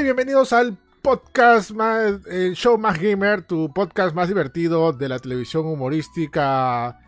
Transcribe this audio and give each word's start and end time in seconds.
Y 0.00 0.02
bienvenidos 0.02 0.54
al 0.54 0.78
podcast 1.02 1.72
más, 1.72 2.24
el 2.26 2.54
show 2.54 2.78
más 2.78 2.98
gamer, 2.98 3.42
tu 3.42 3.70
podcast 3.70 4.14
más 4.14 4.28
divertido 4.28 4.94
de 4.94 5.10
la 5.10 5.18
televisión 5.18 5.66
humorística 5.66 6.98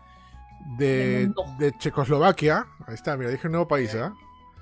de, 0.77 1.31
Checoslovaquia. 1.79 2.67
Ahí 2.85 2.93
está, 2.93 3.17
mira, 3.17 3.31
dije 3.31 3.47
un 3.47 3.53
nuevo 3.53 3.67
país, 3.67 3.95
¿ah? 3.95 4.13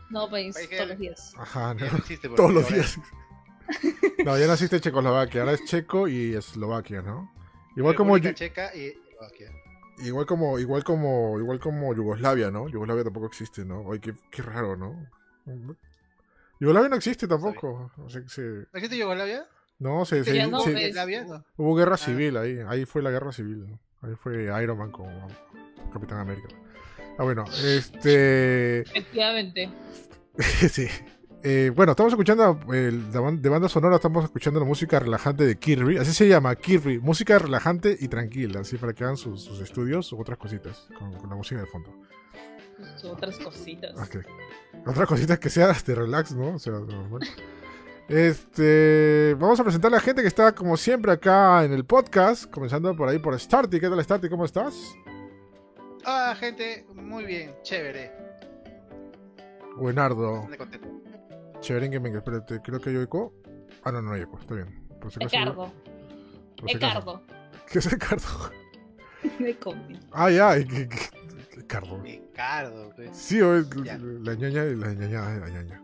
No, 0.09 0.29
país, 0.29 0.55
País 0.55 0.69
todos 0.69 0.87
los 0.87 0.97
días. 0.97 1.33
Ajá, 1.37 1.73
no, 1.73 1.85
no 1.91 1.97
existe, 1.97 2.29
porque 2.29 2.41
todos 2.41 2.53
los 2.53 2.69
días. 2.69 2.99
No, 4.25 4.37
ya 4.37 4.47
no 4.47 4.53
existe 4.53 4.79
Checoslovaquia, 4.79 5.41
ahora 5.41 5.53
es 5.53 5.65
Checo 5.65 6.07
y 6.07 6.33
Eslovaquia, 6.33 7.01
¿no? 7.01 7.29
Igual 7.75 7.95
como, 7.95 8.17
Checa 8.17 8.73
y 8.73 8.93
Eslovaquia. 9.09 9.51
igual 9.97 10.25
como, 10.25 10.57
igual 10.57 10.85
como, 10.85 11.37
igual 11.37 11.59
como 11.59 11.93
Yugoslavia, 11.93 12.49
¿no? 12.49 12.69
Yugoslavia 12.69 13.03
tampoco 13.03 13.25
existe, 13.25 13.65
¿no? 13.65 13.91
Ay, 13.91 13.99
qué, 13.99 14.13
qué 14.29 14.41
raro, 14.41 14.77
¿no? 14.77 14.95
Yugoslavia 16.61 16.89
no 16.89 16.95
existe 16.95 17.27
tampoco. 17.27 17.91
O 17.97 18.09
sea, 18.09 18.21
que 18.21 18.29
se- 18.29 18.41
¿No 18.41 18.67
existe 18.75 18.97
Yugoslavia? 18.97 19.45
no, 19.79 20.05
se, 20.05 20.23
se- 20.23 20.47
no, 20.47 20.61
se-. 20.61 20.93
No. 21.25 21.43
Hubo 21.57 21.75
guerra 21.75 21.95
Ah. 21.95 21.97
civil 21.97 22.37
ahí, 22.37 22.59
ahí 22.67 22.85
fue 22.85 23.01
la 23.01 23.11
guerra 23.11 23.33
civil, 23.33 23.67
¿no? 23.67 23.79
ahí 24.03 24.15
fue 24.15 24.43
Iron 24.63 24.77
Man 24.77 24.91
con 24.91 25.07
Capitán 25.91 26.19
América. 26.19 26.47
Ah, 27.17 27.23
bueno, 27.23 27.43
este... 27.65 28.79
Efectivamente. 28.95 29.69
sí. 30.69 30.87
Eh, 31.43 31.71
bueno, 31.75 31.93
estamos 31.93 32.13
escuchando 32.13 32.59
el, 32.71 33.11
de 33.11 33.19
ban- 33.19 33.41
de 33.41 33.49
banda 33.49 33.67
sonora, 33.67 33.95
estamos 33.95 34.23
escuchando 34.25 34.59
la 34.59 34.65
música 34.67 34.99
relajante 34.99 35.43
de 35.45 35.55
Kirby, 35.57 35.97
así 35.97 36.13
se 36.13 36.27
llama, 36.27 36.55
Kirby, 36.55 36.99
música 36.99 37.39
relajante 37.39 37.97
y 37.99 38.07
tranquila, 38.09 38.59
así 38.59 38.77
para 38.77 38.93
que 38.93 39.03
hagan 39.03 39.17
sus, 39.17 39.43
sus 39.43 39.59
estudios 39.59 40.13
u 40.13 40.21
otras 40.21 40.37
cositas 40.37 40.87
con, 40.99 41.11
con 41.13 41.29
la 41.31 41.35
música 41.35 41.59
de 41.59 41.65
fondo. 41.65 41.91
Otras 43.03 43.37
cositas. 43.37 43.95
Ok. 43.97 44.23
Otras 44.85 45.07
cositas 45.07 45.39
que 45.39 45.49
sea 45.49 45.71
de 45.73 45.95
relax, 45.95 46.33
¿no? 46.33 46.55
O 46.55 46.59
sea, 46.59 46.73
normal. 46.73 47.21
Este, 48.07 49.35
vamos 49.39 49.59
a 49.59 49.63
presentar 49.63 49.89
a 49.91 49.95
la 49.95 50.01
gente 50.01 50.21
que 50.21 50.27
está 50.27 50.53
como 50.53 50.75
siempre 50.75 51.13
acá 51.13 51.63
en 51.63 51.71
el 51.71 51.85
podcast, 51.85 52.45
comenzando 52.49 52.93
por 52.95 53.07
ahí 53.07 53.19
por 53.19 53.39
Starty. 53.39 53.79
¿Qué 53.79 53.89
tal 53.89 54.03
Starty? 54.03 54.27
¿Cómo 54.27 54.43
estás? 54.43 54.75
Ah, 56.03 56.35
gente, 56.37 56.85
muy 56.93 57.25
bien, 57.25 57.55
chévere. 57.63 58.11
Buenardo. 59.77 60.47
Chévere 61.61 61.87
Gaming, 61.89 62.15
espérate, 62.15 62.59
creo 62.61 62.79
que 62.79 62.89
hay 62.89 62.97
eco. 62.97 63.33
Ah, 63.83 63.91
no, 63.91 64.01
no 64.01 64.13
hay 64.13 64.23
eco, 64.23 64.39
está 64.39 64.55
bien. 64.55 64.87
Por 64.99 65.11
si 65.11 65.23
Ecardo. 65.23 65.71
por 66.57 66.69
si. 66.69 66.75
Ecardo. 66.75 67.21
¿Qué 67.71 67.79
es 67.79 67.93
Ecardo? 67.93 68.51
De 69.39 69.55
combi. 69.59 69.99
Ah, 70.11 70.29
ya, 70.29 70.57
Ecardo. 70.57 72.03
Ricardo, 72.41 72.91
pues. 72.95 73.09
Sí, 73.17 73.41
o 73.41 73.55
es 73.57 73.69
Ya. 73.83 73.97
la 73.97 74.33
ñaña 74.35 74.65
y 74.65 74.75
la 74.75 74.93
ñaña, 74.93 75.29
la 75.39 75.49
ñaña. 75.49 75.81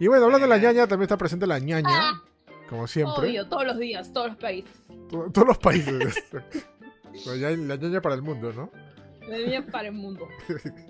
Y 0.00 0.06
bueno, 0.06 0.24
hablando 0.26 0.46
de 0.46 0.50
la 0.50 0.58
ñaña, 0.58 0.86
también 0.86 1.02
está 1.04 1.16
presente 1.16 1.46
la 1.46 1.58
ñaña, 1.58 1.88
Ah, 1.90 2.22
como 2.68 2.86
siempre. 2.86 3.28
obvio, 3.28 3.48
todos 3.48 3.66
los 3.66 3.78
días, 3.78 4.12
todos 4.12 4.28
los 4.28 4.36
países. 4.36 4.70
To- 5.10 5.30
Todos 5.30 5.48
los 5.48 5.58
países. 5.58 6.24
la 7.26 7.34
ña- 7.36 7.66
la 7.66 7.76
ñaña 7.76 8.00
para 8.00 8.14
el 8.14 8.22
mundo, 8.22 8.52
¿no? 8.52 8.70
La 9.28 9.36
niña 9.38 9.66
para 9.70 9.88
el 9.88 9.94
mundo. 9.94 10.28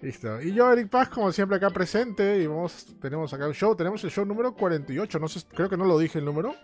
Listo. 0.00 0.40
Y 0.40 0.52
yo, 0.54 0.72
Eric 0.72 0.88
Paz, 0.88 1.08
como 1.08 1.32
siempre, 1.32 1.56
acá 1.56 1.70
presente. 1.70 2.38
Y 2.40 2.46
vamos, 2.46 2.86
tenemos 3.00 3.32
acá 3.34 3.48
un 3.48 3.54
show. 3.54 3.74
Tenemos 3.74 4.02
el 4.04 4.10
show 4.10 4.24
número 4.24 4.54
48. 4.54 5.18
No 5.18 5.26
sé, 5.28 5.40
creo 5.52 5.68
que 5.68 5.76
no 5.76 5.84
lo 5.84 5.98
dije 5.98 6.20
el 6.20 6.24
número. 6.24 6.54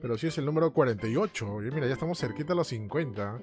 Pero 0.00 0.16
sí 0.16 0.28
es 0.28 0.38
el 0.38 0.46
número 0.46 0.72
48. 0.72 1.62
Y 1.62 1.70
mira, 1.70 1.86
ya 1.86 1.92
estamos 1.92 2.18
cerquita 2.18 2.54
a 2.54 2.56
los 2.56 2.68
50. 2.68 3.38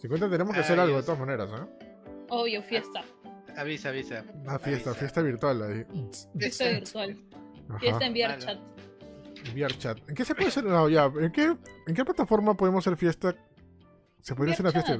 50 0.00 0.28
tenemos 0.28 0.52
que 0.52 0.60
hacer 0.60 0.80
algo 0.80 0.96
de 0.96 1.02
todas 1.04 1.20
maneras, 1.20 1.48
¿eh? 1.52 1.86
Obvio, 2.28 2.60
fiesta. 2.64 3.02
Avisa, 3.56 3.88
avisa. 3.90 4.24
Una 4.34 4.58
fiesta, 4.58 4.90
Avisa. 4.90 4.94
fiesta 4.94 5.22
virtual 5.22 5.62
ahí. 5.62 5.86
Fiesta 6.38 6.68
virtual. 6.68 7.18
Ajá. 7.68 7.78
Fiesta 7.78 8.06
en. 8.06 8.12
VRChat. 8.14 8.58
VRChat. 9.54 10.08
¿En 10.08 10.14
qué 10.14 10.24
se 10.24 10.34
puede 10.34 10.48
hacer? 10.48 10.64
No, 10.64 10.88
ya. 10.88 11.04
¿En 11.20 11.32
qué, 11.32 11.56
¿En 11.86 11.94
qué 11.94 12.04
plataforma 12.04 12.56
podemos 12.56 12.86
hacer 12.86 12.96
fiesta? 12.98 13.34
¿Se 14.20 14.34
podría 14.34 14.54
hacer 14.54 14.64
una 14.66 14.72
fiesta? 14.72 14.96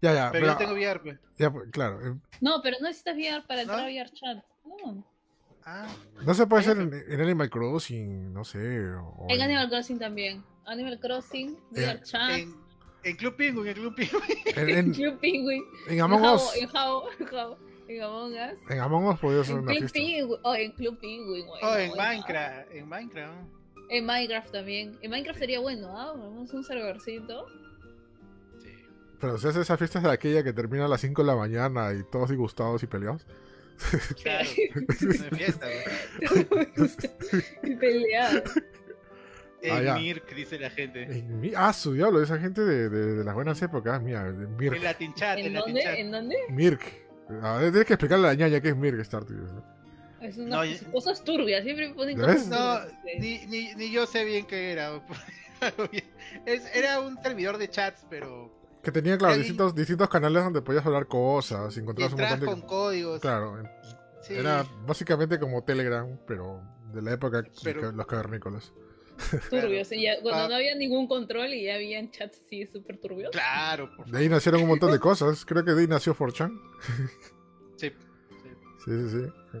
Ya, 0.00 0.14
ya. 0.14 0.30
Pero 0.32 0.46
pero- 0.46 0.52
yo 0.52 0.58
tengo 0.58 0.72
VR, 0.74 1.00
pues. 1.00 1.18
ya, 1.38 1.50
pues, 1.52 1.70
claro. 1.70 2.00
eh, 2.06 2.14
No, 2.40 2.60
pero 2.62 2.76
no 2.80 2.88
necesitas 2.88 3.16
VR 3.16 3.46
para 3.46 3.62
entrar 3.62 3.78
¿No? 3.80 3.84
a 3.84 3.88
VRChat. 3.88 4.44
No. 4.64 5.06
Ah, 5.64 5.86
No 6.26 6.34
se 6.34 6.46
puede 6.46 6.62
hacer 6.62 6.76
en, 6.78 6.92
en 6.92 7.20
Animal 7.20 7.48
Crossing, 7.48 8.32
no 8.32 8.44
sé. 8.44 8.58
o 8.90 9.26
En 9.28 9.40
Animal 9.40 9.68
Crossing 9.68 9.98
también. 9.98 10.42
Animal 10.66 10.98
Crossing, 11.00 11.50
Eh, 11.74 11.86
VRChat. 11.86 12.30
en, 12.32 12.54
en 13.04 13.16
Club 13.16 13.36
Penguin, 13.36 13.66
en 13.68 13.74
Club 13.74 13.94
Penguin. 13.94 14.38
En, 14.56 14.68
en, 14.70 14.92
Club 14.92 15.18
Penguin. 15.20 15.62
en 15.86 15.94
En 15.94 16.00
Among 16.00 16.22
Us. 16.34 16.56
en 16.56 16.68
Jabo, 16.68 17.04
en 17.18 17.26
Jabo, 17.26 17.58
en 17.88 18.02
Among 18.02 18.32
Us. 18.32 18.70
En 18.70 18.80
Among 18.80 19.06
Us 19.06 19.18
podría 19.20 19.40
hacer 19.42 19.54
En 19.56 19.62
una 19.62 19.72
Club 19.72 19.78
fiesta. 19.90 19.98
Penguin. 19.98 20.38
Oh, 20.42 20.54
en 20.54 20.72
Club 20.72 20.98
Penguin. 21.00 21.46
güey, 21.46 21.60
Oh, 21.62 21.66
no, 21.66 21.76
en 21.78 21.90
no. 21.90 21.96
Minecraft. 21.96 22.70
En 22.72 22.88
Minecraft. 22.88 23.34
En 23.90 24.06
Minecraft 24.06 24.50
también. 24.52 24.98
En 25.02 25.10
Minecraft 25.10 25.38
sería 25.38 25.60
bueno, 25.60 25.88
¿ah? 25.98 26.12
Vamos 26.16 26.52
un 26.52 26.64
servercito. 26.64 27.46
Sí. 28.62 28.70
Pero 29.20 29.38
se 29.38 29.48
hace 29.48 29.60
esa 29.60 29.76
fiesta 29.76 30.00
de 30.00 30.10
aquella 30.10 30.42
que 30.42 30.52
termina 30.52 30.86
a 30.86 30.88
las 30.88 31.00
5 31.00 31.22
de 31.22 31.26
la 31.26 31.36
mañana 31.36 31.92
y 31.92 32.02
todos 32.10 32.30
disgustados 32.30 32.82
y 32.82 32.86
peleados. 32.86 33.26
Claro. 34.22 34.48
Una 34.76 35.36
fiesta, 35.36 35.66
y 37.64 37.74
pelear. 37.74 38.44
Ah. 39.70 39.96
Mirk, 39.98 40.34
dice 40.34 40.58
la 40.58 40.70
gente. 40.70 41.02
En 41.04 41.40
mi- 41.40 41.52
ah, 41.56 41.72
su 41.72 41.92
diablo, 41.92 42.20
esa 42.22 42.38
gente 42.38 42.60
de, 42.62 42.88
de- 42.88 43.14
de 43.16 43.24
las 43.24 43.34
buenas 43.34 43.60
épocas, 43.62 44.02
mía, 44.02 44.24
de 44.24 44.44
En 44.44 44.56
Mirk. 44.56 44.82
Latin 44.82 45.14
Chat, 45.14 45.38
¿En 45.38 45.46
en 45.46 45.52
Latin 45.54 45.74
dónde? 45.74 45.82
Chat. 45.82 45.94
¿En 45.98 46.10
dónde? 46.10 46.36
Mirk. 46.50 46.80
A 47.42 47.56
ver, 47.58 47.70
tienes 47.70 47.86
que 47.86 47.94
explicarle 47.94 48.26
a 48.26 48.30
la 48.30 48.34
ñaña 48.36 48.60
qué 48.60 48.68
es 48.70 48.76
Mirk, 48.76 49.02
Starty. 49.04 49.34
Es 50.20 50.36
una 50.38 50.56
No, 50.56 50.64
ya- 50.64 50.90
cosas 50.92 51.24
turbias, 51.24 51.64
siempre 51.64 51.88
me 51.88 51.94
ponen 51.94 52.16
¿Ya 52.18 52.26
cosas? 52.26 52.46
No, 52.48 52.56
turbias. 52.80 52.92
sí. 53.04 53.18
ni, 53.20 53.46
ni, 53.46 53.74
ni 53.74 53.90
yo 53.92 54.06
sé 54.06 54.24
bien 54.24 54.46
qué 54.46 54.72
era. 54.72 55.00
Es- 56.46 56.74
era 56.74 57.00
un 57.00 57.20
servidor 57.22 57.58
de 57.58 57.68
chats, 57.68 58.04
pero 58.10 58.52
Que 58.82 58.90
tenía, 58.90 59.16
claro, 59.16 59.34
Ahí- 59.34 59.40
distintos, 59.40 59.74
distintos 59.74 60.08
canales 60.08 60.42
donde 60.42 60.60
podías 60.62 60.84
hablar 60.84 61.06
cosas, 61.06 61.76
encontrabas 61.76 62.12
un 62.14 62.20
entras 62.20 62.40
montón 62.40 62.54
de... 62.56 62.60
con 62.62 62.68
códigos. 62.68 63.20
Claro, 63.20 63.60
en- 63.60 63.68
Sí. 64.22 64.34
era 64.34 64.64
básicamente 64.86 65.38
como 65.40 65.62
Telegram, 65.64 66.16
pero 66.28 66.60
de 66.92 67.02
la 67.02 67.12
época 67.12 67.42
de 67.42 67.50
Pero- 67.64 67.90
los 67.92 68.06
cavernícolas. 68.06 68.72
Turbios. 69.50 69.90
y 69.92 70.02
ya- 70.02 70.20
cuando 70.22 70.44
Ah. 70.44 70.48
no 70.48 70.54
había 70.56 70.74
ningún 70.74 71.06
control 71.06 71.52
y 71.54 71.64
ya 71.64 71.74
habían 71.76 72.10
chats 72.10 72.40
así 72.44 72.66
súper 72.66 72.98
turbios. 72.98 73.30
Claro, 73.30 73.90
por 73.96 74.06
De 74.06 74.18
ahí 74.18 74.28
nacieron 74.28 74.62
un 74.62 74.68
montón 74.68 74.90
de 74.92 74.98
cosas. 74.98 75.44
Creo 75.44 75.64
que 75.64 75.72
de 75.72 75.80
ahí 75.82 75.86
nació 75.86 76.14
4chan. 76.14 76.52
Sí. 77.76 77.90
Sí, 78.84 78.90
sí, 78.90 79.08
sí. 79.10 79.58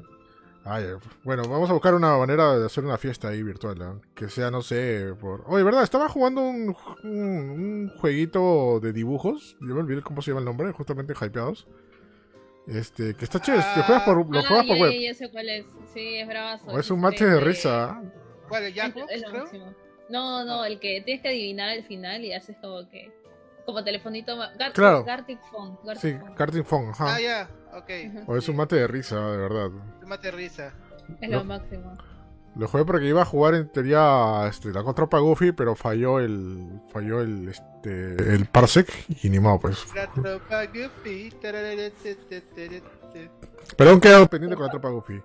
Ay, 0.64 0.84
bueno, 1.24 1.42
vamos 1.48 1.68
a 1.68 1.72
buscar 1.72 1.92
una 1.94 2.16
manera 2.16 2.56
de 2.56 2.66
hacer 2.66 2.84
una 2.84 2.96
fiesta 2.96 3.28
ahí 3.28 3.42
virtual. 3.42 4.00
Que 4.14 4.28
sea, 4.28 4.48
no 4.52 4.62
sé, 4.62 5.12
por... 5.20 5.42
Oye, 5.48 5.64
¿verdad? 5.64 5.82
Estaba 5.82 6.08
jugando 6.08 6.40
un, 6.42 6.76
un, 7.02 7.10
un 7.10 7.92
jueguito 7.98 8.78
de 8.80 8.92
dibujos. 8.92 9.56
Yo 9.60 9.74
me 9.74 9.80
olvidé 9.80 10.02
cómo 10.02 10.22
se 10.22 10.30
llama 10.30 10.38
el 10.40 10.44
nombre, 10.44 10.70
justamente 10.70 11.14
Hypeados. 11.20 11.66
Este, 12.68 13.14
que 13.14 13.24
está 13.24 13.40
chévere, 13.40 13.64
lo 13.76 13.82
juegas 13.82 14.02
por, 14.04 14.16
lo 14.30 14.38
Ah, 14.38 14.42
juegas 14.46 14.66
por 14.68 14.76
ya, 14.76 14.82
web. 14.84 14.92
ya, 15.00 15.14
sé 15.14 15.30
cuál 15.32 15.48
es. 15.48 15.66
Sí, 15.92 16.14
es 16.14 16.28
bravazo. 16.28 16.66
O 16.70 16.78
es 16.78 16.88
un 16.92 17.00
mate 17.00 17.24
de- 17.26 17.40
risa. 17.40 18.00
¿Ah? 18.56 18.58
¿Cuál? 18.58 18.62
¿El 18.64 18.68
Es, 18.70 18.74
Jackbox, 18.74 19.12
es 19.12 19.22
lo 19.22 19.28
creo? 19.28 19.42
máximo. 19.42 19.74
No, 20.08 20.44
no, 20.44 20.64
el 20.64 20.78
que 20.78 21.00
tienes 21.02 21.22
que 21.22 21.28
adivinar 21.28 21.70
al 21.70 21.84
final 21.84 22.24
y 22.24 22.32
haces 22.32 22.56
como 22.60 22.88
que. 22.90 23.10
Como 23.64 23.84
telefonito. 23.84 24.36
Claro. 24.74 25.04
Gartic 25.04 25.40
Phone. 25.50 25.78
Gartic 25.84 26.02
Sí, 26.02 26.18
Phone. 26.18 26.34
Karting 26.34 26.64
Phone, 26.64 26.90
ajá. 26.90 27.14
Ah, 27.14 27.20
ya, 27.20 27.50
ok. 27.72 28.28
O 28.28 28.36
es 28.36 28.48
un 28.48 28.56
mate 28.56 28.76
de 28.76 28.86
risa, 28.88 29.30
de 29.30 29.36
verdad. 29.36 29.66
Un 29.68 30.08
mate 30.08 30.26
de 30.28 30.32
risa. 30.32 30.74
Es 31.20 31.30
lo 31.30 31.44
máximo. 31.44 31.96
Lo 32.54 32.68
jugué 32.68 32.84
porque 32.84 33.06
iba 33.06 33.22
a 33.22 33.24
jugar 33.24 33.54
en 33.54 33.68
teoría 33.68 34.46
este, 34.46 34.72
la 34.72 34.82
tropa 34.92 35.18
Goofy, 35.20 35.52
pero 35.52 35.74
falló 35.74 36.20
el 36.20 36.82
falló 36.92 37.22
el 37.22 37.48
este 37.48 38.34
el 38.34 38.44
parsec 38.44 38.88
y 39.22 39.30
ni 39.30 39.38
modo 39.38 39.60
pues. 39.60 39.86
La 39.94 40.10
tropa 40.12 40.66
Goofy. 40.66 41.32
Pero 43.76 43.90
aún 43.90 44.00
quedado 44.00 44.26
pendiente 44.28 44.56
con 44.56 44.66
la 44.66 44.70
tropa 44.70 44.90
Goofy. 44.90 45.22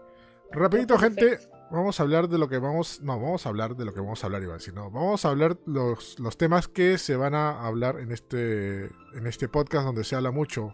Rapidito, 0.52 0.98
gente, 0.98 1.40
vamos 1.72 2.00
a 2.00 2.04
hablar 2.04 2.30
de 2.30 2.38
lo 2.38 2.48
que 2.48 2.58
vamos, 2.58 3.02
no, 3.02 3.20
vamos 3.20 3.46
a 3.46 3.50
hablar 3.50 3.76
de 3.76 3.86
lo 3.86 3.94
que 3.94 4.00
vamos 4.00 4.24
a 4.24 4.28
hablar, 4.28 4.44
iba 4.44 4.54
a 4.54 4.58
decir, 4.58 4.74
no, 4.74 4.90
vamos 4.90 5.26
a 5.26 5.30
hablar 5.30 5.58
los, 5.66 6.20
los 6.20 6.38
temas 6.38 6.68
que 6.68 6.98
se 6.98 7.16
van 7.16 7.36
a 7.36 7.66
hablar 7.66 8.00
en 8.00 8.12
este 8.12 8.86
en 8.86 9.28
este 9.28 9.48
podcast 9.48 9.86
donde 9.86 10.04
se 10.04 10.16
habla 10.16 10.32
mucho. 10.32 10.72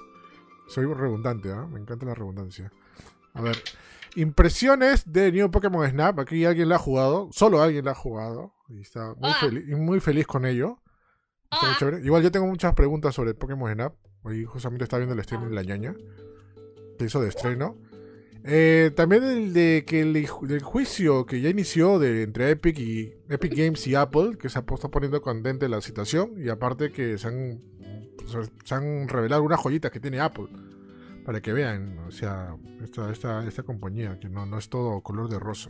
Soy 0.67 0.85
redundante, 0.85 1.51
¿ah? 1.51 1.67
Me 1.69 1.79
encanta 1.79 2.05
la 2.05 2.15
redundancia. 2.15 2.71
A 3.33 3.41
ver, 3.41 3.57
impresiones 4.15 5.11
de 5.11 5.31
New 5.31 5.51
Pokémon 5.51 5.87
Snap. 5.89 6.19
Aquí 6.19 6.45
alguien 6.45 6.69
la 6.69 6.75
ha 6.75 6.79
jugado, 6.79 7.29
solo 7.31 7.61
alguien 7.61 7.85
la 7.85 7.91
ha 7.91 7.95
jugado 7.95 8.53
y 8.69 8.81
está 8.81 9.13
muy, 9.15 9.33
feliz, 9.33 9.63
y 9.67 9.75
muy 9.75 9.99
feliz 9.99 10.27
con 10.27 10.45
ello. 10.45 10.79
Igual 12.03 12.23
yo 12.23 12.31
tengo 12.31 12.47
muchas 12.47 12.73
preguntas 12.73 13.13
sobre 13.13 13.33
Pokémon 13.33 13.71
Snap. 13.71 13.93
Hoy 14.23 14.45
justamente 14.45 14.85
está 14.85 14.97
viendo 14.97 15.13
el 15.13 15.23
stream 15.23 15.49
de 15.49 15.55
la 15.55 15.63
ñaña. 15.63 15.95
Que 16.97 17.05
hizo 17.05 17.21
de 17.21 17.29
estreno. 17.29 17.77
Eh, 18.45 18.91
también 18.95 19.23
el 19.23 19.53
de 19.53 19.85
que 19.87 20.01
el, 20.01 20.27
juicio 20.27 21.25
que 21.25 21.39
ya 21.39 21.49
inició 21.49 21.97
de, 21.97 22.23
entre 22.23 22.51
Epic 22.51 22.77
y 22.77 23.13
Epic 23.29 23.55
Games 23.55 23.87
y 23.87 23.95
Apple, 23.95 24.37
que 24.37 24.49
se 24.49 24.59
ha 24.59 24.65
puesto 24.65 24.91
poniendo 24.91 25.21
candente 25.21 25.69
la 25.69 25.81
situación. 25.81 26.33
Y 26.37 26.49
aparte 26.49 26.91
que 26.91 27.17
se 27.17 27.27
han, 27.27 29.07
revelado 29.07 29.35
algunas 29.35 29.61
joyitas 29.61 29.91
que 29.91 29.99
tiene 29.99 30.19
Apple. 30.19 30.47
Para 31.25 31.41
que 31.41 31.53
vean, 31.53 31.99
o 31.99 32.11
sea, 32.11 32.57
esta, 32.83 33.09
esta, 33.09 33.47
esta 33.47 33.63
compañía, 33.63 34.19
que 34.19 34.27
no, 34.27 34.45
no 34.45 34.57
es 34.57 34.67
todo 34.67 34.99
color 35.01 35.29
de 35.29 35.39
rosa. 35.39 35.69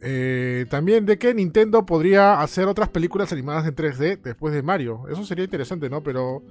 Eh, 0.00 0.66
también 0.68 1.06
de 1.06 1.16
que 1.16 1.32
Nintendo 1.32 1.86
podría 1.86 2.40
hacer 2.40 2.66
otras 2.66 2.88
películas 2.88 3.32
animadas 3.32 3.64
en 3.68 3.76
3D 3.76 4.20
después 4.20 4.52
de 4.52 4.62
Mario. 4.62 5.04
Eso 5.08 5.24
sería 5.24 5.44
interesante, 5.44 5.88
¿no? 5.88 6.02
Pero... 6.02 6.42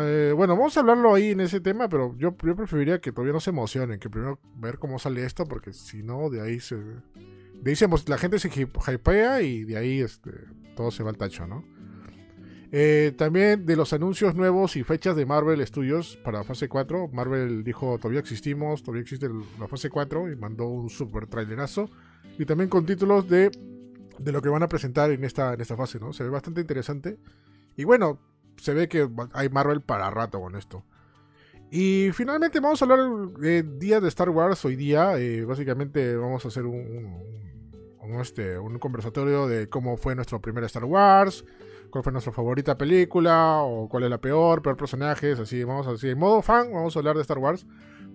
eh, 0.00 0.32
bueno, 0.32 0.56
vamos 0.56 0.76
a 0.76 0.80
hablarlo 0.80 1.14
ahí 1.14 1.30
en 1.30 1.40
ese 1.40 1.60
tema, 1.60 1.88
pero 1.88 2.16
yo, 2.16 2.36
yo 2.42 2.56
preferiría 2.56 3.00
que 3.00 3.12
todavía 3.12 3.32
no 3.32 3.40
se 3.40 3.50
emocionen, 3.50 3.98
que 3.98 4.10
primero 4.10 4.38
ver 4.56 4.78
cómo 4.78 4.98
sale 4.98 5.24
esto, 5.24 5.46
porque 5.46 5.72
si 5.72 6.02
no, 6.02 6.30
de 6.30 6.40
ahí 6.40 6.60
se... 6.60 6.76
De 6.76 7.70
ahí 7.70 7.76
se 7.76 7.88
la 8.06 8.18
gente 8.18 8.38
se 8.38 8.48
hypea 8.48 9.42
y 9.42 9.64
de 9.64 9.76
ahí 9.76 10.00
este, 10.00 10.30
todo 10.76 10.92
se 10.92 11.02
va 11.02 11.10
al 11.10 11.16
tacho, 11.16 11.44
¿no? 11.48 11.64
Eh, 12.70 13.14
también 13.16 13.64
de 13.64 13.76
los 13.76 13.92
anuncios 13.94 14.34
nuevos 14.34 14.76
y 14.76 14.84
fechas 14.84 15.16
de 15.16 15.24
Marvel 15.24 15.66
Studios 15.66 16.18
para 16.22 16.44
fase 16.44 16.68
4. 16.68 17.08
Marvel 17.08 17.64
dijo, 17.64 17.98
todavía 17.98 18.20
existimos, 18.20 18.82
todavía 18.82 19.02
existe 19.02 19.28
la 19.58 19.68
fase 19.68 19.88
4 19.88 20.30
y 20.30 20.36
mandó 20.36 20.66
un 20.66 20.90
super 20.90 21.26
trailerazo. 21.26 21.90
Y 22.38 22.44
también 22.44 22.68
con 22.68 22.84
títulos 22.84 23.28
de, 23.28 23.50
de 24.18 24.32
lo 24.32 24.42
que 24.42 24.50
van 24.50 24.62
a 24.62 24.68
presentar 24.68 25.10
en 25.10 25.24
esta, 25.24 25.54
en 25.54 25.60
esta 25.60 25.76
fase, 25.76 25.98
¿no? 25.98 26.12
Se 26.12 26.24
ve 26.24 26.30
bastante 26.30 26.60
interesante. 26.60 27.18
Y 27.76 27.84
bueno, 27.84 28.20
se 28.58 28.74
ve 28.74 28.88
que 28.88 29.08
hay 29.32 29.48
Marvel 29.48 29.80
para 29.80 30.10
rato 30.10 30.40
con 30.40 30.54
esto. 30.56 30.84
Y 31.70 32.10
finalmente 32.12 32.60
vamos 32.60 32.80
a 32.80 32.84
hablar 32.86 33.00
de 33.38 33.62
día 33.62 34.00
de 34.00 34.08
Star 34.08 34.30
Wars 34.30 34.64
hoy 34.64 34.74
día. 34.76 35.18
Eh, 35.18 35.44
básicamente 35.44 36.16
vamos 36.16 36.44
a 36.44 36.48
hacer 36.48 36.64
un, 36.64 36.76
un- 38.02 38.20
este, 38.20 38.58
un 38.58 38.78
conversatorio 38.78 39.46
de 39.46 39.68
cómo 39.68 39.98
fue 39.98 40.14
nuestro 40.14 40.40
primer 40.40 40.64
Star 40.64 40.84
Wars, 40.86 41.44
cuál 41.90 42.02
fue 42.02 42.10
nuestra 42.10 42.32
favorita 42.32 42.78
película, 42.78 43.58
o 43.60 43.86
cuál 43.86 44.04
es 44.04 44.10
la 44.10 44.18
peor, 44.18 44.62
peor 44.62 44.78
personajes, 44.78 45.38
así, 45.38 45.62
vamos 45.62 45.86
a 45.86 45.92
decir, 45.92 46.10
en 46.10 46.18
modo 46.18 46.40
fan, 46.40 46.72
vamos 46.72 46.96
a 46.96 47.00
hablar 47.00 47.16
de 47.16 47.20
Star 47.22 47.36
Wars, 47.36 47.66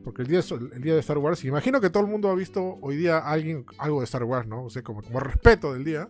porque 0.04 0.24
el 0.24 0.28
día, 0.30 0.39
el 0.74 0.81
día 0.81 0.96
de 0.96 1.00
Star 1.00 1.19
Wars, 1.19 1.46
imagino 1.46 1.80
que 1.80 1.92
todo 1.92 2.01
el 2.04 2.10
mundo 2.10 2.30
ha 2.31 2.34
visto 2.36 2.80
hoy 2.81 2.96
día 2.98 3.19
alguien, 3.19 3.68
algo 3.78 4.00
de 4.00 4.06
Star 4.06 4.24
Wars, 4.24 4.48
¿no? 4.48 4.63
O 4.63 4.69
sea, 4.72 4.81
como, 4.81 5.04
como 5.04 5.19
respeto 5.19 5.74
del 5.74 5.84
día, 5.84 6.10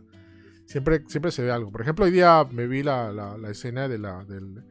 siempre, 0.66 1.04
siempre 1.08 1.32
se 1.32 1.42
ve 1.44 1.52
algo. 1.52 1.72
Por 1.72 1.82
ejemplo, 1.82 2.06
hoy 2.06 2.12
día 2.12 2.46
me 2.52 2.68
vi 2.68 2.84
la, 2.84 3.12
la, 3.12 3.38
la 3.38 3.50
escena 3.50 3.88
de 3.88 3.98
la, 4.00 4.24
del- 4.26 4.64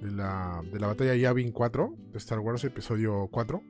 de, 0.00 0.10
la, 0.10 0.62
de 0.72 0.80
la 0.80 0.88
batalla 0.88 1.14
Yavin 1.14 1.52
4, 1.52 1.94
de 2.12 2.18
Star 2.18 2.40
Wars, 2.40 2.64
episodio 2.64 3.28
4. 3.30 3.62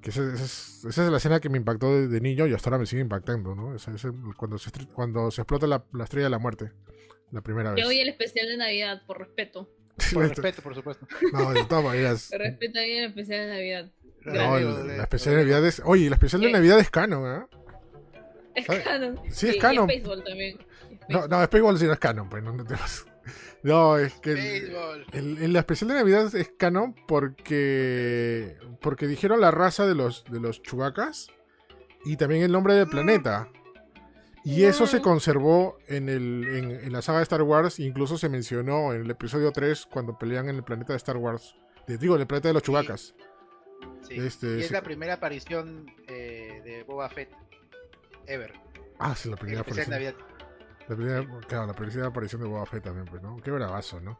Que 0.00 0.10
esa, 0.10 0.22
esa 0.34 0.44
es, 0.44 0.84
esa 0.88 1.04
es 1.04 1.10
la 1.10 1.18
escena 1.18 1.38
que 1.38 1.48
me 1.48 1.58
impactó 1.58 1.94
de, 1.94 2.08
de 2.08 2.20
niño 2.20 2.46
y 2.48 2.52
hasta 2.54 2.68
ahora 2.70 2.78
me 2.78 2.86
sigue 2.86 3.02
impactando, 3.02 3.54
¿no? 3.54 3.74
Esa- 3.74 3.94
esa- 3.94 4.12
cuando, 4.36 4.58
se, 4.58 4.70
cuando 4.92 5.30
se 5.30 5.42
explota 5.42 5.66
la, 5.68 5.84
la 5.92 6.04
estrella 6.04 6.26
de 6.26 6.30
la 6.30 6.38
muerte, 6.40 6.72
la 7.30 7.40
primera 7.40 7.70
vez. 7.72 7.80
Yo 7.80 7.86
voy 7.88 8.00
al 8.00 8.08
especial 8.08 8.48
de 8.48 8.56
Navidad, 8.56 9.02
por 9.06 9.18
respeto. 9.18 9.70
Por 10.12 10.26
respeto, 10.28 10.62
por 10.62 10.74
supuesto. 10.74 11.06
No, 11.32 11.52
de 11.52 11.64
todas 11.66 11.84
maneras. 11.84 12.28
Por 12.30 12.40
respeto 12.40 12.78
a 12.78 12.82
el 12.84 13.04
especial 13.04 13.46
de 13.46 13.52
Navidad. 13.52 13.90
No, 14.24 14.56
el- 14.58 14.86
la 14.96 15.02
especial 15.04 15.34
de 15.36 15.40
Navidad 15.42 15.66
es. 15.66 15.82
Oye, 15.84 16.08
la 16.10 16.16
especial 16.16 16.40
de. 16.42 16.50
Navidad 16.50 16.80
es 16.80 16.90
canon, 16.90 17.42
¿eh? 17.42 17.46
Es 18.54 18.66
canon. 18.66 19.20
Sí, 19.30 19.48
es 19.48 19.56
y 19.56 19.58
canon. 19.58 19.86
Baseball 19.86 20.22
también. 20.24 20.58
Y 21.08 21.12
No, 21.12 21.26
no, 21.26 21.44
Spaceball 21.44 21.78
sí 21.78 21.86
no 21.86 21.92
es 21.92 21.98
canon, 21.98 22.28
pues 22.28 22.42
no, 22.42 22.52
no 22.52 22.64
te 22.64 22.74
vas- 22.74 23.06
No, 23.62 23.96
es 23.98 24.14
que. 24.14 24.30
el- 24.32 24.36
Béisbol. 24.36 25.06
el- 25.12 25.38
el- 25.42 25.52
la 25.52 25.58
especial 25.60 25.88
de 25.88 25.94
Navidad 25.94 26.34
es 26.34 26.52
canon 26.58 26.94
porque. 27.06 28.56
Porque 28.80 29.06
dijeron 29.06 29.40
la 29.40 29.50
raza 29.50 29.86
de 29.86 29.94
los, 29.94 30.24
de 30.24 30.40
los 30.40 30.60
chubacas 30.62 31.28
y 32.04 32.16
también 32.16 32.42
el 32.42 32.52
nombre 32.52 32.74
del 32.74 32.88
planeta. 32.88 33.48
Y 34.44 34.64
eso 34.64 34.88
se 34.88 35.00
conservó 35.00 35.78
en, 35.86 36.08
el, 36.08 36.44
en, 36.48 36.70
en 36.72 36.92
la 36.92 37.00
saga 37.00 37.18
de 37.18 37.22
Star 37.22 37.42
Wars, 37.42 37.78
incluso 37.78 38.18
se 38.18 38.28
mencionó 38.28 38.92
en 38.92 39.02
el 39.02 39.10
episodio 39.12 39.52
3 39.52 39.86
cuando 39.86 40.18
pelean 40.18 40.48
en 40.48 40.56
el 40.56 40.64
planeta 40.64 40.92
de 40.94 40.96
Star 40.96 41.16
Wars. 41.16 41.54
Te 41.86 41.96
digo, 41.96 42.16
en 42.16 42.22
el 42.22 42.26
planeta 42.26 42.48
de 42.48 42.54
los 42.54 42.62
chubacas. 42.64 43.14
Sí. 44.08 44.14
Este, 44.16 44.58
y 44.58 44.60
es 44.62 44.72
la 44.72 44.82
primera 44.82 45.14
aparición 45.14 45.86
eh, 46.08 46.60
de 46.64 46.82
Boba 46.82 47.08
Fett 47.08 47.30
ever. 48.32 48.52
Ah, 48.98 49.14
sí, 49.14 49.28
la 49.28 49.36
primera 49.36 49.60
aparición. 49.60 49.90
Navidad. 49.90 50.14
La 50.88 50.96
primera, 50.96 51.26
claro, 51.46 51.66
la 51.66 51.72
primera 51.74 52.06
aparición 52.06 52.42
de 52.42 52.48
Boba 52.48 52.66
Fett 52.66 52.82
también, 52.84 53.06
pues, 53.06 53.22
¿no? 53.22 53.36
Qué 53.36 53.50
bravazo, 53.50 54.00
¿no? 54.00 54.18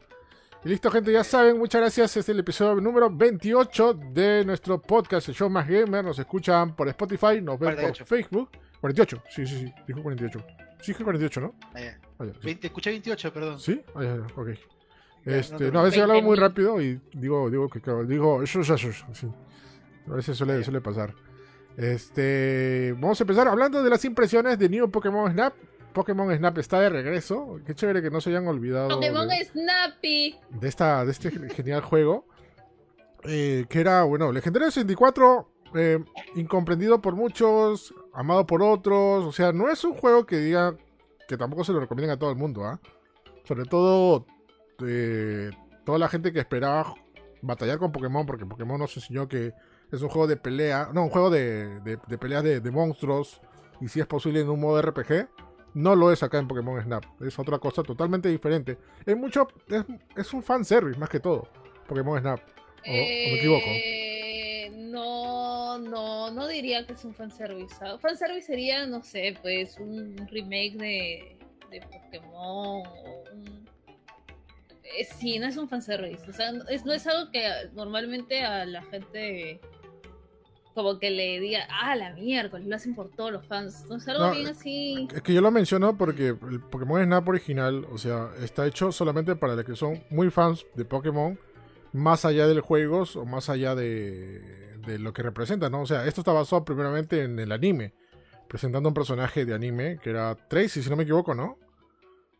Y 0.65 0.69
listo, 0.69 0.89
gente, 0.89 1.11
ya 1.11 1.23
saben, 1.23 1.57
muchas 1.57 1.81
gracias. 1.81 2.11
Este 2.11 2.19
es 2.21 2.29
el 2.29 2.39
episodio 2.39 2.79
número 2.79 3.09
28 3.09 3.93
de 4.13 4.45
nuestro 4.45 4.81
podcast, 4.81 5.27
el 5.27 5.35
show 5.35 5.49
más 5.49 5.67
gamer. 5.67 6.05
Nos 6.05 6.17
escuchan 6.19 6.73
por 6.75 6.87
Spotify, 6.87 7.41
nos 7.41 7.59
ven 7.59 7.75
48. 7.75 8.05
por 8.05 8.07
Facebook. 8.07 8.49
48, 8.79 9.23
sí, 9.29 9.45
sí, 9.45 9.59
sí, 9.59 9.73
dijo 9.87 10.01
48. 10.01 10.45
Sí, 10.81 10.91
dije 10.91 11.03
48, 11.03 11.41
¿no? 11.41 11.55
Ah, 11.73 11.79
ya. 11.81 11.99
Ah, 12.19 12.25
sí. 12.25 12.39
20, 12.43 12.67
escuché 12.67 12.89
28, 12.91 13.33
perdón. 13.33 13.59
¿Sí? 13.59 13.81
Ah, 13.93 14.03
ya, 14.03 14.15
ya, 14.15 14.25
ok. 14.35 14.47
Este, 15.25 15.65
no 15.65 15.71
no, 15.71 15.79
a 15.79 15.83
veces 15.83 15.99
he 15.99 16.01
hablado 16.01 16.21
muy 16.21 16.37
20.000. 16.37 16.39
rápido 16.41 16.81
y 16.81 17.01
digo, 17.13 17.49
digo 17.49 17.69
que 17.69 17.79
claro, 17.81 18.03
digo, 18.05 18.41
eso, 18.43 18.59
eso, 18.61 18.75
eso, 18.75 19.05
sí. 19.13 19.27
A 20.09 20.15
veces 20.15 20.37
suele, 20.37 20.63
suele 20.63 20.81
pasar. 20.81 21.13
Este, 21.77 22.93
vamos 22.99 23.19
a 23.19 23.23
empezar 23.23 23.47
hablando 23.47 23.83
de 23.83 23.89
las 23.89 24.05
impresiones 24.05 24.59
de 24.59 24.69
New 24.69 24.91
Pokémon 24.91 25.31
Snap. 25.31 25.53
Pokémon 25.93 26.35
Snap 26.35 26.57
está 26.57 26.79
de 26.79 26.89
regreso. 26.89 27.59
Qué 27.65 27.75
chévere 27.75 28.01
que 28.01 28.09
no 28.09 28.21
se 28.21 28.29
hayan 28.29 28.47
olvidado 28.47 28.89
Pokémon 28.89 29.27
de, 29.27 29.45
Snappy. 29.45 30.35
de 30.49 30.67
esta, 30.67 31.05
de 31.05 31.11
este 31.11 31.31
genial 31.49 31.81
juego. 31.81 32.25
Eh, 33.25 33.65
que 33.69 33.79
era, 33.79 34.03
bueno, 34.03 34.31
Legendario 34.31 34.69
64, 34.69 35.49
eh, 35.75 36.03
incomprendido 36.35 37.01
por 37.01 37.15
muchos, 37.15 37.93
amado 38.13 38.45
por 38.45 38.61
otros. 38.61 39.25
O 39.25 39.31
sea, 39.31 39.53
no 39.53 39.69
es 39.69 39.83
un 39.83 39.93
juego 39.93 40.25
que 40.25 40.37
diga 40.37 40.75
que 41.27 41.37
tampoco 41.37 41.63
se 41.63 41.71
lo 41.71 41.79
recomienden 41.79 42.11
a 42.11 42.19
todo 42.19 42.31
el 42.31 42.35
mundo, 42.35 42.65
¿ah? 42.65 42.79
Sobre 43.45 43.65
todo 43.65 44.25
eh, 44.85 45.51
toda 45.85 45.97
la 45.97 46.09
gente 46.09 46.33
que 46.33 46.39
esperaba 46.39 46.93
batallar 47.41 47.77
con 47.77 47.91
Pokémon, 47.91 48.25
porque 48.25 48.45
Pokémon 48.45 48.79
nos 48.79 48.95
enseñó 48.95 49.27
que 49.27 49.53
es 49.93 50.01
un 50.01 50.09
juego 50.09 50.27
de 50.27 50.37
pelea, 50.37 50.89
no, 50.91 51.03
un 51.03 51.09
juego 51.09 51.29
de, 51.29 51.79
de, 51.81 51.99
de 52.07 52.17
peleas 52.17 52.43
de, 52.43 52.71
monstruos, 52.71 53.39
y 53.79 53.87
si 53.87 53.99
es 53.99 54.07
posible 54.07 54.41
en 54.41 54.49
un 54.49 54.59
modo 54.59 54.81
RPG. 54.81 55.29
No 55.75 55.95
lo 55.95 56.11
es 56.11 56.21
acá 56.21 56.37
en 56.37 56.47
Pokémon 56.47 56.79
Snap, 56.81 57.03
es 57.21 57.37
otra 57.39 57.57
cosa 57.57 57.81
totalmente 57.81 58.29
diferente. 58.29 58.77
Es 59.05 59.15
mucho, 59.17 59.47
es, 59.67 59.83
es 60.15 60.33
un 60.33 60.43
fanservice 60.43 60.99
más 60.99 61.09
que 61.09 61.19
todo, 61.19 61.47
Pokémon 61.87 62.19
Snap. 62.19 62.39
¿O, 62.39 62.91
o 62.91 62.93
me 62.93 63.35
equivoco? 63.35 63.65
Eh, 63.67 64.71
no, 64.75 65.77
no, 65.79 66.31
no 66.31 66.47
diría 66.47 66.85
que 66.85 66.93
es 66.93 67.05
un 67.05 67.13
fanservice. 67.13 67.75
Fanservice 67.99 68.47
sería, 68.47 68.85
no 68.85 69.03
sé, 69.03 69.35
pues 69.41 69.79
un 69.79 70.15
remake 70.29 70.75
de, 70.77 71.37
de 71.71 71.81
Pokémon 71.81 72.33
o 72.35 73.23
un... 73.33 73.67
Eh, 74.83 75.05
sí, 75.05 75.39
no 75.39 75.47
es 75.47 75.57
un 75.57 75.67
fanservice. 75.67 76.29
O 76.29 76.33
sea, 76.33 76.51
no 76.51 76.93
es 76.93 77.07
algo 77.07 77.31
que 77.31 77.47
normalmente 77.73 78.43
a 78.43 78.65
la 78.65 78.83
gente 78.83 79.59
como 80.73 80.99
que 80.99 81.09
le 81.11 81.39
diga, 81.39 81.67
ah, 81.69 81.95
la 81.95 82.13
miércoles, 82.13 82.65
lo 82.67 82.75
hacen 82.75 82.95
por 82.95 83.09
todos 83.09 83.31
los 83.31 83.45
fans. 83.47 83.85
No 83.89 83.97
es 83.97 84.07
algo 84.07 84.25
No, 84.27 84.31
bien 84.33 84.47
así. 84.47 85.07
Es 85.13 85.21
que 85.21 85.33
yo 85.33 85.41
lo 85.41 85.51
menciono 85.51 85.97
porque 85.97 86.29
el 86.29 86.59
Pokémon 86.69 87.03
Snap 87.03 87.27
original, 87.27 87.85
o 87.91 87.97
sea, 87.97 88.31
está 88.41 88.65
hecho 88.67 88.91
solamente 88.91 89.35
para 89.35 89.55
los 89.55 89.65
que 89.65 89.75
son 89.75 90.03
muy 90.09 90.29
fans 90.31 90.65
de 90.75 90.85
Pokémon, 90.85 91.39
más 91.91 92.25
allá 92.25 92.47
del 92.47 92.61
juego 92.61 93.03
o 93.15 93.25
más 93.25 93.49
allá 93.49 93.75
de, 93.75 94.39
de 94.79 94.99
lo 94.99 95.13
que 95.13 95.21
representa, 95.23 95.69
¿no? 95.69 95.81
O 95.81 95.85
sea, 95.85 96.05
esto 96.07 96.21
está 96.21 96.31
basado 96.33 96.65
primeramente 96.65 97.23
en 97.23 97.37
el 97.39 97.51
anime, 97.51 97.93
presentando 98.47 98.89
un 98.89 98.95
personaje 98.95 99.45
de 99.45 99.53
anime 99.53 99.99
que 100.01 100.09
era 100.09 100.35
Tracy, 100.35 100.81
si 100.81 100.89
no 100.89 100.95
me 100.95 101.03
equivoco, 101.03 101.35
¿no? 101.35 101.57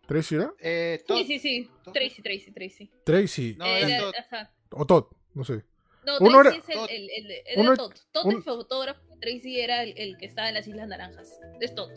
¿Tracy 0.08 0.36
era? 0.36 0.54
Eh, 0.60 1.02
Todd- 1.08 1.18
Sí, 1.20 1.26
sí, 1.26 1.40
sí. 1.40 1.70
Todd- 1.86 1.94
Tracy, 1.94 2.22
Tracy, 2.22 2.52
Tracy. 2.52 2.92
Tracy. 3.06 3.56
No, 3.58 3.66
Eh, 3.66 3.78
era 3.80 3.88
era- 3.88 4.00
Todd. 4.02 4.14
ajá. 4.20 4.52
O 4.72 4.86
Todd, 4.86 5.06
no 5.36 5.44
sé. 5.44 5.64
No, 6.06 6.18
Uno 6.20 6.42
Tracy 6.42 6.58
era- 6.58 6.58
es 6.58 6.70
el, 6.70 6.76
Todd. 6.76 6.88
el, 6.90 7.10
el- 7.10 7.32
era 7.46 7.62
Uno- 7.62 7.76
Todd. 7.78 7.94
Todd 8.12 8.26
un- 8.26 8.34
el 8.36 8.44
fotógrafo, 8.44 9.02
Tracy 9.22 9.60
era 9.60 9.84
el, 9.84 9.94
el 9.98 10.18
que 10.18 10.26
estaba 10.26 10.48
en 10.50 10.56
las 10.56 10.68
Islas 10.68 10.88
Naranjas. 10.88 11.40
Es 11.62 11.74
Todd. 11.76 11.90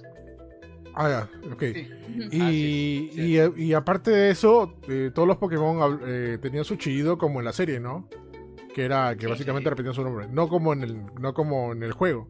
Ah, 0.95 1.29
ya, 1.43 1.51
ok. 1.53 1.63
Sí. 1.63 1.89
Y, 2.33 3.37
es, 3.37 3.51
y, 3.57 3.65
y 3.65 3.75
aparte 3.75 4.11
de 4.11 4.31
eso, 4.31 4.75
eh, 4.89 5.11
todos 5.15 5.29
los 5.29 5.37
Pokémon 5.37 6.01
eh, 6.07 6.39
tenían 6.41 6.65
su 6.65 6.77
chillido 6.77 7.19
como 7.19 7.41
en 7.41 7.45
la 7.45 7.53
serie, 7.53 7.81
¿no? 7.81 8.09
Que 8.75 8.85
era 8.85 9.15
que 9.15 9.23
Sí. 9.23 9.31
básicamente 9.31 9.67
Sí. 9.69 9.71
repetían 9.71 9.95
su 9.95 10.03
nombre, 10.03 10.27
no 10.31 10.49
como 10.49 10.73
en 10.73 10.83
el, 10.83 11.05
no 11.21 11.35
como 11.35 11.73
en 11.73 11.83
el 11.83 11.93
juego. 11.93 12.29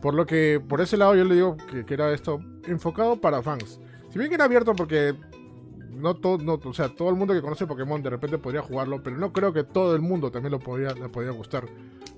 Por 0.00 0.14
lo 0.14 0.26
que, 0.26 0.60
por 0.68 0.80
ese 0.80 0.96
lado, 0.96 1.16
yo 1.16 1.24
le 1.24 1.34
digo 1.34 1.56
que, 1.70 1.84
que 1.84 1.94
era 1.94 2.12
esto 2.12 2.40
enfocado 2.68 3.20
para 3.20 3.42
fans. 3.42 3.80
Si 4.12 4.18
bien 4.18 4.28
que 4.28 4.36
era 4.36 4.44
abierto 4.44 4.74
porque 4.76 5.14
no 5.98 6.14
todo, 6.16 6.38
no, 6.38 6.54
o 6.62 6.72
sea, 6.74 6.88
todo 6.88 7.10
el 7.10 7.16
mundo 7.16 7.34
que 7.34 7.40
conoce 7.42 7.66
Pokémon 7.66 8.02
de 8.02 8.10
repente 8.10 8.38
podría 8.38 8.62
jugarlo, 8.62 9.02
pero 9.02 9.16
no 9.16 9.32
creo 9.32 9.52
que 9.52 9.64
todo 9.64 9.94
el 9.94 10.00
mundo 10.00 10.30
también 10.30 10.52
lo 10.52 10.58
podría, 10.60 10.92
le 10.94 11.08
podría 11.08 11.32
gustar. 11.32 11.64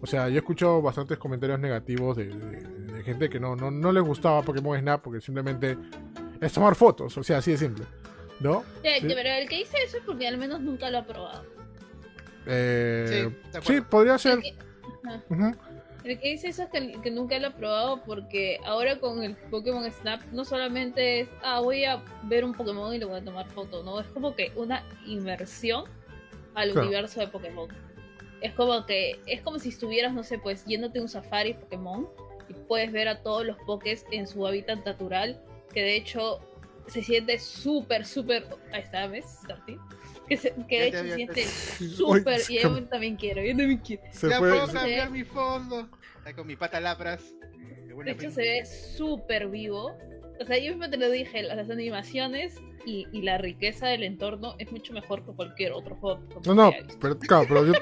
O 0.03 0.07
sea, 0.07 0.29
yo 0.29 0.37
he 0.37 0.39
escuchado 0.39 0.81
bastantes 0.81 1.19
comentarios 1.19 1.59
negativos 1.59 2.17
de, 2.17 2.27
de- 2.27 2.81
de 2.93 3.03
gente 3.03 3.29
que 3.31 3.41
no, 3.41 3.57
no, 3.57 3.71
no 3.71 3.93
les 3.93 4.03
gustaba 4.03 4.43
Pokémon 4.43 4.79
Snap 4.79 5.01
porque 5.03 5.21
simplemente 5.21 5.77
es 6.41 6.53
tomar 6.53 6.75
fotos, 6.75 7.17
o 7.19 7.23
sea, 7.23 7.39
así 7.39 7.51
de 7.53 7.57
simple. 7.59 7.85
¿No? 8.41 8.63
Sí. 8.83 9.07
pero 9.07 9.29
el 9.29 9.49
que 9.49 9.57
dice 9.59 9.77
eso 9.85 9.99
es 9.99 10.03
porque 10.05 10.27
al 10.27 10.39
menos 10.39 10.61
nunca 10.61 10.91
lo 10.91 10.99
ha 10.99 11.05
probado. 11.05 11.45
Eh, 12.47 13.31
Sí, 13.63 13.81
podría 13.83 14.17
ser. 14.19 14.39
El 16.04 16.19
que 16.19 16.28
dice 16.30 16.49
eso 16.49 16.62
es 16.62 16.69
que, 16.71 16.92
que 17.02 17.11
nunca 17.11 17.38
lo 17.38 17.49
ha 17.49 17.50
probado 17.54 18.02
porque 18.04 18.59
ahora 18.64 18.99
con 18.99 19.23
el 19.23 19.37
Pokémon 19.37 19.90
Snap 19.90 20.23
no 20.33 20.45
solamente 20.45 21.21
es, 21.21 21.28
ah, 21.42 21.61
voy 21.61 21.85
a 21.85 22.02
ver 22.25 22.45
un 22.45 22.54
Pokémon 22.54 22.95
y 22.95 22.99
le 22.99 23.04
voy 23.04 23.21
a 23.21 23.25
tomar 23.25 23.49
foto, 23.50 23.83
no, 23.83 24.00
es 24.00 24.07
como 24.09 24.35
que 24.35 24.50
una 24.57 24.83
inmersión 25.07 25.85
al 26.54 26.73
Claro. 26.73 26.87
universo 26.87 27.21
de 27.21 27.28
Pokémon. 27.28 27.69
Es 28.40 28.54
como 28.54 28.87
que, 28.87 29.21
es 29.26 29.42
como 29.42 29.59
si 29.59 29.69
estuvieras, 29.69 30.14
no 30.14 30.23
sé, 30.23 30.38
pues 30.38 30.64
yéndote 30.64 30.99
a 30.99 31.02
un 31.02 31.09
safari 31.09 31.52
Pokémon 31.54 32.09
y 32.49 32.54
puedes 32.54 32.90
ver 32.90 33.07
a 33.07 33.23
todos 33.23 33.45
los 33.45 33.57
pokés 33.59 34.07
en 34.11 34.26
su 34.26 34.47
hábitat 34.47 34.85
natural, 34.87 35.38
que 35.75 35.83
de 35.83 35.97
hecho 35.97 36.40
se 36.87 37.02
siente 37.02 37.38
súper, 37.38 38.07
súper... 38.07 38.47
Ahí 38.73 38.80
está, 38.80 39.07
¿ves? 39.07 39.26
Starty? 39.45 39.76
Que, 40.31 40.37
se- 40.37 40.55
que 40.69 40.81
de 40.81 40.87
hecho 40.89 40.99
se 41.03 41.15
siente 41.17 41.45
súper... 41.97 42.41
Y 42.49 42.63
yo 42.63 42.83
también 42.85 43.17
quiero, 43.17 43.43
yo 43.43 43.49
también 43.49 43.79
quiero. 43.79 44.03
Se 44.13 44.31
ya 44.31 44.39
fue. 44.39 44.49
puedo 44.51 44.67
se- 44.69 44.73
cambiar 44.73 45.11
mi 45.11 45.25
fondo. 45.25 45.89
Está 46.19 46.33
con 46.35 46.47
mi 46.47 46.57
pata 46.57 46.81
lapras. 46.81 47.23
De 48.05 48.13
hecho 48.13 48.31
se 48.31 48.41
ve 48.43 48.65
súper 48.97 49.49
vivo. 49.49 49.93
O 50.41 50.45
sea, 50.47 50.57
yo 50.59 50.71
mismo 50.71 50.89
te 50.89 50.97
lo 50.97 51.11
dije, 51.11 51.43
las 51.43 51.69
animaciones 51.69 52.55
y, 52.87 53.07
y 53.13 53.21
la 53.23 53.37
riqueza 53.37 53.89
del 53.89 54.05
entorno 54.05 54.55
es 54.59 54.73
mucho 54.73 54.93
mejor 54.95 55.23
que 55.27 55.33
cualquier 55.33 55.73
otro 55.73 55.97
juego. 55.97 56.23
No, 56.47 56.55
no, 56.55 56.73
pero 57.01 57.19
claro, 57.19 57.45
pero 57.49 57.67
yo. 57.67 57.73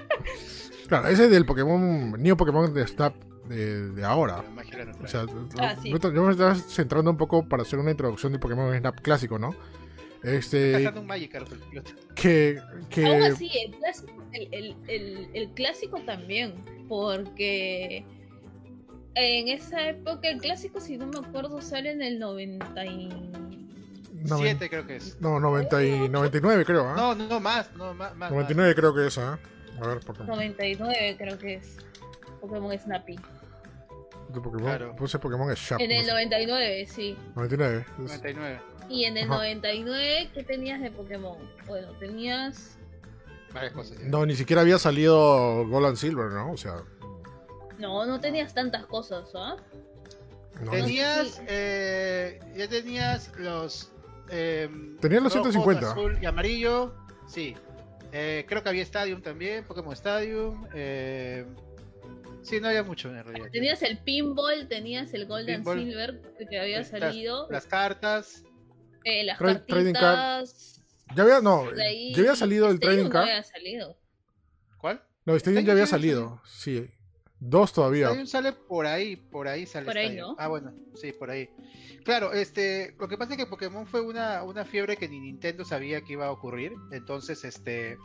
Claro, 0.88 1.06
ese 1.08 1.26
es 1.26 1.30
del 1.30 1.44
Pokémon. 1.46 2.12
Neo 2.20 2.36
Pokémon 2.36 2.72
de 2.74 2.86
Snap 2.86 3.14
de, 3.48 3.90
de 3.92 4.04
ahora. 4.04 4.42
O 5.02 5.06
sea, 5.06 5.24
Ah, 5.60 5.76
sí. 5.80 5.90
yo 5.90 5.98
yo 6.12 6.22
me 6.24 6.32
estaba 6.32 6.54
centrando 6.56 7.10
un 7.10 7.16
poco 7.16 7.46
para 7.48 7.62
hacer 7.62 7.78
una 7.78 7.90
introducción 7.92 8.32
del 8.32 8.40
Pokémon 8.40 8.76
Snap 8.76 9.00
clásico, 9.02 9.38
¿no? 9.38 9.54
Este. 10.22 10.88
un 10.88 11.06
Magikarp 11.06 11.52
el 11.52 11.58
piloto. 11.60 11.92
Que. 12.14 12.60
que 12.90 13.06
Aún 13.06 13.22
así, 13.22 13.50
el 13.64 13.72
clásico, 13.76 14.12
el, 14.32 14.48
el- 14.54 14.76
el- 14.88 15.28
el 15.34 15.48
clásico 15.50 16.00
también, 16.00 16.54
porque 16.88 18.04
en 19.14 19.48
esa 19.48 19.88
época 19.90 20.28
el 20.28 20.40
clásico, 20.40 20.80
si 20.80 20.96
no 20.96 21.06
me 21.06 21.18
acuerdo, 21.18 21.60
sale 21.60 21.92
en 21.92 22.02
el 22.02 22.18
90 22.18 22.86
y... 22.86 23.08
creo 24.68 24.86
que 24.86 24.96
es. 24.96 25.20
no, 25.20 25.38
90 25.40 25.84
y 25.84 26.08
99 26.08 26.64
creo, 26.64 26.88
¿ah? 26.88 26.94
No, 26.96 27.14
no, 27.14 27.40
más, 27.40 27.72
no, 27.76 27.94
más, 27.94 28.14
más. 28.16 28.30
99 28.30 28.74
creo 28.74 28.94
que 28.94 29.06
es, 29.06 29.18
¿ah? 29.18 29.38
A 29.80 29.86
ver, 29.86 30.00
Pokémon. 30.00 30.26
99 30.28 31.14
creo 31.18 31.38
que 31.38 31.54
es 31.54 31.76
Pokémon 32.40 32.76
Snappy. 32.78 33.16
De 34.28 34.40
Pokémon. 34.40 34.62
Claro. 34.66 34.94
Puse 34.96 35.18
Pokémon 35.18 35.52
Sharp. 35.54 35.80
En 35.80 35.88
no 35.90 35.96
el 35.96 36.04
sé. 36.04 36.10
99, 36.10 36.86
sí. 36.86 37.16
99. 37.34 37.86
más. 37.98 38.10
es- 38.12 38.22
99. 38.22 38.60
Y 38.90 39.04
en 39.04 39.16
el 39.18 39.24
Ajá. 39.24 39.34
99, 39.36 40.30
¿qué 40.34 40.42
tenías 40.44 40.80
de 40.80 40.90
Pokémon? 40.90 41.36
Bueno, 41.66 41.92
tenías... 41.98 42.78
Varias 43.52 43.72
cosas. 43.72 43.98
No, 44.00 44.24
ni 44.26 44.34
siquiera 44.34 44.62
había 44.62 44.78
salido 44.78 45.66
Gold 45.68 45.86
and 45.86 45.96
Silver, 45.96 46.30
¿no? 46.30 46.52
O 46.52 46.56
sea. 46.56 46.76
No, 47.78 48.04
no 48.04 48.20
tenías 48.20 48.52
tantas 48.54 48.84
cosas, 48.86 49.30
¿ah? 49.34 49.56
no. 50.62 50.70
Tenías, 50.70 51.28
Sí. 51.36 51.42
eh, 51.48 52.40
ya 52.56 52.68
tenías 52.68 53.32
los. 53.38 53.90
Eh, 54.30 54.68
Tenías 55.00 55.22
los 55.22 55.34
rojos, 55.34 55.52
150. 55.52 55.92
azul 55.92 56.18
y 56.20 56.26
amarillo. 56.26 56.94
Sí. 57.26 57.56
Eh, 58.12 58.44
creo 58.48 58.62
que 58.62 58.68
había 58.68 58.82
Stadium 58.82 59.22
también, 59.22 59.64
Pokémon 59.64 59.92
Stadium. 59.94 60.66
Eh, 60.74 61.46
sí, 62.42 62.60
no 62.60 62.68
había 62.68 62.82
mucho 62.82 63.08
en 63.14 63.22
realidad. 63.24 63.48
Tenías 63.52 63.82
el 63.82 63.98
Pinball, 63.98 64.68
tenías 64.68 65.12
el 65.14 65.26
Golden 65.26 65.56
Pinball. 65.62 65.78
Silver 65.84 66.22
que 66.50 66.58
había 66.60 66.78
Las- 66.78 66.88
salido, 66.88 67.46
Las 67.50 67.66
cartas. 67.66 68.42
eh, 69.04 69.24
las 69.24 69.38
Tra- 69.38 69.64
trading 69.66 69.92
card. 69.94 70.02
cartitas... 70.38 70.82
Ya 71.16 71.22
había, 71.22 71.40
no, 71.40 71.64
ahí- 71.82 72.12
ya 72.14 72.20
había 72.20 72.36
salido 72.36 72.66
el 72.68 72.74
Stadium 72.74 72.80
Trading 72.96 73.04
no 73.04 73.10
Card. 73.10 73.22
había 73.28 73.42
salido. 73.42 73.96
¿Cuál? 74.78 75.02
No, 75.24 75.34
Stadium 75.36 75.36
Stadium 75.60 75.64
ya 75.66 75.72
había 75.72 75.86
salido. 75.86 76.42
Sí. 76.44 76.90
Dos 77.40 77.72
todavía. 77.72 78.06
Stadium 78.06 78.26
sale 78.26 78.52
por 78.52 78.84
ahí, 78.86 79.16
por 79.16 79.46
ahí 79.48 79.64
sale 79.64 79.86
Por 79.86 79.96
ahí, 79.96 80.06
Stadium. 80.06 80.30
¿no? 80.30 80.36
Ah, 80.38 80.48
bueno, 80.48 80.74
sí, 80.96 81.12
por 81.12 81.30
ahí. 81.30 81.48
Claro, 82.04 82.32
este, 82.32 82.94
lo 82.98 83.06
que 83.08 83.16
pasa 83.16 83.32
es 83.32 83.38
que 83.38 83.46
Pokémon 83.46 83.86
fue 83.86 84.00
una, 84.00 84.42
una 84.42 84.64
fiebre 84.64 84.96
que 84.96 85.08
ni 85.08 85.20
Nintendo 85.20 85.64
sabía 85.64 86.00
que 86.02 86.14
iba 86.14 86.26
a 86.26 86.30
ocurrir, 86.32 86.72
entonces, 86.90 87.44
este, 87.44 87.96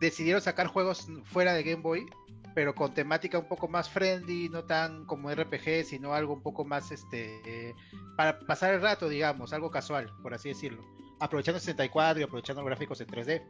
decidieron 0.00 0.40
sacar 0.42 0.66
juegos 0.68 1.06
fuera 1.24 1.54
de 1.54 1.62
Game 1.62 1.82
Boy, 1.82 2.06
pero 2.54 2.74
con 2.74 2.94
temática 2.94 3.38
un 3.38 3.48
poco 3.48 3.66
más 3.68 3.88
friendly, 3.90 4.48
no 4.48 4.64
tan 4.64 5.04
como 5.06 5.30
RPG, 5.30 5.84
sino 5.84 6.14
algo 6.14 6.32
un 6.34 6.42
poco 6.42 6.64
más, 6.64 6.90
este, 6.92 7.40
eh, 7.46 7.74
para 8.16 8.38
pasar 8.40 8.74
el 8.74 8.80
rato, 8.80 9.08
digamos, 9.08 9.52
algo 9.52 9.70
casual, 9.70 10.12
por 10.22 10.34
así 10.34 10.50
decirlo, 10.50 10.82
aprovechando 11.20 11.58
64 11.58 12.20
y 12.20 12.22
aprovechando 12.24 12.62
los 12.62 12.68
gráficos 12.68 13.00
en 13.00 13.08
3D, 13.08 13.42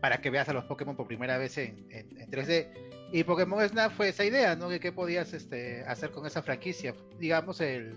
para 0.00 0.20
que 0.20 0.30
veas 0.30 0.48
a 0.48 0.52
los 0.52 0.64
Pokémon 0.64 0.96
por 0.96 1.06
primera 1.06 1.38
vez 1.38 1.58
en, 1.58 1.86
en- 1.90 2.18
en 2.20 2.30
3D. 2.30 2.90
Y 3.12 3.24
Pokémon 3.24 3.66
Snap 3.68 3.92
fue 3.92 4.08
esa 4.08 4.24
idea, 4.24 4.54
¿no? 4.56 4.68
De 4.68 4.78
qué 4.80 4.92
podías 4.92 5.32
este, 5.32 5.82
hacer 5.84 6.10
con 6.10 6.26
esa 6.26 6.42
franquicia. 6.42 6.94
Digamos, 7.18 7.60
el, 7.60 7.96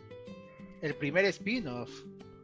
el 0.81 0.95
primer 0.95 1.25
spin-off 1.25 1.89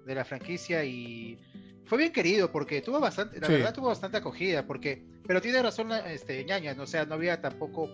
de 0.06 0.16
la 0.16 0.24
franquicia 0.24 0.84
y 0.86 1.38
fue 1.86 1.98
bien 1.98 2.12
querido 2.14 2.52
porque 2.52 2.82
tuvo 2.82 3.00
bastante, 3.00 3.40
la 3.40 3.48
Sí. 3.48 3.54
verdad 3.54 3.74
tuvo 3.74 3.88
bastante 3.88 4.18
acogida, 4.18 4.66
porque, 4.66 5.04
pero 5.30 5.42
tiene 5.42 5.62
razón 5.62 5.92
este, 6.08 6.44
ñaña, 6.44 6.74
¿no? 6.74 6.82
o 6.82 6.88
sea, 6.88 7.06
no 7.06 7.14
había 7.14 7.40
tampoco 7.40 7.88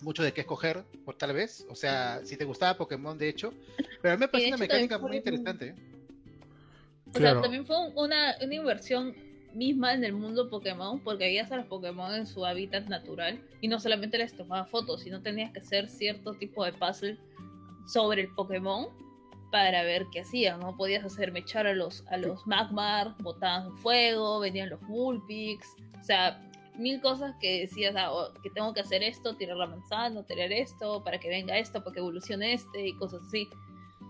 mucho 0.00 0.22
de 0.22 0.32
qué 0.32 0.42
escoger, 0.42 0.84
por 1.04 1.16
tal 1.16 1.32
vez, 1.32 1.66
o 1.68 1.74
sea, 1.74 2.20
si 2.22 2.36
te 2.36 2.44
gustaba 2.44 2.78
Pokémon 2.78 3.18
de 3.18 3.28
hecho, 3.28 3.52
pero 4.00 4.14
a 4.14 4.16
mí 4.16 4.20
me 4.20 4.28
parece 4.28 4.50
una 4.50 4.56
mecánica 4.58 4.96
muy 4.96 5.10
un- 5.10 5.16
interesante. 5.16 5.70
¿eh? 5.70 5.74
O 7.08 7.10
Claro. 7.10 7.40
sea, 7.40 7.42
también 7.42 7.66
fue 7.66 7.76
una, 7.96 8.36
una 8.40 8.54
inversión 8.54 9.12
misma 9.54 9.92
en 9.94 10.04
el 10.04 10.12
mundo 10.12 10.48
Pokémon, 10.48 11.00
porque 11.00 11.24
veías 11.24 11.50
a 11.50 11.56
los 11.56 11.66
Pokémon 11.66 12.14
en 12.14 12.28
su 12.28 12.46
hábitat 12.46 12.86
natural 12.86 13.40
y 13.60 13.66
no 13.66 13.80
solamente 13.80 14.16
les 14.16 14.36
tomaba 14.36 14.66
fotos, 14.66 15.02
sino 15.02 15.20
tenías 15.22 15.50
que 15.50 15.58
hacer 15.58 15.88
cierto 15.88 16.34
tipo 16.34 16.64
de 16.64 16.72
puzzle 16.74 17.18
sobre 17.88 18.22
el 18.22 18.28
Pokémon 18.36 18.86
para 19.50 19.82
ver 19.82 20.06
qué 20.12 20.20
hacían, 20.20 20.60
¿no? 20.60 20.76
Podías 20.76 21.04
hacerme 21.04 21.40
echar 21.40 21.66
a 21.66 21.74
los, 21.74 22.04
a 22.08 22.16
los 22.16 22.46
Magmar, 22.46 23.16
botaban 23.22 23.76
fuego, 23.78 24.40
venían 24.40 24.70
los 24.70 24.80
Vulpix, 24.86 25.66
o 25.98 26.02
sea, 26.02 26.42
mil 26.76 27.00
cosas 27.00 27.34
que 27.40 27.60
decías, 27.60 27.94
ah, 27.96 28.12
oh, 28.12 28.32
que 28.42 28.50
tengo 28.50 28.72
que 28.74 28.80
hacer 28.80 29.02
esto, 29.02 29.36
tirar 29.36 29.56
la 29.56 29.66
manzana, 29.66 30.24
tirar 30.26 30.52
esto, 30.52 31.02
para 31.02 31.18
que 31.18 31.28
venga 31.28 31.58
esto, 31.58 31.82
para 31.82 31.94
que 31.94 32.00
evolucione 32.00 32.52
este 32.52 32.88
y 32.88 32.96
cosas 32.96 33.22
así. 33.26 33.48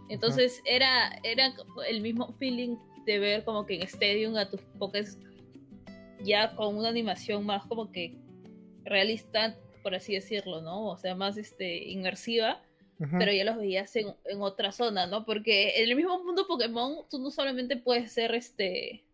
Entonces 0.09 0.62
era, 0.64 1.19
era 1.23 1.52
el 1.88 2.00
mismo 2.00 2.33
feeling 2.38 2.76
de 3.05 3.19
ver 3.19 3.45
como 3.45 3.66
que 3.66 3.76
en 3.76 3.83
Stadium 3.83 4.37
a 4.37 4.49
tus 4.50 4.61
Pokés 4.78 5.19
ya 6.23 6.55
con 6.55 6.76
una 6.76 6.88
animación 6.88 7.45
más 7.45 7.64
como 7.66 7.93
que 7.93 8.16
realista, 8.85 9.57
por 9.83 9.95
así 9.95 10.14
decirlo, 10.14 10.61
¿no? 10.62 10.88
O 10.88 10.97
sea, 10.97 11.14
más 11.14 11.37
este 11.37 11.88
inmersiva, 11.88 12.62
Pero 12.99 13.31
ya 13.33 13.45
los 13.45 13.59
veías 13.59 13.95
en, 13.97 14.15
en 14.25 14.41
otra 14.41 14.73
zona, 14.73 15.07
¿no? 15.07 15.25
Porque 15.26 15.83
en 15.83 15.88
el 15.91 15.97
mismo 15.97 16.23
mundo 16.25 16.47
Pokémon 16.47 17.07
tú 17.11 17.19
no 17.19 17.31
solamente 17.31 17.76
puedes 17.76 18.11
ser 18.12 18.35
este 18.35 19.05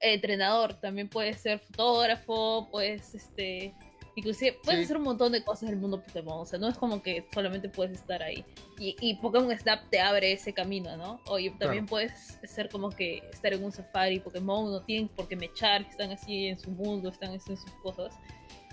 entrenador, 0.00 0.74
también 0.74 1.08
puedes 1.08 1.40
ser 1.40 1.58
fotógrafo, 1.58 2.68
puedes 2.70 3.14
este 3.14 3.74
inclusive 4.16 4.56
puedes 4.64 4.80
Sí. 4.80 4.84
hacer 4.86 4.96
un 4.96 5.04
montón 5.04 5.32
de 5.32 5.42
cosas 5.44 5.64
en 5.64 5.68
el 5.70 5.76
mundo 5.76 6.02
Pokémon, 6.02 6.40
o 6.40 6.44
sea, 6.46 6.58
no 6.58 6.68
es 6.68 6.76
como 6.76 7.00
que 7.02 7.24
solamente 7.32 7.68
puedes 7.68 7.96
estar 7.98 8.22
ahí. 8.22 8.44
Y, 8.78 8.96
y 9.00 9.14
Pokémon 9.14 9.56
Snap 9.56 9.88
te 9.88 10.00
abre 10.00 10.32
ese 10.32 10.52
camino, 10.52 10.96
¿no? 10.96 11.20
O 11.26 11.38
y 11.38 11.50
también 11.50 11.86
puedes 11.86 12.38
ser 12.44 12.68
como 12.68 12.90
que 12.90 13.22
estar 13.32 13.52
en 13.52 13.62
un 13.64 13.72
safari 13.72 14.18
Pokémon, 14.20 14.70
no 14.70 14.82
tienen 14.82 15.08
por 15.08 15.28
qué 15.28 15.36
mechar, 15.36 15.82
están 15.82 16.10
así 16.10 16.46
en 16.48 16.58
su 16.58 16.70
mundo, 16.70 17.08
están 17.08 17.34
así 17.34 17.52
en 17.52 17.56
sus 17.56 17.70
cosas. 17.82 18.12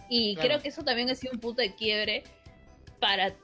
Y 0.10 0.34
Claro. 0.36 0.48
creo 0.50 0.62
que 0.62 0.70
eso 0.70 0.84
también 0.84 1.10
ha 1.10 1.16
sido 1.16 1.34
un 1.34 1.40
punto 1.40 1.62
de 1.62 1.74
quiebre 1.76 2.24
para 3.00 3.36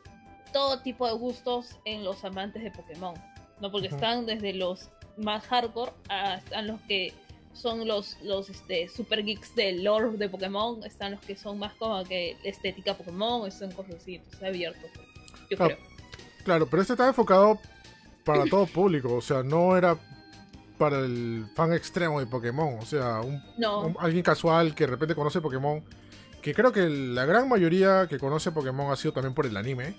todo 0.54 0.80
tipo 0.80 1.08
de 1.08 1.14
gustos 1.14 1.78
en 1.86 2.04
los 2.06 2.24
amantes 2.24 2.64
de 2.64 2.72
Pokémon, 2.72 3.14
¿no? 3.60 3.72
Porque 3.72 3.88
están 3.88 4.26
desde 4.26 4.54
los 4.54 4.90
más 5.18 5.46
hardcore 5.48 5.92
hasta 6.10 6.62
los 6.62 6.80
que 6.82 7.14
son 7.54 7.88
los, 7.88 8.18
los 8.24 8.50
este, 8.50 8.88
super 8.88 9.24
geeks 9.24 9.54
del 9.56 9.84
lore 9.84 10.18
de 10.18 10.28
Pokémon, 10.30 10.84
están 10.84 11.12
los 11.12 11.22
que 11.22 11.36
son 11.36 11.60
más 11.60 11.74
como 11.76 12.04
que 12.04 12.38
la 12.44 12.50
estética 12.50 12.96
Pokémon, 12.96 13.52
son 13.52 13.72
cosas 13.74 13.96
así, 13.96 14.16
entonces 14.16 14.42
abierto, 14.44 14.88
yo 15.50 15.58
Ah, 15.60 15.66
creo. 15.68 15.78
Claro, 16.46 16.68
pero 16.68 16.82
este 16.82 16.94
estaba 16.94 17.10
enfocado 17.10 17.60
para 18.26 18.46
todo 18.46 18.66
público. 18.66 19.14
O 19.14 19.22
sea, 19.22 19.44
no 19.44 19.78
era 19.78 19.98
para 20.78 21.00
el 21.00 21.46
fan 21.56 21.72
extremo 21.74 22.20
de 22.20 22.26
Pokémon. 22.26 22.80
O 22.80 22.86
sea, 22.86 23.22
un 23.22 23.42
No, 23.58 23.82
un- 23.88 23.98
alguien 24.00 24.24
casual 24.24 24.74
que 24.76 24.86
de 24.86 24.92
repente 24.92 25.14
conoce 25.16 25.40
Pokémon, 25.40 25.84
que 26.42 26.54
creo 26.54 26.72
que 26.74 26.90
la 26.90 27.26
gran 27.26 27.48
mayoría 27.48 28.08
que 28.10 28.18
conoce 28.20 28.52
Pokémon 28.52 28.92
ha 28.92 28.96
sido 28.98 29.14
también 29.14 29.34
por 29.34 29.46
el 29.46 29.56
anime. 29.56 29.96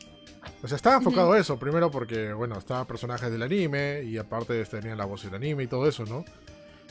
O 0.62 0.68
sea, 0.68 0.76
estaba 0.76 0.96
enfocado 0.96 1.32
a 1.32 1.38
eso, 1.38 1.58
primero 1.58 1.90
porque, 1.90 2.32
bueno, 2.32 2.58
estaban 2.58 2.86
personajes 2.86 3.30
del 3.30 3.42
anime 3.42 4.02
y 4.04 4.16
aparte 4.18 4.60
este, 4.60 4.80
tenían 4.80 4.98
la 4.98 5.04
voz 5.04 5.24
del 5.24 5.34
anime 5.34 5.64
y 5.64 5.66
todo 5.66 5.88
eso, 5.88 6.04
¿no? 6.04 6.24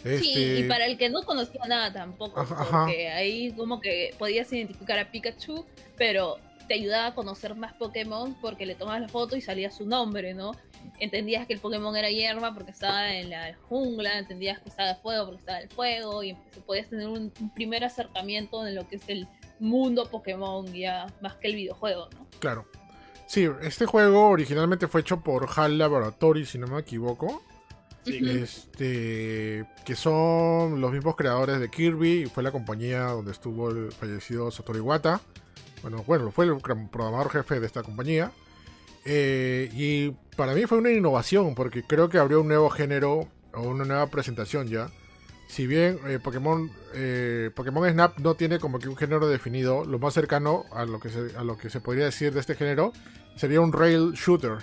Sí, 0.04 0.10
Este, 0.10 0.60
y 0.60 0.64
para 0.68 0.86
el 0.86 0.98
que 0.98 1.10
no 1.10 1.24
conocía 1.24 1.62
nada 1.68 1.94
tampoco, 1.94 2.40
Ajá, 2.40 2.56
ajá. 2.60 2.80
porque 2.86 3.10
ahí 3.10 3.54
como 3.54 3.80
que 3.80 4.14
podías 4.20 4.52
identificar 4.52 5.00
a 5.00 5.10
Pikachu, 5.10 5.66
pero 5.98 6.38
te 6.68 6.74
ayudaba 6.74 7.08
a 7.08 7.16
conocer 7.16 7.56
más 7.56 7.74
Pokémon 7.74 8.36
porque 8.42 8.66
le 8.66 8.76
tomabas 8.76 9.02
la 9.02 9.08
foto 9.08 9.36
y 9.38 9.42
salía 9.42 9.72
su 9.72 9.86
nombre, 9.86 10.34
¿no? 10.34 10.52
Entendías 11.00 11.48
que 11.48 11.54
el 11.54 11.60
Pokémon 11.60 11.96
era 11.96 12.10
hierba 12.10 12.54
porque 12.54 12.72
estaba 12.72 13.16
en 13.16 13.30
la 13.30 13.56
jungla, 13.70 14.20
entendías 14.20 14.60
que 14.60 14.70
estaba 14.70 14.90
de 14.90 14.96
fuego 14.96 15.26
porque 15.26 15.40
estaba 15.40 15.58
en 15.60 15.64
el 15.64 15.70
fuego, 15.70 16.24
y 16.24 16.36
podías 16.66 16.90
tener 16.90 17.08
un, 17.08 17.32
un 17.40 17.54
primer 17.54 17.84
acercamiento 17.86 18.66
en 18.68 18.76
lo 18.76 18.88
que 18.88 18.98
es 18.98 19.04
el 19.08 19.28
mundo 19.60 20.10
Pokémon 20.10 20.66
ya 20.74 21.08
más 21.22 21.36
que 21.36 21.48
el 21.48 21.56
videojuego, 21.56 22.10
¿no? 22.14 22.28
Claro. 22.40 22.66
Sí, 23.34 23.50
este 23.64 23.88
juego 23.88 24.30
originalmente 24.30 24.88
fue 24.88 25.02
hecho 25.02 25.22
por 25.22 25.50
HAL 25.50 25.80
Laboratory, 25.80 26.46
si 26.46 26.60
no 26.60 26.68
me 26.68 26.82
equivoco. 26.82 27.42
Sí. 28.06 28.20
Este, 28.30 29.66
que 29.84 29.96
son 29.96 30.80
los 30.80 30.92
mismos 30.92 31.16
creadores 31.16 31.60
de 31.60 31.68
Kirby 31.68 32.12
y 32.12 32.26
fue 32.28 32.44
la 32.44 32.52
compañía 32.52 33.06
donde 33.06 33.32
estuvo 33.32 33.72
el 33.72 33.92
fallecido 33.92 34.52
Satoru 34.52 34.78
Iwata. 34.78 35.20
Bueno, 35.82 36.04
bueno, 36.06 36.30
fue 36.30 36.46
el 36.46 36.58
programador 36.92 37.32
jefe 37.32 37.60
de 37.60 37.66
esta 37.66 37.82
compañía. 37.82 38.32
Eh, 39.04 39.68
y 39.74 40.12
para 40.36 40.54
mí 40.54 40.68
fue 40.68 40.78
una 40.78 40.92
innovación, 40.92 41.56
porque 41.56 41.82
creo 41.82 42.10
que 42.10 42.20
abrió 42.20 42.42
un 42.42 42.50
nuevo 42.50 42.70
género 42.70 43.30
o 43.52 43.62
una 43.62 43.84
nueva 43.84 44.06
presentación 44.12 44.68
ya. 44.68 44.92
Si 45.54 45.68
bien 45.68 46.00
eh, 46.08 46.18
Pokémon, 46.18 46.72
eh, 46.96 47.52
Pokémon 47.56 47.88
Snap 47.88 48.18
no 48.18 48.34
tiene 48.34 48.58
como 48.58 48.80
que 48.80 48.90
un 48.90 48.96
género 48.98 49.28
definido, 49.28 49.86
lo 49.86 50.00
más 50.00 50.16
cercano 50.16 50.66
a 50.72 50.84
lo 50.86 51.00
que 51.00 51.10
se, 51.10 51.38
a 51.38 51.44
lo 51.44 51.58
que 51.60 51.70
se 51.70 51.80
podría 51.80 52.06
decir 52.06 52.34
de 52.34 52.40
este 52.40 52.56
género 52.56 52.92
sería 53.36 53.62
un 53.62 53.72
rail 53.72 54.14
shooter. 54.14 54.58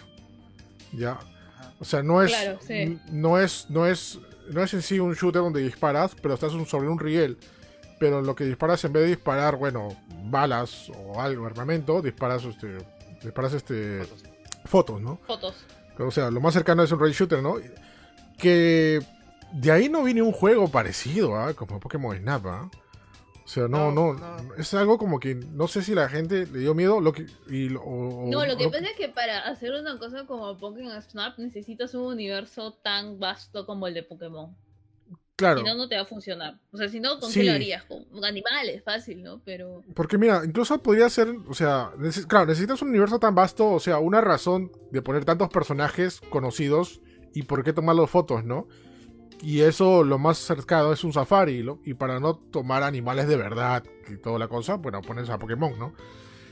Ya. 0.93 1.21
O 1.79 1.85
sea, 1.85 2.03
no 2.03 2.23
es, 2.23 2.33
Claro, 2.33 2.59
sí. 2.67 2.73
n- 2.75 3.01
no 3.13 3.39
es, 3.39 3.67
no 3.71 3.87
es, 3.87 4.19
no 4.51 4.65
es 4.65 4.75
en 4.75 4.83
sí 4.83 4.99
un 4.99 5.15
shooter 5.15 5.43
donde 5.43 5.61
disparas, 5.63 6.17
pero 6.21 6.35
estás 6.35 6.55
un- 6.55 6.67
sobre 6.67 6.89
un 6.89 6.99
riel. 6.99 7.39
Pero 8.01 8.21
lo 8.21 8.35
que 8.35 8.45
disparas 8.45 8.85
en 8.85 8.93
vez 8.93 9.05
de 9.05 9.09
disparar, 9.11 9.55
bueno, 9.57 9.97
balas 10.25 10.91
o 10.97 11.21
algo, 11.21 11.47
armamento, 11.47 12.03
disparas 12.03 12.43
este, 12.45 12.79
disparas 13.23 13.53
este 13.53 14.01
Fotos. 14.01 14.23
fotos, 14.65 15.01
¿no? 15.03 15.21
Fotos. 15.25 15.55
O 16.01 16.11
sea, 16.11 16.33
lo 16.33 16.41
más 16.41 16.53
cercano 16.55 16.83
es 16.83 16.91
un 16.91 16.99
rail 16.99 17.13
shooter, 17.15 17.41
¿no? 17.41 17.57
Que 18.39 19.01
de 19.53 19.71
ahí 19.73 19.89
no 19.89 20.03
viene 20.03 20.23
un 20.23 20.33
juego 20.33 20.69
parecido, 20.69 21.37
¿ah? 21.37 21.55
Como 21.55 21.81
Pokémon 21.81 22.17
Snap, 22.17 22.47
¿ah? 22.47 22.71
O 23.45 23.49
sea, 23.53 23.67
no, 23.67 23.91
no, 23.91 24.15
No, 24.15 24.43
no. 24.43 24.55
es 24.55 24.73
algo 24.75 24.97
como 24.97 25.19
que 25.19 25.35
no 25.35 25.67
sé 25.67 25.83
si 25.83 25.93
la 25.95 26.09
gente 26.09 26.47
le 26.47 26.61
dio 26.61 26.73
miedo 26.75 27.01
lo 27.01 27.13
que 27.13 27.27
y 27.49 27.69
lo- 27.69 27.83
o- 27.83 28.29
No, 28.31 28.47
lo 28.47 28.57
que 28.57 28.69
pasa 28.69 28.85
es 28.87 28.97
que 28.97 29.09
para 29.09 29.41
hacer 29.49 29.73
una 29.73 29.99
cosa 29.99 30.25
como 30.25 30.57
Pokémon 30.57 31.03
Snap 31.03 31.37
necesitas 31.39 31.93
un 31.95 32.03
universo 32.03 32.75
tan 32.75 33.19
vasto 33.19 33.67
como 33.67 33.89
el 33.89 33.95
de 33.95 34.05
Pokémon. 34.05 34.55
claro, 35.35 35.61
Si 35.61 35.65
no, 35.67 35.75
no 35.75 35.89
te 35.89 35.97
va 35.97 36.03
a 36.03 36.05
funcionar. 36.05 36.61
O 36.71 36.77
sea, 36.77 36.87
si 36.91 37.01
no, 37.01 37.19
¿con 37.19 37.31
Sí. 37.31 37.41
qué 37.41 37.47
lo 37.47 37.53
harías? 37.55 37.83
Con 37.85 38.05
animales, 38.27 38.85
fácil, 38.85 39.23
¿no? 39.23 39.41
Pero. 39.45 39.83
porque 39.95 40.19
mira, 40.19 40.43
incluso 40.45 40.81
podría 40.83 41.09
ser, 41.09 41.35
o 41.49 41.55
sea, 41.55 41.91
neces- 41.97 42.27
claro, 42.27 42.45
necesitas 42.47 42.83
un 42.83 42.91
universo 42.91 43.19
tan 43.19 43.35
vasto, 43.35 43.67
o 43.71 43.81
sea, 43.81 43.99
una 44.01 44.21
razón 44.21 44.71
de 44.93 45.01
poner 45.03 45.25
tantos 45.25 45.49
personajes 45.49 46.21
conocidos 46.29 47.01
y 47.35 47.45
por 47.45 47.65
qué 47.65 47.73
tomar 47.73 47.97
las 47.97 48.11
fotos, 48.11 48.45
¿no? 48.45 48.69
Y 49.43 49.61
eso 49.63 50.05
lo 50.05 50.19
más 50.19 50.39
cercano 50.39 50.93
es 50.93 51.03
un 51.05 51.13
safari, 51.13 51.63
¿no? 51.63 51.81
y 51.85 51.95
para 51.95 52.21
no 52.21 52.37
tomar 52.37 52.83
animales 52.83 53.27
de 53.27 53.37
verdad 53.37 53.83
y 54.09 54.17
toda 54.19 54.39
la 54.39 54.49
cosa, 54.49 54.75
bueno, 54.77 55.01
pones 55.01 55.31
a 55.31 55.39
Pokémon, 55.39 55.79
¿no? 55.79 55.95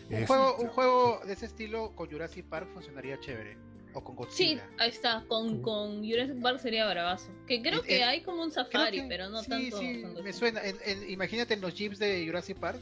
Un 0.08 0.14
Es- 0.16 0.26
juego, 0.26 0.56
un 0.58 0.68
juego 0.68 1.20
de 1.26 1.34
ese 1.34 1.46
estilo 1.46 1.92
con 1.94 2.10
Jurassic 2.10 2.46
Park 2.46 2.68
funcionaría 2.72 3.20
chévere. 3.20 3.58
O 3.94 4.02
con 4.04 4.14
Sí, 4.30 4.54
Godzilla. 4.56 4.68
ahí 4.78 4.90
está. 4.90 5.24
Con, 5.28 5.60
con 5.62 6.02
Jurassic 6.06 6.40
Park 6.40 6.60
sería 6.60 6.86
bravazo. 6.88 7.30
Que 7.46 7.60
creo 7.62 7.82
que 7.82 7.98
eh, 7.98 8.04
hay 8.04 8.22
como 8.22 8.42
un 8.42 8.50
safari, 8.50 9.02
que- 9.02 9.06
pero 9.08 9.28
no 9.30 9.42
sí, 9.42 9.48
tanto. 9.50 9.78
sí, 9.78 10.02
tanto 10.02 10.22
me 10.22 10.30
así. 10.30 10.38
suena. 10.38 10.60
En- 10.62 10.76
en- 10.84 11.10
imagínate 11.10 11.54
en 11.54 11.60
los 11.62 11.74
jeeps 11.74 11.98
de 11.98 12.24
Jurassic 12.26 12.58
Park. 12.58 12.78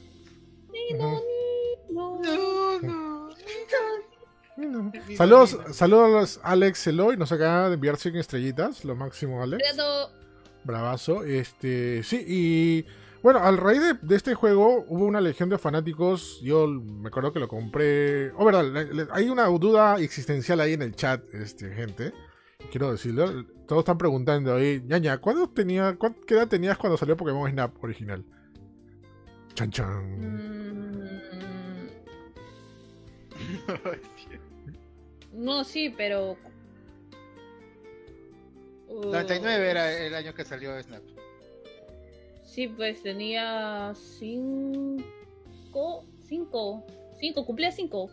Ujú. 0.95 1.21
No, 1.91 2.21
No, 2.23 2.81
no. 2.81 3.29
Saludos, 5.17 5.59
saludos 5.73 6.41
a 6.43 6.53
Alex 6.53 6.87
Eloy, 6.87 7.17
nos 7.17 7.31
acaba 7.33 7.69
de 7.69 7.75
enviar 7.75 7.97
100 7.99 8.17
estrellitas, 8.17 8.85
lo 8.85 8.97
máximo 8.97 9.43
Alex. 9.43 9.63
Gato, 9.77 10.11
Bravazo. 10.65 11.25
Este, 11.25 12.03
sí, 12.03 12.25
y 12.27 12.87
bueno, 13.23 13.41
al 13.41 13.57
raíz 13.59 13.81
de, 13.83 13.95
de 14.01 14.17
este 14.17 14.35
juego 14.35 14.85
hubo 14.89 15.05
una 15.05 15.21
legión 15.21 15.49
de 15.51 15.59
fanáticos. 15.59 16.41
Yo 16.43 16.67
me 16.69 17.09
acuerdo 17.09 17.33
que 17.33 17.41
lo 17.41 17.49
compré. 17.49 18.31
Oh, 18.33 18.45
verdad, 18.45 18.65
le- 18.65 18.93
le- 18.95 19.09
hay 19.13 19.29
una 19.29 19.45
duda 19.47 19.99
existencial 20.01 20.61
ahí 20.61 20.73
en 20.73 20.83
el 20.83 20.95
chat, 20.97 21.23
este, 21.35 21.73
gente. 21.75 22.13
Quiero 22.71 22.91
decirlo. 22.91 23.45
Todos 23.69 23.81
están 23.81 23.99
preguntando 23.99 24.55
ahí, 24.55 24.83
ñaña, 24.87 25.19
¿cuándo 25.19 25.49
tenía, 25.51 25.97
cuán- 25.97 26.17
¿qué 26.27 26.35
edad 26.35 26.49
tenías 26.49 26.79
cuando 26.79 26.97
salió 26.97 27.17
Pokémon 27.17 27.51
Snap 27.51 27.83
original? 27.85 28.25
Chan 29.55 29.71
chan. 29.71 30.21
mm, 30.21 31.07
no, 35.37 35.65
sí, 35.65 35.91
pero. 35.97 36.37
Uh, 38.89 39.05
99 39.11 39.71
era 39.71 39.93
el 39.93 40.15
año 40.15 40.33
que 40.35 40.45
salió 40.45 40.81
Snap. 40.83 41.03
Sí, 42.43 42.69
pues 42.69 43.03
tenía 43.03 43.93
cinco. 43.95 45.05
Cinco. 46.27 46.85
Cinco, 47.19 47.45
cumplía 47.47 47.71
cinco. 47.73 48.09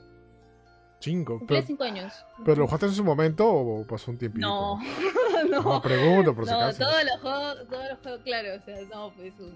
Cinco. 1.00 1.38
Cumplía 1.40 1.60
Pero, 1.60 1.68
cinco 1.68 1.84
años. 1.84 2.14
¿Pero 2.46 2.58
lo 2.62 2.66
jugaste 2.68 2.86
en 2.88 2.94
su 2.94 3.04
momento 3.04 3.48
o 3.50 3.86
pasó 3.86 4.12
un 4.12 4.18
tiempito? 4.18 4.46
No, 4.48 4.80
No, 5.50 5.62
no. 5.62 5.82
pregunto 5.82 6.34
por 6.36 6.46
si 6.46 6.52
No, 6.52 6.60
acaso. 6.62 6.80
todos 6.84 7.04
los 7.04 7.20
juegos, 7.22 7.68
todos 7.70 7.86
los 7.90 8.00
juegos, 8.00 8.22
claro, 8.24 8.50
o 8.56 8.66
sea, 8.66 8.76
no, 8.94 9.12
pues 9.16 9.34
un 9.40 9.54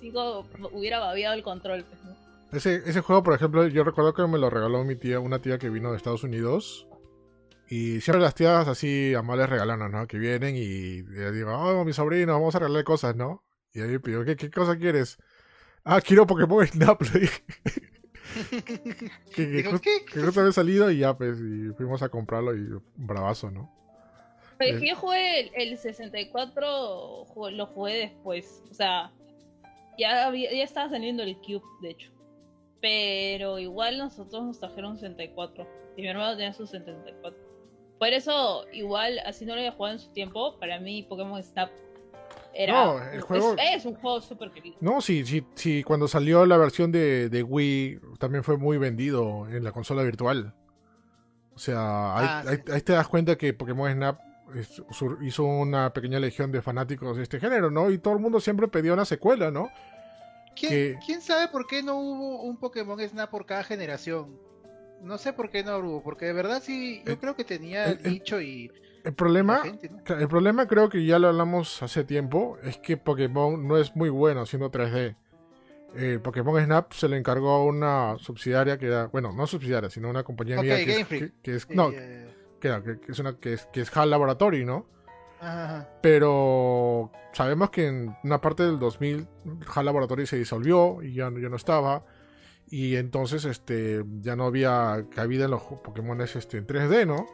5 0.00 0.46
hubiera 0.72 0.98
babiado 0.98 1.34
el 1.34 1.42
control, 1.42 1.84
pues, 1.84 2.02
¿no? 2.04 2.16
Ese, 2.56 2.76
ese 2.86 3.00
juego, 3.02 3.22
por 3.22 3.34
ejemplo, 3.34 3.66
yo 3.68 3.84
recuerdo 3.84 4.14
que 4.14 4.26
me 4.26 4.38
lo 4.38 4.50
regaló 4.50 4.82
mi 4.84 4.96
tía, 4.96 5.20
una 5.20 5.40
tía 5.40 5.58
que 5.58 5.68
vino 5.68 5.90
de 5.90 5.96
Estados 5.96 6.24
Unidos. 6.24 6.86
Y 7.70 8.00
siempre 8.00 8.22
las 8.22 8.34
tías 8.34 8.66
así 8.66 9.14
amables 9.14 9.48
regalanas, 9.48 9.90
¿no? 9.90 10.06
Que 10.06 10.18
vienen 10.18 10.56
y 10.56 11.02
le 11.02 11.32
digo, 11.32 11.52
oh, 11.52 11.84
mi 11.84 11.92
sobrino, 11.92 12.32
vamos 12.32 12.54
a 12.54 12.58
regalarle 12.60 12.84
cosas, 12.84 13.14
¿no? 13.14 13.44
Y 13.74 13.80
ahí 13.82 13.98
pido, 13.98 14.24
¿qué, 14.24 14.36
qué 14.36 14.50
cosa 14.50 14.76
quieres? 14.78 15.18
Ah, 15.84 16.00
quiero 16.00 16.26
Pokémon 16.26 16.66
Snap, 16.66 17.00
le 17.02 17.20
dije. 17.20 17.42
que, 19.34 19.34
que, 19.34 19.46
Digo, 19.46 19.78
¿qué? 19.80 20.04
que 20.04 20.20
justo 20.20 20.40
había 20.40 20.52
salido 20.52 20.90
y 20.90 20.98
ya, 20.98 21.16
pues, 21.16 21.38
y 21.38 21.68
fuimos 21.76 22.02
a 22.02 22.08
comprarlo 22.08 22.54
y 22.54 22.66
bravazo, 22.96 23.50
¿no? 23.50 23.70
Pero 24.58 24.72
Eh. 24.72 24.74
es 24.74 24.80
que 24.80 24.88
yo 24.88 24.96
jugué 24.96 25.40
el, 25.40 25.50
el 25.72 25.78
64, 25.78 27.26
ju- 27.26 27.50
lo 27.52 27.66
jugué 27.66 27.94
después, 27.98 28.62
o 28.70 28.74
sea, 28.74 29.12
ya, 29.98 30.26
había- 30.26 30.52
ya 30.52 30.64
estaba 30.64 30.88
saliendo 30.90 31.22
el 31.22 31.36
Cube, 31.36 31.62
de 31.82 31.90
hecho. 31.90 32.12
Pero 32.80 33.58
igual 33.58 33.98
nosotros 33.98 34.42
nos 34.44 34.58
trajeron 34.58 34.96
64, 34.96 35.66
y 35.96 36.02
mi 36.02 36.08
hermano 36.08 36.36
tenía 36.36 36.52
su 36.52 36.66
74. 36.66 37.47
Por 37.98 38.08
eso, 38.08 38.64
igual, 38.72 39.18
así 39.26 39.44
no 39.44 39.54
lo 39.54 39.60
había 39.60 39.72
jugado 39.72 39.94
en 39.96 40.00
su 40.00 40.10
tiempo, 40.10 40.56
para 40.58 40.78
mí 40.78 41.02
Pokémon 41.02 41.42
Snap 41.42 41.70
era... 42.54 42.72
No, 42.84 43.02
el 43.10 43.20
juego- 43.22 43.54
es, 43.58 43.80
es 43.80 43.84
un 43.86 43.94
juego 43.96 44.20
súper 44.20 44.50
querido. 44.52 44.76
No, 44.80 45.00
sí, 45.00 45.24
sí, 45.24 45.44
sí, 45.54 45.82
cuando 45.82 46.06
salió 46.08 46.46
la 46.46 46.56
versión 46.56 46.92
de, 46.92 47.28
de 47.28 47.42
Wii 47.42 48.00
también 48.18 48.44
fue 48.44 48.56
muy 48.56 48.78
vendido 48.78 49.48
en 49.48 49.64
la 49.64 49.72
consola 49.72 50.02
virtual. 50.02 50.54
O 51.54 51.58
sea, 51.58 52.16
ahí, 52.16 52.26
Ah, 52.28 52.42
sí. 52.44 52.48
ahí- 52.50 52.74
ahí 52.74 52.80
te 52.82 52.92
das 52.92 53.08
cuenta 53.08 53.36
que 53.36 53.52
Pokémon 53.52 53.90
Snap 53.92 54.20
es- 54.54 54.80
hizo 55.22 55.44
una 55.44 55.92
pequeña 55.92 56.20
legión 56.20 56.52
de 56.52 56.62
fanáticos 56.62 57.16
de 57.16 57.24
este 57.24 57.40
género, 57.40 57.70
¿no? 57.70 57.90
Y 57.90 57.98
todo 57.98 58.14
el 58.14 58.20
mundo 58.20 58.38
siempre 58.40 58.68
pedía 58.68 58.92
una 58.92 59.04
secuela, 59.04 59.50
¿no? 59.50 59.70
¿Quién, 60.54 60.70
que- 60.70 60.98
quién 61.04 61.20
sabe 61.20 61.48
por 61.48 61.66
qué 61.66 61.82
no 61.82 61.96
hubo 61.98 62.42
un 62.42 62.56
Pokémon 62.58 62.98
Snap 63.00 63.28
por 63.30 63.44
cada 63.44 63.64
generación? 63.64 64.38
No 65.02 65.18
sé 65.18 65.32
por 65.32 65.50
qué 65.50 65.62
no 65.62 65.78
hubo, 65.78 66.02
porque 66.02 66.26
de 66.26 66.32
verdad 66.32 66.60
sí, 66.62 67.02
yo 67.06 67.12
El- 67.12 67.18
creo 67.18 67.36
que 67.36 67.44
tenía 67.44 67.86
el- 67.86 68.02
nicho 68.02 68.40
y 68.40 68.70
El 69.04 69.14
problema, 69.14 69.62
gente, 69.62 69.88
¿no? 69.90 70.16
el 70.16 70.28
problema 70.28 70.66
creo 70.66 70.88
que 70.88 71.04
ya 71.04 71.18
lo 71.18 71.28
hablamos 71.28 71.82
hace 71.82 72.04
tiempo, 72.04 72.58
es 72.62 72.78
que 72.78 72.96
Pokémon 72.96 73.66
no 73.66 73.76
es 73.78 73.94
muy 73.94 74.08
bueno 74.10 74.42
haciendo 74.42 74.70
3D. 74.70 75.16
Eh, 75.94 76.18
Pokémon 76.22 76.62
Snap 76.62 76.92
se 76.92 77.08
le 77.08 77.16
encargó 77.16 77.50
a 77.50 77.64
una 77.64 78.16
subsidiaria 78.18 78.76
que 78.78 78.86
era, 78.86 79.06
bueno, 79.06 79.32
no 79.32 79.46
subsidiaria, 79.46 79.88
sino 79.88 80.10
una 80.10 80.22
compañía 80.22 80.56
Ok, 80.58 80.62
mía 80.64 80.76
que 80.84 81.00
es, 81.00 81.06
que- 81.06 81.32
que 81.42 81.54
es- 81.54 81.62
Sí, 81.62 81.74
no, 81.74 81.90
eh, 81.90 82.28
que, 82.60 82.98
es 83.08 83.18
una 83.18 83.36
que 83.38 83.54
es, 83.54 83.66
que 83.72 83.80
es 83.80 83.96
HAL 83.96 84.10
Laboratory, 84.10 84.64
¿no? 84.66 84.86
ajá, 85.40 85.64
ajá. 85.64 85.88
Pero 86.02 87.10
sabemos 87.32 87.70
que 87.70 87.86
en 87.86 88.14
una 88.24 88.40
parte 88.40 88.64
del 88.64 88.78
2000 88.78 89.26
HAL 89.74 89.86
Laboratory 89.86 90.26
se 90.26 90.36
disolvió 90.36 91.02
y 91.02 91.14
ya, 91.14 91.30
ya 91.30 91.48
no 91.48 91.56
estaba. 91.56 92.04
Y 92.70 92.96
entonces 92.96 93.44
este, 93.44 94.04
ya 94.20 94.36
no 94.36 94.44
había 94.44 95.06
cabida 95.10 95.46
en 95.46 95.52
los 95.52 95.62
Pokémon 95.62 96.20
este, 96.20 96.58
en 96.58 96.66
3D, 96.66 97.06
¿no? 97.06 97.26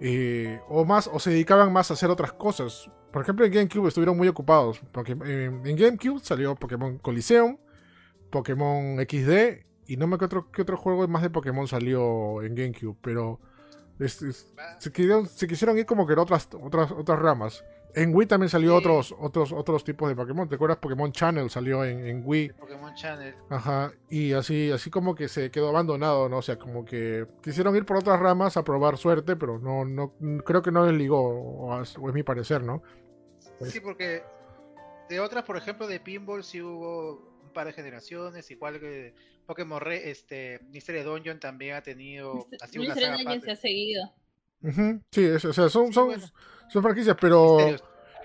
Eh, 0.00 0.60
o 0.68 0.84
más, 0.84 1.08
o 1.12 1.18
se 1.18 1.30
dedicaban 1.30 1.72
más 1.72 1.90
a 1.90 1.94
hacer 1.94 2.10
otras 2.10 2.32
cosas. 2.32 2.90
Por 3.12 3.22
ejemplo, 3.22 3.44
en 3.46 3.52
GameCube 3.52 3.88
estuvieron 3.88 4.16
muy 4.16 4.28
ocupados. 4.28 4.80
Porque 4.92 5.12
en, 5.12 5.66
en 5.66 5.76
GameCube 5.76 6.20
salió 6.22 6.54
Pokémon 6.54 6.98
Coliseum, 6.98 7.58
Pokémon 8.30 8.98
XD, 8.98 9.64
y 9.88 9.96
no 9.96 10.06
me 10.06 10.16
acuerdo 10.16 10.50
qué 10.50 10.62
otro 10.62 10.76
juego 10.76 11.06
más 11.08 11.22
de 11.22 11.30
Pokémon 11.30 11.68
salió 11.68 12.42
en 12.42 12.54
GameCube, 12.54 12.96
pero 13.00 13.40
es- 13.98 14.46
se, 14.78 14.92
quisieron, 14.92 15.26
se 15.26 15.46
quisieron 15.46 15.78
ir 15.78 15.86
como 15.86 16.06
que 16.06 16.14
en 16.14 16.18
otras, 16.18 16.48
otras, 16.60 16.90
otras 16.92 17.18
ramas. 17.18 17.64
En 17.96 18.14
Wii 18.14 18.26
también 18.26 18.50
salió 18.50 18.72
Sí. 18.72 18.76
otros, 18.76 19.14
otros, 19.18 19.52
otros 19.52 19.82
tipos 19.82 20.08
de 20.08 20.14
Pokémon. 20.14 20.46
¿Te 20.48 20.54
acuerdas? 20.56 20.76
Pokémon 20.78 21.10
Channel 21.10 21.48
salió 21.50 21.82
en, 21.82 22.06
en 22.06 22.22
Wii. 22.24 22.50
Pokémon 22.50 22.94
Channel. 22.94 23.34
Ajá. 23.48 23.90
Y 24.10 24.32
así, 24.34 24.70
así 24.70 24.90
como 24.90 25.14
que 25.14 25.28
se 25.28 25.50
quedó 25.50 25.70
abandonado, 25.70 26.28
¿no? 26.28 26.36
O 26.38 26.42
sea, 26.42 26.58
como 26.58 26.84
que 26.84 27.26
quisieron 27.42 27.74
ir 27.74 27.86
por 27.86 27.96
otras 27.96 28.20
ramas 28.20 28.56
a 28.58 28.62
probar 28.64 28.98
suerte, 28.98 29.34
pero 29.34 29.58
no, 29.58 29.84
no, 29.86 30.12
creo 30.44 30.60
que 30.60 30.70
no 30.70 30.84
les 30.86 30.94
ligó, 30.94 31.20
o 31.20 31.80
es, 31.82 31.96
o 31.98 32.06
es 32.08 32.14
mi 32.14 32.22
parecer, 32.22 32.62
¿no? 32.62 32.82
Pues- 33.58 33.72
Sí, 33.72 33.80
porque 33.80 34.22
de 35.08 35.18
otras, 35.20 35.44
por 35.44 35.56
ejemplo, 35.56 35.86
de 35.86 35.98
Pinball 35.98 36.44
sí 36.44 36.60
hubo 36.60 37.12
un 37.44 37.52
par 37.54 37.66
de 37.66 37.72
generaciones, 37.72 38.50
igual 38.50 38.78
que 38.78 39.14
Pokémon 39.46 39.80
Re, 39.80 40.10
este, 40.10 40.60
Mystery 40.70 41.00
Dungeon 41.02 41.40
también 41.40 41.76
ha 41.76 41.80
tenido 41.82 42.46
Mystery 42.74 43.06
Dungeon 43.12 43.40
se 43.40 43.52
ha 43.52 43.56
seguido. 43.56 44.12
Sí, 45.10 45.24
es- 45.24 45.44
o 45.44 45.52
sea, 45.52 45.68
son, 45.68 45.92
son, 45.92 46.06
bueno. 46.06 46.24
son 46.68 46.82
franquicias, 46.82 47.16
pero... 47.20 47.56
Misterios. 47.56 47.84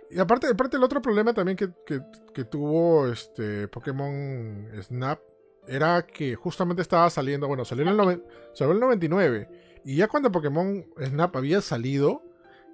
Y 0.10 0.20
aparte, 0.20 0.48
aparte 0.48 0.76
el 0.76 0.84
otro 0.84 1.02
problema 1.02 1.34
también 1.34 1.56
que, 1.56 1.70
que- 1.86 2.02
que 2.34 2.44
tuvo 2.44 3.08
este 3.08 3.68
Pokémon 3.70 4.68
Snap 4.82 5.20
era 5.68 6.06
que 6.06 6.36
justamente 6.36 6.82
estaba 6.82 7.10
saliendo, 7.10 7.48
bueno, 7.48 7.64
salió 7.64 7.84
en 7.84 7.90
el, 7.90 7.98
noven- 7.98 8.24
salió 8.54 8.72
en 8.72 8.78
el 8.78 8.82
99, 8.82 9.50
Y 9.86 9.96
ya 9.96 10.08
cuando 10.10 10.30
Pokémon 10.32 10.86
Snap 11.02 11.36
había 11.38 11.62
salido, 11.62 12.24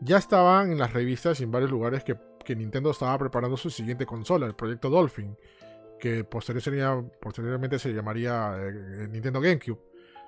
ya 0.01 0.17
estaban 0.17 0.71
en 0.71 0.79
las 0.79 0.93
revistas 0.93 1.39
y 1.39 1.43
en 1.43 1.51
varios 1.51 1.69
lugares 1.69 2.03
que, 2.03 2.17
que 2.43 2.55
Nintendo 2.55 2.89
estaba 2.91 3.17
preparando 3.19 3.55
su 3.55 3.69
siguiente 3.69 4.05
consola, 4.07 4.45
el 4.47 4.55
proyecto 4.55 4.89
Dolphin, 4.89 5.37
que 5.99 6.23
posterior 6.23 6.61
sería, 6.63 7.03
posteriormente 7.21 7.77
se 7.77 7.93
llamaría 7.93 8.55
eh, 8.59 9.07
Nintendo 9.11 9.39
GameCube, 9.41 9.79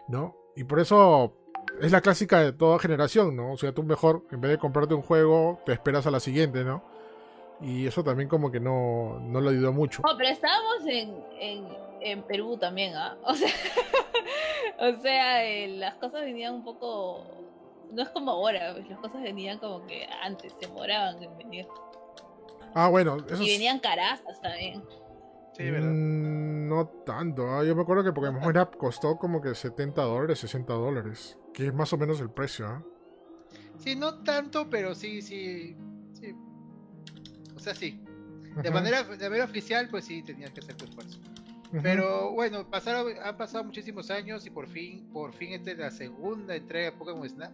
¿no? 0.10 0.36
Y 0.56 0.64
por 0.64 0.80
eso 0.80 1.49
es 1.82 1.92
la 1.92 2.02
clásica 2.02 2.40
de 2.42 2.54
toda 2.54 2.80
generación, 2.80 3.36
¿no? 3.36 3.54
O 3.54 3.58
sea, 3.58 3.72
tú 3.72 3.84
mejor, 3.84 4.24
en 4.32 4.42
vez 4.42 4.52
de 4.52 4.58
comprarte 4.58 4.94
un 4.94 5.02
juego, 5.02 5.62
te 5.66 5.74
esperas 5.74 6.06
a 6.08 6.12
la 6.12 6.20
siguiente, 6.20 6.64
¿no? 6.64 6.84
Y 7.62 7.88
eso 7.88 8.04
también 8.04 8.30
como 8.30 8.52
que 8.52 8.60
no, 8.60 9.20
no 9.20 9.42
lo 9.42 9.50
ayudó 9.50 9.74
mucho. 9.74 10.02
No, 10.06 10.16
pero 10.18 10.30
estábamos 10.30 10.86
en, 10.88 11.24
en, 11.40 11.68
en 12.02 12.24
Perú 12.24 12.58
también, 12.58 12.96
¿ah? 12.96 13.18
O 13.24 13.34
sea, 13.36 13.50
o 14.80 15.02
sea 15.02 15.46
eh, 15.46 15.68
las 15.68 15.96
cosas 15.96 16.22
venían 16.22 16.54
un 16.54 16.64
poco... 16.64 17.26
No 17.92 18.04
es 18.04 18.10
como 18.10 18.32
ahora, 18.32 18.74
pues, 18.74 18.88
las 18.88 19.00
cosas 19.00 19.22
venían 19.22 19.58
como 19.58 19.86
que 19.88 20.08
antes, 20.22 20.54
se 20.54 20.68
demoraban 20.68 21.22
en 21.22 21.38
venir. 21.38 21.68
Ah, 22.76 22.88
bueno, 22.88 23.18
eso 23.28 23.42
Y 23.42 23.50
venían 23.50 23.80
carazas 23.80 24.40
también. 24.42 24.84
Sí, 25.54 25.70
¿verdad? 25.70 25.90
Mm, 25.90 26.59
no 26.70 26.88
tanto. 27.06 27.50
ah, 27.50 27.64
Yo 27.64 27.76
me 27.76 27.82
acuerdo 27.82 28.04
que 28.04 28.14
Pokémon 28.14 28.42
Snap 28.42 28.76
costó 28.78 29.18
como 29.18 29.42
que 29.42 29.54
70 29.56 30.02
dólares, 30.02 30.40
60 30.40 30.74
dólares. 30.74 31.38
Que 31.54 31.68
es 31.68 31.74
más 31.74 31.92
o 31.92 31.98
menos 31.98 32.22
el 32.22 32.30
precio, 32.30 32.68
¿ah? 32.68 32.84
Sí, 33.78 33.96
no 33.96 34.24
tanto, 34.24 34.70
pero 34.70 34.94
sí, 34.96 35.22
sí, 35.22 35.76
sí. 36.14 36.36
O 37.56 37.60
sea, 37.60 37.74
sí. 37.76 38.02
De 38.62 38.72
manera, 38.72 39.04
de 39.04 39.30
manera 39.30 39.46
oficial, 39.46 39.88
pues 39.90 40.06
sí, 40.06 40.22
tenías 40.24 40.52
que 40.52 40.60
hacer 40.60 40.76
tu 40.76 40.86
esfuerzo. 40.86 41.20
Pero 41.84 42.32
bueno, 42.32 42.68
pasaron, 42.68 43.14
han 43.24 43.38
pasado 43.38 43.64
muchísimos 43.64 44.10
años 44.10 44.46
y 44.46 44.50
por 44.50 44.68
fin, 44.68 45.08
por 45.14 45.34
fin 45.34 45.54
esta 45.54 45.72
es 45.72 45.78
la 45.78 45.92
segunda 45.92 46.56
entrega 46.56 46.92
de 46.92 46.98
Pokémon 46.98 47.30
Snap. 47.30 47.52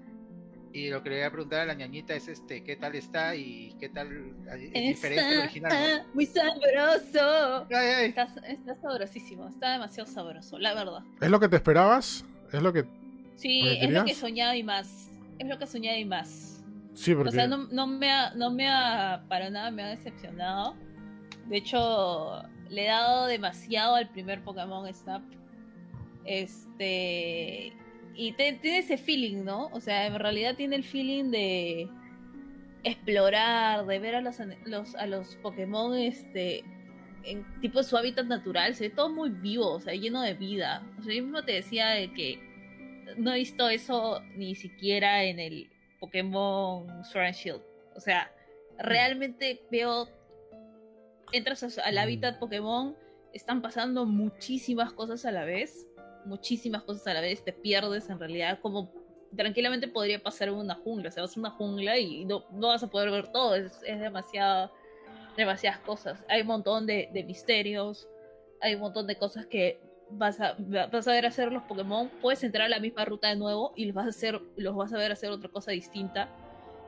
Y 0.75 0.89
lo 0.89 1.01
que 1.01 1.09
le 1.09 1.15
voy 1.15 1.23
a 1.23 1.31
preguntar 1.31 1.61
a 1.61 1.65
la 1.65 1.73
ñañita 1.73 2.13
es 2.15 2.27
este, 2.27 2.61
¿qué 2.61 2.75
tal 2.75 2.95
está? 2.95 3.33
y 3.33 3.73
qué 3.79 3.87
tal 3.87 4.35
es 4.73 4.73
diferente 4.73 5.21
al 5.23 5.39
original, 5.43 5.71
Está 5.71 6.05
muy 6.13 6.25
sabroso. 6.25 7.65
¿no? 7.69 7.77
Ay, 7.77 7.87
ay. 7.87 8.05
Está, 8.09 8.27
está 8.45 8.75
sabrosísimo, 8.75 9.47
está 9.47 9.71
demasiado 9.71 10.11
sabroso, 10.11 10.59
la 10.59 10.73
verdad. 10.73 10.99
¿Es 11.21 11.29
lo 11.29 11.39
que 11.39 11.47
te 11.47 11.55
esperabas? 11.55 12.25
¿Es 12.51 12.61
lo 12.61 12.73
que...? 12.73 12.83
Sí, 13.37 13.61
¿Lo 13.61 13.69
que 13.69 13.85
es 13.85 13.91
lo 13.91 14.03
que 14.03 14.15
soñaba 14.15 14.57
y 14.57 14.63
más. 14.63 15.09
Es 15.39 15.47
lo 15.47 15.57
que 15.57 15.65
soñaba 15.65 15.97
y 15.97 16.03
más. 16.03 16.61
Sí, 16.93 17.15
porque... 17.15 17.29
O 17.29 17.31
sea, 17.31 17.47
no, 17.47 17.69
no 17.71 17.87
me 17.87 18.11
ha, 18.11 18.33
no 18.33 18.51
me 18.51 18.67
ha, 18.67 19.23
para 19.29 19.49
nada 19.49 19.71
me 19.71 19.81
ha 19.81 19.87
decepcionado. 19.87 20.75
De 21.45 21.55
hecho, 21.55 22.43
le 22.69 22.83
he 22.83 22.87
dado 22.87 23.27
demasiado 23.27 23.95
al 23.95 24.09
primer 24.09 24.43
Pokémon 24.43 24.93
Snap. 24.93 25.23
Este. 26.25 27.71
Y 28.15 28.31
te- 28.33 28.53
tiene 28.53 28.77
ese 28.79 28.97
feeling, 28.97 29.43
¿no? 29.43 29.67
O 29.67 29.79
sea, 29.81 30.07
en 30.07 30.17
realidad 30.17 30.55
tiene 30.55 30.75
el 30.77 30.83
feeling 30.83 31.31
de 31.31 31.89
explorar, 32.83 33.85
de 33.85 33.99
ver 33.99 34.15
a 34.15 34.21
los, 34.21 34.37
los- 34.65 34.95
a 34.95 35.05
los 35.07 35.35
Pokémon 35.37 35.95
este, 35.97 36.63
en 37.23 37.43
tipo 37.61 37.81
su 37.83 37.97
hábitat 37.97 38.25
natural. 38.27 38.75
Se 38.75 38.89
ve 38.89 38.95
todo 38.95 39.09
muy 39.09 39.29
vivo, 39.31 39.71
o 39.71 39.79
sea, 39.79 39.93
lleno 39.93 40.21
de 40.21 40.33
vida. 40.33 40.83
O 40.99 41.03
sea, 41.03 41.13
yo 41.13 41.23
mismo 41.23 41.43
te 41.43 41.53
decía 41.53 41.87
de 41.89 42.13
que 42.13 42.39
no 43.17 43.33
he 43.33 43.37
visto 43.39 43.67
eso 43.69 44.21
ni 44.35 44.55
siquiera 44.55 45.23
en 45.23 45.39
el 45.39 45.69
Pokémon 45.99 47.03
Sword 47.05 47.25
and 47.25 47.35
Shield. 47.35 47.61
O 47.95 47.99
sea, 47.99 48.31
realmente 48.77 49.61
veo. 49.71 50.09
Entras 51.31 51.63
a- 51.77 51.81
al 51.83 51.95
Mm. 51.95 51.97
hábitat 51.97 52.39
Pokémon, 52.39 52.95
están 53.33 53.61
pasando 53.61 54.05
muchísimas 54.05 54.93
cosas 54.93 55.25
a 55.25 55.31
la 55.31 55.43
vez. 55.43 55.87
Muchísimas 56.25 56.83
cosas 56.83 57.07
a 57.07 57.13
la 57.13 57.21
vez, 57.21 57.43
te 57.43 57.53
pierdes 57.53 58.09
en 58.09 58.19
realidad. 58.19 58.59
Como 58.61 58.91
tranquilamente 59.35 59.87
podría 59.87 60.21
pasar 60.21 60.47
en 60.47 60.55
una 60.55 60.75
jungla. 60.75 61.09
O 61.09 61.11
sea, 61.11 61.23
vas 61.23 61.35
a 61.35 61.39
una 61.39 61.51
jungla 61.51 61.97
y 61.97 62.25
no, 62.25 62.45
no 62.51 62.67
vas 62.69 62.83
a 62.83 62.87
poder 62.89 63.11
ver 63.11 63.27
todo. 63.31 63.55
Es, 63.55 63.81
es 63.85 63.99
demasiado, 63.99 64.71
demasiadas 65.37 65.79
cosas. 65.79 66.23
Hay 66.29 66.41
un 66.41 66.47
montón 66.47 66.85
de, 66.85 67.09
de 67.13 67.23
misterios. 67.23 68.07
Hay 68.61 68.75
un 68.75 68.81
montón 68.81 69.07
de 69.07 69.15
cosas 69.17 69.45
que 69.45 69.79
vas 70.09 70.39
a, 70.39 70.55
vas 70.91 71.07
a 71.07 71.11
ver 71.11 71.25
hacer 71.25 71.51
los 71.51 71.63
Pokémon. 71.63 72.09
Puedes 72.21 72.43
entrar 72.43 72.65
a 72.67 72.69
la 72.69 72.79
misma 72.79 73.05
ruta 73.05 73.27
de 73.29 73.35
nuevo 73.35 73.73
y 73.75 73.85
los 73.85 73.95
vas 73.95 74.05
a, 74.05 74.09
hacer, 74.09 74.41
los 74.55 74.75
vas 74.75 74.93
a 74.93 74.97
ver 74.97 75.11
hacer 75.11 75.29
otra 75.31 75.49
cosa 75.49 75.71
distinta. 75.71 76.29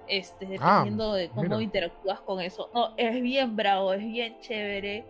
Este, 0.07 0.45
Ah, 0.61 0.77
dependiendo 0.79 1.13
de 1.13 1.27
cómo 1.29 1.41
mira. 1.43 1.61
interactúas 1.61 2.21
con 2.21 2.39
eso. 2.39 2.69
No, 2.73 2.93
es 2.95 3.21
bien 3.21 3.55
bravo, 3.57 3.91
es 3.93 3.99
bien 3.99 4.39
chévere. 4.39 5.03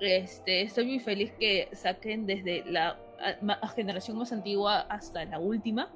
Este, 0.00 0.62
estoy 0.62 0.86
muy 0.86 0.98
feliz 0.98 1.30
que 1.38 1.68
saquen 1.72 2.24
desde 2.24 2.64
la 2.64 2.98
a- 3.20 3.68
generación 3.68 4.18
más 4.18 4.32
antigua 4.32 4.80
hasta 4.80 5.24
la 5.24 5.38
última. 5.38 5.90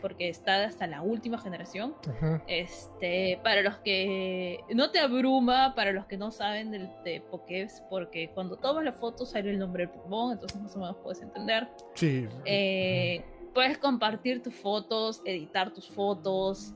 Porque 0.00 0.28
está 0.28 0.64
hasta 0.64 0.86
la 0.86 1.02
última 1.02 1.38
generación. 1.38 1.94
Este, 2.46 3.40
para 3.42 3.62
los 3.62 3.78
que 3.78 4.60
no 4.72 4.92
te 4.92 5.00
abruma, 5.00 5.74
para 5.74 5.90
los 5.90 6.06
que 6.06 6.16
no 6.16 6.30
saben 6.30 6.70
del, 6.70 6.88
de 7.04 7.20
Pokédex, 7.20 7.82
porque 7.90 8.30
cuando 8.32 8.56
tomas 8.56 8.84
la 8.84 8.92
foto 8.92 9.26
sale 9.26 9.50
el 9.50 9.58
nombre 9.58 9.86
del 9.86 9.90
Pokémon, 9.92 10.30
entonces 10.32 10.60
más 10.60 10.76
o 10.76 10.78
menos 10.78 10.96
puedes 11.02 11.20
entender. 11.20 11.68
Sí. 11.94 12.28
Eh, 12.44 13.24
puedes 13.52 13.76
compartir 13.78 14.40
tus 14.40 14.54
fotos, 14.54 15.20
editar 15.24 15.72
tus 15.72 15.88
fotos. 15.90 16.74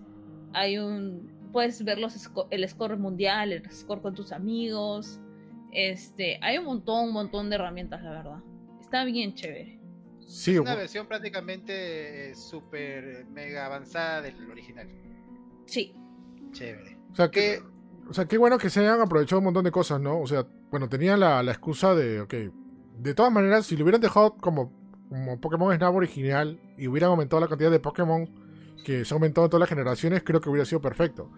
Hay 0.53 0.79
un. 0.79 1.31
Puedes 1.53 1.85
ver 1.85 1.99
los 1.99 2.17
el 2.51 2.69
score 2.69 2.97
mundial, 2.97 3.53
el 3.53 3.71
score 3.71 4.03
con 4.03 4.15
tus 4.15 4.33
amigos. 4.33 5.21
Este, 5.71 6.39
hay 6.43 6.59
un 6.59 6.65
montón, 6.65 7.05
un 7.05 7.13
montón 7.13 7.51
de 7.51 7.55
herramientas, 7.55 8.03
la 8.03 8.11
verdad. 8.11 8.39
Está 8.93 9.07
bien 9.07 9.33
chévere. 9.33 9.79
Sí, 10.27 10.53
Es 10.53 10.61
una 10.61 10.75
versión 10.75 11.07
prácticamente 11.07 12.33
eh, 12.33 12.35
super 12.35 13.25
mega 13.33 13.65
avanzada 13.65 14.21
del 14.21 14.51
original. 14.51 14.87
Sí. 15.65 15.95
Chévere. 16.51 16.99
o 17.11 17.15
sea, 17.17 17.31
que... 17.31 17.41
Que 17.41 17.63
O 18.11 18.13
sea, 18.13 18.27
qué 18.27 18.37
bueno 18.37 18.59
que 18.59 18.69
se 18.69 18.81
hayan 18.81 19.01
aprovechado 19.01 19.39
un 19.39 19.47
montón 19.47 19.65
de 19.65 19.71
cosas, 19.71 19.99
¿no? 19.99 20.21
O 20.21 20.27
sea, 20.27 20.47
bueno, 20.71 20.91
tenían 20.91 21.21
la, 21.21 21.43
la 21.43 21.53
excusa 21.53 21.95
de, 21.95 22.21
ok, 22.21 22.35
de 22.99 23.15
todas 23.15 23.33
maneras, 23.33 23.65
si 23.65 23.79
lo 23.79 23.85
hubieran 23.85 24.03
dejado 24.03 24.37
como, 24.37 24.71
como 25.09 25.41
Pokémon 25.41 25.75
Snap 25.75 25.95
original 25.95 26.61
y 26.77 26.87
hubieran 26.87 27.09
aumentado 27.13 27.41
la 27.41 27.49
cantidad 27.49 27.71
de 27.71 27.81
Pokémon 27.81 28.29
que 28.85 29.07
se 29.07 29.15
ha 29.15 29.17
aumentado 29.17 29.47
en 29.47 29.51
todas 29.53 29.61
las 29.61 29.71
generaciones, 29.71 30.23
creo 30.23 30.43
que 30.43 30.51
hubiera 30.51 30.67
sido 30.67 30.83
perfecto. 30.83 31.31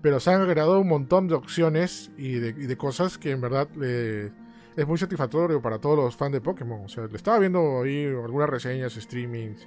Pero 0.00 0.18
se 0.18 0.30
han 0.30 0.40
agregado 0.40 0.80
un 0.80 0.88
montón 0.88 1.28
de 1.28 1.34
opciones 1.34 2.10
y 2.16 2.36
de, 2.36 2.48
y 2.48 2.66
de 2.66 2.76
cosas 2.78 3.18
que 3.18 3.32
en 3.32 3.42
verdad 3.42 3.68
eh, 3.82 4.32
es 4.76 4.86
muy 4.86 4.98
satisfactorio 4.98 5.60
para 5.60 5.78
todos 5.78 5.96
los 5.96 6.16
fans 6.16 6.32
de 6.32 6.40
Pokémon. 6.40 6.84
O 6.84 6.88
sea, 6.88 7.06
le 7.06 7.16
estaba 7.16 7.38
viendo 7.38 7.82
ahí 7.82 8.04
algunas 8.06 8.48
reseñas, 8.48 8.94
streamings 8.94 9.66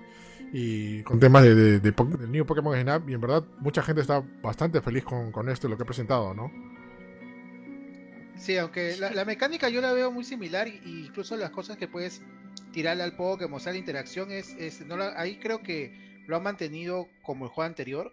y 0.53 1.01
con 1.03 1.19
temas 1.19 1.43
de, 1.43 1.55
de- 1.55 1.79
de 1.79 1.91
Po- 1.93 2.05
del 2.05 2.31
New 2.31 2.45
Pokémon 2.45 2.79
Snap 2.79 3.09
y 3.09 3.13
en 3.13 3.21
verdad 3.21 3.43
mucha 3.59 3.81
gente 3.81 4.01
está 4.01 4.23
bastante 4.41 4.81
feliz 4.81 5.03
con, 5.03 5.31
con 5.31 5.49
esto, 5.49 5.67
lo 5.67 5.75
que 5.77 5.83
he 5.83 5.85
presentado, 5.85 6.33
¿no? 6.33 6.51
Sí, 8.37 8.57
aunque 8.57 8.97
la, 8.97 9.11
la 9.11 9.25
mecánica 9.25 9.69
yo 9.69 9.81
la 9.81 9.93
veo 9.93 10.11
muy 10.11 10.23
similar 10.23 10.67
y, 10.67 10.81
y 10.85 11.05
incluso 11.07 11.37
las 11.37 11.51
cosas 11.51 11.77
que 11.77 11.87
puedes 11.87 12.21
tirarle 12.73 13.03
al 13.03 13.15
Pokémon, 13.15 13.55
o 13.55 13.59
sea, 13.59 13.71
la 13.71 13.79
interacción 13.79 14.31
es, 14.31 14.55
es 14.59 14.85
no 14.85 14.97
la- 14.97 15.13
ahí 15.19 15.37
creo 15.39 15.61
que 15.63 16.23
lo 16.27 16.35
han 16.35 16.43
mantenido 16.43 17.07
como 17.23 17.45
el 17.45 17.51
juego 17.51 17.67
anterior, 17.67 18.11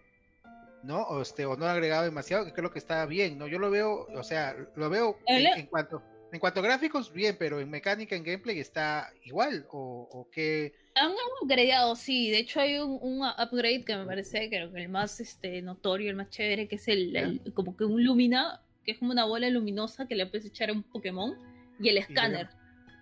¿no? 0.84 1.02
O, 1.02 1.22
este, 1.22 1.44
o 1.44 1.50
no 1.54 1.60
lo 1.60 1.64
han 1.66 1.72
agregado 1.72 2.04
demasiado, 2.04 2.44
que 2.44 2.52
creo 2.52 2.70
que 2.70 2.78
está 2.78 3.04
bien, 3.06 3.36
¿no? 3.38 3.46
Yo 3.48 3.58
lo 3.58 3.70
veo, 3.70 4.06
o 4.14 4.22
sea, 4.22 4.54
lo 4.76 4.88
veo 4.90 5.18
en 5.56 5.66
cuanto 5.66 6.02
en 6.32 6.40
cuanto 6.40 6.60
a 6.60 6.62
gráficos, 6.62 7.12
bien, 7.12 7.36
pero 7.38 7.60
en 7.60 7.70
mecánica, 7.70 8.16
en 8.16 8.24
gameplay 8.24 8.58
está 8.58 9.10
igual, 9.24 9.66
o, 9.70 10.08
o 10.10 10.30
que 10.30 10.72
Han 10.94 11.12
upgradeado, 11.42 11.94
sí. 11.94 12.30
De 12.30 12.38
hecho, 12.38 12.60
hay 12.60 12.78
un, 12.78 12.98
un 13.00 13.22
upgrade 13.22 13.84
que 13.84 13.96
me 13.96 14.04
parece 14.06 14.48
que 14.50 14.56
el 14.56 14.88
más 14.88 15.20
este, 15.20 15.62
notorio, 15.62 16.10
el 16.10 16.16
más 16.16 16.30
chévere, 16.30 16.68
que 16.68 16.76
es 16.76 16.88
el, 16.88 17.14
el- 17.16 17.52
como 17.54 17.76
que 17.76 17.84
un 17.84 18.02
Lumina, 18.04 18.60
que 18.84 18.92
es 18.92 18.98
como 18.98 19.12
una 19.12 19.24
bola 19.24 19.48
luminosa 19.50 20.06
que 20.08 20.14
le 20.16 20.26
puedes 20.26 20.46
echar 20.46 20.70
a 20.70 20.72
un 20.72 20.82
Pokémon, 20.82 21.36
y 21.78 21.88
el 21.88 21.98
escáner. 21.98 22.48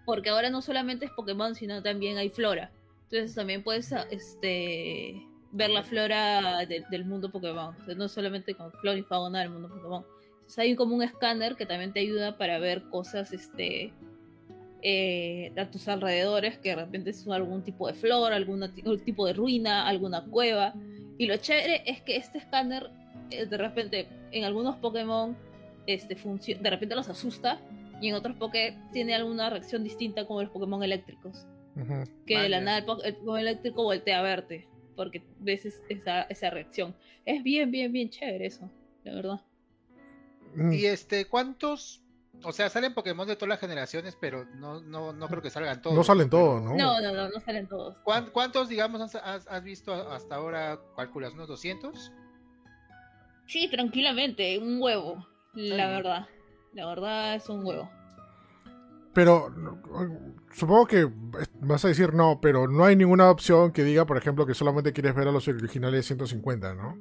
Porque 0.06 0.30
ahora 0.30 0.50
no 0.50 0.60
solamente 0.62 1.04
es 1.06 1.10
Pokémon, 1.12 1.54
sino 1.54 1.82
también 1.82 2.16
hay 2.18 2.30
flora. 2.30 2.70
Entonces 3.04 3.34
también 3.34 3.62
puedes 3.62 3.92
este, 4.10 5.26
ver 5.52 5.70
la 5.70 5.82
flora 5.82 6.64
de- 6.66 6.84
del 6.90 7.04
mundo 7.04 7.30
Pokémon. 7.30 7.74
O 7.80 7.84
sea, 7.84 7.94
no 7.94 8.08
solamente 8.08 8.54
con 8.54 8.70
flora 8.72 8.98
y 8.98 9.02
fauna 9.02 9.40
del 9.40 9.50
mundo 9.50 9.68
Pokémon. 9.68 10.04
Entonces 10.50 10.64
hay 10.68 10.74
como 10.74 10.96
un 10.96 11.02
escáner 11.04 11.54
que 11.54 11.64
también 11.64 11.92
te 11.92 12.00
ayuda 12.00 12.36
para 12.36 12.58
ver 12.58 12.82
cosas 12.90 13.32
este, 13.32 13.92
eh, 14.82 15.52
a 15.56 15.70
tus 15.70 15.86
alrededores, 15.86 16.58
que 16.58 16.70
de 16.70 16.74
repente 16.74 17.10
es 17.10 17.24
algún 17.28 17.62
tipo 17.62 17.86
de 17.86 17.94
flor, 17.94 18.32
algún 18.32 18.68
tipo 19.04 19.26
de 19.26 19.32
ruina, 19.32 19.86
alguna 19.86 20.24
cueva. 20.24 20.74
Y 21.18 21.26
lo 21.26 21.36
chévere 21.36 21.84
es 21.86 22.02
que 22.02 22.16
este 22.16 22.38
escáner, 22.38 22.90
eh, 23.30 23.46
de 23.46 23.56
repente, 23.58 24.08
en 24.32 24.42
algunos 24.42 24.74
Pokémon, 24.74 25.36
este, 25.86 26.16
de 26.16 26.70
repente 26.70 26.96
los 26.96 27.08
asusta, 27.08 27.60
y 28.00 28.08
en 28.08 28.16
otros 28.16 28.34
Pokémon 28.34 28.90
tiene 28.90 29.14
alguna 29.14 29.50
reacción 29.50 29.84
distinta, 29.84 30.26
como 30.26 30.42
los 30.42 30.50
Pokémon 30.50 30.82
eléctricos. 30.82 31.46
Que 32.26 32.34
de 32.42 32.48
la 32.48 32.60
nada 32.60 32.78
el, 32.78 32.84
po- 32.86 33.02
el 33.04 33.14
Pokémon 33.14 33.38
eléctrico 33.38 33.84
voltea 33.84 34.18
a 34.18 34.22
verte, 34.22 34.66
porque 34.96 35.22
ves 35.38 35.64
es- 35.66 35.84
esa, 35.88 36.22
esa 36.22 36.50
reacción. 36.50 36.96
Es 37.24 37.40
bien, 37.44 37.70
bien, 37.70 37.92
bien 37.92 38.10
chévere 38.10 38.46
eso, 38.46 38.68
la 39.04 39.14
verdad. 39.14 39.40
Mm. 40.54 40.72
Y 40.72 40.86
este, 40.86 41.26
¿cuántos 41.26 42.02
O 42.42 42.52
sea, 42.52 42.70
salen 42.70 42.94
Pokémon 42.94 43.26
de 43.28 43.36
todas 43.36 43.50
las 43.50 43.60
generaciones, 43.60 44.16
pero 44.18 44.46
no, 44.54 44.80
no, 44.80 45.12
no 45.12 45.28
creo 45.28 45.42
que 45.42 45.50
salgan 45.50 45.82
todos. 45.82 45.94
No 45.94 46.02
salen 46.02 46.30
todos, 46.30 46.62
¿no? 46.62 46.74
No, 46.74 47.00
no, 47.00 47.12
no, 47.12 47.28
no 47.28 47.40
salen 47.40 47.66
todos. 47.68 47.98
¿Cuán- 48.02 48.30
¿Cuántos, 48.32 48.68
digamos, 48.70 49.00
has, 49.14 49.46
has- 49.46 49.62
visto 49.62 49.92
hasta 49.92 50.36
ahora? 50.36 50.80
¿Calculas 50.96 51.34
unos 51.34 51.48
200? 51.48 52.12
Sí, 53.46 53.68
tranquilamente, 53.70 54.58
un 54.58 54.80
huevo, 54.80 55.26
la 55.54 55.88
verdad. 55.88 56.28
La 56.72 56.86
verdad 56.86 57.34
es 57.34 57.48
un 57.48 57.64
huevo. 57.66 57.90
Pero 59.12 59.52
supongo 60.52 60.86
que 60.86 61.08
vas 61.60 61.84
a 61.84 61.88
decir 61.88 62.14
no, 62.14 62.40
pero 62.40 62.68
no 62.68 62.84
hay 62.84 62.94
ninguna 62.96 63.28
opción 63.28 63.72
que 63.72 63.82
diga, 63.82 64.06
por 64.06 64.16
ejemplo, 64.16 64.46
que 64.46 64.54
solamente 64.54 64.92
quieres 64.92 65.14
ver 65.14 65.26
a 65.28 65.32
los 65.32 65.48
originales 65.48 66.06
150, 66.06 66.74
¿no? 66.74 66.96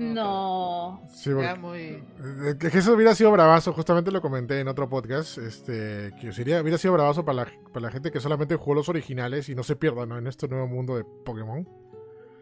No. 0.00 1.02
Sí, 1.12 1.30
porque- 1.32 1.54
muy... 1.56 1.80
eh, 1.80 2.56
que 2.58 2.78
eso 2.78 2.94
hubiera 2.94 3.14
sido 3.14 3.30
bravazo, 3.30 3.72
justamente 3.72 4.10
lo 4.10 4.20
comenté 4.22 4.60
en 4.60 4.68
otro 4.68 4.88
podcast, 4.88 5.38
este, 5.38 6.12
que 6.20 6.32
sería, 6.32 6.60
hubiera 6.62 6.78
sido 6.78 6.94
bravazo 6.94 7.24
para 7.24 7.44
la, 7.44 7.52
para 7.72 7.86
la 7.86 7.90
gente 7.92 8.10
que 8.10 8.20
solamente 8.20 8.56
jugó 8.56 8.74
los 8.74 8.88
originales 8.88 9.48
y 9.48 9.54
no 9.54 9.62
se 9.62 9.76
pierda 9.76 10.06
¿no? 10.06 10.16
en 10.18 10.26
este 10.26 10.48
nuevo 10.48 10.66
mundo 10.66 10.96
de 10.96 11.04
Pokémon. 11.04 11.68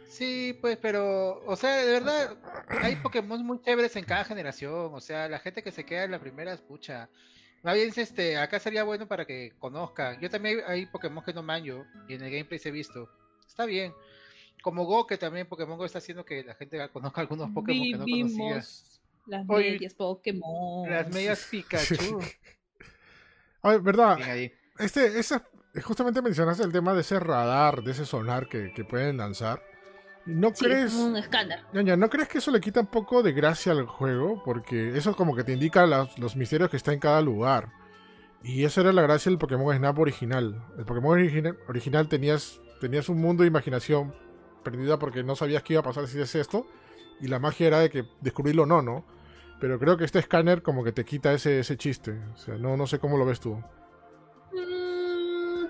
Sí, 0.08 0.56
pues, 0.60 0.78
pero, 0.78 1.42
o 1.46 1.54
sea, 1.56 1.76
de 1.84 1.92
verdad, 1.92 2.36
hay 2.82 2.96
Pokémon 2.96 3.44
muy 3.44 3.60
chéveres 3.60 3.94
en 3.96 4.04
cada 4.04 4.24
generación. 4.24 4.90
O 4.94 5.00
sea, 5.00 5.28
la 5.28 5.38
gente 5.38 5.62
que 5.62 5.70
se 5.70 5.84
queda 5.84 6.04
en 6.04 6.10
la 6.12 6.18
primera, 6.18 6.52
escucha. 6.52 7.08
Más 7.62 7.74
bien, 7.74 7.92
este, 7.94 8.38
acá 8.38 8.58
sería 8.58 8.84
bueno 8.84 9.06
para 9.06 9.26
que 9.26 9.52
conozcan. 9.58 10.18
Yo 10.20 10.30
también 10.30 10.60
hay, 10.66 10.80
hay 10.80 10.86
Pokémon 10.86 11.22
que 11.24 11.34
no 11.34 11.42
manjo 11.42 11.84
y 12.08 12.14
en 12.14 12.22
el 12.22 12.30
gameplay 12.30 12.58
se 12.58 12.70
he 12.70 12.72
visto. 12.72 13.08
Está 13.46 13.66
bien. 13.66 13.92
Como 14.62 14.84
Go, 14.84 15.06
que 15.06 15.16
también 15.16 15.46
Pokémon 15.48 15.78
Go 15.78 15.84
está 15.84 15.98
haciendo 15.98 16.24
que 16.24 16.42
la 16.44 16.54
gente 16.54 16.78
conozca 16.90 17.20
algunos 17.20 17.50
Pokémon 17.50 17.82
que 17.84 17.92
no 17.92 17.98
conocía. 17.98 18.24
Vivimos 18.24 19.00
las 19.26 19.44
Oye, 19.48 19.72
medias 19.72 19.94
Pokémon. 19.94 20.90
Las 20.90 21.08
medias 21.12 21.46
Pikachu. 21.50 22.20
A 23.62 23.70
ver, 23.70 23.80
¿verdad? 23.80 24.18
Este, 24.78 25.18
esa, 25.18 25.44
justamente 25.82 26.22
mencionaste 26.22 26.62
el 26.62 26.72
tema 26.72 26.94
de 26.94 27.00
ese 27.00 27.18
radar, 27.18 27.82
de 27.82 27.90
ese 27.92 28.06
sonar 28.06 28.48
que, 28.48 28.72
que 28.72 28.84
pueden 28.84 29.16
lanzar. 29.16 29.62
¿No 30.26 30.50
Sí, 30.54 30.64
crees, 30.66 30.92
es 30.92 30.98
un 30.98 31.16
escáner. 31.16 31.60
Ñaña, 31.72 31.96
¿no 31.96 32.08
crees 32.10 32.28
que 32.28 32.38
eso 32.38 32.50
le 32.50 32.60
quita 32.60 32.80
un 32.80 32.86
poco 32.86 33.22
de 33.22 33.32
gracia 33.32 33.72
al 33.72 33.86
juego? 33.86 34.42
Porque 34.44 34.96
eso 34.96 35.16
como 35.16 35.34
que 35.34 35.42
te 35.42 35.52
indica 35.52 35.86
las- 35.86 36.18
los 36.18 36.36
misterios 36.36 36.70
que 36.70 36.76
está 36.76 36.92
en 36.92 37.00
cada 37.00 37.20
lugar. 37.22 37.72
Y 38.42 38.64
esa 38.64 38.82
era 38.82 38.92
la 38.92 39.02
gracia 39.02 39.30
del 39.30 39.38
Pokémon 39.38 39.74
Snap 39.76 39.98
original. 39.98 40.64
El 40.78 40.84
Pokémon 40.84 41.18
origina- 41.18 41.56
original 41.66 42.08
tenías, 42.08 42.60
tenías 42.80 43.08
un 43.08 43.20
mundo 43.20 43.42
de 43.42 43.48
imaginación 43.48 44.14
perdida 44.62 44.98
porque 44.98 45.22
no 45.22 45.36
sabías 45.36 45.62
qué 45.62 45.74
iba 45.74 45.80
a 45.80 45.84
pasar 45.84 46.06
si 46.06 46.20
es 46.20 46.34
esto. 46.34 46.66
Y 47.20 47.28
la 47.28 47.38
magia 47.38 47.66
era 47.66 47.80
de 47.80 47.90
que 47.90 48.04
descubrirlo 48.20 48.62
o 48.62 48.66
no, 48.66 48.82
¿no? 48.82 49.04
Pero 49.60 49.78
creo 49.78 49.96
que 49.96 50.04
este 50.04 50.20
escáner 50.20 50.62
como 50.62 50.84
que 50.84 50.92
te 50.92 51.04
quita 51.04 51.32
ese, 51.32 51.60
ese 51.60 51.76
chiste. 51.76 52.12
O 52.34 52.36
sea, 52.36 52.54
no, 52.56 52.76
no 52.76 52.86
sé 52.86 52.98
cómo 53.00 53.16
lo 53.18 53.24
ves 53.26 53.40
tú. 53.40 53.60
Mm, 54.52 55.66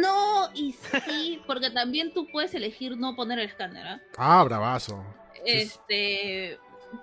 No 0.00 0.48
y 0.54 0.72
sí, 0.72 1.40
porque 1.46 1.70
también 1.70 2.12
tú 2.12 2.26
puedes 2.32 2.54
elegir 2.54 2.96
no 2.96 3.14
poner 3.14 3.38
el 3.38 3.46
escáner, 3.46 3.86
¿ah? 3.86 4.00
Ah, 4.16 4.44
bravazo. 4.44 5.04
Este, 5.44 6.58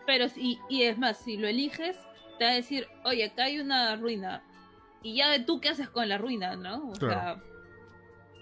pero 0.06 0.28
sí, 0.30 0.60
y 0.70 0.84
es 0.84 0.98
más, 0.98 1.18
si 1.18 1.38
lo 1.38 1.48
eliges, 1.48 1.96
te 2.40 2.46
va 2.46 2.52
a 2.52 2.56
decir, 2.56 2.88
oye, 3.06 3.26
acá 3.26 3.44
hay 3.46 3.60
una 3.60 3.96
ruina. 3.96 4.44
Y 5.04 5.16
ya 5.16 5.46
tú 5.46 5.60
qué 5.62 5.70
haces 5.70 5.90
con 5.90 6.08
la 6.10 6.18
ruina, 6.18 6.56
¿no? 6.56 6.90
O 6.90 6.94
Claro. 6.94 7.42
sea, 7.42 7.44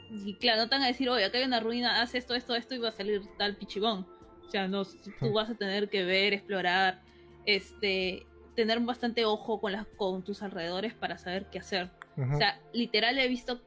y 0.09 0.33
claro, 0.35 0.61
no 0.63 0.69
te 0.69 0.75
van 0.75 0.83
a 0.83 0.87
decir, 0.87 1.09
oye, 1.09 1.23
acá 1.25 1.37
hay 1.37 1.43
una 1.45 1.59
ruina, 1.59 2.01
haz 2.01 2.15
esto, 2.15 2.33
esto, 2.35 2.55
esto 2.55 2.75
y 2.75 2.79
va 2.79 2.89
a 2.89 2.91
salir 2.91 3.21
tal 3.37 3.55
pichibón. 3.55 4.07
O 4.45 4.49
sea, 4.49 4.67
no, 4.67 4.83
tú 4.85 5.31
vas 5.33 5.49
a 5.49 5.55
tener 5.55 5.89
que 5.89 6.03
ver, 6.03 6.33
explorar, 6.33 7.01
este, 7.45 8.25
tener 8.55 8.79
bastante 8.79 9.25
ojo 9.25 9.61
con 9.61 9.71
las, 9.71 9.85
con 9.97 10.23
tus 10.23 10.41
alrededores 10.41 10.93
para 10.93 11.17
saber 11.17 11.49
qué 11.51 11.59
hacer. 11.59 11.89
O 12.33 12.37
sea, 12.37 12.59
literal 12.73 13.17
he 13.19 13.27
visto, 13.27 13.61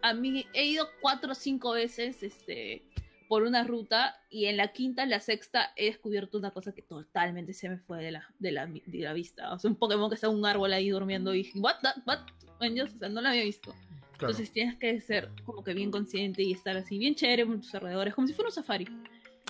a 0.00 0.14
mí 0.14 0.46
he 0.54 0.64
ido 0.64 0.88
cuatro 1.00 1.32
o 1.32 1.34
cinco 1.34 1.72
veces, 1.72 2.22
este, 2.22 2.82
por 3.28 3.42
una 3.42 3.62
ruta 3.64 4.16
y 4.30 4.46
en 4.46 4.56
la 4.56 4.68
quinta, 4.72 5.02
en 5.04 5.10
la 5.10 5.20
sexta 5.20 5.72
he 5.76 5.84
descubierto 5.86 6.38
una 6.38 6.50
cosa 6.50 6.72
que 6.72 6.82
totalmente 6.82 7.52
se 7.52 7.68
me 7.68 7.78
fue 7.78 8.02
de 8.02 8.10
la, 8.12 8.28
de 8.38 8.52
la, 8.52 8.66
de 8.66 8.98
la 8.98 9.12
vista. 9.12 9.52
O 9.52 9.58
sea, 9.58 9.70
un 9.70 9.76
Pokémon 9.76 10.08
que 10.08 10.14
está 10.16 10.26
en 10.26 10.34
un 10.34 10.46
árbol 10.46 10.72
ahí 10.72 10.90
durmiendo 10.90 11.32
y 11.34 11.38
dije, 11.38 11.58
what, 11.60 11.76
the- 11.82 12.00
what, 12.06 12.18
o 12.58 12.86
sea, 12.98 13.08
no 13.08 13.20
lo 13.20 13.28
había 13.28 13.44
visto. 13.44 13.74
Claro. 14.22 14.32
Entonces 14.32 14.52
tienes 14.52 14.76
que 14.76 15.00
ser 15.00 15.30
como 15.44 15.64
que 15.64 15.74
bien 15.74 15.90
consciente 15.90 16.42
y 16.42 16.52
estar 16.52 16.76
así 16.76 16.98
bien 16.98 17.14
chévere 17.14 17.44
con 17.46 17.60
tus 17.60 17.74
alrededores, 17.74 18.14
como 18.14 18.26
si 18.28 18.34
fuera 18.34 18.48
un 18.48 18.54
safari. 18.54 18.86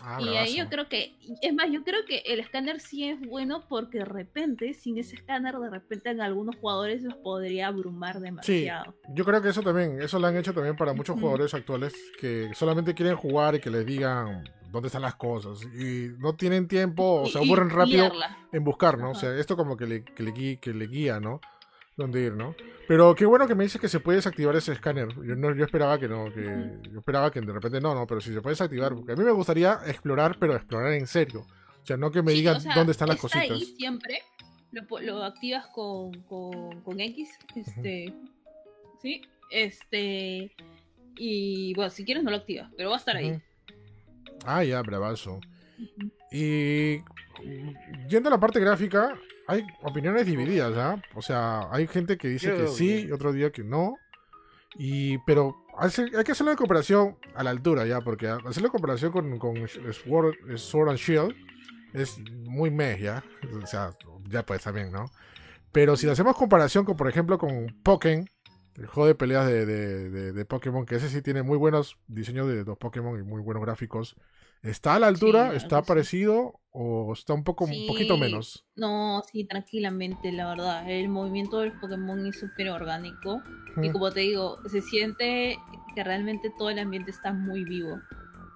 Ah, 0.04 0.18
y 0.20 0.36
ahí 0.36 0.56
yo 0.56 0.64
bravazo. 0.66 0.70
creo 0.70 0.88
que, 0.88 1.14
es 1.42 1.54
más, 1.54 1.70
yo 1.70 1.84
creo 1.84 2.04
que 2.04 2.24
el 2.26 2.40
escáner 2.40 2.80
sí 2.80 3.04
es 3.08 3.20
bueno 3.20 3.64
porque 3.68 3.98
de 3.98 4.04
repente, 4.04 4.74
sin 4.74 4.98
ese 4.98 5.14
escáner, 5.14 5.54
de 5.56 5.70
repente 5.70 6.10
en 6.10 6.20
algunos 6.20 6.56
jugadores 6.56 7.02
los 7.02 7.14
podría 7.16 7.68
abrumar 7.68 8.18
demasiado. 8.18 8.96
Yo 9.14 9.24
creo 9.24 9.40
que 9.40 9.50
eso 9.50 9.62
también, 9.62 10.00
eso 10.02 10.18
lo 10.18 10.26
han 10.26 10.36
hecho 10.36 10.52
también 10.52 10.74
para 10.74 10.92
muchos 10.92 11.18
jugadores 11.20 11.54
actuales 11.54 11.94
que 12.18 12.50
solamente 12.54 12.94
quieren 12.94 13.14
jugar 13.16 13.54
y 13.54 13.60
que 13.60 13.70
les 13.70 13.86
digan 13.86 14.42
dónde 14.72 14.88
están 14.88 15.02
las 15.02 15.14
cosas 15.14 15.62
y 15.72 16.08
no 16.18 16.34
tienen 16.34 16.66
tiempo 16.66 17.20
o 17.22 17.28
se 17.28 17.38
aburren 17.38 17.70
rápido 17.70 18.06
guiarla. 18.06 18.38
en 18.52 18.64
buscar, 18.64 18.98
¿no? 18.98 19.08
O 19.08 19.10
Ajá. 19.12 19.20
sea, 19.20 19.36
esto 19.38 19.54
como 19.56 19.76
que 19.76 19.86
le, 19.86 20.02
que 20.04 20.22
le, 20.24 20.32
gui- 20.32 20.58
que 20.58 20.72
le 20.74 20.86
guía, 20.88 21.20
¿no? 21.20 21.40
Dónde 21.96 22.22
ir, 22.22 22.32
¿no? 22.32 22.54
Pero 22.88 23.14
qué 23.14 23.26
bueno 23.26 23.46
que 23.46 23.54
me 23.54 23.64
dices 23.64 23.80
que 23.80 23.88
se 23.88 24.00
puede 24.00 24.16
desactivar 24.16 24.56
ese 24.56 24.72
escáner. 24.72 25.08
Yo 25.16 25.36
no, 25.36 25.54
yo 25.54 25.64
esperaba 25.64 25.98
que 25.98 26.08
no, 26.08 26.32
que 26.32 26.42
yo 26.90 26.98
esperaba 26.98 27.30
que 27.30 27.40
de 27.40 27.52
repente 27.52 27.80
no, 27.80 27.94
no, 27.94 28.06
pero 28.06 28.20
si 28.20 28.32
se 28.32 28.40
puede 28.40 28.52
desactivar, 28.52 28.94
porque 28.94 29.12
a 29.12 29.16
mí 29.16 29.24
me 29.24 29.30
gustaría 29.32 29.78
explorar, 29.86 30.36
pero 30.38 30.54
explorar 30.56 30.92
en 30.92 31.06
serio. 31.06 31.40
O 31.82 31.86
sea, 31.86 31.96
no 31.96 32.10
que 32.10 32.22
me 32.22 32.32
Sí, 32.32 32.38
digan 32.38 32.56
o 32.56 32.60
sea, 32.60 32.74
dónde 32.74 32.92
están 32.92 33.08
las 33.08 33.16
está 33.16 33.28
cositas. 33.28 33.58
ahí 33.58 33.74
siempre. 33.76 34.22
Lo, 35.02 35.22
activas 35.22 35.66
con, 35.66 36.12
con, 36.22 36.80
con 36.80 36.98
X. 36.98 37.38
Este. 37.56 38.14
Sí. 39.02 39.20
Este. 39.50 40.50
Y 41.16 41.74
bueno, 41.74 41.90
si 41.90 42.04
quieres 42.06 42.22
no 42.24 42.30
lo 42.30 42.38
activas, 42.38 42.70
pero 42.76 42.88
va 42.88 42.96
a 42.96 42.98
estar 42.98 43.16
ahí. 43.16 43.38
Ah, 44.46 44.64
ya, 44.64 44.80
bravazo. 44.80 45.40
Y 46.30 46.98
mm, 47.44 48.08
yendo 48.08 48.28
a 48.28 48.32
la 48.32 48.40
parte 48.40 48.60
gráfica, 48.60 49.18
hay 49.52 49.66
opiniones 49.82 50.26
divididas, 50.26 50.72
¿ah? 50.76 51.00
O 51.14 51.22
sea, 51.22 51.68
hay 51.70 51.86
gente 51.86 52.16
que 52.16 52.28
dice 52.28 52.48
Yo 52.48 52.56
que 52.56 52.68
sí, 52.68 52.94
bien. 53.04 53.12
otro 53.12 53.32
día 53.32 53.50
que 53.52 53.62
no. 53.62 53.96
Y, 54.76 55.18
pero 55.18 55.54
hace- 55.78 56.10
hay 56.16 56.24
que 56.24 56.32
hacerlo 56.32 56.50
en 56.52 56.56
comparación 56.56 57.16
a 57.34 57.42
la 57.44 57.50
altura, 57.50 57.84
¿ya? 57.86 58.00
Porque 58.00 58.26
hacerlo 58.28 58.68
en 58.68 58.72
comparación 58.72 59.12
con, 59.12 59.38
con 59.38 59.54
Sword, 59.68 60.34
Sword 60.56 60.88
and 60.90 60.98
Shield 60.98 61.34
es 61.92 62.18
muy 62.46 62.70
meh, 62.70 62.98
¿ya? 62.98 63.22
O 63.62 63.66
sea, 63.66 63.90
ya 64.28 64.44
pues 64.46 64.62
también, 64.62 64.90
¿no? 64.90 65.04
Pero 65.72 65.96
si 65.96 66.08
hacemos 66.08 66.36
comparación 66.36 66.84
con, 66.84 66.96
por 66.96 67.08
ejemplo, 67.08 67.38
con 67.38 67.66
Pokémon, 67.82 68.26
el 68.76 68.86
juego 68.86 69.06
de 69.06 69.14
peleas 69.14 69.46
de, 69.46 69.66
de, 69.66 70.10
de- 70.10 70.32
de 70.32 70.44
Pokémon, 70.44 70.86
que 70.86 70.96
ese 70.96 71.08
sí 71.08 71.22
tiene 71.22 71.42
muy 71.42 71.58
buenos 71.58 71.98
diseños 72.06 72.48
de 72.48 72.64
los 72.64 72.78
Pokémon 72.78 73.18
y 73.18 73.22
muy 73.22 73.40
buenos 73.42 73.62
gráficos, 73.62 74.16
¿está 74.62 74.94
a 74.94 74.98
la 74.98 75.08
altura? 75.08 75.50
Sí, 75.50 75.56
¿Está 75.56 75.82
parecido? 75.82 76.60
¿O 76.70 77.12
está 77.12 77.34
un 77.34 77.44
poco 77.44 77.64
un 77.64 77.84
poquito 77.84 78.16
menos? 78.16 78.64
No, 78.76 79.22
sí, 79.30 79.44
tranquilamente, 79.44 80.32
la 80.32 80.48
verdad. 80.48 80.90
El 80.90 81.08
movimiento 81.10 81.60
del 81.60 81.72
Pokémon 81.72 82.26
es 82.26 82.38
súper 82.40 82.70
orgánico. 82.70 83.42
Y 83.82 83.88
Mm, 83.88 83.92
como 83.92 84.10
te 84.10 84.20
digo, 84.20 84.58
se 84.68 84.80
siente 84.80 85.58
que 85.94 86.04
realmente 86.04 86.50
todo 86.56 86.70
el 86.70 86.78
ambiente 86.78 87.10
está 87.10 87.32
muy 87.32 87.64
vivo. 87.64 88.00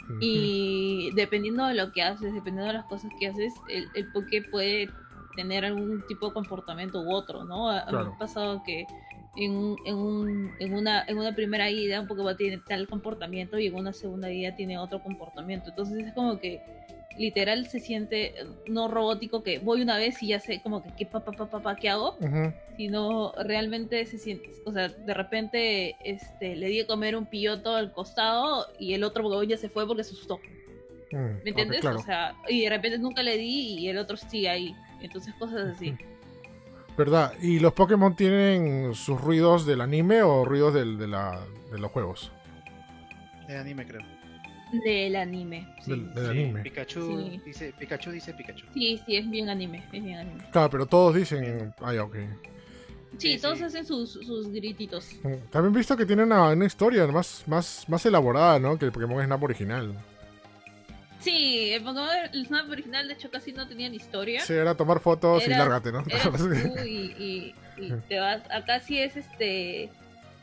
mm, 0.09 0.19
Y 0.21 1.11
dependiendo 1.15 1.67
de 1.67 1.75
lo 1.75 1.93
que 1.93 2.03
haces, 2.03 2.33
dependiendo 2.33 2.69
de 2.69 2.73
las 2.79 2.87
cosas 2.87 3.11
que 3.21 3.27
haces, 3.29 3.53
el, 3.69 3.89
el 3.95 4.11
Poké 4.13 4.43
puede 4.43 4.89
tener 5.37 5.65
algún 5.67 6.03
tipo 6.07 6.29
de 6.29 6.33
comportamiento 6.33 7.03
u 7.03 7.13
otro, 7.13 7.45
¿no? 7.45 7.69
Claro. 7.87 8.11
me 8.11 8.15
ha 8.15 8.19
pasado 8.19 8.63
que 8.65 8.87
en, 9.37 9.53
un- 9.53 9.79
en, 9.85 9.95
un- 9.97 10.51
en, 10.59 10.75
una, 10.75 11.05
en 11.07 11.19
una 11.19 11.35
primera 11.35 11.71
ida 11.71 12.01
un 12.01 12.07
Pokémon 12.07 12.37
tiene 12.37 12.59
tal 12.67 12.89
comportamiento 12.89 13.59
y 13.59 13.67
en 13.67 13.75
una 13.75 13.93
segunda 13.93 14.31
ida 14.33 14.55
tiene 14.57 14.79
otro 14.79 15.03
comportamiento. 15.03 15.71
Entonces 15.71 16.07
es 16.07 16.13
como 16.15 16.39
que 16.39 16.63
literal 17.19 17.67
se 17.67 17.81
siente 17.81 18.35
no 18.67 18.89
robótico 18.89 19.43
que 19.43 19.59
voy 19.59 19.81
una 19.81 19.97
vez 19.97 20.23
y 20.23 20.29
ya 20.29 20.39
sé 20.41 20.61
como 20.61 20.83
que 20.83 20.91
qué 20.99 21.07
papá 21.07 21.33
papá 21.33 21.51
papá 21.51 21.77
qué 21.77 21.89
hago 21.89 22.15
ujú. 22.21 22.53
sino 22.77 23.33
realmente 23.43 24.05
se 24.05 24.19
siente, 24.19 24.51
o 24.67 24.73
sea, 24.73 24.89
de 24.89 25.15
repente 25.15 25.97
este, 26.05 26.57
le 26.57 26.67
di 26.67 26.77
de 26.79 26.87
comer 26.87 27.17
un 27.17 27.25
pilloto 27.25 27.75
al 27.75 27.91
costado 27.93 28.67
y 28.79 28.93
el 28.93 29.03
otro 29.03 29.23
Pokémon 29.23 29.49
ya 29.49 29.57
se 29.57 29.71
fue 29.71 29.87
porque 29.87 30.05
se 30.05 30.13
asustó, 30.13 30.39
Mm, 31.13 31.43
¿me 31.45 31.51
entiendes? 31.51 31.81
claro. 31.83 32.01
O 32.01 32.03
sea, 32.03 32.35
y 32.49 32.65
de 32.65 32.69
repente 32.69 32.99
nunca 32.99 33.23
le 33.23 33.39
di 33.39 33.79
y 33.79 33.89
el 33.89 33.97
otro 33.97 34.17
sigue 34.19 34.49
ahí, 34.51 34.75
entonces 35.01 35.33
cosas 35.39 35.75
así. 35.77 35.95
¿Verdad? 36.97 37.33
¿Y 37.43 37.59
los 37.61 37.73
Pokémon 37.75 38.17
tienen 38.17 38.95
sus 38.95 39.21
ruidos 39.21 39.67
del 39.67 39.81
anime 39.83 40.23
o 40.23 40.45
ruidos 40.45 40.73
del- 40.75 40.97
de, 40.99 41.07
la- 41.07 41.41
de 41.71 41.79
los 41.79 41.91
juegos? 41.91 42.33
De 43.47 43.57
anime, 43.59 43.87
creo. 43.87 44.03
Del 44.85 45.15
anime. 45.17 45.69
Sí, 45.83 45.91
Del- 45.91 46.15
del 46.15 46.25
Sí, 46.25 46.31
anime. 46.31 46.63
Pikachu 46.63 47.01
Sí. 47.31 47.41
dice 47.45 47.73
Pikachu 47.79 48.11
dice 48.11 48.35
Pikachu. 48.35 48.67
sí, 48.75 49.01
sí, 49.07 49.17
es 49.17 49.29
bien 49.31 49.49
anime, 49.49 49.85
es 49.93 50.03
bien 50.03 50.19
anime. 50.19 50.45
Claro, 50.51 50.71
pero 50.71 50.87
todos 50.87 51.15
dicen. 51.15 51.73
Ah, 51.81 51.93
ya, 51.95 52.03
ok. 52.05 52.17
Sí, 53.19 53.35
Sí, 53.35 53.39
todos 53.41 53.59
sí. 53.59 53.65
hacen 53.65 53.87
sus, 53.87 54.13
sus 54.13 54.49
grititos. 54.49 55.09
Mm, 55.23 55.49
También 55.51 55.75
he 55.75 55.79
visto 55.79 55.97
que 55.97 56.05
tiene 56.05 56.25
una, 56.25 56.51
una 56.51 56.65
historia 56.67 57.07
más, 57.07 57.45
más, 57.47 57.85
más 57.89 58.05
elaborada, 58.07 58.59
¿no? 58.59 58.77
Que 58.79 58.87
el 58.87 58.93
Pokémon 58.93 59.23
Snap 59.25 59.43
original. 59.43 59.95
Sí, 61.21 61.71
el 61.73 61.83
Pokémon 61.83 62.09
el 62.33 62.47
Snap 62.47 62.69
original 62.71 63.09
de 63.09 63.15
hecho 63.15 63.31
casi 63.31 63.53
no 63.53 63.67
tenían 63.67 63.95
historia. 63.95 64.41
Sí, 64.43 64.53
era 64.53 64.75
tomar 64.75 65.01
fotos 65.01 65.45
y 65.47 65.51
lárgate, 65.51 65.91
¿no? 65.93 66.01
Eras 66.07 66.31
tú 66.37 66.51
y, 66.85 67.15
y- 67.19 67.55
y 67.79 67.93
te 68.09 68.19
vas. 68.19 68.43
Acá 68.51 68.81
sí 68.81 68.99
es 68.99 69.17
este. 69.17 69.91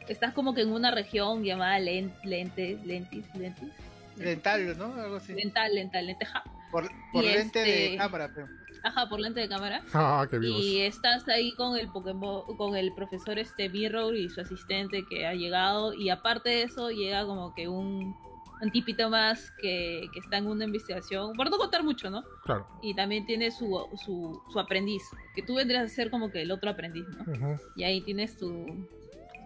Estás 0.07 0.33
como 0.33 0.53
que 0.53 0.61
en 0.61 0.71
una 0.71 0.91
región 0.91 1.43
llamada 1.43 1.79
Len- 1.79 2.13
Lentes, 2.23 2.83
Lentis, 2.85 3.25
Lentis. 3.35 3.69
Dental, 4.15 4.77
¿no? 4.77 4.93
Algo 5.01 5.15
así. 5.15 5.33
Lental, 5.33 5.73
lental, 5.73 6.05
lenteja. 6.05 6.43
Por, 6.71 6.89
por 7.11 7.23
Y 7.23 7.27
lente 7.29 7.59
de 7.59 7.85
este- 7.85 7.97
cámara, 7.97 8.29
pero. 8.33 8.47
Ajá, 8.83 9.07
por 9.07 9.19
lente 9.21 9.39
de 9.39 9.47
cámara. 9.47 9.81
ah, 9.93 10.27
qué 10.29 10.37
vivos. 10.39 10.59
Y 10.61 10.81
estás 10.81 11.27
ahí 11.29 11.53
con 11.55 11.77
el 11.77 11.87
Pokémon, 11.87 12.57
con 12.57 12.75
el 12.75 12.93
profesor 12.93 13.39
este 13.39 13.69
Mirror 13.69 14.15
y 14.15 14.29
su 14.29 14.41
asistente 14.41 15.03
que 15.09 15.25
ha 15.25 15.33
llegado. 15.33 15.93
Y 15.93 16.09
aparte 16.09 16.49
de 16.49 16.63
eso, 16.63 16.89
llega 16.91 17.25
como 17.25 17.55
que 17.55 17.67
un, 17.69 18.15
un 18.63 18.71
tipito 18.71 19.09
más 19.09 19.51
que, 19.61 20.07
que 20.13 20.19
está 20.19 20.37
en 20.37 20.47
una 20.47 20.65
investigación. 20.65 21.33
Por 21.35 21.49
no 21.49 21.57
contar 21.57 21.83
mucho, 21.83 22.09
¿no? 22.09 22.23
Claro. 22.43 22.67
Y 22.81 22.93
también 22.95 23.25
tiene 23.25 23.51
su, 23.51 23.67
su, 24.03 24.41
su 24.51 24.59
aprendiz. 24.59 25.03
Que 25.35 25.41
tú 25.43 25.55
vendrías 25.55 25.83
a 25.85 25.87
ser 25.89 26.09
como 26.09 26.29
que 26.31 26.41
el 26.41 26.51
otro 26.51 26.69
aprendiz, 26.69 27.05
¿no? 27.09 27.57
Y 27.75 27.83
ahí 27.83 28.01
tienes 28.01 28.37
tu, 28.37 28.87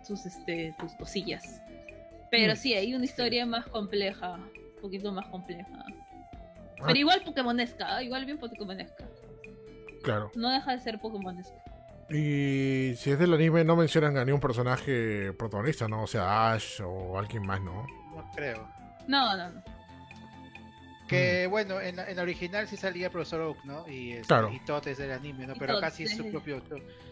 tus, 0.07 0.25
este, 0.25 0.75
tus 0.79 0.93
cosillas. 0.93 1.61
Pero 2.31 2.53
Mm. 2.53 2.57
sí, 2.57 2.73
hay 2.73 2.93
una 2.93 3.05
historia 3.05 3.45
más 3.45 3.65
compleja. 3.67 4.33
Un 4.35 4.81
poquito 4.81 5.11
más 5.11 5.25
compleja. 5.27 5.67
Ah, 6.79 6.83
Pero 6.85 6.99
igual 6.99 7.21
Pokémonesca, 7.25 7.99
¿eh? 7.99 8.05
igual 8.05 8.25
bien 8.25 8.37
Pokémonesca. 8.37 9.05
claro. 10.03 10.31
No 10.35 10.49
deja 10.51 10.73
de 10.73 10.79
ser 10.79 10.99
Pokémonesca. 10.99 11.55
Y 12.09 12.93
si 12.95 13.11
es 13.11 13.19
del 13.19 13.33
anime, 13.33 13.63
no 13.65 13.75
mencionan 13.75 14.15
a 14.17 14.23
ningún 14.23 14.39
personaje 14.39 15.33
protagonista, 15.33 15.87
¿no? 15.89 16.03
O 16.03 16.07
sea, 16.07 16.53
Ash 16.53 16.79
o 16.81 17.17
alguien 17.19 17.45
más, 17.45 17.59
¿no? 17.61 17.85
No 18.15 18.31
creo. 18.35 18.65
No, 19.07 19.35
no, 19.37 19.49
no. 19.51 19.63
Que 21.07 21.47
bueno, 21.47 21.79
en 21.79 21.95
la, 21.95 22.09
en 22.09 22.17
la 22.17 22.21
original 22.23 22.67
sí 22.67 22.75
salía 22.75 23.09
Profesor 23.09 23.39
Oak, 23.41 23.63
¿no? 23.63 23.87
Y, 23.87 24.11
este, 24.11 24.27
Claro. 24.27 24.51
y 24.51 24.59
Todd 24.65 24.85
es 24.89 24.97
del 24.97 25.11
anime, 25.11 25.47
¿no? 25.47 25.53
Pero 25.57 25.77
acá 25.77 25.89
sí 25.89 26.03
es 26.03 26.17
su 26.17 26.29
propio, 26.29 26.61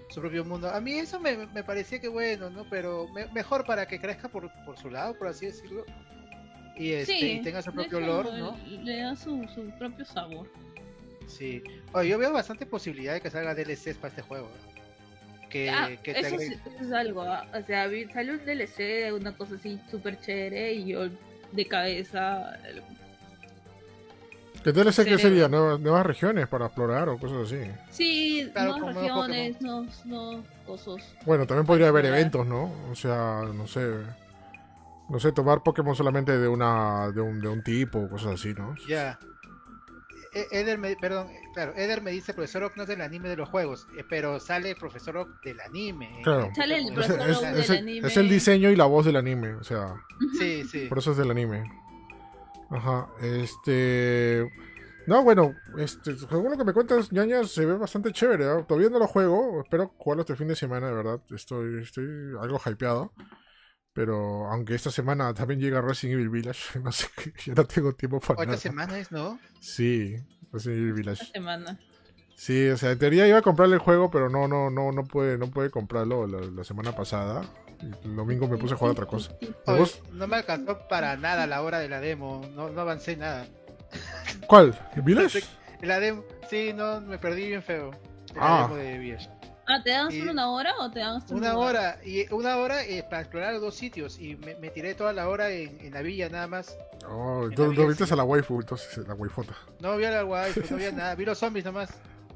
su 0.10 0.20
propio 0.20 0.44
mundo. 0.44 0.70
A 0.70 0.82
mí 0.82 0.94
eso 0.96 1.18
me, 1.20 1.48
me 1.48 1.64
parecía 1.64 2.00
que 2.00 2.10
bueno, 2.10 2.50
¿no? 2.50 2.66
Pero 2.70 3.08
me- 3.14 3.28
mejor 3.28 3.66
para 3.66 3.88
que 3.88 3.98
crezca 4.00 4.28
por, 4.28 4.52
por 4.66 4.78
su 4.78 4.90
lado, 4.90 5.18
por 5.18 5.30
así 5.30 5.46
decirlo. 5.46 5.86
Y, 6.76 6.92
este, 6.92 7.18
sí, 7.18 7.32
y 7.40 7.42
tenga 7.42 7.62
su 7.62 7.72
propio 7.72 8.02
lore, 8.02 8.38
¿no? 8.38 8.58
Le 8.68 8.98
da 8.98 9.16
su, 9.16 9.48
su 9.56 9.70
propio 9.80 10.04
sabor. 10.04 10.52
Sí. 11.28 11.64
Oye, 11.94 12.10
yo 12.10 12.18
veo 12.18 12.34
bastante 12.34 12.66
posibilidad 12.66 13.14
de 13.14 13.22
que 13.22 13.30
salga 13.30 13.56
DLCs 13.56 13.96
para 13.96 14.10
este 14.10 14.22
juego. 14.24 14.50
¿no? 14.50 15.48
Que, 15.50 15.70
Ah, 15.70 15.90
que 16.04 16.14
te 16.14 16.20
eso, 16.20 16.36
agregue- 16.36 16.54
es, 16.66 16.74
eso 16.76 16.84
es 16.84 16.92
algo. 16.92 17.22
ah, 17.22 17.48
O 17.54 17.66
sea, 17.66 17.90
sale 18.12 18.32
un 18.34 18.44
DLC, 18.46 19.14
una 19.14 19.32
cosa 19.38 19.56
así 19.56 19.80
súper 19.90 20.20
chévere 20.20 20.74
y 20.74 20.88
yo 20.88 21.08
de 21.52 21.66
cabeza. 21.68 22.56
el- 22.68 22.82
¿Qué 24.64 24.72
DLC 24.72 25.06
que 25.06 25.20
sería? 25.20 25.48
¿Nuevas, 25.48 25.80
nuevas 25.80 26.04
regiones 26.06 26.48
para 26.48 26.66
explorar 26.66 27.08
o 27.10 27.20
cosas 27.20 27.46
así? 27.46 27.60
Sí, 27.92 28.50
Claro, 28.52 28.78
nuevas 28.80 28.96
regiones, 28.96 29.62
nuevos, 29.62 30.06
nuevos 30.06 30.46
cosas. 30.66 31.16
Bueno, 31.24 31.46
también 31.46 31.68
podría 31.68 31.90
haber 31.90 32.06
eventos, 32.08 32.48
¿no? 32.48 32.72
O 32.92 32.96
sea, 32.96 33.42
no 33.54 33.68
sé. 33.68 33.88
No 35.08 35.20
sé, 35.20 35.32
tomar 35.32 35.62
Pokémon 35.62 35.96
solamente 35.96 36.36
de 36.36 36.48
una 36.48 37.12
de 37.12 37.22
un, 37.22 37.40
de 37.40 37.48
un 37.48 37.62
tipo 37.64 38.00
o 38.00 38.10
cosas 38.10 38.34
así, 38.40 38.56
¿no? 38.56 38.74
Ya. 38.90 39.20
Eder 40.52 40.78
me, 40.78 40.96
perdón, 40.96 41.28
claro, 41.54 41.74
Eder 41.76 42.02
me 42.02 42.12
dice 42.12 42.34
Profesor 42.34 42.64
Oak 42.64 42.76
no 42.76 42.84
es 42.84 42.90
del 42.90 43.02
anime 43.02 43.30
de 43.30 43.38
los 43.38 43.48
juegos, 43.50 43.88
eh, 43.98 44.04
pero 44.10 44.40
sale 44.40 44.72
el 44.72 44.76
Profesor 44.76 45.16
Oak 45.18 45.42
del 45.44 45.60
anime. 45.62 46.18
en 46.18 46.24
Claro. 46.24 46.50
Sale 46.56 46.78
el 46.78 46.94
Profesor 46.94 47.30
es- 47.30 47.38
Oak 47.38 47.46
es 47.46 47.68
del 47.68 47.78
el, 47.78 47.84
anime. 47.84 48.08
es 48.08 48.18
el 48.18 48.30
diseño 48.30 48.70
y 48.70 48.76
la 48.76 48.86
voz 48.86 49.06
del 49.06 49.16
anime, 49.16 49.54
o 49.56 49.64
sea, 49.64 49.96
Sí, 50.40 50.64
sí. 50.66 50.86
por 50.88 50.98
eso 51.00 51.12
es 51.12 51.18
del 51.18 51.32
anime. 51.32 51.64
Ajá, 52.70 53.08
este... 53.22 54.52
No, 55.08 55.24
bueno, 55.24 55.54
este, 55.78 56.18
según 56.18 56.50
lo 56.50 56.58
que 56.58 56.64
me 56.64 56.74
cuentas, 56.74 57.12
ñaña, 57.12 57.44
se 57.44 57.64
ve 57.64 57.78
bastante 57.78 58.12
chévere. 58.12 58.46
¿ah? 58.50 58.66
Todavía 58.68 58.90
no 58.90 58.98
lo 58.98 59.06
juego, 59.06 59.62
espero 59.62 59.94
jugarlo 60.00 60.22
este 60.22 60.36
fin 60.36 60.48
de 60.48 60.56
semana, 60.56 60.88
de 60.88 60.94
verdad. 60.96 61.22
Estoy, 61.30 61.84
estoy 61.84 62.06
algo 62.42 62.60
hypeado. 62.66 63.14
Pero 63.96 64.52
aunque 64.52 64.76
esta 64.76 64.92
semana 64.92 65.34
también 65.34 65.62
llega 65.62 65.80
Resident 65.80 66.16
Evil 66.20 66.30
Village, 66.30 66.80
no 66.84 66.92
sé, 66.92 67.08
ya 67.46 67.54
no 67.56 67.64
tengo 67.64 67.94
tiempo 67.94 68.20
para 68.20 68.34
Otra 68.34 68.46
nada. 68.48 68.58
semana 68.58 69.00
es, 69.00 69.10
¿no? 69.12 69.40
Sí, 69.62 70.18
Resident 70.52 70.82
Evil 70.82 70.94
Village. 70.94 71.24
Esta 71.24 71.34
semana. 71.34 71.80
Sí, 72.36 72.68
o 72.68 72.76
sea, 72.76 72.92
en 72.92 73.00
teoría 73.00 73.26
iba 73.26 73.38
a 73.38 73.42
comprarle 73.42 73.76
el 73.76 73.80
juego, 73.82 74.12
pero 74.12 74.30
no, 74.30 74.50
no, 74.50 74.70
no, 74.70 74.92
no 74.92 75.06
puede, 75.06 75.38
no 75.38 75.50
puede 75.50 75.70
comprarlo 75.70 76.28
la, 76.28 76.42
la 76.42 76.64
semana 76.66 76.94
pasada. 76.94 77.44
Y 77.82 77.86
el 78.08 78.16
domingo 78.18 78.50
me 78.50 78.58
puse 78.58 78.74
a 78.74 78.78
jugar 78.78 78.92
otra 78.92 79.06
cosa. 79.06 79.32
¿Y 79.40 79.46
Oye, 79.66 79.80
vos? 79.80 80.02
no 80.12 80.28
me 80.28 80.36
alcanzó 80.36 80.86
para 80.90 81.16
nada 81.16 81.44
a 81.44 81.48
la 81.48 81.62
hora 81.62 81.80
de 81.80 81.88
la 81.88 82.02
demo, 82.02 82.46
no, 82.54 82.70
no 82.70 82.82
avancé 82.82 83.16
nada. 83.16 83.48
¿Cuál? 84.48 84.78
¿El 84.98 85.04
Village? 85.04 85.44
La 85.82 86.02
demo, 86.02 86.26
sí, 86.50 86.74
no, 86.74 87.00
me 87.00 87.18
perdí 87.18 87.48
bien 87.48 87.64
feo. 87.64 87.92
Ah. 88.38 88.68
la 88.70 88.76
demo 88.76 88.76
de 88.76 88.98
Village. 88.98 89.30
Ah, 89.68 89.82
¿te 89.84 89.90
dan 89.92 90.12
solo 90.12 90.32
una 90.32 90.50
hora 90.52 90.74
o 90.80 90.92
te 90.92 91.00
dan 91.00 91.16
hasta 91.18 91.34
Una 91.34 91.58
hora, 91.58 92.00
y 92.06 92.32
una 92.34 92.58
hora 92.58 92.84
eh, 92.84 93.04
para 93.10 93.22
explorar 93.22 93.60
dos 93.60 93.76
sitios, 93.76 94.20
y 94.20 94.36
me, 94.36 94.56
me 94.56 94.70
tiré 94.70 94.94
toda 94.94 95.12
la 95.14 95.28
hora 95.28 95.50
en, 95.50 95.80
en 95.82 95.94
la 95.94 96.02
villa 96.02 96.30
nada 96.30 96.48
más. 96.48 96.78
Oh, 97.10 97.50
tú, 97.56 97.70
viste 97.88 98.06
sí. 98.06 98.14
a 98.14 98.16
la 98.16 98.24
waifu, 98.24 98.60
entonces, 98.62 99.08
la 99.08 99.14
waifota. 99.16 99.56
No 99.80 99.98
vi 99.98 100.06
a 100.06 100.12
la 100.12 100.22
guay, 100.24 100.54
no 100.70 100.78
vi 100.78 100.86
a 100.86 100.92
nada, 100.92 101.16
vi 101.16 101.26
los 101.26 101.38
zombies 101.40 101.66
nomás. 101.66 101.90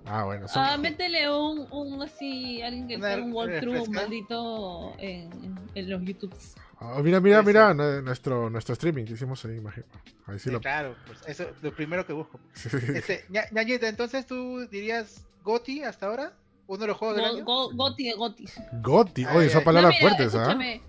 Ah, 0.05 0.23
bueno. 0.23 0.47
son- 0.47 0.63
Ah, 0.65 0.77
métele 0.77 1.29
un, 1.31 1.67
un 1.71 2.01
así, 2.01 2.61
alguien 2.63 2.87
que 2.87 2.95
haga 2.95 3.21
un 3.23 3.31
walkthrough 3.31 3.87
maldito 3.89 4.93
en, 4.97 5.55
en 5.75 5.89
los 5.89 6.01
YouTubes. 6.03 6.55
Ah, 6.79 6.99
mira, 7.03 7.19
mira, 7.19 7.43
mira, 7.43 7.73
nuestro, 7.73 8.49
nuestro 8.49 8.73
streaming 8.73 9.05
que 9.05 9.13
hicimos 9.13 9.43
ahí, 9.45 9.57
imagino. 9.57 9.85
Ahí 10.25 10.39
sí 10.39 10.45
Sí, 10.45 10.51
lo... 10.51 10.61
Claro, 10.61 10.95
pues 11.05 11.19
eso 11.27 11.43
es 11.43 11.61
lo 11.61 11.71
primero 11.73 12.05
que 12.07 12.13
busco. 12.13 12.39
Sí. 12.55 12.69
Este, 12.95 13.25
Ñañita, 13.51 13.87
entonces 13.87 14.25
tú 14.25 14.65
dirías 14.71 15.25
Goti 15.43 15.83
hasta 15.83 16.07
ahora, 16.07 16.33
uno 16.69 16.77
de 16.81 16.87
los 16.87 16.97
juegos 16.97 17.17
del 17.17 17.25
año. 17.25 17.43
go- 17.45 17.71
Goti 17.73 18.03
de 18.05 18.13
Gotis. 18.13 19.25
Ay, 19.27 19.37
oye, 19.37 19.45
esas 19.47 19.59
ay. 19.59 19.65
palabras 19.65 19.93
No, 19.93 19.97
mira, 20.05 20.15
fuertes, 20.15 20.35
¿ah? 20.35 20.41
Escúchame, 20.43 20.81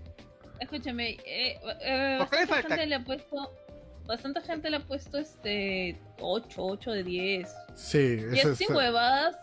escúchame. 0.59 1.09
Eh, 1.25 1.59
eh, 1.81 2.15
¿Por 2.19 2.29
qué 2.29 2.35
le 2.37 2.45
bastante 2.45 2.47
falta? 2.47 2.67
gente 2.69 2.85
le 2.85 2.95
ha 2.95 3.03
puesto. 3.03 3.51
Bastante 4.05 4.41
gente 4.41 4.69
le 4.69 4.77
ha 4.77 4.79
puesto 4.87 5.17
este 5.17 5.99
8, 6.19 6.63
8 6.63 6.91
de 6.91 7.03
10. 7.03 7.55
Sí, 7.75 8.19
Y 8.33 8.37
eso 8.39 8.51
es 8.51 8.57
sin 8.57 8.73
huevadas. 8.75 9.35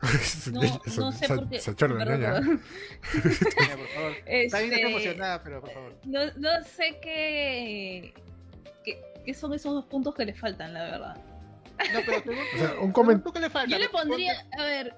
No, 0.52 0.60
no 0.96 1.12
sé 1.12 1.26
por 1.26 1.48
qué. 1.48 1.56
Está 1.58 1.78
bien, 1.80 2.62
está 4.26 4.60
Este, 4.64 4.80
emocionada, 4.82 5.42
pero 5.42 5.60
por 5.60 5.72
favor. 5.72 5.96
No, 6.04 6.20
no 6.36 6.50
sé 6.64 6.98
qué, 7.02 8.14
qué, 8.84 9.02
qué 9.24 9.34
son 9.34 9.52
esos 9.54 9.74
dos 9.74 9.84
puntos 9.86 10.14
que 10.14 10.24
le 10.24 10.34
faltan, 10.34 10.72
la 10.72 10.84
verdad. 10.84 11.16
No, 11.92 12.00
pero 12.06 12.22
pregunto, 12.22 12.50
O 12.54 12.58
sea, 12.58 12.68
un 12.80 12.92
pregunto 12.92 13.02
comen- 13.02 13.32
qué 13.32 13.40
le 13.40 13.50
falta. 13.50 13.70
Yo 13.70 13.78
le 13.78 13.88
Ponte- 13.88 14.08
pondría, 14.08 14.46
a 14.58 14.64
ver, 14.64 14.96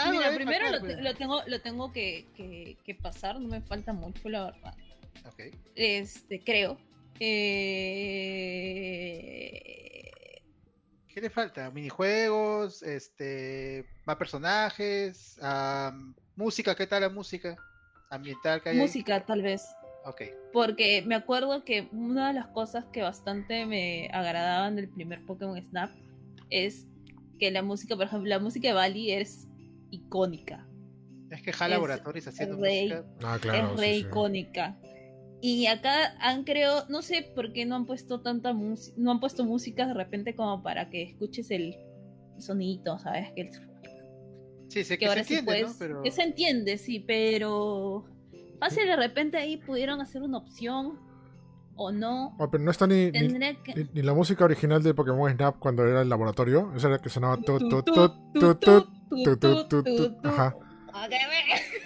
algo 0.00 0.18
mira, 0.18 0.34
primero 0.34 0.70
lo, 0.70 0.80
pues. 0.80 1.00
lo 1.00 1.14
tengo, 1.14 1.42
lo 1.46 1.60
tengo 1.60 1.92
que, 1.92 2.26
que, 2.36 2.76
que 2.84 2.94
pasar, 2.94 3.38
no 3.40 3.48
me 3.48 3.60
falta 3.60 3.92
mucho, 3.92 4.28
la 4.28 4.46
verdad. 4.46 4.74
Ok. 5.26 5.40
Este, 5.74 6.40
creo. 6.42 6.78
Eh... 9.38 10.42
¿Qué 11.08 11.20
le 11.20 11.30
falta? 11.30 11.70
Minijuegos, 11.70 12.82
este, 12.82 13.84
más 14.04 14.16
personajes, 14.16 15.38
am, 15.42 16.14
música, 16.36 16.74
¿qué 16.76 16.86
tal 16.86 17.00
la 17.02 17.08
música? 17.08 17.56
Ambiental 18.10 18.62
que 18.62 18.68
hay. 18.70 18.76
ahí? 18.76 18.80
Música, 18.82 19.24
tal 19.24 19.42
vez. 19.42 19.66
Ok. 20.04 20.22
Porque 20.52 21.02
me 21.06 21.14
acuerdo 21.14 21.64
que 21.64 21.88
una 21.92 22.28
de 22.28 22.34
las 22.34 22.48
cosas 22.48 22.86
que 22.92 23.02
bastante 23.02 23.66
me 23.66 24.08
agradaban 24.12 24.76
del 24.76 24.88
primer 24.88 25.24
Pokémon 25.26 25.62
Snap 25.62 25.90
es 26.50 26.86
que 27.38 27.50
la 27.50 27.62
música, 27.62 27.94
por 27.96 28.06
ejemplo, 28.06 28.28
la 28.28 28.38
música 28.38 28.68
de 28.68 28.74
Bali 28.74 29.12
es 29.12 29.46
icónica. 29.90 30.66
Es 31.30 31.42
que 31.42 31.50
HAL 31.50 31.70
Es 31.72 31.76
Laboratories 31.76 32.28
haciendo 32.28 32.56
rey. 32.56 32.88
música. 32.88 33.04
Ah, 33.22 33.38
claro. 33.40 33.74
es 33.74 33.80
re 33.80 33.94
sí, 33.94 34.00
sí. 34.00 34.06
icónica. 34.06 34.78
Y 35.40 35.66
acá 35.66 36.16
han 36.20 36.42
creo, 36.44 36.84
no 36.88 37.02
sé 37.02 37.22
por 37.34 37.52
qué 37.52 37.64
no 37.66 37.76
han 37.76 37.86
puesto 37.86 38.22
tanta 38.22 38.52
música, 38.52 38.96
no 38.98 39.10
han 39.12 39.20
puesto 39.20 39.44
música 39.44 39.86
de 39.86 39.94
repente 39.94 40.34
como 40.34 40.62
para 40.62 40.90
que 40.90 41.02
escuches 41.02 41.50
el 41.50 41.76
sonito, 42.38 42.98
¿sabes? 42.98 43.30
Que, 43.34 43.42
el- 43.42 43.50
Sí, 44.68 44.84
sé 44.84 44.98
que 44.98 44.98
que, 44.98 45.04
se 45.06 45.08
ahora 45.10 45.24
sí 45.24 45.34
entiende, 45.34 45.44
puedes, 45.62 45.68
¿no? 45.68 45.74
Pero 45.78 46.02
que 46.02 46.10
se 46.10 46.22
entiende, 46.22 46.76
sí, 46.78 46.98
pero 47.00 48.04
Fácil, 48.60 48.86
de 48.86 48.96
repente 48.96 49.36
ahí 49.36 49.56
pudieron 49.56 50.00
hacer 50.00 50.22
una 50.22 50.38
opción 50.38 50.98
o 51.76 51.92
no. 51.92 52.36
Pero 52.50 52.62
no 52.62 52.70
está 52.70 52.86
ni, 52.86 53.10
ni, 53.10 53.10
que... 53.12 53.74
ni, 53.74 53.88
ni, 53.94 54.02
la 54.02 54.12
música 54.12 54.44
original 54.44 54.82
de 54.82 54.94
Pokémon 54.94 55.30
Snap 55.30 55.58
cuando 55.58 55.86
era 55.86 56.02
el 56.02 56.08
laboratorio. 56.08 56.72
Esa 56.76 56.88
era 56.88 56.98
que 56.98 57.08
sonaba. 57.08 57.38
Ajá. 60.24 60.56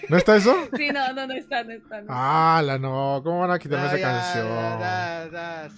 ¿No 0.08 0.16
está 0.16 0.36
eso? 0.36 0.54
Sí, 0.76 0.88
no, 0.88 1.12
no, 1.12 1.26
no 1.26 1.34
está, 1.34 1.62
no 1.64 1.72
está. 1.72 2.00
No. 2.00 2.06
Ah, 2.08 2.62
la 2.64 2.78
no, 2.78 3.20
¿cómo 3.22 3.40
van 3.40 3.50
a 3.50 3.58
quitarme 3.58 3.86
esa 3.86 3.98
ya, 3.98 4.02
canción? 4.02 4.46
Da, 4.80 5.28
da, 5.28 5.70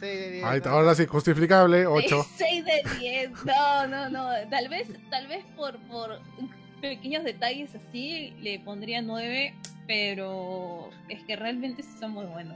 Ay, 0.50 0.62
ahora 0.64 0.94
sí, 0.94 1.06
justificable, 1.06 1.86
8. 1.86 2.26
6 2.36 2.64
de 2.64 2.82
10, 2.98 3.44
no, 3.44 3.86
no, 3.86 4.08
no. 4.10 4.28
Tal 4.50 4.68
vez, 4.68 4.88
tal 5.10 5.26
vez 5.26 5.44
por, 5.56 5.78
por 5.88 6.20
pequeños 6.80 7.24
detalles 7.24 7.74
así 7.74 8.34
le 8.40 8.60
pondría 8.60 9.02
9 9.02 9.54
pero 9.86 10.90
es 11.08 11.22
que 11.24 11.36
realmente 11.36 11.82
sí 11.82 11.90
está 11.94 12.08
muy 12.08 12.26
bueno. 12.26 12.54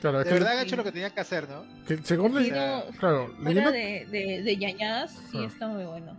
Claro, 0.00 0.18
es 0.20 0.24
De 0.24 0.30
que 0.32 0.34
verdad 0.38 0.58
han 0.58 0.66
hecho 0.66 0.76
lo 0.76 0.84
que 0.84 0.92
tenían 0.92 1.12
que 1.12 1.20
hacer, 1.20 1.48
¿no? 1.48 1.64
que 1.86 1.96
según 1.98 2.34
le- 2.34 2.50
no, 2.50 2.82
claro, 2.98 3.34
leyendo, 3.42 3.70
de, 3.72 4.06
de, 4.10 4.42
de 4.42 4.56
ñañadas, 4.56 5.12
sí 5.30 5.38
Ah. 5.40 5.46
está 5.46 5.68
muy 5.68 5.84
bueno. 5.84 6.16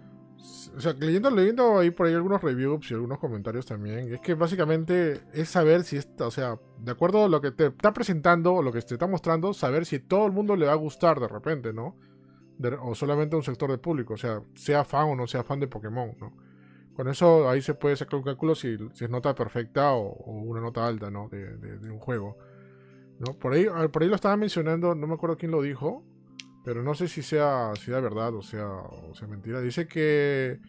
o 0.76 0.82
sea, 0.82 0.93
leyendo, 0.93 1.30
leyendo 1.32 1.80
ahí 1.80 1.89
por 1.91 2.08
ahí 2.08 2.14
algunos 2.14 2.41
reviews 2.41 2.89
y 2.91 2.93
algunos 2.95 3.20
comentarios 3.20 3.66
también, 3.66 4.14
es 4.14 4.20
que 4.22 4.34
básicamente 4.34 5.22
es 5.34 5.49
saber 5.49 5.84
si 5.84 5.97
está, 5.97 6.28
o 6.28 6.32
sea, 6.32 6.58
de 6.80 6.91
acuerdo 6.91 7.26
a 7.26 7.30
lo 7.30 7.39
que 7.41 7.51
te 7.51 7.68
está 7.68 7.93
presentando 7.93 8.53
o 8.56 8.62
lo 8.64 8.72
que 8.72 8.82
te 8.82 8.95
está 8.95 9.08
mostrando, 9.08 9.53
saber 9.53 9.86
si 9.86 9.99
todo 9.99 10.26
el 10.26 10.32
mundo 10.32 10.56
le 10.56 10.66
va 10.66 10.74
a 10.74 10.76
gustar 10.76 11.20
de 11.20 11.28
repente, 11.28 11.72
¿no? 11.74 11.95
De- 12.58 12.70
o 12.82 12.93
solamente 12.95 13.36
a 13.36 13.38
un 13.39 13.43
sector 13.43 13.70
de 13.72 13.78
público, 13.78 14.16
o 14.16 14.18
sea, 14.18 14.41
sea 14.56 14.84
fan 14.84 15.10
o 15.10 15.16
no 15.16 15.28
sea 15.28 15.43
fan 15.43 15.60
de 15.60 15.68
Pokémon, 15.68 16.12
¿no? 16.20 16.34
Con 16.95 17.07
eso 17.09 17.49
ahí 17.49 17.61
se 17.61 17.73
puede 17.73 17.95
sacar 17.95 18.15
un 18.17 18.23
cálculo 18.23 18.55
si, 18.55 18.77
si 18.93 19.03
es 19.05 19.09
nota 19.09 19.35
perfecta 19.35 19.93
o, 19.93 20.13
una 20.43 20.61
nota 20.61 20.87
alta, 20.87 21.11
¿no? 21.11 21.27
De, 21.29 21.57
de- 21.57 21.79
de 21.79 21.91
un 21.91 21.99
juego. 21.99 22.37
¿no? 23.19 23.33
Por, 23.33 23.53
ahí, 23.53 23.65
ah, 23.73 23.87
por 23.89 24.03
ahí 24.03 24.09
lo 24.09 24.15
estaba 24.15 24.37
mencionando, 24.37 24.95
no 24.95 25.07
me 25.07 25.13
acuerdo 25.15 25.37
quién 25.37 25.51
lo 25.51 25.61
dijo, 25.61 26.03
pero 26.63 26.83
no 26.83 26.95
sé 26.95 27.07
si 27.07 27.21
sea, 27.21 27.71
si 27.75 27.85
sea 27.85 27.99
verdad 27.99 28.33
o 28.35 28.41
sea, 28.41 28.67
o 28.67 29.13
sea 29.15 29.27
mentira. 29.27 29.61
Dice 29.61 29.87
que... 29.87 30.59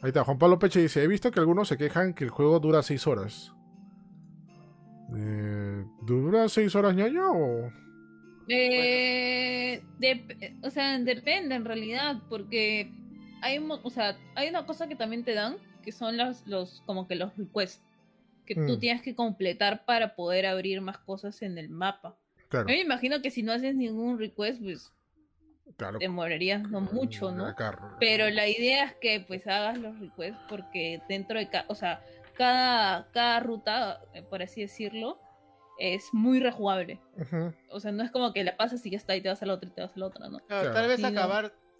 Ahí 0.00 0.08
está, 0.08 0.22
Juan 0.22 0.38
Pablo 0.38 0.60
Peche 0.60 0.80
dice, 0.80 1.02
he 1.02 1.08
visto 1.08 1.30
que 1.32 1.40
algunos 1.40 1.66
se 1.66 1.76
quejan 1.76 2.14
que 2.14 2.22
el 2.22 2.30
juego 2.30 2.60
dura 2.60 2.82
6 2.84 3.06
horas. 3.08 3.52
Eh, 5.16 5.84
¿Dura 6.02 6.48
6 6.48 6.74
horas, 6.76 6.94
ñaño? 6.94 7.32
O... 7.32 7.72
Eh, 8.48 9.82
o 10.62 10.70
sea, 10.70 10.98
depende 11.00 11.54
en 11.56 11.64
realidad, 11.64 12.22
porque 12.28 12.92
hay, 13.42 13.58
o 13.58 13.90
sea, 13.90 14.16
hay 14.36 14.48
una 14.48 14.66
cosa 14.66 14.86
que 14.86 14.94
también 14.96 15.24
te 15.24 15.34
dan, 15.34 15.56
que 15.88 15.92
son 15.92 16.18
los, 16.18 16.46
los 16.46 16.82
como 16.84 17.08
que 17.08 17.14
los 17.14 17.34
requests, 17.38 17.82
que 18.44 18.54
tú 18.54 18.74
Mm. 18.76 18.78
tienes 18.78 19.00
que 19.02 19.14
completar 19.14 19.86
para 19.86 20.14
poder 20.14 20.44
abrir 20.44 20.82
más 20.82 20.98
cosas 20.98 21.40
en 21.40 21.56
el 21.56 21.70
mapa. 21.70 22.14
Claro, 22.50 22.68
Yo 22.68 22.74
me 22.74 22.82
imagino 22.82 23.22
que 23.22 23.30
si 23.30 23.42
no 23.42 23.52
haces 23.54 23.74
ningún 23.74 24.18
request, 24.18 24.60
pues 24.62 24.92
claro. 25.78 25.98
demorarías 25.98 26.68
no 26.68 26.82
mucho, 26.82 27.30
¿no? 27.32 27.54
Pero 27.98 28.28
la 28.28 28.46
idea 28.46 28.84
es 28.84 28.96
que 28.96 29.20
pues 29.26 29.46
hagas 29.46 29.78
los 29.78 29.98
requests 29.98 30.38
porque 30.46 31.00
dentro 31.08 31.38
de 31.38 31.48
cada, 31.48 31.64
o 31.68 31.74
sea, 31.74 32.04
cada, 32.34 33.10
cada 33.12 33.40
ruta, 33.40 34.02
eh, 34.12 34.22
por 34.22 34.42
así 34.42 34.60
decirlo, 34.60 35.18
es 35.78 36.04
muy 36.12 36.38
rejugable. 36.38 37.00
O 37.70 37.80
sea, 37.80 37.92
no 37.92 38.02
es 38.04 38.10
como 38.10 38.34
que 38.34 38.44
la 38.44 38.58
pasas 38.58 38.84
y 38.84 38.90
ya 38.90 38.98
está 38.98 39.16
y 39.16 39.22
te 39.22 39.30
vas 39.30 39.42
a 39.42 39.46
la 39.46 39.54
otra 39.54 39.70
y 39.70 39.72
te 39.72 39.80
vas 39.80 39.96
a 39.96 39.98
la 39.98 40.06
otra, 40.06 40.28
¿no? 40.28 40.38
Claro, 40.40 40.70
Claro. 40.70 40.72
Tal 40.74 40.86
vez 40.88 40.96
Sí, 40.96 41.02
no. 41.02 41.08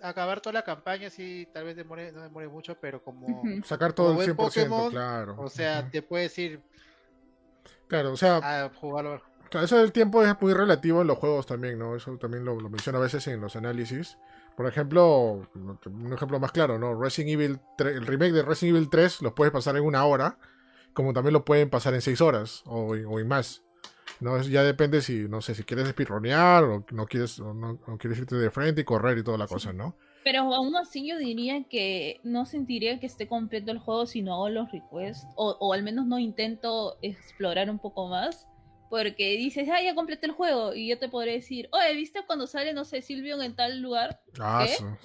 Acabar, 0.01 0.41
toda 0.41 0.55
la 0.55 0.65
campaña, 0.65 1.11
sí, 1.11 1.49
tal 1.53 1.65
vez 1.65 1.77
demore, 1.77 2.13
no 2.13 2.23
demore 2.23 2.49
mucho, 2.49 2.77
pero 2.81 3.03
como. 3.03 3.43
Sacar 3.65 3.93
todo 3.93 4.09
Como 4.09 4.23
el 4.23 4.33
buen 4.33 4.37
100%, 4.37 4.49
Pokémon, 4.49 4.91
claro. 4.91 5.37
O 5.39 5.49
sea, 5.49 5.89
te 5.91 6.03
puedes 6.03 6.39
ir 6.39 6.63
Claro, 7.89 8.13
o 8.13 8.17
sea, 8.17 8.37
a 8.37 8.69
jugarlo. 8.69 9.21
Claro, 9.51 9.65
eso 9.65 9.79
del 9.79 9.93
tiempo 9.93 10.23
es 10.23 10.41
muy 10.41 10.53
relativo 10.53 11.01
en 11.01 11.07
los 11.07 11.19
juegos 11.19 11.47
también, 11.47 11.79
¿no? 11.79 11.97
Eso 11.97 12.17
también 12.19 12.45
lo, 12.45 12.61
lo 12.61 12.69
menciono 12.69 12.99
a 12.99 13.03
veces 13.03 13.27
en 13.29 13.41
los 13.41 13.57
análisis. 13.57 14.19
Por 14.57 14.67
ejemplo, 14.67 15.49
un 15.55 16.13
ejemplo 16.13 16.39
más 16.39 16.53
claro, 16.53 16.79
¿no? 16.79 17.01
Resident 17.01 17.33
Evil 17.33 17.61
3, 17.79 17.97
el 17.97 18.07
remake 18.07 18.33
de 18.33 18.43
Resident 18.43 18.77
Evil 18.77 18.91
3 18.91 19.23
los 19.23 19.33
puedes 19.33 19.53
pasar 19.53 19.77
en 19.77 19.85
una 19.85 20.05
hora, 20.05 20.39
como 20.93 21.15
también 21.15 21.33
lo 21.33 21.45
pueden 21.47 21.71
pasar 21.71 21.95
en 21.95 22.03
seis 22.03 22.21
horas 22.21 22.63
o, 22.67 22.89
o 22.91 23.21
en 23.21 23.29
más. 23.29 23.63
¿No? 24.21 24.37
Eso 24.37 24.51
ya 24.51 24.63
depende 24.63 25.01
si, 25.01 25.29
no 25.29 25.41
sé, 25.41 25.55
si 25.55 25.65
quieres 25.65 25.87
espirronear 25.89 26.65
o 26.65 26.85
no 26.91 27.07
quieres, 27.07 27.39
o 27.41 27.55
no, 27.55 27.79
o 27.87 27.99
quieres 27.99 28.19
irte 28.19 28.37
de 28.37 28.51
frente 28.51 28.83
y 28.83 28.85
correr 28.85 29.19
y 29.19 29.25
toda 29.25 29.39
la 29.39 29.47
cosa, 29.47 29.73
¿no? 29.73 29.97
Pero 30.25 30.53
aún 30.55 30.77
así 30.77 31.09
yo 31.09 31.17
diría 31.17 31.65
que 31.65 32.21
no 32.25 32.45
sentiría 32.45 33.01
que 33.01 33.07
esté 33.07 33.29
completo 33.29 33.71
el 33.71 33.79
juego 33.79 34.07
si 34.07 34.23
no 34.23 34.35
hago 34.35 34.49
los 34.49 34.71
requests, 34.71 35.27
o, 35.37 35.57
o 35.61 35.73
al 35.73 35.83
menos 35.83 36.07
no 36.07 36.19
intento 36.19 36.99
explorar 37.03 37.71
un 37.71 37.79
poco 37.79 38.09
más, 38.09 38.47
porque 38.91 39.37
dices, 39.37 39.69
ah, 39.71 39.81
ya 39.83 39.95
completé 39.95 40.27
el 40.27 40.33
juego, 40.33 40.75
y 40.75 40.89
yo 40.89 40.99
te 40.99 41.09
podré 41.09 41.33
decir, 41.33 41.69
oye, 41.73 41.95
¿viste 41.95 42.21
cuando 42.27 42.47
sale, 42.47 42.73
no 42.73 42.85
sé, 42.85 43.03
Silvio 43.03 43.41
en 43.41 43.55
tal 43.55 43.81
lugar? 43.81 44.21
Ah, 44.41 44.65
¿Qué? 44.67 44.73
eso. 44.73 44.99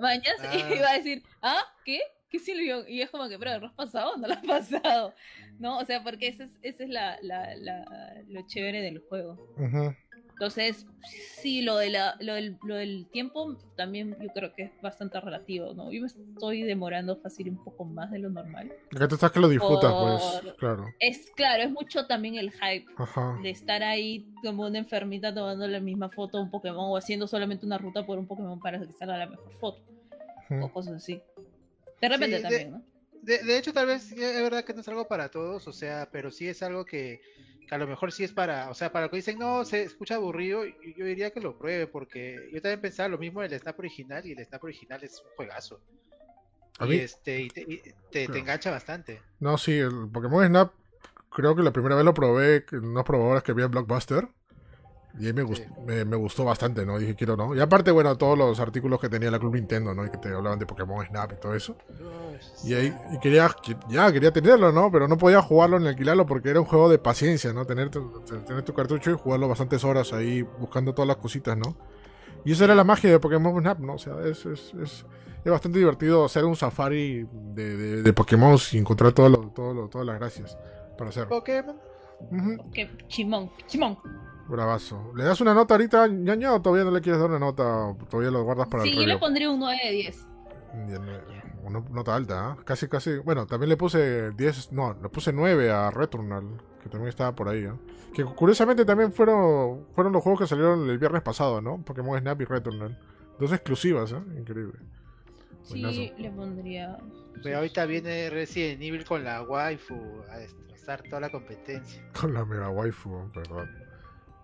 ¿Mañas? 0.00 0.36
Ah. 0.40 0.74
Y 0.74 0.78
va 0.78 0.90
a 0.90 0.94
decir, 0.94 1.22
ah, 1.42 1.62
¿qué? 1.84 2.00
¿Qué 2.30 2.38
Silvio? 2.38 2.86
Y 2.86 3.00
es 3.00 3.10
como 3.10 3.28
que, 3.28 3.38
pero, 3.38 3.58
¿lo 3.58 3.66
has 3.68 3.74
pasado 3.74 4.12
o 4.12 4.16
no 4.16 4.26
lo 4.28 4.34
has 4.34 4.44
pasado? 4.46 5.14
¿No? 5.58 5.78
O 5.78 5.84
sea, 5.84 6.02
porque 6.02 6.28
esa 6.28 6.44
es, 6.44 6.50
esa 6.62 6.84
es 6.84 6.90
la, 6.90 7.18
la, 7.22 7.54
la- 7.56 8.22
lo 8.28 8.42
chévere 8.46 8.82
del 8.82 8.98
juego. 9.08 9.38
Entonces, 10.30 10.86
sí, 11.40 11.62
lo, 11.62 11.76
de 11.78 11.90
la, 11.90 12.14
lo, 12.20 12.34
del, 12.34 12.58
lo 12.62 12.76
del 12.76 13.08
tiempo 13.10 13.56
también 13.76 14.16
yo 14.20 14.28
creo 14.28 14.54
que 14.54 14.64
es 14.64 14.70
bastante 14.80 15.20
relativo, 15.20 15.74
¿no? 15.74 15.90
Yo 15.90 16.00
me 16.02 16.06
estoy 16.06 16.62
demorando 16.62 17.16
fácil 17.16 17.48
un 17.50 17.64
poco 17.64 17.84
más 17.84 18.12
de 18.12 18.20
lo 18.20 18.30
normal. 18.30 18.72
Acá 18.94 19.08
tú 19.08 19.16
estás 19.16 19.32
que 19.32 19.40
lo 19.40 19.48
disfrutas, 19.48 19.92
pues, 19.92 20.22
Por- 20.44 20.56
claro. 20.56 20.84
Es 21.00 21.28
claro, 21.34 21.64
es 21.64 21.70
mucho 21.72 22.06
también 22.06 22.36
el 22.36 22.52
hype 22.52 22.86
Ajá. 22.98 23.36
de 23.42 23.50
estar 23.50 23.82
ahí 23.82 24.28
como 24.44 24.64
una 24.66 24.78
enfermita 24.78 25.34
tomando 25.34 25.66
la 25.66 25.80
misma 25.80 26.08
foto 26.08 26.38
a 26.38 26.42
un 26.42 26.50
Pokémon 26.52 26.84
o 26.88 26.96
haciendo 26.96 27.26
solamente 27.26 27.66
una 27.66 27.78
ruta 27.78 28.06
por 28.06 28.16
un 28.20 28.28
Pokémon 28.28 28.60
para 28.60 28.78
que 28.78 28.92
salga 28.92 29.18
la 29.18 29.26
mejor 29.26 29.52
foto 29.54 29.82
o 30.62 30.72
cosas 30.72 30.94
así. 30.94 31.20
De 32.00 32.08
repente 32.08 32.40
también, 32.40 32.70
¿no? 32.70 32.84
De, 33.20 33.38
de 33.44 33.58
hecho, 33.58 33.72
tal 33.72 33.86
vez 33.86 34.12
es 34.12 34.42
verdad 34.42 34.64
que 34.64 34.74
no 34.74 34.80
es 34.80 34.88
algo 34.88 35.08
para 35.08 35.30
todos, 35.30 35.66
o 35.66 35.72
sea, 35.72 36.08
pero 36.12 36.30
sí 36.30 36.48
es 36.48 36.62
algo 36.62 36.84
que, 36.84 37.20
que 37.66 37.74
a 37.74 37.78
lo 37.78 37.86
mejor 37.88 38.12
sí 38.12 38.24
es 38.24 38.32
para, 38.32 38.70
o 38.70 38.74
sea, 38.74 38.92
para 38.92 39.04
los 39.06 39.10
que 39.10 39.16
dicen, 39.18 39.38
no, 39.38 39.64
se 39.64 39.82
escucha 39.82 40.14
aburrido, 40.16 40.64
yo 40.96 41.04
diría 41.04 41.30
que 41.32 41.40
lo 41.40 41.58
pruebe, 41.58 41.86
porque 41.88 42.48
yo 42.52 42.60
también 42.62 42.80
pensaba 42.80 43.08
lo 43.08 43.18
mismo 43.18 43.42
del 43.42 43.58
Snap 43.58 43.78
original, 43.80 44.24
y 44.26 44.32
el 44.32 44.44
Snap 44.46 44.62
original 44.64 45.02
es 45.04 45.22
un 45.24 45.30
juegazo. 45.32 45.82
A 46.78 46.86
y 46.86 46.94
mí- 46.94 47.02
este, 47.02 47.40
y 47.42 47.50
te, 47.50 47.62
y 47.68 47.80
te- 48.10 48.38
engancha 48.38 48.70
bastante. 48.70 49.26
No, 49.40 49.58
sí, 49.58 49.72
el 49.78 50.10
Pokémon 50.12 50.46
Snap, 50.46 50.72
creo 51.30 51.56
que 51.56 51.62
la 51.62 51.72
primera 51.72 51.96
vez 51.96 52.04
lo 52.04 52.14
probé 52.14 52.64
en 52.72 52.86
unos 52.86 53.04
probadores 53.04 53.42
que 53.42 53.52
había 53.52 53.66
en 53.66 53.70
Blockbuster. 53.72 54.28
Y 55.20 55.26
ahí 55.26 55.32
me, 55.32 55.42
gust- 55.42 55.64
Sí. 55.64 55.82
me, 55.84 56.04
me 56.04 56.16
gustó 56.16 56.44
bastante, 56.44 56.86
¿no? 56.86 56.98
Dije, 56.98 57.14
quiero, 57.16 57.36
¿no? 57.36 57.54
Y 57.54 57.60
aparte, 57.60 57.90
bueno, 57.90 58.16
todos 58.16 58.38
los 58.38 58.60
artículos 58.60 59.00
que 59.00 59.08
tenía 59.08 59.30
la 59.30 59.38
Club 59.38 59.54
Nintendo, 59.54 59.92
¿no? 59.94 60.04
Y 60.06 60.10
que 60.10 60.18
te 60.18 60.28
hablaban 60.32 60.58
de 60.58 60.66
Pokémon 60.66 61.04
Snap 61.06 61.32
y 61.32 61.36
todo 61.40 61.54
eso. 61.54 61.76
Y 62.64 62.74
ahí 62.74 62.94
y 63.12 63.18
quería, 63.18 63.50
que- 63.62 63.76
ya, 63.88 64.12
quería 64.12 64.32
tenerlo, 64.32 64.70
¿no? 64.70 64.90
Pero 64.92 65.08
no 65.08 65.18
podía 65.18 65.42
jugarlo 65.42 65.80
ni 65.80 65.88
alquilarlo 65.88 66.24
porque 66.26 66.50
era 66.50 66.60
un 66.60 66.66
juego 66.66 66.88
de 66.88 66.98
paciencia, 66.98 67.52
¿no? 67.52 67.64
Tener 67.64 67.90
tu, 67.90 68.20
tener 68.46 68.62
tu 68.62 68.72
cartucho 68.74 69.10
y 69.10 69.14
jugarlo 69.14 69.48
bastantes 69.48 69.82
horas 69.84 70.12
ahí 70.12 70.42
buscando 70.42 70.94
todas 70.94 71.08
las 71.08 71.16
cositas, 71.16 71.56
¿no? 71.56 71.76
Y 72.44 72.52
esa 72.52 72.64
era 72.64 72.74
la 72.76 72.84
magia 72.84 73.10
de 73.10 73.18
Pokémon 73.18 73.60
Snap, 73.60 73.80
¿no? 73.80 73.94
O 73.94 73.98
sea, 73.98 74.14
es, 74.24 74.46
es, 74.46 74.72
es, 74.80 75.04
es 75.44 75.50
bastante 75.52 75.80
divertido 75.80 76.24
hacer 76.24 76.44
un 76.44 76.54
safari 76.54 77.26
de, 77.54 77.76
de, 77.76 78.02
de 78.02 78.12
Pokémon 78.12 78.56
y 78.72 78.78
encontrar 78.78 79.12
todo 79.12 79.28
lo, 79.28 79.38
todo 79.48 79.74
lo- 79.74 79.88
todas 79.88 80.06
las 80.06 80.18
gracias 80.20 80.56
para 80.96 81.10
hacerlo. 81.10 81.30
Pokémon. 81.30 81.76
Que 82.72 82.88
chimón, 83.08 83.50
chimón. 83.66 83.98
Bravazo. 84.48 85.12
¿Le 85.14 85.24
das 85.24 85.40
una 85.40 85.54
nota 85.54 85.74
ahorita, 85.74 86.08
ñaña, 86.08 86.54
o 86.54 86.62
todavía 86.62 86.84
no 86.84 86.90
le 86.90 87.00
quieres 87.00 87.20
dar 87.20 87.30
una 87.30 87.38
nota? 87.38 87.62
¿O 87.88 87.96
todavía 88.08 88.30
lo 88.30 88.42
guardas 88.44 88.68
para 88.68 88.82
Sí, 88.82 88.90
el 88.90 88.96
yo 88.96 89.06
le 89.06 89.18
pondría 89.18 89.50
un 89.50 89.58
9 89.60 89.78
de 89.84 89.90
10. 89.92 90.26
Bien, 90.86 91.08
eh, 91.08 91.20
Una 91.64 91.80
nota 91.90 92.14
alta, 92.14 92.48
¿ah? 92.50 92.56
Casi, 92.64 92.88
casi. 92.88 93.18
Bueno, 93.18 93.46
también 93.46 93.68
le 93.68 93.76
puse 93.76 94.30
10. 94.32 94.72
No, 94.72 94.96
le 95.02 95.08
puse 95.08 95.32
9 95.32 95.70
a 95.70 95.90
Returnal, 95.90 96.44
que 96.82 96.88
también 96.88 97.08
estaba 97.08 97.34
por 97.34 97.48
ahí, 97.48 97.62
¿no? 97.62 97.78
Que 98.14 98.24
curiosamente 98.24 98.84
también 98.84 99.12
fueron, 99.12 99.86
fueron 99.94 100.12
los 100.12 100.22
juegos 100.22 100.40
que 100.40 100.46
salieron 100.46 100.88
el 100.88 100.98
viernes 100.98 101.22
pasado, 101.22 101.60
¿no? 101.60 101.82
Pokémon 101.84 102.18
Snap 102.18 102.40
y 102.40 102.44
Returnal. 102.44 102.98
Dos 103.38 103.52
exclusivas, 103.52 104.12
¿eh? 104.12 104.22
Increíble. 104.38 104.78
Sí, 105.62 105.80
Buenazo. 105.82 106.00
le 106.18 106.30
pondría. 106.30 106.98
Pero 107.42 107.58
ahorita 107.58 107.84
viene 107.86 108.30
Resident 108.30 108.82
Evil 108.82 109.04
con 109.04 109.22
la 109.22 109.42
waifu 109.42 109.94
a 110.30 110.38
destrozar 110.38 111.02
toda 111.02 111.20
la 111.20 111.30
competencia. 111.30 112.02
Con 112.18 112.32
la 112.34 112.44
mega 112.44 112.70
waifu, 112.70 113.30
perdón. 113.32 113.68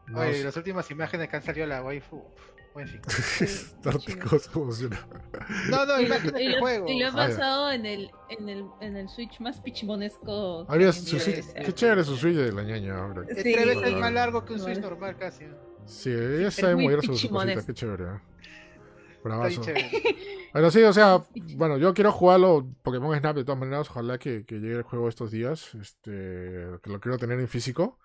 No, 0.09 0.21
Oye, 0.21 0.45
las 0.45 0.57
últimas 0.57 0.91
imágenes 0.91 1.29
que 1.29 1.37
han 1.37 1.43
salido 1.43 1.67
la 1.67 1.83
waifu. 1.83 2.23
No, 5.71 5.87
no, 5.87 6.01
Y 6.01 6.07
lo, 6.07 6.07
imágenes 6.07 6.41
y 6.43 6.47
del 6.49 6.59
juego. 6.61 6.89
y 6.89 6.99
lo 6.99 7.07
he 7.07 7.09
Ah, 7.11 7.13
pasado 7.15 7.71
en 7.71 7.87
el, 7.87 8.11
en 8.31 8.49
el, 8.49 8.65
en 8.81 8.97
el 8.97 9.09
Switch 9.09 9.39
más 9.41 9.61
pichimonesco. 9.61 10.67
Que 10.67 10.93
su 10.93 11.17
Switch- 11.19 11.43
ser. 11.43 11.65
Qué 11.65 11.73
chévere 11.73 12.05
su 12.05 12.17
Switch 12.17 12.35
de 12.37 12.53
la 12.53 12.63
ñaña 12.63 12.99
ahora. 12.99 13.23
Es 13.29 13.37
Sí. 13.43 13.53
tres 13.53 13.67
veces 13.67 13.83
Bueno. 13.83 13.99
más 14.01 14.13
largo 14.13 14.45
que 14.45 14.55
un. 14.55 14.59
Switch 14.61 14.79
normal 14.81 15.17
casi. 15.17 15.45
¿no? 15.45 15.55
Sí, 15.87 16.11
ella 16.11 16.49
es 16.49 16.55
sabe 16.55 16.75
muy 16.75 16.85
mover 16.85 17.03
sus 17.05 17.27
cositas, 17.29 17.65
qué 17.65 17.75
chévere. 17.75 18.05
¿eh? 18.05 18.21
Bravazo. 19.23 19.63
Bueno, 20.53 20.71
sí, 20.73 20.83
o 20.83 20.93
sea, 20.93 21.23
bueno, 21.57 21.79
yo 21.79 21.95
quiero 21.95 22.11
jugarlo 22.13 22.67
Pokémon 22.83 23.17
Snap 23.19 23.37
de 23.37 23.45
todas 23.45 23.59
maneras, 23.59 23.89
ojalá 23.91 24.19
que, 24.19 24.45
que 24.45 24.57
llegue 24.57 24.77
el 24.77 24.83
juego 24.83 25.09
estos 25.09 25.31
días, 25.31 25.75
este, 25.77 26.11
que 26.83 26.91
lo 26.91 27.01
quiero 27.01 27.17
tener 27.19 27.39
en 27.41 27.49
físico. 27.49 27.99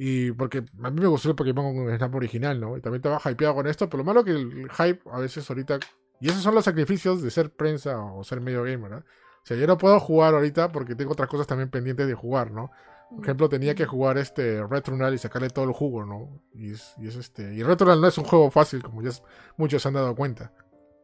Y 0.00 0.30
porque 0.32 0.64
a 0.82 0.90
mí 0.90 1.00
me 1.00 1.08
gustó 1.08 1.28
el 1.30 1.34
Pokémon 1.34 1.96
Snap 1.96 2.14
original, 2.14 2.60
¿no? 2.60 2.76
Y 2.76 2.80
también 2.80 3.02
estaba 3.04 3.20
hypeado 3.30 3.54
con 3.56 3.66
esto, 3.66 3.88
pero 3.88 3.98
lo 3.98 4.04
malo 4.04 4.24
que 4.24 4.30
el 4.30 4.70
hype 4.70 5.00
a 5.10 5.18
veces 5.18 5.48
ahorita... 5.50 5.80
Y 6.20 6.28
esos 6.28 6.42
son 6.42 6.54
los 6.54 6.64
sacrificios 6.64 7.20
de 7.22 7.30
ser 7.32 7.50
prensa 7.50 7.98
o 8.00 8.22
ser 8.24 8.40
medio 8.40 8.62
gamer, 8.62 8.90
¿no? 8.90 8.96
O 8.98 9.02
sea, 9.48 9.56
yo 9.56 9.66
no 9.66 9.76
puedo 9.76 9.98
jugar 9.98 10.34
ahorita 10.34 10.70
porque 10.70 10.94
tengo 10.94 11.12
otras 11.12 11.28
cosas 11.28 11.46
también 11.46 11.68
pendientes 11.70 12.06
de 12.06 12.14
jugar, 12.14 12.50
¿no? 12.52 12.70
Por 13.10 13.24
ejemplo, 13.24 13.48
tenía 13.48 13.74
que 13.74 13.86
jugar 13.86 14.18
este 14.18 14.62
Returnal 14.66 15.14
y 15.14 15.18
sacarle 15.18 15.48
todo 15.48 15.64
el 15.64 15.72
jugo, 15.72 16.04
¿no? 16.04 16.42
Y 16.54 16.72
es, 16.72 16.94
y 16.98 17.08
es 17.08 17.16
este. 17.16 17.54
Y 17.54 17.62
Returnal 17.62 18.00
no 18.00 18.06
es 18.08 18.18
un 18.18 18.24
juego 18.24 18.50
fácil, 18.50 18.82
como 18.82 19.02
ya 19.02 19.08
es- 19.08 19.22
muchos 19.56 19.80
se 19.80 19.88
han 19.88 19.94
dado 19.94 20.14
cuenta. 20.14 20.52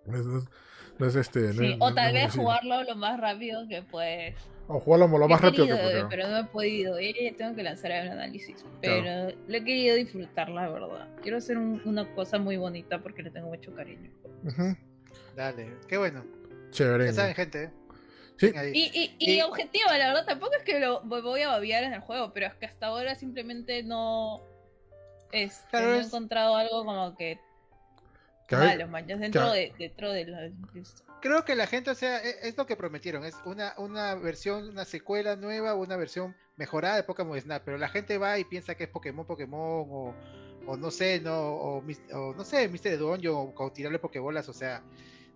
No 0.05 0.19
es, 0.19 0.27
no 0.99 1.07
es- 1.07 1.17
este. 1.17 1.41
no 1.41 1.53
Sí, 1.55 1.77
o 1.81 1.95
tal 1.95 2.13
vez 2.13 2.35
jugarlo 2.37 2.83
lo 2.83 2.95
más 2.97 3.19
rápido 3.19 3.67
que 3.69 3.83
puedes. 3.83 4.37
O 4.67 4.81
jugarlo 4.81 5.07
lo 5.19 5.29
más 5.29 5.41
He 5.41 5.45
rápido 5.45 5.67
que 5.67 5.75
pueda. 5.75 6.09
pero 6.09 6.27
no 6.29 6.39
he 6.39 6.45
podido. 6.45 6.99
Eh, 6.99 7.35
tengo 7.37 7.55
que 7.55 7.63
lanzar 7.63 7.91
un 8.07 8.13
análisis. 8.13 8.65
Pero 8.81 9.31
lo 9.47 9.55
he 9.57 9.63
querido 9.65 9.97
disfrutar, 9.97 10.49
la 10.49 10.69
verdad. 10.71 11.09
Quiero 11.23 11.37
hacer 11.37 11.59
un- 11.59 11.83
una 11.85 12.13
cosa 12.15 12.39
muy 12.39 12.57
bonita 12.57 12.99
porque 13.03 13.23
le 13.23 13.31
tengo 13.31 13.49
mucho 13.49 13.75
cariño. 13.75 14.11
Dale, 15.37 15.71
qué 15.89 15.97
bueno. 15.99 16.25
Chévere. 16.71 17.07
Ya 17.07 17.13
saben, 17.13 17.35
gente. 17.35 17.71
Sí. 18.37 18.47
Venga 18.47 18.61
ahí. 18.63 18.73
Y, 18.75 18.91
y, 18.99 19.17
y 19.19 19.37
Y- 19.39 19.43
objetivo, 19.43 19.85
la 19.91 20.09
verdad, 20.09 20.25
tampoco 20.27 20.55
es 20.57 20.63
que 20.65 20.81
lo 20.81 21.03
voy 21.03 21.43
a 21.43 21.49
babiar 21.49 21.85
en 21.85 21.93
el 21.93 22.01
juego, 22.01 22.33
pero 22.33 22.47
es 22.47 22.55
que 22.55 22.67
hasta 22.67 22.87
ahora 22.87 23.15
simplemente 23.15 23.83
no. 23.83 24.43
Este, 25.31 25.69
Claro, 25.71 25.89
no 25.89 25.95
he 25.97 26.01
es- 26.01 26.07
encontrado 26.07 26.57
algo 26.57 26.85
como 26.85 27.17
que 27.17 27.39
malo, 28.51 28.89
man, 28.89 29.07
ya 29.07 29.17
dentro 29.17 29.53
que- 29.53 29.59
de, 29.59 29.73
dentro 29.79 30.11
de 30.13 30.25
la. 30.27 30.41
de. 30.43 30.53
Creo 31.25 31.43
que 31.43 31.55
la 31.57 31.67
gente, 31.67 31.91
o 31.91 31.95
sea, 31.95 32.23
e- 32.23 32.47
es, 32.47 32.55
lo 32.59 32.67
que 32.67 32.77
prometieron. 32.77 33.25
Es 33.25 33.35
una, 33.47 33.73
una 33.79 34.15
versión, 34.15 34.69
una 34.69 34.85
secuela 34.85 35.37
nueva, 35.37 35.75
una 35.75 35.97
versión 35.97 36.37
mejorada 36.57 36.97
de 36.97 37.03
Pokémon 37.03 37.41
Snap. 37.41 37.63
Pero 37.65 37.79
la 37.79 37.89
gente 37.89 38.19
va 38.19 38.39
y 38.39 38.45
piensa 38.45 38.75
que 38.75 38.85
es 38.85 38.91
Pokémon, 38.91 39.25
Pokémon, 39.25 39.87
o, 39.89 40.15
o 40.67 40.77
no 40.77 40.91
sé, 40.91 41.21
no, 41.21 41.55
o, 41.55 41.83
no 42.35 42.45
sé, 42.45 42.69
Mister 42.69 42.99
Dungeon, 42.99 43.35
o, 43.35 43.55
o 43.57 43.73
tirarle 43.73 43.99
Pokébolas. 43.99 44.51
O 44.51 44.53
sea, 44.53 44.83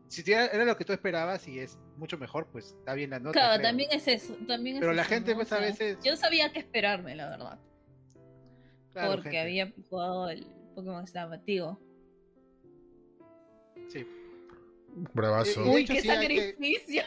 si 0.08 0.30
era, 0.30 0.62
lo 0.62 0.76
que 0.76 0.84
tú 0.84 0.92
esperabas 0.92 1.48
y 1.48 1.58
es 1.58 1.78
mucho 1.96 2.18
mejor, 2.18 2.48
pues 2.52 2.74
está 2.78 2.92
bien 2.92 3.08
la 3.08 3.18
nota. 3.18 3.32
Claro, 3.32 3.54
creo. 3.54 3.68
también 3.70 3.88
es 3.90 4.06
eso. 4.08 4.36
También 4.46 4.76
es 4.76 4.80
Pero 4.80 4.92
la 4.92 5.04
gente, 5.04 5.34
pues, 5.34 5.50
a 5.52 5.58
veces- 5.58 5.96
Yo 6.04 6.16
sabía 6.16 6.52
qué 6.52 6.58
esperarme, 6.58 7.16
la 7.16 7.30
verdad. 7.30 7.58
Claro, 8.92 9.12
porque 9.12 9.30
gente. 9.30 9.40
había 9.40 9.72
jugado 9.88 10.28
el 10.28 10.46
Pokémon 10.74 11.06
Snap 11.06 11.32
antiguo. 11.32 11.80
Sí. 13.88 14.06
Bravazo. 15.14 15.64
Uy, 15.70 15.84
qué 15.84 16.00
sí 16.00 16.08
hay 16.10 16.28
que- 16.28 16.52
sacrificio. 16.52 17.02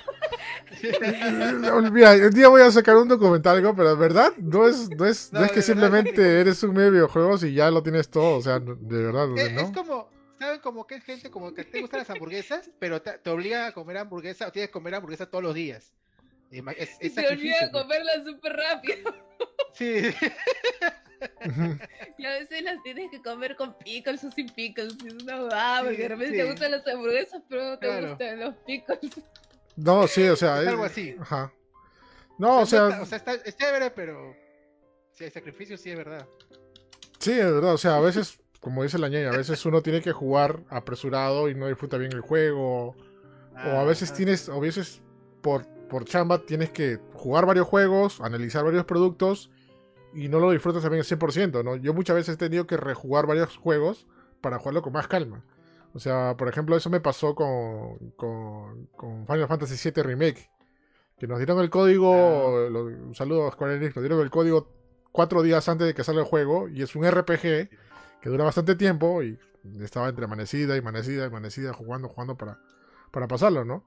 Mira, 1.92 2.12
un 2.14 2.32
día 2.32 2.48
voy 2.48 2.62
a 2.62 2.72
sacar 2.72 2.96
un 2.98 3.08
documental, 3.08 3.58
algo, 3.58 3.76
pero 3.76 3.96
¿verdad? 3.98 4.32
No 4.38 4.68
es, 4.68 4.90
no 4.90 5.06
es, 5.06 5.32
no 5.34 5.40
No, 5.40 5.46
es 5.46 5.52
que 5.52 5.60
verdad, 5.60 5.68
simplemente 5.68 6.40
eres 6.42 6.62
un 6.64 6.74
medio 6.74 6.92
videojuegos 6.92 7.44
y 7.44 7.54
ya 7.54 7.70
lo 7.72 7.84
tienes 7.84 8.10
todo, 8.10 8.38
o 8.38 8.42
sea, 8.42 8.60
de 8.60 9.04
verdad, 9.04 9.28
Es, 9.38 9.52
¿no? 9.54 9.62
es 9.62 9.72
como, 9.72 10.10
¿saben? 10.40 10.60
Como 10.62 10.88
que 10.88 10.96
es 10.96 11.04
gente 11.04 11.30
como 11.30 11.54
que 11.54 11.64
te 11.64 11.82
gustan 11.82 12.00
las 12.00 12.10
hamburguesas, 12.10 12.70
pero 12.80 13.02
te, 13.02 13.18
te 13.18 13.30
obliga 13.30 13.68
a 13.68 13.72
comer 13.74 13.98
hamburguesa 13.98 14.48
o 14.48 14.52
tienes 14.52 14.70
que 14.70 14.74
comer 14.74 14.96
hamburguesa 14.96 15.26
todos 15.30 15.44
los 15.44 15.54
días. 15.54 15.94
Y 16.52 16.62
ma- 16.62 16.72
Es, 16.74 16.90
Y 17.02 17.08
es 17.08 17.16
te 17.16 17.22
pues. 17.24 17.70
comerla 17.72 18.12
súper 18.26 18.54
rápido. 18.54 19.16
Sí. 19.74 20.02
Y 22.18 22.26
a 22.26 22.32
veces 22.32 22.64
las 22.64 22.82
tienes 22.84 23.10
que 23.12 23.22
comer 23.22 23.56
con 23.56 23.76
pickles 23.78 24.24
o 24.24 24.32
sin 24.32 24.48
pickles. 24.50 24.96
Y 25.04 25.08
es 25.08 25.14
una 25.24 25.42
huevada, 25.44 25.82
porque 25.84 25.98
de 25.98 26.08
repente 26.10 26.32
Sí. 26.32 26.38
te 26.38 26.50
gustan 26.52 26.72
las 26.72 26.88
hamburguesas, 26.88 27.42
pero 27.50 27.64
no 27.70 27.80
te 27.80 27.88
Claro. 27.88 28.10
gustan 28.10 28.40
los 28.40 28.56
pickles. 28.66 29.12
No, 29.76 30.08
sí, 30.08 30.28
o 30.28 30.36
sea, 30.36 30.62
Es 30.62 30.68
algo 30.68 30.84
así. 30.84 31.16
Ajá. 31.20 31.52
No, 32.38 32.60
o 32.62 32.66
sea, 32.66 32.90
está, 32.90 33.02
o 33.02 33.06
sea, 33.06 33.18
está, 33.18 33.34
es 33.36 33.56
chévere, 33.56 33.92
pero 33.92 34.36
si 35.12 35.24
hay 35.26 35.32
sacrificio, 35.32 35.78
sí 35.78 35.92
es 35.92 35.98
verdad. 35.98 36.28
sí, 37.20 37.32
es 37.32 37.46
verdad, 37.46 37.74
o 37.74 37.78
sea, 37.78 37.98
a 37.98 38.00
veces, 38.00 38.40
como 38.60 38.82
dice 38.84 38.98
la 38.98 39.10
ñaña, 39.10 39.30
a 39.30 39.38
veces 39.38 39.64
uno 39.66 39.82
tiene 39.82 40.02
que 40.02 40.12
jugar 40.12 40.60
apresurado 40.70 41.50
y 41.50 41.56
no 41.56 41.68
disfruta 41.68 41.98
bien 41.98 42.12
el 42.14 42.22
juego, 42.22 42.96
o 43.64 43.70
a 43.80 43.84
veces 43.84 44.10
Ajá. 44.10 44.18
tienes, 44.18 44.50
o 44.50 44.54
a 44.56 44.60
veces 44.60 45.02
por, 45.42 45.68
por 45.88 46.06
chamba 46.06 46.40
tienes 46.46 46.72
que 46.72 46.98
jugar 47.14 47.46
varios 47.46 47.68
juegos, 47.68 48.20
analizar 48.22 48.64
varios 48.64 48.86
productos 48.86 49.52
y 50.14 50.30
no 50.30 50.40
lo 50.40 50.52
disfrutas 50.52 50.82
también 50.84 51.02
al 51.02 51.06
100%, 51.06 51.64
¿no? 51.64 51.76
Yo 51.76 51.94
muchas 51.94 52.16
veces 52.16 52.36
he 52.36 52.38
tenido 52.38 52.68
que 52.68 52.78
rejugar 52.78 53.28
varios 53.28 53.58
juegos 53.58 54.08
para 54.42 54.60
jugarlo 54.60 54.82
con 54.82 54.94
más 54.94 55.08
calma. 55.08 55.44
O 55.94 56.00
sea, 56.00 56.36
por 56.38 56.48
ejemplo, 56.48 56.76
eso 56.78 56.90
me 56.90 57.00
pasó 57.02 57.36
con, 57.36 57.98
con, 58.16 58.88
con 58.96 59.26
Final 59.28 59.48
Fantasy 59.48 59.76
VII 59.78 60.04
Remake. 60.04 60.50
Que 61.18 61.28
nos 61.28 61.38
dieron 61.38 61.60
el 61.60 61.70
código, 61.70 62.70
lo- 62.70 62.86
un 62.86 63.16
saludo 63.16 63.48
a 63.48 63.52
Square 63.52 63.76
Enix, 63.76 63.96
nos 63.96 64.04
dieron 64.04 64.22
el 64.22 64.32
código 64.32 64.70
cuatro 65.12 65.44
días 65.44 65.68
antes 65.70 65.88
de 65.88 65.94
que 65.94 66.04
salga 66.04 66.22
el 66.22 66.28
juego 66.28 66.68
y 66.70 66.82
es 66.82 66.96
un 66.96 67.06
RPG 67.06 67.70
que 68.22 68.30
dura 68.30 68.44
bastante 68.46 68.76
tiempo 68.76 69.22
y 69.24 69.38
estaba 69.82 70.10
entre 70.10 70.26
amanecida 70.26 70.76
y 70.76 70.80
amanecida 70.80 71.24
y 71.24 71.28
amanecida 71.28 71.74
jugando, 71.74 72.10
jugando 72.10 72.38
para, 72.38 72.60
para 73.12 73.28
pasarlo, 73.28 73.66
¿no? 73.66 73.86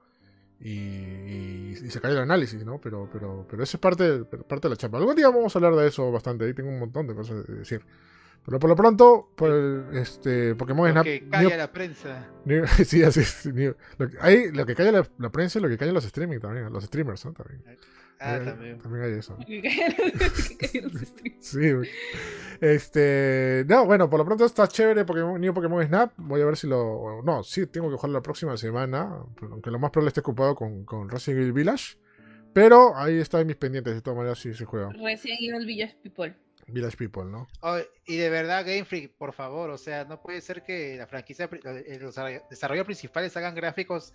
Y, 0.61 0.71
y- 0.71 1.79
y 1.85 1.91
se 1.91 2.01
cae 2.01 2.13
el 2.13 2.19
análisis, 2.19 2.65
¿no? 2.65 2.81
Pero, 2.81 3.09
pero, 3.13 3.47
pero 3.49 3.63
eso 3.63 3.77
es 3.77 3.81
parte, 3.81 4.25
parte 4.25 4.69
de 4.69 4.71
la 4.71 4.77
chamba. 4.77 4.99
Algún 4.99 5.17
día 5.17 5.29
vamos 5.29 5.55
a 5.55 5.59
hablar 5.59 5.75
de 5.75 5.89
eso 5.89 6.11
bastante, 6.11 6.45
ahí 6.45 6.55
tengo 6.55 6.71
un 6.71 6.79
montón 6.79 7.07
de 7.07 7.15
cosas 7.15 7.47
de 7.47 7.55
decir. 7.57 7.83
Pero 8.47 8.59
por 8.59 8.69
lo 8.71 8.77
pronto, 8.77 9.31
pues, 9.37 9.53
este, 9.95 10.55
Pokémon 10.55 10.91
Snap... 10.91 11.05
Que 11.05 11.23
Neo- 11.23 11.31
calla 11.31 11.57
la 11.57 11.73
prensa. 11.73 12.29
Neo- 12.45 12.67
sí, 12.85 13.03
así 13.03 13.21
es. 13.21 13.47
Lo, 13.99 14.09
que, 14.11 14.17
ahí, 14.21 14.51
lo 14.53 14.67
que 14.67 14.75
calla 14.75 14.93
la, 14.93 15.09
la 15.19 15.31
prensa 15.31 15.59
y 15.59 15.63
lo 15.63 15.69
que 15.69 15.79
calla 15.79 15.93
los 15.93 16.05
streaming 16.05 16.39
también, 16.41 16.71
los 16.73 16.85
streamers, 16.85 17.25
¿no? 17.25 17.33
También, 17.33 17.63
Ah, 18.21 18.37
Eh, 18.37 18.45
también. 18.45 18.79
también 18.79 19.05
hay 19.05 19.13
eso. 19.19 19.37
Sí, 21.41 21.73
güey. 21.73 21.89
Este. 22.61 23.65
No, 23.69 23.85
bueno, 23.87 24.09
por 24.09 24.19
lo 24.19 24.25
pronto 24.25 24.45
está 24.45 24.67
chévere 24.67 25.05
Pokémon, 25.05 25.41
New 25.41 25.53
Pokémon 25.53 25.85
Snap. 25.87 26.13
Voy 26.17 26.41
a 26.41 26.47
ver 26.47 26.57
si 26.57 26.67
lo. 26.67 27.23
No, 27.23 27.43
sí, 27.43 27.67
tengo 27.67 27.91
que 27.91 27.97
jugarlo 27.97 28.19
la 28.19 28.23
próxima 28.23 28.57
semana. 28.57 29.25
Aunque 29.43 29.71
lo 29.71 29.79
más 29.79 29.91
probable 29.91 30.09
esté 30.09 30.21
ocupado 30.21 30.55
con, 30.55 30.85
con 30.85 31.09
Resident 31.09 31.41
Evil 31.43 31.53
Village. 31.53 31.97
Pero 32.53 32.97
ahí 32.97 33.19
está 33.19 33.41
en 33.41 33.49
mis 33.49 33.57
pendientes, 33.57 33.95
de 33.95 34.01
todas 34.01 34.17
maneras, 34.17 34.39
sí 34.39 34.55
se 34.55 34.65
juega. 34.65 34.91
Resident 34.91 35.41
Evil 35.41 35.67
Village 35.67 35.97
People. 36.03 36.35
Village 36.69 36.97
People, 36.97 37.25
¿no? 37.25 37.47
Oh, 37.61 37.77
y 38.07 38.17
de 38.17 38.31
verdad, 38.31 38.65
Game 38.65 38.85
Freak, 38.85 39.13
por 39.19 39.33
favor, 39.35 39.71
o 39.71 39.77
sea, 39.77 40.05
no 40.05 40.23
puede 40.23 40.41
ser 40.41 40.63
que 40.63 40.97
la 40.97 41.07
franquicia, 41.07 41.51
eh, 41.53 41.99
los 42.01 42.15
desarrolladores 42.49 42.87
principales 42.87 43.37
hagan 43.37 43.55
gráficos 43.57 44.15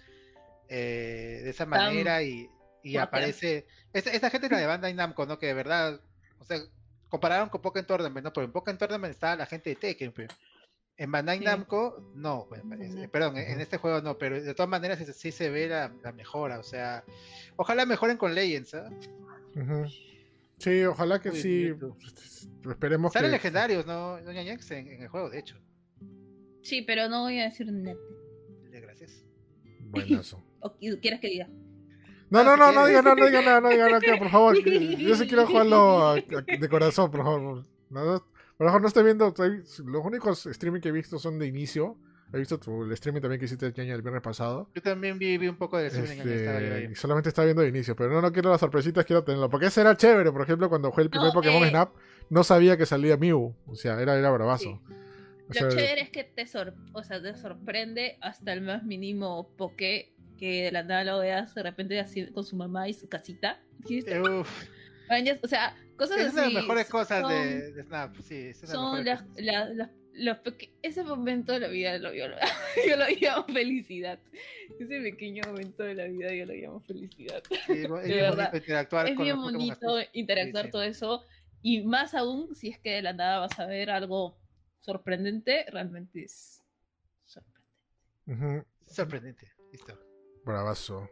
eh, 0.69 1.41
de 1.43 1.49
esa 1.49 1.65
manera 1.65 2.23
y, 2.23 2.49
y 2.83 2.97
aparece. 2.97 3.65
Esta, 3.93 4.11
esta 4.11 4.29
gente 4.29 4.47
es 4.47 4.51
la 4.51 4.59
de 4.59 4.65
Bandai 4.67 4.93
Namco, 4.93 5.25
¿no? 5.25 5.39
Que 5.39 5.47
de 5.47 5.53
verdad, 5.53 5.99
o 6.39 6.43
sea, 6.43 6.59
compararon 7.09 7.49
con 7.49 7.61
Pokémon 7.61 7.85
Tournament, 7.87 8.23
¿no? 8.25 8.33
Pero 8.33 8.45
en 8.45 8.51
Pokémon 8.51 8.77
Tournament 8.77 9.11
estaba 9.13 9.35
la 9.35 9.45
gente 9.45 9.69
de 9.71 9.75
Tekken. 9.75 10.13
En 10.97 11.11
Bandai 11.11 11.39
Sí. 11.39 11.45
Namco, 11.45 12.11
no, 12.15 12.45
pues, 12.49 12.61
eh, 12.81 13.07
perdón, 13.11 13.37
en 13.37 13.51
en 13.51 13.61
este 13.61 13.77
juego 13.77 14.01
no, 14.01 14.17
pero 14.17 14.41
de 14.41 14.53
todas 14.53 14.69
maneras 14.69 14.99
es- 14.99 15.15
sí 15.15 15.31
se 15.31 15.49
ve 15.49 15.67
la, 15.69 15.93
la 16.03 16.11
mejora, 16.11 16.59
o 16.59 16.63
sea, 16.63 17.03
ojalá 17.55 17.85
mejoren 17.85 18.17
con 18.17 18.35
Legends, 18.35 18.73
¿ah? 18.73 18.89
Sí, 20.57 20.83
ojalá 20.83 21.21
que 21.21 21.29
Muy 21.31 21.41
sí. 21.41 21.71
bonito. 21.71 21.97
Esperemos 22.69 23.13
Salen 23.13 23.29
que. 23.31 23.37
legendarios, 23.37 23.85
¿no? 23.85 24.21
Doña 24.21 24.43
Ñex 24.43 24.69
en, 24.71 24.87
en 24.89 25.01
el 25.03 25.07
juego, 25.07 25.29
de 25.29 25.39
hecho. 25.39 25.55
Sí, 26.61 26.81
pero 26.81 27.07
no 27.07 27.21
voy 27.21 27.39
a 27.39 27.45
decir 27.45 27.71
nada. 27.71 27.95
Gracias. 28.69 29.23
Buenazo. 29.79 30.43
¿O 30.59 30.75
qui- 30.77 30.99
quieres 30.99 31.21
que 31.21 31.29
diga? 31.29 31.47
No, 32.29 32.39
Ah, 32.39 32.43
no, 32.43 32.53
si 32.55 32.59
no, 32.59 32.71
no 32.73 32.85
diga 32.87 33.01
nada, 33.01 33.15
no 33.15 33.25
diga 33.25 33.41
nada, 33.41 33.61
no 33.61 33.69
diga 33.69 33.89
nada, 33.89 34.17
por 34.19 34.29
favor. 34.29 34.55
Yo 34.97 35.15
sí 35.15 35.27
quiero 35.27 35.47
jugarlo 35.47 36.13
de 36.15 36.69
corazón, 36.69 37.09
por 37.11 37.23
favor. 37.23 37.65
No, 37.89 38.05
no, 38.05 38.23
por 38.57 38.67
favor, 38.67 38.81
no 38.81 38.87
estoy 38.87 39.03
viendo. 39.03 39.27
estoy- 39.29 39.63
los 39.85 40.05
únicos 40.05 40.45
streaming 40.45 40.79
que 40.81 40.89
he 40.89 40.91
visto 40.91 41.17
son 41.19 41.39
de 41.39 41.47
inicio. 41.47 41.97
He 42.31 42.37
visto 42.37 42.59
tu, 42.59 42.83
el 42.83 42.91
streaming 42.91 43.21
también 43.21 43.39
que 43.39 43.45
hiciste 43.45 43.73
Ñaña, 43.75 43.95
el 43.95 44.03
viernes 44.03 44.21
pasado. 44.21 44.69
Yo 44.75 44.81
también 44.83 45.17
vi, 45.17 45.39
vi 45.39 45.47
un 45.47 45.55
poco 45.55 45.77
de 45.79 45.87
eso. 45.87 45.97
Este, 46.03 46.89
y 46.91 46.95
solamente 46.95 47.29
estaba 47.29 47.45
viendo 47.45 47.63
de 47.63 47.69
inicio, 47.69 47.95
pero 47.95 48.11
no, 48.11 48.21
no 48.21 48.31
quiero 48.31 48.51
las 48.51 48.59
sorpresitas, 48.59 49.03
quiero 49.05 49.23
tenerlo. 49.23 49.49
Porque 49.49 49.65
ese 49.65 49.81
era 49.81 49.97
chévere, 49.97 50.31
por 50.31 50.43
ejemplo, 50.43 50.69
cuando 50.69 50.91
jugué 50.91 51.03
el 51.03 51.09
primer 51.09 51.29
No, 51.29 51.33
Pokémon 51.33 51.63
eh. 51.63 51.69
Snap, 51.69 51.89
no 52.29 52.43
sabía 52.43 52.77
que 52.77 52.85
salía 52.85 53.17
Mew. 53.17 53.55
O 53.65 53.73
sea, 53.75 53.99
era, 53.99 54.15
era 54.15 54.29
bravazo. 54.29 54.79
Sí. 54.87 54.93
O 55.49 55.53
sea, 55.53 55.63
Lo 55.63 55.69
chévere 55.71 56.01
es 56.01 56.09
que 56.09 56.23
te, 56.23 56.45
sor- 56.45 56.75
o 56.93 57.03
sea, 57.03 57.21
te 57.21 57.35
sorprende 57.35 58.17
hasta 58.21 58.53
el 58.53 58.61
más 58.61 58.83
mínimo 58.83 59.49
poke 59.57 60.13
que 60.37 60.63
de 60.65 60.71
la 60.71 60.83
nada 60.83 61.03
lo 61.03 61.19
veas 61.19 61.53
de 61.55 61.63
repente 61.63 61.99
así 61.99 62.27
con 62.27 62.43
su 62.43 62.55
mamá 62.55 62.87
y 62.87 62.93
su 62.93 63.09
casita. 63.09 63.59
Uf, 63.83 64.65
O 65.43 65.47
sea, 65.47 65.75
cosas 65.97 66.19
es 66.21 66.33
una 66.33 66.41
de 66.43 66.47
así. 66.47 66.53
las 66.53 66.63
mejores 66.63 66.87
cosas 66.89 67.21
son- 67.21 67.31
de, 67.31 67.71
de 67.73 67.83
Snap. 67.83 68.15
Sí, 68.21 68.35
es 68.35 68.63
una 68.63 68.97
de 68.97 69.03
las 69.03 69.19
Son 69.19 69.45
las, 69.45 69.75
las- 69.75 69.89
los 70.13 70.37
ese 70.81 71.03
momento 71.03 71.53
de 71.53 71.59
la 71.61 71.67
vida 71.67 71.97
lo, 71.97 72.13
yo, 72.13 72.27
lo, 72.27 72.35
yo 72.87 72.95
lo 72.97 73.05
llamo 73.19 73.45
felicidad. 73.45 74.19
Ese 74.79 75.01
pequeño 75.01 75.41
momento 75.47 75.83
de 75.83 75.95
la 75.95 76.05
vida 76.05 76.33
yo 76.33 76.45
lo 76.45 76.53
llamo 76.53 76.79
felicidad. 76.81 77.41
Sí, 77.49 77.55
es 77.73 77.89
bien 78.05 78.29
bonito 78.35 78.57
interactuar 78.57 79.07
es 79.09 79.15
con 79.15 79.23
bien 79.25 79.37
bonito 79.41 79.95
así. 79.97 80.07
interactuar 80.13 80.65
Sí, 80.65 80.67
sí. 80.67 80.71
todo 80.71 80.83
eso. 80.83 81.23
Y 81.61 81.81
más 81.83 82.13
aún 82.15 82.55
si 82.55 82.69
es 82.69 82.79
que 82.79 82.91
de 82.91 83.01
la 83.01 83.13
nada 83.13 83.39
vas 83.39 83.59
a 83.59 83.65
ver 83.65 83.89
algo 83.89 84.37
sorprendente, 84.79 85.65
realmente 85.71 86.23
es 86.23 86.63
sorprendente. 87.25 88.67
Sorprendente. 88.87 89.51
Listo. 89.71 89.97
Bravazo. 90.45 91.09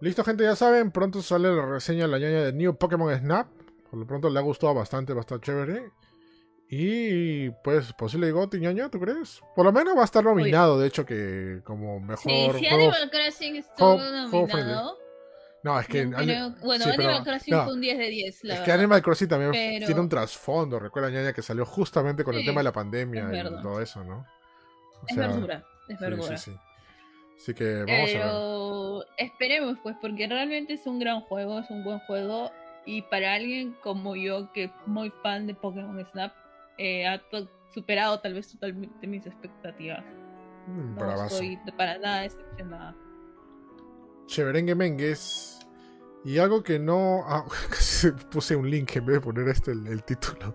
Listo, 0.00 0.22
gente, 0.24 0.44
ya 0.44 0.54
saben, 0.54 0.92
pronto 0.92 1.20
sale 1.22 1.50
la 1.54 1.66
reseña 1.66 2.02
de 2.04 2.08
la 2.08 2.18
ñaña 2.18 2.44
de 2.44 2.52
New 2.52 2.76
Pokémon 2.76 3.12
Snap. 3.18 3.48
Por 3.90 3.98
lo 3.98 4.06
pronto 4.06 4.30
le 4.30 4.38
ha 4.38 4.42
gustado 4.42 4.74
bastante, 4.74 5.12
va 5.12 5.20
a 5.20 5.22
estar 5.22 5.40
chévere. 5.40 5.90
Y 6.70 7.48
pues 7.64 7.92
posible 7.94 8.30
Goti, 8.30 8.58
ñaña, 8.60 8.90
¿tú 8.90 9.00
crees? 9.00 9.40
Por 9.56 9.64
lo 9.64 9.72
menos 9.72 9.96
va 9.96 10.02
a 10.02 10.04
estar 10.04 10.22
nominado, 10.22 10.78
de 10.78 10.86
hecho, 10.86 11.06
que 11.06 11.62
como 11.64 11.98
mejor 11.98 12.30
Sí, 12.30 12.50
si 12.58 12.58
juego- 12.68 12.74
Animal 12.92 13.10
Crossing 13.10 13.56
estuvo 13.56 13.96
juego- 13.96 14.28
juego 14.30 14.46
nominado. 14.48 14.98
No, 15.68 15.80
es 15.80 15.86
que, 15.86 16.08
creo- 16.10 16.54
bueno, 16.64 16.84
sí, 16.84 16.90
pero- 16.96 17.08
Animal 17.10 17.24
Crossing 17.24 17.54
no, 17.54 17.64
fue 17.64 17.72
un 17.74 17.80
10 17.80 17.98
de 17.98 18.08
10, 18.08 18.44
la 18.44 18.54
es 18.54 18.60
que 18.60 18.66
verdad. 18.66 18.78
Animal 18.80 19.02
Crossing 19.02 19.28
también 19.28 19.52
Pero- 19.52 19.86
tiene 19.86 20.00
un 20.00 20.08
trasfondo. 20.08 20.78
Recuerda, 20.78 21.10
ñaña, 21.10 21.32
que 21.32 21.42
salió 21.42 21.64
justamente 21.66 22.24
con 22.24 22.34
el 22.34 22.40
Sí, 22.40 22.46
tema 22.46 22.60
de 22.60 22.64
la 22.64 22.72
pandemia 22.72 23.28
y 23.32 23.62
todo 23.62 23.80
eso, 23.80 24.02
¿no? 24.04 24.18
O 24.20 25.04
Es 25.08 25.14
sea, 25.14 25.28
verdura, 25.28 25.64
es 25.88 26.00
verdura. 26.00 26.36
sí, 26.38 26.50
sí. 26.52 26.58
Así 27.36 27.54
que 27.54 27.64
vamos 27.84 27.88
a 27.90 27.92
ver. 27.92 28.12
Pero 28.14 29.04
Esperemos, 29.18 29.78
pues, 29.82 29.96
porque 30.00 30.26
realmente 30.26 30.72
es 30.72 30.86
un 30.86 30.98
gran 30.98 31.20
juego, 31.22 31.58
es 31.60 31.70
un 31.70 31.84
buen 31.84 31.98
juego. 32.00 32.50
Y 32.86 33.02
para 33.02 33.34
alguien 33.34 33.76
como 33.82 34.16
yo, 34.16 34.50
que 34.52 34.64
es 34.64 34.70
muy 34.86 35.10
fan 35.22 35.46
de 35.46 35.54
Pokémon 35.54 36.04
Snap, 36.10 36.32
eh, 36.78 37.06
ha 37.06 37.20
superado 37.74 38.18
tal 38.20 38.34
vez 38.34 38.50
totalmente 38.50 39.06
mis 39.06 39.26
expectativas. 39.26 40.02
Mm, 40.66 40.94
No 40.96 41.24
estoy 41.26 41.58
para 41.76 41.98
nada 41.98 42.22
decepcionada. 42.22 42.94
Cheverengue 44.26 44.74
Mengues. 44.74 45.57
Y 46.24 46.38
algo 46.38 46.62
que 46.62 46.78
no. 46.78 47.22
Ah, 47.26 47.44
casi 47.70 48.10
puse 48.30 48.54
un 48.56 48.68
link 48.70 48.94
en 48.96 49.06
vez 49.06 49.14
de 49.16 49.20
poner 49.20 49.48
este 49.48 49.72
el, 49.72 49.86
el 49.86 50.02
título. 50.04 50.54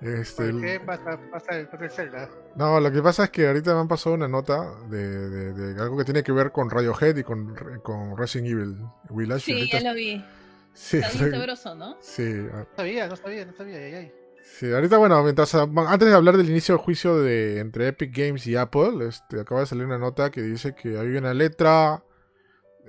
Este, 0.00 0.50
¿Por 0.50 0.60
qué 0.62 0.80
pasa, 0.80 1.20
pasa 1.30 1.58
el, 1.58 1.68
pasa 1.68 1.84
el 1.84 1.90
Zelda? 1.90 2.28
No, 2.56 2.80
lo 2.80 2.90
que 2.90 3.02
pasa 3.02 3.24
es 3.24 3.30
que 3.30 3.46
ahorita 3.46 3.74
me 3.74 3.80
han 3.80 3.88
pasado 3.88 4.14
una 4.14 4.28
nota 4.28 4.74
de, 4.88 5.28
de- 5.28 5.52
de 5.74 5.82
algo 5.82 5.98
que 5.98 6.04
tiene 6.04 6.22
que 6.22 6.32
ver 6.32 6.52
con 6.52 6.70
Radiohead 6.70 7.16
y 7.16 7.22
con, 7.22 7.54
con 7.82 8.16
Resident 8.16 8.48
Evil 8.48 8.76
Village. 9.10 9.40
Sí, 9.44 9.52
ahorita- 9.52 9.78
ya 9.80 9.90
lo 9.90 9.94
vi. 9.94 10.24
sí, 10.72 10.96
Está 10.98 11.18
bien 11.18 11.30
sabroso, 11.40 11.74
¿no? 11.74 11.96
sí, 12.00 12.46
ah, 12.52 12.60
No 12.70 12.76
sabía, 12.76 13.08
no 13.08 13.16
sabía, 13.16 13.44
no 13.44 13.52
sabía. 13.52 13.76
ay, 13.76 13.94
ay. 13.94 14.12
sí, 14.42 14.72
ahorita 14.72 14.96
bueno, 14.96 15.22
mientras 15.22 15.54
ah, 15.54 15.68
antes 15.88 16.08
de 16.08 16.14
hablar 16.14 16.38
del 16.38 16.48
inicio 16.48 16.76
del 16.76 16.82
juicio 16.84 17.18
de 17.18 17.58
entre 17.58 17.88
Epic 17.88 18.16
Games 18.16 18.46
y 18.46 18.56
Apple, 18.56 19.06
este, 19.06 19.38
acaba 19.40 19.60
de 19.60 19.66
salir 19.66 19.84
una 19.84 19.98
nota 19.98 20.30
que 20.30 20.40
dice 20.40 20.74
que 20.74 20.98
hay 20.98 21.08
una 21.08 21.34
letra, 21.34 22.02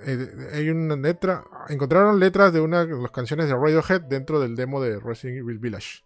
eh, 0.04 0.50
hay 0.54 0.68
una 0.70 0.96
letra, 0.96 1.44
encontraron 1.68 2.20
letras 2.20 2.52
de 2.52 2.60
una 2.60 2.84
de 2.84 2.96
las 2.96 3.10
canciones 3.10 3.46
de 3.48 3.54
Radiohead 3.54 4.02
dentro 4.02 4.40
del 4.40 4.56
demo 4.56 4.80
de 4.80 4.98
Resident 5.00 5.38
Evil 5.38 5.58
Village. 5.58 6.04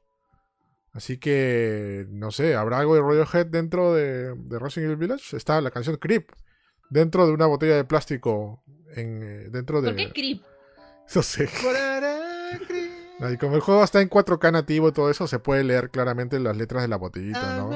Así 0.93 1.19
que, 1.19 2.07
no 2.09 2.31
sé, 2.31 2.55
¿habrá 2.55 2.79
algo 2.79 2.95
de 2.95 3.03
Radiohead 3.03 3.47
dentro 3.47 3.93
de, 3.95 4.35
de 4.35 4.59
Resident 4.59 4.93
Evil 4.93 5.09
Village? 5.09 5.37
Está 5.37 5.61
la 5.61 5.71
canción 5.71 5.97
Creep 5.97 6.31
dentro 6.91 7.27
de 7.27 7.33
una 7.33 7.47
botella 7.47 7.77
de 7.77 7.85
plástico 7.85 8.63
en, 8.95 9.23
eh, 9.23 9.49
dentro 9.51 9.83
de... 9.83 9.89
¿Por 9.89 9.97
qué 9.97 10.13
Creep? 10.13 10.43
No 11.15 11.23
sé. 11.23 11.49
Y 13.31 13.37
como 13.37 13.55
el 13.55 13.61
juego 13.61 13.85
está 13.85 14.01
en 14.01 14.11
4K 14.11 14.53
nativo 14.53 14.89
y 14.89 14.93
todo 14.93 15.09
eso, 15.09 15.29
se 15.29 15.39
puede 15.39 15.63
leer 15.63 15.91
claramente 15.91 16.41
las 16.41 16.57
letras 16.57 16.83
de 16.83 16.89
la 16.89 16.97
botellita, 16.97 17.57
¿no? 17.57 17.71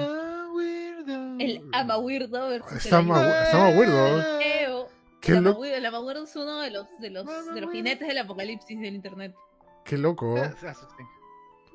I'm 1.72 1.90
a 1.90 1.98
weirdo. 1.98 2.50
El 2.50 2.60
versus 2.60 2.84
Está 2.84 2.98
el 3.00 3.06
más 3.06 3.76
weirdo. 3.76 4.20
Eo. 4.40 4.69
Qué, 5.20 5.32
el, 5.32 5.44
lo- 5.44 5.50
Amawirdo, 5.50 5.76
el 5.76 5.86
Amawirdo 5.86 6.24
es 6.24 6.36
uno 6.36 6.60
de 6.60 6.70
los, 6.70 6.86
de 7.00 7.10
los, 7.10 7.26
de 7.54 7.60
los 7.60 7.72
jinetes 7.72 8.08
del 8.08 8.18
apocalipsis 8.18 8.80
del 8.80 8.94
internet. 8.94 9.34
qué 9.84 9.98
loco. 9.98 10.36
Ah, 10.38 10.46
Eso 10.46 10.88
sí. 10.96 11.04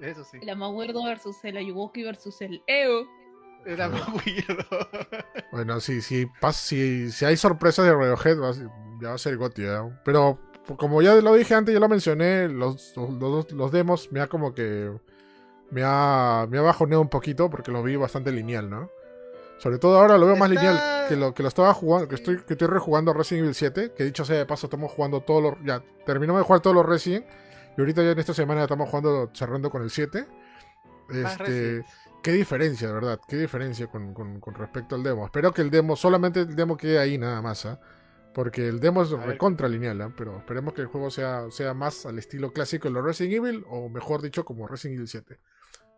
Eso 0.01 0.23
sí. 0.23 0.37
El 0.41 0.49
Amawirdo 0.49 1.03
versus 1.03 1.37
el 1.43 1.57
Ayuwoki 1.57 2.03
versus 2.03 2.41
el 2.41 2.61
Eo. 2.67 3.07
Era 3.65 3.89
muy 3.89 4.01
weirdo. 4.25 4.65
Bueno, 5.51 5.79
sí, 5.79 6.01
sí, 6.01 6.27
pas- 6.41 6.53
si, 6.53 7.09
si 7.11 7.23
hay 7.25 7.37
sorpresas 7.37 7.85
de 7.85 7.93
Radiohead, 7.93 8.39
va 8.41 8.49
a 8.49 8.53
ser- 8.53 8.69
ya 9.01 9.09
va 9.09 9.15
a 9.15 9.17
ser 9.17 9.37
Gotti, 9.37 9.63
¿eh? 9.63 9.79
Pero 10.03 10.37
como 10.77 11.01
ya 11.01 11.13
lo 11.15 11.33
dije 11.35 11.53
antes, 11.55 11.73
ya 11.73 11.79
lo 11.79 11.87
mencioné, 11.87 12.49
los, 12.49 12.93
los, 12.97 13.51
los 13.51 13.71
demos 13.71 14.11
me 14.11 14.19
ha 14.21 14.27
como 14.27 14.53
que... 14.53 14.91
Me 15.71 15.81
ha, 15.83 16.45
me 16.49 16.57
ha 16.59 16.61
bajoneado 16.61 17.01
un 17.01 17.09
poquito 17.09 17.49
porque 17.49 17.71
lo 17.71 17.81
vi 17.81 17.95
bastante 17.95 18.31
lineal, 18.31 18.69
¿no? 18.69 18.89
Sobre 19.57 19.77
todo 19.77 19.99
ahora 19.99 20.17
lo 20.17 20.25
veo 20.27 20.35
más 20.35 20.49
Está- 20.51 20.61
lineal 20.61 21.07
que 21.07 21.15
lo 21.15 21.33
que 21.33 21.43
lo 21.43 21.49
estaba 21.49 21.73
jugando, 21.73 22.07
que 22.07 22.15
estoy, 22.15 22.37
que 22.37 22.53
estoy 22.53 22.67
rejugando 22.67 23.13
Resident 23.13 23.43
Evil 23.43 23.55
7, 23.55 23.93
que 23.95 24.03
dicho 24.03 24.25
sea 24.25 24.37
de 24.37 24.45
paso, 24.45 24.67
estamos 24.67 24.91
jugando 24.91 25.21
todos 25.21 25.41
los... 25.41 25.53
Ya, 25.63 25.81
terminamos 26.05 26.39
de 26.41 26.45
jugar 26.45 26.61
todos 26.61 26.75
los 26.75 26.85
Resident, 26.85 27.25
y 27.77 27.81
ahorita 27.81 28.03
ya 28.03 28.11
en 28.11 28.19
esta 28.19 28.33
semana 28.33 28.63
estamos 28.63 28.89
jugando, 28.89 29.29
cerrando 29.33 29.69
con 29.69 29.81
el 29.83 29.89
7. 29.89 30.25
Más 31.09 31.39
Este, 31.39 31.85
qué 32.23 32.31
diferencia, 32.31 32.87
de 32.87 32.93
verdad, 32.95 33.19
qué 33.27 33.37
diferencia 33.37 33.87
con, 33.87 34.13
con- 34.13 34.39
con 34.39 34.55
respecto 34.55 34.95
al 34.95 35.03
demo. 35.03 35.25
Espero 35.25 35.53
que 35.53 35.61
el 35.61 35.69
demo, 35.69 35.95
solamente 35.95 36.39
el 36.41 36.55
demo 36.55 36.75
quede 36.75 36.97
ahí 36.99 37.17
nada 37.17 37.41
más, 37.41 37.65
¿ah? 37.65 37.79
Porque 38.33 38.67
el 38.67 38.79
demo 38.81 39.01
es 39.03 39.11
recontra 39.11 39.69
lineal, 39.69 40.01
¿ah? 40.01 40.11
Pero 40.17 40.37
esperemos 40.39 40.73
que 40.73 40.81
el 40.81 40.87
juego 40.87 41.09
sea, 41.11 41.45
sea 41.51 41.73
más 41.73 42.05
al 42.05 42.17
estilo 42.19 42.51
clásico 42.51 42.87
de 42.89 42.93
los 42.95 43.03
Resident 43.05 43.35
Evil, 43.35 43.63
o 43.69 43.87
mejor 43.89 44.21
dicho, 44.21 44.43
como 44.43 44.67
Resident 44.67 44.95
Evil 44.97 45.07
7. 45.07 45.39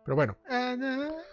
Pero 0.04 0.14
bueno, 0.14 0.36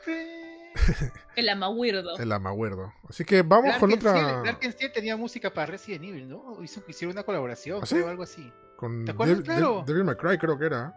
cri- 0.06 0.45
El 1.36 1.50
Amawirdo. 1.50 2.18
el 2.18 2.32
amaguerdo. 2.32 2.94
Así 3.10 3.26
que 3.26 3.42
vamos 3.42 3.76
con 3.78 3.92
otra. 3.94 4.44
Ciel 4.78 4.92
tenía 4.94 5.16
música 5.18 5.54
para 5.54 5.68
Resident 5.68 6.04
Evil, 6.06 6.30
¿no? 6.30 6.62
Hizo, 6.64 6.82
hicieron 6.88 7.16
una 7.16 7.24
colaboración, 7.24 7.80
¿Ah, 7.82 7.86
sí? 7.86 7.96
creo, 7.96 8.10
algo 8.10 8.24
así. 8.24 8.52
Con 8.78 9.06
¿Te 9.06 9.12
acuerdas? 9.12 9.42
Claro. 9.42 9.82
Dev- 9.82 9.86
Devil 9.86 10.04
May 10.04 10.16
Cry, 10.16 10.38
creo 10.38 10.58
que 10.58 10.66
era. 10.66 10.94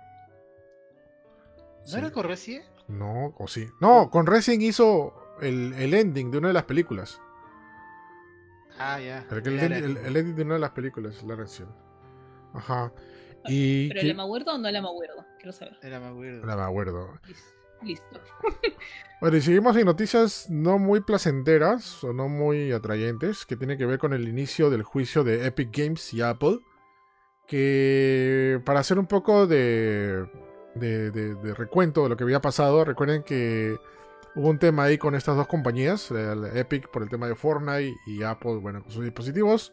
¿No 1.80 1.84
Sí. 1.84 1.96
era 1.98 2.10
con 2.10 2.24
Resident? 2.26 2.66
No, 2.88 3.34
o 3.38 3.48
sí. 3.48 3.68
No, 3.80 4.10
con 4.10 4.26
Resident 4.26 4.62
hizo 4.62 5.14
el, 5.40 5.72
el 5.74 5.94
ending 5.94 6.30
de 6.30 6.38
una 6.38 6.48
de 6.48 6.54
las 6.54 6.64
películas. 6.64 7.20
Ah, 8.78 9.00
ya. 9.00 9.24
El, 9.30 9.46
el, 9.58 9.72
el- 9.72 9.96
el 9.96 10.16
ending 10.16 10.36
de 10.36 10.42
una 10.42 10.54
de 10.54 10.60
las 10.60 10.70
películas, 10.70 11.22
la 11.24 11.34
reacción. 11.36 11.68
Ajá. 12.54 12.92
Y. 13.46 13.88
¿Pero 13.88 14.00
que- 14.00 14.06
el 14.06 14.12
Amawirdo 14.12 14.54
o 14.54 14.58
no 14.58 14.68
el 14.68 14.76
Amawirdo? 14.76 15.24
Quiero 15.38 15.52
saber. 15.52 15.78
No 15.82 16.56
me 16.56 16.62
acuerdo. 16.62 17.18
Lis- 17.26 17.54
Listo. 17.82 18.20
Bueno, 19.20 19.36
y 19.36 19.40
seguimos 19.40 19.76
en 19.76 19.86
noticias 19.86 20.48
no 20.48 20.78
muy 20.78 21.00
placenteras 21.00 22.04
o 22.04 22.12
no 22.12 22.28
muy 22.28 22.70
atrayentes, 22.70 23.44
que 23.46 23.56
tiene 23.56 23.76
que 23.76 23.84
ver 23.84 23.98
con 23.98 24.12
el 24.12 24.28
inicio 24.28 24.70
del 24.70 24.84
juicio 24.84 25.24
de 25.24 25.44
Epic 25.44 25.76
Games 25.76 26.14
y 26.14 26.22
Apple. 26.22 26.60
Que 27.48 28.60
para 28.64 28.78
hacer 28.78 28.96
un 28.96 29.06
poco 29.06 29.48
de, 29.48 30.24
de, 30.76 31.54
recuento 31.56 32.04
de 32.04 32.10
lo 32.10 32.16
que 32.16 32.22
había 32.22 32.40
pasado, 32.40 32.84
recuerden 32.84 33.24
que 33.24 33.76
hubo 34.36 34.50
un 34.50 34.60
tema 34.60 34.84
ahí 34.84 34.98
con 34.98 35.16
estas 35.16 35.36
dos 35.36 35.48
compañías, 35.48 36.12
Epic 36.54 36.88
por 36.90 37.02
el 37.02 37.08
tema 37.08 37.26
de 37.26 37.34
Fortnite 37.34 37.94
y 38.06 38.22
Apple, 38.22 38.58
bueno, 38.58 38.82
con 38.82 38.92
sus 38.92 39.02
dispositivos, 39.02 39.72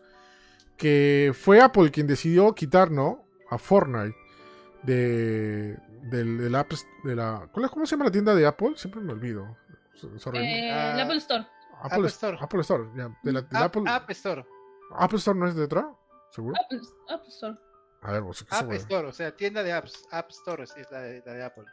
que 0.76 1.34
fue 1.36 1.62
Apple 1.62 1.92
quien 1.92 2.08
decidió 2.08 2.56
quitar, 2.56 2.90
¿no? 2.90 3.28
A 3.52 3.60
Fortnite 3.60 4.16
de, 4.86 5.78
del, 6.04 6.38
del 6.38 6.56
App, 6.56 6.72
de 7.04 7.16
la, 7.16 7.48
¿cuál 7.52 7.66
es- 7.66 7.72
¿cómo 7.72 7.86
se 7.86 7.92
llama 7.96 8.06
la 8.06 8.12
tienda 8.12 8.34
de 8.36 8.46
Apple? 8.46 8.74
Siempre 8.76 9.02
me 9.02 9.12
olvido. 9.14 9.58
So- 9.94 10.18
sorry. 10.20 10.40
Eh, 10.40 10.72
Ah, 10.72 10.94
el 10.94 11.00
Apple 11.02 11.18
Store. 11.18 11.48
Apple, 11.82 11.88
Apple 11.98 12.08
Store. 12.08 12.38
Apple 12.42 12.62
Store, 12.62 12.84
ya. 12.96 13.18
De 13.24 13.32
la, 13.34 13.42
del 13.42 13.58
App, 13.58 13.76
Apple, 13.78 13.84
App 13.88 14.10
Store. 14.12 14.46
Apple 14.98 15.18
Store 15.18 15.38
no 15.40 15.48
es 15.48 15.56
de 15.56 15.62
detrás, 15.62 15.86
¿seguro? 16.32 16.56
Apple, 16.64 16.80
Apple 17.10 17.30
Store. 17.30 17.56
A 18.02 18.12
ver, 18.12 18.22
vos, 18.22 18.44
¿qué 18.44 18.56
App 18.56 18.72
Store, 18.74 19.08
o 19.08 19.12
sea, 19.12 19.36
tienda 19.36 19.64
de 19.64 19.74
apps. 19.74 20.06
App 20.12 20.30
Store 20.30 20.64
es 20.64 20.76
la 20.92 21.00
de, 21.02 21.24
la 21.26 21.34
de 21.34 21.44
Apple. 21.44 21.66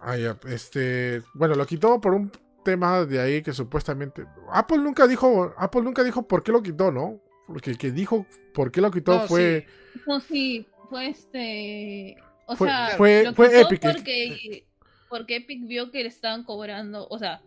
Ah, 0.00 0.16
ya, 0.16 0.38
este, 0.48 1.22
bueno, 1.34 1.54
lo 1.54 1.64
quitó 1.66 1.98
por 2.00 2.12
un 2.12 2.30
tema 2.62 3.04
de 3.06 3.20
ahí 3.20 3.42
que 3.42 3.52
supuestamente 3.52 4.26
Apple 4.52 4.78
nunca 4.78 5.06
dijo, 5.06 5.54
Apple 5.56 5.82
nunca 5.82 6.02
dijo 6.02 6.26
por 6.26 6.42
qué 6.42 6.52
lo 6.52 6.62
quitó, 6.62 6.90
¿no? 6.92 7.20
Porque 7.46 7.70
el 7.70 7.78
que 7.78 7.90
dijo 7.92 8.26
por 8.52 8.70
qué 8.70 8.80
lo 8.82 8.90
quitó 8.90 9.14
No, 9.14 9.20
fue 9.26 9.66
sí. 9.94 10.00
No, 10.06 10.20
sí, 10.20 10.68
fue 10.90 11.08
este. 11.08 12.16
O 12.46 12.56
Fue- 12.56 12.68
sea, 12.68 12.94
fue- 12.96 13.24
lo 13.24 13.34
fue 13.34 13.48
quitó 13.48 13.60
Epic 13.60 13.82
Porque, 13.82 14.66
porque 15.08 15.36
Epic 15.36 15.66
vio 15.66 15.90
que 15.90 16.02
le 16.02 16.08
estaban 16.08 16.44
cobrando, 16.44 17.06
o 17.10 17.18
sea, 17.18 17.42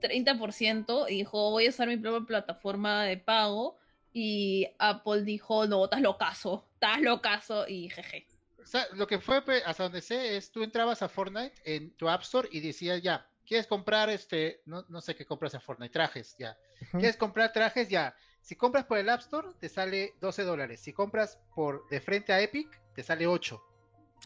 30% 0.00 1.06
y 1.08 1.16
dijo, 1.18 1.50
voy 1.50 1.66
a 1.66 1.70
usar 1.70 1.88
mi 1.88 1.96
propia 1.96 2.26
plataforma 2.26 3.04
de 3.04 3.16
pago. 3.16 3.76
Y 4.12 4.66
Apple 4.78 5.22
dijo, 5.22 5.66
no, 5.66 5.84
estás 5.84 6.00
locazo, 6.00 6.64
estás 6.74 7.00
locazo 7.00 7.68
y 7.68 7.90
jeje. 7.90 8.26
O 8.62 8.66
sea, 8.66 8.86
lo 8.94 9.06
que 9.06 9.18
fue, 9.18 9.42
pues, 9.42 9.62
hasta 9.66 9.84
donde 9.84 10.00
sé, 10.00 10.36
es 10.36 10.50
tú 10.50 10.62
entrabas 10.62 11.02
a 11.02 11.08
Fortnite 11.08 11.54
en 11.64 11.90
tu 11.92 12.08
App 12.08 12.22
Store 12.22 12.48
y 12.50 12.60
decías 12.60 13.02
ya, 13.02 13.26
¿quieres 13.46 13.66
comprar 13.66 14.08
este, 14.10 14.62
no, 14.66 14.84
no 14.88 15.00
sé 15.00 15.14
qué 15.14 15.24
compras 15.24 15.54
en 15.54 15.60
Fortnite? 15.60 15.92
Trajes, 15.92 16.36
ya. 16.38 16.56
¿Quieres 16.92 17.16
comprar 17.16 17.52
trajes? 17.52 17.88
Ya. 17.88 18.14
Si 18.40 18.56
compras 18.56 18.84
por 18.86 18.98
el 18.98 19.08
App 19.08 19.20
Store, 19.20 19.48
te 19.60 19.68
sale 19.68 20.14
12 20.20 20.42
dólares. 20.42 20.80
Si 20.80 20.92
compras 20.92 21.38
por 21.54 21.86
de 21.88 22.00
frente 22.00 22.32
a 22.32 22.40
Epic, 22.40 22.68
te 22.94 23.02
sale 23.02 23.26
8. 23.26 23.62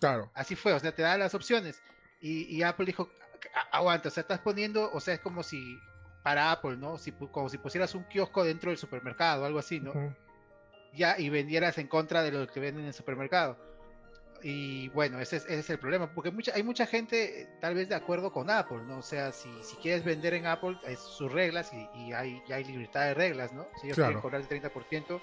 Claro. 0.08 0.30
Así 0.34 0.54
fue, 0.56 0.72
o 0.72 0.78
sea, 0.80 0.94
te 0.94 1.02
da 1.02 1.16
las 1.16 1.34
opciones. 1.34 1.82
Y, 2.20 2.44
y 2.54 2.62
Apple 2.62 2.86
dijo, 2.86 3.08
"A- 3.54 3.76
aguanta, 3.78 4.08
o 4.08 4.10
sea, 4.12 4.20
estás 4.22 4.40
poniendo, 4.40 4.90
o 4.92 5.00
sea, 5.00 5.14
es 5.14 5.20
como 5.20 5.42
si, 5.42 5.78
para 6.22 6.52
Apple, 6.52 6.76
¿no? 6.76 6.98
Si, 6.98 7.12
como 7.12 7.48
si 7.48 7.58
pusieras 7.58 7.94
un 7.94 8.04
kiosco 8.04 8.44
dentro 8.44 8.70
del 8.70 8.78
supermercado, 8.78 9.44
algo 9.44 9.58
así, 9.58 9.80
¿no? 9.80 9.90
Ujú. 9.90 10.14
ya 10.94 11.18
y 11.18 11.30
vendieras 11.30 11.78
en 11.78 11.86
contra 11.88 12.22
de 12.22 12.30
lo 12.32 12.46
que 12.46 12.60
venden 12.60 12.82
en 12.82 12.88
el 12.88 12.94
supermercado. 12.94 13.56
Y 14.42 14.88
bueno, 14.88 15.20
ese 15.20 15.36
es, 15.36 15.44
ese 15.46 15.60
es 15.60 15.70
el 15.70 15.78
problema, 15.78 16.12
porque 16.12 16.30
mucha, 16.32 16.52
hay 16.54 16.62
mucha 16.64 16.84
gente 16.84 17.48
tal 17.60 17.74
vez 17.76 17.88
de 17.88 17.94
acuerdo 17.94 18.32
con 18.32 18.50
Apple, 18.50 18.82
¿no? 18.86 18.98
O 18.98 19.02
sea, 19.02 19.30
si, 19.32 19.48
si 19.62 19.76
quieres 19.76 20.04
vender 20.04 20.34
en 20.34 20.46
Apple, 20.46 20.76
es 20.86 20.98
sus 20.98 21.30
reglas 21.32 21.72
y, 21.72 21.88
y 21.94 22.12
hay, 22.12 22.42
y 22.48 22.52
hay 22.52 22.64
libertad 22.64 23.02
de 23.06 23.14
reglas, 23.14 23.52
¿no? 23.52 23.66
Si 23.80 23.86
ellos 23.86 23.96
Claro. 23.96 24.08
quieren 24.10 24.20
cobrar 24.20 24.40
el 24.42 24.48
30%, 24.48 25.20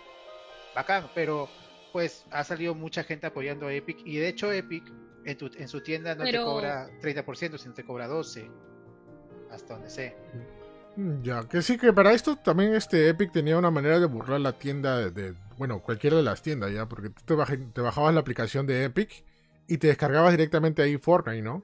bacán, 0.73 1.09
pero 1.13 1.49
pues 1.91 2.25
ha 2.31 2.43
salido 2.43 2.75
mucha 2.75 3.03
gente 3.03 3.27
apoyando 3.27 3.67
a 3.67 3.73
Epic 3.73 3.99
y 4.05 4.17
de 4.17 4.27
hecho 4.29 4.51
Epic 4.51 4.83
en, 5.25 5.37
tu, 5.37 5.49
en 5.57 5.67
su 5.67 5.81
tienda 5.81 6.15
no 6.15 6.23
te 6.23 6.31
cobra 6.45 6.89
30%, 7.01 7.57
sino 7.57 7.73
te 7.73 7.83
cobra 7.83 8.07
12%, 8.07 8.51
hasta 9.51 9.73
donde 9.73 9.89
sé. 9.89 10.15
Mm, 10.95 11.21
Ya, 11.23 11.43
que 11.47 11.61
sí 11.61 11.77
que 11.77 11.93
para 11.93 12.13
esto 12.13 12.35
también 12.37 12.73
este 12.73 13.09
Epic 13.09 13.31
tenía 13.31 13.57
una 13.57 13.71
manera 13.71 13.99
de 13.99 14.05
burlar 14.05 14.39
la 14.41 14.53
tienda 14.57 14.97
de, 14.97 15.11
de- 15.11 15.35
bueno, 15.57 15.81
cualquiera 15.81 16.17
de 16.17 16.23
las 16.23 16.41
tiendas 16.41 16.71
ya, 16.73 16.87
porque 16.87 17.09
tú 17.09 17.21
te, 17.25 17.33
baj- 17.35 17.73
te 17.73 17.81
bajabas 17.81 18.13
la 18.13 18.21
aplicación 18.21 18.65
de 18.65 18.85
Epic 18.85 19.23
y 19.67 19.77
te 19.77 19.87
descargabas 19.87 20.31
directamente 20.31 20.81
ahí 20.81 20.97
Fortnite, 20.97 21.41
¿no? 21.41 21.63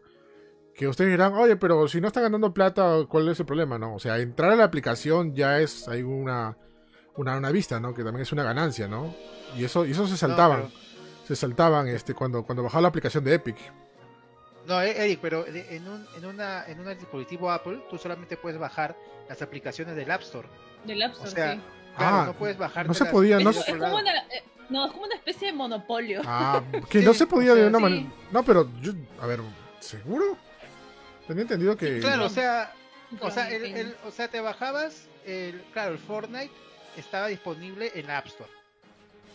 Que 0.75 0.87
ustedes 0.89 1.11
dirán, 1.11 1.33
oye, 1.35 1.55
pero 1.55 1.87
si 1.87 2.01
no 2.01 2.07
están 2.07 2.23
ganando 2.23 2.53
plata, 2.53 2.97
¿cuál 3.07 3.29
es 3.29 3.39
el 3.39 3.45
problema, 3.45 3.79
no? 3.79 3.95
O 3.95 3.99
sea, 3.99 4.19
entrar 4.19 4.51
a 4.51 4.55
la 4.57 4.65
aplicación 4.65 5.33
ya 5.33 5.59
es 5.61 5.87
hay 5.87 6.03
una, 6.03 6.57
una, 7.17 7.37
una 7.37 7.51
vista, 7.51 7.79
¿no? 7.79 7.93
Que 7.93 8.03
también 8.03 8.23
es 8.23 8.31
una 8.31 8.43
ganancia, 8.43 8.87
¿no? 8.87 9.13
Y 9.57 9.63
eso, 9.63 9.85
y 9.85 9.91
eso 9.91 10.07
se 10.07 10.17
saltaban. 10.17 10.69
Se 11.27 11.35
saltaban 11.35 11.87
este, 11.87 12.13
cuando, 12.13 12.43
cuando 12.43 12.63
bajaba 12.63 12.81
la 12.83 12.87
aplicación 12.89 13.23
de 13.23 13.33
Epic. 13.35 13.57
No, 14.67 14.81
e-, 14.81 15.05
Eric, 15.05 15.19
pero 15.21 15.45
en 15.47 15.87
un, 15.87 16.07
en, 16.17 16.25
una, 16.25 16.65
en 16.67 16.79
un 16.79 16.87
dispositivo 16.97 17.51
Apple 17.51 17.81
tú 17.89 17.97
solamente 17.97 18.37
puedes 18.37 18.59
bajar 18.59 18.95
las 19.29 19.41
aplicaciones 19.41 19.95
del 19.95 20.09
App 20.11 20.21
Store. 20.21 20.47
Del 20.85 21.01
App 21.01 21.13
Store, 21.13 21.29
O 21.29 21.33
sea, 21.33 21.53
sí. 21.53 21.61
claro, 21.97 22.15
Ah, 22.17 22.23
no 22.27 22.33
puedes 22.33 22.57
bajar. 22.57 22.87
no 22.87 22.93
se 22.93 23.05
podía, 23.05 23.39
no 23.39 23.49
Es, 23.51 23.63
como 23.65 23.95
una, 23.97 24.17
eh, 24.17 24.43
no, 24.69 24.85
es 24.85 24.91
como 24.91 25.05
una 25.05 25.15
especie 25.15 25.47
de 25.47 25.53
monopolio. 25.53 26.21
Ah, 26.25 26.61
que 26.89 26.99
Sí, 26.99 27.05
no 27.05 27.13
se 27.13 27.25
podía 27.27 27.53
o 27.53 27.55
sea, 27.55 27.63
de 27.63 27.69
una 27.69 27.77
sí. 27.77 27.83
manera. 27.83 28.07
No, 28.31 28.43
pero 28.43 28.69
yo, 28.81 28.91
a 29.21 29.25
ver, 29.25 29.39
¿seguro? 29.79 30.37
Tenía 31.27 31.43
entendido 31.43 31.75
que. 31.77 31.99
Claro, 31.99 32.25
o 32.25 32.29
sea, 32.29 32.71
o 33.19 33.31
sea, 33.31 33.47
Pero, 33.49 33.65
el, 33.65 33.75
el- 33.77 33.95
o 34.05 34.11
sea, 34.11 34.27
te 34.27 34.41
bajabas, 34.41 35.07
el, 35.25 35.63
claro, 35.73 35.93
el 35.93 35.99
Fortnite 35.99 36.51
estaba 36.97 37.27
disponible 37.27 37.91
en 37.95 38.07
la 38.07 38.17
App 38.19 38.27
Store, 38.27 38.49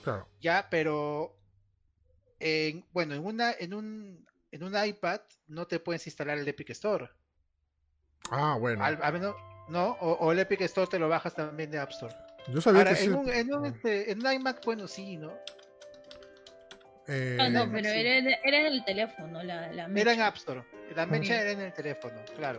claro. 0.04 0.26
ya, 0.40 0.66
pero 0.70 1.36
en, 2.38 2.84
bueno, 2.92 3.14
en 3.14 3.24
una, 3.24 3.52
en 3.58 3.74
un, 3.74 4.26
en 4.52 4.62
un 4.62 4.84
iPad 4.84 5.20
no 5.48 5.66
te 5.66 5.78
puedes 5.80 6.06
instalar 6.06 6.38
el 6.38 6.48
Epic 6.48 6.70
Store, 6.70 7.10
Ah, 8.30 8.56
bueno. 8.60 8.84
al, 8.84 8.98
al 9.02 9.12
menos, 9.12 9.34
no, 9.68 9.90
o, 10.00 10.12
o 10.12 10.32
el 10.32 10.38
Epic 10.38 10.60
Store 10.62 10.86
te 10.88 10.98
lo 10.98 11.08
bajas 11.08 11.34
también 11.34 11.70
de 11.70 11.78
App 11.78 11.90
Store. 11.90 12.14
Yo 12.48 12.60
sabía 12.60 12.80
Ahora, 12.80 12.94
que 12.94 13.02
en 13.04 13.10
sí. 13.10 13.16
un, 13.16 13.28
en 13.30 13.52
un, 13.54 13.66
este, 13.66 14.10
en 14.12 14.24
un 14.26 14.32
iMac, 14.32 14.64
bueno, 14.64 14.86
sí, 14.88 15.16
¿no? 15.16 15.32
eh, 17.08 17.36
Ah, 17.40 17.48
no, 17.48 17.64
Sí. 17.64 17.70
pero 17.72 17.88
era, 17.88 18.16
en- 18.18 18.28
era 18.44 18.60
en 18.60 18.66
el 18.66 18.84
teléfono, 18.84 19.42
la, 19.42 19.72
la 19.72 19.82
Era 19.84 19.88
mecha. 19.88 20.12
en 20.14 20.20
App 20.22 20.36
Store, 20.36 20.64
la 20.94 21.06
mecha 21.06 21.34
Sí. 21.34 21.40
era 21.40 21.50
en 21.50 21.60
el 21.60 21.72
teléfono, 21.72 22.20
claro. 22.36 22.58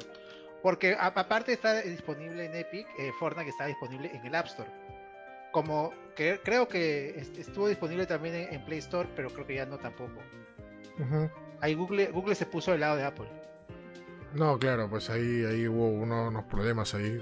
Porque 0.62 0.94
a- 0.94 1.08
aparte 1.08 1.54
está 1.54 1.82
disponible 1.82 2.46
en 2.46 2.56
Epic, 2.56 2.88
eh, 3.00 3.12
Fortnite 3.20 3.50
está 3.50 3.66
disponible 3.66 4.12
en 4.14 4.26
el 4.26 4.36
App 4.36 4.46
Store. 4.48 4.70
Como 5.52 5.94
que 6.16 6.40
creo 6.44 6.68
que 6.68 7.10
est- 7.20 7.38
estuvo 7.38 7.68
disponible 7.68 8.06
también 8.06 8.36
en, 8.36 8.54
en 8.54 8.66
Play 8.66 8.80
Store, 8.80 9.10
pero 9.16 9.30
creo 9.30 9.46
que 9.46 9.56
ya 9.56 9.66
no 9.66 9.78
tampoco. 9.78 10.22
Ahí 11.62 11.74
Google, 11.76 12.08
Google 12.12 12.36
se 12.36 12.46
puso 12.46 12.72
del 12.72 12.82
lado 12.82 12.96
de 12.98 13.04
Apple. 13.06 13.28
No, 14.34 14.58
claro, 14.58 14.90
pues 14.90 15.10
ahí, 15.10 15.44
ahí 15.46 15.68
hubo 15.68 15.88
uno- 15.90 16.28
unos 16.30 16.46
problemas 16.46 16.94
ahí. 16.94 17.20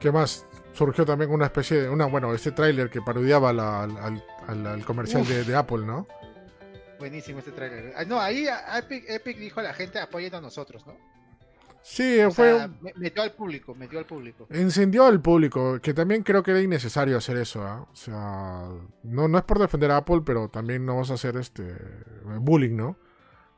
¿Qué 0.00 0.10
más? 0.12 0.46
Surgió 0.72 1.04
también 1.04 1.30
una 1.30 1.46
especie 1.46 1.82
de. 1.82 1.88
Una, 1.88 2.06
bueno, 2.06 2.32
este 2.32 2.52
tráiler 2.52 2.88
que 2.88 3.02
parodiaba 3.02 3.52
la- 3.52 3.82
al, 3.82 3.96
al- 3.98 4.24
al- 4.46 4.66
al 4.66 4.84
comercial 4.84 5.26
de, 5.26 5.44
de 5.44 5.56
Apple, 5.56 5.84
¿no? 5.84 6.06
Buenísimo 6.98 7.40
este 7.40 7.52
trailer. 7.52 7.92
Ah, 7.96 8.04
no, 8.04 8.20
ahí 8.20 8.46
Epic, 8.76 9.04
Epic 9.08 9.38
dijo 9.38 9.60
a 9.60 9.64
la 9.64 9.74
gente 9.74 9.98
apoyen 10.00 10.34
a 10.34 10.40
nosotros, 10.40 10.86
¿no? 10.86 10.96
Sí, 11.90 12.20
O 12.20 12.30
fue. 12.30 12.54
sea, 12.54 12.70
metió 12.96 13.22
al 13.22 13.32
público, 13.32 13.74
metió 13.74 13.98
al 13.98 14.04
público. 14.06 14.46
Encendió 14.50 15.06
al 15.06 15.22
público, 15.22 15.80
que 15.80 15.94
también 15.94 16.22
creo 16.22 16.42
que 16.42 16.50
era 16.50 16.60
innecesario 16.60 17.16
hacer 17.16 17.38
eso, 17.38 17.62
¿ah? 17.62 17.86
O 17.90 17.96
sea, 17.96 18.68
no, 19.04 19.26
no 19.26 19.38
es 19.38 19.44
por 19.44 19.58
defender 19.58 19.90
a 19.90 19.96
Apple, 19.98 20.20
pero 20.24 20.48
también 20.48 20.84
no 20.84 20.98
vas 20.98 21.10
a 21.10 21.14
hacer 21.14 21.36
este 21.38 21.74
bullying, 22.40 22.76
¿no? 22.76 22.98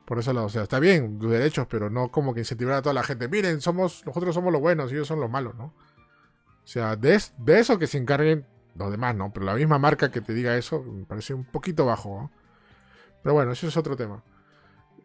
Por 0.05 0.17
eso 0.19 0.31
lado, 0.33 0.47
o 0.47 0.49
sea, 0.49 0.63
está 0.63 0.79
bien, 0.79 1.19
tus 1.19 1.29
derechos, 1.31 1.67
pero 1.69 1.89
no 1.89 2.09
como 2.09 2.33
que 2.33 2.39
incentivar 2.41 2.75
a 2.75 2.81
toda 2.81 2.93
la 2.93 3.03
gente. 3.03 3.27
Miren, 3.27 3.59
somos, 3.61 4.03
nosotros 4.05 4.33
somos 4.33 4.51
los 4.53 4.61
buenos 4.61 4.91
y 4.91 4.95
ellos 4.95 5.07
son 5.07 5.19
los 5.19 5.29
malos, 5.29 5.55
¿no? 5.55 5.65
O 5.65 6.67
sea, 6.67 6.95
de, 6.95 7.15
es- 7.15 7.33
de 7.37 7.59
eso 7.59 7.77
que 7.79 7.87
se 7.87 7.97
encarguen 7.97 8.45
los 8.75 8.91
demás, 8.91 9.15
¿no? 9.15 9.31
Pero 9.33 9.45
la 9.45 9.55
misma 9.55 9.77
marca 9.77 10.09
que 10.09 10.21
te 10.21 10.33
diga 10.33 10.55
eso 10.57 10.81
me 10.83 11.05
parece 11.05 11.33
un 11.33 11.43
poquito 11.45 11.85
bajo, 11.85 12.09
¿no? 12.21 12.31
Pero 13.23 13.35
bueno, 13.35 13.51
eso 13.51 13.67
es 13.67 13.77
otro 13.77 13.95
tema. 13.97 14.23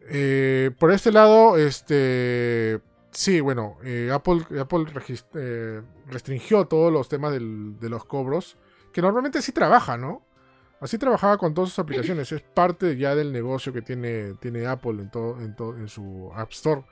Eh, 0.09 0.71
por 0.79 0.91
este 0.91 1.11
lado, 1.11 1.57
este. 1.57 2.79
Sí, 3.11 3.39
bueno, 3.41 3.77
eh, 3.83 4.11
Apple, 4.13 4.45
eh, 5.33 5.81
restringió 6.07 6.65
todos 6.65 6.91
los 6.91 7.09
temas 7.09 7.33
de 7.33 7.89
los 7.89 8.05
cobros, 8.05 8.57
que 8.91 9.01
normalmente 9.01 9.41
sí 9.41 9.51
trabaja, 9.51 9.97
¿no? 9.97 10.23
Así 10.79 10.97
trabajaba 10.97 11.37
con 11.37 11.53
todas 11.53 11.71
sus 11.71 11.79
aplicaciones, 11.79 12.31
es 12.31 12.41
parte 12.41 12.95
ya 12.97 13.15
del 13.15 13.31
negocio 13.31 13.73
que 13.73 13.81
tiene, 13.81 14.35
tiene 14.39 14.67
Apple 14.67 15.01
en, 15.01 15.09
todo, 15.09 15.39
en, 15.39 15.87
su 15.87 16.31
App 16.35 16.51
Store. 16.51 16.83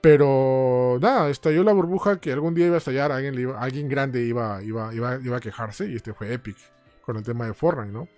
Pero 0.00 0.98
nada, 1.00 1.28
estalló 1.28 1.64
la 1.64 1.72
burbuja 1.72 2.20
que 2.20 2.32
algún 2.32 2.54
día 2.54 2.66
iba 2.66 2.76
a 2.76 2.78
estallar, 2.78 3.10
alguien, 3.10 3.54
alguien 3.58 3.88
grande 3.88 4.24
iba, 4.24 4.62
iba, 4.62 4.94
iba, 4.94 5.18
iba 5.20 5.36
a 5.36 5.40
quejarse, 5.40 5.88
y 5.90 5.96
este 5.96 6.12
fue 6.12 6.32
Epic, 6.32 6.56
con 7.04 7.16
el 7.16 7.24
tema 7.24 7.46
de 7.46 7.54
Fortnite, 7.54 7.92
¿no? 7.92 8.08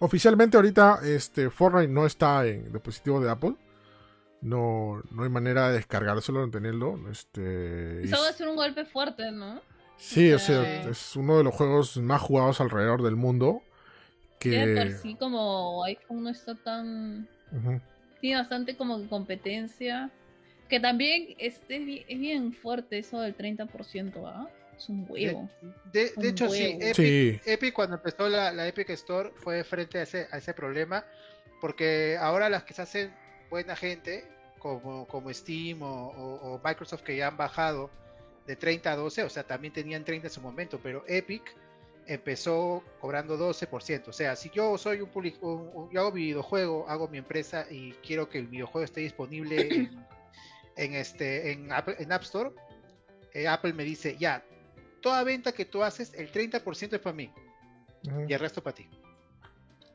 Oficialmente 0.00 0.56
ahorita 0.56 1.00
este, 1.04 1.50
Fortnite 1.50 1.92
no 1.92 2.06
está 2.06 2.44
en 2.46 2.72
dispositivo 2.72 3.20
de 3.20 3.30
Apple. 3.30 3.54
No, 4.44 5.02
no 5.10 5.22
hay 5.24 5.28
manera 5.30 5.68
de 5.68 5.74
descargárselo, 5.76 6.44
de 6.44 6.52
tenerlo. 6.52 6.98
Este, 7.10 8.02
y 8.02 8.06
Eso 8.06 8.20
va 8.20 8.28
a 8.28 8.32
ser 8.32 8.46
un 8.48 8.56
golpe 8.56 8.84
fuerte, 8.84 9.30
¿no? 9.32 9.60
sí, 9.96 10.32
o 10.32 10.38
sea, 10.38 10.82
es 10.90 11.16
uno 11.16 11.38
de 11.38 11.44
los 11.44 11.54
juegos 11.54 11.96
más 11.96 12.20
jugados 12.20 12.60
alrededor 12.60 13.02
del 13.02 13.16
mundo. 13.16 13.62
Por 13.62 14.38
Que, 14.38 14.94
sí 15.00 15.14
como 15.14 15.82
iPhone 15.84 16.24
no 16.24 16.30
está 16.30 16.54
tan... 16.56 17.26
Ujú. 17.52 17.80
Tiene 18.20 18.36
bastante 18.40 18.76
como 18.76 19.00
que 19.00 19.08
competencia. 19.08 20.10
Que 20.68 20.80
también 20.80 21.34
este, 21.38 21.76
es 21.76 21.86
bi- 21.86 22.04
es 22.08 22.18
bien 22.18 22.52
fuerte 22.52 22.98
eso 22.98 23.20
del 23.20 23.34
30%, 23.36 24.12
¿ah? 24.26 24.48
Es 24.76 24.88
un 24.88 25.06
huevo. 25.08 25.48
De, 25.92 26.06
de 26.06 26.12
Un 26.16 26.24
hecho, 26.26 26.48
sí. 26.50 26.76
Epic, 26.80 26.94
Sí. 26.96 27.40
Epic 27.46 27.72
cuando 27.72 27.96
empezó 27.96 28.28
la, 28.28 28.52
la 28.52 28.66
Epic 28.66 28.90
Store 28.90 29.30
fue 29.36 29.62
frente 29.64 29.98
a 29.98 30.02
ese, 30.02 30.26
a 30.32 30.38
ese 30.38 30.52
problema, 30.52 31.04
porque 31.60 32.16
ahora 32.20 32.50
las 32.50 32.64
que 32.64 32.74
se 32.74 32.82
hacen 32.82 33.14
buena 33.50 33.76
gente, 33.76 34.24
como, 34.64 35.06
como 35.06 35.30
Steam 35.34 35.82
o, 35.82 36.08
o- 36.08 36.54
o 36.54 36.60
Microsoft 36.64 37.02
que 37.02 37.14
ya 37.16 37.28
han 37.28 37.36
bajado 37.36 37.90
de 38.46 38.56
30 38.56 38.92
a 38.92 38.96
12, 38.96 39.22
o 39.24 39.28
sea, 39.28 39.42
también 39.44 39.74
tenían 39.74 40.04
30 40.06 40.28
en 40.28 40.32
su 40.32 40.40
momento, 40.40 40.80
pero 40.82 41.04
Epic 41.06 41.54
empezó 42.06 42.82
cobrando 42.98 43.36
12%. 43.36 44.08
O 44.08 44.12
sea, 44.12 44.36
si 44.36 44.48
yo 44.50 44.78
soy 44.78 45.02
un, 45.02 45.10
public- 45.10 45.38
un- 45.42 45.70
un- 45.74 45.90
yo 45.90 46.00
hago 46.00 46.12
mi 46.12 46.22
videojuego, 46.22 46.88
hago 46.88 47.08
mi 47.08 47.18
empresa 47.18 47.66
y 47.70 47.92
quiero 48.02 48.28
que 48.30 48.38
el 48.38 48.46
videojuego 48.46 48.84
esté 48.86 49.02
disponible 49.02 49.68
en, 49.70 50.06
en 50.76 50.94
este 50.94 51.52
en 51.52 51.70
Apple- 51.70 51.96
en 51.98 52.10
App 52.10 52.22
Store, 52.22 52.50
eh, 53.34 53.46
Apple 53.46 53.74
me 53.74 53.84
dice, 53.84 54.16
ya, 54.18 54.42
toda 55.02 55.22
venta 55.24 55.52
que 55.52 55.66
tú 55.66 55.82
haces, 55.82 56.14
el 56.14 56.32
30% 56.32 56.94
es 56.96 57.00
para 57.02 57.14
mí 57.14 57.30
y 58.28 58.32
el 58.32 58.40
resto 58.40 58.62
para 58.62 58.74
ti. 58.76 58.88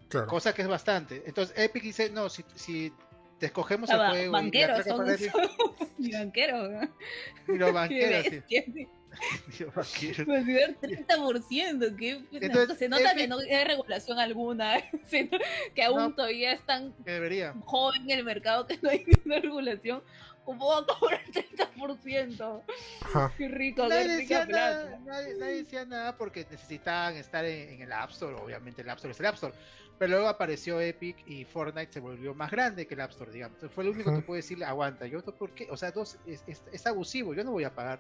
Claro. 0.10 0.28
Cosa 0.28 0.54
que 0.54 0.62
es 0.64 0.68
bastante. 0.68 1.24
Entonces 1.26 1.56
Epic 1.58 1.82
dice, 1.84 2.10
no, 2.12 2.30
si, 2.30 2.44
si 2.56 2.92
te 3.40 3.46
escogemos 3.48 3.90
Ah, 3.90 3.94
el 3.94 4.10
juego 4.12 4.26
y 4.26 4.30
banqueros 4.30 4.76
traca 4.84 4.90
son 4.98 5.10
esos. 5.10 5.32
Y 5.98 6.12
banqueros, 6.14 6.70
¿no? 6.72 7.54
y 7.54 7.58
los 7.58 7.74
banqueros, 7.74 8.26
sí. 8.48 8.88
Y 9.60 9.64
banqueros. 9.64 10.26
Considerar 10.26 10.76
30%, 10.80 11.96
que 11.98 12.22
Entonces, 12.32 12.78
se 12.78 12.88
nota 12.88 13.12
Epic- 13.14 13.18
que 13.18 13.28
no 13.28 13.40
hay 13.40 13.64
regulación 13.66 14.20
alguna, 14.20 14.76
que 15.76 15.84
aún 15.84 15.98
No. 15.98 16.14
todavía 16.16 16.54
es 16.54 16.62
tan 16.62 16.94
debería. 17.04 17.54
joven 17.66 18.10
el 18.12 18.24
mercado 18.24 18.68
que 18.68 18.78
no 18.82 18.90
hay 18.90 19.04
ninguna 19.06 19.40
regulación. 19.40 20.04
¿Cómo 20.50 20.68
va 20.70 20.80
a 20.80 20.86
cobrar 20.86 21.22
30%? 21.32 22.64
Ajá. 23.02 23.32
Qué 23.38 23.48
rico, 23.48 23.88
Nadie 23.88 24.06
qué 24.08 24.12
decía, 24.18 24.46
nada, 24.48 25.00
nadie, 25.06 25.36
nadie 25.36 25.56
decía 25.58 25.86
nada 25.86 26.18
porque 26.18 26.44
necesitaban 26.50 27.16
estar 27.18 27.46
en, 27.46 27.70
en 27.74 27.82
el 27.84 27.92
App 27.94 28.10
Store. 28.10 28.36
Obviamente 28.36 28.82
el 28.82 28.90
App 28.90 28.98
Store 28.98 29.12
es 29.12 29.20
el 29.20 29.26
App 29.28 29.36
Store. 29.36 29.54
Pero 30.00 30.10
luego 30.12 30.28
apareció 30.28 30.82
Epic 30.82 31.18
y 31.28 31.46
Fortnite 31.46 31.94
se 31.94 32.00
volvió 32.00 32.34
más 32.34 32.50
grande 32.50 32.88
que 32.88 32.96
el 32.96 33.02
App 33.02 33.12
Store, 33.12 33.32
digamos. 33.32 33.58
Entonces 33.58 33.76
fue 33.76 33.84
lo 33.84 33.92
único 33.92 34.10
Ujú. 34.10 34.22
que 34.22 34.26
pude 34.26 34.38
decirle, 34.38 34.66
aguanta. 34.66 35.06
Yo, 35.06 35.22
no, 35.24 35.32
¿por 35.36 35.52
qué? 35.52 35.68
O 35.70 35.78
sea, 35.78 35.92
dos, 35.92 36.18
es, 36.26 36.44
es- 36.48 36.64
es 36.72 36.88
abusivo, 36.88 37.36
yo 37.36 37.44
no 37.44 37.52
voy 37.52 37.66
a 37.66 37.76
pagar. 37.76 38.00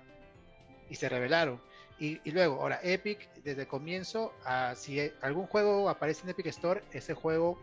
Y 0.89 0.95
se 0.95 1.08
rebelaron. 1.08 1.62
Y, 2.00 2.20
y 2.24 2.32
luego, 2.32 2.60
ahora, 2.62 2.80
Epic, 2.82 3.30
desde 3.43 3.62
el 3.62 3.68
comienzo, 3.68 4.34
ah, 4.43 4.74
si 4.76 5.12
algún 5.22 5.45
juego 5.45 5.88
aparece 5.88 6.24
en 6.24 6.30
Epic 6.30 6.47
Store, 6.47 6.82
ese 6.93 7.14
juego 7.14 7.60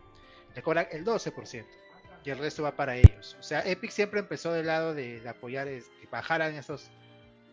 le 0.55 0.62
cobran 0.62 0.87
el 0.93 1.05
12%. 1.05 1.64
Y 2.27 2.31
el 2.31 2.39
resto 2.39 2.64
va 2.64 2.72
para 2.72 2.97
ellos. 2.97 3.37
O 3.39 3.43
sea, 3.43 3.61
Epic 3.64 3.93
siempre 3.93 4.18
empezó 4.18 4.53
del 4.53 4.66
lado 4.66 4.95
de, 4.95 5.20
de 5.20 5.29
apoyar, 5.29 5.68
es- 5.68 5.89
que 6.01 6.09
bajaran 6.09 6.55
esos, 6.57 6.91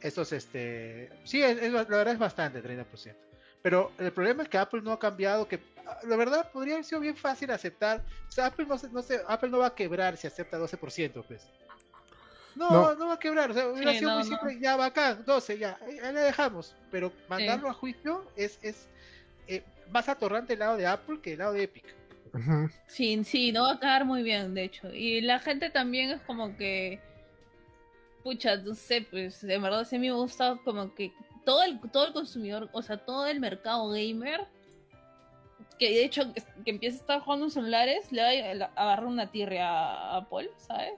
estos, 0.01 0.31
este... 0.33 1.11
Sí, 1.23 1.43
es- 1.43 1.61
es- 1.61 1.71
la 1.71 1.83
verdad 1.83 2.13
es 2.13 2.17
bastante, 2.19 2.61
30%. 2.63 3.15
Pero 3.61 3.91
el 3.99 4.11
problema 4.11 4.41
es 4.43 4.49
que 4.49 4.57
Apple 4.57 4.81
no 4.81 4.91
ha 4.91 4.99
cambiado, 4.99 5.47
que 5.47 5.59
ah, 5.85 5.99
la 6.07 6.15
verdad 6.15 6.49
podría 6.51 6.73
haber 6.73 6.85
sido 6.85 6.99
bien 7.01 7.15
fácil 7.15 7.51
aceptar. 7.51 8.01
O 8.27 8.31
sea, 8.31 8.47
Apple 8.47 8.65
no, 8.65 8.77
se- 8.79 8.89
no 8.89 9.03
se- 9.03 9.21
Apple 9.27 9.49
no 9.49 9.59
va 9.59 9.67
a 9.67 9.75
quebrar 9.75 10.17
si 10.17 10.25
acepta 10.25 10.57
12%, 10.57 11.23
pues. 11.27 11.47
No, 12.55 12.69
No. 12.71 12.95
no, 12.95 13.07
va 13.07 13.13
a 13.13 13.19
quebrar. 13.19 13.51
O 13.51 13.53
sea, 13.53 13.67
hubiera 13.67 13.91
Sí, 13.93 13.99
sido 13.99 14.09
no, 14.11 14.19
muy 14.21 14.29
no. 14.29 14.37
simple. 14.39 14.59
Ya, 14.59 14.75
bacán, 14.75 15.23
12, 15.23 15.57
ya. 15.59 15.77
Ahí 15.85 15.99
le 16.13 16.19
dejamos. 16.21 16.75
Pero 16.91 17.13
mandarlo 17.29 17.69
a 17.69 17.73
juicio 17.73 18.25
es, 18.35 18.57
es 18.63 18.87
eh, 19.47 19.63
más 19.91 20.09
atorrante 20.09 20.53
el 20.53 20.59
lado 20.59 20.77
de 20.77 20.85
Apple 20.87 21.19
que 21.21 21.33
el 21.33 21.39
lado 21.39 21.53
de 21.53 21.63
Epic. 21.63 21.85
Ujú. 22.33 22.69
Sí, 22.87 23.23
sí, 23.23 23.51
no 23.51 23.63
va 23.63 23.73
a 23.73 23.79
quedar 23.79 24.05
muy 24.05 24.23
bien, 24.23 24.53
de 24.53 24.63
hecho. 24.63 24.91
Y 24.93 25.21
la 25.21 25.39
gente 25.39 25.69
también 25.69 26.09
es 26.11 26.21
como 26.21 26.55
que. 26.57 26.99
Pucha, 28.23 28.55
no 28.57 28.73
sé, 28.73 29.01
pues 29.09 29.41
de 29.41 29.57
verdad 29.59 29.85
sí 29.85 29.99
me 29.99 30.11
gusta 30.11 30.57
como 30.63 30.95
que 30.95 31.11
todo 31.45 31.61
el, 31.63 31.79
todo 31.91 32.07
el 32.07 32.13
consumidor, 32.13 32.69
o 32.71 32.81
sea, 32.81 32.97
todo 32.97 33.27
el 33.27 33.41
mercado 33.41 33.89
gamer, 33.89 34.47
que 35.77 35.89
de 35.89 36.05
hecho 36.05 36.33
que, 36.33 36.41
que 36.63 36.71
empieza 36.71 36.97
a 36.97 37.01
estar 37.01 37.19
jugando 37.19 37.45
en 37.47 37.51
celulares, 37.51 38.09
le 38.13 38.21
va 38.21 38.65
a 38.77 38.81
agarrar 38.83 39.07
una 39.07 39.29
tierra 39.29 39.67
a 39.67 40.17
Apple, 40.17 40.49
¿sabes? 40.57 40.93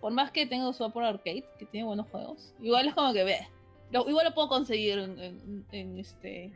Por 0.00 0.12
más 0.12 0.30
que 0.30 0.46
tenga 0.46 0.72
su 0.72 0.82
Apple 0.82 1.06
Arcade, 1.06 1.44
que 1.58 1.66
tiene 1.66 1.86
buenos 1.86 2.08
juegos, 2.08 2.54
igual 2.62 2.88
es 2.88 2.94
como 2.94 3.12
que 3.12 3.24
ve. 3.24 3.46
Lo, 3.92 4.08
igual 4.08 4.26
lo 4.26 4.34
puedo 4.34 4.48
conseguir 4.48 4.98
en, 4.98 5.18
en- 5.20 5.66
en 5.72 5.98
este 5.98 6.52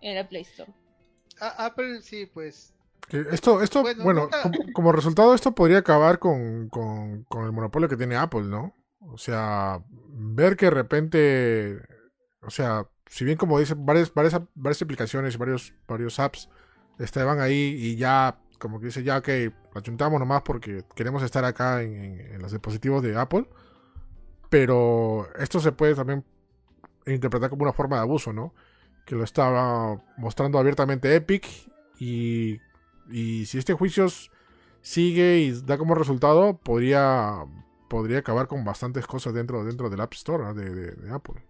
en 0.00 0.14
la 0.14 0.26
Play 0.26 0.42
Store. 0.42 0.72
A- 1.38 1.66
Apple 1.66 2.00
sí, 2.00 2.24
pues 2.24 2.72
Esto, 3.10 3.62
esto 3.62 3.82
Bueno, 4.04 4.28
como, 4.42 4.72
como 4.72 4.92
resultado 4.92 5.34
esto 5.34 5.54
podría 5.54 5.78
acabar 5.78 6.18
con, 6.18 6.68
con- 6.68 7.24
con 7.24 7.44
el 7.44 7.52
monopolio 7.52 7.88
que 7.88 7.96
tiene 7.96 8.16
Apple, 8.16 8.42
¿no? 8.42 8.74
O 9.00 9.16
sea, 9.18 9.82
ver 10.10 10.56
que 10.56 10.66
de 10.66 10.70
repente, 10.70 11.78
o 12.42 12.50
sea, 12.50 12.86
si 13.06 13.24
bien 13.24 13.38
como 13.38 13.58
dicen, 13.58 13.86
varias, 13.86 14.12
varias, 14.12 14.38
varias 14.54 14.82
aplicaciones 14.82 15.34
y 15.34 15.38
varios, 15.38 15.72
varios 15.86 16.18
apps 16.18 16.50
estaban 16.98 17.40
ahí 17.40 17.76
y 17.78 17.96
ya, 17.96 18.38
como 18.58 18.78
que 18.80 18.86
dice, 18.86 19.02
ya, 19.02 19.18
ok, 19.18 19.28
achuntamos 19.74 20.20
nomás 20.20 20.42
porque 20.42 20.84
queremos 20.94 21.22
estar 21.22 21.44
acá 21.44 21.82
en, 21.82 21.94
en- 21.94 22.20
en 22.34 22.42
los 22.42 22.52
dispositivos 22.52 23.02
de 23.02 23.16
Apple, 23.18 23.48
pero 24.50 25.28
esto 25.38 25.60
se 25.60 25.72
puede 25.72 25.94
también 25.94 26.24
interpretar 27.06 27.50
como 27.50 27.62
una 27.62 27.72
forma 27.72 27.96
de 27.96 28.02
abuso, 28.02 28.32
¿no? 28.32 28.54
Que 29.06 29.14
lo 29.14 29.24
estaba 29.24 30.02
mostrando 30.16 30.58
abiertamente 30.58 31.14
Epic 31.14 31.46
y 31.98 32.58
y 33.10 33.46
si 33.46 33.58
este 33.58 33.74
juicio 33.74 34.06
sigue 34.80 35.38
y 35.38 35.52
da 35.62 35.78
como 35.78 35.94
resultado, 35.94 36.56
podría, 36.58 37.44
podría 37.88 38.18
acabar 38.18 38.46
con 38.48 38.64
bastantes 38.64 39.06
cosas 39.06 39.34
dentro, 39.34 39.64
dentro 39.64 39.90
del 39.90 40.00
App 40.00 40.12
Store 40.14 40.44
¿no? 40.44 40.54
de, 40.54 40.74
de- 40.74 40.92
de 40.92 41.10
Apple. 41.12 41.42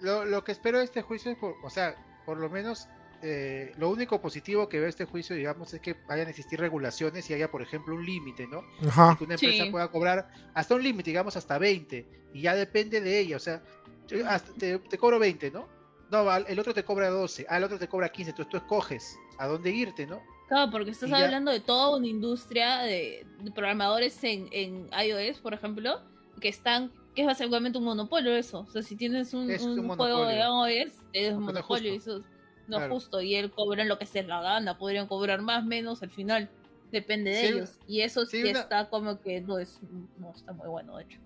lo, 0.00 0.24
lo 0.24 0.44
que 0.44 0.52
espero 0.52 0.78
de 0.78 0.84
este 0.84 1.02
juicio 1.02 1.30
es, 1.32 1.38
por, 1.38 1.54
o 1.62 1.70
sea, 1.70 1.94
por 2.26 2.38
lo 2.38 2.50
menos 2.50 2.88
eh, 3.22 3.72
lo 3.78 3.88
único 3.90 4.20
positivo 4.20 4.68
que 4.68 4.76
veo 4.78 4.84
de 4.84 4.90
este 4.90 5.04
juicio, 5.06 5.34
digamos, 5.34 5.72
es 5.72 5.80
que 5.80 5.94
vayan 6.08 6.26
a 6.26 6.30
existir 6.30 6.60
regulaciones 6.60 7.28
y 7.30 7.34
haya, 7.34 7.50
por 7.50 7.62
ejemplo, 7.62 7.94
un 7.94 8.04
límite, 8.04 8.46
¿no? 8.46 8.62
Ajá. 8.86 9.16
que 9.16 9.24
una 9.24 9.34
empresa 9.34 9.64
Sí. 9.64 9.70
pueda 9.70 9.88
cobrar 9.90 10.28
hasta 10.52 10.74
un 10.74 10.82
límite, 10.82 11.10
digamos 11.10 11.36
hasta 11.36 11.56
20, 11.58 12.06
y 12.34 12.42
ya 12.42 12.54
depende 12.54 13.00
de 13.00 13.18
ella, 13.20 13.36
o 13.36 13.40
sea, 13.40 13.62
yo 14.08 14.28
hasta 14.28 14.52
te, 14.54 14.78
te 14.78 14.98
cobro 14.98 15.18
20, 15.18 15.50
¿no? 15.52 15.66
No, 16.10 16.30
el 16.36 16.58
otro 16.58 16.74
te 16.74 16.84
cobra 16.84 17.08
12, 17.08 17.46
al 17.48 17.64
otro 17.64 17.78
te 17.78 17.88
cobra 17.88 18.10
15, 18.10 18.30
entonces 18.32 18.50
tú 18.50 18.56
escoges 18.58 19.18
a 19.38 19.46
dónde 19.46 19.70
irte, 19.70 20.06
¿no? 20.06 20.20
Claro, 20.48 20.70
porque 20.70 20.90
estás 20.90 21.08
Y 21.08 21.12
ya- 21.12 21.24
hablando 21.24 21.50
de 21.50 21.60
toda 21.60 21.96
una 21.96 22.06
industria 22.06 22.78
de, 22.80 23.26
de 23.40 23.50
programadores 23.50 24.22
en, 24.24 24.48
en 24.52 24.88
iOS, 24.92 25.40
por 25.40 25.54
ejemplo, 25.54 26.00
que 26.40 26.48
están, 26.48 26.92
que 27.14 27.22
es 27.22 27.26
básicamente 27.26 27.78
un 27.78 27.84
monopolio 27.84 28.32
eso. 28.34 28.60
O 28.60 28.70
sea, 28.70 28.82
si 28.82 28.94
tienes 28.96 29.32
un, 29.34 29.50
Es 29.50 29.62
un 29.62 29.78
un 29.80 29.96
juego 29.96 30.26
de 30.26 30.38
iOS, 30.40 30.92
es 31.12 31.32
un 31.32 31.44
monopolio 31.44 31.92
y 31.92 31.96
eso 31.96 32.18
no 32.66 32.76
Claro. 32.78 32.84
es 32.84 32.90
justo. 32.92 33.20
Y 33.22 33.34
él 33.36 33.50
cobran 33.50 33.88
lo 33.88 33.98
que 33.98 34.06
se 34.06 34.20
les 34.20 34.28
la 34.28 34.42
gana, 34.42 34.76
podrían 34.78 35.06
cobrar 35.06 35.40
más, 35.42 35.64
menos 35.64 36.02
al 36.02 36.10
final. 36.10 36.50
Depende 36.92 37.30
de 37.30 37.40
Sí, 37.40 37.46
ellos. 37.46 37.78
Y 37.88 38.00
eso 38.02 38.24
sí, 38.26 38.42
sí 38.42 38.50
una- 38.50 38.60
está 38.60 38.88
como 38.90 39.20
que 39.20 39.40
no 39.40 39.58
es, 39.58 39.80
no 40.18 40.30
está 40.30 40.52
muy 40.52 40.68
bueno, 40.68 40.96
de 40.98 41.04
hecho. 41.04 41.20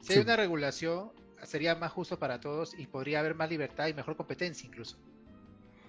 Si 0.00 0.12
hay 0.12 0.18
Sí. 0.20 0.24
una 0.24 0.36
regulación, 0.36 1.10
sería 1.42 1.74
más 1.74 1.92
justo 1.92 2.18
para 2.18 2.40
todos 2.40 2.72
y 2.78 2.86
podría 2.86 3.20
haber 3.20 3.34
más 3.34 3.50
libertad 3.50 3.88
y 3.88 3.94
mejor 3.94 4.16
competencia 4.16 4.66
incluso. 4.66 4.96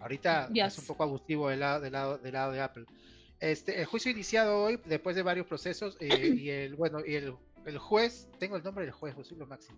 Ahorita 0.06 0.48
Yes. 0.54 0.74
es 0.74 0.80
un 0.80 0.86
poco 0.86 1.02
abusivo 1.04 1.50
del 1.50 1.62
lado, 1.62 1.80
del 1.82 1.94
lado, 1.94 2.18
del 2.20 2.34
lado 2.34 2.52
de 2.52 2.62
Apple. 2.62 2.86
Este, 3.40 3.80
el 3.80 3.86
juicio 3.88 4.12
iniciado 4.12 4.62
hoy, 4.64 4.80
después 4.86 5.16
de 5.16 5.24
varios 5.24 5.48
procesos, 5.48 5.98
eh, 6.00 6.08
y 6.38 6.50
el, 6.52 6.76
bueno, 6.76 7.00
y 7.04 7.16
el, 7.16 7.34
el 7.66 7.78
juez, 7.80 8.28
tengo 8.38 8.56
el 8.56 8.64
nombre 8.64 8.86
del 8.86 8.94
juez, 8.94 9.16
soy 9.24 9.38
lo 9.38 9.48
máximo. 9.48 9.78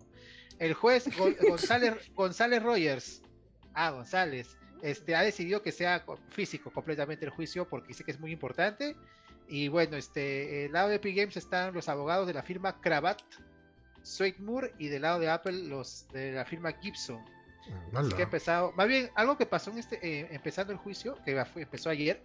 El 0.58 0.74
juez 0.74 1.08
Go- 1.16 1.32
González, 1.48 1.94
González 2.14 2.62
Rogers, 2.62 3.22
ah, 3.72 3.90
González, 3.90 4.56
este, 4.82 5.16
ha 5.16 5.22
decidido 5.22 5.62
que 5.62 5.72
sea 5.72 6.04
co- 6.04 6.18
físico 6.28 6.70
completamente 6.70 7.24
el 7.24 7.30
juicio 7.30 7.66
porque 7.66 7.88
dice 7.88 8.04
que 8.04 8.10
es 8.10 8.20
muy 8.20 8.30
importante. 8.32 8.94
Y 9.48 9.68
bueno, 9.68 9.96
este, 9.96 10.66
el 10.66 10.72
lado 10.72 10.90
de 10.90 10.96
Epic 10.96 11.16
Games 11.16 11.36
están 11.38 11.72
los 11.72 11.88
abogados 11.88 12.26
de 12.26 12.34
la 12.34 12.42
firma 12.42 12.78
Cravat, 12.82 13.22
Sweetmoor 14.02 14.72
y 14.78 14.88
del 14.88 15.02
lado 15.02 15.18
de 15.20 15.28
Apple 15.30 15.64
los 15.68 16.06
de 16.12 16.32
la 16.32 16.44
firma 16.44 16.72
Gibson. 16.72 17.24
Así 17.94 18.12
que 18.12 18.22
empezado, 18.22 18.72
más 18.72 18.86
bien 18.88 19.10
algo 19.14 19.36
que 19.36 19.46
pasó 19.46 19.70
en 19.70 19.78
este, 19.78 19.98
eh, 20.06 20.28
empezando 20.30 20.72
el 20.72 20.78
juicio, 20.78 21.18
que 21.24 21.44
empezó 21.56 21.90
ayer, 21.90 22.22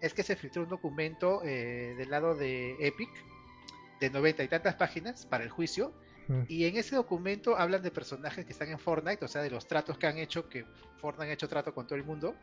es 0.00 0.14
que 0.14 0.22
se 0.22 0.36
filtró 0.36 0.62
un 0.62 0.68
documento 0.68 1.42
eh, 1.44 1.94
del 1.96 2.10
lado 2.10 2.34
de 2.34 2.76
Epic 2.80 3.10
de 4.00 4.10
noventa 4.10 4.44
y 4.44 4.48
tantas 4.48 4.74
páginas 4.76 5.26
para 5.26 5.44
el 5.44 5.50
juicio. 5.50 5.92
Mm. 6.28 6.42
Y 6.48 6.66
en 6.66 6.76
ese 6.76 6.94
documento 6.94 7.56
hablan 7.56 7.82
de 7.82 7.90
personajes 7.90 8.44
que 8.44 8.52
están 8.52 8.68
en 8.68 8.78
Fortnite, 8.78 9.24
o 9.24 9.28
sea, 9.28 9.42
de 9.42 9.50
los 9.50 9.66
tratos 9.66 9.98
que 9.98 10.06
han 10.06 10.18
hecho, 10.18 10.48
que 10.48 10.64
Fortnite 11.00 11.30
ha 11.30 11.34
hecho 11.34 11.48
trato 11.48 11.74
con 11.74 11.86
todo 11.86 11.96
el 11.96 12.04
mundo. 12.04 12.34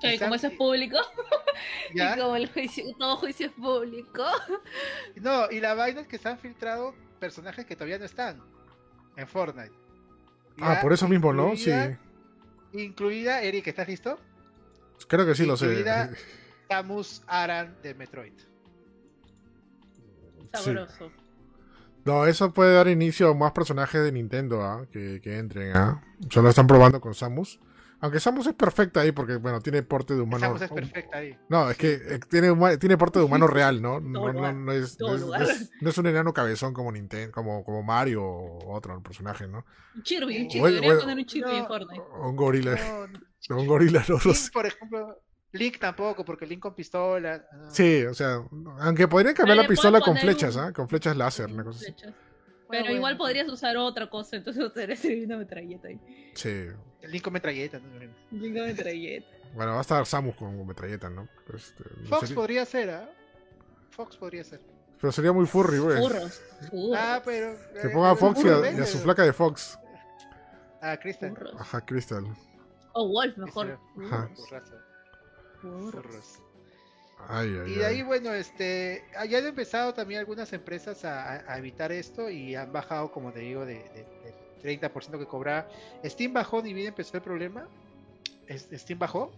Y 0.00 0.06
Están- 0.08 0.28
como 0.28 0.34
eso 0.36 0.46
es 0.48 0.52
público, 0.54 0.96
¿ya? 1.94 2.16
y 2.16 2.20
como 2.20 2.36
el 2.36 2.50
juicio, 2.52 2.84
todo 2.98 3.16
juicio 3.16 3.46
es 3.46 3.52
público. 3.52 4.24
No, 5.16 5.50
y 5.50 5.60
la 5.60 5.74
vaina 5.74 6.02
es 6.02 6.06
que 6.06 6.18
se 6.18 6.28
han 6.28 6.38
filtrado 6.38 6.94
personajes 7.18 7.64
que 7.66 7.74
todavía 7.74 7.98
no 7.98 8.04
están 8.04 8.42
en 9.16 9.26
Fortnite. 9.26 9.72
Ah, 10.60 10.78
por 10.82 10.92
eso 10.92 11.06
mismo, 11.08 11.32
¿no? 11.32 11.56
Sí. 11.56 11.70
incluida- 12.72 13.42
Eric, 13.42 13.66
¿estás 13.68 13.88
listo? 13.88 14.18
Creo 15.08 15.26
que 15.26 15.34
sí 15.34 15.44
lo 15.46 15.56
sé. 15.56 15.66
incluida- 15.66 16.10
Samus 16.68 17.22
Aran 17.26 17.76
de 17.82 17.94
Metroid. 17.94 18.32
Sabroso. 20.52 21.10
No, 22.04 22.26
eso 22.26 22.52
puede 22.52 22.74
dar 22.74 22.88
inicio 22.88 23.28
a 23.30 23.34
más 23.34 23.52
personajes 23.52 24.02
de 24.02 24.12
Nintendo 24.12 24.62
¿ah? 24.62 24.86
que, 24.90 25.20
que 25.22 25.38
entren. 25.38 25.76
¿ah? 25.76 26.00
Solo 26.30 26.48
están 26.48 26.66
probando 26.66 27.00
con 27.00 27.14
Samus. 27.14 27.58
Aunque 28.00 28.20
Samus 28.20 28.46
es 28.46 28.54
perfecta 28.54 29.00
ahí 29.00 29.10
porque, 29.12 29.36
bueno, 29.36 29.60
tiene 29.60 29.82
porte 29.82 30.14
de 30.14 30.20
humano. 30.20 30.44
Samus 30.46 30.62
es 30.62 30.70
perfecta 30.70 31.18
ahí. 31.18 31.36
No, 31.48 31.70
es 31.70 31.76
que 31.78 31.94
eh, 31.94 32.20
tiene, 32.28 32.54
tiene 32.78 32.96
porte 32.98 33.18
de 33.18 33.24
humano 33.24 33.46
real, 33.46 33.80
¿no? 33.80 34.00
No, 34.00 34.32
no, 34.32 34.52
no 34.52 34.72
es, 34.72 34.98
no, 35.00 35.14
es, 35.14 35.26
no 35.26 35.34
es- 35.36 35.70
no 35.80 35.90
es 35.90 35.98
un 35.98 36.06
enano 36.06 36.32
cabezón 36.34 36.74
como 36.74 36.92
Nintendo, 36.92 37.32
como, 37.32 37.64
como 37.64 37.82
Mario 37.82 38.22
o 38.24 38.74
otro 38.74 39.02
personaje, 39.02 39.46
¿no? 39.48 39.64
Un 39.94 40.02
Kirby, 40.02 40.42
un 40.42 40.48
Kirby. 40.48 40.72
Debería 40.74 40.98
poner 40.98 41.16
un 41.16 41.24
Kirby 41.24 41.56
en 41.56 41.66
Fortnite. 41.66 42.02
Un 42.22 42.36
gorila. 42.36 42.76
Un 43.48 43.66
gorila, 43.66 44.04
no, 44.08 44.18
Link, 44.24 44.34
sé. 44.34 44.50
por 44.50 44.66
ejemplo, 44.66 45.22
Link 45.52 45.78
tampoco, 45.78 46.24
porque 46.24 46.46
Link 46.46 46.60
con 46.60 46.74
pistola. 46.74 47.46
no. 47.52 47.70
Sí, 47.70 48.04
o 48.04 48.12
sea, 48.12 48.42
aunque 48.80 49.06
podrían 49.06 49.34
cambiar 49.34 49.56
Pero 49.56 49.62
la 49.62 49.68
pistola 49.68 50.00
con 50.00 50.16
flechas, 50.16 50.56
un- 50.56 50.62
¿ah? 50.62 50.72
Con 50.72 50.88
flechas 50.88 51.16
láser, 51.16 51.46
una 51.46 51.62
Con 51.62 51.72
cosa 51.72 51.78
así. 51.84 51.92
flechas. 51.92 52.14
Bueno, 52.66 52.84
Pero 52.86 52.96
igual 52.96 53.00
bueno, 53.14 53.18
podrías 53.18 53.48
usar 53.48 53.76
otra 53.76 54.10
cosa, 54.10 54.34
entonces 54.34 54.72
ser 54.98 55.24
una 55.26 55.36
metralleta 55.36 55.86
ahí. 55.86 56.00
Sí. 56.34 56.66
Link 57.06 57.22
con 57.24 57.32
metralleta. 57.32 57.78
¿no? 57.78 57.86
Una 58.32 58.64
metralleta. 58.64 59.26
Bueno, 59.54 59.72
va 59.72 59.78
a 59.78 59.80
estar 59.82 60.04
Samus 60.06 60.34
con 60.36 60.66
metralleta, 60.66 61.08
¿no? 61.08 61.28
Este, 61.54 61.84
Fox 62.08 62.20
sería- 62.20 62.34
podría 62.34 62.64
ser, 62.64 62.90
¿ah? 62.90 63.10
Fox 63.90 64.16
podría 64.16 64.44
ser. 64.44 64.60
Pero 65.00 65.12
sería 65.12 65.32
muy 65.32 65.46
furry, 65.46 65.78
güey. 65.78 65.98
Furros. 65.98 66.40
Ah, 66.96 67.20
pero. 67.24 67.54
Que 67.80 67.88
eh, 67.88 67.90
ponga 67.90 68.10
a 68.10 68.14
pero 68.14 68.34
Fox 68.34 68.44
y 68.44 68.48
a, 68.48 68.70
y 68.72 68.80
a 68.80 68.86
su 68.86 68.98
flaca 68.98 69.22
de 69.22 69.32
Fox. 69.32 69.78
Ah, 70.82 70.96
Kristen. 70.98 71.34
furros. 71.34 71.54
Ajá, 71.60 71.80
Crystal. 71.84 72.24
O 72.92 73.08
Wolf, 73.08 73.36
mejor. 73.36 73.78
Ajá. 74.06 74.28
Furros. 74.34 74.72
furros. 75.60 76.38
Ay, 77.28 77.58
ay, 77.64 77.72
Y 77.72 77.74
de 77.78 77.86
ahí, 77.86 77.96
ay. 77.96 78.02
bueno, 78.02 78.32
este, 78.34 79.04
ah, 79.16 79.24
ya 79.24 79.38
han 79.38 79.46
empezado 79.46 79.94
también 79.94 80.20
algunas 80.20 80.52
empresas 80.52 81.04
a, 81.04 81.32
a- 81.36 81.52
a 81.54 81.58
evitar 81.58 81.90
esto 81.92 82.28
y 82.30 82.54
han 82.54 82.72
bajado, 82.72 83.10
como 83.10 83.32
te 83.32 83.40
digo, 83.40 83.64
de, 83.64 83.74
de- 83.74 84.06
del 84.24 84.34
30% 84.66 85.18
que 85.18 85.26
cobraba. 85.26 85.68
Steam 86.04 86.32
bajó 86.32 86.62
bien 86.62 86.78
empezó 86.86 87.16
el 87.16 87.22
problema. 87.22 87.66
Steam 88.50 88.98
bajó. 88.98 89.32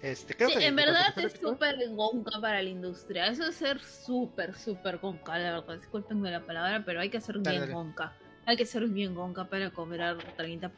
Este, 0.00 0.34
creo 0.34 0.48
Sí, 0.50 0.58
que 0.58 0.66
en 0.66 0.76
verdad 0.76 1.16
es 1.18 1.32
súper 1.32 1.76
gonca 1.90 2.40
para 2.40 2.62
la 2.62 2.68
industria. 2.68 3.26
Eso 3.26 3.46
es 3.46 3.56
ser 3.56 3.80
súper, 3.80 4.54
súper 4.54 4.98
gonca, 4.98 5.36
la 5.38 5.52
verdad. 5.58 5.74
Discúlpenme 5.74 6.30
la 6.30 6.40
palabra, 6.40 6.82
pero 6.84 7.00
hay 7.00 7.10
que 7.10 7.20
ser 7.20 7.40
Dale, 7.40 7.50
bien 7.50 7.60
dale. 7.62 7.72
gonca. 7.74 8.12
Hay 8.46 8.56
que 8.56 8.64
ser 8.64 8.86
bien 8.86 9.14
gonca 9.14 9.44
para 9.44 9.70
cobrar 9.70 10.16
30%. 10.36 10.70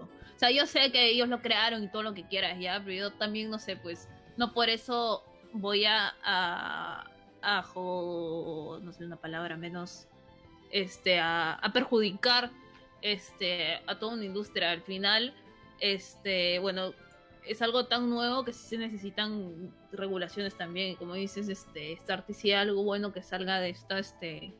O 0.00 0.38
sea, 0.38 0.50
yo 0.50 0.66
sé 0.66 0.90
que 0.92 1.10
ellos 1.10 1.28
lo 1.28 1.40
crearon 1.40 1.82
y 1.84 1.88
todo 1.88 2.02
lo 2.02 2.12
que 2.12 2.26
quieras, 2.26 2.58
ya, 2.58 2.80
pero 2.84 2.92
yo 2.92 3.12
también, 3.12 3.50
no 3.50 3.58
sé, 3.58 3.76
pues, 3.76 4.08
no 4.36 4.52
por 4.52 4.68
eso 4.68 5.22
voy 5.52 5.86
a, 5.86 6.14
a, 6.22 7.08
a 7.40 7.62
no 7.74 8.92
sé, 8.92 9.04
una 9.04 9.16
palabra 9.16 9.56
menos, 9.56 10.08
este, 10.70 11.18
a, 11.20 11.54
a 11.54 11.72
perjudicar, 11.72 12.50
este, 13.12 13.80
a 13.86 13.98
toda 13.98 14.14
una 14.14 14.24
industria. 14.24 14.72
Al 14.72 14.82
final, 14.82 15.32
este, 15.80 16.58
bueno, 16.58 16.92
es 17.46 17.62
algo 17.62 17.86
tan 17.86 18.10
nuevo 18.10 18.44
que 18.44 18.52
sí 18.52 18.66
se 18.68 18.78
necesitan 18.78 19.72
regulaciones 19.92 20.56
también. 20.56 20.96
Como 20.96 21.14
dices, 21.14 21.48
este, 21.48 21.96
Starty 21.98 22.34
sí 22.34 22.52
algo 22.52 22.82
bueno 22.82 23.12
que 23.12 23.22
salga 23.22 23.60
de 23.60 23.70
esta, 23.70 24.00
este, 24.00 24.52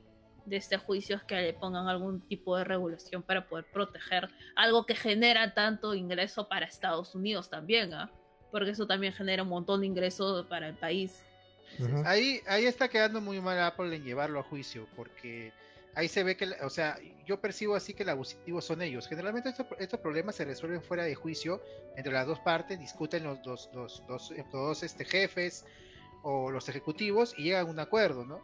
de 0.45 0.57
este 0.57 0.77
juicio 0.77 1.17
es 1.17 1.25
que 1.25 1.35
le 1.35 1.53
pongan 1.55 1.89
algún 1.89 2.21
tipo 2.21 2.57
de 2.57 2.63
regulación 2.63 3.23
para 3.23 3.49
poder 3.49 3.67
proteger 3.73 4.29
algo 4.55 4.87
que 4.87 4.95
genera 4.95 5.53
tanto 5.53 5.95
ingreso 5.95 6.49
para 6.49 6.67
Estados 6.67 7.17
Unidos 7.17 7.51
también, 7.51 7.93
¿ah? 7.95 8.13
Porque 8.53 8.71
eso 8.71 8.87
también 8.87 9.13
genera 9.13 9.43
un 9.43 9.49
montón 9.49 9.81
de 9.81 9.89
ingresos 9.89 10.47
para 10.47 10.69
el 10.69 10.75
país. 10.75 11.25
Ahí, 12.05 12.41
ahí 12.47 12.65
está 12.65 12.89
quedando 12.89 13.21
muy 13.21 13.41
mal 13.41 13.59
Apple 13.61 13.95
en 13.95 14.05
llevarlo 14.05 14.39
a 14.39 14.45
juicio, 14.45 14.87
porque 14.95 15.53
ahí 15.97 16.09
se 16.09 16.23
ve 16.23 16.37
que, 16.37 16.47
o 16.63 16.71
sea, 16.71 16.99
yo 17.25 17.41
percibo 17.41 17.75
así 17.75 17.95
que 17.95 18.03
el 18.03 18.11
abusivo 18.11 18.61
son 18.61 18.83
ellos. 18.83 19.09
Generalmente 19.09 19.53
estos, 19.79 20.01
problemas 20.01 20.37
se 20.37 20.45
resuelven 20.45 20.83
fuera 20.83 21.05
de 21.05 21.15
juicio, 21.15 21.61
entre 21.97 22.13
las 22.13 22.27
dos 22.27 22.39
partes, 22.41 22.79
discuten 22.79 23.25
los 23.25 23.43
dos, 23.43 23.71
los, 23.73 24.03
los 24.07 24.33
dos 24.53 24.83
este, 24.83 25.05
jefes 25.07 25.65
o 26.23 26.51
los 26.51 26.69
ejecutivos 26.69 27.35
y 27.39 27.45
llegan 27.45 27.67
a 27.67 27.71
un 27.71 27.81
acuerdo, 27.81 28.27
¿no? 28.27 28.41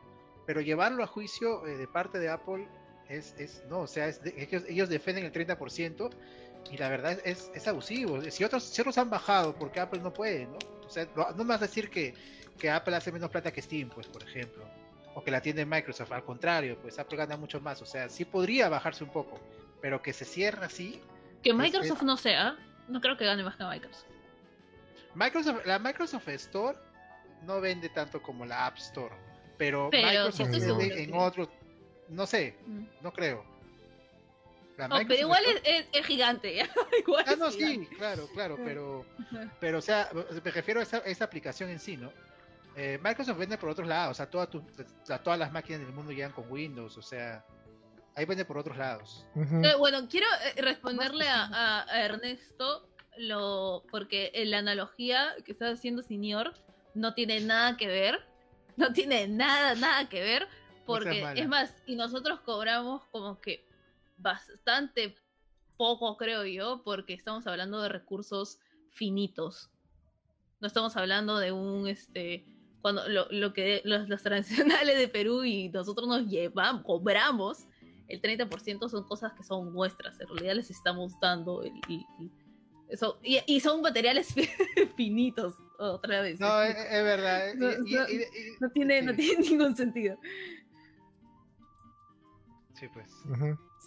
Pero 0.46 0.62
llevarlo 0.62 1.04
a 1.04 1.06
juicio 1.06 1.66
eh, 1.66 1.76
de 1.76 1.86
parte 1.86 2.18
de 2.18 2.30
Apple 2.30 2.66
Es, 3.08 3.34
es 3.38 3.62
no, 3.68 3.80
o 3.80 3.86
sea, 3.86 4.08
es 4.08 4.20
ellos, 4.24 4.64
ellos 4.66 4.88
defienden 4.88 5.26
el 5.26 5.32
30% 5.32 6.10
y 6.70 6.76
la 6.78 6.88
verdad 6.88 7.20
es, 7.24 7.50
es 7.54 7.68
abusivo. 7.68 8.22
Si 8.30 8.44
otros, 8.44 8.64
si 8.64 8.80
otros 8.80 8.96
han 8.96 9.10
bajado, 9.10 9.54
porque 9.54 9.78
Apple 9.78 10.00
no 10.00 10.12
puede, 10.12 10.46
¿no? 10.46 10.58
O 10.86 10.88
sea, 10.88 11.06
no, 11.14 11.30
no 11.32 11.52
a 11.52 11.58
decir 11.58 11.90
que, 11.90 12.14
que 12.58 12.70
Apple 12.70 12.96
hace 12.96 13.12
menos 13.12 13.30
plata 13.30 13.52
que 13.52 13.60
Steam, 13.60 13.90
pues, 13.90 14.06
por 14.06 14.22
ejemplo. 14.22 14.64
O 15.14 15.22
que 15.22 15.30
la 15.30 15.40
tiene 15.42 15.64
Microsoft, 15.66 16.10
al 16.12 16.24
contrario, 16.24 16.78
pues 16.80 16.98
Apple 16.98 17.18
gana 17.18 17.36
mucho 17.36 17.60
más. 17.60 17.82
O 17.82 17.86
sea, 17.86 18.08
sí 18.08 18.24
podría 18.24 18.68
bajarse 18.68 19.04
un 19.04 19.10
poco, 19.10 19.38
pero 19.80 20.00
que 20.00 20.12
se 20.12 20.24
cierre 20.24 20.64
así. 20.64 21.00
Que 21.42 21.52
Microsoft 21.52 22.02
no 22.02 22.16
sea, 22.16 22.56
no 22.88 23.00
creo 23.00 23.16
que 23.16 23.24
gane 23.26 23.42
más 23.42 23.56
que 23.56 23.64
Microsoft. 23.64 24.06
Microsoft. 25.14 25.66
La 25.66 25.78
Microsoft 25.78 26.28
Store 26.28 26.78
no 27.42 27.60
vende 27.60 27.88
tanto 27.90 28.22
como 28.22 28.46
la 28.46 28.66
App 28.66 28.78
Store, 28.78 29.14
pero, 29.58 29.88
Pero 29.90 30.06
Microsoft 30.08 30.50
sí 30.50 30.56
estoy 30.58 30.78
vende 30.78 31.02
en 31.02 31.10
que- 31.10 31.18
otros, 31.18 31.48
no 32.08 32.26
sé, 32.26 32.56
Mm. 32.66 32.84
no 33.02 33.12
creo. 33.12 33.44
No, 34.78 34.88
pero 34.88 34.88
Microsoft 34.96 35.20
igual 35.20 35.42
es, 35.46 35.60
es- 35.64 35.86
es 35.92 36.06
gigante, 36.06 36.54
¿ya? 36.54 36.64
igual 37.06 37.24
Ah, 37.28 37.36
no, 37.38 37.50
sí, 37.50 37.86
claro, 37.98 38.26
claro, 38.32 38.58
pero, 38.64 39.04
pero 39.60 39.78
o 39.78 39.82
sea, 39.82 40.08
me 40.42 40.50
refiero 40.50 40.80
a 40.80 40.82
esa, 40.84 40.98
esa 40.98 41.24
aplicación 41.24 41.68
en 41.68 41.78
sí, 41.78 41.96
¿no? 41.98 42.10
Eh, 42.76 42.98
Microsoft 43.02 43.38
vende 43.38 43.58
por 43.58 43.68
otros 43.68 43.86
lados, 43.86 44.12
o 44.12 44.14
sea, 44.14 44.30
toda 44.30 44.48
tu- 44.48 44.64
todas 45.22 45.38
las 45.38 45.52
máquinas 45.52 45.80
del 45.82 45.92
mundo 45.92 46.12
llegan 46.12 46.32
con 46.32 46.50
Windows, 46.50 46.96
o 46.96 47.02
sea, 47.02 47.44
ahí 48.14 48.24
vende 48.24 48.44
por 48.44 48.56
otros 48.58 48.76
lados. 48.76 49.26
Eh, 49.36 49.74
bueno, 49.78 50.08
quiero 50.08 50.26
eh, 50.56 50.62
responderle 50.62 51.26
a, 51.28 51.84
Ernesto 51.92 52.88
lo 53.18 53.84
porque 53.90 54.32
la 54.46 54.58
analogía 54.58 55.34
que 55.44 55.52
está 55.52 55.68
haciendo 55.68 56.02
Senior 56.02 56.54
no 56.94 57.12
tiene 57.14 57.40
nada 57.40 57.76
que 57.76 57.86
ver. 57.86 58.20
No 58.74 58.90
tiene 58.94 59.28
nada, 59.28 59.74
nada 59.74 60.08
que 60.08 60.20
ver. 60.22 60.48
Porque 60.86 61.22
mala. 61.22 61.38
es 61.38 61.46
más, 61.46 61.74
y 61.86 61.94
nosotros 61.94 62.40
cobramos 62.40 63.04
como 63.10 63.38
que 63.38 63.66
bastante 64.16 65.14
poco, 65.76 66.16
creo 66.16 66.44
yo, 66.46 66.82
porque 66.82 67.12
estamos 67.12 67.46
hablando 67.46 67.82
de 67.82 67.90
recursos 67.90 68.58
finitos. 68.90 69.70
No 70.60 70.68
estamos 70.68 70.96
hablando 70.96 71.38
de 71.38 71.52
un 71.52 71.86
este 71.86 72.46
cuando 72.82 73.08
lo, 73.08 73.26
lo 73.30 73.52
que 73.52 73.80
los, 73.84 74.08
los 74.08 74.22
tradicionales 74.22 74.98
de 74.98 75.08
Perú 75.08 75.44
y 75.44 75.68
nosotros 75.70 76.06
nos 76.08 76.26
llevamos, 76.26 76.82
cobramos 76.84 77.66
el 78.08 78.20
30% 78.20 78.88
son 78.90 79.04
cosas 79.04 79.32
que 79.32 79.42
son 79.42 79.72
nuestras, 79.72 80.20
en 80.20 80.28
realidad 80.28 80.56
les 80.56 80.70
estamos 80.70 81.18
dando 81.20 81.62
el, 81.62 81.72
el- 81.88 82.04
y, 83.22 83.38
y 83.46 83.60
son 83.60 83.80
materiales 83.80 84.34
finitos, 84.96 85.54
otra 85.78 86.20
vez. 86.20 86.38
No, 86.38 86.60
es, 86.62 86.76
es 86.76 87.02
verdad. 87.04 87.48
eh, 87.48 87.54
No, 87.56 87.70
y- 87.86 87.94
no, 87.94 88.08
y- 88.10 88.16
y- 88.16 88.26
no 88.60 88.68
tiene, 88.70 89.00
no 89.00 89.12
sí. 89.12 89.16
tiene 89.18 89.40
ningún 89.48 89.74
sentido. 89.76 90.18
Sí, 92.74 92.86
pues. 92.92 93.10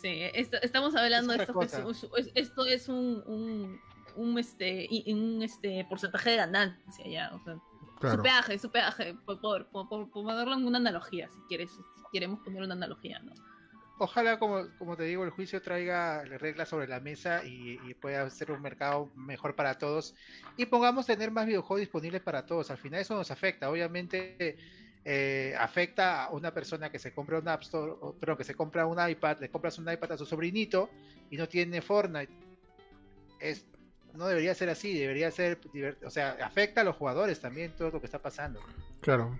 Sí, 0.02 0.22
esto- 0.34 0.58
estamos 0.62 0.96
hablando 0.96 1.34
de 1.34 1.44
Es 1.44 1.50
esto, 1.50 1.60
otra 1.60 1.84
que 1.84 1.92
es, 2.22 2.32
esto 2.36 2.66
es 2.66 2.90
un, 2.90 3.22
un, 3.28 3.80
un, 4.16 4.40
este, 4.40 4.88
un 5.08 5.42
este 5.44 5.86
porcentaje 5.90 6.32
de 6.32 6.36
ganancia 6.38 7.06
ya, 7.08 7.32
o 7.36 7.44
sea, 7.44 7.60
Claro. 8.00 8.18
su 8.18 8.24
peaje, 8.24 8.60
su 8.60 8.72
peaje, 8.72 9.16
por, 9.26 9.40
por, 9.40 9.68
por, 9.68 9.88
por 9.88 10.10
ponerlo 10.12 10.54
en 10.54 10.66
una 10.66 10.78
analogía, 10.78 11.30
si 11.30 11.40
quieres, 11.48 11.72
si 11.72 12.04
queremos 12.12 12.40
poner 12.40 12.64
una 12.64 12.74
analogía, 12.74 13.20
¿no? 13.20 13.34
Ojalá, 13.98 14.38
como, 14.38 14.68
como 14.78 14.98
te 14.98 15.04
digo, 15.04 15.24
el 15.24 15.30
juicio 15.30 15.62
traiga 15.62 16.24
reglas 16.26 16.68
sobre 16.68 16.86
la 16.86 17.00
mesa 17.00 17.46
y, 17.46 17.80
y 17.88 17.94
pueda 17.94 18.30
ser 18.30 18.52
un 18.52 18.62
mercado 18.62 19.10
mejor 19.16 19.56
para 19.56 19.78
todos 19.78 20.14
y 20.58 20.66
pongamos 20.66 21.06
tener 21.06 21.32
más 21.32 21.46
videojuegos 21.46 21.80
disponibles 21.80 22.22
para 22.22 22.46
todos. 22.46 22.70
Al 22.72 22.78
final 22.78 23.00
eso 23.00 23.16
nos 23.16 23.32
afecta. 23.32 23.70
Obviamente 23.70 24.58
eh, 25.08 25.56
afecta 25.60 26.26
a 26.26 26.32
una 26.32 26.52
persona 26.52 26.90
que 26.90 26.98
se 26.98 27.14
compra 27.14 27.38
un 27.38 27.48
App 27.48 27.62
Store, 27.62 27.94
o, 28.02 28.14
perdón, 28.16 28.38
que 28.38 28.44
se 28.44 28.56
compra 28.56 28.88
un 28.88 28.98
iPad, 29.10 29.38
le 29.40 29.50
compras 29.50 29.78
un 29.78 29.90
iPad 29.90 30.14
a 30.14 30.18
su 30.18 30.26
sobrinito 30.26 30.90
y 31.30 31.38
no 31.38 31.48
tiene 31.48 31.80
Fortnite. 31.82 32.34
Es, 33.40 33.66
no 34.16 34.28
debería 34.28 34.54
ser 34.56 34.70
así, 34.70 34.98
debería 34.98 35.30
ser, 35.32 35.60
o 36.06 36.10
sea, 36.10 36.38
afecta 36.44 36.82
a 36.82 36.84
los 36.84 36.96
jugadores 36.96 37.40
también 37.40 37.72
todo 37.78 37.92
lo 37.92 38.00
que 38.00 38.06
está 38.06 38.20
pasando. 38.22 38.60
Claro. 39.02 39.38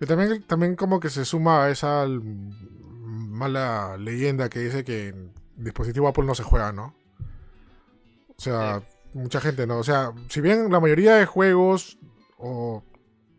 Y 0.00 0.06
también, 0.06 0.42
también 0.44 0.76
como 0.76 1.00
que 1.00 1.10
se 1.10 1.24
suma 1.24 1.64
a 1.64 1.70
esa 1.70 2.06
mala 2.08 3.96
leyenda 3.98 4.48
que 4.48 4.60
dice 4.60 4.84
que 4.84 5.08
en 5.08 5.32
dispositivo 5.56 6.08
Apple 6.08 6.24
no 6.24 6.34
se 6.34 6.42
juega, 6.44 6.72
¿no? 6.72 6.94
O 8.28 8.40
sea, 8.40 8.82
mucha 9.14 9.40
gente 9.40 9.66
no. 9.66 9.78
O 9.78 9.84
sea, 9.84 10.12
si 10.28 10.40
bien 10.40 10.70
la 10.70 10.80
mayoría 10.80 11.16
de 11.16 11.26
juegos, 11.26 11.98
o 12.36 12.84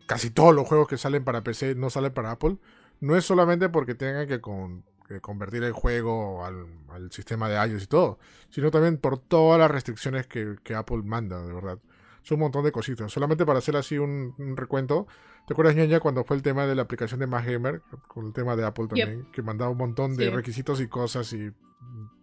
casi 0.06 0.30
todos 0.30 0.54
los 0.54 0.66
juegos 0.68 0.88
que 0.88 0.98
salen 0.98 1.24
para 1.24 1.42
PC 1.42 1.74
no 1.74 1.88
salen 1.88 2.12
para 2.12 2.32
Apple, 2.32 2.58
no 3.00 3.16
es 3.16 3.24
solamente 3.24 3.68
porque 3.70 3.94
tengan 3.94 4.28
que, 4.28 4.40
con- 4.40 4.84
convertir 5.20 5.64
el 5.64 5.72
juego 5.72 6.44
al, 6.44 6.66
al 6.90 7.10
sistema 7.10 7.48
de 7.48 7.56
iOS 7.68 7.82
y 7.82 7.86
todo, 7.88 8.18
sino 8.50 8.70
también 8.70 8.98
por 8.98 9.18
todas 9.18 9.58
las 9.58 9.70
restricciones 9.70 10.28
que, 10.28 10.56
que 10.62 10.74
Apple 10.76 11.02
manda, 11.04 11.44
de 11.44 11.52
verdad. 11.52 11.78
Son 12.22 12.36
un 12.36 12.42
montón 12.42 12.64
de 12.64 12.70
cositas. 12.70 13.10
Solamente 13.10 13.44
para 13.46 13.58
hacer 13.58 13.74
así 13.76 13.98
un, 13.98 14.34
un 14.38 14.56
recuento, 14.56 15.06
¿Te 15.46 15.54
acuerdas, 15.54 15.74
ñaña, 15.74 15.98
cuando 15.98 16.22
fue 16.22 16.36
el 16.36 16.42
tema 16.42 16.66
de 16.66 16.76
la 16.76 16.82
aplicación 16.82 17.18
de 17.18 17.26
Gamer? 17.26 17.82
Con 18.06 18.26
el 18.26 18.32
tema 18.32 18.54
de 18.54 18.64
Apple 18.64 18.86
también, 18.86 19.26
que 19.32 19.42
mandaba 19.42 19.70
un 19.72 19.78
montón 19.78 20.14
de 20.14 20.26
Sí. 20.26 20.30
requisitos 20.30 20.80
y 20.80 20.86
cosas 20.86 21.32
y 21.32 21.50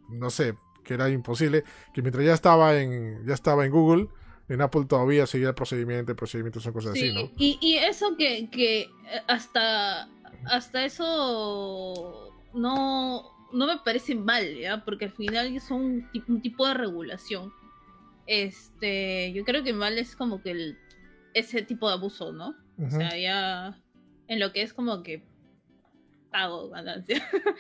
no 0.07 0.29
sé, 0.29 0.55
que 0.85 0.93
era 0.93 1.09
imposible. 1.09 1.65
Que 1.93 2.01
mientras 2.01 2.23
ya 2.23 2.33
estaba 2.33 2.75
en, 2.77 3.25
ya 3.25 3.33
estaba 3.33 3.65
en 3.65 3.71
Google, 3.71 4.07
en 4.47 4.61
Apple 4.61 4.85
todavía 4.85 5.25
seguía 5.27 5.49
el 5.49 5.55
procedimiento, 5.55 6.11
el 6.13 6.15
procedimiento 6.15 6.61
son 6.61 6.71
cosas 6.71 6.93
Sí, 6.93 7.09
así, 7.09 7.13
¿no? 7.13 7.31
y, 7.37 7.57
y 7.59 7.77
eso 7.79 8.15
que, 8.17 8.49
que 8.49 8.81
eh, 8.83 8.89
hasta, 9.27 10.07
hasta 10.45 10.85
eso 10.85 12.33
no, 12.53 13.23
no 13.53 13.67
me 13.67 13.77
parece 13.83 14.15
mal, 14.15 14.57
¿ya? 14.57 14.83
Porque 14.85 15.05
al 15.05 15.11
final 15.11 15.55
es 15.55 15.69
un, 15.71 16.09
ti- 16.11 16.23
un 16.27 16.41
tipo 16.41 16.67
de 16.67 16.73
regulación. 16.73 17.51
Este, 18.25 19.31
yo 19.33 19.43
creo 19.45 19.63
que 19.63 19.73
mal 19.73 19.97
es 19.97 20.15
como 20.15 20.41
que 20.41 20.51
el, 20.51 20.77
ese 21.33 21.61
tipo 21.61 21.87
de 21.87 21.93
abuso, 21.95 22.31
¿no? 22.33 22.55
O 22.85 22.89
sea, 22.91 23.17
ya 23.17 23.81
en 24.27 24.39
lo 24.39 24.51
que 24.51 24.61
es 24.61 24.73
como 24.73 25.01
que 25.03 25.23
pago 26.31 26.69
ganancia. 26.69 27.23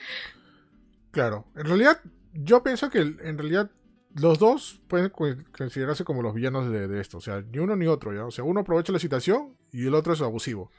Claro. 1.11 1.45
En 1.55 1.65
realidad, 1.65 1.99
yo 2.33 2.61
pienso 2.63 2.89
que 2.89 2.99
en 2.99 3.37
realidad 3.37 3.71
los 4.15 4.39
dos 4.39 4.81
pueden 4.87 5.09
co- 5.09 5.25
considerarse 5.57 6.03
como 6.03 6.21
los 6.21 6.33
villanos 6.33 6.69
de, 6.69 6.87
de 6.87 7.01
esto. 7.01 7.17
O 7.17 7.21
sea, 7.21 7.41
ni 7.41 7.59
uno 7.59 7.75
ni 7.75 7.87
otro, 7.87 8.13
¿ya? 8.13 8.25
O 8.25 8.31
sea, 8.31 8.43
uno 8.43 8.59
aprovecha 8.59 8.91
la 8.93 8.99
situación 8.99 9.55
y 9.71 9.87
el 9.87 9.95
otro 9.95 10.13
es 10.13 10.21
abusivo. 10.21 10.71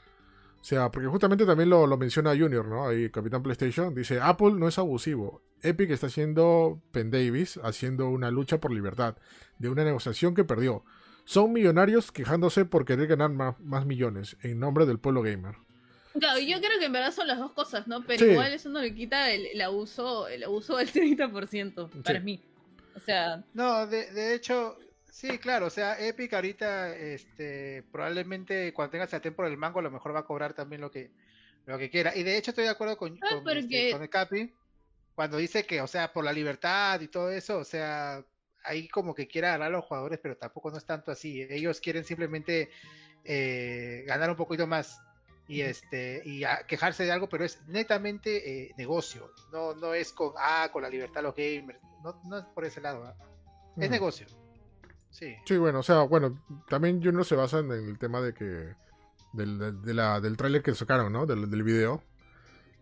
O 0.61 0.63
sea, 0.63 0.91
porque 0.91 1.07
justamente 1.07 1.45
también 1.45 1.69
lo, 1.69 1.87
lo 1.87 1.97
menciona 1.97 2.31
Junior, 2.37 2.65
¿no? 2.67 2.87
Ahí, 2.87 3.09
Capitán 3.09 3.41
PlayStation, 3.41 3.95
dice, 3.95 4.19
Apple 4.21 4.51
no 4.53 4.67
es 4.67 4.77
abusivo. 4.77 5.41
Epic 5.61 5.89
está 5.91 6.07
haciendo 6.07 6.81
Penn 6.91 7.11
Davis, 7.11 7.59
haciendo 7.63 8.09
una 8.09 8.29
lucha 8.29 8.59
por 8.59 8.71
libertad, 8.71 9.15
de 9.57 9.69
una 9.69 9.83
negociación 9.83 10.35
que 10.35 10.43
perdió. 10.43 10.83
Son 11.25 11.53
millonarios 11.53 12.11
quejándose 12.11 12.65
por 12.65 12.85
querer 12.85 13.07
ganar 13.07 13.29
más, 13.31 13.59
más 13.61 13.85
millones 13.85 14.35
en 14.41 14.59
nombre 14.59 14.85
del 14.85 14.99
pueblo 14.99 15.21
gamer. 15.21 15.55
Claro, 16.19 16.39
yo 16.39 16.57
creo 16.59 16.79
que 16.79 16.85
en 16.85 16.91
verdad 16.93 17.11
son 17.13 17.27
las 17.27 17.37
dos 17.37 17.51
cosas, 17.51 17.87
¿no? 17.87 18.03
Pero 18.03 18.25
Sí. 18.25 18.31
igual 18.31 18.51
eso 18.51 18.69
no 18.69 18.81
le 18.81 18.93
quita 18.95 19.31
el, 19.31 19.45
el 19.45 19.61
abuso, 19.61 20.27
el 20.27 20.43
abuso 20.43 20.75
del 20.77 20.91
30% 20.91 21.89
para 22.03 22.19
Sí. 22.19 22.25
mí. 22.25 22.41
O 22.95 22.99
sea, 22.99 23.43
No, 23.53 23.85
de, 23.87 24.11
de 24.11 24.33
hecho, 24.35 24.75
sí, 25.11 25.37
claro, 25.39 25.67
o 25.67 25.69
sea, 25.69 25.99
Epic 25.99 26.33
ahorita, 26.33 26.95
este, 26.95 27.83
probablemente 27.91 28.73
cuando 28.73 28.91
tenga 28.91 29.07
sartén 29.07 29.33
por 29.35 29.45
el 29.45 29.57
mango, 29.57 29.79
a 29.79 29.83
lo 29.83 29.91
mejor 29.91 30.15
va 30.15 30.19
a 30.19 30.25
cobrar 30.25 30.53
también 30.53 30.81
lo 30.81 30.89
que, 30.91 31.11
lo 31.65 31.77
que 31.77 31.89
quiera. 31.89 32.15
Y 32.15 32.23
de 32.23 32.37
hecho 32.37 32.51
estoy 32.51 32.63
de 32.65 32.69
acuerdo 32.71 32.97
con, 32.97 33.17
Ah, 33.21 33.27
este, 33.59 33.91
con 33.91 34.01
el 34.01 34.09
Capi, 34.09 34.53
cuando 35.15 35.37
dice 35.37 35.65
que, 35.65 35.81
o 35.81 35.87
sea, 35.87 36.11
por 36.13 36.23
la 36.23 36.31
libertad 36.33 37.01
y 37.01 37.07
todo 37.07 37.31
eso, 37.31 37.57
o 37.59 37.65
sea, 37.65 38.23
ahí 38.63 38.87
como 38.87 39.13
que 39.13 39.27
quiere 39.27 39.47
agarrar 39.47 39.67
a 39.67 39.71
los 39.71 39.85
jugadores, 39.85 40.19
pero 40.21 40.37
tampoco 40.37 40.71
no 40.71 40.77
es 40.77 40.85
tanto 40.85 41.11
así. 41.11 41.41
Ellos 41.49 41.79
quieren 41.81 42.03
simplemente 42.05 42.69
eh, 43.23 44.03
ganar 44.07 44.29
un 44.29 44.35
poquito 44.35 44.65
más 44.67 45.01
y 45.47 45.61
este 45.61 46.21
y 46.25 46.43
a- 46.43 46.65
quejarse 46.67 47.03
de 47.05 47.11
algo, 47.11 47.27
pero 47.27 47.43
es 47.43 47.61
netamente 47.67 48.63
eh, 48.67 48.73
negocio. 48.77 49.31
No, 49.51 49.73
no 49.73 49.93
es 49.93 50.13
con 50.13 50.33
ah, 50.37 50.69
con 50.71 50.83
la 50.83 50.89
libertad 50.89 51.15
de 51.15 51.23
los 51.23 51.35
gamers. 51.35 51.79
No, 52.03 52.21
no 52.25 52.37
es 52.39 52.45
por 52.45 52.63
ese 52.65 52.79
lado. 52.81 53.13
Es 53.77 53.89
negocio. 53.89 54.27
Sí. 55.09 55.35
Sí, 55.45 55.57
bueno, 55.57 55.79
o 55.79 55.83
sea, 55.83 56.01
bueno, 56.03 56.39
también 56.69 57.01
Junior 57.03 57.25
se 57.25 57.35
basa 57.35 57.59
en 57.59 57.71
el 57.71 57.97
tema 57.97 58.21
de 58.21 58.33
que. 58.33 58.75
Del, 59.33 59.81
de 59.83 59.93
la- 59.93 60.19
del 60.19 60.37
tráiler 60.37 60.63
que 60.63 60.73
sacaron, 60.73 61.11
¿no? 61.13 61.25
Del, 61.25 61.49
del 61.49 61.63
video. 61.63 62.03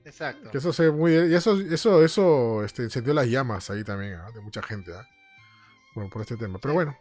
Exacto. 0.05 0.49
Que 0.51 0.59
eso 0.59 0.71
se 0.71 0.91
muy. 0.91 1.13
Y 1.13 1.33
eso, 1.35 1.59
eso, 1.59 2.03
eso 2.03 2.63
este, 2.63 2.83
encendió 2.83 3.13
las 3.13 3.27
llamas 3.27 3.69
ahí 3.69 3.83
también, 3.83 4.13
¿ah? 4.15 4.31
De 4.31 4.39
mucha 4.39 4.61
gente, 4.61 4.93
¿ah? 4.95 5.05
Bueno, 5.95 6.09
por 6.09 6.21
este 6.21 6.37
tema. 6.37 6.59
Pero 6.59 6.73
bueno. 6.73 6.97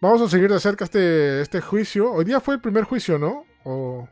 Vamos 0.00 0.22
a 0.22 0.28
seguir 0.28 0.50
de 0.50 0.58
cerca 0.60 0.84
este, 0.84 1.40
este 1.42 1.60
juicio. 1.60 2.10
Hoy 2.12 2.24
día 2.24 2.40
fue 2.40 2.54
el 2.54 2.60
primer 2.60 2.84
juicio, 2.84 3.18
¿no? 3.18 3.44
O. 3.64 4.08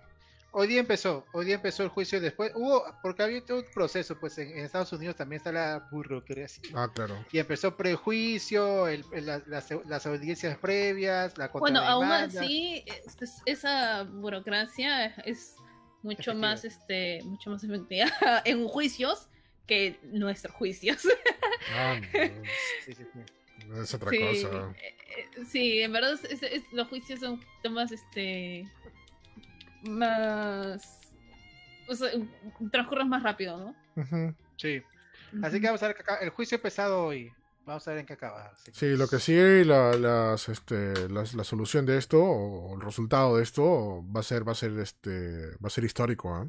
Hoy 0.60 0.66
día 0.66 0.80
empezó, 0.80 1.24
hoy 1.32 1.46
día 1.46 1.54
empezó 1.54 1.84
el 1.84 1.88
juicio 1.88 2.20
después. 2.20 2.50
Hubo, 2.56 2.82
porque 3.00 3.22
había 3.22 3.40
todo 3.44 3.58
un 3.60 3.66
proceso, 3.72 4.18
pues 4.18 4.36
en, 4.38 4.48
en 4.50 4.64
Estados 4.64 4.92
Unidos 4.92 5.14
también 5.14 5.36
está 5.38 5.52
la 5.52 5.86
burocracia. 5.92 6.60
Ah, 6.74 6.90
claro. 6.92 7.24
Y 7.30 7.38
empezó 7.38 7.76
prejuicio, 7.76 8.88
el, 8.88 9.04
el- 9.12 9.26
la- 9.26 9.42
las, 9.46 9.68
las 9.86 10.04
audiencias 10.06 10.58
previas, 10.58 11.38
la 11.38 11.46
bueno, 11.48 11.80
aún 11.80 12.10
así, 12.10 12.82
es- 12.86 13.22
es- 13.22 13.42
esa 13.46 14.02
burocracia 14.02 15.06
es 15.24 15.54
mucho 16.02 16.32
Efectiva. 16.32 16.34
más, 16.34 16.64
este, 16.64 17.20
mucho 17.22 17.50
más 17.50 17.62
efectiva 17.62 18.08
en 18.44 18.66
juicios 18.66 19.28
que 19.68 20.00
nuestros 20.02 20.54
juicios. 20.56 21.06
Ah, 21.72 22.00
no, 22.12 22.42
Sí, 22.84 22.94
sí, 22.94 23.04
sí. 23.12 23.20
es 23.80 23.94
otra 23.94 24.10
sí, 24.10 24.18
cosa. 24.18 24.74
eh, 24.82 24.96
eh, 25.36 25.44
sí, 25.48 25.82
en 25.82 25.92
verdad 25.92 26.14
es- 26.14 26.42
es- 26.42 26.72
los 26.72 26.88
juicios 26.88 27.20
son 27.20 27.40
temas 27.62 27.92
este 27.92 28.66
más 29.82 31.00
o 31.88 31.94
sea, 31.94 32.10
más 33.06 33.22
rápido, 33.22 33.56
¿no? 33.96 34.34
Sí. 34.56 34.82
Así 35.42 35.60
que 35.60 35.66
vamos 35.66 35.82
a 35.82 35.86
ver 35.88 35.96
qué 35.96 36.02
acaba- 36.02 36.18
el 36.20 36.30
juicio 36.30 36.56
empezado 36.56 37.04
hoy. 37.06 37.32
Vamos 37.66 37.86
a 37.86 37.90
ver 37.90 38.00
en 38.00 38.06
qué 38.06 38.14
acaba. 38.14 38.52
Que- 38.64 38.72
Sí, 38.72 38.96
lo 38.96 39.08
que 39.08 39.18
sigue 39.18 39.60
y 39.60 39.64
la, 39.64 39.92
las, 39.94 40.48
este, 40.48 41.08
las- 41.10 41.34
la 41.34 41.44
solución 41.44 41.84
de 41.86 41.98
esto 41.98 42.22
o 42.22 42.74
el 42.74 42.80
resultado 42.80 43.36
de 43.36 43.42
esto 43.42 44.02
va 44.14 44.20
a 44.20 44.22
ser, 44.22 44.46
va 44.46 44.52
a 44.52 44.54
ser, 44.54 44.78
este, 44.78 45.50
va 45.56 45.66
a 45.66 45.70
ser 45.70 45.84
histórico, 45.84 46.34
¿ah? 46.34 46.46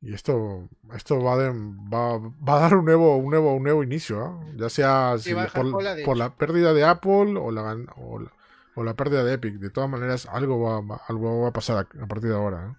Y 0.00 0.14
esto, 0.14 0.68
esto 0.94 1.22
va, 1.22 1.36
de- 1.36 1.50
va, 1.50 2.18
va 2.18 2.56
a 2.56 2.60
dar 2.60 2.74
un 2.76 2.84
nuevo, 2.84 3.16
un 3.16 3.30
nuevo, 3.30 3.54
un 3.54 3.62
nuevo 3.64 3.82
inicio, 3.82 4.22
¿ah? 4.24 4.40
Ya 4.56 4.68
sea 4.70 5.16
si 5.18 5.30
por, 5.60 5.72
por 6.04 6.16
la 6.16 6.34
pérdida 6.34 6.72
de 6.72 6.84
Apple 6.84 7.34
o 7.38 7.50
la, 7.50 7.76
o, 7.96 8.18
la, 8.20 8.32
o 8.78 8.84
la 8.84 8.94
pérdida 8.94 9.24
de 9.24 9.34
Epic. 9.34 9.54
De 9.54 9.70
todas 9.70 9.90
maneras, 9.90 10.26
algo 10.26 10.60
va, 10.60 11.00
algo 11.08 11.42
va 11.42 11.48
a 11.48 11.52
pasar 11.52 11.88
a, 12.00 12.06
partir 12.06 12.30
de 12.30 12.36
ahora. 12.36 12.68
¿eh? 12.68 12.76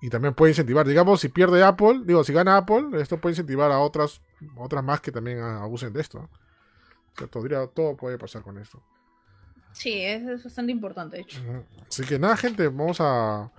Y 0.00 0.08
también 0.08 0.34
puede 0.34 0.52
incentivar, 0.52 0.86
digamos, 0.86 1.20
si 1.20 1.28
pierde 1.28 1.64
Apple, 1.64 2.02
digo, 2.04 2.22
si 2.22 2.32
gana 2.32 2.56
Apple, 2.56 3.00
esto 3.00 3.18
puede 3.18 3.32
incentivar 3.32 3.72
a 3.72 3.80
otras, 3.80 4.22
otras 4.56 4.84
más 4.84 5.00
que 5.00 5.10
también 5.10 5.40
ah, 5.40 5.62
abusen 5.64 5.92
de 5.92 6.00
esto. 6.00 6.18
¿eh? 6.18 6.28
O 7.14 7.18
sea, 7.18 7.26
todo, 7.26 7.68
todo 7.70 7.96
puede 7.96 8.18
pasar 8.18 8.42
con 8.42 8.56
esto. 8.56 8.80
Sí, 9.72 10.00
es, 10.00 10.22
es 10.22 10.44
bastante 10.44 10.70
importante, 10.70 11.16
de 11.16 11.22
hecho. 11.22 11.40
Así 11.88 12.04
que 12.04 12.20
nada, 12.20 12.36
gente, 12.36 12.68
vamos 12.68 12.98
a 13.00 13.50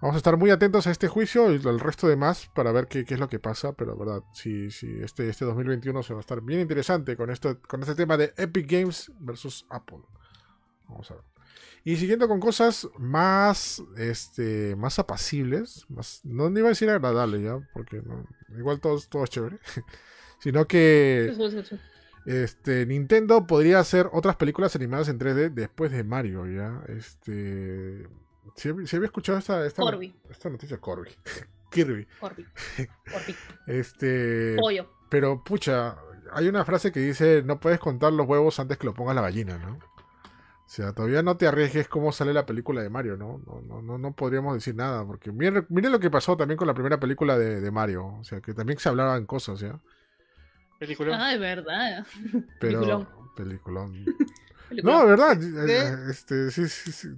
vamos 0.00 0.14
a 0.14 0.16
estar 0.16 0.36
muy 0.36 0.50
atentos 0.50 0.86
a 0.88 0.90
este 0.90 1.06
juicio 1.06 1.54
y 1.54 1.60
al 1.64 1.78
resto 1.78 2.08
de 2.08 2.16
más 2.16 2.48
para 2.54 2.72
ver 2.72 2.88
qué, 2.88 3.04
qué 3.04 3.14
es 3.14 3.20
lo 3.20 3.28
que 3.28 3.38
pasa. 3.38 3.72
Pero 3.74 3.96
verdad, 3.96 4.22
sí, 4.32 4.70
sí, 4.72 4.88
este, 5.00 5.28
este 5.28 5.44
2021 5.44 6.02
se 6.02 6.12
va 6.12 6.18
a 6.18 6.22
estar 6.22 6.40
bien 6.40 6.58
interesante 6.58 7.16
con 7.16 7.30
esto, 7.30 7.60
con 7.68 7.82
este 7.82 7.94
tema 7.94 8.16
de 8.16 8.32
Epic 8.36 8.68
Games 8.68 9.12
versus 9.20 9.64
Apple. 9.70 10.00
Vamos 10.90 11.10
a 11.10 11.14
ver. 11.14 11.24
Y 11.82 11.96
siguiendo 11.96 12.28
con 12.28 12.40
cosas 12.40 12.88
más, 12.98 13.82
este, 13.96 14.76
más 14.76 14.98
apacibles, 14.98 15.86
más, 15.88 16.20
no 16.24 16.50
iba 16.50 16.68
a 16.68 16.70
decir 16.70 16.90
agradable 16.90 17.42
ya, 17.42 17.58
porque 17.72 18.02
no, 18.02 18.26
igual 18.58 18.80
todo, 18.80 19.00
todo 19.08 19.24
es 19.24 19.30
chévere, 19.30 19.58
sino 20.40 20.66
que 20.66 21.32
este, 22.26 22.84
Nintendo 22.84 23.46
podría 23.46 23.78
hacer 23.78 24.10
otras 24.12 24.36
películas 24.36 24.76
animadas 24.76 25.08
en 25.08 25.18
3D 25.18 25.54
después 25.54 25.90
de 25.90 26.04
Mario, 26.04 26.46
¿ya? 26.46 26.82
Este... 26.88 28.06
¿Se 28.56 28.70
había 28.70 29.06
escuchado 29.06 29.38
esta, 29.38 29.64
esta, 29.64 29.80
Corby. 29.80 30.14
esta 30.28 30.50
noticia? 30.50 30.78
Corby. 30.78 31.10
Kirby. 31.70 32.06
Corby. 32.20 32.44
Corby. 33.10 33.36
Este... 33.66 34.56
Pollo. 34.56 34.90
Pero, 35.08 35.42
pucha, 35.42 35.96
hay 36.32 36.48
una 36.48 36.64
frase 36.64 36.92
que 36.92 37.00
dice, 37.00 37.42
no 37.42 37.58
puedes 37.58 37.80
contar 37.80 38.12
los 38.12 38.26
huevos 38.26 38.60
antes 38.60 38.76
que 38.76 38.86
lo 38.86 38.94
ponga 38.94 39.14
la 39.14 39.22
gallina, 39.22 39.56
¿no? 39.56 39.78
O 40.70 40.72
sea, 40.72 40.92
todavía 40.92 41.20
no 41.20 41.36
te 41.36 41.48
arriesgues 41.48 41.88
cómo 41.88 42.12
sale 42.12 42.32
la 42.32 42.46
película 42.46 42.80
de 42.80 42.88
Mario, 42.90 43.16
¿no? 43.16 43.42
No, 43.44 43.60
no, 43.60 43.82
no, 43.82 43.98
no 43.98 44.14
podríamos 44.14 44.54
decir 44.54 44.76
nada, 44.76 45.04
porque 45.04 45.32
miren, 45.32 45.66
miren 45.68 45.90
lo 45.90 45.98
que 45.98 46.10
pasó 46.10 46.36
también 46.36 46.56
con 46.56 46.68
la 46.68 46.74
primera 46.74 47.00
película 47.00 47.36
de, 47.36 47.60
de 47.60 47.70
Mario, 47.72 48.06
o 48.20 48.22
sea, 48.22 48.40
que 48.40 48.54
también 48.54 48.78
se 48.78 48.88
hablaban 48.88 49.26
cosas, 49.26 49.58
¿ya? 49.58 49.80
Película. 50.78 51.18
Ah, 51.26 51.32
de 51.32 51.38
verdad. 51.38 52.06
Pero... 52.60 53.08
Peliculón. 53.36 54.04
No, 54.84 55.00
de 55.00 55.06
verdad. 55.06 55.36
¿De? 55.36 55.78
eh, 55.78 55.96
Este, 56.10 56.52
sí, 56.52 56.68
sí, 56.68 56.92
sí. 56.92 57.08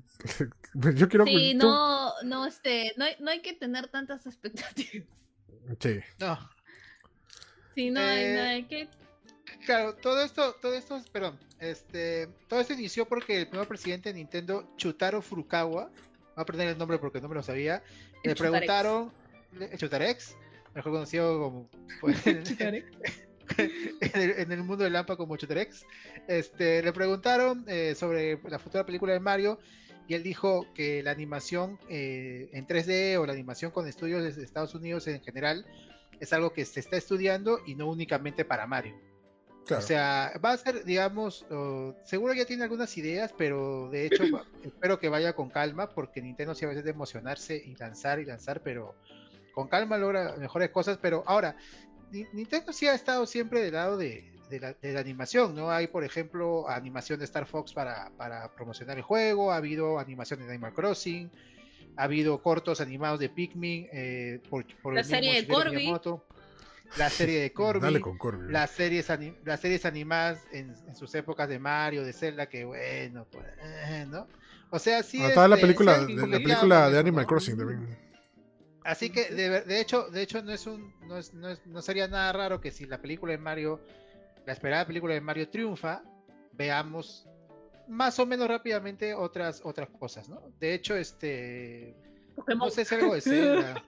Yo 0.95 1.07
quiero 1.11 1.27
Sí, 1.27 1.55
tú- 1.61 1.67
no, 1.67 2.11
no, 2.25 2.47
este, 2.47 2.95
no 2.97 3.05
hay, 3.05 3.17
no 3.21 3.31
hay 3.31 3.43
que 3.43 3.53
tener 3.53 3.89
tantas 3.89 4.25
expectativas. 4.25 5.07
Sí. 5.79 6.01
No. 6.19 6.39
Sí, 7.75 7.91
no 7.91 8.01
hay, 8.01 8.25
Eh, 8.25 8.35
no 8.35 8.43
hay 8.43 8.65
que. 8.65 8.89
Claro, 9.65 9.95
todo 9.95 10.23
esto, 10.23 10.55
todo 10.61 10.75
esto, 10.75 11.01
perdón, 11.13 11.39
este, 11.61 12.29
todo 12.49 12.61
esto 12.61 12.73
inició 12.73 13.07
porque 13.07 13.41
el 13.41 13.49
primer 13.49 13.69
presidente 13.69 14.09
de 14.09 14.15
Nintendo, 14.15 14.69
Chutaro 14.77 15.23
Furukawa, 15.23 15.85
voy 15.85 15.93
a 16.35 16.41
aprender 16.41 16.69
el 16.69 16.79
nombre 16.79 16.99
porque 16.99 17.21
no 17.21 17.29
me 17.29 17.37
lo 17.37 17.43
sabía, 17.43 17.83
le 18.25 18.35
preguntaron, 18.35 19.13
Chutarex, 19.77 20.37
mejor 20.75 20.93
conocido 20.93 21.39
como 21.39 21.71
pues, 22.01 22.27
en, 22.27 22.45
el, 24.15 24.31
en 24.31 24.53
el 24.53 24.63
mundo 24.65 24.83
del 24.83 24.95
Lampa 24.95 25.17
como 25.17 25.37
Chutarex, 25.37 25.87
este, 26.27 26.83
le 26.83 26.93
preguntaron 26.93 27.65
eh, 27.69 27.95
sobre 27.95 28.41
la 28.49 28.59
futura 28.59 28.85
película 28.85 29.13
de 29.13 29.21
Mario 29.21 29.61
y 30.09 30.15
él 30.15 30.25
dijo 30.25 30.67
que 30.75 31.03
la 31.05 31.13
animación 31.13 31.79
eh, 31.89 32.51
en 32.53 32.67
3D 32.67 33.17
o 33.19 33.27
la 33.27 33.33
animación 33.33 33.71
con 33.71 33.87
estudios 33.87 34.35
de 34.35 34.43
Estados 34.43 34.75
Unidos 34.75 35.07
en 35.07 35.23
general 35.23 35.65
es 36.19 36.33
algo 36.33 36.53
que 36.53 36.65
se 36.65 36.81
está 36.81 36.97
estudiando 36.97 37.61
y 37.65 37.77
no 37.77 37.89
únicamente 37.89 38.45
para 38.45 38.67
Mario. 38.67 39.12
Claro. 39.67 39.83
O 39.83 39.87
sea, 39.87 40.33
va 40.45 40.53
a 40.53 40.57
ser, 40.57 40.85
digamos, 40.85 41.47
oh, 41.51 41.95
seguro 42.05 42.35
ya 42.35 42.45
tiene 42.45 42.65
algunas 42.65 42.97
ideas, 42.99 43.33
pero 43.37 43.89
de 43.91 44.07
hecho 44.07 44.23
va- 44.35 44.45
espero 44.65 44.99
que 44.99 45.09
vaya 45.09 45.35
con 45.35 45.51
calma, 45.51 45.89
porque 45.89 46.21
Nintendo 46.21 46.55
sí 46.55 46.65
a 46.65 46.69
veces 46.69 46.85
de 46.85 46.91
emocionarse 46.91 47.57
y 47.57 47.75
lanzar 47.77 48.19
y 48.19 48.25
lanzar, 48.25 48.61
pero 48.63 48.95
con 49.55 49.69
calma 49.69 49.99
logra 49.99 50.35
mejores 50.37 50.71
cosas. 50.71 50.99
Pero 51.01 51.23
ahora, 51.27 51.57
Ni- 52.11 52.27
Nintendo 52.33 52.73
sí 52.73 52.87
ha 52.89 52.95
estado 52.95 53.25
siempre 53.27 53.63
del 53.63 53.75
lado 53.75 53.97
de, 53.97 54.25
de 54.51 54.61
la, 54.61 54.73
de 54.75 54.93
la 54.93 55.01
animación, 55.01 55.55
¿no? 55.55 55.71
Hay, 55.71 55.87
por 55.87 56.05
ejemplo, 56.05 56.69
animación 56.69 57.19
de 57.19 57.25
Star 57.25 57.47
Fox 57.47 57.73
para, 57.73 58.11
para 58.19 58.49
promocionar 58.55 58.97
el 58.99 59.03
juego, 59.03 59.53
ha 59.53 59.57
habido 59.57 59.99
animación 59.99 60.41
de 60.41 60.49
Animal 60.51 60.75
Crossing, 60.75 61.31
ha 61.97 62.03
habido 62.03 62.43
cortos 62.43 62.81
animados 62.81 63.21
de 63.21 63.29
Pikmin, 63.29 63.89
eh, 63.93 64.41
por, 64.51 64.67
por 64.83 64.93
La 64.95 65.01
el 65.01 65.07
mismo 65.07 65.17
serie 65.23 65.43
de 65.43 65.49
Corby. 65.49 65.77
Miyamoto, 65.77 66.27
la 66.99 67.11
serie 67.11 67.41
de 67.41 67.53
Corby 67.55 67.81
Dale 67.81 68.01
con 68.01 68.19
Corby. 68.19 68.53
las 68.53 68.71
series 68.71 69.09
las 69.45 69.61
series 69.61 69.85
animadas 69.87 70.45
en, 70.53 70.75
en 70.87 70.95
sus 70.97 71.15
épocas 71.15 71.49
de 71.49 71.59
Mario, 71.59 72.05
de 72.05 72.13
Zelda, 72.13 72.47
que 72.47 72.65
bueno, 72.65 73.27
pues, 73.31 73.47
eh, 73.63 74.07
¿no? 74.09 74.27
O 74.71 74.79
sea, 74.79 75.03
sí. 75.03 75.23
Ah, 75.23 75.29
estaba 75.29 75.49
la 75.49 75.57
este, 75.57 75.67
película, 75.67 75.99
de, 75.99 76.15
la 76.15 76.39
película 76.39 76.91
de 76.91 76.99
Animal. 76.99 77.27
Crossing 77.27 77.57
también. 77.59 77.99
Así 78.85 79.11
que 79.11 79.31
de, 79.31 79.61
de 79.61 79.81
hecho, 79.81 80.09
de 80.11 80.23
hecho 80.23 80.43
no 80.43 80.51
es 80.53 80.67
un, 80.67 80.93
no, 81.07 81.19
es- 81.19 81.33
no, 81.35 81.49
es- 81.51 81.65
no 81.67 81.83
sería 81.83 82.09
nada 82.09 82.33
raro 82.33 82.61
que 82.61 82.71
si 82.71 82.87
la 82.87 83.01
película 83.01 83.33
de 83.33 83.39
Mario, 83.39 83.81
la 84.47 84.53
esperada 84.53 84.87
película 84.87 85.15
de 85.15 85.21
Mario 85.21 85.49
triunfa, 85.51 86.03
veamos 86.53 87.27
más 87.87 88.19
o 88.19 88.27
menos 88.27 88.49
rápidamente 88.49 89.15
otras 89.15 89.61
otras 89.65 89.89
cosas, 89.91 90.29
¿no? 90.29 90.41
De 90.59 90.73
hecho, 90.75 90.97
este, 90.97 91.95
Pokémon. 92.35 92.67
no 92.69 92.71
sé 92.71 92.85
si 92.85 92.95
algo 92.95 93.15
de 93.15 93.21
Zelda, 93.21 93.85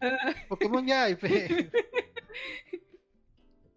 Pokémon 0.48 0.86
ya 0.86 1.04
hay, 1.04 1.16
pe. 1.16 1.70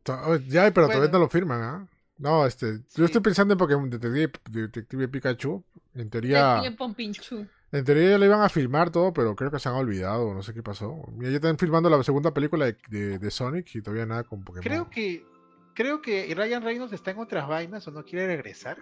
Oh, 0.08 0.36
Ya, 0.36 0.64
pero 0.74 0.88
todavía 0.88 0.98
Bueno. 1.00 1.14
no 1.14 1.20
lo 1.20 1.30
firman, 1.30 1.62
¿ah? 1.62 1.88
No, 2.18 2.46
este, 2.46 2.78
Sí. 2.78 2.84
yo 2.98 3.06
estoy 3.06 3.22
pensando 3.22 3.54
en 3.54 3.58
Pokémon 3.58 3.90
Detective, 3.90 4.32
Detective 4.50 5.08
Pikachu. 5.08 5.64
En 5.96 6.10
teoría, 6.10 6.62
Detective 6.62 7.48
en 7.72 7.84
teoría 7.86 8.10
ya 8.12 8.18
lo 8.18 8.26
iban 8.26 8.42
a 8.42 8.50
filmar 8.50 8.92
todo, 8.92 9.12
pero 9.14 9.36
creo 9.36 9.50
que 9.50 9.60
se 9.60 9.68
han 9.70 9.76
olvidado, 9.76 10.34
no 10.34 10.44
sé 10.44 10.54
qué 10.54 10.62
pasó. 10.62 10.96
Mira, 11.14 11.32
ya 11.32 11.36
están 11.38 11.58
filmando 11.58 11.90
la 11.90 12.04
segunda 12.04 12.32
película 12.34 12.66
de, 12.66 12.78
de- 12.90 13.18
de 13.20 13.32
Sonic 13.32 13.74
y 13.76 13.82
todavía 13.82 14.06
nada 14.06 14.24
con 14.24 14.44
Pokémon. 14.44 14.64
Creo 14.64 14.90
que 14.90 15.26
creo 15.74 16.02
que 16.02 16.32
Ryan 16.36 16.62
Reynolds 16.64 16.94
está 16.94 17.12
en 17.12 17.18
otras 17.20 17.48
vainas 17.48 17.88
o 17.88 17.92
no 17.92 18.04
quiere 18.06 18.28
regresar 18.28 18.78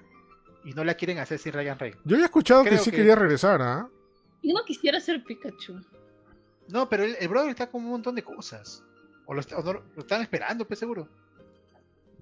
y 0.66 0.74
no 0.74 0.84
la 0.84 0.96
quieren 0.96 1.20
hacer 1.20 1.40
sin 1.40 1.54
Ryan 1.54 1.80
Reynolds. 1.80 2.04
Yo 2.06 2.16
había 2.18 2.26
escuchado 2.26 2.64
que 2.66 2.78
sí 2.78 2.92
que- 2.92 2.98
quería 2.98 3.16
regresar, 3.16 3.62
¿ah? 3.62 3.88
Yo 4.44 4.54
no 4.54 4.64
quisiera 4.66 5.00
ser 5.00 5.24
Pikachu. 5.24 5.80
No, 6.68 6.90
pero 6.90 7.04
el, 7.04 7.16
el 7.20 7.28
brother 7.30 7.50
está 7.52 7.70
con 7.70 7.84
un 7.86 7.92
montón 7.92 8.16
de 8.16 8.24
cosas. 8.24 8.84
O 9.32 9.34
lo, 9.34 9.40
está- 9.40 9.58
o 9.58 9.64
no- 9.64 9.82
lo 9.96 10.02
están 10.02 10.22
esperando, 10.22 10.68
pues 10.68 10.78
seguro. 10.78 11.08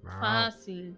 Ah, 0.06 0.48
Fácil. 0.52 0.96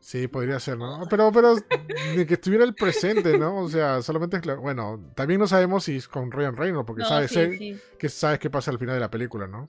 Sí, 0.00 0.26
podría 0.26 0.58
ser, 0.58 0.76
¿no? 0.76 1.06
Pero, 1.08 1.30
pero 1.30 1.54
de 1.54 2.26
que 2.26 2.34
estuviera 2.34 2.64
el 2.64 2.74
presente, 2.74 3.38
¿no? 3.38 3.58
O 3.58 3.68
sea, 3.68 4.02
solamente 4.02 4.38
es 4.38 4.56
Bueno, 4.56 5.00
también 5.14 5.38
no 5.38 5.46
sabemos 5.46 5.84
si 5.84 5.98
es 5.98 6.08
con 6.08 6.32
Ryan 6.32 6.56
Reynolds, 6.56 6.84
porque 6.84 7.02
No, 7.02 7.08
sabes, 7.08 7.30
sí, 7.30 7.34
sé 7.36 7.58
sí. 7.58 7.80
que 7.96 8.08
sabes 8.08 8.40
qué 8.40 8.50
pasa 8.50 8.72
al 8.72 8.78
final 8.80 8.96
de 8.96 9.00
la 9.00 9.10
película, 9.10 9.46
¿no? 9.46 9.68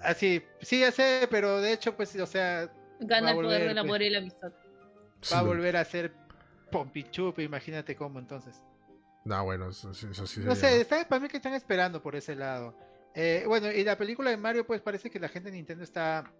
Así, 0.00 0.44
sí, 0.60 0.78
ya 0.80 0.92
sé, 0.92 1.26
pero 1.28 1.60
de 1.60 1.72
hecho, 1.72 1.96
pues, 1.96 2.14
o 2.14 2.26
sea, 2.26 2.70
Va 3.02 3.06
Gana 3.06 3.28
a 3.28 3.30
el 3.32 3.36
poder 3.36 3.48
volver, 3.62 3.68
del 3.68 3.78
amor 3.78 3.96
pues. 3.98 4.06
y 4.06 4.10
la 4.10 4.18
amistad. 4.18 4.52
va 5.32 5.38
a 5.40 5.42
volver 5.42 5.76
a 5.76 5.84
ser 5.84 6.12
Pompichup, 6.70 7.40
imagínate 7.40 7.96
cómo 7.96 8.20
entonces. 8.20 8.62
No, 9.24 9.44
bueno, 9.44 9.70
eso, 9.70 9.92
sí- 9.92 10.06
eso 10.10 10.24
sí 10.26 10.40
No 10.44 10.54
sé, 10.54 10.80
está, 10.80 11.06
para 11.08 11.20
mí 11.20 11.28
que 11.28 11.38
están 11.38 11.54
esperando 11.54 12.00
por 12.00 12.14
ese 12.14 12.36
lado. 12.36 12.74
Eh, 13.20 13.42
bueno, 13.48 13.68
y 13.72 13.82
la 13.82 13.98
película 13.98 14.30
de 14.30 14.36
Mario, 14.36 14.64
pues 14.64 14.80
parece 14.80 15.10
que 15.10 15.18
la 15.18 15.28
gente 15.28 15.50
de 15.50 15.56
Nintendo 15.56 15.82
está 15.82 16.30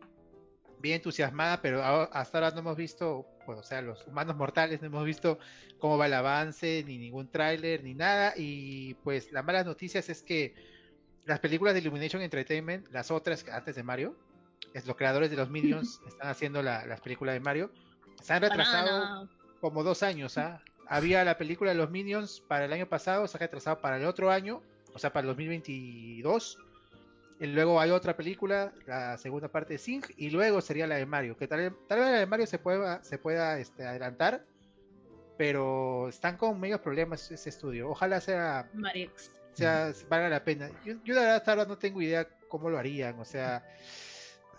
bien 0.80 0.94
entusiasmada, 0.96 1.60
pero 1.60 1.82
hasta 1.82 2.38
ahora 2.38 2.52
no 2.52 2.60
hemos 2.60 2.76
visto, 2.76 3.26
bueno, 3.46 3.62
o 3.62 3.64
sea, 3.64 3.82
los 3.82 4.06
humanos 4.06 4.36
mortales 4.36 4.80
no 4.80 4.86
hemos 4.86 5.05
visto 5.05 5.40
cómo 5.80 5.98
va 5.98 6.06
el 6.06 6.14
avance, 6.14 6.84
ni 6.86 6.96
ningún 6.98 7.28
tráiler, 7.32 7.82
ni 7.82 7.94
nada. 7.94 8.32
Y 8.36 8.94
pues 9.02 9.32
las 9.32 9.44
malas 9.44 9.66
noticias 9.66 10.09
es 10.09 10.22
que 10.22 10.55
las 11.24 11.40
películas 11.40 11.74
de 11.74 11.80
Illumination 11.80 12.22
Entertainment, 12.22 12.86
las 12.92 13.10
otras 13.10 13.44
antes 13.48 13.74
de 13.74 13.82
Mario, 13.82 14.14
es 14.72 14.86
los 14.86 14.94
creadores 14.96 15.30
de 15.32 15.36
los 15.36 15.50
Minions, 15.50 16.00
están 16.06 16.28
haciendo 16.28 16.62
la- 16.62 16.86
las 16.86 17.00
películas 17.00 17.34
de 17.34 17.40
Mario, 17.40 17.72
se 18.22 18.34
han 18.34 18.40
retrasado 18.42 19.00
Banana. 19.00 19.30
como 19.60 19.82
dos 19.82 20.05
años, 20.05 20.38
¿ah? 20.38 20.62
Había 20.86 21.24
la 21.24 21.36
película 21.38 21.72
de 21.72 21.76
los 21.76 21.90
Minions 21.90 22.40
para 22.40 22.66
el 22.66 22.72
año 22.72 22.88
pasado, 22.88 23.26
se 23.26 23.36
ha 23.36 23.40
retrasado 23.40 23.80
para 23.80 23.96
el 23.96 24.05
otro 24.05 24.30
año, 24.30 24.62
o 24.94 24.98
sea, 25.00 25.12
para 25.12 25.22
el 25.22 25.26
2022. 25.34 26.59
Y 27.40 27.47
luego 27.47 27.81
hay 27.81 27.90
otra 27.90 28.16
película, 28.16 28.73
la 28.86 29.16
segunda 29.16 29.48
parte 29.48 29.74
de 29.74 29.78
Sing, 29.78 30.02
y 30.16 30.31
luego 30.31 30.60
sería 30.60 30.86
la 30.89 30.97
de 30.97 31.06
Mario. 31.06 31.36
Que 31.36 31.47
tal, 31.47 31.73
tal 31.86 32.01
vez 32.01 32.09
la 32.10 32.19
de 32.19 32.27
Mario 32.27 32.47
se 32.47 32.59
pueda, 32.59 33.02
se 33.05 33.16
pueda 33.19 33.59
este, 33.60 33.86
adelantar, 33.86 34.44
pero 35.36 36.09
están 36.09 36.36
con 36.36 36.59
medios 36.59 36.81
problemas 36.81 37.31
ese 37.31 37.48
estudio. 37.48 37.90
Ojalá 37.90 38.20
sea, 38.20 38.69
Marix. 38.74 39.31
sea 39.52 39.93
valga 40.09 40.28
la 40.28 40.43
pena. 40.43 40.69
Yo, 40.85 40.94
yo 41.05 41.15
la 41.15 41.20
verdad 41.20 41.36
hasta 41.36 41.52
ahora 41.52 41.65
no 41.65 41.78
tengo 41.78 42.02
idea 42.02 42.27
cómo 42.48 42.70
lo 42.70 42.78
harían, 42.78 43.19
o 43.20 43.24
sea... 43.24 43.65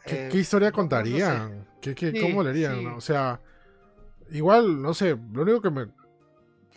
¿Qué, 0.05 0.27
eh, 0.27 0.29
qué 0.31 0.37
historia 0.37 0.69
no- 0.69 0.71
no 0.71 0.75
sé. 0.75 0.77
contarían? 0.77 1.67
¿Qué, 1.81 1.93
qué- 1.93 2.11
Sí, 2.11 2.21
¿Cómo 2.21 2.41
le 2.43 2.51
harían? 2.51 2.77
sí. 2.77 2.83
no? 2.85 2.95
O 2.95 3.01
sea, 3.01 3.41
igual, 4.31 4.81
no 4.81 4.93
sé, 4.93 5.17
lo 5.33 5.41
único 5.41 5.61
que 5.61 5.69
me... 5.69 5.87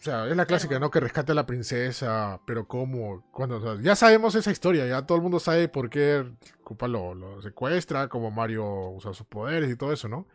O 0.03 0.05
sea, 0.05 0.27
es 0.27 0.37
la 0.37 0.47
clásica, 0.47 0.81
¿no? 0.81 0.91
Que 0.91 0.99
rescate 0.99 1.31
a 1.31 1.35
la 1.37 1.47
princesa, 1.47 2.41
pero 2.45 2.67
¿cómo? 2.67 3.23
Cuando, 3.31 3.59
o 3.59 3.61
sea, 3.61 3.81
ya 3.81 3.95
sabemos 3.95 4.35
esa 4.35 4.51
historia, 4.51 4.85
ya 4.85 5.07
todo 5.07 5.15
el 5.15 5.23
mundo 5.23 5.39
sabe 5.39 5.69
por 5.69 5.89
qué 5.91 6.29
Koopa 6.65 6.89
lo, 6.89 7.15
lo 7.15 7.41
secuestra, 7.41 8.09
cómo 8.09 8.33
Mario 8.33 8.65
usa 8.91 9.15
sus 9.15 9.25
poderes 9.29 9.71
y 9.71 9.77
todo 9.77 9.93
eso, 9.93 10.09
¿no? 10.09 10.27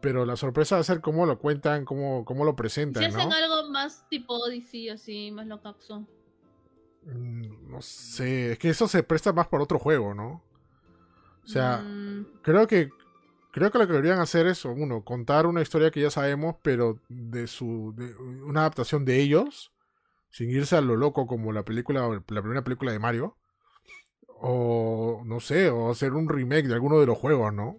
Pero 0.00 0.24
la 0.24 0.36
sorpresa 0.36 0.76
va 0.76 0.82
a 0.82 0.84
ser 0.84 1.00
cómo 1.00 1.26
lo 1.26 1.40
cuentan, 1.40 1.84
cómo, 1.84 2.24
cómo 2.24 2.44
lo 2.44 2.52
Si 2.52 2.56
presentan, 2.56 3.02
hacen 3.02 3.30
¿no? 3.30 3.34
algo 3.34 3.68
más 3.72 4.08
tipo 4.08 4.34
Odyssey, 4.34 4.88
así, 4.90 5.32
más 5.32 5.48
locazo. 5.48 6.06
Mm, 7.04 7.70
No 7.72 7.82
sé, 7.82 8.52
es 8.52 8.58
que 8.60 8.68
eso 8.68 8.86
se 8.86 9.02
presta 9.02 9.32
más 9.32 9.48
por 9.48 9.60
otro 9.60 9.80
juego, 9.80 10.14
¿no? 10.14 10.40
O 11.42 11.48
sea, 11.48 11.78
Mm, 11.78 12.26
creo 12.42 12.68
que 12.68 12.90
creo 13.54 13.70
que 13.70 13.78
lo 13.78 13.86
que 13.86 13.92
deberían 13.92 14.18
hacer 14.18 14.48
es 14.48 14.64
uno 14.64 15.04
contar 15.04 15.46
una 15.46 15.62
historia 15.62 15.92
que 15.92 16.00
ya 16.00 16.10
sabemos 16.10 16.56
pero 16.60 16.98
de 17.08 17.46
su 17.46 17.94
de 17.96 18.12
una 18.16 18.62
adaptación 18.62 19.04
de 19.04 19.20
ellos 19.20 19.72
sin 20.28 20.50
irse 20.50 20.74
a 20.74 20.80
lo 20.80 20.96
loco 20.96 21.28
como 21.28 21.52
la 21.52 21.64
película 21.64 22.08
la 22.08 22.42
primera 22.42 22.64
película 22.64 22.90
de 22.90 22.98
Mario 22.98 23.36
o 24.26 25.22
no 25.24 25.38
sé 25.38 25.70
o 25.70 25.88
hacer 25.88 26.14
un 26.14 26.28
remake 26.28 26.66
de 26.66 26.74
alguno 26.74 26.98
de 26.98 27.06
los 27.06 27.16
juegos 27.16 27.54
no 27.54 27.78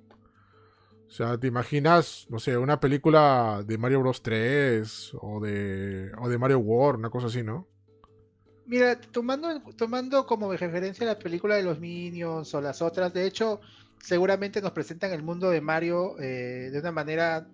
o 1.08 1.10
sea 1.10 1.38
te 1.38 1.48
imaginas 1.48 2.26
no 2.30 2.40
sé 2.40 2.58
una 2.58 2.80
película 2.80 3.62
de 3.66 3.78
Mario 3.78 4.00
Bros. 4.00 4.22
3 4.22 5.12
o 5.20 5.42
de 5.42 6.10
o 6.18 6.30
de 6.30 6.38
Mario 6.38 6.60
World 6.60 7.00
una 7.00 7.10
cosa 7.10 7.28
así 7.28 7.44
no 7.44 7.68
Mira, 8.68 9.00
tomando, 9.00 9.62
tomando 9.78 10.26
como 10.26 10.52
referencia 10.52 11.06
la 11.06 11.20
película 11.20 11.54
de 11.54 11.62
los 11.62 11.80
Minions 11.80 12.52
o 12.56 12.62
las 12.62 12.82
otras, 12.82 13.14
de 13.14 13.28
hecho, 13.28 13.62
seguramente 14.00 14.62
nos 14.62 14.72
presentan 14.72 15.12
el 15.14 15.24
mundo 15.24 15.50
de 15.50 15.62
Mario 15.62 16.16
eh, 16.20 16.70
de 16.72 16.80
una 16.80 16.92
manera 16.92 17.48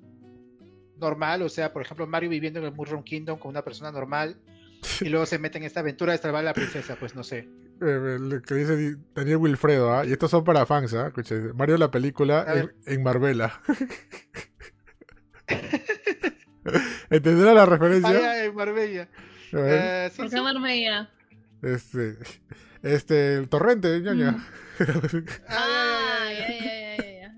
normal, 1.00 1.42
o 1.42 1.50
sea, 1.50 1.74
por 1.74 1.82
ejemplo, 1.82 2.06
Mario 2.08 2.30
viviendo 2.30 2.60
en 2.60 2.66
el 2.66 2.72
Mushroom 2.74 3.04
Kingdom 3.04 3.40
con 3.40 3.50
una 3.50 3.64
persona 3.64 3.92
normal, 3.92 4.38
y 5.00 5.10
luego 5.10 5.26
se 5.26 5.40
mete 5.40 5.58
en 5.60 5.64
esta 5.64 5.80
aventura 5.82 6.12
de 6.14 6.18
salvar 6.20 6.42
a 6.42 6.46
la 6.46 6.54
princesa, 6.54 6.96
pues 7.00 7.16
no 7.16 7.24
sé. 7.24 7.48
Eh, 7.84 8.18
lo 8.20 8.40
que 8.44 8.54
dice 8.54 8.78
Di- 8.78 8.96
Daniel 9.16 9.38
Wilfredo, 9.38 9.92
¿ah? 9.92 10.06
y 10.06 10.12
estos 10.12 10.30
son 10.30 10.44
para 10.44 10.68
fans, 10.68 10.94
¿ah? 10.94 11.12
Mario 11.56 11.78
la 11.80 11.90
película 11.90 12.46
en, 12.54 12.72
en 12.86 13.02
Marbella. 13.02 13.60
¿Entenderá 17.10 17.56
la 17.56 17.66
referencia? 17.66 18.20
Ah, 18.32 18.44
en 18.44 18.54
Marbella. 18.56 19.10
Eh, 19.54 20.12
¿Por 20.16 20.30
sí. 20.30 20.36
qué 20.36 20.42
Marbella? 20.42 21.10
este, 21.64 22.18
este, 22.84 23.36
el 23.36 23.50
torrente, 23.50 24.00
ñoña. 24.02 24.32
Mm. 24.32 24.46
Ya, 24.80 24.86
ya, 26.32 26.48
ya, 26.48 26.66
ya. 26.66 26.98
ya, 26.98 26.98
ya, 26.98 26.98
ya, 26.98 27.22
ya. 27.22 27.36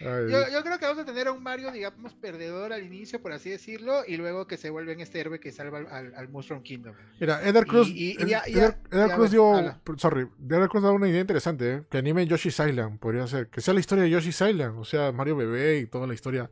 Ay, 0.00 0.30
Yo, 0.30 0.38
yo 0.52 0.62
creo 0.62 0.78
que 0.78 0.86
vamos 0.86 0.98
a 1.00 1.04
tener 1.04 1.26
a 1.26 1.32
un 1.32 1.42
Mario, 1.42 1.72
digamos, 1.72 2.14
perdedor 2.14 2.72
al 2.72 2.84
inicio, 2.84 3.20
por 3.20 3.32
así 3.32 3.50
decirlo, 3.50 4.02
y 4.06 4.16
luego 4.16 4.46
que 4.46 4.56
se 4.56 4.70
vuelve 4.70 4.92
en 4.92 5.00
este 5.00 5.18
héroe 5.20 5.40
que 5.40 5.50
salva 5.50 5.78
al, 5.78 5.86
al, 5.88 6.14
al 6.14 6.28
Mushroom 6.28 6.62
Kingdom. 6.62 6.94
Mira, 7.20 7.42
Eder 7.46 7.66
Cruz, 7.66 7.88
y- 7.88 8.12
y 8.18 8.22
Ed- 8.22 8.26
ya- 8.28 8.42
Eder, 8.46 8.76
ya- 8.90 8.96
Eder 8.96 9.08
ya 9.08 9.16
Cruz 9.16 9.30
dio, 9.32 9.74
sorry, 9.96 10.28
Eder 10.48 10.68
Cruz 10.68 10.82
da 10.84 10.92
una 10.92 11.08
idea 11.08 11.20
interesante, 11.20 11.72
¿eh? 11.74 11.82
que 11.90 11.98
anime 11.98 12.26
Yoshi's 12.26 12.58
Island, 12.60 12.98
podría 13.00 13.26
ser, 13.26 13.48
que 13.48 13.60
sea 13.60 13.74
la 13.74 13.80
historia 13.80 14.04
de 14.04 14.10
Yoshi's 14.10 14.40
Island, 14.40 14.78
o 14.78 14.84
sea, 14.84 15.10
Mario 15.12 15.36
bebé 15.36 15.78
y 15.80 15.86
toda 15.86 16.06
la 16.06 16.14
historia. 16.14 16.48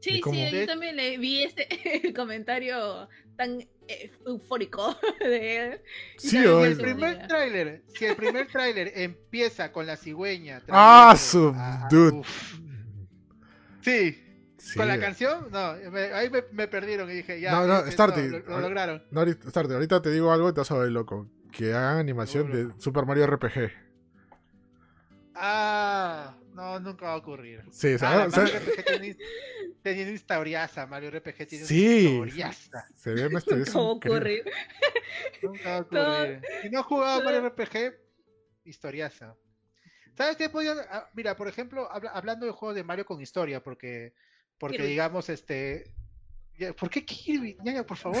Sí, 0.00 0.20
sí, 0.24 0.50
yo 0.52 0.66
también 0.66 0.96
le 0.96 1.18
vi 1.18 1.42
este 1.42 1.66
comentario 2.14 3.08
tan 3.36 3.60
eh, 3.88 4.10
eufórico 4.26 4.96
de 5.20 5.82
Sí, 6.16 6.30
Si 6.30 6.36
el 6.38 6.76
primer 6.76 7.26
tráiler, 7.26 7.82
si 7.88 8.04
el 8.04 8.16
primer 8.16 8.46
tráiler 8.48 8.92
empieza 8.94 9.72
con 9.72 9.86
la 9.86 9.96
cigüeña. 9.96 10.62
Ah, 10.68 11.14
su 11.18 11.48
a- 11.56 11.86
a- 11.86 11.88
dude. 11.88 12.18
uf. 12.18 12.58
Sí, 13.82 14.24
Sí, 14.58 14.76
con 14.76 14.86
la 14.88 14.98
canción, 15.00 15.46
no, 15.50 15.74
me- 15.90 16.12
ahí 16.12 16.28
me, 16.30 16.42
me 16.52 16.68
perdieron 16.68 17.10
y 17.10 17.14
dije, 17.14 17.40
ya, 17.40 17.52
No, 17.52 17.66
no, 17.66 17.90
Starty. 17.90 18.28
lo, 18.28 18.38
lo 18.40 18.60
lograron. 18.60 19.02
No, 19.10 19.20
ahorita, 19.20 19.48
Starty, 19.50 19.72
ahorita 19.72 20.02
te 20.02 20.10
digo 20.10 20.30
algo 20.32 20.50
y 20.50 20.52
te 20.52 20.60
vas 20.60 20.70
a 20.72 20.78
ver 20.78 20.90
loco. 20.90 21.30
Que 21.52 21.72
hagan 21.72 21.96
animación 21.96 22.52
de. 22.52 22.68
Super 22.78 23.06
Mario 23.06 23.26
RPG. 23.26 23.70
Ah, 25.34 26.34
no, 26.58 26.80
nunca 26.80 27.06
va 27.06 27.12
a 27.12 27.16
ocurrir. 27.16 27.62
Sí, 27.70 27.96
sea, 27.98 28.22
Ah, 28.22 28.26
o 28.26 28.30
sea, 28.30 28.42
Mario 28.42 28.58
RPG 28.58 28.84
tiene, 29.82 30.02
una 30.02 30.10
historiaza, 30.12 30.86
Mario 30.86 31.10
RPG 31.10 31.46
tiene 31.46 31.64
Sí. 31.64 32.06
una 32.18 32.26
historiaza. 32.26 32.86
se 32.96 33.10
ve 33.14 33.26
una 33.28 33.38
historia 33.38 33.64
¿Cómo 33.72 33.94
increíble. 33.94 34.42
ocurrir? 34.42 34.52
Nunca 35.42 35.68
va 35.70 35.76
a 35.76 35.84
Todo- 35.84 36.14
ocurrir. 36.22 36.42
Si 36.62 36.70
no 36.70 36.80
has 36.80 36.86
jugado 36.86 37.22
Mario 37.22 37.40
RPG, 37.48 37.94
historiaza. 38.64 39.36
¿Sabes 40.16 40.36
qué 40.36 40.48
podían? 40.48 40.78
ah, 40.90 41.08
Mira, 41.14 41.36
por 41.36 41.46
ejemplo, 41.48 41.90
habla- 41.92 42.10
hablando 42.10 42.44
de 42.44 42.52
juegos 42.52 42.74
de 42.74 42.82
Mario 42.82 43.06
con 43.06 43.20
historia, 43.20 43.62
porque, 43.62 44.14
porque 44.58 44.82
digamos, 44.82 45.28
este. 45.28 45.92
¿Por 46.78 46.90
qué 46.90 47.04
Kirby? 47.04 47.56
Ñaña, 47.62 47.84
por 47.84 47.96
favor, 47.96 48.18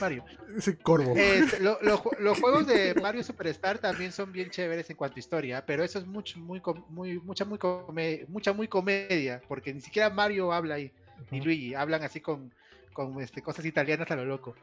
Mario. 0.00 0.24
Ese 0.56 0.76
corvo. 0.78 1.12
Este, 1.16 1.60
lo- 1.60 1.78
lo 1.82 1.98
ju- 1.98 2.16
los 2.18 2.38
juegos 2.40 2.66
de 2.66 2.94
Mario 3.02 3.22
Superstar 3.24 3.78
también 3.78 4.12
son 4.12 4.30
bien 4.32 4.50
chéveres 4.50 4.88
en 4.90 4.96
cuanto 4.96 5.16
a 5.16 5.18
historia, 5.18 5.64
pero 5.66 5.82
eso 5.82 5.98
es 5.98 6.06
mucho, 6.06 6.38
muy, 6.38 6.60
com- 6.60 6.84
muy, 6.88 7.18
mucha, 7.20 7.44
muy 7.44 7.58
come- 7.58 8.24
mucha, 8.28 8.52
muy 8.52 8.68
comedia, 8.68 9.42
porque 9.48 9.74
ni 9.74 9.80
siquiera 9.80 10.08
Mario 10.10 10.52
habla 10.52 10.76
ahí, 10.76 10.92
ni. 11.30 11.40
Luigi, 11.40 11.74
hablan 11.74 12.02
así 12.04 12.20
con, 12.20 12.52
con 12.92 13.20
este, 13.20 13.42
cosas 13.42 13.64
italianas 13.64 14.10
a 14.10 14.16
lo 14.16 14.24
loco. 14.24 14.54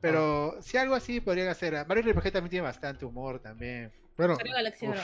Pero 0.00 0.56
si 0.62 0.76
algo 0.76 0.96
así 0.96 1.20
podrían 1.20 1.46
hacer. 1.48 1.76
ah, 1.76 1.84
Mario 1.88 2.02
RPG 2.12 2.32
también 2.32 2.50
tiene 2.50 2.62
bastante 2.66 3.04
humor 3.04 3.38
también. 3.38 3.92
Bueno, 4.16 4.34
Mario 4.34 4.52
Galaxy 4.54 4.88
Uf. 4.88 4.96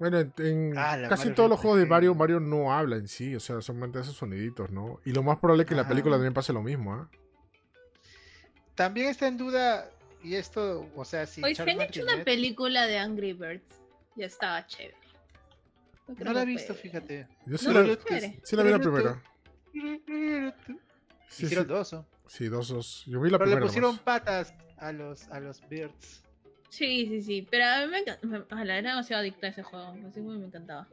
Bueno, 0.00 0.18
en, 0.18 0.32
en 0.38 0.74
Ah, 0.76 0.96
casi 1.08 1.22
Mario 1.28 1.34
todos 1.34 1.50
los 1.50 1.60
juegos 1.60 1.78
de 1.80 1.86
Mario, 1.86 2.14
Mario 2.14 2.40
no 2.40 2.72
habla 2.72 2.96
en 2.96 3.06
sí. 3.08 3.34
O 3.36 3.40
sea, 3.40 3.60
solamente 3.60 4.00
esos 4.00 4.16
soniditos, 4.16 4.70
¿no? 4.70 5.00
Y 5.04 5.12
lo 5.12 5.22
más 5.22 5.38
probable 5.38 5.62
es 5.62 5.68
que 5.68 5.74
en 5.74 5.78
la 5.80 5.88
película 5.88 6.16
también 6.16 6.34
pase 6.34 6.52
lo 6.52 6.62
mismo, 6.62 6.94
¿ah? 6.94 7.08
También 8.74 9.08
está 9.08 9.28
en 9.28 9.36
duda, 9.36 9.88
y 10.22 10.34
esto, 10.34 10.90
o 10.96 11.04
sea, 11.04 11.26
si 11.26 11.42
Oye, 11.44 11.54
Charles 11.54 11.76
han 11.76 11.82
hecho 11.82 12.02
una 12.02 12.24
película 12.24 12.86
de 12.86 12.98
Angry 12.98 13.32
Birds, 13.32 13.72
ya 14.16 14.26
estaba 14.26 14.66
chévere. 14.66 14.96
No 16.18 16.32
la 16.32 16.42
he 16.42 16.46
visto, 16.46 16.74
puede. 16.74 16.82
fíjate. 16.82 17.28
Yo 17.46 17.56
sí 17.56 17.66
No, 17.68 17.72
la, 17.72 17.96
sí 18.42 18.56
la 18.56 18.62
vi 18.64 18.70
la 18.70 18.78
primera. 18.80 19.22
Sí, 21.28 21.44
Hicieron 21.46 21.64
sí, 21.66 21.68
dos, 21.72 21.92
¿no? 21.92 22.06
sí, 22.26 22.48
dos, 22.48 22.68
dos. 22.68 23.04
Yo 23.06 23.20
vi 23.20 23.30
la 23.30 23.38
Pero 23.38 23.50
le 23.50 23.56
primera. 23.56 23.66
pusieron 23.66 23.90
nomás. 23.90 24.02
patas 24.04 24.54
a 24.76 24.92
los, 24.92 25.28
a 25.28 25.40
los 25.40 25.66
Birds. 25.68 26.23
Sí, 26.76 27.06
sí, 27.06 27.22
sí. 27.22 27.46
Pero 27.50 27.64
a 27.66 27.80
mí 27.84 27.90
me 27.92 27.98
encanta. 28.00 28.46
Ojalá, 28.52 28.78
era 28.78 28.90
demasiado 28.90 29.20
adicta 29.20 29.46
a 29.46 29.50
ese 29.50 29.62
juego. 29.62 29.94
Así 30.08 30.14
que 30.14 30.20
me 30.22 30.46
encantaba. 30.46 30.88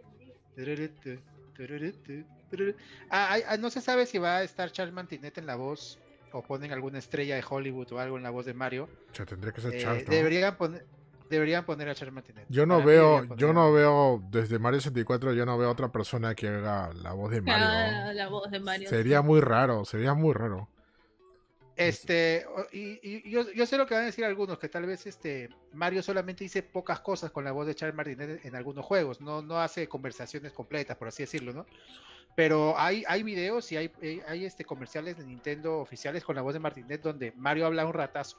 Ah, 3.09 3.33
hay- 3.33 3.43
ah, 3.47 3.57
no 3.57 3.69
se 3.69 3.81
sabe 3.81 4.05
si 4.05 4.17
va 4.17 4.37
a 4.37 4.43
estar 4.43 4.71
Charles 4.71 4.93
Mantinet 4.93 5.37
en 5.37 5.45
la 5.45 5.55
voz 5.55 5.97
o 6.33 6.43
ponen 6.43 6.71
alguna 6.71 6.99
estrella 6.99 7.35
de 7.35 7.43
Hollywood 7.49 7.91
o 7.93 7.99
algo 7.99 8.17
en 8.17 8.23
la 8.23 8.29
voz 8.29 8.45
de 8.45 8.53
Mario. 8.53 8.89
O 9.11 9.15
sea, 9.15 9.25
tendría 9.25 9.51
que 9.53 9.61
ser 9.61 9.73
Eh, 9.73 9.79
Charles, 9.79 10.07
¿no? 10.07 10.13
deberían, 10.13 10.55
poner, 10.57 10.85
deberían 11.29 11.65
poner 11.65 11.89
a 11.89 11.95
Charles 11.95 12.13
Mantinet. 12.13 12.45
Yo 12.49 12.65
no 12.65 12.75
Para 12.75 12.85
veo, 12.85 13.35
yo 13.37 13.49
a- 13.49 13.53
no 13.53 13.71
veo, 13.73 14.23
desde 14.29 14.59
Mario 14.59 14.81
64, 14.81 15.33
yo 15.33 15.45
no 15.45 15.57
veo 15.57 15.69
otra 15.71 15.91
persona 15.91 16.35
que 16.35 16.47
haga 16.47 16.93
la 16.93 17.13
voz 17.13 17.31
de 17.31 17.41
Mario. 17.41 17.67
Ah, 17.67 18.11
la 18.13 18.27
voz 18.27 18.51
de 18.51 18.59
Mario. 18.59 18.87
Sería 18.89 19.21
muy 19.21 19.39
raro, 19.41 19.83
sería 19.85 20.13
muy 20.13 20.33
raro. 20.33 20.67
Este, 21.87 22.45
y, 22.71 22.99
y 23.01 23.29
yo, 23.29 23.49
yo 23.51 23.65
sé 23.65 23.77
lo 23.77 23.85
que 23.85 23.93
van 23.93 24.03
a 24.03 24.07
decir 24.07 24.25
algunos, 24.25 24.59
que 24.59 24.69
tal 24.69 24.85
vez 24.85 25.05
este 25.07 25.49
Mario 25.73 26.03
solamente 26.03 26.43
dice 26.43 26.63
pocas 26.63 26.99
cosas 26.99 27.31
con 27.31 27.43
la 27.43 27.51
voz 27.51 27.67
de 27.67 27.75
Charles 27.75 27.95
Martinet 27.95 28.45
en 28.45 28.55
algunos 28.55 28.85
juegos, 28.85 29.21
no, 29.21 29.41
no 29.41 29.59
hace 29.59 29.87
conversaciones 29.87 30.51
completas, 30.51 30.97
por 30.97 31.07
así 31.07 31.23
decirlo, 31.23 31.53
¿no? 31.53 31.65
Pero 32.35 32.77
hay, 32.77 33.03
hay 33.07 33.23
videos 33.23 33.71
y 33.71 33.77
hay, 33.77 33.91
hay, 34.01 34.21
hay, 34.27 34.45
este 34.45 34.63
comerciales 34.63 35.17
de 35.17 35.25
Nintendo 35.25 35.79
oficiales 35.79 36.23
con 36.23 36.35
la 36.35 36.41
voz 36.41 36.53
de 36.53 36.59
Martinet 36.59 37.01
donde 37.01 37.33
Mario 37.33 37.65
habla 37.65 37.85
un 37.85 37.93
ratazo. 37.93 38.37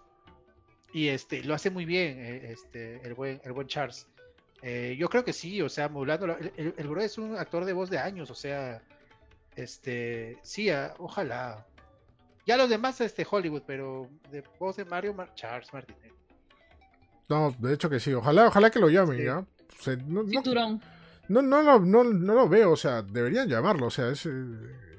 Y 0.94 1.09
este, 1.09 1.43
lo 1.43 1.55
hace 1.55 1.70
muy 1.70 1.85
bien, 1.85 2.19
eh, 2.19 2.52
este, 2.52 3.01
el 3.06 3.14
buen, 3.14 3.40
el 3.44 3.52
buen 3.52 3.66
Charles. 3.66 4.06
Eh, 4.62 4.94
yo 4.98 5.09
creo 5.09 5.24
que 5.24 5.32
sí, 5.32 5.60
o 5.60 5.69
sea, 5.69 5.89
modulándolo. 5.89 6.39
El, 6.39 6.52
el, 6.56 6.74
el 6.78 6.98
es 7.01 7.19
un 7.19 7.36
actor 7.36 7.64
de 7.64 7.73
voz 7.73 7.90
de 7.90 7.98
años, 7.98 8.31
o 8.31 8.35
sea, 8.35 8.82
este, 9.56 10.39
sí, 10.43 10.70
ah, 10.70 10.94
ojalá. 10.98 11.66
Ya 12.47 12.56
los 12.56 12.69
demás, 12.69 13.01
este, 13.01 13.27
Hollywood, 13.28 13.62
pero 13.66 14.09
de 14.31 14.43
voz 14.59 14.77
de 14.77 14.85
Mario, 14.85 15.14
Mar- 15.14 15.32
Charles 15.35 15.73
Martinet. 15.73 16.12
No, 17.28 17.55
de 17.59 17.74
hecho 17.74 17.89
que 17.89 18.01
sí. 18.01 18.12
Ojalá, 18.12 18.48
ojalá 18.48 18.70
que 18.70 18.78
lo 18.81 18.89
llamen, 18.89 19.19
Sí. 19.19 19.24
¿ya? 19.24 19.39
O 19.39 19.82
sea, 19.82 19.97
no, 19.97 20.23
no, 20.23 20.28
Cinturón. 20.28 20.82
no, 21.28 21.43
no, 21.43 21.62
lo- 21.62 21.81
no, 21.81 22.05
no 22.05 22.35
lo 22.35 22.48
veo, 22.48 22.73
o 22.73 22.77
sea, 22.77 23.02
deberían 23.02 23.48
llamarlo, 23.48 23.86
o 23.86 23.90
sea, 23.90 24.09
es, 24.10 24.27
eh, 24.27 24.31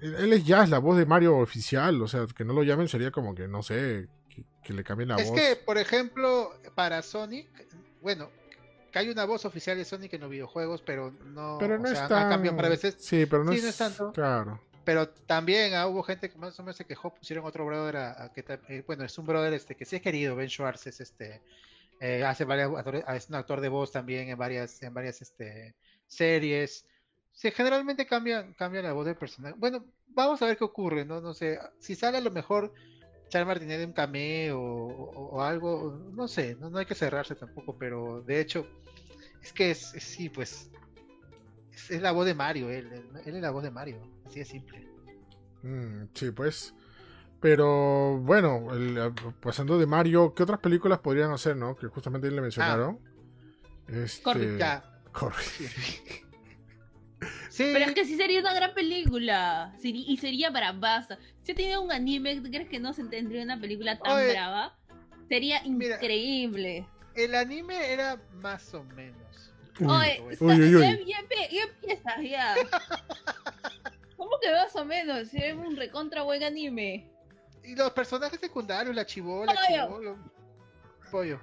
él, 0.02 0.34
es 0.34 0.46
ya 0.46 0.64
es 0.64 0.70
la 0.70 0.80
voz 0.80 0.98
de 0.98 1.06
Mario 1.06 1.38
oficial, 1.38 2.02
o 2.02 2.08
sea, 2.08 2.26
que 2.36 2.44
no 2.46 2.54
lo 2.54 2.64
llamen 2.64 2.88
sería 2.88 3.12
como 3.12 3.36
que, 3.36 3.48
no 3.48 3.62
sé, 3.62 4.08
que, 4.30 4.44
que 4.64 4.74
le 4.74 4.84
cambien 4.84 5.10
la 5.10 5.16
es 5.18 5.30
voz. 5.30 5.40
que, 5.40 5.56
por 5.58 5.78
ejemplo, 5.78 6.52
para 6.76 7.02
Sonic, 7.02 7.48
bueno, 8.02 8.30
que 8.92 9.00
hay 9.00 9.10
una 9.10 9.26
voz 9.26 9.46
oficial 9.46 9.78
de 9.78 9.86
Sonic 9.86 10.14
en 10.14 10.22
los 10.22 10.30
videojuegos, 10.30 10.82
pero 10.82 11.12
no, 11.12 11.58
Pero 11.60 11.78
no 11.78 11.84
o 11.86 11.88
sea, 11.94 12.04
es 12.04 12.10
tan... 12.10 12.24
han 12.24 12.30
cambiado 12.30 12.58
para 12.58 12.70
veces. 12.70 12.96
Sí, 13.00 13.26
pero 13.26 13.44
no, 13.44 13.52
Sí, 13.52 13.58
es... 13.60 13.64
no 13.64 13.70
es 13.70 13.78
tanto. 13.78 14.12
Claro. 14.14 14.60
Pero 14.86 15.10
también 15.10 15.74
ah, 15.76 15.88
hubo 15.88 16.04
gente 16.04 16.30
que 16.30 16.38
más 16.38 16.60
o 16.60 16.64
menos 16.64 16.76
se 16.76 16.86
quejó, 16.86 17.14
pusieron 17.14 17.46
otro 17.46 17.66
brother 17.66 17.98
a, 17.98 18.32
que 18.34 18.44
eh, 18.70 18.84
bueno, 18.86 19.04
es 19.06 19.18
un 19.18 19.26
brother 19.26 19.54
este 19.54 19.76
que 19.76 19.86
sí 19.86 19.96
es 19.96 20.02
querido, 20.02 20.36
Ben 20.36 20.50
Schwartz 20.50 20.88
es 20.88 21.00
este 21.00 21.42
eh, 22.00 22.24
hace 22.24 22.44
varias 22.44 22.70
es 23.16 23.30
un 23.30 23.36
actor 23.36 23.62
de 23.62 23.70
voz 23.70 23.92
también 23.92 24.30
en 24.30 24.38
varias 24.38 24.82
en 24.84 24.94
varias 24.94 25.22
este 25.22 25.76
series. 26.08 26.86
Sí, 27.32 27.50
generalmente 27.52 28.06
cambian 28.06 28.54
cambian 28.54 28.84
la 28.84 28.94
voz 28.94 29.06
del 29.06 29.16
personaje. 29.16 29.56
Bueno, 29.58 29.86
vamos 30.08 30.42
a 30.42 30.48
ver 30.48 30.58
qué 30.58 30.64
ocurre, 30.64 31.06
no 31.06 31.22
no 31.22 31.34
sé, 31.34 31.60
si 31.80 31.96
sale 31.96 32.18
a 32.18 32.22
lo 32.22 32.32
mejor 32.32 32.74
Charles 33.30 33.48
Martinet 33.48 33.80
de 33.80 33.86
un 33.86 33.94
cameo 33.94 34.62
o, 34.62 35.42
algo, 35.42 36.12
no 36.14 36.28
sé, 36.28 36.56
no, 36.60 36.70
no 36.70 36.78
hay 36.78 36.86
que 36.86 36.94
cerrarse 36.94 37.36
tampoco, 37.36 37.76
pero 37.78 38.22
de 38.22 38.40
hecho 38.40 38.68
es 39.42 39.52
que 39.54 39.72
es- 39.72 39.94
sí, 40.00 40.30
pues 40.30 40.70
es, 41.74 41.92
es 41.92 42.02
la 42.02 42.12
voz 42.12 42.26
de 42.26 42.34
Mario, 42.34 42.70
él, 42.70 42.92
él, 42.92 43.04
él 43.26 43.36
es 43.36 43.42
la 43.42 43.52
voz 43.52 43.64
de 43.64 43.72
Mario, 43.72 43.98
así 44.26 44.40
de 44.40 44.46
simple. 44.46 44.88
Mm, 45.64 46.06
sí, 46.14 46.32
pues. 46.32 46.74
Pero 47.40 48.18
bueno, 48.20 48.74
el- 48.74 48.98
eh, 48.98 49.12
pasando 49.42 49.78
de 49.78 49.86
Mario, 49.86 50.34
¿qué 50.34 50.44
otras 50.44 50.60
películas 50.60 51.00
podrían 51.00 51.32
hacer, 51.32 51.56
no? 51.58 51.76
Que 51.76 51.88
justamente 51.88 52.30
le 52.32 52.42
mencionaron. 52.42 53.00
Este... 53.88 54.24
Corre, 54.24 54.58
Ya. 54.58 54.84
Corre. 55.12 55.36
Sí, 57.50 57.70
Pero 57.72 57.86
es 57.86 57.92
que 57.94 58.04
sí 58.06 58.18
sería 58.18 58.40
una 58.42 58.54
gran 58.54 58.74
película. 58.74 59.78
Y 59.84 60.18
sería 60.18 60.50
bravaza. 60.50 61.20
Si 61.44 61.52
yo 61.52 61.56
tenía 61.56 61.80
un 61.80 61.92
anime, 61.92 62.36
¿tú 62.42 62.50
crees 62.50 62.68
que 62.68 62.80
no 62.80 62.94
se 62.94 63.04
tendría 63.06 63.44
una 63.44 63.60
película 63.62 64.00
tan 64.00 64.12
Oye, 64.18 64.32
brava? 64.32 64.76
Sería 65.30 65.62
mira. 65.64 65.96
increíble. 65.98 66.88
el 67.16 67.36
anime 67.36 67.94
era 67.94 68.20
más 68.42 68.74
o 68.74 68.84
menos. 68.84 69.53
Uy, 69.80 69.88
Oye, 69.88 70.22
uy, 70.26 70.34
está- 70.34 70.46
uy, 70.46 70.76
uy, 70.76 71.06
Ya, 71.06 71.20
empiezas, 71.20 72.22
ya. 72.22 72.56
¿Cómo 74.18 74.32
que 74.42 74.52
más 74.52 74.76
o 74.76 74.86
menos? 74.86 75.28
Si 75.30 75.38
es 75.38 75.54
un 75.56 75.76
recontra 75.76 76.22
buen 76.24 76.44
anime. 76.44 77.10
Y 77.64 77.76
los 77.76 77.92
personajes 77.92 78.40
secundarios, 78.40 78.96
la 78.96 79.06
chivola, 79.06 79.54
Pollo. 79.54 79.86
chibolo, 79.88 80.18
pollo. 81.12 81.40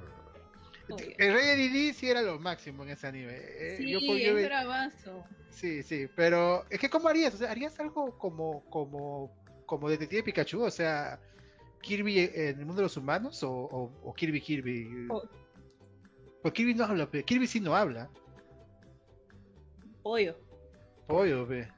El 1.19 1.33
rey 1.35 1.47
de 1.47 1.57
Didi 1.57 1.93
sí 1.93 2.11
era 2.11 2.21
lo 2.21 2.39
máximo 2.41 2.83
en 2.83 2.91
ese 2.91 3.07
anime. 3.07 3.33
Eh, 3.37 3.75
Sí, 3.79 3.91
yo- 3.91 4.01
yo- 4.01 4.39
es 4.39 4.45
bravazo. 4.47 5.25
sí, 5.51 5.83
sí, 5.83 6.09
pero 6.17 6.65
es 6.69 6.81
que 6.81 6.91
¿cómo 6.91 7.09
harías? 7.09 7.35
O 7.35 7.39
sea, 7.39 7.51
¿harías 7.51 7.79
algo 7.79 8.17
como, 8.19 8.65
como, 8.71 9.33
como 9.67 9.89
Detective 9.89 10.25
Pikachu? 10.25 10.63
O 10.63 10.71
sea, 10.71 11.21
Kirby 11.81 12.19
en 12.35 12.59
el 12.61 12.67
mundo 12.67 12.77
de 12.77 12.83
los 12.83 12.97
humanos 12.97 13.43
o, 13.45 13.51
o- 13.53 13.93
o 14.05 14.15
Kirby 14.15 14.41
Kirby. 14.41 15.07
Oh. 15.11 15.23
Pues 16.43 16.55
Kirby 16.55 16.75
no 16.75 16.85
habla, 16.85 17.11
pe. 17.11 17.23
Kirby 17.25 17.47
sí 17.47 17.61
no 17.61 17.75
habla. 17.75 18.09
Pollo. 20.03 20.37
Pollo, 21.07 21.47
pe. 21.47 21.69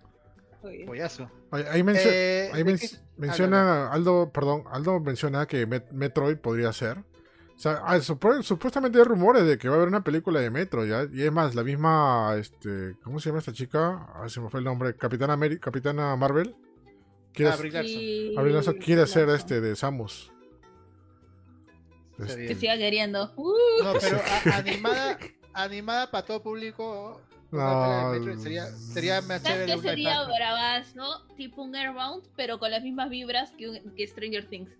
pollo. 0.60 0.86
Pollazo. 0.86 1.30
Ahí, 1.50 1.62
Eh, 1.64 2.50
ahí 2.52 2.58
¿de 2.58 2.64
men- 2.64 2.78
qué- 2.78 2.88
menciona 3.16 3.90
Aldo, 3.92 4.30
perdón, 4.32 4.64
Aldo 4.70 5.00
menciona 5.00 5.46
que 5.46 5.66
Met- 5.68 5.90
Metroid 5.90 6.36
podría 6.38 6.72
ser. 6.72 6.98
O 6.98 7.58
sea, 7.62 7.80
ah, 7.84 8.00
supuestamente 8.00 8.98
hay 8.98 9.04
rumores 9.04 9.44
de 9.46 9.58
que 9.58 9.68
va 9.68 9.74
a 9.74 9.76
haber 9.76 9.88
una 9.88 10.02
película 10.02 10.40
de 10.40 10.50
Metro, 10.50 10.84
¿ya? 10.86 11.06
Y 11.12 11.22
es 11.22 11.32
más, 11.32 11.54
la 11.54 11.62
misma, 11.62 12.34
este, 12.38 12.96
¿cómo 13.04 13.20
se 13.20 13.28
llama 13.28 13.40
esta 13.40 13.52
chica? 13.52 14.06
Ah, 14.14 14.28
se 14.28 14.40
me 14.40 14.48
fue 14.50 14.60
el 14.60 14.64
nombre, 14.64 14.96
Capitana, 14.96 15.36
Ameri- 15.36 15.60
Capitana 15.60 16.14
Marvel. 16.16 16.56
Quiere, 17.32 17.52
Ah, 17.52 17.56
Brie 17.56 17.70
Larson. 17.70 18.38
Abril 18.38 18.54
Lasso 18.54 18.74
quiere 18.74 19.06
ser 19.06 19.28
Larson. 19.28 19.36
este 19.36 19.60
de 19.60 19.76
Samus. 19.76 20.31
Este. 22.24 22.46
Que 22.46 22.54
siga 22.54 22.76
queriendo. 22.76 23.32
Uh, 23.36 23.52
No, 23.84 23.92
pero 24.00 24.18
a- 24.18 24.56
animada, 24.56 25.18
animada 25.52 26.10
para 26.10 26.26
todo 26.26 26.42
público. 26.42 27.20
No, 27.50 28.14
sería, 28.42 28.64
sería 28.66 29.20
más 29.20 29.42
¿Sabes 29.42 29.66
chévere 29.66 29.76
live 29.76 29.82
sería 29.82 30.22
bravazo? 30.24 31.26
Tipo 31.36 31.62
un 31.62 31.76
Airbound, 31.76 32.26
pero 32.34 32.58
con 32.58 32.70
las 32.70 32.82
mismas 32.82 33.10
vibras 33.10 33.50
que, 33.58 33.68
un- 33.68 33.94
que 33.94 34.06
Stranger 34.06 34.48
Things. 34.48 34.70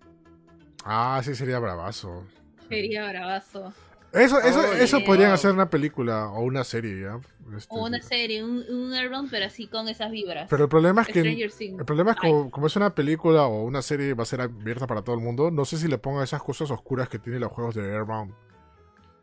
Ah, 0.83 1.21
sí, 1.23 1.35
sería 1.35 1.59
bravazo. 1.59 2.25
Sería 2.69 3.07
bravazo. 3.07 3.73
Eso, 4.13 4.39
eso, 4.39 4.73
eso 4.73 5.03
podrían 5.03 5.31
hacer 5.31 5.51
una 5.51 5.69
película 5.69 6.29
o 6.29 6.43
una 6.43 6.63
serie, 6.63 7.01
¿ya? 7.01 7.19
Este, 7.57 7.73
O 7.73 7.85
una 7.85 7.99
serie, 8.01 8.43
un, 8.43 8.63
un 8.69 8.93
Airbound, 8.93 9.29
pero 9.31 9.45
así 9.47 9.67
con 9.67 9.87
esas 9.89 10.11
vibras. 10.11 10.47
Pero 10.49 10.63
el 10.63 10.69
problema 10.69 11.01
es 11.01 11.07
que. 11.07 11.19
El 11.19 11.85
problema 11.85 12.11
es 12.11 12.17
como, 12.17 12.51
como 12.51 12.67
es 12.67 12.75
una 12.75 12.93
película 12.93 13.47
o 13.47 13.63
una 13.63 13.81
serie 13.81 14.13
va 14.13 14.23
a 14.23 14.27
ser 14.27 14.41
abierta 14.41 14.85
para 14.85 15.01
todo 15.01 15.15
el 15.15 15.21
mundo, 15.21 15.49
no 15.49 15.65
sé 15.65 15.77
si 15.77 15.87
le 15.87 15.97
pongan 15.97 16.23
esas 16.23 16.43
cosas 16.43 16.69
oscuras 16.69 17.09
que 17.09 17.17
tienen 17.17 17.41
los 17.41 17.51
juegos 17.51 17.73
de 17.75 17.91
Airbound. 17.91 18.33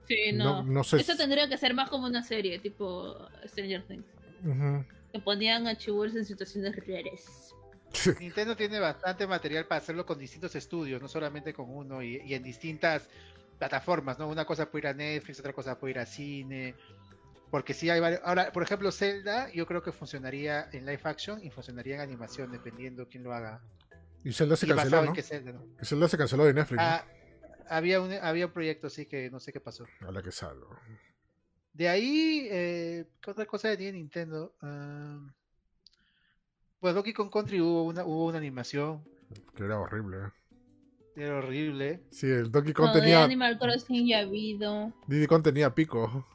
Sí, 0.09 0.33
No, 0.33 0.62
no. 0.62 0.62
no 0.65 0.85
sé. 0.85 0.97
Eso 0.97 1.17
tendría 1.17 1.49
que 1.49 1.57
ser 1.57 1.73
más 1.73 1.89
como 1.89 2.07
una 2.07 2.23
serie, 2.25 2.59
tipo 2.59 3.17
Stranger 3.47 3.87
Things. 3.87 4.07
Que 5.12 5.21
ponían 5.21 5.69
a 5.69 5.77
chibolos 5.77 6.17
en 6.17 6.25
situaciones 6.25 6.75
raras. 6.77 7.55
Nintendo 8.21 8.57
tiene 8.57 8.79
bastante 8.79 9.27
material 9.27 9.67
para 9.67 9.81
hacerlo 9.81 10.07
con 10.07 10.19
distintos 10.19 10.55
estudios, 10.55 11.03
no 11.03 11.09
solamente 11.09 11.53
con 11.53 11.69
uno 11.69 12.03
y, 12.03 12.23
y 12.25 12.35
en 12.35 12.43
distintas 12.43 13.09
plataformas, 13.61 14.19
¿no? 14.19 14.27
Una 14.27 14.45
cosa 14.45 14.69
puede 14.70 14.82
ir 14.85 14.87
a 14.89 14.95
Netflix, 14.95 15.39
otra 15.39 15.53
cosa 15.53 15.78
puede 15.78 15.93
ir 15.93 15.99
a 16.01 16.07
cine. 16.07 16.74
Porque 17.51 17.74
sí 17.74 17.91
hay 17.91 18.01
varios. 18.01 18.20
Ahora, 18.24 18.51
por 18.53 18.62
ejemplo, 18.62 18.91
Zelda, 18.91 19.51
yo 19.53 19.66
creo 19.66 19.82
que 19.82 19.93
funcionaría 19.93 20.69
en 20.73 20.87
live 20.87 21.01
action 21.05 21.45
y 21.45 21.51
funcionaría 21.51 21.97
en 21.97 22.01
animación, 22.01 22.51
dependiendo 22.51 23.07
quién 23.09 23.23
lo 23.23 23.35
haga. 23.35 23.61
Y 24.24 24.32
Zelda 24.32 24.57
se 24.57 24.66
Y 24.66 24.70
canceló, 24.70 25.05
¿no? 25.05 25.12
qué 25.12 25.23
Zelda, 25.23 25.53
¿no? 25.53 25.66
Y 25.81 25.85
Zelda 25.85 26.09
se 26.09 26.16
canceló 26.16 26.45
de 26.45 26.55
Netflix, 26.55 26.78
¿no? 26.81 26.89
Ah, 26.89 27.05
había, 27.69 28.01
un, 28.01 28.12
había 28.12 28.47
un 28.47 28.53
proyecto, 28.53 28.89
sí, 28.89 29.07
que 29.07 29.31
no 29.31 29.41
sé 29.41 29.53
qué 29.53 29.61
pasó. 29.61 29.85
A 30.01 30.11
la 30.11 30.23
que 30.23 30.31
salgo. 30.32 30.77
De 31.73 31.89
ahí, 31.89 32.49
eh, 32.51 33.07
¿qué 33.20 33.31
otra 33.31 33.47
cosa 33.47 33.69
tenía 33.77 33.93
Nintendo? 33.93 34.55
Ah, 34.62 35.19
pues 36.78 36.95
Donkey 36.95 37.12
Kong 37.12 37.31
Country 37.31 37.61
hubo 37.61 37.85
una, 37.85 38.05
hubo 38.05 38.27
una 38.27 38.39
animación, 38.39 39.05
Que 39.55 39.65
era 39.65 39.78
horrible. 39.78 40.16
¿eh? 40.19 40.31
Era 41.21 41.39
horrible. 41.39 42.03
Sí, 42.11 42.27
el 42.27 42.51
Donkey 42.51 42.73
Kong 42.73 42.87
No, 42.89 42.95
de 42.95 43.01
tenía. 43.01 43.25
Animal 43.25 43.59
Crossing 43.59 44.07
ya 44.07 44.19
ha 44.19 44.21
habido. 44.23 44.93
Diddy 45.07 45.27
Kong 45.27 45.43
tenía 45.43 45.75
pico. 45.75 46.27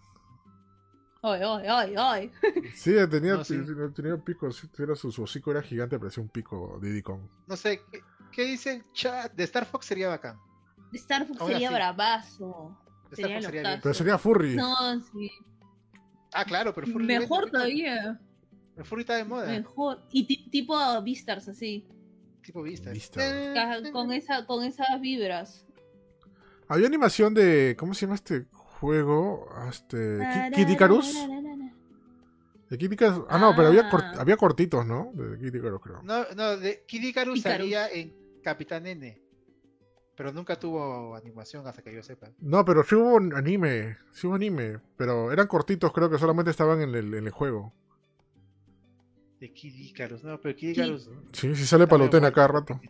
Ay, 1.22 1.42
ay, 1.44 1.68
ay, 1.68 1.94
ay. 1.98 2.32
Sí, 2.76 2.94
tenía, 3.10 3.34
No, 3.36 3.44
sí. 3.44 3.58
tenía 3.96 4.16
pico. 4.18 4.52
sí, 4.52 4.68
era 4.78 4.96
su, 4.96 5.12
su 5.12 5.24
hocico 5.24 5.52
era 5.52 5.62
gigante, 5.62 5.98
parecía 5.98 6.22
un 6.22 6.30
pico 6.30 6.80
Diddy 6.82 7.02
Kong. 7.02 7.22
No 7.48 7.56
sé, 7.58 7.82
¿qué, 7.92 8.02
qué 8.32 8.44
dice 8.46 8.74
el 8.76 8.92
chat? 8.94 9.34
De 9.34 9.44
Star 9.46 9.66
Fox 9.66 9.86
sería 9.88 10.10
bacán. 10.10 10.38
De 10.92 10.98
Star 11.00 11.26
Fox 11.26 11.42
Aún 11.42 11.52
sería 11.52 11.68
así. 11.70 11.76
bravazo. 11.76 12.78
De 13.10 13.16
Sería 13.16 13.38
Star 13.40 13.52
Fox 13.52 13.62
sería. 13.64 13.80
Pero 13.82 13.94
sería 13.96 14.18
furry. 14.20 14.56
No, 14.56 15.00
sí. 15.02 15.32
Ah, 16.34 16.46
claro, 16.46 16.74
pero 16.76 16.86
Furry 16.88 17.06
Mejor 17.06 17.50
todavía. 17.50 18.20
El 18.78 18.84
Furry 18.84 19.02
está 19.02 19.16
de 19.16 19.24
moda. 19.24 19.48
Mejor. 19.48 20.02
Y 20.12 20.26
ti- 20.28 20.50
tipo 20.50 20.76
Beastars, 21.02 21.48
así. 21.48 21.88
Tipo 22.46 22.64
Ca- 23.54 23.92
Con, 23.92 24.12
esa, 24.12 24.46
con 24.46 24.64
esas 24.64 25.02
vibras. 25.02 25.66
Había 26.68 26.88
animación 26.88 27.34
de. 27.34 27.76
¿Cómo 27.78 27.94
se 27.94 28.02
llama 28.06 28.16
este 28.16 28.46
juego? 28.52 29.48
Este. 29.70 30.20
Ki- 30.52 30.56
Kid 30.56 30.70
Icarus. 30.70 31.14
De 32.70 32.78
Kid 32.78 32.92
Icarus- 32.94 33.26
Ah, 33.30 33.38
no, 33.38 33.56
pero 33.56 33.68
había, 33.70 33.88
Ah. 33.88 33.92
cort- 33.92 34.18
había 34.20 34.38
cortitos, 34.38 34.86
¿no? 34.86 35.12
De 35.14 35.38
Kid 35.38 35.56
Icarus, 35.56 35.82
creo. 35.82 36.02
No, 36.04 36.26
no, 36.36 36.58
de 36.58 36.84
Kid 36.88 37.04
Icarus 37.04 37.40
Icarus. 37.40 37.58
salía 37.58 37.90
en 37.90 38.14
Capitán 38.44 38.86
N. 38.88 39.22
Pero 40.18 40.32
nunca 40.32 40.58
tuvo 40.58 41.14
animación 41.16 41.68
hasta 41.68 41.82
que 41.82 41.94
yo 41.94 42.02
sepa. 42.02 42.30
No, 42.40 42.64
pero 42.64 42.84
sí 42.84 42.96
hubo 42.96 43.16
un 43.16 43.34
anime. 43.36 43.98
Sí 44.14 44.28
hubo 44.28 44.36
anime. 44.36 44.80
Pero 44.98 45.32
eran 45.32 45.48
cortitos, 45.48 45.92
creo 45.92 46.10
que 46.10 46.18
solamente 46.18 46.52
estaban 46.52 46.82
en 46.82 46.96
el, 46.96 47.14
en 47.16 47.26
el 47.28 47.32
juego. 47.32 47.74
De 49.46 49.54
Kid 49.54 49.76
Icarus, 49.76 50.24
no, 50.24 50.42
pero 50.42 50.56
Kid 50.56 50.74
Sí. 50.74 50.82
Icarus. 50.82 51.10
Sí, 51.32 51.56
sí 51.56 51.66
sale 51.68 51.86
Palutena 51.86 52.32
cada 52.32 52.48
rato. 52.48 52.82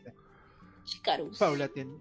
Chicarus. 0.86 1.38
Paulatina. 1.38 1.92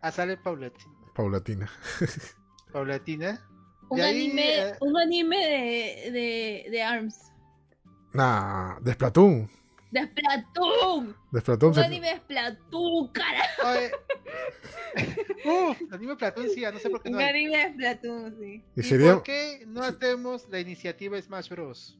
Ah, 0.00 0.10
sale 0.10 0.36
Paulatina. 0.36 0.92
Paulatina. 1.14 1.70
Paulatina. 2.72 3.48
Un 3.88 3.98
De 3.98 4.02
ahí, 4.02 4.24
anime, 4.26 4.58
eh, 4.70 4.72
un 4.80 4.96
anime 4.98 5.36
de, 5.36 6.10
de, 6.10 6.66
de 6.72 6.82
ARMS. 6.82 7.30
Nah, 8.14 8.80
de 8.80 8.92
Splatoon. 8.94 9.48
De 9.92 10.00
Splatoon. 10.06 11.16
De 11.30 11.40
Splatoon 11.40 11.68
Un 11.68 11.74
se- 11.76 11.84
anime 11.84 12.08
de 12.08 12.16
Splatoon, 12.16 13.08
cara. 13.12 13.44
Oye. 13.64 13.92
Uf, 15.44 15.80
anime 15.92 16.16
Platón 16.16 16.48
sí, 16.52 16.64
ah, 16.64 16.72
no 16.72 16.80
sé 16.80 16.90
por 16.90 17.00
qué 17.00 17.10
no 17.10 17.18
Un 17.18 17.22
hay. 17.22 17.28
anime 17.30 17.56
de 17.58 17.72
Splatoon, 17.74 18.36
sí. 18.40 18.64
Y 18.74 18.80
¿Y 18.80 18.82
sería. 18.82 19.12
por 19.14 19.22
qué 19.22 19.62
no 19.68 19.82
hacemos 19.82 20.48
la 20.50 20.58
iniciativa 20.58 21.20
Smash 21.22 21.48
Bros? 21.50 21.96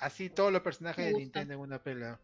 Así 0.00 0.30
todos 0.30 0.52
los 0.52 0.62
personajes 0.62 1.04
de. 1.06 1.12
Nintendo 1.12 1.54
en 1.54 1.60
una 1.60 1.82
pelea. 1.82 2.18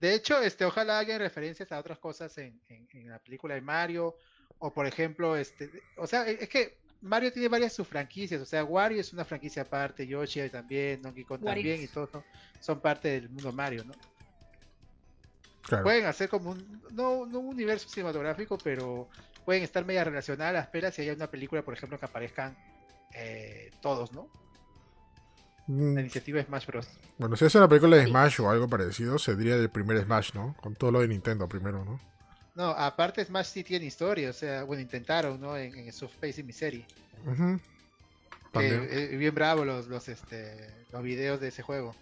De 0.00 0.14
hecho, 0.14 0.40
este, 0.42 0.64
ojalá 0.64 0.98
hagan 0.98 1.18
referencias 1.20 1.70
a 1.72 1.78
otras 1.78 1.98
cosas 1.98 2.36
en, 2.38 2.60
en- 2.68 2.88
en 2.92 3.08
la 3.08 3.18
película 3.18 3.54
de 3.54 3.60
Mario. 3.60 4.16
O 4.58 4.72
por 4.72 4.86
ejemplo, 4.86 5.36
este, 5.36 5.70
o 5.96 6.06
sea, 6.06 6.26
es 6.28 6.48
que 6.48 6.78
Mario 7.00 7.32
tiene 7.32 7.48
varias 7.48 7.72
subfranquicias. 7.74 8.40
O 8.40 8.46
sea, 8.46 8.64
Wario 8.64 9.00
es 9.00 9.12
una 9.12 9.24
franquicia 9.24 9.62
aparte, 9.62 10.06
Yoshi 10.06 10.48
también, 10.48 11.02
Donkey 11.02 11.24
Kong 11.24 11.42
What 11.42 11.54
también, 11.54 11.80
if? 11.82 11.90
y 11.90 11.92
todos 11.92 12.10
son, 12.10 12.24
son 12.60 12.80
parte 12.80 13.08
del 13.08 13.28
mundo 13.28 13.52
Mario, 13.52 13.84
¿no? 13.84 13.94
Claro. 15.62 15.84
Pueden 15.84 16.06
hacer 16.06 16.28
como 16.28 16.50
un, 16.50 16.82
no, 16.92 17.26
no 17.26 17.40
un 17.40 17.48
universo 17.48 17.88
cinematográfico, 17.88 18.58
pero 18.58 19.08
pueden 19.44 19.62
estar 19.62 19.84
media 19.84 20.04
relacionadas 20.04 20.54
las 20.54 20.66
pelas 20.68 20.94
si 20.94 21.02
hay 21.02 21.10
una 21.10 21.30
película, 21.30 21.62
por 21.62 21.74
ejemplo, 21.74 21.98
que 21.98 22.04
aparezcan 22.06 22.56
eh, 23.14 23.70
todos, 23.80 24.12
¿no? 24.12 24.28
Mm, 25.66 25.94
La 25.94 26.00
iniciativa 26.02 26.42
Smash 26.42 26.66
Bros. 26.66 26.88
Bueno, 27.18 27.36
si 27.36 27.44
es 27.46 27.54
una 27.54 27.68
película 27.68 27.96
de 27.96 28.04
Sí. 28.04 28.10
Smash 28.10 28.40
o 28.40 28.50
algo 28.50 28.68
parecido, 28.68 29.18
sería 29.18 29.54
el 29.56 29.70
primer 29.70 30.02
Smash, 30.02 30.32
¿no? 30.34 30.54
Con 30.60 30.74
todo 30.74 30.90
lo 30.92 31.00
de 31.00 31.08
Nintendo 31.08 31.48
primero, 31.48 31.84
¿no? 31.84 32.00
No, 32.54 32.68
aparte 32.70 33.24
Smash 33.24 33.46
sí 33.46 33.64
tiene 33.64 33.86
historia, 33.86 34.30
o 34.30 34.32
sea, 34.32 34.62
bueno, 34.64 34.80
intentaron, 34.82 35.40
¿no? 35.40 35.56
En, 35.56 35.74
en 35.74 35.92
Surface 35.92 36.40
y 36.40 36.44
Misery. 36.44 36.84
Eh, 38.54 39.08
eh, 39.12 39.16
bien 39.16 39.34
bravo 39.34 39.64
los, 39.64 39.88
los, 39.88 40.08
este, 40.08 40.56
los 40.92 41.02
videos 41.02 41.40
de 41.40 41.48
ese 41.48 41.62
juego. 41.62 41.94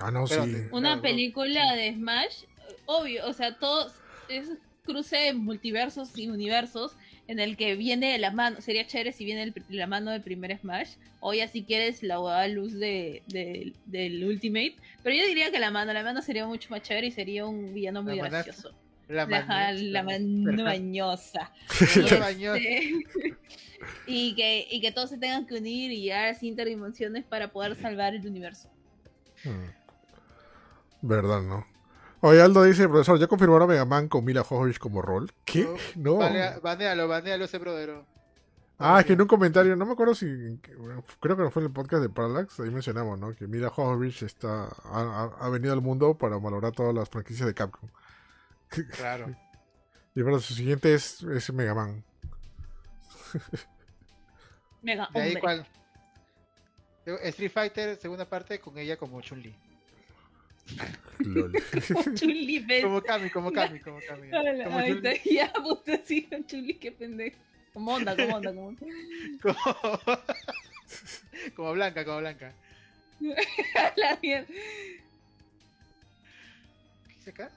ah, 0.00 0.10
no, 0.10 0.24
pero 0.26 0.44
sí. 0.44 0.52
de- 0.52 0.68
Una 0.72 0.88
Claro, 0.90 1.02
película 1.02 1.70
sí. 1.72 1.76
de 1.76 1.94
Smash, 1.94 2.44
obvio, 2.86 3.26
o 3.26 3.32
sea, 3.34 3.58
todos 3.58 3.92
es 4.28 4.48
cruce 4.86 5.16
de 5.16 5.34
multiversos 5.34 6.16
y 6.16 6.28
universos 6.30 6.96
en 7.28 7.38
el 7.38 7.56
que 7.56 7.76
viene 7.76 8.10
de 8.12 8.18
la 8.18 8.30
mano, 8.32 8.60
sería 8.60 8.86
chévere 8.86 9.12
si 9.12 9.24
viene 9.24 9.42
el- 9.44 9.54
la 9.68 9.86
mano 9.86 10.10
del 10.10 10.22
primer 10.22 10.58
Smash, 10.58 10.94
o 11.20 11.32
ya 11.34 11.46
si 11.46 11.62
quieres 11.62 12.02
la 12.02 12.18
huevada 12.20 12.48
luz 12.48 12.72
de, 12.72 13.22
de- 13.28 13.72
del 13.86 14.24
Ultimate, 14.24 14.74
pero 15.02 15.14
yo 15.14 15.26
diría 15.26 15.50
que 15.52 15.58
la 15.60 15.70
mano, 15.70 15.92
la 15.92 16.02
mano 16.02 16.20
sería 16.22 16.46
mucho 16.46 16.68
más 16.70 16.82
chévere 16.82 17.06
y 17.08 17.10
sería 17.12 17.46
un 17.46 17.72
villano 17.74 18.02
muy 18.02 18.16
La 18.16 18.28
gracioso. 18.28 18.72
La, 19.08 19.24
La, 19.26 19.44
mañosa, 19.46 19.72
la 19.72 20.02
mano 20.02 20.44
perfecto. 20.44 20.64
mañosa. 20.64 21.52
La 21.96 22.16
Y, 22.16 22.20
mañosa. 22.20 22.58
este, 22.58 23.06
y 24.06 24.34
que, 24.34 24.66
y 24.70 24.80
que 24.82 24.92
todos 24.92 25.08
se 25.10 25.16
tengan 25.18 25.46
que 25.46 25.54
unir 25.54 25.90
y 25.92 26.02
llegar 26.02 26.24
a 26.26 26.28
las 26.32 26.42
interdimensiones 26.42 27.24
para 27.24 27.48
poder 27.52 27.74
salvar 27.76 28.14
el 28.14 28.26
universo. 28.26 28.70
Mm. 29.44 29.70
Verdad, 31.02 31.40
¿no? 31.42 31.64
Oye, 32.20 32.42
Aldo 32.42 32.64
dice, 32.64 32.88
profesor, 32.88 33.18
¿ya 33.18 33.26
confirmaron 33.28 33.62
a 33.70 33.72
Mega 33.72 33.84
Man 33.84 34.08
con 34.08 34.24
Mila 34.24 34.42
Jovovich 34.42 34.78
como 34.78 35.02
rol? 35.02 35.30
¿Qué? 35.44 35.68
No. 35.96 36.16
Banea- 36.18 36.60
Banealo, 36.60 37.06
banealo 37.08 37.44
ese 37.44 37.58
brodero. 37.58 38.04
Ah, 38.80 39.00
es 39.00 39.06
que 39.06 39.14
en 39.14 39.20
un 39.20 39.26
comentario, 39.26 39.74
no 39.74 39.86
me 39.86 39.92
acuerdo 39.92 40.14
si, 40.14 40.26
creo 41.20 41.36
que 41.36 41.42
no 41.42 41.50
fue 41.50 41.62
en 41.62 41.66
el 41.68 41.72
podcast 41.72 42.00
de 42.00 42.08
Parallax, 42.08 42.60
ahí 42.60 42.70
mencionamos, 42.70 43.18
¿no? 43.18 43.34
Que 43.34 43.48
Mila 43.48 43.70
Jovovich 43.70 44.22
está, 44.22 44.66
ha, 44.84 45.00
ha- 45.00 45.36
ha 45.46 45.48
venido 45.48 45.72
al 45.72 45.80
mundo 45.82 46.14
para 46.16 46.36
valorar 46.38 46.72
todas 46.72 46.94
las 46.94 47.08
franquicias 47.08 47.46
de 47.46 47.54
Capcom. 47.54 47.88
Claro. 48.96 49.34
Y 50.14 50.22
bueno, 50.22 50.38
su 50.40 50.54
siguiente 50.54 50.94
es, 50.94 51.22
es 51.22 51.52
Mega 51.52 51.74
Man. 51.74 52.04
Mega 54.82 55.08
De 55.12 55.20
ahí. 55.20 55.36
Street 57.30 57.50
Fighter, 57.50 57.96
segunda 57.96 58.26
parte, 58.28 58.60
con 58.60 58.76
ella 58.78 58.96
como 58.96 59.20
Chun-Li. 59.20 59.54
Ven. 62.66 62.82
Como 62.82 63.02
Kami, 63.02 63.30
como 63.30 63.52
Kami, 63.52 63.80
como 63.80 63.98
Kami. 64.06 64.28
Hola, 64.32 64.64
Como 64.64 64.78
ahí 64.78 64.90
está, 64.92 65.12
ya, 65.24 65.52
puta, 65.52 66.00
sí, 66.04 66.22
con 66.24 66.46
Chun-Li, 66.46 66.74
qué 66.74 66.92
pendejo. 66.92 67.36
Como 67.72 67.94
onda, 67.94 68.16
como 68.16 68.36
onda, 68.36 68.50
como 68.54 68.66
onda. 68.68 68.86
Como... 69.42 69.56
como 71.54 71.72
Blanca, 71.72 72.04
como 72.04 72.18
Blanca. 72.18 72.52
La 73.96 74.18
mierda. 74.22 74.46
¿Qué 77.06 77.14
dice 77.16 77.30
acá? 77.30 77.50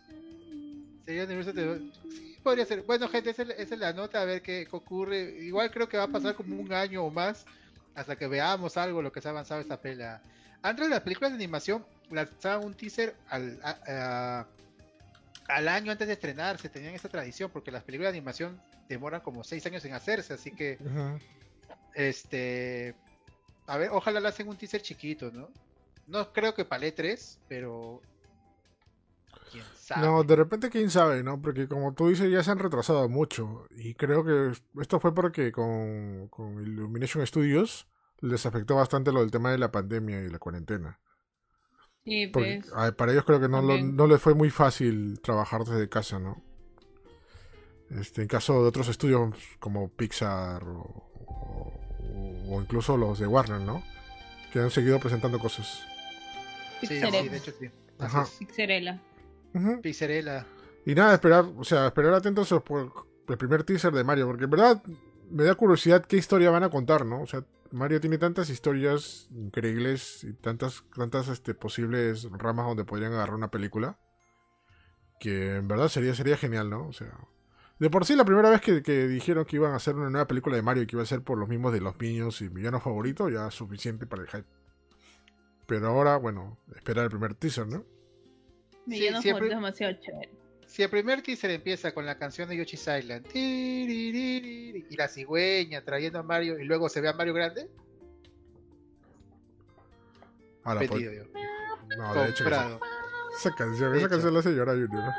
Sería 1.06 1.26
universo 1.26 1.54
de... 1.54 1.92
Sí, 2.10 2.38
podría 2.44 2.66
ser. 2.66 2.82
Bueno, 2.84 3.08
gente, 3.10 3.30
esa 3.32 3.44
es, 3.44 3.78
la 3.78 3.94
nota, 3.94 4.22
a 4.22 4.26
ver 4.26 4.42
qué, 4.42 4.68
ocurre. 4.72 5.38
Igual 5.42 5.72
creo 5.72 5.88
que 5.88 5.98
va 5.98 6.04
a 6.04 6.08
pasar 6.08 6.36
como 6.36 6.60
un 6.60 6.74
año 6.74 7.04
o 7.04 7.12
más 7.12 7.46
hasta 7.94 8.16
que 8.16 8.28
veamos 8.28 8.78
algo 8.78 9.02
lo 9.02 9.12
que 9.12 9.22
se 9.22 9.28
ha 9.28 9.32
avanzado 9.32 9.62
esta 9.62 9.82
pela. 9.82 10.22
Antes 10.62 10.90
las 10.90 11.02
películas 11.02 11.32
de 11.32 11.36
animación 11.36 11.86
lanzaban 12.12 12.66
un 12.66 12.74
teaser 12.74 13.16
al, 13.30 13.60
a- 13.64 13.80
a- 13.88 14.48
al 15.56 15.68
año 15.68 15.92
antes 15.92 16.08
de 16.08 16.14
estrenarse, 16.14 16.70
tenían 16.70 16.94
esa 16.94 17.10
tradición, 17.10 17.50
porque 17.52 17.72
las 17.72 17.84
películas 17.84 18.14
de 18.14 18.18
animación 18.20 18.62
demoran 18.88 19.22
como 19.22 19.44
6 19.44 19.66
años 19.66 19.84
en 19.86 19.94
hacerse, 19.94 20.34
así 20.34 20.52
que 20.52 20.78
este 21.96 22.96
a 23.68 23.78
ver, 23.78 23.90
ojalá 23.92 24.20
le 24.20 24.28
hacen 24.28 24.48
un 24.48 24.58
teaser 24.58 24.82
chiquito, 24.82 25.32
¿no? 25.32 25.50
No 26.08 26.34
creo 26.34 26.54
que 26.54 26.66
para 26.66 26.90
3, 26.92 27.40
pero 27.48 28.02
quién 29.52 29.64
sabe. 29.78 30.06
No, 30.06 30.24
de 30.24 30.36
repente 30.36 30.70
quién 30.70 30.90
sabe, 30.90 31.24
¿no? 31.24 31.42
Porque 31.42 31.68
como 31.68 31.94
tú 31.94 32.10
dices, 32.10 32.30
ya 32.30 32.44
se 32.44 32.52
han 32.52 32.60
retrasado 32.60 33.08
mucho. 33.08 33.66
Y 33.72 33.94
creo 33.94 34.26
que 34.26 34.52
esto 34.82 35.00
fue 35.00 35.14
porque 35.14 35.52
con, 35.52 36.28
con 36.30 36.62
Illumination 36.62 37.26
Studios 37.26 37.88
les 38.20 38.46
afectó 38.46 38.76
bastante 38.76 39.12
lo 39.12 39.22
del 39.22 39.32
tema 39.32 39.52
de 39.52 39.58
la 39.58 39.72
pandemia 39.72 40.22
y 40.22 40.30
la 40.30 40.40
cuarentena. 40.40 41.00
Sí, 42.06 42.28
Porque 42.28 42.61
pues. 42.64 42.73
a- 42.76 42.91
para 42.94 43.11
ellos 43.11 43.26
creo 43.26 43.40
que 43.40 43.48
no, 43.48 43.61
lo- 43.61 43.78
no 43.82 44.07
les 44.07 44.22
fue 44.22 44.34
muy 44.34 44.49
fácil 44.49 45.19
trabajar 45.22 45.64
desde 45.64 45.88
casa, 45.90 46.19
¿no? 46.19 46.41
Este, 47.90 48.22
en 48.22 48.28
caso 48.28 48.61
de 48.61 48.69
otros 48.69 48.88
estudios 48.88 49.36
como 49.60 49.90
Pixar 49.90 50.64
o, 50.64 51.06
o- 51.28 51.76
o 52.49 52.61
incluso 52.61 52.98
los 52.98 53.19
de 53.19 53.28
Warner, 53.28 53.61
¿no? 53.61 53.84
Que 54.52 54.60
han 54.60 54.72
seguido 54.72 54.99
presentando 54.99 55.40
cosas. 55.40 55.84
Sí, 56.80 56.88
sí, 56.88 56.94
Pixarella. 56.95 57.32
de 57.32 57.38
hecho 57.38 57.52
sí. 57.60 57.69
Ajá. 57.99 58.26
Pixarela. 58.40 58.99
Pixarela. 59.82 60.45
Y 60.86 60.95
nada, 60.95 61.14
esperar, 61.14 61.45
o 61.57 61.64
sea, 61.64 61.88
esperar 61.88 62.14
atentos 62.14 62.49
por 62.65 62.91
el 63.28 63.38
primer 63.38 63.64
teaser 63.64 63.94
de 63.94 64.03
Mario, 64.03 64.26
porque 64.28 64.45
en 64.45 64.49
verdad 64.49 64.82
me 65.30 65.44
da 65.44 65.53
curiosidad 65.56 66.03
qué 66.03 66.18
historia 66.18 66.49
van 66.49 66.64
a 66.64 66.69
contar, 66.69 67.06
¿no? 67.06 67.22
O 67.22 67.28
sea, 67.28 67.44
Mario 67.72 68.02
tiene 68.02 68.18
tantas 68.18 68.49
historias 68.49 69.27
increíbles 69.31 70.23
y 70.23 70.34
tantas, 70.34 70.84
tantas 70.95 71.27
este, 71.30 71.53
posibles 71.53 72.27
ramas 72.31 72.65
donde 72.68 72.85
podrían 72.85 73.14
agarrar 73.14 73.35
una 73.35 73.52
película, 73.52 73.98
que 75.19 75.56
en 75.57 75.68
verdad 75.68 75.88
sería, 75.88 76.14
sería 76.15 76.38
genial, 76.38 76.69
¿no? 76.69 76.88
O 76.88 76.93
sea, 76.93 77.11
de 77.80 77.89
por 77.89 78.06
sí 78.06 78.15
la 78.15 78.26
primera 78.26 78.49
vez 78.49 78.61
que, 78.61 78.84
que 78.84 79.07
dijeron 79.07 79.45
que 79.45 79.56
iban 79.56 79.72
a 79.73 79.77
hacer 79.77 79.95
una 79.95 80.10
nueva 80.10 80.27
película 80.27 80.56
de 80.56 80.61
Mario 80.61 80.84
y 80.84 80.88
que 80.88 80.95
iba 80.95 81.03
a 81.03 81.07
ser 81.07 81.22
por 81.23 81.38
los 81.38 81.48
mismos 81.49 81.73
de 81.73 81.81
los 81.81 81.99
niños 81.99 82.41
y 82.41 82.49
villanos 82.49 82.84
favoritos, 82.84 83.31
ya 83.31 83.49
suficiente 83.52 84.06
para 84.06 84.23
el 84.23 84.27
hype. 84.30 84.48
Pero 85.65 85.88
ahora, 85.88 86.18
bueno, 86.18 86.57
esperar 86.76 87.06
el 87.06 87.10
primer 87.11 87.35
teaser, 87.35 87.68
¿no? 87.68 87.85
Sí, 88.88 89.07
siempre- 89.22 89.48
demasiado 89.48 89.93
chévere. 90.02 90.41
Si 90.72 90.81
el 90.81 90.89
primer 90.89 91.22
teaser 91.22 91.52
empieza 91.52 91.93
con 91.93 92.06
la 92.06 92.18
canción 92.18 92.48
de 92.48 92.56
Yoshi's 92.56 92.88
Island 92.88 93.26
y 93.34 94.95
la 94.95 95.10
cigüeña 95.10 95.84
trayendo 95.84 96.19
a 96.19 96.23
Mario 96.23 96.57
y 96.57 96.64
luego 96.64 96.88
se 96.88 97.02
ve 97.02 97.10
a 97.10 97.14
Mario 97.14 97.34
grande, 97.34 97.69
Ahora, 100.64 100.85
yo. 100.85 100.95
no, 101.98 102.14
de 102.14 102.30
hecho, 102.30 102.43
Comprado. 102.45 102.80
esa 103.38 103.53
canción, 103.53 103.91
De 103.91 103.98
esa 103.98 104.06
hecho. 104.06 104.10
canción 104.11 104.34
la 104.34 104.39
hace 104.39 104.52
llorar 104.52 104.77
a 104.77 104.88
Junior. 104.88 105.14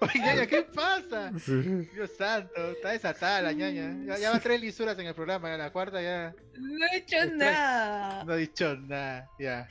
Oye, 0.00 0.18
ñaña, 0.20 0.46
¿qué 0.46 0.62
pasa? 0.62 1.32
Sí. 1.38 1.52
Dios 1.94 2.10
santo, 2.16 2.70
está 2.72 2.90
desatada 2.90 3.42
la 3.42 3.52
ñaña. 3.52 3.96
Ya, 4.06 4.18
ya 4.18 4.30
va 4.30 4.40
tres 4.40 4.60
lisuras 4.60 4.98
en 4.98 5.06
el 5.06 5.14
programa, 5.14 5.48
ya 5.48 5.56
la 5.56 5.72
cuarta 5.72 6.02
ya 6.02 6.34
No 6.58 6.86
he 6.92 6.98
hecho 6.98 7.16
nada. 7.34 8.24
no 8.24 8.32
ha 8.32 8.36
dicho 8.36 8.76
nada. 8.76 9.28
Ya. 9.38 9.68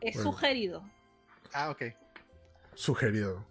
Es 0.00 0.14
Bueno. 0.16 0.22
sugerido. 0.30 0.84
Ah, 1.52 1.70
ok. 1.70 1.82
Sugerido. 2.74 3.44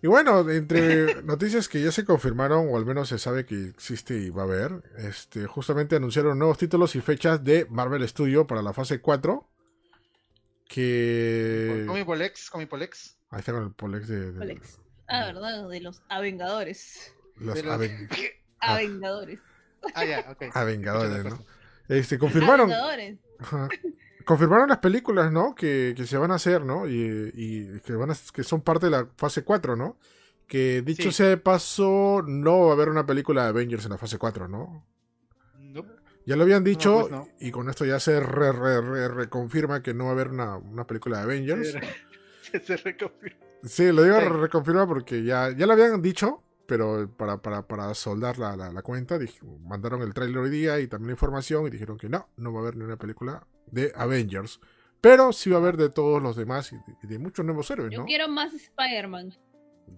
Y 0.00 0.08
bueno, 0.08 0.48
entre 0.50 1.22
noticias 1.22 1.68
que 1.68 1.80
ya 1.82 1.92
se 1.92 2.04
confirmaron, 2.04 2.66
o 2.70 2.76
al 2.76 2.84
menos 2.86 3.08
se 3.08 3.18
sabe 3.18 3.44
que 3.46 3.68
existe 3.68 4.14
y 4.16 4.30
va 4.30 4.42
a 4.42 4.46
haber, 4.46 4.82
este, 4.98 5.46
justamente 5.46 5.94
anunciaron 5.96 6.38
nuevos 6.38 6.58
títulos 6.58 6.96
y 6.96 7.00
fechas 7.00 7.44
de 7.44 7.66
Marvel 7.70 8.06
Studio 8.08 8.46
para 8.46 8.62
la 8.62 8.72
fase 8.72 9.00
4. 9.00 9.48
Que. 10.72 11.84
Con 11.86 11.96
mi 11.96 12.04
Polex, 12.04 12.50
con 12.50 12.60
mi 12.60 12.66
Polex. 12.66 13.16
Ahí 13.30 13.40
está 13.40 13.52
con 13.52 13.64
el 13.64 13.72
Polex 13.72 14.08
de. 14.08 14.32
de- 14.32 14.42
Alex. 14.42 14.78
Ah, 15.08 15.26
verdad, 15.26 15.68
de 15.68 15.80
los 15.80 16.02
Avengadores. 16.08 17.14
los 17.36 17.54
de 17.54 17.62
los- 17.62 17.74
Aven- 17.74 18.08
Ah. 18.60 18.74
Avengadores. 18.74 19.40
Ah, 19.94 20.04
ya, 20.04 20.24
ok. 20.30 20.44
Avengadores, 20.54 21.24
¿no? 21.24 21.44
Este, 21.88 22.16
confirmaron. 22.18 22.72
Avengadores. 22.72 23.18
Confirmaron 24.24 24.68
las 24.68 24.78
películas, 24.78 25.32
¿no? 25.32 25.54
Que, 25.56 25.94
que 25.96 26.06
se 26.06 26.16
van 26.16 26.30
a 26.30 26.36
hacer, 26.36 26.64
¿no? 26.64 26.86
Y, 26.88 27.32
y 27.34 27.80
que, 27.80 27.92
van 27.94 28.12
a, 28.12 28.16
que 28.32 28.44
son 28.44 28.60
parte 28.60 28.86
de 28.86 28.92
la 28.92 29.08
fase 29.16 29.42
4, 29.42 29.74
¿no? 29.74 29.98
Que 30.46 30.80
dicho 30.82 31.10
Sí. 31.10 31.16
sea 31.16 31.28
de 31.28 31.38
paso, 31.38 32.22
no 32.24 32.66
va 32.66 32.70
a 32.70 32.74
haber 32.74 32.88
una 32.88 33.04
película 33.04 33.42
de 33.42 33.48
Avengers 33.48 33.84
en 33.84 33.90
la 33.90 33.98
fase 33.98 34.18
4, 34.18 34.46
¿no? 34.46 34.86
Ya 36.26 36.36
lo 36.36 36.42
habían 36.44 36.62
dicho 36.64 37.00
pues 37.00 37.10
no. 37.12 37.28
y 37.40 37.50
con 37.50 37.68
esto 37.68 37.84
ya 37.84 37.98
se 38.00 38.20
re- 38.20 38.52
re- 38.52 38.80
re- 38.80 39.08
reconfirma 39.08 39.82
que 39.82 39.92
no 39.94 40.04
va 40.04 40.10
a 40.10 40.12
haber 40.14 40.28
una, 40.28 40.56
una 40.56 40.86
película 40.86 41.18
de 41.18 41.22
Avengers. 41.24 41.76
Se, 42.42 42.60
se 42.64 42.76
reconfirma. 42.76 43.38
Sí, 43.64 43.90
lo 43.92 44.02
digo 44.02 44.18
Sí. 44.20 44.28
reconfirma 44.28 44.86
porque 44.86 45.22
ya, 45.24 45.50
ya 45.50 45.66
lo 45.66 45.72
habían 45.72 46.00
dicho, 46.02 46.42
pero 46.66 47.08
para, 47.16 47.38
para, 47.42 47.66
para 47.66 47.92
soldar 47.94 48.38
la, 48.38 48.56
la- 48.56 48.72
la 48.72 48.82
cuenta 48.82 49.18
mandaron 49.62 50.02
el 50.02 50.14
tráiler 50.14 50.38
hoy 50.38 50.50
día 50.50 50.78
y 50.80 50.86
también 50.88 51.08
la 51.08 51.12
información 51.12 51.66
y 51.66 51.70
dijeron 51.70 51.96
que 51.98 52.08
no, 52.08 52.28
no 52.36 52.52
va 52.52 52.60
a 52.60 52.62
haber 52.62 52.76
ni 52.76 52.84
una 52.84 52.96
película 52.96 53.46
de 53.66 53.92
Avengers. 53.96 54.60
Pero 55.00 55.32
sí 55.32 55.50
va 55.50 55.56
a 55.56 55.60
haber 55.60 55.76
de 55.76 55.88
todos 55.90 56.22
los 56.22 56.36
demás 56.36 56.72
y 56.72 56.76
de, 56.76 56.82
y 57.02 57.06
de 57.08 57.18
muchos 57.18 57.44
nuevos 57.44 57.68
héroes, 57.72 57.90
Yo 57.90 58.00
¿no? 58.00 58.04
quiero 58.06 58.28
más 58.28 58.52
Spider-Man. 58.54 59.32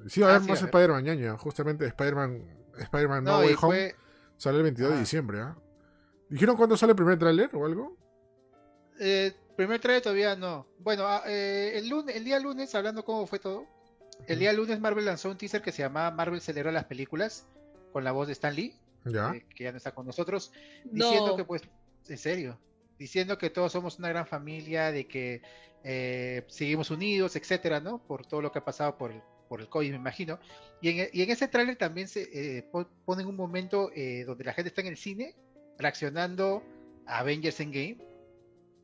Sí 0.09 0.21
va 0.23 0.29
a 0.29 0.31
Ah, 0.31 0.35
haber 0.37 0.45
sí, 0.47 0.51
más. 0.53 0.63
Spider-Man, 0.63 1.05
ñaña. 1.05 1.37
Justamente 1.37 1.85
Spider-Man 1.87 2.43
Spider-Man 2.79 3.23
No, 3.25 3.33
No, 3.33 3.39
Way 3.41 3.49
Home 3.51 3.59
fue. 3.61 3.95
sale 4.39 4.57
el 4.57 4.63
22 4.65 4.91
de 4.93 4.97
Ah. 4.97 5.01
diciembre, 5.01 5.41
¿ah? 5.41 5.57
¿Dijeron 6.35 6.57
cuándo 6.57 6.77
sale 6.77 6.91
el 6.91 6.97
primer 6.97 7.17
tráiler 7.17 7.49
o 7.55 7.65
algo? 7.65 7.97
eh, 8.99 9.33
Primer 9.57 9.81
trailer 9.81 10.03
todavía 10.03 10.35
no. 10.35 10.67
Bueno, 10.81 11.05
ah, 11.07 11.23
eh, 11.29 11.75
el, 11.77 11.89
lunes, 11.89 12.17
el 12.17 12.25
día 12.25 12.41
lunes, 12.41 12.75
hablando 12.75 13.05
cómo 13.05 13.25
fue 13.29 13.39
todo, 13.39 13.67
el 14.27 14.41
día 14.41 14.53
lunes 14.53 14.81
Marvel 14.81 15.05
lanzó 15.05 15.31
un 15.31 15.39
teaser 15.39 15.63
que 15.63 15.71
se 15.71 15.83
llamaba 15.83 16.11
Marvel 16.11 16.41
celebra 16.41 16.73
las 16.73 16.87
películas 16.87 17.47
con 17.93 18.03
la 18.03 18.11
voz 18.11 18.27
de 18.27 18.33
Stan 18.33 18.53
Lee, 18.53 18.75
Ya. 19.05 19.31
eh, 19.33 19.47
que 19.55 19.63
ya 19.63 19.71
no 19.71 19.77
está 19.77 19.93
con 19.95 20.07
nosotros, 20.07 20.51
No. 20.87 21.05
diciendo 21.05 21.37
que 21.37 21.45
pues, 21.45 21.63
en 22.09 22.19
serio, 22.19 22.59
diciendo 22.99 23.39
que 23.39 23.49
todos 23.49 23.71
somos 23.71 24.01
una 24.01 24.09
gran 24.09 24.27
familia, 24.27 24.91
de 24.91 25.07
que 25.07 25.41
eh, 25.85 26.43
seguimos 26.49 26.91
unidos, 26.91 27.37
etcétera, 27.37 27.79
¿no? 27.79 27.99
Por 28.05 28.27
todo 28.27 28.43
lo 28.43 28.51
que 28.51 28.59
ha 28.59 28.65
pasado 28.65 28.99
por 28.99 29.13
el, 29.13 29.23
por 29.49 29.61
el 29.61 29.69
COVID, 29.69 29.91
me 29.91 29.97
imagino. 29.99 30.41
Y 30.83 30.89
en, 30.89 31.09
y 31.13 31.23
en 31.23 31.31
ese 31.31 31.47
tráiler 31.47 31.77
también 31.77 32.09
se 32.09 32.23
eh, 32.33 32.63
po- 32.73 32.89
ponen 33.05 33.27
un 33.29 33.37
momento 33.37 33.93
eh, 33.95 34.25
donde 34.25 34.43
la 34.43 34.53
gente 34.53 34.71
está 34.71 34.81
en 34.81 34.89
el 34.89 34.97
cine 34.97 35.37
reaccionando 35.79 36.63
a 37.07 37.19
Avengers 37.19 37.61
Endgame. 37.61 37.99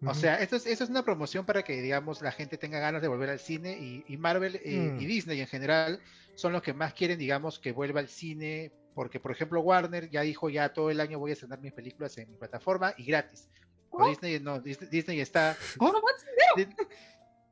O 0.06 0.14
sea, 0.14 0.36
esto 0.36 0.56
es, 0.56 0.64
esto 0.66 0.84
es 0.84 0.88
una 0.90 1.04
promoción 1.04 1.44
para 1.44 1.62
que, 1.62 1.82
digamos, 1.82 2.22
la 2.22 2.32
gente 2.32 2.56
tenga 2.56 2.78
ganas 2.80 3.02
de 3.02 3.08
volver 3.08 3.28
al 3.28 3.38
cine 3.38 3.76
y, 3.78 4.02
y 4.08 4.16
Marvel 4.16 4.58
eh, 4.64 4.92
Mm. 4.94 5.00
y 5.00 5.04
Disney 5.06 5.40
en 5.42 5.46
general 5.46 6.00
son 6.36 6.52
los 6.54 6.62
que 6.62 6.72
más 6.72 6.94
quieren, 6.94 7.18
digamos, 7.18 7.58
que 7.58 7.72
vuelva 7.72 8.00
al 8.00 8.08
cine, 8.08 8.72
porque, 8.94 9.20
por 9.20 9.30
ejemplo, 9.30 9.60
Warner 9.60 10.08
ya 10.08 10.22
dijo, 10.22 10.48
ya 10.48 10.72
todo 10.72 10.90
el 10.90 11.00
año 11.00 11.18
voy 11.18 11.30
a 11.30 11.34
estrenar 11.34 11.60
mis 11.60 11.74
películas 11.74 12.16
en 12.16 12.30
mi 12.30 12.36
plataforma 12.38 12.94
y 12.96 13.04
gratis. 13.04 13.50
Pero 13.90 14.04
¿Oh? 14.04 14.08
Disney 14.08 14.40
no, 14.40 14.62
Dis- 14.62 14.88
Disney 14.88 15.20
está... 15.20 15.54
¿Cómo 15.76 15.92
más 15.92 16.24
Di- 16.56 16.66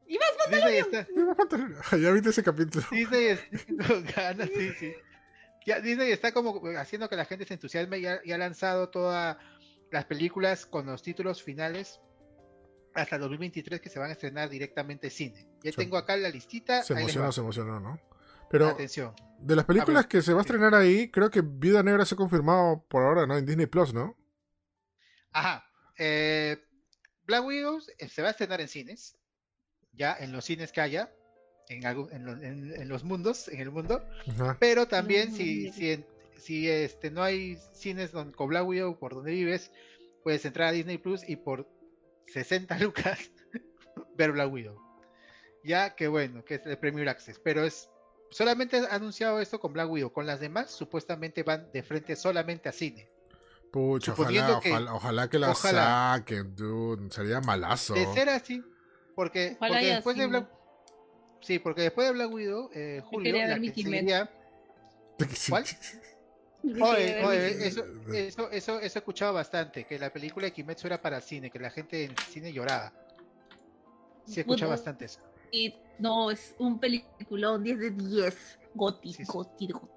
Y 0.06 0.16
más 0.18 0.50
Disney 0.50 0.78
está, 0.78 1.06
ya 1.98 2.10
viste 2.12 2.30
ese 2.30 2.42
capítulo. 2.42 2.86
Disney 2.90 3.24
es- 3.26 3.40
sí, 3.50 4.70
sí. 4.80 4.92
Ya, 5.68 5.80
Disney 5.80 6.10
está 6.10 6.32
como 6.32 6.62
haciendo 6.78 7.08
que 7.10 7.16
la 7.16 7.26
gente 7.26 7.44
se 7.44 7.52
entusiasme 7.54 7.98
y 7.98 8.06
ha, 8.06 8.20
y 8.24 8.32
ha 8.32 8.38
lanzado 8.38 8.88
todas 8.88 9.36
las 9.90 10.04
películas 10.06 10.64
con 10.64 10.86
los 10.86 11.02
títulos 11.02 11.42
finales 11.42 12.00
hasta 12.94 13.16
el 13.16 13.20
2023 13.22 13.78
que 13.80 13.90
se 13.90 13.98
van 13.98 14.08
a 14.08 14.12
estrenar 14.12 14.48
directamente 14.48 15.08
en 15.08 15.10
cine. 15.10 15.48
Ya 15.62 15.70
Sí. 15.72 15.76
tengo 15.76 15.98
acá 15.98 16.16
la 16.16 16.30
listita. 16.30 16.82
Se 16.82 16.94
emocionó, 16.94 17.30
se 17.32 17.40
emocionó, 17.42 17.80
¿no? 17.80 18.00
Pero 18.50 18.68
Atención. 18.68 19.14
de 19.40 19.56
las 19.56 19.66
películas 19.66 20.04
ver, 20.04 20.08
que 20.08 20.22
se 20.22 20.32
va 20.32 20.38
a 20.38 20.40
estrenar 20.40 20.74
ahí, 20.74 21.10
creo 21.10 21.28
que 21.30 21.42
Vida 21.42 21.82
Negra 21.82 22.06
se 22.06 22.14
ha 22.14 22.16
confirmado 22.16 22.82
por 22.88 23.02
ahora, 23.02 23.26
¿no? 23.26 23.36
En 23.36 23.44
Disney 23.44 23.66
Plus, 23.66 23.92
¿no? 23.92 24.16
Ajá. 25.32 25.64
eh, 25.98 26.56
Black 27.24 27.44
Widow 27.44 27.78
eh, 27.98 28.08
se 28.08 28.22
va 28.22 28.28
a 28.28 28.30
estrenar 28.30 28.62
en 28.62 28.68
cines. 28.68 29.18
Ya 29.92 30.16
en 30.18 30.32
los 30.32 30.46
cines 30.46 30.72
que 30.72 30.80
haya. 30.80 31.12
En, 31.70 31.84
algún- 31.86 32.12
en, 32.12 32.24
lo- 32.24 32.32
en- 32.32 32.72
en 32.80 32.88
los 32.88 33.04
mundos, 33.04 33.48
en 33.48 33.60
el 33.60 33.70
mundo. 33.70 34.02
Ajá. 34.30 34.56
Pero 34.58 34.88
también 34.88 35.32
si, 35.32 35.68
este, 36.70 37.10
no 37.10 37.22
hay 37.22 37.58
cines 37.72 38.12
don- 38.12 38.32
con 38.32 38.48
Black 38.48 38.66
Widow 38.66 38.98
por 38.98 39.14
donde 39.14 39.32
vives, 39.32 39.70
puedes 40.22 40.44
entrar 40.44 40.68
a 40.68 40.72
Disney 40.72 40.98
Plus 40.98 41.28
y 41.28 41.36
por 41.36 41.68
60 42.32 42.78
lucas 42.78 43.18
ver 44.16 44.32
Black 44.32 44.50
Widow. 44.52 44.76
Ya 45.64 45.94
que 45.94 46.08
bueno, 46.08 46.44
que 46.44 46.54
es 46.54 46.66
el 46.66 46.78
Premier 46.78 47.08
Access. 47.08 47.38
Pero 47.38 47.64
es 47.64 47.90
solamente 48.30 48.78
ha 48.78 48.94
anunciado 48.94 49.40
esto 49.40 49.60
con 49.60 49.72
Black 49.72 49.90
Widow. 49.90 50.12
Con 50.12 50.26
las 50.26 50.40
demás 50.40 50.70
supuestamente 50.70 51.42
van 51.42 51.70
de 51.72 51.82
frente 51.82 52.16
solamente 52.16 52.68
a 52.68 52.72
cine. 52.72 53.08
Pucha, 53.70 54.12
suponiendo 54.12 54.58
ojalá, 54.58 54.60
que- 54.62 54.70
ojalá, 54.70 54.94
ojalá 54.94 55.28
que 55.30 55.38
la 55.38 55.50
ojalá. 55.50 56.14
saquen, 56.16 56.56
dude. 56.56 57.10
Sería 57.10 57.40
malazo. 57.42 57.92
De 57.94 58.06
ser 58.14 58.30
así, 58.30 58.62
porque, 59.14 59.58
después 59.60 60.16
de. 60.16 60.26
Black 60.26 60.48
Sí, 61.40 61.58
porque 61.58 61.82
después 61.82 62.06
de 62.08 62.12
Black 62.14 62.32
Widow, 62.32 62.70
eh, 62.74 63.00
Julio, 63.04 63.32
quería 63.32 63.46
la 63.46 63.54
ver 63.54 63.60
mi 63.60 63.70
que 63.70 63.82
seguiría- 63.82 64.30
¿Cuál? 65.48 65.64
Oye, 66.64 67.24
Oye, 67.24 67.66
eso, 67.68 67.84
eso, 68.12 68.50
eso, 68.50 68.80
eso 68.80 68.80
he 68.80 68.86
escuchado 68.98 69.32
bastante, 69.32 69.84
que 69.84 69.98
la 69.98 70.12
película 70.12 70.46
de 70.46 70.52
Kimetsu 70.52 70.86
era 70.88 71.00
para 71.00 71.20
cine, 71.20 71.50
que 71.50 71.58
la 71.60 71.70
gente 71.70 72.04
en 72.04 72.10
el 72.10 72.18
cine 72.18 72.52
lloraba. 72.52 72.92
Sí, 74.26 74.38
he 74.38 74.40
escuchado 74.40 74.68
Bueno, 74.68 74.70
bastante 74.70 75.04
eso. 75.06 75.20
Y 75.52 75.74
no, 76.00 76.30
es 76.30 76.54
un 76.58 76.78
peliculón 76.80 77.62
10 77.62 77.78
de 77.78 77.90
10. 77.92 78.58
Goti, 78.74 79.12
Sí, 79.12 79.24
sí. 79.24 79.32
goti, 79.32 79.68
goti. 79.68 79.88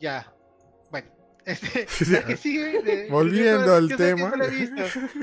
Ya, 0.00 0.32
bueno. 0.90 1.08
Este, 1.44 1.86
la 2.12 2.24
que 2.24 2.36
sigue, 2.36 2.82
de- 2.82 3.08
Volviendo 3.10 3.66
yo 3.66 3.74
al 3.74 3.88
yo 3.88 3.96
tema. 3.96 4.30
No 4.30 4.36
lo 4.36 4.44
he 4.44 4.50
visto, 4.50 4.82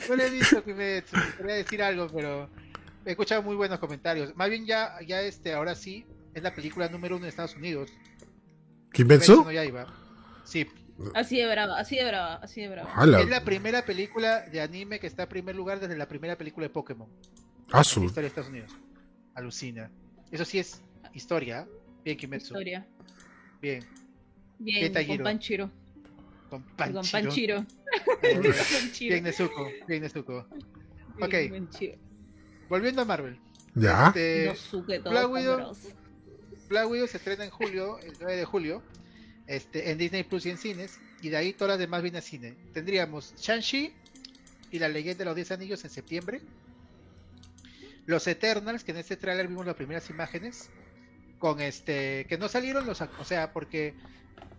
no 0.10 0.16
lo 0.18 0.24
he 0.24 0.30
visto 0.30 0.64
Kimetsu, 0.64 1.16
quería 1.38 1.56
decir 1.56 1.82
algo, 1.84 2.08
pero 2.14 2.50
he 3.10 3.14
escuchado 3.14 3.42
muy 3.42 3.56
buenos 3.56 3.80
comentarios. 3.80 4.36
Más 4.36 4.50
bien 4.50 4.66
ya, 4.66 4.96
ya 5.06 5.22
este, 5.22 5.54
ahora 5.54 5.76
sí, 5.76 6.06
es 6.34 6.44
la 6.44 6.54
película 6.54 6.88
número 6.90 7.16
uno 7.16 7.26
en 7.26 7.30
Estados 7.30 7.56
Unidos. 7.56 7.92
¿Kimetsu? 8.94 9.44
no 9.44 9.52
Yaiba. 9.52 9.94
Sí, 10.44 10.68
Así 11.14 11.38
de 11.38 11.48
brava, 11.48 11.80
así 11.80 11.96
de 11.96 12.06
brava, 12.06 12.36
así 12.36 12.62
de 12.62 12.70
brava. 12.70 13.22
Es 13.22 13.30
la 13.30 13.44
primera 13.44 13.86
película 13.86 14.42
de 14.42 14.60
anime 14.62 15.00
que 15.00 15.08
está 15.08 15.24
en 15.24 15.30
primer 15.30 15.56
lugar 15.56 15.80
desde 15.80 15.98
la 15.98 16.08
primera 16.08 16.38
película 16.38 16.66
de 16.68 16.70
Pokémon. 16.72 17.08
en 17.08 17.74
la 17.74 17.80
Azul. 17.80 18.06
historia 18.06 18.24
de 18.24 18.28
Estados 18.28 18.50
Unidos. 18.50 18.76
Alucina. 19.36 19.90
Eso 20.32 20.44
sí 20.44 20.60
es 20.60 20.82
historia. 21.14 21.62
¿eh? 21.62 21.68
Bien, 22.04 22.18
Kimetsu. 22.18 22.48
Historia. 22.48 22.86
Bien. 23.62 23.84
Bien, 24.60 24.94
con. 25.08 25.18
Panchiro. 25.24 25.72
Con 26.50 26.64
Panchiro. 26.76 27.02
Con 27.02 27.12
Panchiro. 27.24 27.66
bien, 28.22 29.24
Nezuko. 29.24 29.72
Bien, 29.88 30.02
Nezuko. 30.02 30.48
Bien, 30.50 31.24
ok. 31.24 31.52
Panchiro. 31.52 32.09
Volviendo 32.70 33.02
a 33.02 33.06
Marvel. 33.06 33.40
¿Ya? 33.76 34.14
Este, 34.16 34.54
todo 34.72 34.84
Black 34.84 35.30
Widow. 35.30 35.58
poderoso. 35.58 35.90
Black 36.70 36.90
Widow 36.90 37.08
se 37.08 37.18
estrena 37.18 37.44
en 37.44 37.50
julio, 37.50 38.00
el 38.00 38.14
9 38.20 38.36
de 38.36 38.46
julio, 38.46 38.84
este, 39.48 39.90
en 39.92 39.98
Disney 39.98 40.24
Plus 40.24 40.46
y 40.46 40.52
en 40.52 40.58
cines, 40.58 41.00
y 41.22 41.30
de 41.30 41.38
ahí 41.38 41.54
todas 41.54 41.72
las 41.72 41.80
demás 41.80 42.04
vienen 42.04 42.20
a 42.20 42.22
cine. 42.22 42.56
Tendríamos 42.74 43.34
Shang-Chi 43.38 43.92
y 44.72 44.80
la 44.80 44.88
leyenda 44.88 45.20
de 45.20 45.26
los 45.26 45.36
10 45.36 45.52
anillos 45.52 45.84
en 45.84 45.90
septiembre. 45.90 46.42
Los 48.06 48.28
Eternals, 48.28 48.84
que 48.84 48.92
en 48.92 48.98
este 48.98 49.18
tráiler 49.18 49.48
vimos 49.48 49.66
las 49.66 49.76
primeras 49.76 50.10
imágenes, 50.10 50.70
con 51.40 51.60
este, 51.62 52.26
que 52.28 52.38
no 52.38 52.48
salieron 52.50 52.86
los, 52.86 53.02
o 53.02 53.26
sea, 53.26 53.52
porque 53.52 53.96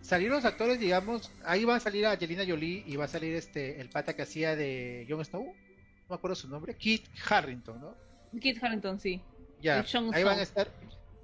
salieron 0.03 0.37
los 0.37 0.45
actores, 0.45 0.81
digamos, 0.81 1.31
ahí 1.45 1.65
va 1.65 1.77
a 1.77 1.81
salir 1.81 2.07
Angelina 2.07 2.45
Jolie 2.47 2.83
y 2.87 2.97
va 2.97 3.05
a 3.05 3.09
salir 3.09 3.35
este, 3.35 3.81
el 3.81 3.89
pata 3.89 4.17
que 4.17 4.23
hacía 4.23 4.57
de 4.57 5.07
Jon 5.09 5.25
Snow, 5.25 5.45
no 5.45 5.70
me 6.11 6.17
acuerdo 6.17 6.35
su 6.35 6.49
nombre, 6.49 6.77
Kit 6.77 7.07
Harrington, 7.29 7.81
¿no? 7.81 7.95
Kit 8.39 8.63
Harington, 8.63 9.01
sí. 9.01 9.23
Ya, 9.61 9.85
ahí 10.13 10.25
van 10.25 10.39
a 10.39 10.43
estar. 10.43 10.71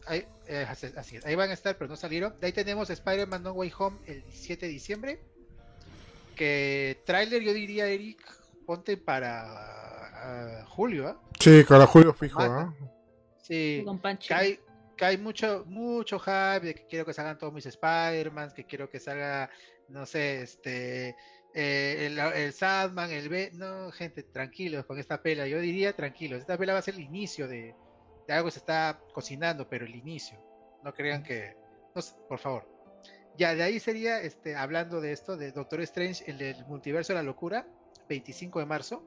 Ahí, 0.06 0.24
eh, 0.46 0.64
así 0.68 0.86
así 0.96 1.16
es, 1.16 1.26
ahí 1.26 1.34
van 1.34 1.50
a 1.50 1.54
estar, 1.54 1.76
pero 1.76 1.88
no 1.88 1.96
salieron. 1.96 2.38
De 2.40 2.46
ahí 2.46 2.52
tenemos 2.52 2.88
Spider-Man 2.90 3.42
No 3.42 3.52
Way 3.52 3.72
Home 3.78 3.98
el 4.06 4.22
17 4.22 4.66
de 4.66 4.72
diciembre. 4.72 5.20
Que 6.36 7.00
trailer 7.04 7.42
yo 7.42 7.52
diría, 7.52 7.86
Eric, 7.86 8.20
ponte 8.66 8.96
para 8.96 9.42
ah, 9.42 10.64
julio, 10.68 11.08
¿ah? 11.08 11.20
Sí, 11.40 11.64
para 11.66 11.86
Julio 11.86 12.12
fijo. 12.12 12.40
¿ah? 12.40 12.74
Sí, 13.42 13.82
Con 13.84 13.96
que 13.96 14.02
Panchiro. 14.02 14.36
hay, 14.38 14.60
que 14.96 15.04
hay 15.04 15.18
mucho, 15.18 15.64
mucho 15.66 16.18
hype 16.18 16.60
de 16.60 16.74
que 16.74 16.86
quiero 16.86 17.06
que 17.06 17.14
salgan 17.14 17.38
todos 17.38 17.52
mis 17.52 17.66
Spider-Man, 17.66 18.52
que 18.54 18.64
quiero 18.64 18.90
que 18.90 18.98
salga, 18.98 19.50
no 19.88 20.04
sé, 20.04 20.42
este, 20.42 21.16
eh, 21.58 22.06
el, 22.06 22.18
el 22.18 22.52
Sandman, 22.52 23.10
el 23.10 23.30
B. 23.30 23.50
No, 23.54 23.90
gente, 23.90 24.22
tranquilos 24.22 24.84
con 24.84 24.98
esta 24.98 25.22
pela. 25.22 25.46
Yo 25.46 25.58
diría 25.58 25.96
tranquilos. 25.96 26.40
Esta 26.40 26.58
pela 26.58 26.74
va 26.74 26.80
a 26.80 26.82
ser 26.82 26.96
el 26.96 27.00
inicio 27.00 27.48
de, 27.48 27.74
de 28.28 28.34
algo 28.34 28.48
que 28.48 28.52
se 28.52 28.58
está 28.58 29.00
cocinando, 29.14 29.66
pero 29.66 29.86
el 29.86 29.94
inicio. 29.94 30.38
No 30.84 30.92
crean 30.92 31.22
que. 31.22 31.56
No 31.94 32.02
por 32.28 32.38
favor. 32.38 32.68
Ya, 33.38 33.54
de 33.54 33.62
ahí 33.62 33.80
sería, 33.80 34.20
este, 34.20 34.54
hablando 34.54 35.00
de 35.00 35.12
esto, 35.12 35.38
de 35.38 35.50
Doctor 35.50 35.80
Strange, 35.80 36.30
el 36.30 36.66
multiverso 36.66 37.14
de 37.14 37.20
la 37.20 37.22
locura, 37.22 37.66
25 38.06 38.58
de 38.58 38.66
marzo, 38.66 39.02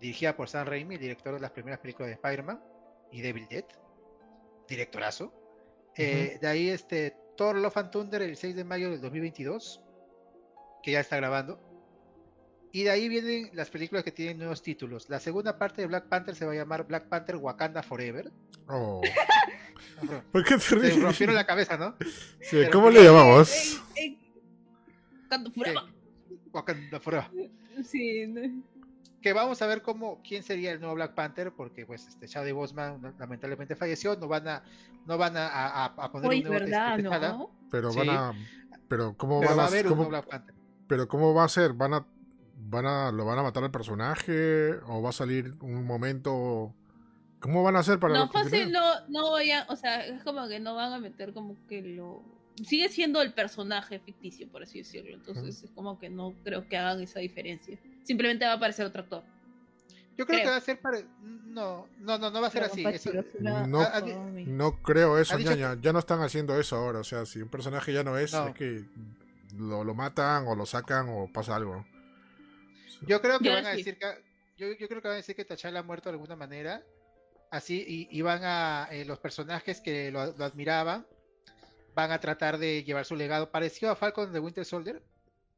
dirigida 0.00 0.34
por 0.36 0.48
Sam 0.48 0.66
Raimi, 0.66 0.96
director 0.96 1.34
de 1.34 1.40
las 1.40 1.50
primeras 1.50 1.80
películas 1.80 2.08
de 2.08 2.14
Spider-Man 2.14 2.62
y 3.12 3.20
Devil 3.20 3.46
Dead, 3.48 3.64
directorazo. 4.66 5.34
Eh, 5.96 6.38
de 6.40 6.48
ahí, 6.48 6.70
este, 6.70 7.14
Thor 7.36 7.56
Love 7.56 7.76
and 7.76 7.90
Thunder, 7.90 8.22
el 8.22 8.36
6 8.36 8.56
de 8.56 8.64
mayo 8.64 8.90
del 8.90 9.02
2022, 9.02 9.82
que 10.82 10.92
ya 10.92 11.00
está 11.00 11.16
grabando. 11.16 11.69
Y 12.72 12.84
de 12.84 12.90
ahí 12.90 13.08
vienen 13.08 13.50
las 13.52 13.68
películas 13.70 14.04
que 14.04 14.12
tienen 14.12 14.38
nuevos 14.38 14.62
títulos. 14.62 15.08
La 15.08 15.18
segunda 15.18 15.58
parte 15.58 15.82
de 15.82 15.88
Black 15.88 16.06
Panther 16.08 16.34
se 16.36 16.44
va 16.46 16.52
a 16.52 16.54
llamar 16.54 16.86
Black 16.86 17.08
Panther 17.08 17.36
Wakanda 17.36 17.82
Forever. 17.82 18.30
Oh. 18.68 19.00
¿Por 20.32 20.44
qué 20.44 20.54
te 20.54 20.60
Se 20.60 20.74
ríes? 20.76 21.02
rompieron 21.02 21.34
la 21.34 21.46
cabeza, 21.46 21.76
¿no? 21.76 21.96
Sí, 22.40 22.50
pero 22.52 22.70
¿Cómo 22.70 22.90
le 22.90 23.02
llamamos? 23.02 23.82
Canto 25.28 25.50
Furama. 25.50 25.92
Wakanda 26.52 27.00
Forever. 27.00 27.30
Sí. 27.84 28.26
no. 28.26 28.62
que 29.22 29.32
vamos 29.32 29.60
a 29.62 29.66
ver 29.66 29.82
cómo 29.82 30.20
quién 30.26 30.42
sería 30.42 30.72
el 30.72 30.80
nuevo 30.80 30.94
Black 30.94 31.14
Panther 31.14 31.52
porque 31.52 31.84
pues 31.86 32.06
este 32.08 32.26
Chadwick 32.26 32.54
Boseman 32.54 33.14
lamentablemente 33.18 33.76
falleció 33.76 34.16
no 34.16 34.28
van 34.28 34.48
a 34.48 34.62
no 35.06 35.18
van 35.18 35.36
a, 35.36 35.46
a- 35.48 35.84
a 35.86 36.12
poner 36.12 36.28
Oye, 36.30 36.38
un 36.40 36.48
nuevo 36.48 36.64
¿verdad, 36.64 36.96
este, 36.98 37.08
T'Challa, 37.08 37.28
no? 37.32 37.50
Pero 37.70 37.90
Sí. 37.92 37.98
van 37.98 38.08
a. 38.10 38.32
Pero 38.88 39.16
¿cómo 39.16 39.40
pero 39.40 39.50
van 39.50 39.58
va 39.58 39.62
a 39.62 39.66
a, 39.66 39.68
haber 39.68 39.86
un 39.86 39.94
nuevo 39.96 40.08
Black 40.10 40.26
Panther 40.28 40.54
pero 40.88 41.06
cómo 41.08 41.32
va 41.34 41.44
a 41.44 41.48
ser? 41.48 41.72
¿Van 41.74 41.94
a, 41.94 42.06
van 42.68 42.86
a, 42.86 43.12
lo 43.12 43.24
van 43.24 43.38
a 43.38 43.42
matar 43.42 43.64
al 43.64 43.70
personaje 43.70 44.74
o 44.86 45.02
va 45.02 45.10
a 45.10 45.12
salir 45.12 45.54
un 45.60 45.84
momento? 45.84 46.74
¿Cómo 47.40 47.62
van 47.62 47.76
a 47.76 47.78
hacer 47.78 47.98
para 47.98 48.14
No, 48.14 48.28
fácil, 48.28 48.70
no, 48.70 49.06
no 49.08 49.32
vayan, 49.32 49.64
o 49.68 49.76
sea, 49.76 50.04
es 50.06 50.22
como 50.22 50.46
que 50.48 50.60
no 50.60 50.74
van 50.74 50.92
a 50.92 50.98
meter 50.98 51.32
como 51.32 51.56
que 51.68 51.80
lo... 51.82 52.22
Sigue 52.62 52.90
siendo 52.90 53.22
el 53.22 53.32
personaje 53.32 53.98
ficticio, 54.00 54.46
por 54.50 54.62
así 54.62 54.78
decirlo. 54.78 55.14
Entonces 55.14 55.62
es 55.64 55.70
como 55.70 55.98
que 55.98 56.10
no 56.10 56.34
creo 56.44 56.68
que 56.68 56.76
hagan 56.76 57.00
esa 57.00 57.20
diferencia. 57.20 57.78
Simplemente 58.04 58.44
va 58.44 58.52
a 58.52 58.56
aparecer 58.56 58.84
otro 58.84 59.00
actor. 59.02 59.22
Yo 60.18 60.26
creo 60.26 60.40
que 60.42 60.48
va 60.50 60.56
a 60.56 60.60
ser 60.60 60.78
para... 60.78 60.98
No, 61.22 61.86
no, 62.00 62.18
no, 62.18 62.30
no 62.30 62.40
va 62.42 62.48
a 62.48 62.50
ser 62.50 62.68
Pero 62.70 62.90
así. 62.92 63.08
Eso- 63.08 63.10
No- 63.40 63.80
Ah, 63.80 64.02
cómic. 64.02 64.46
No 64.46 64.82
creo 64.82 65.16
eso, 65.18 65.38
dicho 65.38 65.52
ñaña. 65.52 65.78
Ya 65.80 65.94
no 65.94 65.98
están 66.00 66.20
haciendo 66.20 66.60
eso 66.60 66.76
ahora. 66.76 66.98
O 66.98 67.04
sea, 67.04 67.24
si 67.24 67.40
un 67.40 67.48
personaje 67.48 67.94
ya 67.94 68.04
no 68.04 68.18
es, 68.18 68.34
No. 68.34 68.48
es 68.48 68.54
que 68.54 68.84
lo, 69.56 69.82
lo 69.82 69.94
matan 69.94 70.46
o 70.46 70.54
lo 70.54 70.66
sacan 70.66 71.06
o 71.08 71.30
pasa 71.32 71.56
algo. 71.56 71.86
Yo 73.06 73.20
creo 73.20 73.38
que 73.38 73.46
Yo 73.46 73.52
van 73.54 73.66
a 73.66 73.70
decir 73.70 73.98
que 73.98 74.06
yo, 74.56 74.72
yo 74.72 74.88
creo 74.88 75.00
que 75.00 75.08
van 75.08 75.14
a 75.14 75.16
decir 75.16 75.34
que 75.34 75.44
T'Challa 75.44 75.78
ha 75.80 75.82
muerto 75.82 76.08
de 76.10 76.14
alguna 76.14 76.36
manera. 76.36 76.82
Así, 77.50 77.84
y, 77.86 78.08
y 78.16 78.22
van 78.22 78.42
a 78.44 78.88
eh, 78.90 79.04
los 79.04 79.18
personajes 79.18 79.80
que 79.80 80.10
lo, 80.12 80.36
lo 80.36 80.44
admiraban 80.44 81.06
van 81.94 82.12
a 82.12 82.20
tratar 82.20 82.58
de 82.58 82.84
llevar 82.84 83.04
su 83.04 83.16
legado 83.16 83.50
parecido 83.50 83.90
a 83.90 83.96
Falcon 83.96 84.32
de 84.32 84.38
Winter 84.38 84.64
Soldier, 84.64 85.02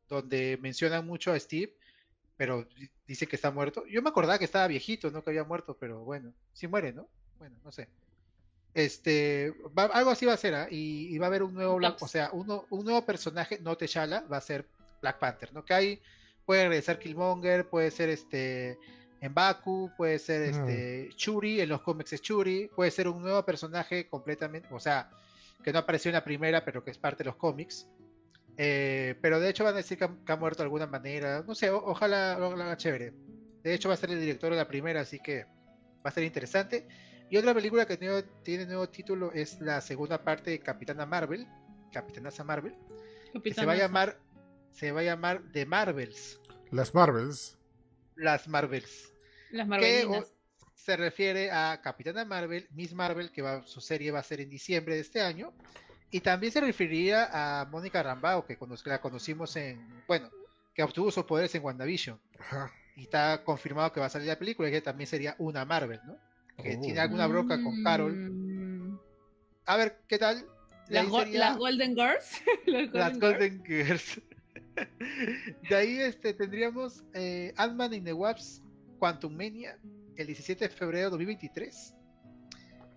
donde 0.09 0.59
mencionan 0.63 1.07
mucho 1.07 1.33
a 1.33 1.39
Steve, 1.39 1.75
pero 2.39 2.65
di- 2.65 2.89
dice 3.07 3.27
que 3.27 3.37
está 3.37 3.51
muerto. 3.51 3.85
Yo 3.87 4.01
me 4.01 4.09
acordaba 4.09 4.39
que 4.39 4.47
estaba 4.47 4.67
viejito, 4.69 5.11
no 5.11 5.23
que 5.23 5.31
había 5.31 5.45
muerto, 5.45 5.77
pero 5.79 6.01
bueno, 6.05 6.33
sí 6.55 6.67
muere, 6.67 6.93
¿no? 6.95 7.07
Bueno, 7.39 7.57
no 7.63 7.71
sé. 7.73 7.89
Este, 8.75 9.53
va- 9.79 9.85
algo 9.93 10.11
así 10.11 10.25
va 10.25 10.33
a 10.33 10.37
ser, 10.39 10.55
¿ah? 10.55 10.67
y, 10.71 11.15
y 11.15 11.19
va 11.19 11.27
a 11.27 11.29
haber 11.29 11.43
un 11.43 11.53
nuevo 11.53 11.77
Black, 11.77 12.01
o 12.03 12.09
sea, 12.09 12.31
uno, 12.33 12.67
un 12.71 12.85
nuevo 12.85 13.05
personaje, 13.05 13.59
no 13.61 13.77
T'Challa, 13.77 14.21
va 14.33 14.39
a 14.39 14.41
ser 14.41 14.67
Black 15.03 15.19
Panther, 15.19 15.53
¿no? 15.53 15.63
Que 15.65 15.75
hay, 15.75 16.03
puede 16.45 16.69
regresar 16.69 16.99
Killmonger, 16.99 17.69
puede 17.69 17.91
ser 17.91 18.09
este 18.09 18.79
Mbaku, 19.23 19.93
puede 19.97 20.19
ser 20.19 20.43
este 20.43 21.09
Churi, 21.17 21.61
en 21.61 21.69
los 21.69 21.83
cómics 21.83 22.13
es 22.13 22.23
Churi, 22.23 22.69
puede 22.75 22.91
ser 22.91 23.07
un 23.09 23.23
nuevo 23.23 23.45
personaje 23.45 24.09
completamente, 24.09 24.69
o 24.73 24.81
sea, 24.81 25.11
que 25.63 25.73
no 25.73 25.79
apareció 25.81 26.09
en 26.09 26.15
la 26.15 26.25
primera, 26.25 26.65
pero 26.65 26.83
que 26.83 26.91
es 26.91 26.99
parte 26.99 27.23
de 27.23 27.29
los 27.31 27.37
cómics. 27.37 27.87
Eh, 28.57 29.15
pero 29.23 29.41
de 29.41 29.49
hecho 29.49 29.65
van 29.65 29.75
a 29.75 29.79
decir 29.79 29.97
que 29.97 30.05
ha, 30.05 30.11
que 30.27 30.33
ha 30.33 30.37
muerto 30.37 30.59
de 30.59 30.65
alguna 30.65 30.87
manera. 30.87 31.43
No 31.47 31.55
sé, 31.55 31.71
o- 31.71 31.83
ojalá 31.87 32.37
lo 32.39 32.49
haga 32.49 32.77
chévere. 32.77 33.13
De 33.63 33.73
hecho 33.75 33.89
va 33.89 33.95
a 33.95 33.97
ser 33.99 34.11
el 34.11 34.21
director 34.21 34.51
de 34.51 34.57
la 34.57 34.69
primera, 34.69 35.01
así 35.01 35.21
que 35.21 35.45
va 36.05 36.11
a 36.11 36.11
ser 36.11 36.25
interesante. 36.25 36.87
Y 37.31 37.37
otra 37.39 37.55
película 37.55 37.87
que 37.87 37.97
tiene, 37.97 38.25
tiene 38.43 38.67
nuevo 38.67 38.89
título 38.89 39.33
es 39.33 39.61
la 39.61 39.81
segunda 39.81 40.23
parte 40.23 40.51
de 40.51 40.59
Capitana 40.59 41.07
Marvel, 41.07 41.47
Capitanaza 41.93 42.45
Marvel, 42.45 42.75
que 43.33 43.55
se 43.55 43.67
va 43.67 43.73
a 43.73 43.77
llamar, 43.77 44.19
se 44.73 44.93
va 44.93 45.01
a 45.01 45.05
llamar 45.05 45.43
The 45.53 45.67
Marvels, 45.67 46.41
Las 46.71 46.95
Marvels. 46.95 47.57
las 48.17 48.49
Marvels. 48.49 49.13
Las 49.51 49.65
que 49.67 49.71
Marvelinas. 49.71 50.25
o- 50.25 50.33
se 50.75 50.97
refiere 50.97 51.51
a 51.53 51.81
Capitana 51.83 52.25
Marvel, 52.25 52.67
Miss 52.73 52.93
Marvel, 52.93 53.31
que 53.31 53.41
va, 53.43 53.65
su 53.67 53.81
serie 53.81 54.11
va 54.11 54.19
a 54.19 54.23
ser 54.25 54.41
en 54.41 54.49
diciembre 54.51 54.95
de 54.97 55.01
este 55.03 55.21
año, 55.21 55.53
y 56.11 56.21
también 56.21 56.53
se 56.53 56.61
referiría 56.61 57.29
a 57.61 57.65
Mónica 57.67 58.03
Rambao, 58.03 58.45
que 58.45 58.57
cono- 58.59 58.75
la 58.87 59.01
conocimos 59.01 59.55
en, 59.57 60.03
bueno, 60.09 60.29
que 60.75 60.83
obtuvo 60.83 61.11
sus 61.13 61.25
poderes 61.25 61.55
en 61.55 61.63
WandaVision, 61.63 62.19
Ajá. 62.39 62.73
y 62.97 63.03
está 63.03 63.45
confirmado 63.45 63.93
que 63.93 64.01
va 64.01 64.07
a 64.07 64.11
salir 64.11 64.27
la 64.29 64.39
película, 64.39 64.69
y 64.69 64.73
que 64.73 64.81
también 64.81 65.07
sería 65.07 65.37
una 65.39 65.65
Marvel, 65.65 66.01
¿no? 66.05 66.17
Que 66.63 66.77
Oh. 66.77 66.81
tiene 66.81 66.99
alguna 67.01 67.27
bronca 67.29 67.63
con 67.63 67.83
Carol. 67.85 68.13
Mm. 68.15 68.99
A 69.67 69.77
ver, 69.77 70.01
¿qué 70.09 70.19
tal? 70.19 70.45
Las, 70.89 71.05
ahí 71.05 71.11
go- 71.11 71.21
sería 71.21 71.39
las 71.39 71.57
Golden 71.59 71.95
Girls. 71.95 72.43
las 72.67 72.91
Golden 72.91 72.93
las 72.93 73.13
Girls. 73.13 73.21
Golden 73.23 73.65
Girls. 73.65 74.21
De 75.69 75.75
ahí 75.75 75.99
este, 75.99 76.35
tendríamos 76.35 77.05
eh, 77.15 77.53
Ant-Man 77.57 77.95
in 77.95 78.05
the 78.05 78.13
Wasp 78.13 78.65
Quantum 78.99 79.37
Mania 79.37 79.79
el 80.17 80.27
17 80.27 80.69
de 80.69 80.75
febrero 80.75 81.07
de 81.07 81.11
2023. 81.11 81.95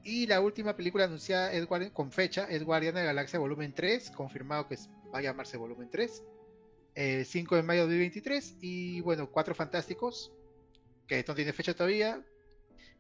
Y 0.04 0.28
la 0.28 0.40
última 0.40 0.76
película 0.76 1.06
anunciada 1.06 1.52
es 1.52 1.66
con 1.92 2.12
fecha 2.12 2.46
es 2.46 2.64
Guardiana 2.64 3.00
de 3.00 3.06
la 3.08 3.14
Galaxia 3.14 3.40
Volumen 3.40 3.74
3, 3.74 4.12
confirmado 4.12 4.68
que 4.68 4.78
va 5.14 5.20
a 5.20 5.22
llamarse 5.22 5.58
Volumen 5.58 5.90
3. 5.90 6.24
eh, 6.96 7.26
5 7.26 7.56
de 7.56 7.64
mayo 7.64 7.82
de 7.82 7.88
2023. 7.88 8.58
Y 8.62 9.02
bueno, 9.02 9.30
Cuatro 9.32 9.56
Fantásticos, 9.56 10.32
que 11.08 11.24
no 11.28 11.36
tiene 11.36 11.54
fecha 11.54 11.74
todavía. 11.74 12.24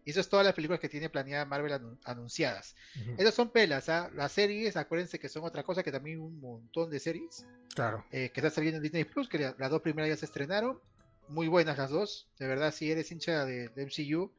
Y 0.05 0.11
eso 0.11 0.19
es 0.21 0.29
todas 0.29 0.45
las 0.45 0.53
películas 0.55 0.79
que 0.79 0.87
tiene 0.87 1.09
planeada 1.09 1.45
Marvel 1.45 1.73
anu- 1.73 1.97
anunciadas. 2.05 2.75
Ujú. 3.01 3.15
Esas 3.17 3.33
son 3.33 3.49
pelas, 3.49 3.89
¿ah? 3.89 4.09
Las 4.13 4.31
series, 4.31 4.77
acuérdense 4.77 5.19
que 5.19 5.27
son 5.29 5.43
otra 5.43 5.63
cosa, 5.63 5.81
que 5.83 5.91
también 5.91 6.19
un 6.21 6.39
montón 6.39 6.89
de 6.91 6.99
series 6.99 7.45
Claro. 7.73 8.05
eh, 8.11 8.29
que 8.31 8.39
está 8.39 8.49
saliendo 8.51 8.77
en 8.77 8.83
Disney 8.83 9.03
Plus, 9.03 9.27
que 9.27 9.39
la- 9.39 9.55
las 9.57 9.69
dos 9.71 9.81
primeras 9.81 10.09
ya 10.09 10.15
se 10.15 10.25
estrenaron. 10.25 10.79
Muy 11.27 11.47
buenas 11.47 11.77
las 11.79 11.89
dos. 11.89 12.27
De 12.37 12.47
verdad, 12.47 12.71
si 12.71 12.91
eres 12.91 13.11
hincha 13.11 13.45
de, 13.45 13.67
de 13.69 13.81
MCU, 13.83 14.31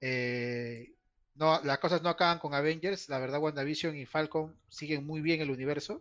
eh, 0.00 0.92
no, 1.34 1.60
las 1.64 1.78
cosas 1.78 2.02
no 2.02 2.08
acaban 2.08 2.38
con 2.38 2.54
Avengers. 2.54 3.08
La 3.08 3.18
verdad, 3.18 3.40
WandaVision 3.40 3.96
y 3.96 4.06
Falcon 4.06 4.54
siguen 4.68 5.04
muy 5.04 5.20
bien 5.20 5.40
el 5.40 5.50
universo. 5.50 6.00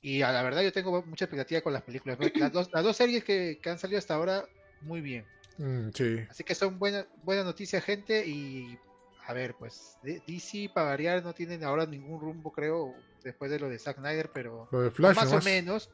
Y 0.00 0.22
a 0.22 0.32
la 0.32 0.42
verdad, 0.42 0.62
yo 0.62 0.72
tengo 0.72 1.02
mucha 1.02 1.24
expectativa 1.26 1.60
con 1.60 1.72
las 1.72 1.82
películas. 1.82 2.18
Las 2.36 2.52
dos, 2.52 2.70
las 2.72 2.84
dos 2.84 2.96
series 2.96 3.24
que, 3.24 3.58
que 3.62 3.68
han 3.70 3.78
salido 3.78 3.98
hasta 3.98 4.14
ahora, 4.14 4.48
muy 4.80 5.00
bien. 5.00 5.26
Mm, 5.58 5.90
sí. 5.92 6.18
Así 6.30 6.44
que 6.44 6.54
son 6.54 6.78
buenas 6.78 7.06
buena 7.22 7.44
noticias, 7.44 7.84
gente. 7.84 8.26
Y 8.26 8.78
a 9.26 9.32
ver, 9.32 9.54
pues 9.54 9.98
DC 10.02 10.70
para 10.72 10.88
variar 10.88 11.22
no 11.22 11.34
tienen 11.34 11.62
ahora 11.64 11.84
ningún 11.84 12.20
rumbo, 12.20 12.50
creo, 12.52 12.94
después 13.22 13.50
de 13.50 13.58
lo 13.58 13.68
de 13.68 13.78
Zack 13.78 13.98
Snyder, 13.98 14.30
pero 14.32 14.68
Lo 14.70 14.80
de 14.82 14.90
Flash 14.90 15.16
más 15.16 15.26
nomás. 15.26 15.44
o 15.44 15.48
menos. 15.48 15.90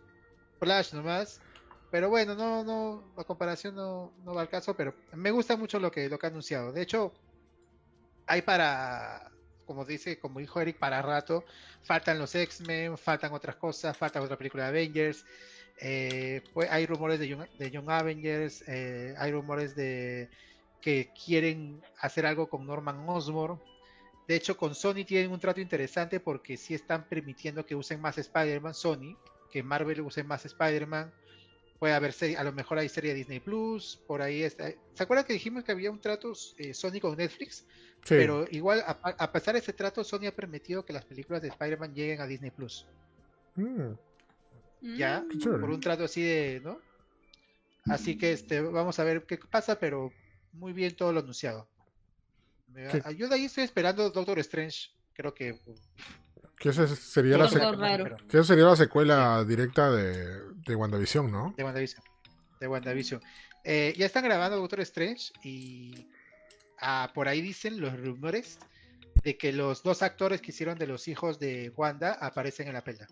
Flash 0.61 0.93
nomás. 0.93 1.41
Pero 1.91 2.09
bueno, 2.09 2.35
no, 2.35 2.65
no, 2.65 3.13
la 3.17 3.25
comparación 3.25 3.75
no, 3.77 4.13
no 4.25 4.35
va 4.35 4.43
al 4.43 4.49
caso, 4.49 4.77
pero 4.77 4.95
me 5.13 5.31
gusta 5.31 5.57
mucho 5.57 5.79
lo 5.79 5.91
que, 5.91 6.09
lo 6.09 6.19
que 6.19 6.27
ha 6.27 6.31
anunciado. 6.31 6.73
De 6.73 6.83
hecho, 6.83 7.13
hay 8.27 8.43
para, 8.43 9.31
como 9.65 9.85
dice, 9.85 10.19
como 10.19 10.41
dijo 10.41 10.61
Eric, 10.61 10.79
para 10.79 11.03
rato. 11.03 11.45
Faltan 11.83 12.19
los 12.19 12.35
X-Men, 12.35 12.99
faltan 12.99 13.33
otras 13.33 13.57
cosas, 13.57 13.97
falta 13.97 14.21
otra 14.21 14.37
película 14.37 14.65
de 14.65 14.69
Avengers. 14.71 15.25
Eh, 15.81 16.43
pues 16.53 16.71
hay 16.71 16.87
rumores 16.87 17.19
de 17.19 17.29
Young, 17.29 17.49
de 17.59 17.71
Young 17.71 17.91
Avengers, 17.91 18.65
eh, 18.69 19.15
hay 19.19 19.33
rumores 19.33 19.75
de 19.75 20.29
que 20.81 21.11
quieren 21.25 21.83
hacer 21.99 22.27
algo 22.27 22.49
con 22.49 22.67
Norman 22.67 23.09
Osborn. 23.09 23.59
De 24.29 24.37
hecho, 24.37 24.57
con 24.57 24.75
Sony 24.75 25.05
tienen 25.07 25.33
un 25.33 25.41
trato 25.41 25.61
interesante 25.61 26.21
porque 26.21 26.57
sí 26.57 26.75
están 26.75 27.09
permitiendo 27.09 27.65
que 27.65 27.75
usen 27.75 28.01
más 28.01 28.19
Spider-Man, 28.19 28.75
Sony, 28.75 29.17
que 29.51 29.63
Marvel 29.63 30.03
use 30.03 30.23
más 30.25 30.45
Spider-Man. 30.45 31.13
Puede 31.79 31.95
haber 31.95 32.13
serie, 32.13 32.37
a 32.37 32.45
lo 32.45 32.53
mejor 32.53 32.79
hay 32.79 32.89
serie 32.89 33.11
de 33.11 33.17
Disney 33.17 33.41
Plus, 33.41 34.01
por 34.07 34.23
ahí 34.23 34.43
está. 34.43 34.73
¿Se 34.95 35.03
acuerdan 35.03 35.27
que 35.27 35.33
dijimos 35.33 35.65
que 35.65 35.73
había 35.73 35.91
un 35.91 36.01
trato 36.01 36.33
eh, 36.59 36.73
Sony 36.73 37.01
con 37.01 37.17
Netflix? 37.17 37.67
Sí. 38.05 38.15
Pero 38.17 38.47
igual, 38.51 38.83
a, 38.87 38.93
a 38.93 39.33
pesar 39.33 39.55
de 39.55 39.61
ese 39.61 39.73
trato, 39.73 40.05
Sony 40.05 40.27
ha 40.27 40.33
permitido 40.33 40.85
que 40.85 40.93
las 40.93 41.05
películas 41.05 41.43
de 41.43 41.49
Spider-Man 41.49 41.95
lleguen 41.95 42.21
a 42.21 42.27
Disney 42.27 42.51
Plus. 42.51 42.87
Mm, 43.57 43.93
Ya, 44.97 45.25
Mm. 45.33 45.61
por 45.61 45.71
un 45.71 45.81
trato 45.81 46.05
así 46.05 46.23
de, 46.23 46.61
¿no? 46.63 46.79
Así 47.87 48.17
que 48.19 48.33
este, 48.33 48.61
vamos 48.61 48.99
a 48.99 49.05
ver 49.05 49.25
qué 49.27 49.39
pasa, 49.39 49.79
pero 49.79 50.13
muy 50.53 50.73
bien 50.73 50.95
todo 50.95 51.13
lo 51.13 51.21
anunciado. 51.21 51.69
Me-. 52.69 52.89
Yo 53.17 53.29
de 53.29 53.35
ahí 53.35 53.45
estoy 53.47 53.65
esperando 53.65 54.11
Doctor 54.11 54.39
Strange. 54.41 54.91
Creo 55.15 55.33
que 55.35 55.59
Que 56.59 56.69
esa 56.71 56.87
sería 56.89 57.37
la, 57.39 57.49
Todo 57.49 57.59
sec- 57.61 57.79
raro. 57.79 58.17
que 58.29 58.37
esa 58.39 58.45
sería 58.45 58.65
la 58.65 58.77
secuela 58.77 59.45
directa 59.45 59.91
de, 59.91 60.41
de 60.67 60.75
WandaVision, 60.75 61.31
¿no? 61.31 61.55
de 61.57 61.65
WandaVision. 61.65 62.03
De 62.61 62.69
WandaVision. 62.69 63.21
Eh, 63.65 63.95
ya 63.97 64.07
están 64.07 64.25
grabando 64.25 64.57
Doctor 64.59 64.81
Strange 64.81 65.33
y 65.43 66.09
ah, 66.81 67.11
por 67.15 67.29
ahí 67.29 67.41
dicen 67.43 67.81
los 67.81 67.99
rumores 67.99 68.59
de 69.23 69.37
que 69.37 69.53
los 69.53 69.83
dos 69.83 70.03
actores 70.03 70.41
que 70.41 70.51
hicieron 70.53 70.79
de 70.79 70.87
los 70.87 71.09
hijos 71.09 71.39
de 71.39 71.71
Wanda 71.77 72.13
aparecen 72.13 72.69
en 72.69 72.75
la 72.75 72.85
pelea. 72.85 73.07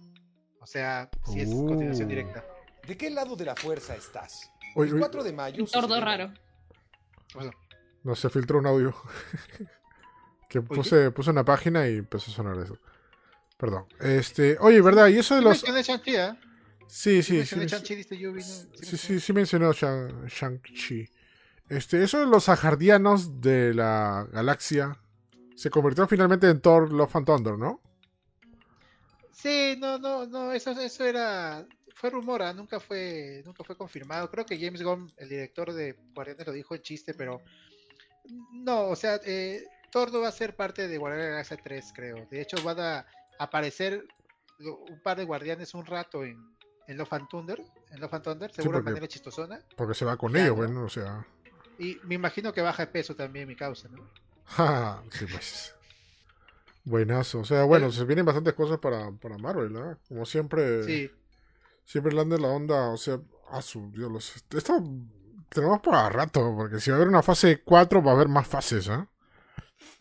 O 0.62 0.66
sea, 0.66 1.10
si 1.26 1.40
es 1.40 1.48
Uh. 1.50 1.66
continuación 1.66 2.08
directa. 2.08 2.44
¿De 2.86 2.96
qué 2.96 3.10
lado 3.10 3.36
de 3.36 3.44
la 3.44 3.54
fuerza 3.56 3.94
estás? 3.96 4.50
El 4.76 4.82
oye, 4.82 4.98
4 4.98 5.22
de 5.24 5.32
mayo. 5.32 5.62
Un 5.62 5.68
tordo 5.70 6.00
raro. 6.00 6.32
Bueno, 7.34 7.50
no 8.04 8.14
se 8.14 8.30
filtró 8.30 8.58
un 8.58 8.66
audio. 8.66 8.94
que 10.48 10.60
puse, 10.62 11.10
puse 11.10 11.30
una 11.30 11.44
página 11.44 11.88
y 11.88 11.98
empezó 11.98 12.30
a 12.30 12.34
sonar 12.34 12.56
eso. 12.58 12.78
Perdón. 13.56 13.86
Este, 14.00 14.56
oye, 14.60 14.80
¿verdad? 14.80 15.08
Y 15.08 15.18
eso 15.18 15.34
de 15.34 15.42
los. 15.42 15.64
¿ah? 15.64 16.36
Sí, 16.88 17.22
Sí, 17.22 17.22
sí, 17.22 17.46
sí. 17.46 17.68
sí. 17.68 17.68
Sí, 17.68 18.04
sí, 18.04 18.26
mencioné. 18.26 19.20
sí 19.20 19.32
mencionó 19.32 19.72
Shang- 19.72 20.26
Shang-Chi. 20.26 21.08
Este, 21.68 22.02
eso 22.02 22.18
de 22.20 22.26
los 22.26 22.48
ajardianos 22.50 23.40
de 23.40 23.72
la 23.72 24.26
galaxia 24.30 24.98
se 25.54 25.70
convirtió 25.70 26.06
finalmente 26.06 26.48
en 26.50 26.60
Thor 26.60 26.92
Love 26.92 27.16
and 27.16 27.26
Thunder, 27.26 27.56
¿no? 27.58 27.80
Sí, 29.32 29.76
no, 29.78 29.98
no, 29.98 30.26
no, 30.26 30.52
eso, 30.52 30.70
eso 30.72 31.04
era, 31.04 31.66
fue 31.94 32.10
rumor, 32.10 32.42
¿ah? 32.42 32.52
nunca 32.52 32.78
fue, 32.80 33.42
nunca 33.44 33.64
fue 33.64 33.76
confirmado. 33.76 34.30
Creo 34.30 34.44
que 34.46 34.58
James 34.58 34.82
Gunn, 34.82 35.12
el 35.16 35.28
director 35.28 35.72
de 35.72 35.96
Guardianes, 36.14 36.46
lo 36.46 36.52
dijo 36.52 36.74
en 36.74 36.82
chiste, 36.82 37.14
pero 37.14 37.40
no, 38.52 38.88
o 38.88 38.96
sea, 38.96 39.20
eh, 39.24 39.64
Thor 39.90 40.12
no 40.12 40.20
va 40.20 40.28
a 40.28 40.32
ser 40.32 40.54
parte 40.54 40.86
de 40.88 40.98
Guardianes 40.98 41.24
de 41.26 41.30
la 41.30 41.36
Galaxia 41.36 41.56
3, 41.62 41.92
creo. 41.94 42.26
De 42.30 42.40
hecho, 42.40 42.62
van 42.62 42.80
a 42.80 43.06
aparecer 43.38 44.04
un 44.60 45.00
par 45.02 45.16
de 45.16 45.24
guardianes 45.24 45.74
un 45.74 45.84
rato 45.84 46.22
en, 46.24 46.38
en 46.86 46.96
Love 46.96 47.12
and 47.14 47.28
Thunder, 47.28 47.60
en 47.90 48.00
Love 48.00 48.14
and 48.14 48.24
Thunder, 48.24 48.52
seguro 48.52 48.78
de 48.78 48.82
porque- 48.84 48.90
manera 48.94 49.08
chistosona. 49.08 49.60
Porque 49.76 49.94
se 49.94 50.04
va 50.04 50.16
con 50.16 50.30
Claro. 50.32 50.44
ellos, 50.46 50.56
bueno, 50.56 50.84
o 50.84 50.88
sea. 50.88 51.26
Y 51.78 51.98
me 52.04 52.14
imagino 52.14 52.52
que 52.52 52.60
baja 52.60 52.84
de 52.86 52.92
peso 52.92 53.16
también 53.16 53.48
mi 53.48 53.56
causa, 53.56 53.88
¿no? 53.88 54.08
sí, 55.10 55.24
pues. 55.26 55.74
Buenazo. 56.84 57.40
O 57.40 57.44
sea, 57.44 57.64
bueno, 57.64 57.90
se 57.92 58.04
vienen 58.04 58.24
bastantes 58.24 58.54
cosas 58.54 58.78
para, 58.78 59.10
para 59.12 59.38
Marvel, 59.38 59.72
¿no? 59.72 59.98
Como 60.08 60.24
siempre. 60.24 60.82
Sí, 60.84 61.10
Siempre 61.84 62.14
le 62.14 62.24
de 62.24 62.38
la 62.38 62.48
onda, 62.48 62.90
o 62.90 62.96
sea, 62.96 63.20
a 63.50 63.60
su 63.60 63.90
Dios, 63.90 64.10
los, 64.10 64.44
he 64.54 64.58
estado 64.58 64.82
tenemos 65.48 65.80
para 65.80 66.08
rato, 66.08 66.54
porque 66.56 66.80
si 66.80 66.90
va 66.90 66.96
a 66.96 66.98
haber 66.98 67.08
una 67.08 67.22
fase 67.22 67.62
4 67.62 68.02
va 68.02 68.12
a 68.12 68.14
haber 68.14 68.28
más 68.28 68.46
fases, 68.46 68.88
¿ah? 68.88 69.08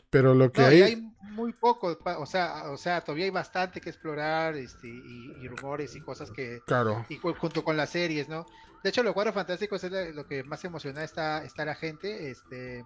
Pero 0.09 0.33
lo 0.33 0.51
que 0.51 0.61
No, 0.61 0.67
hay... 0.67 0.81
hay 0.81 0.95
muy 1.31 1.53
poco, 1.53 1.97
o 2.17 2.25
sea, 2.25 2.69
o 2.71 2.77
sea, 2.77 3.01
todavía 3.01 3.25
hay 3.25 3.31
bastante 3.31 3.81
que 3.81 3.89
explorar, 3.89 4.55
este, 4.55 4.87
y, 4.87 5.33
y 5.41 5.47
rumores 5.47 5.95
y 5.95 6.01
cosas 6.01 6.29
que, 6.31 6.59
Claro. 6.67 7.05
y 7.09 7.17
junto 7.17 7.63
con 7.63 7.77
las 7.77 7.89
series, 7.89 8.29
¿no? 8.29 8.45
De 8.83 8.89
hecho, 8.89 9.03
los 9.03 9.13
cuadros 9.13 9.33
fantásticos 9.33 9.83
es 9.83 10.15
lo 10.15 10.27
que 10.27 10.43
más 10.43 10.63
emociona 10.65 11.03
está, 11.03 11.43
está 11.43 11.65
la 11.65 11.75
gente, 11.75 12.31
este, 12.31 12.85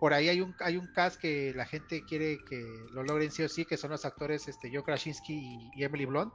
por 0.00 0.14
ahí 0.14 0.28
hay 0.28 0.40
un, 0.40 0.54
hay 0.60 0.76
un 0.76 0.86
cast 0.92 1.20
que 1.20 1.52
la 1.54 1.66
gente 1.66 2.04
quiere 2.04 2.38
que 2.48 2.62
lo 2.92 3.02
logren 3.02 3.30
sí 3.30 3.42
o 3.42 3.48
sí, 3.48 3.64
que 3.64 3.76
son 3.76 3.90
los 3.90 4.04
actores, 4.04 4.48
este, 4.48 4.70
Joe 4.72 4.82
Krasinski 4.84 5.34
y, 5.34 5.70
y 5.74 5.84
Emily 5.84 6.04
Blunt, 6.04 6.32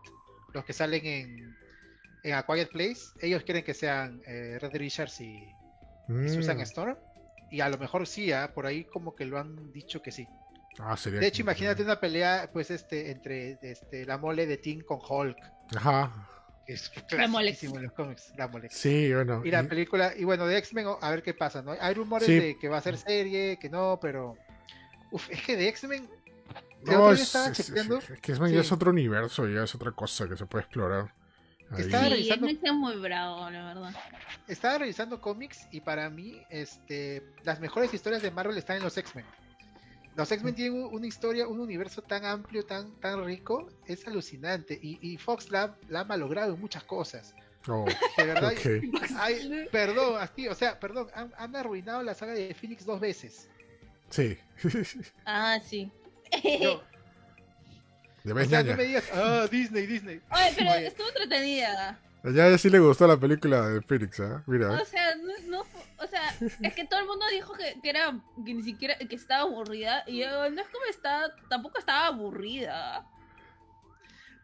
los 0.54 0.66
que 0.66 0.74
salen 0.74 1.06
en, 1.06 1.56
en 2.24 2.34
A 2.34 2.46
Quiet 2.46 2.70
Place, 2.72 3.02
ellos 3.22 3.44
quieren 3.44 3.64
que 3.64 3.74
sean 3.74 4.22
eh, 4.26 4.58
Red 4.60 4.76
Richards 4.76 5.20
y, 5.22 5.48
y 6.10 6.30
Susan 6.30 6.58
Mm. 6.58 6.62
Storm, 6.62 6.98
y 7.50 7.62
a 7.62 7.70
lo 7.70 7.78
mejor 7.78 8.08
sí, 8.08 8.32
¿ah? 8.32 8.52
por 8.54 8.66
ahí 8.66 8.86
como 8.86 9.16
que 9.16 9.26
lo 9.26 9.38
han 9.40 9.72
dicho 9.72 10.02
que 10.02 10.12
sí. 10.12 10.28
Ah, 10.80 10.98
sería 10.98 11.20
De 11.20 11.28
hecho, 11.28 11.44
imagínate 11.44 11.84
una 11.84 12.00
pelea, 12.00 12.50
pues, 12.52 12.72
este, 12.72 13.12
entre 13.12 13.60
este, 13.62 14.06
la 14.06 14.18
mole 14.18 14.48
de 14.48 14.58
Tim 14.58 14.82
con 14.82 15.00
Hulk. 15.08 15.38
Ajá. 15.76 16.30
Es 16.66 16.92
en 17.18 17.84
los 17.84 17.92
cómics, 17.92 18.32
la 18.38 18.48
Molex. 18.48 18.74
Sí, 18.76 19.14
bueno. 19.14 19.42
Y 19.44 19.52
la 19.52 19.64
y- 19.64 19.68
película, 19.68 20.14
y 20.16 20.24
bueno, 20.24 20.48
de 20.48 20.58
X-Men, 20.58 20.88
a 21.02 21.10
ver 21.10 21.22
qué 21.22 21.34
pasa, 21.34 21.62
¿no? 21.62 21.76
Hay 21.80 21.94
rumores 21.94 22.26
Sí. 22.26 22.36
de 22.40 22.58
que 22.58 22.70
va 22.70 22.78
a 22.78 22.82
ser 22.82 22.98
serie, 22.98 23.58
que 23.60 23.70
no, 23.70 24.00
pero. 24.02 24.38
Uf, 25.12 25.30
es 25.30 25.42
que 25.44 25.58
de 25.58 25.68
X-Men. 25.68 26.08
No, 26.86 27.12
es, 27.12 27.22
estaba 27.22 27.48
es- 27.50 27.60
es- 27.60 27.70
es 27.70 28.20
que 28.22 28.32
X-Men 28.32 28.52
ya 28.52 28.62
Sí. 28.62 28.66
es 28.68 28.72
otro 28.72 28.92
universo, 28.92 29.48
ya 29.48 29.64
es 29.64 29.76
otra 29.76 29.92
cosa 29.92 30.28
que 30.28 30.38
se 30.38 30.46
puede 30.46 30.64
explorar. 30.64 31.14
Ahí. 31.72 31.82
Estaba 31.82 32.04
Sí, 32.06 32.10
revisando- 32.12 32.48
es 32.48 32.74
muy 32.74 32.96
bravo, 32.98 33.50
la 33.50 33.66
verdad. 33.74 33.96
estaba 34.48 34.78
revisando 34.78 35.20
cómics 35.22 35.68
y 35.72 35.82
para 35.82 36.10
mí, 36.10 36.42
este, 36.50 37.24
las 37.44 37.60
mejores 37.60 37.94
historias 37.94 38.22
de 38.22 38.32
Marvel 38.32 38.58
están 38.58 38.78
en 38.78 38.84
los 38.84 38.98
X-Men. 38.98 39.26
Los 40.16 40.32
X-Men 40.32 40.54
tienen 40.56 40.74
un- 40.84 40.94
una 40.94 41.08
historia, 41.08 41.48
un 41.48 41.60
universo 41.60 42.02
tan 42.02 42.24
amplio, 42.26 42.66
tan, 42.66 42.92
tan 43.00 43.24
rico, 43.26 43.70
es 43.88 44.06
alucinante. 44.08 44.78
Y, 44.82 45.00
y 45.02 45.18
Fox 45.18 45.50
la, 45.50 45.64
ha- 45.64 45.78
la 45.90 46.02
ha 46.02 46.04
malogrado 46.04 46.54
en 46.54 46.60
muchas 46.62 46.84
cosas. 46.84 47.34
Oh, 47.68 47.86
De 48.18 48.24
verdad, 48.26 48.54
perdón, 49.72 50.22
así, 50.22 50.48
o 50.48 50.54
sea, 50.56 50.80
perdón, 50.80 51.08
han, 51.16 51.34
han 51.38 51.56
arruinado 51.56 52.04
la 52.04 52.14
saga 52.14 52.34
de 52.34 52.54
Phoenix 52.54 52.86
dos 52.86 53.00
veces. 53.00 53.50
Sí. 54.10 54.38
Ah, 55.26 55.60
sí. 55.66 55.90
Yo, 56.62 56.84
o 58.26 58.46
sea, 58.46 58.64
no 58.64 58.78
me 58.78 58.84
digas, 58.86 59.04
ah, 59.14 59.48
Disney, 59.52 59.86
Disney. 59.86 60.22
Oye, 60.32 60.54
pero 60.58 60.72
Oye. 60.72 60.88
estuvo 60.88 61.08
entretenida. 61.10 62.00
Ya, 62.24 62.50
ya 62.50 62.58
sí 62.58 62.70
le 62.70 62.80
gustó 62.80 63.06
la 63.06 63.18
película 63.18 63.68
de 63.68 63.82
Phoenix, 63.82 64.20
¿ah? 64.22 64.44
Mira. 64.48 64.72
O 64.72 64.86
sea, 64.86 65.16
no, 65.16 65.34
no 65.50 65.62
o 65.62 66.08
sea, 66.08 66.34
es 66.62 66.74
que 66.74 66.86
todo 66.86 67.00
el 67.02 67.06
mundo 67.06 67.26
dijo 67.32 67.54
que, 67.54 67.80
que 67.82 67.90
era, 67.90 68.12
que 68.46 68.54
ni 68.54 68.64
siquiera, 68.64 68.98
que 68.98 69.16
estaba 69.16 69.42
aburrida. 69.44 70.04
Y 70.08 70.20
yo, 70.22 70.50
no 70.50 70.62
es 70.62 70.68
como 70.70 70.86
está, 70.90 71.34
tampoco 71.50 71.80
estaba 71.80 72.08
aburrida. 72.08 73.06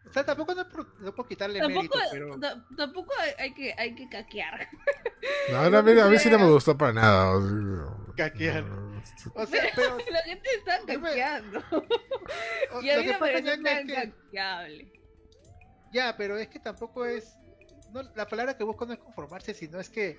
O 0.08 0.12
sea, 0.12 0.24
tampoco 0.24 0.54
no, 0.54 0.68
por- 0.68 1.00
no 1.00 1.14
puedo 1.14 1.28
quitarle 1.28 1.58
Tampoco, 1.60 1.80
mérito, 1.96 1.98
pero 2.10 2.38
ta- 2.40 2.66
tampoco 2.76 3.12
hay, 3.38 3.54
que, 3.54 3.74
hay 3.78 3.94
que 3.94 4.08
caquear. 4.08 4.68
No, 5.52 5.70
no, 5.70 5.78
a, 5.78 5.82
mí, 5.82 5.98
a 5.98 6.06
mí 6.06 6.18
sí 6.18 6.28
no 6.30 6.38
me 6.38 6.46
gustó 6.50 6.76
para 6.76 6.92
nada. 6.92 7.30
o 7.36 7.40
sea, 7.46 8.14
Caquear. 8.16 8.64
no, 8.64 9.00
o 9.34 9.46
sea, 9.46 9.64
pero 9.76 9.98
La 10.10 10.22
gente 10.22 10.48
está 10.58 10.78
No 10.80 11.00
me- 11.00 11.08
caqueando. 11.08 11.60
o- 12.72 12.82
Y 12.82 12.90
a 12.90 12.96
lo 12.96 13.00
mí 13.02 13.06
que 13.06 13.12
me 13.12 13.18
parece 13.18 13.42
tan 13.58 13.66
es 13.66 13.86
que 13.86 13.94
caqueable. 13.94 14.92
ya, 15.92 16.16
pero 16.16 16.36
es 16.38 16.48
que 16.48 16.58
tampoco 16.58 17.04
es 17.04 17.36
no, 17.92 18.02
la 18.14 18.26
palabra 18.26 18.56
que 18.56 18.64
busco 18.64 18.86
no 18.86 18.92
es 18.92 18.98
conformarse, 18.98 19.54
sino 19.54 19.80
es 19.80 19.90
que 19.90 20.18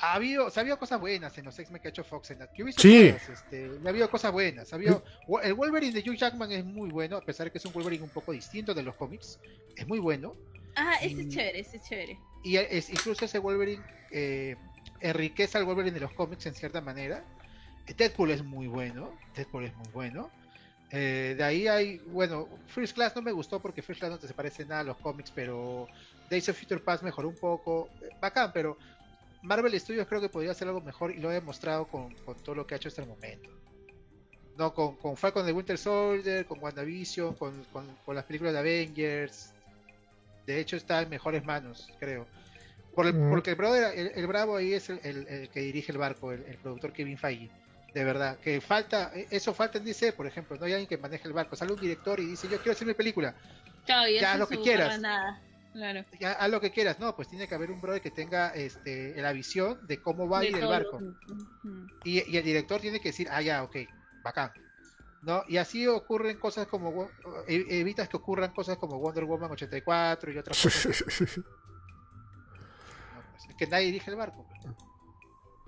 ha 0.00 0.14
habido, 0.14 0.46
o 0.46 0.50
sea, 0.50 0.60
ha 0.60 0.62
habido 0.62 0.78
cosas 0.78 1.00
buenas 1.00 1.36
en 1.38 1.44
los 1.44 1.58
X-Men 1.58 1.80
que 1.80 1.88
ha 1.88 1.90
hecho 1.90 2.04
Fox. 2.04 2.30
En 2.30 2.40
la, 2.40 2.46
visto 2.46 2.82
Sí. 2.82 3.10
todas, 3.10 3.28
este, 3.28 3.70
ha 3.84 3.88
habido 3.88 4.10
cosas 4.10 4.32
buenas. 4.32 4.72
Ha 4.72 4.76
habido, 4.76 5.04
el 5.42 5.54
Wolverine 5.54 5.92
de 5.92 6.08
Hugh 6.08 6.16
Jackman 6.16 6.50
es 6.52 6.64
muy 6.64 6.90
bueno, 6.90 7.16
a 7.16 7.20
pesar 7.20 7.46
de 7.46 7.52
que 7.52 7.58
es 7.58 7.64
un 7.64 7.72
Wolverine 7.72 8.02
un 8.02 8.10
poco 8.10 8.32
distinto 8.32 8.74
de 8.74 8.82
los 8.82 8.94
cómics. 8.96 9.38
Es 9.76 9.86
muy 9.86 9.98
bueno. 9.98 10.36
Ah, 10.76 10.94
ese 11.00 11.22
es 11.22 11.28
chévere, 11.28 11.60
ese 11.60 11.76
es 11.76 11.84
chévere. 11.84 12.18
Y 12.42 12.56
es, 12.56 12.90
incluso 12.90 13.24
ese 13.24 13.38
Wolverine 13.38 13.82
eh, 14.10 14.56
enriquece 15.00 15.58
al 15.58 15.64
Wolverine 15.64 15.94
de 15.94 16.00
los 16.00 16.12
cómics 16.12 16.46
en 16.46 16.54
cierta 16.54 16.80
manera. 16.80 17.24
Deadpool 17.96 18.30
es 18.30 18.42
muy 18.42 18.66
bueno. 18.66 19.16
Deadpool 19.36 19.66
es 19.66 19.76
muy 19.76 19.88
bueno. 19.92 20.30
Eh, 20.90 21.34
de 21.36 21.44
ahí 21.44 21.66
hay, 21.66 21.98
bueno, 22.06 22.48
First 22.68 22.94
Class 22.94 23.16
no 23.16 23.22
me 23.22 23.32
gustó 23.32 23.60
porque 23.60 23.82
First 23.82 24.00
Class 24.00 24.12
no 24.12 24.18
te 24.18 24.28
se 24.28 24.34
parece 24.34 24.64
nada 24.64 24.80
a 24.80 24.84
los 24.84 24.96
cómics, 24.98 25.32
pero 25.34 25.88
Days 26.34 26.48
of 26.48 26.58
Future 26.58 26.80
Past 26.80 27.02
mejoró 27.02 27.28
un 27.28 27.36
poco. 27.36 27.88
Eh, 28.02 28.08
Bacán, 28.20 28.50
pero 28.52 28.76
Marvel 29.42 29.78
Studios 29.78 30.06
creo 30.08 30.20
que 30.20 30.28
podría 30.28 30.52
hacer 30.52 30.68
algo 30.68 30.80
mejor 30.80 31.10
y 31.12 31.18
lo 31.18 31.30
he 31.30 31.34
demostrado 31.34 31.86
con, 31.86 32.14
con 32.24 32.34
todo 32.42 32.54
lo 32.54 32.66
que 32.66 32.74
ha 32.74 32.76
hecho 32.76 32.88
hasta 32.88 33.02
el 33.02 33.08
momento. 33.08 33.50
No, 34.56 34.72
con, 34.72 34.96
con 34.96 35.16
Falcon 35.16 35.44
de 35.46 35.52
Winter 35.52 35.76
Soldier, 35.76 36.46
con 36.46 36.62
WandaVision, 36.62 37.34
con, 37.34 37.64
con, 37.72 37.86
con 38.04 38.14
las 38.14 38.24
películas 38.24 38.52
de 38.52 38.60
Avengers. 38.60 39.52
De 40.46 40.60
hecho, 40.60 40.76
está 40.76 41.02
en 41.02 41.08
mejores 41.08 41.44
manos, 41.44 41.88
creo. 41.98 42.26
Por 42.94 43.06
el- 43.06 43.14
Mm. 43.14 43.30
Porque 43.30 43.50
el, 43.50 43.56
brother, 43.56 43.98
el, 43.98 44.12
el 44.14 44.26
bravo 44.28 44.56
ahí 44.56 44.72
es 44.74 44.88
el, 44.90 45.00
el- 45.02 45.26
el 45.26 45.48
que 45.48 45.60
dirige 45.60 45.90
el 45.90 45.98
barco, 45.98 46.30
el, 46.32 46.44
el 46.44 46.56
productor 46.58 46.92
Kevin 46.92 47.18
Feige. 47.18 47.50
De 47.92 48.04
verdad, 48.04 48.38
que 48.38 48.60
falta, 48.60 49.10
eh, 49.14 49.26
eso 49.30 49.52
falta 49.54 49.78
en 49.78 49.84
DC, 49.84 50.12
por 50.12 50.26
ejemplo. 50.26 50.56
No 50.56 50.64
hay 50.66 50.72
alguien 50.72 50.88
que 50.88 50.98
maneje 50.98 51.26
el 51.28 51.32
barco. 51.34 51.54
Sale 51.56 51.72
un 51.72 51.80
director 51.80 52.18
y 52.20 52.26
dice: 52.26 52.48
Yo 52.48 52.56
quiero 52.58 52.72
hacer 52.72 52.86
mi 52.86 52.94
película. 52.94 53.34
Chao, 53.86 54.06
y 54.08 54.18
Ya, 54.20 54.30
eso 54.30 54.38
lo 54.38 54.48
que 54.48 54.60
quieras. 54.60 55.00
nada. 55.00 55.40
Claro. 55.74 56.04
Ya, 56.20 56.32
haz 56.34 56.50
lo 56.50 56.60
que 56.60 56.70
quieras. 56.70 57.00
No, 57.00 57.16
pues 57.16 57.26
tiene 57.26 57.48
que 57.48 57.54
haber 57.56 57.72
un 57.72 57.80
brother 57.80 58.00
que 58.00 58.12
tenga 58.12 58.50
este, 58.50 59.20
la 59.20 59.32
visión 59.32 59.84
de 59.88 60.00
cómo 60.00 60.28
va 60.28 60.38
a 60.38 60.40
De 60.42 60.50
ir 60.50 60.56
el 60.56 60.66
barco. 60.68 61.00
Y, 62.04 62.30
y 62.30 62.36
el 62.36 62.44
director 62.44 62.80
tiene 62.80 63.00
que 63.00 63.08
decir, 63.08 63.26
ah, 63.28 63.42
ya, 63.42 63.64
ok, 63.64 63.76
bacán. 64.22 64.52
¿No? 65.22 65.42
Y 65.48 65.56
así 65.56 65.84
ocurren 65.88 66.38
cosas 66.38 66.68
como, 66.68 67.10
e- 67.48 67.66
evitas 67.80 68.08
que 68.08 68.16
ocurran 68.16 68.52
cosas 68.52 68.76
como 68.78 69.00
Wonder 69.00 69.24
Woman 69.24 69.50
84 69.50 70.30
y 70.30 70.38
otras 70.38 70.62
cosas. 70.62 71.04
¿no? 71.38 71.44
Pues, 73.32 73.48
es 73.48 73.56
que 73.56 73.66
nadie 73.66 73.86
dirige 73.86 74.10
el 74.12 74.16
barco, 74.16 74.46
pues, 74.46 74.76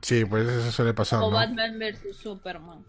sí, 0.02 0.24
pues 0.24 0.46
eso 0.48 0.70
suele 0.70 0.94
pasar, 0.94 1.20
O 1.22 1.30
¿no? 1.30 1.36
Batman 1.36 1.78
vs 1.80 2.16
Superman. 2.16 2.84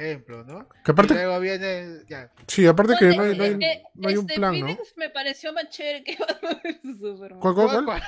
Ejemplo, 0.00 0.44
¿no? 0.44 0.68
Que 0.68 0.76
Y 0.86 0.92
aparte, 0.92 1.14
luego 1.14 1.40
viene, 1.40 2.02
ya, 2.08 2.30
sí, 2.46 2.66
aparte 2.66 2.94
que 2.98 3.06
no 3.16 3.22
hay, 3.22 3.36
no 3.36 3.44
hay, 3.44 3.50
este- 3.52 3.82
no 3.94 4.08
hay 4.08 4.16
un 4.16 4.20
este 4.30 4.34
plan, 4.36 4.52
¿no? 4.60 4.66
Phoenix 4.66 4.94
me 4.96 5.10
pareció 5.10 5.52
más 5.52 5.68
chévere 5.70 6.04
que 6.04 6.16
Batman 6.42 6.60
vs 6.82 6.98
Superman. 7.00 7.40
¿Cuál, 7.40 7.54
cuál, 7.54 7.84
¿cuál- 7.84 8.02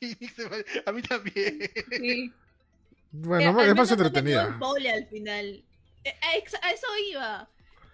a 0.86 0.92
mí 0.92 1.02
también. 1.02 1.58
Sí. 1.90 2.32
Bueno, 3.12 3.60
Eh, 3.60 3.70
es 3.70 3.74
más 3.74 3.88
no 3.88 3.94
entretenida. 3.94 4.56
al 4.88 5.06
final. 5.08 5.64
Eh, 6.04 6.14
A 6.22 6.36
eso 6.70 6.86
iba. 7.10 7.48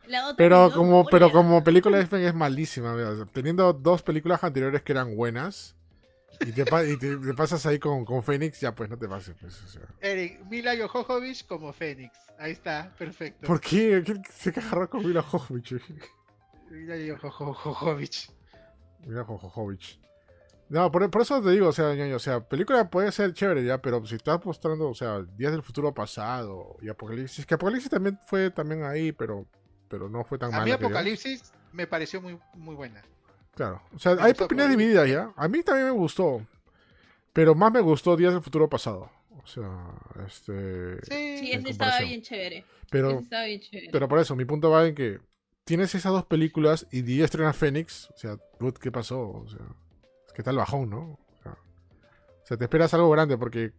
La 0.09 0.25
otra 0.27 0.37
Pero 0.37 0.71
como, 0.73 1.05
pero 1.07 1.33
como 1.33 1.65
película 1.65 1.97
de 1.97 2.03
X-Men 2.05 2.23
es 2.25 2.35
malísima, 2.35 2.93
sea, 3.17 3.25
teniendo 3.33 3.73
dos 3.73 4.03
películas 4.03 4.45
anteriores 4.45 4.83
que 4.83 4.93
eran 4.93 5.17
buenas 5.17 5.75
y 6.41 6.53
te, 6.53 6.65
pa- 6.67 6.85
y 6.85 6.97
te- 6.97 7.17
te 7.17 7.35
pasas 7.35 7.65
ahí 7.67 7.79
con, 7.79 8.05
con 8.05 8.23
Phoenix, 8.23 8.61
ya 8.61 8.75
pues 8.75 8.89
no 8.91 8.99
te 8.99 9.09
pases, 9.09 9.35
pues, 9.41 9.63
o 9.63 9.69
sea. 9.69 9.83
Eric, 10.01 10.45
Mila 10.51 10.73
Jovovich 10.89 11.47
como 11.47 11.73
Fénix. 11.73 12.13
Ahí 12.39 12.53
está, 12.53 12.93
perfecto. 12.99 13.47
¿Por 13.47 13.61
qué? 13.61 14.03
¿Qué 14.05 14.21
se 14.33 14.51
agarró 14.51 14.89
con 14.91 15.07
Mila 15.07 15.23
Jovovich? 15.23 15.75
Mila 16.71 17.19
Jovovich. 17.19 18.31
Mila 19.07 19.25
Jovovich. 19.25 20.01
No, 20.69 20.91
por, 20.91 21.09
por 21.11 21.23
eso 21.23 21.41
te 21.41 21.51
digo, 21.51 21.69
o 21.69 21.73
sea, 21.73 21.95
ñaño, 21.95 22.17
o 22.17 22.19
sea, 22.19 22.41
película 22.41 22.91
puede 22.91 23.13
ser 23.13 23.33
chévere 23.33 23.65
ya, 23.65 23.81
pero 23.81 24.05
si 24.05 24.17
estás 24.17 24.45
mostrando, 24.45 24.89
o 24.91 24.95
sea, 24.95 25.23
días 25.37 25.53
del 25.53 25.63
futuro 25.63 25.95
pasado 25.95 26.77
y 26.83 26.89
Apocalipsis, 26.89 27.47
que 27.47 27.55
Apocalipsis 27.55 27.89
también 27.91 28.19
fue 28.27 28.51
también 28.51 28.83
ahí, 28.83 29.13
pero, 29.13 29.47
pero 29.89 30.09
no 30.09 30.25
fue 30.25 30.39
tan 30.39 30.49
A 30.49 30.53
mala. 30.59 30.65
mí 30.65 30.71
digamos. 30.73 30.87
Apocalipsis 30.91 31.53
me 31.73 31.87
pareció 31.87 32.21
muy, 32.21 32.37
muy 32.55 32.75
buena. 32.75 33.01
Claro. 33.57 33.83
O 33.95 33.99
sea, 33.99 34.17
hay 34.21 34.33
opiniones 34.39 34.77
divididas 34.77 35.09
ya. 35.09 35.33
A 35.35 35.49
mí 35.49 35.63
también 35.63 35.87
me 35.87 35.93
gustó. 35.93 36.47
Pero 37.33 37.55
más 37.55 37.73
me 37.73 37.81
gustó 37.81 38.15
Días 38.15 38.35
del 38.35 38.43
Futuro 38.43 38.69
Pasado. 38.69 39.11
O 39.43 39.47
sea, 39.47 39.71
este. 40.27 40.99
Sí, 41.07 41.53
ese 41.53 41.71
estaba 41.71 42.01
bien 42.01 42.21
chévere. 42.21 42.65
Pero, 42.91 43.11
Ese 43.13 43.21
estaba 43.21 43.45
bien 43.47 43.61
chévere. 43.61 43.89
pero 43.91 44.09
por 44.09 44.19
eso, 44.19 44.37
mi 44.37 44.45
punto 44.45 44.71
va 44.71 44.87
en 44.87 44.95
que 44.95 45.21
tienes 45.65 45.95
esas 45.95 46.13
dos 46.13 46.27
películas 46.27 46.87
y 46.93 47.01
día 47.03 47.25
estrena 47.25 47.55
Fénix. 47.55 48.11
O 48.11 48.17
sea, 48.19 48.37
¿qué 48.81 48.93
pasó? 48.93 49.21
O 49.21 49.49
sea, 49.49 49.61
es 50.27 50.33
que 50.35 50.43
tal 50.43 50.57
bajón, 50.57 50.91
¿no? 50.91 50.99
O 51.01 51.43
sea, 51.43 51.53
o 51.53 52.47
sea, 52.47 52.57
te 52.59 52.65
esperas 52.65 52.93
algo 52.93 53.11
grande 53.11 53.39
porque 53.39 53.73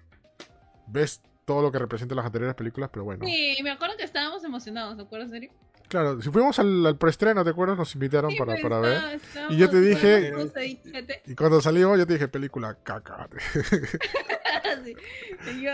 ves 0.88 1.22
todo 1.45 1.62
lo 1.62 1.72
que 1.72 1.80
representan 1.80 2.16
las 2.16 2.26
anteriores 2.26 2.56
películas, 2.56 2.90
pero 2.91 3.06
bueno. 3.06 3.26
Sí, 3.26 3.58
me 3.64 3.70
acuerdo 3.72 3.95
que 3.95 4.04
estábamos 4.04 4.44
emocionados, 4.44 4.98
¿te 4.98 5.04
acuerdas, 5.04 5.32
Eric? 5.32 5.52
Claro, 5.88 6.22
si 6.22 6.30
fuimos 6.30 6.59
al, 6.59 6.85
al 6.85 6.97
preestreno, 6.97 7.43
¿te 7.45 7.51
acuerdas? 7.51 7.77
Nos 7.77 7.93
invitaron 7.95 8.31
Sí, 8.31 8.38
para, 8.38 8.53
pues, 8.53 8.61
para 8.64 8.80
ver. 8.80 9.22
Y 9.49 9.57
yo 9.57 9.69
te 9.69 9.80
dije- 9.80 10.34
ahí. 10.55 10.81
Y 11.26 11.34
cuando 11.35 11.61
salimos, 11.61 11.97
yo 11.97 12.05
te 12.05 12.14
dije, 12.14 12.27
película 12.27 12.76
caca. 12.84 13.27
Sí. 14.84 14.95
Yo, 15.61 15.72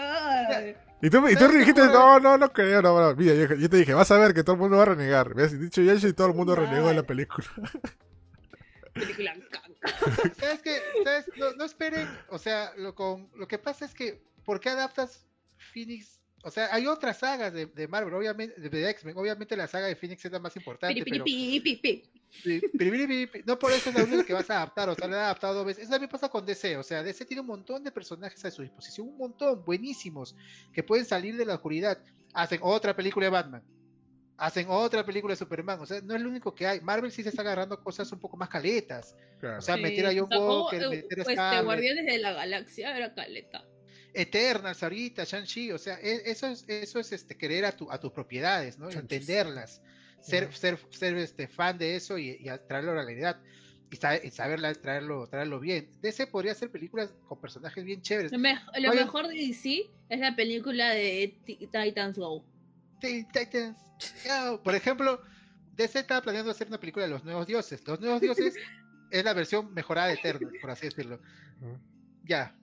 Y 1.01 1.09
tú, 1.09 1.27
y 1.27 1.33
tú 1.33 1.39
¿Sabes 1.39 1.57
dijiste, 1.59 1.81
no, 1.87 2.19
no, 2.19 2.37
no 2.37 2.53
creo, 2.53 2.81
no, 2.81 2.99
no. 2.99 3.15
Mira, 3.15 3.33
yo, 3.33 3.55
yo 3.55 3.69
te 3.69 3.77
dije, 3.77 3.93
vas 3.93 4.09
a 4.11 4.17
ver 4.17 4.33
que 4.33 4.43
todo 4.43 4.53
el 4.55 4.61
mundo 4.61 4.77
va 4.77 4.83
a 4.83 4.87
renegar. 4.87 5.33
¿Ves? 5.33 5.53
Y 5.53 5.57
dicho 5.57 5.81
y 5.81 5.89
hecho, 5.89 6.07
y 6.07 6.13
todo 6.13 6.27
el 6.27 6.33
mundo 6.33 6.55
renegó 6.55 6.89
en 6.89 6.95
la 6.97 7.03
película. 7.03 7.47
Película 8.93 9.33
caca. 9.49 9.69
¿Sabes 10.39 10.61
qué? 10.61 10.77
¿Sabes? 11.03 11.25
No, 11.37 11.51
no 11.53 11.63
esperen, 11.65 12.07
o 12.29 12.37
sea, 12.37 12.71
lo, 12.77 12.93
con, 12.93 13.29
lo 13.35 13.47
que 13.47 13.57
pasa 13.57 13.85
es 13.85 13.93
que, 13.93 14.21
¿por 14.45 14.59
qué 14.59 14.69
adaptas 14.69 15.25
Phoenix? 15.73 16.19
O 16.45 16.51
sea, 16.51 16.73
hay 16.73 16.87
otras 16.87 17.19
sagas 17.19 17.53
de, 17.53 17.67
de 17.67 17.87
Marvel, 17.87 18.13
obviamente, 18.13 18.59
de, 18.59 18.69
de 18.69 18.89
X-Men, 18.89 19.17
obviamente 19.17 19.55
la 19.55 19.65
saga 19.65 19.87
de 19.87 19.95
Phoenix 19.95 20.25
es 20.25 20.31
la 20.31 20.39
más 20.39 20.53
importante, 20.57 21.01
pero... 21.03 21.23
No 23.45 23.57
por 23.57 23.71
eso 23.71 23.89
es 23.89 23.95
la 23.95 24.03
única 24.03 24.25
que 24.25 24.33
vas 24.33 24.49
a 24.49 24.57
adaptar, 24.57 24.89
o 24.89 24.95
sea, 24.95 25.07
la 25.07 25.15
han 25.15 25.23
adaptado 25.23 25.53
dos 25.53 25.65
veces. 25.65 25.83
Eso 25.83 25.91
también 25.91 26.09
pasa 26.09 26.27
con 26.27 26.45
DC, 26.45 26.75
o 26.75 26.83
sea, 26.83 27.01
DC 27.01 27.25
tiene 27.25 27.41
un 27.41 27.47
montón 27.47 27.81
de 27.81 27.91
personajes 27.91 28.43
a 28.43 28.51
su 28.51 28.61
disposición, 28.61 29.07
un 29.07 29.17
montón, 29.17 29.63
buenísimos, 29.63 30.35
que 30.73 30.83
pueden 30.83 31.05
salir 31.05 31.37
de 31.37 31.45
la 31.45 31.55
oscuridad. 31.55 31.97
Hacen 32.33 32.59
otra 32.61 32.93
película 32.93 33.27
de 33.27 33.29
Batman, 33.29 33.63
hacen 34.35 34.65
otra 34.67 35.05
película 35.05 35.31
de 35.31 35.37
Superman, 35.37 35.79
o 35.79 35.85
sea, 35.85 36.01
no 36.01 36.13
es 36.13 36.21
lo 36.21 36.27
único 36.27 36.53
que 36.53 36.67
hay. 36.67 36.81
Marvel 36.81 37.11
sí 37.11 37.23
se 37.23 37.29
está 37.29 37.41
agarrando 37.43 37.81
cosas 37.81 38.11
un 38.11 38.19
poco 38.19 38.35
más 38.35 38.49
caletas, 38.49 39.15
Claro. 39.39 39.59
o 39.59 39.61
sea, 39.61 39.75
Sí, 39.75 39.81
meter 39.81 40.07
a 40.07 40.11
John 40.13 40.29
Walker, 40.29 40.81
eh, 40.81 40.89
meter 40.89 41.21
a 41.21 41.23
pues, 41.23 41.27
de 41.27 41.33
Scarlet, 41.33 41.65
Guardianes 41.65 42.05
de 42.05 42.17
la 42.17 42.33
Galaxia 42.33 42.97
era 42.97 43.13
caleta. 43.13 43.65
Eternals 44.13 44.83
ahorita, 44.83 45.23
Shang-Chi, 45.23 45.71
o 45.71 45.77
sea, 45.77 45.99
e- 46.01 46.21
eso 46.25 46.47
es, 46.47 46.65
eso 46.67 46.99
es 46.99 47.11
este, 47.11 47.35
querer 47.37 47.65
a, 47.65 47.71
tu, 47.71 47.91
a 47.91 47.99
tus 47.99 48.11
propiedades, 48.11 48.77
¿no? 48.77 48.89
Entenderlas, 48.89 49.81
ser, 50.21 50.53
ser, 50.53 50.77
ser 50.91 51.15
este, 51.17 51.47
fan 51.47 51.77
de 51.77 51.95
eso 51.95 52.17
y, 52.17 52.37
traerlo 52.67 52.91
a 52.91 52.95
la 52.95 53.03
realidad. 53.05 53.39
Y, 53.91 53.95
sa- 53.97 54.17
y 54.23 54.31
saberla, 54.31 54.73
traerlo, 54.73 55.27
traerlo 55.27 55.59
bien. 55.59 55.89
DC 56.01 56.25
podría 56.27 56.53
hacer 56.53 56.71
películas 56.71 57.13
con 57.27 57.39
personajes 57.39 57.83
bien 57.83 58.01
chéveres. 58.01 58.31
Lo, 58.31 58.39
me- 58.39 58.59
lo 58.79 58.89
Oye. 58.91 59.01
mejor 59.01 59.27
de 59.27 59.35
DC 59.35 59.89
es 60.09 60.19
la 60.19 60.35
película 60.35 60.89
de 60.91 61.37
Ti- 61.45 61.67
Titans 61.71 62.17
Go. 62.17 62.43
Titans. 62.99 63.77
Go. 64.25 64.63
Por 64.63 64.73
ejemplo, 64.75 65.21
DC 65.75 65.99
estaba 65.99 66.21
planeando 66.21 66.51
hacer 66.51 66.67
una 66.67 66.79
película 66.79 67.05
de 67.05 67.11
los 67.11 67.23
nuevos 67.23 67.45
dioses. 67.45 67.85
Los 67.87 67.99
nuevos 67.99 68.19
dioses 68.21 68.55
es 69.11 69.23
la 69.23 69.33
versión 69.33 69.73
mejorada 69.73 70.07
de 70.07 70.13
Eternals, 70.15 70.53
por 70.59 70.71
así 70.71 70.87
decirlo. 70.87 71.19
Ya. 72.25 72.55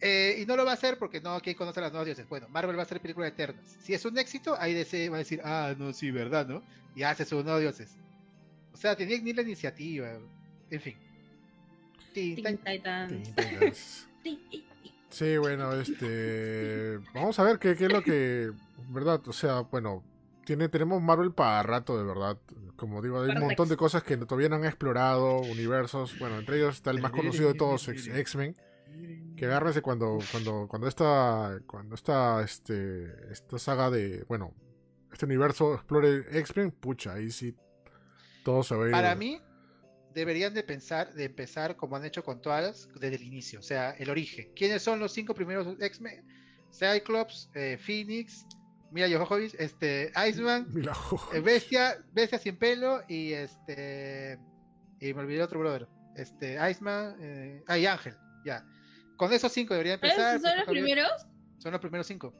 Eh, 0.00 0.38
y 0.40 0.46
no 0.46 0.54
lo 0.56 0.64
va 0.64 0.70
a 0.72 0.74
hacer 0.74 0.96
porque 0.96 1.20
no, 1.20 1.40
¿quién 1.40 1.56
conoce 1.56 1.80
a 1.80 1.84
los 1.84 1.92
nuevos 1.92 2.06
dioses? 2.06 2.28
Bueno, 2.28 2.48
Marvel 2.48 2.76
va 2.76 2.80
a 2.80 2.84
hacer 2.84 3.00
película 3.00 3.26
de 3.26 3.32
Eternals. 3.32 3.76
Si 3.82 3.94
es 3.94 4.04
un 4.04 4.16
éxito, 4.18 4.56
ahí 4.58 4.72
DC 4.74 5.08
va 5.08 5.16
a 5.16 5.18
decir, 5.18 5.40
ah, 5.44 5.74
no, 5.76 5.92
sí, 5.92 6.10
verdad, 6.10 6.46
¿no? 6.46 6.62
Y 6.94 7.02
hace 7.02 7.24
sus 7.24 7.42
nuevos 7.44 7.60
dioses. 7.60 7.96
O 8.72 8.76
sea, 8.76 8.94
tenía 8.96 9.20
ni 9.20 9.32
la 9.32 9.42
iniciativa. 9.42 10.10
En 10.70 10.80
fin. 10.80 10.96
Teen 12.14 12.36
Teen 12.42 12.58
Titans. 12.58 13.34
Titans. 13.34 14.08
Sí, 15.10 15.36
bueno, 15.38 15.72
este. 15.72 16.98
Vamos 17.14 17.38
a 17.38 17.42
ver 17.44 17.58
qué, 17.58 17.74
qué 17.74 17.86
es 17.86 17.92
lo 17.92 18.02
que. 18.02 18.52
¿Verdad? 18.90 19.20
O 19.26 19.32
sea, 19.32 19.60
bueno. 19.60 20.04
Tiene, 20.44 20.68
tenemos 20.70 21.02
Marvel 21.02 21.32
para 21.32 21.62
rato, 21.62 21.98
de 21.98 22.04
verdad. 22.04 22.38
Como 22.76 23.02
digo, 23.02 23.20
hay 23.20 23.30
un 23.30 23.40
montón 23.40 23.68
de 23.68 23.76
cosas 23.76 24.02
que 24.02 24.16
todavía 24.16 24.48
no 24.48 24.56
han 24.56 24.64
explorado, 24.64 25.40
universos. 25.40 26.18
Bueno, 26.18 26.38
entre 26.38 26.56
ellos 26.56 26.76
está 26.76 26.90
el 26.90 27.00
más 27.02 27.10
conocido 27.10 27.48
de 27.48 27.54
todos, 27.54 27.86
X- 27.88 28.08
X-Men. 28.08 28.56
Que 29.36 29.46
agárrense 29.46 29.82
cuando, 29.82 30.18
cuando, 30.32 30.66
cuando 30.68 30.88
esta, 30.88 31.60
cuando 31.66 31.94
esta, 31.94 32.42
este, 32.42 33.32
esta 33.32 33.58
saga 33.58 33.90
de, 33.90 34.24
bueno, 34.24 34.52
este 35.12 35.26
universo 35.26 35.74
explore 35.74 36.24
X-Men, 36.38 36.72
pucha, 36.72 37.14
ahí 37.14 37.30
sí 37.30 37.54
todo 38.44 38.62
se 38.62 38.74
va 38.74 38.84
a 38.84 38.86
ir. 38.88 38.92
Para 38.92 39.14
mí, 39.14 39.40
deberían 40.14 40.54
de 40.54 40.62
pensar, 40.62 41.12
de 41.14 41.24
empezar 41.24 41.76
como 41.76 41.96
han 41.96 42.04
hecho 42.04 42.24
con 42.24 42.40
todas, 42.40 42.88
desde 42.94 43.16
el 43.16 43.22
inicio. 43.22 43.60
O 43.60 43.62
sea, 43.62 43.92
el 43.92 44.10
origen. 44.10 44.50
¿Quiénes 44.56 44.82
son 44.82 44.98
los 44.98 45.12
cinco 45.12 45.34
primeros 45.34 45.66
X-Men? 45.80 46.24
Cyclops, 46.72 47.50
eh, 47.54 47.78
Phoenix, 47.80 48.44
Mira 48.90 49.08
Jovovich, 49.08 49.54
este, 49.58 50.12
Iceman, 50.28 50.66
eh, 51.34 51.40
Bestia, 51.40 51.98
Bestia 52.12 52.38
sin 52.38 52.56
pelo 52.56 53.02
y 53.08 53.32
este. 53.32 54.38
Y 55.00 55.14
me 55.14 55.20
olvidé 55.20 55.42
otro 55.42 55.60
brother. 55.60 55.86
Este, 56.16 56.58
Iceman, 56.70 57.16
eh, 57.20 57.62
ah, 57.68 57.78
y 57.78 57.86
Ángel, 57.86 58.16
ya. 58.44 58.64
Con 59.18 59.32
esos 59.34 59.52
cinco 59.52 59.74
debería 59.74 59.94
empezar. 59.94 60.36
¿Esos 60.36 60.48
son 60.48 60.58
los 60.60 60.66
primeros? 60.68 61.26
Son 61.58 61.72
los 61.72 61.80
primeros 61.80 62.06
cinco. 62.06 62.32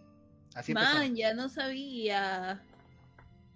Así 0.54 0.72
empezó. 0.72 0.94
Man, 0.94 1.14
ya 1.14 1.34
no 1.34 1.48
sabía. 1.50 2.62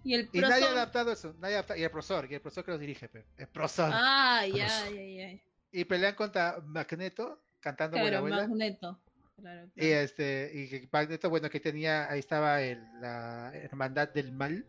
Y 0.04 0.14
el 0.14 0.28
Y 0.32 0.40
nadie 0.40 0.64
ha 0.66 0.70
adaptado 0.72 1.12
eso. 1.12 1.34
Nadie 1.38 1.54
ha 1.54 1.58
adaptado- 1.60 1.80
y 1.80 1.84
el 1.84 1.90
profesor, 1.90 2.26
y 2.30 2.34
el 2.34 2.40
profesor 2.40 2.64
que 2.64 2.70
los 2.72 2.80
dirige, 2.80 3.08
pe. 3.08 3.24
el 3.38 3.46
profesor. 3.48 3.90
Ah, 3.94 4.44
ya, 4.46 4.66
Profesor. 4.66 4.94
ya, 4.94 5.02
ya. 5.32 5.40
Y 5.70 5.84
pelean 5.84 6.14
contra 6.16 6.60
Magneto, 6.64 7.40
cantando 7.60 7.96
Claro, 7.96 8.18
Abuela. 8.18 8.46
Magneto. 8.48 9.00
Claro, 9.40 9.70
Y 9.76 9.86
este, 9.86 10.50
y 10.54 10.88
Magneto, 10.92 11.30
bueno, 11.30 11.48
que 11.48 11.58
tenía, 11.60 12.10
ahí 12.10 12.18
estaba 12.18 12.60
el, 12.60 12.78
la 13.00 13.50
hermandad 13.54 14.08
del 14.08 14.30
mal, 14.32 14.66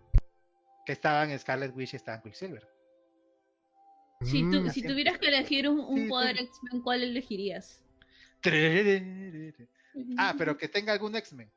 que 0.85 0.93
estaban 0.93 1.37
Scarlet 1.37 1.75
Witch 1.75 1.93
y 1.93 1.97
estaban 1.97 2.21
Quicksilver. 2.21 2.67
Si, 4.21 4.41
tu- 4.49 4.61
Mm, 4.61 4.69
si 4.69 4.81
tuvieras 4.83 5.17
que 5.17 5.27
elegir 5.27 5.67
un, 5.67 5.79
un 5.79 6.03
Sí, 6.03 6.07
poder. 6.07 6.37
X-Men, 6.39 6.81
¿cuál 6.81 7.03
elegirías? 7.03 7.82
Ah, 10.17 10.33
pero 10.37 10.57
que 10.57 10.67
tenga 10.67 10.93
algún 10.93 11.15
X-Men. 11.15 11.49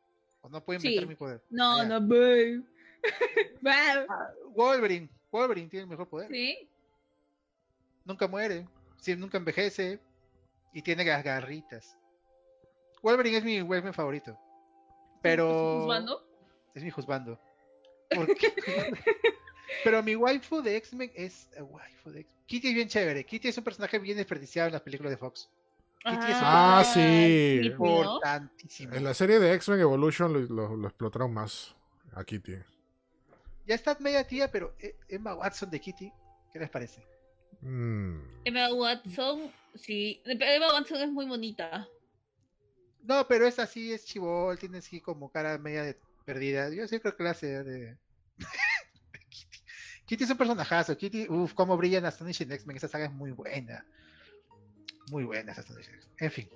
O 0.43 0.49
no 0.49 0.63
puede 0.65 0.79
inventar 0.79 1.03
Sí. 1.05 1.09
mi 1.09 1.15
poder. 1.17 1.43
No, 1.51 1.77
Ah, 1.81 1.85
no, 1.85 2.01
babe. 2.01 2.63
Babe. 3.61 4.07
Wolverine. 4.55 5.09
Wolverine 5.31 5.69
tiene 5.69 5.85
el 5.85 5.89
mejor 5.91 6.09
poder. 6.09 6.29
Sí. 6.31 6.69
Nunca 8.05 8.27
muere. 8.29 8.67
Sí, 9.01 9.17
nunca 9.17 9.39
envejece. 9.39 9.99
Y 10.73 10.83
tiene 10.83 11.05
las 11.05 11.25
garritas. 11.25 11.97
Wolverine 13.03 13.39
es 13.39 13.45
mi 13.45 13.63
Wolverine 13.63 13.93
favorito. 13.93 14.39
Pero. 15.23 15.87
Es 16.75 16.83
mi 16.85 16.91
juzgando. 16.91 17.41
¿Por 18.11 18.27
qué? 18.37 18.53
Pero 19.85 20.03
mi 20.03 20.15
waifu 20.15 20.63
de 20.63 20.77
X-Men 20.77 21.11
es. 21.15 21.49
eh, 21.57 21.63
waifu 21.63 22.11
de 22.11 22.21
X- 22.21 22.33
Kitty 22.47 22.69
es 22.69 22.75
bien 22.75 22.89
chévere. 22.89 23.25
Kitty 23.25 23.49
es 23.49 23.59
un 23.59 23.65
personaje 23.65 23.99
bien 23.99 24.17
desperdiciado 24.17 24.69
en 24.69 24.75
las 24.75 24.83
películas 24.83 25.11
de 25.11 25.17
Fox. 25.17 25.49
Kitty 26.11 26.31
es 26.33 26.39
Ah, 26.41 26.85
sí. 26.93 27.61
Importantísimo. 27.65 28.95
En 28.95 29.05
la 29.05 29.15
serie 29.15 29.39
de 29.39 29.53
X-Men 29.55 29.81
Evolution 29.81 30.33
lo, 30.33 30.41
lo- 30.41 30.77
lo 30.77 30.89
explotaron 30.89 31.33
más 31.35 31.75
a 32.15 32.25
Kitty. 32.25 32.55
Ya 33.67 33.75
está 33.75 33.97
media 34.01 34.27
tía, 34.27 34.51
pero 34.51 34.75
eh, 34.79 34.97
Emma 35.09 35.35
Watson 35.35 35.71
de 35.71 35.81
Kitty, 35.81 36.13
¿qué 36.53 36.59
les 36.59 36.71
parece? 36.71 37.05
Mm. 37.61 38.21
Emma 38.45 38.73
Watson, 38.73 39.51
sí. 39.75 40.23
Emma 40.25 40.73
Watson 40.73 40.99
es 41.01 41.11
muy 41.11 41.27
bonita. 41.27 41.87
No, 43.03 43.27
pero 43.27 43.47
es 43.47 43.59
así, 43.59 43.93
es 43.93 44.05
chivol, 44.05 44.59
tiene 44.59 44.79
así 44.79 45.01
como 45.01 45.31
cara 45.31 45.59
media 45.59 45.83
de 45.83 45.99
perdida. 46.25 46.69
Yo 46.71 46.87
sí 46.89 46.99
creo 47.01 47.17
que 47.17 47.23
la 47.25 47.31
hace 47.31 47.63
de. 47.65 47.97
Kitty. 49.31 49.59
Kitty 50.07 50.25
es 50.25 50.31
un 50.31 50.37
personajazo. 50.39 50.97
Kitty, 50.97 51.27
uff, 51.29 51.55
cómo 51.55 51.77
brilla 51.77 51.99
en 51.99 52.05
Astonishing 52.07 52.51
X-Men. 52.53 52.77
Esa 52.77 52.89
saga 52.89 53.07
es 53.07 53.13
muy 53.13 53.33
buena. 53.33 53.85
Muy 55.11 55.25
buena 55.25 55.53
esa. 55.53 55.65
En 56.19 56.31
fin. 56.31 56.49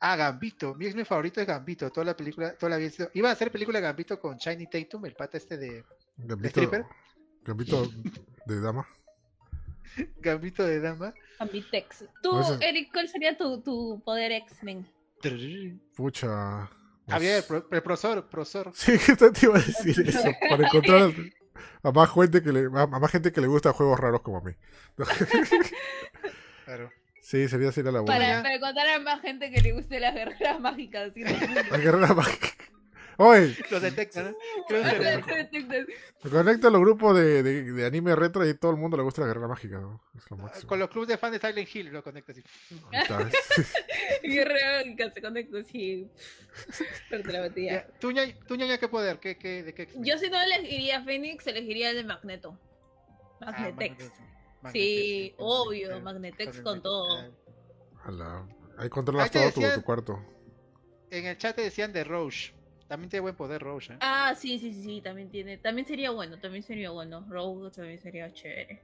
Ah, 0.00 0.16
Gambito. 0.16 0.74
Mi 0.74 0.86
X-Men 0.86 1.06
favorito 1.06 1.40
es 1.40 1.46
Gambito. 1.46 1.90
Toda 1.90 2.04
la 2.06 2.16
película, 2.16 2.52
toda 2.54 2.70
la 2.70 2.76
vida. 2.76 2.90
sido- 2.90 3.10
Iba 3.14 3.30
a 3.30 3.32
hacer 3.32 3.50
película 3.50 3.78
de 3.80 3.86
Gambito 3.86 4.20
con 4.20 4.36
Shiny 4.36 4.66
Tatum, 4.68 5.06
el 5.06 5.14
pata 5.14 5.38
este 5.38 5.56
de 5.56 5.84
Gambito, 6.18 6.48
stripper? 6.60 6.84
Gambito 7.44 7.90
de 8.46 8.60
dama. 8.60 8.86
Gambito 10.20 10.62
de 10.66 10.80
Dama. 10.80 11.14
Ambitex. 11.38 12.04
Tú, 12.22 12.32
Pues 12.32 12.50
es- 12.50 12.60
Eric, 12.60 12.90
¿cuál 12.92 13.08
sería 13.08 13.36
tu, 13.36 13.60
tu 13.62 14.02
poder 14.04 14.32
X-Men? 14.32 14.86
Pucha. 15.96 16.70
Javier, 17.08 17.44
el, 17.48 17.64
el 17.70 17.82
profesor, 17.82 18.28
profesor. 18.28 18.72
Sí, 18.74 18.98
que 18.98 19.16
te 19.16 19.46
iba 19.46 19.56
a 19.56 19.62
decir 19.62 20.06
eso. 20.06 20.28
Para 20.50 20.66
encontrar 20.66 21.12
a 21.82 21.90
más 21.92 22.10
gente 22.12 22.42
que 22.42 22.52
le, 22.52 22.66
a 22.66 22.82
a 22.82 22.86
más 22.86 23.10
gente 23.10 23.32
que 23.32 23.40
le 23.40 23.46
gusta 23.46 23.72
juegos 23.72 23.98
raros 23.98 24.20
como 24.22 24.38
a 24.38 24.42
mí. 24.42 24.52
Claro. 26.64 26.90
Sí, 27.26 27.48
sería 27.48 27.70
así 27.70 27.82
la 27.82 27.90
buena. 27.90 28.06
Para, 28.06 28.42
para 28.44 28.60
contar 28.60 28.86
a 28.86 29.00
más 29.00 29.20
gente 29.20 29.50
que 29.50 29.60
le 29.60 29.72
guste 29.72 29.98
las 29.98 30.14
guerreras 30.14 30.60
mágicas. 30.60 31.12
¿sí? 31.12 31.24
La 31.24 31.76
guerrera 31.78 32.14
mágica. 32.14 32.46
Oye, 33.16 33.56
Lo 33.68 33.80
detecta, 33.80 34.22
¿no? 34.22 34.36
Creo 34.68 34.84
que- 35.24 35.86
me 36.22 36.30
conecto 36.30 36.68
a 36.68 36.70
los 36.70 36.80
grupos 36.80 37.16
de, 37.16 37.42
de, 37.42 37.72
de 37.72 37.84
anime 37.84 38.14
retro 38.14 38.46
y 38.48 38.54
todo 38.54 38.70
el 38.70 38.76
mundo 38.76 38.96
le 38.96 39.02
gusta 39.02 39.22
la 39.22 39.26
guerra 39.26 39.48
mágica. 39.48 39.80
¿no? 39.80 40.00
Es 40.16 40.30
lo 40.30 40.36
máximo. 40.36 40.68
Con 40.68 40.78
los 40.78 40.88
clubes 40.88 41.08
de 41.08 41.18
fans 41.18 41.32
de 41.40 41.48
Silent 41.48 41.74
Hill 41.74 41.86
lo 41.92 42.04
conecta 42.04 42.30
así. 42.30 42.44
Guerrera 44.22 44.78
mágica 44.84 45.10
se 45.10 45.20
conecta 45.20 45.58
así. 45.58 46.08
Pero 47.10 47.32
la 47.32 47.40
batía. 47.40 47.72
Ya, 47.72 47.86
¿Tú, 47.98 48.12
ña, 48.12 48.22
tú, 48.46 48.54
ñaña, 48.54 48.78
qué 48.78 48.86
poder? 48.86 49.18
¿Qué, 49.18 49.36
qué, 49.36 49.64
¿De 49.64 49.74
qué? 49.74 49.88
Yo 49.96 50.16
si 50.18 50.30
no 50.30 50.40
elegiría 50.40 50.98
a 50.98 51.02
Phoenix, 51.04 51.44
elegiría 51.48 51.90
el 51.90 51.96
de 51.96 52.04
Magneto. 52.04 52.56
Ah, 53.40 53.50
Magnetex. 53.50 53.98
Magnetex, 53.98 54.12
sí, 54.72 55.34
Magnetex, 55.36 55.36
obvio, 55.38 55.88
Magnetex, 56.00 56.04
Magnetex 56.04 56.60
con 56.60 56.82
todo. 56.82 57.32
Ala. 58.04 58.46
Ahí 58.78 58.88
controlas 58.88 59.34
Ahí 59.34 59.50
todo 59.52 59.74
tu, 59.74 59.82
cuarto. 59.82 60.18
En 61.10 61.26
el 61.26 61.38
chat 61.38 61.56
te 61.56 61.62
decían 61.62 61.92
de 61.92 62.04
Roche. 62.04 62.52
También 62.88 63.10
tiene 63.10 63.22
buen 63.22 63.34
poder 63.34 63.62
Roche. 63.62 63.94
¿eh? 63.94 63.98
Ah, 64.00 64.34
sí, 64.36 64.58
sí, 64.58 64.72
sí, 64.72 64.82
sí, 64.82 65.00
también 65.00 65.30
tiene. 65.30 65.58
También 65.58 65.86
sería 65.86 66.10
bueno, 66.10 66.38
también 66.38 66.62
sería 66.62 66.90
bueno. 66.90 67.26
Rogue 67.28 67.70
también 67.70 68.00
sería 68.00 68.32
chévere. 68.32 68.82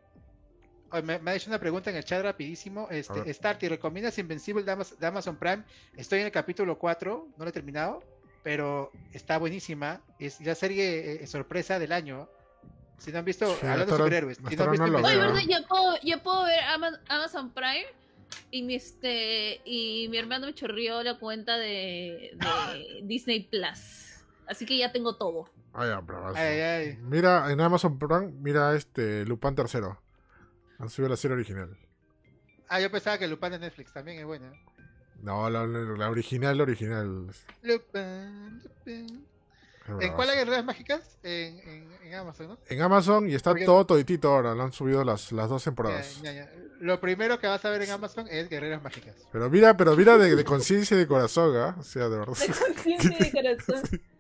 Oye, 0.91 1.03
me, 1.03 1.19
me 1.19 1.31
ha 1.31 1.35
hecho 1.35 1.51
una 1.51 1.59
pregunta 1.59 1.91
en 1.91 1.97
el 1.97 2.05
chat 2.05 2.23
rapidísimo. 2.23 2.89
Este. 2.91 3.33
Starty, 3.33 3.69
¿recomiendas 3.69 4.19
Invencible 4.19 4.63
de 4.63 4.73
Amazon, 4.73 4.99
de 4.99 5.07
Amazon 5.07 5.37
Prime? 5.37 5.65
Estoy 5.97 6.21
en 6.21 6.27
el 6.27 6.33
capítulo 6.33 6.79
4, 6.79 7.29
no 7.37 7.45
lo 7.45 7.49
he 7.49 7.53
terminado, 7.53 8.03
pero 8.43 8.91
está 9.13 9.39
buenísima. 9.39 10.03
Es 10.19 10.41
la 10.41 10.55
serie 10.55 11.23
eh, 11.23 11.27
sorpresa 11.27 11.79
del 11.79 11.93
año. 11.93 12.29
Si 13.03 13.11
no 13.12 13.19
han 13.19 13.24
visto, 13.24 13.47
Sí, 13.57 13.66
hablando 13.66 13.87
de 13.97 13.99
superhéroes, 13.99 14.37
si 14.37 14.43
no 14.57 14.65
han 14.65 14.70
visto 14.70 14.87
no 14.87 14.93
lo 14.93 15.03
veo. 15.03 15.19
¿verdad? 15.20 15.41
Ya 15.49 15.62
puedo, 15.66 15.97
ya 16.03 16.23
puedo 16.23 16.45
ver 16.45 16.61
Ama- 16.65 17.01
Amazon 17.09 17.51
Prime. 17.53 17.87
Y 18.51 18.62
mi, 18.62 18.74
este, 18.77 19.61
y 19.65 20.07
mi 20.11 20.16
hermano 20.19 20.47
me 20.47 20.55
chorrió 20.55 21.03
la 21.03 21.19
cuenta 21.19 21.57
de, 21.59 22.31
de 22.35 23.01
Disney 23.03 23.41
Plus. 23.45 24.15
Así 24.47 24.65
que 24.66 24.79
ya 24.79 24.93
tengo 24.93 25.16
todo. 25.16 25.49
Ay. 25.74 25.91
Ay, 26.35 26.61
ay. 26.61 26.99
Mira, 27.03 27.51
en 27.51 27.61
Amazon 27.61 27.99
Prime, 27.99 28.31
mira 28.41 28.74
este 28.74 29.24
Lupin 29.27 29.55
tercero. 29.55 30.01
Han 30.79 30.89
subido 30.91 31.09
la 31.11 31.16
serie 31.16 31.35
original. 31.35 31.77
Ah, 32.69 32.81
yo 32.81 32.91
pensaba 32.91 33.19
que 33.19 33.27
Lupin 33.29 33.51
de 33.51 33.59
Netflix 33.59 33.93
también 33.93 34.19
es 34.19 34.24
buena. 34.24 34.53
No, 35.23 35.49
la, 35.51 35.66
la 35.66 36.11
original, 36.11 36.57
la 36.57 36.62
original. 36.62 37.27
Lupin, 37.62 38.62
Lupin. 38.62 39.27
¿En 40.01 40.13
cuál 40.15 40.31
hay 40.31 40.37
guerreras 40.37 40.65
mágicas? 40.65 41.19
En, 41.23 41.59
en, 41.61 41.93
en 42.05 42.15
Amazon, 42.15 42.49
¿no? 42.49 42.59
En 42.69 42.81
Amazon 42.83 43.29
y 43.29 43.35
está 43.35 43.51
Porque- 43.51 43.65
todo 43.65 43.85
toditito 43.87 44.29
ahora. 44.33 44.55
Lo 44.55 44.63
han 44.63 44.73
subido 44.73 45.03
las, 45.05 45.33
las 45.33 45.49
dos 45.49 45.65
temporadas. 45.65 46.21
Ya, 46.23 46.33
ya, 46.33 46.45
ya. 46.45 46.53
Lo 46.81 47.01
primero 47.01 47.39
que 47.39 47.47
vas 47.47 47.65
a 47.65 47.71
ver 47.71 47.83
en 47.83 47.91
Amazon 47.91 48.27
es 48.29 48.49
guerreras 48.49 48.83
mágicas. 48.83 49.15
Pero 49.33 49.49
mira, 49.51 49.77
pero 49.77 49.97
mira 49.97 50.19
de, 50.19 50.35
de 50.37 50.45
conciencia 50.45 50.97
y 50.97 51.01
de 51.01 51.07
corazón, 51.07 51.57
¿ah? 51.57 51.77
O 51.79 51.83
sea, 51.83 52.09
de 52.09 52.19
verdad. 52.19 52.35
De 52.37 52.47
conciencia 52.75 53.19
de 53.19 53.31
corazón. 53.33 53.83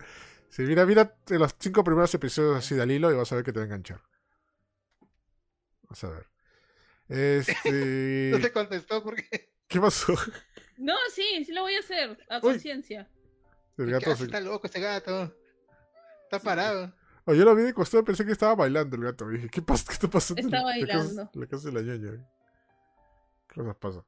Sí, 0.48 0.60
mira, 0.64 0.84
mira 0.84 1.16
de 1.24 1.38
los 1.38 1.54
cinco 1.58 1.82
primeros 1.82 2.12
episodios 2.12 2.58
así 2.58 2.74
de 2.74 2.82
al 2.82 2.90
hilo 2.90 3.10
y 3.10 3.14
vas 3.14 3.32
a 3.32 3.36
ver 3.36 3.42
que 3.44 3.54
te 3.54 3.58
va 3.60 3.62
a 3.62 3.66
enganchar. 3.68 4.02
Vas 5.88 6.04
a 6.04 6.10
ver. 6.10 6.26
Este. 7.08 8.28
No 8.32 8.38
te 8.38 8.52
contestó 8.52 9.02
porque 9.02 9.50
¿Qué 9.66 9.80
pasó? 9.80 10.14
No, 10.76 10.94
sí, 11.14 11.42
sí 11.46 11.52
lo 11.52 11.62
voy 11.62 11.74
a 11.76 11.78
hacer. 11.78 12.18
A 12.28 12.40
conciencia. 12.40 13.08
El 13.78 13.86
¿Qué 13.86 13.92
gato 13.92 14.14
se- 14.14 14.24
está 14.24 14.40
loco 14.40 14.66
este 14.66 14.80
gato. 14.80 15.34
Está 16.32 16.42
parado. 16.42 16.90
Oye, 17.26 17.38
yo 17.38 17.44
lo 17.44 17.54
vi 17.54 17.62
de 17.62 17.74
costado 17.74 18.02
pensé 18.04 18.24
que 18.24 18.32
estaba 18.32 18.54
bailando 18.54 18.96
el 18.96 19.02
gato. 19.04 19.28
Dije, 19.28 19.48
¿qué 19.50 19.60
pasa? 19.60 19.84
¿Qué 19.86 19.92
está 19.92 20.08
pasando? 20.08 20.40
Está 20.40 20.62
la 20.62 20.62
casa- 20.62 20.70
bailando. 20.96 21.30
La 21.34 21.46
casa 21.46 21.68
de 21.70 21.74
la 21.74 21.82
ñaña. 21.82 22.26
¿Qué 23.48 23.60
cosas 23.60 23.76
pasa? 23.76 24.04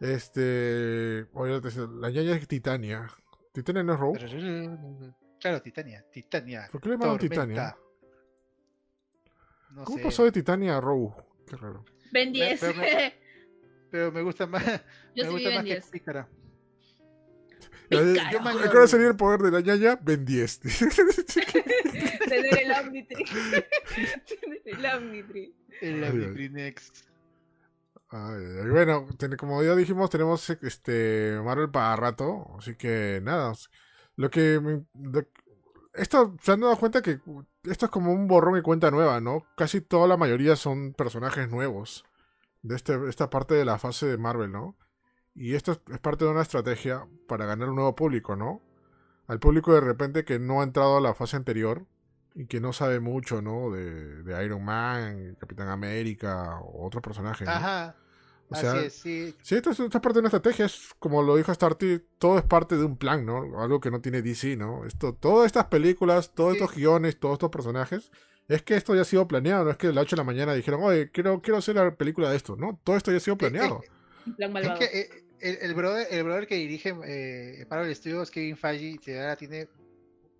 Este. 0.00 1.26
Oye, 1.34 1.60
la 2.00 2.10
ñaña 2.10 2.32
es 2.34 2.48
Titania. 2.48 3.10
¿Titania 3.52 3.82
no 3.82 3.92
es 3.92 4.00
Rogue? 4.00 5.14
Claro, 5.38 5.60
Titania. 5.60 6.02
Titania. 6.10 6.66
¿Por 6.72 6.80
qué 6.80 6.88
le 6.88 6.94
llamaron 6.94 7.18
Tormenta. 7.18 7.44
Titania? 7.44 7.76
No 9.72 9.84
¿Cómo 9.84 9.98
sé. 9.98 10.04
pasó 10.04 10.24
de 10.24 10.32
Titania 10.32 10.78
a 10.78 10.80
Rogue? 10.80 11.14
Qué 11.46 11.56
raro. 11.56 11.84
Ben 12.10 12.32
10. 12.32 12.58
pero 12.58 12.74
me- 12.74 13.14
Pero 13.90 14.12
me 14.12 14.22
gusta 14.22 14.46
más. 14.46 14.64
Yo 15.14 15.24
me 15.24 15.24
sí 15.24 15.28
vi 15.28 15.32
gusta 15.34 15.48
Ben 15.50 15.54
más 15.56 15.64
que 15.64 15.70
10. 15.72 15.86
Pícara. 15.90 16.28
Ya- 17.90 18.38
Acaba 18.38 18.80
de 18.82 18.88
salir 18.88 19.06
el 19.06 19.16
poder 19.16 19.40
de 19.40 19.50
la 19.50 19.60
ñaña, 19.60 19.98
Ben 20.02 20.24
10. 20.24 20.60
Tener 20.60 20.72
el. 20.98 22.28
Tener 22.28 22.58
el 22.58 22.72
Omnitree. 24.86 25.52
El 25.80 25.94
Ay, 25.94 26.02
ay. 26.04 26.10
Omnitrinex. 26.10 27.04
Ay, 28.10 28.42
ay, 28.62 28.70
bueno, 28.70 29.06
ten- 29.18 29.36
como 29.36 29.62
ya 29.62 29.74
dijimos, 29.76 30.08
tenemos 30.10 30.48
este 30.50 31.38
Marvel 31.44 31.70
para 31.70 31.94
rato, 31.96 32.46
así 32.58 32.74
que 32.74 33.20
nada. 33.22 33.52
Lo 34.16 34.30
que 34.30 34.60
me- 34.60 34.84
de- 34.94 35.28
esto 35.94 36.34
se 36.42 36.52
han 36.52 36.60
dado 36.60 36.76
cuenta 36.76 37.02
que 37.02 37.20
esto 37.64 37.86
es 37.86 37.90
como 37.90 38.12
un 38.12 38.26
borrón 38.28 38.58
y 38.58 38.62
cuenta 38.62 38.90
nueva, 38.90 39.20
¿no? 39.20 39.46
Casi 39.56 39.80
toda 39.80 40.06
la 40.08 40.16
mayoría 40.16 40.56
son 40.56 40.92
personajes 40.94 41.48
nuevos 41.50 42.04
de 42.62 42.76
este, 42.76 42.98
esta 43.08 43.30
parte 43.30 43.54
de 43.54 43.64
la 43.64 43.78
fase 43.78 44.06
de 44.06 44.16
Marvel, 44.18 44.52
¿no? 44.52 44.76
Y 45.38 45.54
esto 45.54 45.72
es, 45.72 45.80
es 45.92 45.98
parte 46.00 46.24
de 46.24 46.30
una 46.30 46.42
estrategia 46.42 47.06
para 47.26 47.46
ganar 47.46 47.68
un 47.68 47.76
nuevo 47.76 47.94
público, 47.94 48.36
¿no? 48.36 48.60
Al 49.26 49.38
público 49.38 49.72
de 49.74 49.80
repente 49.80 50.24
que 50.24 50.38
no 50.38 50.60
ha 50.60 50.64
entrado 50.64 50.96
a 50.96 51.00
la 51.00 51.14
fase 51.14 51.36
anterior 51.36 51.86
y 52.34 52.46
que 52.46 52.60
no 52.60 52.72
sabe 52.72 52.98
mucho, 53.00 53.40
¿no? 53.42 53.70
De, 53.70 54.22
de 54.22 54.44
Iron 54.44 54.64
Man, 54.64 55.36
Capitán 55.38 55.68
América 55.68 56.58
o 56.60 56.86
otros 56.86 57.02
personajes. 57.02 57.46
¿no? 57.46 57.52
Ajá. 57.52 57.94
O 58.50 58.54
sea, 58.54 58.72
Así 58.72 58.86
es, 58.86 58.92
sí. 58.94 59.36
Sí, 59.42 59.54
esto 59.56 59.70
es, 59.70 59.78
esto 59.80 59.98
es 59.98 60.02
parte 60.02 60.14
de 60.14 60.20
una 60.20 60.28
estrategia, 60.28 60.64
es 60.64 60.94
como 60.98 61.22
lo 61.22 61.36
dijo 61.36 61.52
Starty, 61.52 62.00
todo 62.18 62.38
es 62.38 62.44
parte 62.44 62.76
de 62.78 62.84
un 62.84 62.96
plan, 62.96 63.26
¿no? 63.26 63.60
Algo 63.60 63.78
que 63.80 63.90
no 63.90 64.00
tiene 64.00 64.22
DC, 64.22 64.56
¿no? 64.56 64.86
Esto, 64.86 65.12
todas 65.14 65.44
estas 65.46 65.66
películas, 65.66 66.32
todos 66.34 66.54
Sí. 66.54 66.58
estos 66.58 66.74
guiones, 66.74 67.20
todos 67.20 67.34
estos 67.34 67.50
personajes, 67.50 68.10
es 68.48 68.62
que 68.62 68.74
esto 68.76 68.94
ya 68.94 69.02
ha 69.02 69.04
sido 69.04 69.28
planeado, 69.28 69.64
no 69.64 69.70
es 69.70 69.76
que 69.76 69.88
de 69.88 69.92
la 69.92 70.00
8 70.00 70.16
de 70.16 70.20
la 70.20 70.24
mañana 70.24 70.54
dijeron, 70.54 70.80
oye, 70.82 71.10
quiero, 71.10 71.42
quiero 71.42 71.58
hacer 71.58 71.76
la 71.76 71.94
película 71.94 72.30
de 72.30 72.36
esto, 72.36 72.56
¿no? 72.56 72.80
Todo 72.82 72.96
esto 72.96 73.10
ya 73.10 73.18
ha 73.18 73.20
sido 73.20 73.36
planeado. 73.36 73.82
En 74.26 74.34
plan 74.34 74.48
Es 74.48 74.54
malvado. 74.54 74.78
que 74.78 74.84
eh, 74.86 75.27
el, 75.40 75.58
el 75.62 75.74
brother, 75.74 76.06
el 76.10 76.24
brother 76.24 76.46
que 76.46 76.54
dirige 76.56 76.94
eh, 77.04 77.66
Marvel 77.70 77.94
Studios, 77.94 78.30
Kevin 78.30 78.56
Feige, 78.56 78.98
se 79.02 79.14
la 79.14 79.36
tiene 79.36 79.68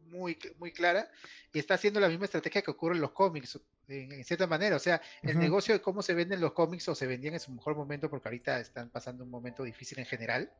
muy, 0.06 0.38
muy 0.58 0.72
clara 0.72 1.08
y 1.52 1.58
está 1.58 1.74
haciendo 1.74 2.00
la 2.00 2.08
misma 2.08 2.24
estrategia 2.24 2.62
que 2.62 2.70
ocurre 2.70 2.94
en 2.94 3.00
los 3.02 3.12
cómics, 3.12 3.58
en, 3.88 4.12
en 4.12 4.24
cierta 4.24 4.46
manera. 4.46 4.76
O 4.76 4.78
sea, 4.80 5.00
el 5.22 5.30
Ujú. 5.36 5.40
negocio 5.40 5.74
de 5.74 5.80
cómo 5.82 6.02
se 6.02 6.14
venden 6.14 6.40
los 6.40 6.52
cómics 6.52 6.88
o 6.88 6.94
se 6.94 7.06
vendían 7.06 7.34
en 7.34 7.40
su 7.40 7.52
mejor 7.52 7.76
momento, 7.76 8.08
porque 8.08 8.28
ahorita 8.28 8.58
están 8.60 8.90
pasando 8.90 9.24
un 9.24 9.30
momento 9.30 9.62
difícil 9.64 9.98
en 9.98 10.06
general. 10.06 10.50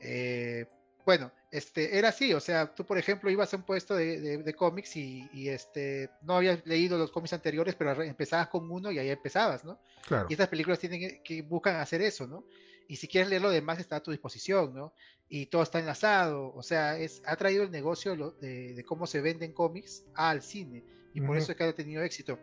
Eh, 0.00 0.66
bueno, 1.04 1.32
este, 1.50 1.96
era 1.98 2.10
así, 2.10 2.34
o 2.34 2.40
sea, 2.40 2.74
tú 2.74 2.84
por 2.84 2.98
ejemplo 2.98 3.30
ibas 3.30 3.52
a 3.54 3.56
un 3.56 3.62
puesto 3.62 3.96
de, 3.96 4.20
de- 4.20 4.42
de 4.42 4.54
cómics 4.54 4.94
y, 4.96 5.28
y, 5.32 5.48
este, 5.48 6.10
no 6.22 6.36
habías 6.36 6.64
leído 6.66 6.98
los 6.98 7.10
cómics 7.10 7.32
anteriores, 7.32 7.74
pero 7.74 8.00
empezabas 8.02 8.48
con 8.48 8.70
uno 8.70 8.92
y 8.92 8.98
ahí 8.98 9.08
empezabas, 9.08 9.64
¿no? 9.64 9.80
Claro. 10.06 10.26
Y 10.28 10.34
estas 10.34 10.48
películas 10.48 10.78
tienen 10.78 11.22
que 11.24 11.42
buscan 11.42 11.76
hacer 11.76 12.02
eso, 12.02 12.26
¿no? 12.26 12.44
Y 12.88 12.96
si 12.96 13.06
quieres 13.06 13.28
leer 13.30 13.42
lo 13.42 13.50
demás 13.50 13.78
está 13.78 13.96
a 13.96 14.02
tu 14.02 14.10
disposición, 14.10 14.74
¿no? 14.74 14.92
Y 15.28 15.46
todo 15.46 15.62
está 15.62 15.78
enlazado, 15.78 16.52
o 16.54 16.62
sea, 16.62 16.98
es, 16.98 17.22
ha 17.26 17.36
traído 17.36 17.62
el 17.62 17.70
negocio 17.70 18.16
lo- 18.16 18.30
de, 18.32 18.72
de 18.74 18.84
cómo 18.84 19.06
se 19.06 19.20
venden 19.20 19.52
cómics 19.52 20.04
al 20.14 20.42
cine 20.42 20.82
y 21.14 21.20
por 21.20 21.36
eso 21.36 21.52
es 21.52 21.58
que 21.58 21.64
ha 21.64 21.72
tenido 21.74 22.02
éxito. 22.02 22.38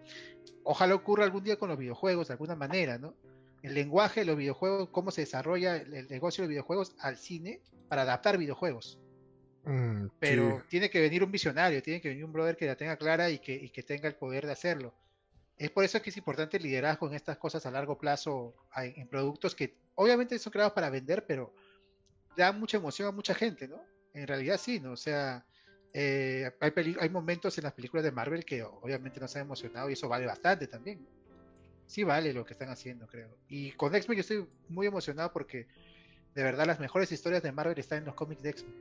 Ojalá 0.63 0.93
ocurra 0.95 1.23
algún 1.23 1.43
día 1.43 1.57
con 1.57 1.69
los 1.69 1.77
videojuegos 1.77 2.27
de 2.27 2.33
alguna 2.33 2.55
manera, 2.55 2.97
¿no? 2.97 3.15
El 3.63 3.73
lenguaje 3.73 4.19
de 4.21 4.27
los 4.27 4.37
videojuegos, 4.37 4.89
cómo 4.89 5.09
se 5.11 5.21
desarrolla 5.21 5.77
el, 5.77 5.93
el 5.93 6.07
negocio 6.09 6.43
de 6.43 6.47
los 6.47 6.49
videojuegos 6.51 6.95
al 6.99 7.17
cine 7.17 7.61
para 7.89 8.03
adaptar 8.03 8.37
videojuegos. 8.37 8.99
Mm, 9.63 10.07
Pero 10.19 10.59
sí. 10.59 10.65
tiene 10.69 10.89
que 10.91 11.01
venir 11.01 11.23
un 11.23 11.31
visionario, 11.31 11.81
tiene 11.81 12.01
que 12.01 12.09
venir 12.09 12.23
un 12.25 12.33
brother 12.33 12.55
que 12.55 12.67
la 12.67 12.75
tenga 12.75 12.97
clara 12.97 13.31
y 13.31 13.39
que, 13.39 13.55
y 13.55 13.69
que 13.69 13.81
tenga 13.81 14.07
el 14.07 14.15
poder 14.15 14.45
de 14.45 14.51
hacerlo. 14.51 14.93
Es 15.57 15.71
por 15.71 15.83
eso 15.83 16.01
que 16.01 16.09
es 16.09 16.17
importante 16.17 16.57
el 16.57 16.63
liderazgo 16.63 17.07
en 17.07 17.13
estas 17.13 17.37
cosas 17.37 17.65
a 17.65 17.71
largo 17.71 17.97
plazo, 17.97 18.55
en 18.75 19.07
productos 19.07 19.55
que 19.55 19.77
obviamente 19.95 20.37
son 20.37 20.51
creados 20.51 20.73
para 20.73 20.89
vender, 20.89 21.25
pero 21.25 21.53
dan 22.35 22.59
mucha 22.59 22.77
emoción 22.77 23.07
a 23.07 23.11
mucha 23.11 23.33
gente, 23.33 23.67
¿no? 23.67 23.81
En 24.13 24.27
realidad 24.27 24.59
sí, 24.59 24.79
¿no? 24.79 24.91
O 24.91 24.97
sea, 24.97 25.45
eh, 25.93 26.51
hay, 26.59 27.09
momentos 27.09 27.57
en 27.57 27.63
las 27.63 27.73
películas 27.73 28.03
de 28.03 28.11
Marvel 28.11 28.43
que 28.43 28.63
obviamente 28.63 29.19
nos 29.19 29.33
han 29.37 29.43
emocionado 29.43 29.89
y 29.89 29.93
eso 29.93 30.09
vale 30.09 30.25
bastante 30.25 30.67
también. 30.67 31.07
Sí 31.87 32.03
vale 32.03 32.33
lo 32.33 32.45
que 32.45 32.53
están 32.53 32.69
haciendo, 32.69 33.07
creo. 33.07 33.37
Y 33.47 33.71
con 33.73 33.95
X-Men 33.95 34.17
yo 34.17 34.21
estoy 34.21 34.45
muy 34.67 34.87
emocionado 34.87 35.31
porque 35.31 35.67
de 36.33 36.43
verdad 36.43 36.65
las 36.65 36.81
mejores 36.81 37.11
historias 37.13 37.43
de 37.43 37.53
Marvel 37.53 37.79
están 37.79 37.99
en 37.99 38.05
los 38.05 38.15
cómics 38.15 38.43
de 38.43 38.49
X-Men. 38.49 38.75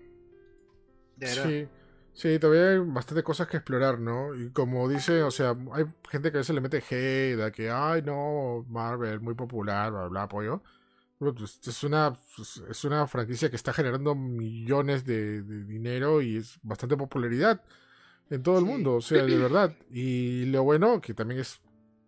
De 1.16 1.26
verdad. 1.26 1.44
Sí, 1.44 1.68
sí, 2.15 2.39
todavía 2.39 2.70
hay 2.70 2.78
bastante 2.78 3.23
cosas 3.23 3.49
que 3.49 3.59
explorar, 3.59 3.99
¿no? 4.01 4.35
Y 4.35 4.51
como 4.53 4.89
dice, 4.89 5.23
o 5.23 5.31
sea, 5.31 5.57
hay 5.73 5.85
gente 6.11 6.31
que 6.31 6.39
a 6.39 6.41
veces 6.41 6.55
le 6.55 6.61
mete 6.61 6.78
hate, 6.78 7.41
a 7.43 7.51
que, 7.53 7.70
ay, 7.70 8.03
no, 8.03 8.65
Marvel, 8.69 9.20
muy 9.20 9.35
popular, 9.35 9.93
bla, 9.93 10.09
bla, 10.09 10.23
apoyo. 10.24 10.62
Pues, 11.19 11.61
es 11.66 11.85
una, 11.85 12.16
es 12.70 12.85
una 12.85 13.07
franquicia 13.07 13.51
que 13.51 13.57
está 13.57 13.73
generando 13.73 14.15
millones 14.15 15.05
de, 15.05 15.43
de 15.43 15.65
dinero 15.65 16.20
y 16.23 16.36
es 16.39 16.59
bastante 16.62 16.97
popularidad 16.97 17.62
en 18.31 18.43
todo 18.43 18.59
el 18.59 18.65
Sí. 18.65 18.70
mundo, 18.70 18.97
o 18.97 19.01
sea, 19.03 19.27
de 19.27 19.39
verdad. 19.39 19.74
Y 19.91 20.47
lo 20.47 20.65
bueno, 20.65 21.01
que 21.01 21.15
también 21.15 21.41
es 21.41 21.61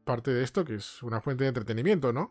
parte 0.04 0.32
de 0.32 0.44
esto, 0.44 0.64
que 0.64 0.76
es 0.76 1.02
una 1.02 1.20
fuente 1.20 1.44
de 1.44 1.48
entretenimiento, 1.48 2.12
¿no? 2.12 2.30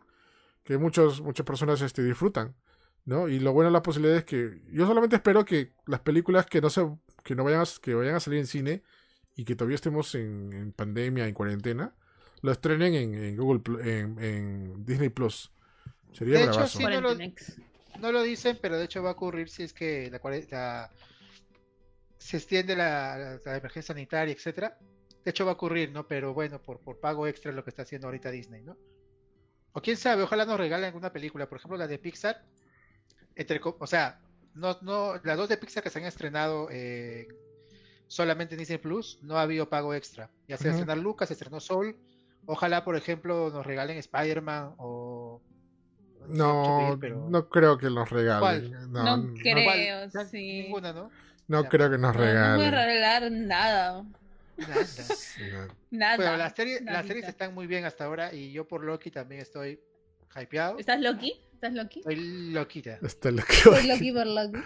Que 0.64 0.78
muchos, 0.78 1.20
muchas 1.22 1.46
personas 1.46 1.80
este, 1.82 2.02
disfrutan. 2.04 2.56
¿no? 3.04 3.28
Y 3.28 3.38
lo 3.38 3.52
bueno 3.52 3.68
de 3.68 3.72
la 3.72 3.82
posibilidad 3.82 4.18
es 4.18 4.24
que 4.24 4.62
yo 4.72 4.86
solamente 4.86 5.16
espero 5.16 5.44
que 5.44 5.72
las 5.86 6.00
películas 6.00 6.46
que 6.46 6.60
no 6.60 6.70
se 6.70 6.84
que 7.26 7.34
no 7.34 7.42
vayan 7.42 7.60
a, 7.62 7.64
que 7.82 7.92
vayan 7.92 8.14
a 8.14 8.20
salir 8.20 8.38
en 8.38 8.46
cine 8.46 8.82
y 9.34 9.44
que 9.44 9.56
todavía 9.56 9.74
estemos 9.74 10.14
en, 10.14 10.52
en 10.52 10.72
pandemia, 10.72 11.26
en 11.26 11.34
cuarentena, 11.34 11.92
lo 12.40 12.52
estrenen 12.52 12.94
en, 12.94 13.14
en 13.14 13.36
Google 13.36 13.60
en, 13.82 14.18
en 14.22 14.86
Disney 14.86 15.08
Plus. 15.08 15.50
Sería 16.12 16.38
De 16.38 16.44
hecho, 16.44 16.52
bravazo. 16.52 16.78
sí, 16.78 16.84
no 16.84 17.00
lo-. 17.00 17.16
No 18.00 18.12
lo 18.12 18.22
dicen, 18.22 18.58
pero 18.62 18.78
de 18.78 18.84
hecho 18.84 19.02
va 19.02 19.08
a 19.10 19.12
ocurrir 19.12 19.48
si 19.48 19.64
es 19.64 19.72
que 19.72 20.08
la, 20.10 20.20
la- 20.50 20.90
se 22.18 22.36
extiende 22.36 22.76
la, 22.76 23.16
la- 23.18 23.40
la 23.44 23.56
emergencia 23.56 23.94
sanitaria, 23.94 24.32
etcétera. 24.32 24.78
De 25.24 25.30
hecho 25.30 25.44
va 25.44 25.52
a 25.52 25.54
ocurrir, 25.54 25.90
¿no? 25.90 26.06
Pero 26.06 26.32
bueno, 26.32 26.62
por, 26.62 26.78
por 26.78 27.00
pago 27.00 27.26
extra 27.26 27.50
es 27.50 27.56
lo 27.56 27.64
que 27.64 27.70
está 27.70 27.82
haciendo 27.82 28.06
ahorita 28.06 28.30
Disney, 28.30 28.62
¿no? 28.62 28.76
O 29.72 29.80
quién 29.82 29.96
sabe, 29.96 30.22
ojalá 30.22 30.44
nos 30.44 30.58
regalen 30.58 30.86
alguna 30.86 31.12
película, 31.12 31.48
por 31.48 31.58
ejemplo 31.58 31.76
la 31.76 31.88
de 31.88 31.98
Pixar, 31.98 32.44
entre, 33.34 33.60
o 33.62 33.86
sea, 33.86 34.20
no, 34.56 34.76
no, 34.82 35.20
las 35.22 35.36
dos 35.36 35.48
de 35.48 35.56
Pixar 35.56 35.82
que 35.82 35.90
se 35.90 35.98
han 35.98 36.04
estrenado 36.04 36.68
eh, 36.70 37.28
solamente 38.08 38.54
en 38.54 38.58
Disney 38.58 38.78
Plus, 38.78 39.18
no 39.22 39.38
ha 39.38 39.42
habido 39.42 39.68
pago 39.68 39.94
extra. 39.94 40.30
Ya 40.48 40.56
se 40.56 40.68
Ujú. 40.68 40.78
estrenar 40.78 40.98
Lucas, 40.98 41.28
se 41.28 41.34
estrenó 41.34 41.60
Soul, 41.60 41.96
ojalá 42.46 42.84
por 42.84 42.96
ejemplo 42.96 43.50
nos 43.50 43.64
regalen 43.66 43.98
Spider-Man 43.98 44.74
o... 44.78 45.42
No, 46.28 46.76
pedir, 46.78 46.98
pero- 46.98 47.28
no 47.30 47.48
creo 47.48 47.78
que 47.78 47.88
nos 47.88 48.10
regalen. 48.10 48.70
¿Cuál? 48.70 48.92
No, 48.92 49.04
No 49.04 49.16
no, 49.18 49.34
creo, 49.40 50.08
¿Cuál? 50.10 50.26
sí. 50.28 50.62
Ninguna, 50.62 50.92
¿no? 50.92 51.10
no 51.46 51.62
Ya. 51.62 51.68
creo 51.68 51.90
que 51.90 51.98
nos 51.98 52.14
No, 52.16 52.20
no 52.20 52.26
voy 52.26 52.26
a 52.26 52.32
regalen. 52.56 52.72
regalar 52.72 53.30
nada. 53.32 54.04
Nada. 54.56 54.84
Nada. 55.90 56.16
Bueno, 56.16 56.36
las 56.38 56.54
series, 56.54 56.82
las 56.82 57.06
series 57.06 57.28
están 57.28 57.54
muy 57.54 57.66
bien 57.66 57.84
hasta 57.84 58.06
ahora 58.06 58.32
y 58.34 58.50
yo 58.52 58.66
por 58.66 58.82
Loki 58.82 59.10
también 59.10 59.40
estoy 59.42 59.78
hypeado. 60.34 60.78
¿Estás 60.78 61.00
Loki? 61.00 61.40
¿Estás 61.56 61.72
Loki? 61.72 61.98
Estoy 62.00 62.16
loquita. 62.52 62.98
Está 63.02 63.30
lo 63.30 63.42
que- 63.42 63.54
Estoy 63.54 63.86
Loki 63.88 64.12
por 64.12 64.26
Loki. 64.26 64.58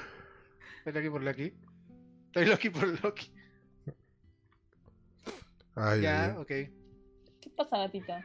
Estoy 0.85 0.93
Loki 0.93 1.09
por 1.11 1.23
Loki. 1.23 1.55
Estoy 2.27 2.47
Loki 2.47 2.71
por 2.71 3.05
Loki. 3.05 3.33
Ay, 5.77 6.01
Ya, 6.03 6.35
ok. 6.39 6.47
¿Qué 6.49 7.51
pasa, 7.57 7.79
gatita? 7.79 8.25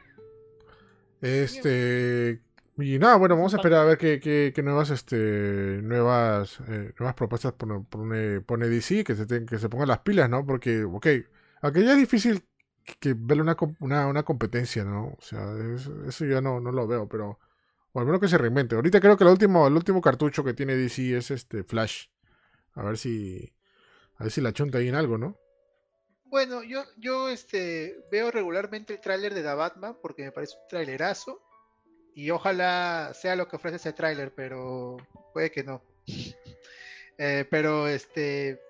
Este. 1.22 2.42
Y 2.78 2.98
nada, 2.98 3.16
bueno, 3.16 3.36
vamos 3.36 3.54
a 3.54 3.56
esperar 3.56 3.80
a 3.82 3.84
ver 3.84 3.96
qué, 3.98 4.20
qué, 4.20 4.52
qué 4.54 4.62
nuevas, 4.62 4.90
este, 4.90 5.80
nuevas, 5.82 6.58
eh, 6.68 6.92
nuevas 6.98 7.14
propuestas 7.14 7.52
pone, 7.54 7.86
pone, 7.88 8.40
pone 8.42 8.68
DC, 8.68 9.02
que 9.02 9.14
se, 9.14 9.24
ten- 9.26 9.46
que 9.46 9.58
se 9.58 9.68
pongan 9.70 9.88
las 9.88 10.00
pilas, 10.00 10.28
¿no? 10.28 10.44
Porque, 10.44 10.84
ok, 10.84 11.06
aunque 11.62 11.82
ya 11.84 11.92
es 11.92 11.98
difícil 11.98 12.44
que 13.00 13.14
verle 13.16 13.44
una, 13.44 13.56
una, 13.80 14.06
una 14.08 14.22
competencia, 14.24 14.84
¿no? 14.84 15.14
O 15.16 15.22
sea, 15.22 15.54
es- 15.74 15.86
eso 16.06 16.26
ya 16.26 16.42
no, 16.42 16.60
no 16.60 16.70
lo 16.70 16.86
veo, 16.86 17.08
pero, 17.08 17.38
o 17.96 18.00
al 18.00 18.04
menos 18.04 18.20
que 18.20 18.28
se 18.28 18.36
reinvente. 18.36 18.74
Ahorita 18.74 19.00
creo 19.00 19.16
que 19.16 19.24
el 19.24 19.30
último, 19.30 19.66
el 19.66 19.72
último 19.72 20.02
cartucho 20.02 20.44
que 20.44 20.52
tiene 20.52 20.76
DC 20.76 21.16
es 21.16 21.30
este 21.30 21.64
Flash. 21.64 22.08
A 22.74 22.82
ver 22.82 22.98
si, 22.98 23.54
a 24.18 24.24
ver 24.24 24.30
si 24.30 24.42
la 24.42 24.52
chunta 24.52 24.76
ahí 24.76 24.88
en 24.88 24.94
algo, 24.94 25.16
¿no? 25.16 25.40
Bueno, 26.26 26.62
yo, 26.62 26.84
yo 26.98 27.30
este, 27.30 28.04
veo 28.12 28.30
regularmente 28.30 28.92
el 28.92 29.00
tráiler 29.00 29.32
de 29.32 29.42
The 29.42 29.54
Batman 29.54 29.96
porque 30.02 30.24
me 30.24 30.30
parece 30.30 30.56
un 30.60 30.68
trailerazo. 30.68 31.40
Y 32.14 32.30
ojalá 32.30 33.12
sea 33.14 33.34
lo 33.34 33.48
que 33.48 33.56
ofrece 33.56 33.76
ese 33.76 33.94
tráiler, 33.94 34.34
pero 34.34 34.98
puede 35.32 35.50
que 35.50 35.64
no. 35.64 35.82
Eh, 37.18 37.46
pero 37.50 37.88
este, 37.88 38.60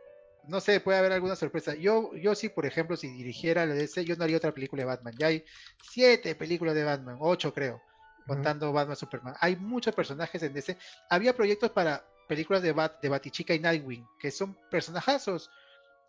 no 0.46 0.60
sé, 0.60 0.78
puede 0.78 0.98
haber 0.98 1.10
alguna 1.10 1.34
sorpresa. 1.34 1.74
Yo, 1.74 2.14
yo 2.14 2.36
sí, 2.36 2.48
por 2.48 2.64
ejemplo, 2.64 2.96
si 2.96 3.08
dirigiera 3.08 3.66
la 3.66 3.74
DC, 3.74 4.04
yo 4.04 4.14
no 4.14 4.22
haría 4.22 4.36
otra 4.36 4.54
película 4.54 4.82
de 4.82 4.86
Batman. 4.86 5.14
Ya 5.18 5.26
hay 5.26 5.44
siete 5.82 6.36
películas 6.36 6.76
de 6.76 6.84
Batman, 6.84 7.16
ocho 7.18 7.52
creo, 7.52 7.82
contando 8.26 8.72
Batman 8.72 8.96
Superman. 8.96 9.34
Hay 9.40 9.56
muchos 9.56 9.94
personajes 9.94 10.42
en 10.42 10.52
DC. 10.52 10.76
Había 11.10 11.34
proyectos 11.36 11.70
para 11.70 12.04
películas 12.28 12.62
de, 12.62 12.72
Bat, 12.72 13.00
de 13.00 13.08
Batichica 13.08 13.54
y 13.54 13.60
Nightwing, 13.60 14.06
que 14.18 14.30
son 14.30 14.56
personajazos 14.70 15.50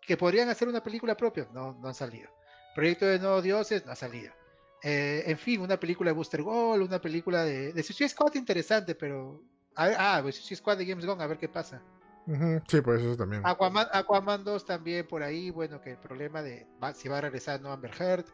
que 0.00 0.16
podrían 0.16 0.48
hacer 0.48 0.68
una 0.68 0.82
película 0.82 1.16
propia. 1.16 1.48
No, 1.52 1.74
no 1.80 1.88
han 1.88 1.94
salido. 1.94 2.28
Proyecto 2.74 3.06
de 3.06 3.18
Nuevos 3.18 3.42
Dioses 3.42 3.84
no 3.86 3.92
ha 3.92 3.96
salido. 3.96 4.32
Eh, 4.82 5.24
en 5.26 5.38
fin, 5.38 5.60
una 5.60 5.78
película 5.78 6.10
de 6.10 6.14
Booster 6.16 6.42
Gold, 6.42 6.82
una 6.82 7.00
película 7.00 7.44
de, 7.44 7.72
de 7.72 7.82
Suicide 7.82 8.08
Squad 8.08 8.34
interesante, 8.34 8.94
pero... 8.94 9.42
a 9.74 9.86
ver- 9.88 9.96
ah, 9.98 10.18
pues 10.22 10.36
Suicide 10.36 10.56
Squad 10.56 10.78
de 10.78 10.86
James 10.86 11.04
Gunn, 11.04 11.20
a 11.20 11.26
ver 11.26 11.38
qué 11.38 11.48
pasa. 11.48 11.82
Sí, 12.68 12.80
pues 12.82 13.00
eso 13.02 13.16
también. 13.16 13.42
Aquaman, 13.44 13.86
Aquaman 13.90 14.44
2 14.44 14.64
también 14.66 15.06
por 15.06 15.22
ahí, 15.22 15.50
bueno, 15.50 15.80
que 15.80 15.92
el 15.92 15.96
problema 15.98 16.42
de 16.42 16.66
va- 16.82 16.92
si 16.94 17.08
va 17.08 17.18
a 17.18 17.20
regresar 17.22 17.60
no 17.60 17.72
Amber 17.72 17.90
Heard. 17.98 18.26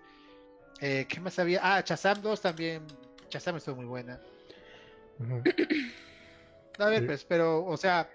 Eh, 0.81 1.07
¿Qué 1.09 1.21
más 1.21 1.39
había? 1.39 1.61
Ah, 1.63 1.81
Shazam 1.81 2.21
2 2.21 2.41
también. 2.41 2.83
Shazam 3.31 3.57
estuvo 3.57 3.77
muy 3.77 3.87
buena. 3.87 4.21
A 6.79 6.87
ver, 6.89 7.01
Sí. 7.01 7.07
pues, 7.07 7.25
pero, 7.25 7.65
o 7.65 7.77
sea, 7.77 8.11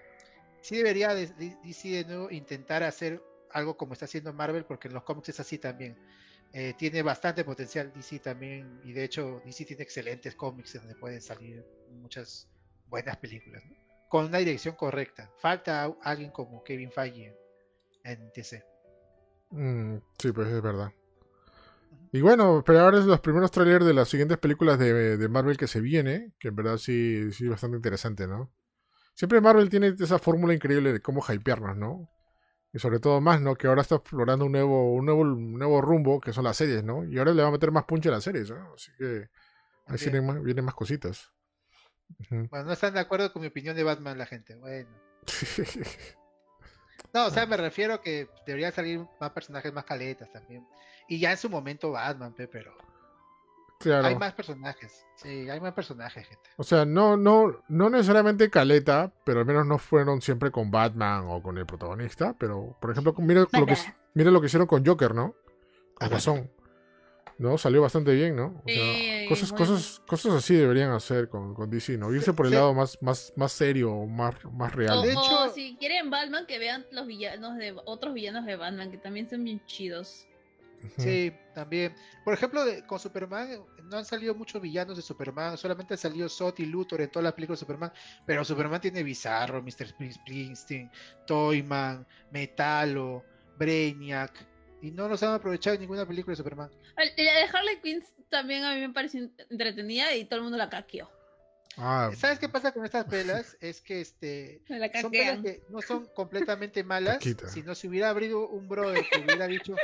sí 0.60 0.76
debería 0.76 1.14
de- 1.14 1.28
de- 1.28 1.56
DC 1.64 1.88
de 1.88 2.04
nuevo 2.04 2.30
intentar 2.30 2.82
hacer 2.82 3.22
algo 3.52 3.76
como 3.76 3.94
está 3.94 4.04
haciendo 4.04 4.32
Marvel, 4.32 4.64
porque 4.64 4.88
en 4.88 4.94
los 4.94 5.02
cómics 5.04 5.30
es 5.30 5.40
así 5.40 5.58
también. 5.58 5.96
Eh, 6.52 6.74
tiene 6.76 7.02
bastante 7.02 7.44
potencial 7.44 7.92
DC 7.94 8.18
también, 8.18 8.80
y 8.84 8.92
de 8.92 9.04
hecho 9.04 9.40
DC 9.44 9.64
tiene 9.64 9.82
excelentes 9.82 10.34
cómics 10.34 10.74
donde 10.74 10.94
pueden 10.96 11.22
salir 11.22 11.64
muchas 11.90 12.48
buenas 12.88 13.16
películas, 13.16 13.62
¿no? 13.64 13.76
con 14.08 14.26
una 14.26 14.38
dirección 14.38 14.74
correcta. 14.74 15.30
Falta 15.38 15.84
alguien 16.02 16.32
como 16.32 16.64
Kevin 16.64 16.90
Feige 16.90 17.36
en, 18.02 18.10
en 18.20 18.32
DC. 18.34 18.64
Mm, 19.50 19.96
sí, 20.18 20.32
pues 20.32 20.48
es 20.48 20.60
verdad. 20.60 20.92
Y 22.12 22.20
bueno, 22.22 22.58
esperar 22.58 22.94
es 22.94 23.04
los 23.04 23.20
primeros 23.20 23.50
trailers 23.50 23.86
de 23.86 23.94
las 23.94 24.08
siguientes 24.08 24.38
películas 24.38 24.78
de, 24.78 25.16
de 25.16 25.28
Marvel 25.28 25.56
que 25.56 25.68
se 25.68 25.80
viene, 25.80 26.32
que 26.38 26.48
en 26.48 26.56
verdad 26.56 26.76
sí, 26.76 27.30
sí 27.32 27.46
bastante 27.46 27.76
interesante, 27.76 28.26
¿no? 28.26 28.52
Siempre 29.14 29.40
Marvel 29.40 29.68
tiene 29.68 29.94
esa 29.98 30.18
fórmula 30.18 30.54
increíble 30.54 30.92
de 30.92 31.00
cómo 31.00 31.22
hypearnos, 31.22 31.76
¿no? 31.76 32.08
Y 32.72 32.78
sobre 32.78 33.00
todo 33.00 33.20
más, 33.20 33.40
¿no? 33.40 33.54
Que 33.54 33.66
ahora 33.66 33.82
está 33.82 33.96
explorando 33.96 34.46
un 34.46 34.52
nuevo, 34.52 34.94
un 34.94 35.04
nuevo, 35.04 35.20
un 35.20 35.58
nuevo 35.58 35.80
rumbo, 35.80 36.20
que 36.20 36.32
son 36.32 36.44
las 36.44 36.56
series, 36.56 36.82
¿no? 36.82 37.04
Y 37.04 37.18
ahora 37.18 37.34
le 37.34 37.42
va 37.42 37.48
a 37.48 37.52
meter 37.52 37.70
más 37.70 37.84
punch 37.84 38.06
a 38.06 38.12
las 38.12 38.24
series, 38.24 38.50
¿no? 38.50 38.74
Así 38.74 38.90
que 38.96 39.28
ahí 39.86 39.98
vienen 39.98 40.26
más, 40.26 40.42
vienen 40.42 40.64
más 40.64 40.74
cositas. 40.74 41.32
Bueno, 42.28 42.64
no 42.64 42.72
están 42.72 42.94
de 42.94 43.00
acuerdo 43.00 43.32
con 43.32 43.42
mi 43.42 43.48
opinión 43.48 43.76
de 43.76 43.84
Batman 43.84 44.18
la 44.18 44.26
gente. 44.26 44.56
Bueno. 44.56 44.88
No, 47.12 47.26
o 47.26 47.30
sea, 47.30 47.46
me 47.46 47.56
refiero 47.56 48.00
que 48.00 48.28
deberían 48.46 48.72
salir 48.72 49.04
más 49.20 49.30
personajes 49.30 49.72
más 49.72 49.84
caletas 49.84 50.30
también. 50.32 50.64
Y 51.10 51.18
ya 51.18 51.32
en 51.32 51.36
su 51.36 51.50
momento 51.50 51.90
Batman, 51.90 52.32
pe, 52.32 52.46
pero 52.48 52.72
claro. 53.78 54.06
hay 54.06 54.16
más 54.16 54.32
personajes. 54.32 55.04
Sí, 55.16 55.50
hay 55.50 55.60
más 55.60 55.74
personajes, 55.74 56.26
gente. 56.26 56.48
O 56.56 56.62
sea, 56.62 56.84
no, 56.86 57.16
no, 57.16 57.60
no 57.68 57.90
necesariamente 57.90 58.48
caleta, 58.48 59.12
pero 59.24 59.40
al 59.40 59.44
menos 59.46 59.66
no 59.66 59.76
fueron 59.78 60.22
siempre 60.22 60.50
con 60.50 60.70
Batman 60.70 61.24
o 61.26 61.42
con 61.42 61.58
el 61.58 61.66
protagonista. 61.66 62.34
Pero, 62.38 62.76
por 62.80 62.90
ejemplo, 62.92 63.12
mira 63.18 63.40
lo 63.52 63.66
que, 63.66 63.76
mira 64.14 64.30
lo 64.30 64.40
que 64.40 64.46
hicieron 64.46 64.66
con 64.68 64.86
Joker, 64.86 65.14
¿no? 65.14 65.34
Con. 65.94 66.08
Guasón. 66.08 66.50
¿No? 67.38 67.56
Salió 67.58 67.80
bastante 67.82 68.12
bien, 68.14 68.36
¿no? 68.36 68.62
O 68.64 68.68
sea, 68.68 68.74
Sí, 68.94 69.26
cosas, 69.28 69.52
cosas, 69.52 70.02
cosas 70.06 70.34
así 70.34 70.54
deberían 70.54 70.90
hacer 70.92 71.28
con, 71.30 71.54
con 71.54 71.70
DC, 71.70 71.96
¿no? 71.96 72.12
Irse 72.14 72.34
por 72.34 72.44
el 72.46 72.52
Sí. 72.52 72.56
lado 72.58 72.74
más, 72.74 72.98
más, 73.00 73.32
más 73.34 73.50
serio, 73.52 74.06
más, 74.06 74.34
más 74.52 74.74
real. 74.74 74.98
O, 74.98 75.02
De 75.02 75.12
hecho- 75.12 75.44
o 75.44 75.48
si 75.48 75.74
quieren 75.78 76.10
Batman, 76.10 76.44
que 76.46 76.58
vean 76.58 76.84
los 76.92 77.06
villanos 77.06 77.56
de 77.56 77.74
otros 77.86 78.12
villanos 78.12 78.44
de 78.44 78.56
Batman, 78.56 78.90
que 78.90 78.98
también 78.98 79.28
son 79.28 79.42
bien 79.42 79.64
chidos. 79.64 80.26
Sí, 80.98 81.32
también. 81.54 81.94
Por 82.24 82.34
ejemplo, 82.34 82.64
de- 82.64 82.86
con 82.86 82.98
Superman 82.98 83.62
no 83.84 83.96
han 83.98 84.04
salido 84.04 84.34
muchos 84.34 84.60
villanos 84.62 84.96
de 84.96 85.02
Superman, 85.02 85.56
solamente 85.58 85.94
han 85.94 85.98
salido 85.98 86.28
Zod 86.28 86.58
y 86.58 86.66
Luthor 86.66 87.00
en 87.00 87.10
todas 87.10 87.24
las 87.24 87.34
películas 87.34 87.58
de 87.60 87.66
Superman, 87.66 87.92
pero 88.26 88.44
Superman 88.44 88.80
tiene 88.80 89.02
Bizarro, 89.02 89.62
Mr. 89.62 89.88
Springsteen, 90.12 90.90
Toyman, 91.26 92.06
Metalo, 92.30 93.24
Brainiac, 93.58 94.32
y 94.82 94.90
no 94.90 95.08
los 95.08 95.22
han 95.22 95.34
aprovechado 95.34 95.74
en 95.74 95.80
ninguna 95.82 96.06
película 96.06 96.32
de 96.32 96.36
Superman. 96.36 96.70
La 96.96 97.04
de 97.04 97.42
Harley 97.52 97.80
Quinn 97.82 98.02
también 98.28 98.64
a 98.64 98.74
mí 98.74 98.80
me 98.80 98.90
pareció 98.90 99.28
entretenida 99.50 100.14
y 100.14 100.24
todo 100.24 100.36
el 100.36 100.42
mundo 100.44 100.56
la 100.56 100.70
caqueó. 100.70 101.10
Ah, 101.76 102.10
¿Sabes 102.16 102.38
qué 102.38 102.48
pasa 102.48 102.72
con 102.72 102.84
estas 102.84 103.04
pelas? 103.04 103.56
Es 103.60 103.80
que 103.80 104.00
este 104.00 104.60
son 105.00 105.10
pelas 105.12 105.40
que 105.40 105.62
no 105.68 105.80
son 105.82 106.06
completamente 106.14 106.82
malas, 106.84 107.22
si 107.22 107.62
no 107.62 107.74
se 107.74 107.88
hubiera 107.88 108.10
abrido 108.10 108.48
un 108.48 108.68
brother 108.68 109.04
que 109.10 109.20
hubiera 109.20 109.46
dicho 109.46 109.76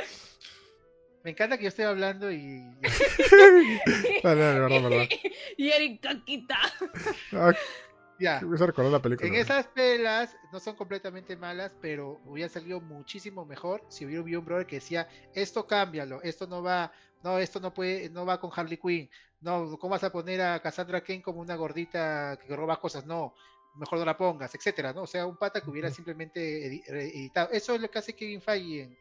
me 1.27 1.31
encanta 1.31 1.57
que 1.57 1.63
yo 1.63 1.67
esté 1.67 1.83
hablando 1.83 2.31
y 2.31 2.63
dale, 4.23 4.41
dale, 4.41 4.59
verdad, 4.61 4.81
verdad. 4.81 5.07
y 5.57 5.69
Eric 5.69 6.01
caquita. 6.01 6.57
Ah, 7.33 7.53
ya. 8.17 8.39
me 8.39 8.55
hizo 8.55 8.65
recordar 8.65 8.93
la 8.93 9.01
película. 9.01 9.27
En 9.27 9.35
esas 9.35 9.67
pelas 9.67 10.37
no 10.53 10.61
son 10.61 10.77
completamente 10.77 11.35
malas, 11.35 11.75
pero 11.81 12.21
hubiera 12.23 12.47
salido 12.47 12.79
muchísimo 12.79 13.43
mejor 13.43 13.83
si 13.89 14.05
hubiera 14.05 14.21
habido 14.21 14.39
un 14.39 14.45
brother 14.45 14.65
que 14.67 14.77
decía, 14.77 15.09
esto 15.33 15.67
cámbialo, 15.67 16.21
esto 16.23 16.47
no 16.47 16.63
va, 16.63 16.93
no, 17.23 17.39
esto 17.39 17.59
no 17.59 17.73
puede, 17.73 18.09
no 18.09 18.25
va 18.25 18.39
con 18.39 18.49
Harley 18.55 18.77
Quinn, 18.77 19.09
no, 19.41 19.77
¿cómo 19.77 19.91
vas 19.91 20.05
a 20.05 20.13
poner 20.13 20.39
a 20.41 20.61
Cassandra 20.61 21.01
Kane 21.01 21.21
como 21.21 21.41
una 21.41 21.57
gordita 21.57 22.39
que 22.39 22.55
roba 22.55 22.79
cosas? 22.79 23.05
No, 23.05 23.33
mejor 23.75 23.99
no 23.99 24.05
la 24.05 24.15
pongas, 24.15 24.55
etcétera, 24.55 24.93
¿no? 24.93 25.01
O 25.01 25.07
sea, 25.07 25.25
un 25.25 25.35
pata 25.35 25.59
que 25.59 25.69
hubiera 25.69 25.91
simplemente 25.91 26.67
editado. 26.87 27.49
Eso 27.51 27.75
es 27.75 27.81
lo 27.81 27.91
que 27.91 27.99
hace 27.99 28.15
Kevin 28.15 28.41
Feige 28.41 28.83
en, 28.83 28.97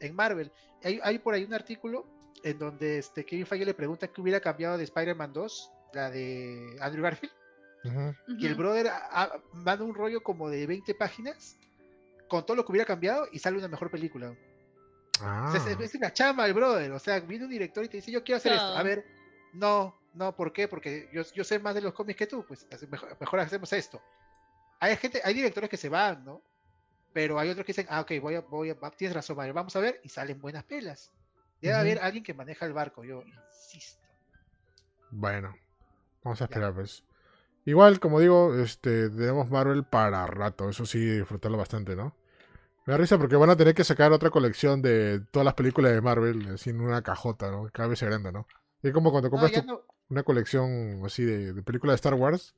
en 0.00 0.14
Marvel. 0.14 0.52
Hay, 0.82 1.00
hay 1.02 1.18
por 1.18 1.34
ahí 1.34 1.44
un 1.44 1.54
artículo 1.54 2.06
en 2.42 2.58
donde 2.58 2.98
este 2.98 3.24
Kevin 3.24 3.46
Feige 3.46 3.64
le 3.64 3.74
pregunta 3.74 4.08
qué 4.08 4.20
hubiera 4.20 4.40
cambiado 4.40 4.76
de 4.78 4.84
Spider-Man 4.84 5.32
2, 5.32 5.72
la 5.94 6.10
de 6.10 6.76
Andrew 6.80 7.02
Garfield. 7.02 7.32
Y 8.38 8.46
el 8.46 8.54
brother 8.56 8.90
manda 9.52 9.84
un 9.84 9.94
rollo 9.94 10.22
como 10.22 10.50
de 10.50 10.66
20 10.66 10.94
páginas 10.94 11.56
con 12.28 12.44
todo 12.44 12.56
lo 12.56 12.64
que 12.64 12.72
hubiera 12.72 12.84
cambiado 12.86 13.28
y 13.30 13.38
sale 13.38 13.58
una 13.58 13.68
mejor 13.68 13.90
película. 13.90 14.34
Ah, 15.20 15.52
O 15.54 15.58
sea, 15.58 15.72
es, 15.72 15.80
es 15.80 15.94
una 15.94 16.12
chamba 16.12 16.46
el 16.46 16.54
brother. 16.54 16.90
O 16.92 16.98
sea, 16.98 17.20
viene 17.20 17.44
un 17.44 17.50
director 17.50 17.84
y 17.84 17.88
te 17.88 17.98
dice, 17.98 18.10
yo 18.10 18.24
quiero 18.24 18.38
hacer 18.38 18.52
esto. 18.52 18.64
A 18.76 18.82
ver, 18.82 19.04
no, 19.52 19.96
no, 20.14 20.34
¿por 20.34 20.52
qué? 20.52 20.66
Porque 20.66 21.08
yo, 21.12 21.22
yo 21.34 21.44
sé 21.44 21.58
más 21.60 21.74
de 21.74 21.80
los 21.80 21.94
cómics 21.94 22.18
que 22.18 22.26
tú, 22.26 22.44
pues 22.46 22.66
mejor, 22.90 23.16
mejor 23.20 23.40
hacemos 23.40 23.72
esto. 23.72 24.02
Hay 24.80 24.96
gente, 24.96 25.20
hay 25.24 25.32
directores 25.34 25.70
que 25.70 25.76
se 25.76 25.88
van, 25.88 26.24
¿no? 26.24 26.42
Pero 27.16 27.38
hay 27.38 27.48
otros 27.48 27.64
que 27.64 27.72
dicen, 27.72 27.86
ah, 27.88 28.02
ok, 28.02 28.12
voy 28.20 28.34
a, 28.34 28.40
voy 28.42 28.68
a, 28.70 28.76
tienes 28.90 29.14
razón, 29.16 29.36
Mario, 29.38 29.54
vamos 29.54 29.74
a 29.74 29.80
ver, 29.80 30.00
y 30.04 30.08
salen 30.10 30.38
buenas 30.38 30.64
pelas. 30.64 31.10
Debe 31.62 31.74
haber 31.74 31.98
alguien 31.98 32.22
que 32.22 32.34
maneja 32.34 32.66
el 32.66 32.74
barco, 32.74 33.04
yo 33.04 33.22
insisto. 33.22 34.06
Bueno, 35.10 35.54
vamos 36.24 36.40
a 36.40 36.44
esperar, 36.44 36.74
pues. 36.74 37.04
Igual, 37.66 38.00
como 38.00 38.20
digo, 38.20 38.56
este, 38.56 39.10
tenemos 39.10 39.50
Marvel 39.50 39.84
para 39.84 40.26
rato, 40.26 40.68
eso 40.70 40.86
sí, 40.86 41.00
disfrutarlo 41.00 41.58
bastante, 41.58 41.96
¿no? 41.96 42.14
Me 42.86 42.92
da 42.94 42.98
risa 42.98 43.18
porque 43.18 43.36
van 43.36 43.50
a 43.50 43.56
tener 43.56 43.74
que 43.74 43.84
sacar 43.84 44.12
otra 44.12 44.30
colección 44.30 44.82
de 44.82 45.20
todas 45.32 45.44
las 45.44 45.54
películas 45.54 45.92
de 45.92 46.02
Marvel, 46.02 46.54
así 46.54 46.70
en 46.70 46.80
una 46.80 47.02
cajota, 47.02 47.50
¿no? 47.50 47.68
Cada 47.72 47.88
vez 47.88 48.00
se 48.00 48.06
agranda, 48.06 48.32
¿no? 48.32 48.46
Y 48.82 48.88
es 48.88 48.94
como 48.94 49.12
cuando 49.12 49.30
compras 49.30 49.52
tu- 49.52 49.62
no, 49.62 49.82
una 50.10 50.24
colección 50.24 51.02
así 51.06 51.24
de, 51.24 51.52
de 51.54 51.62
películas 51.62 51.94
de 51.94 51.96
Star 51.96 52.14
Wars, 52.14 52.54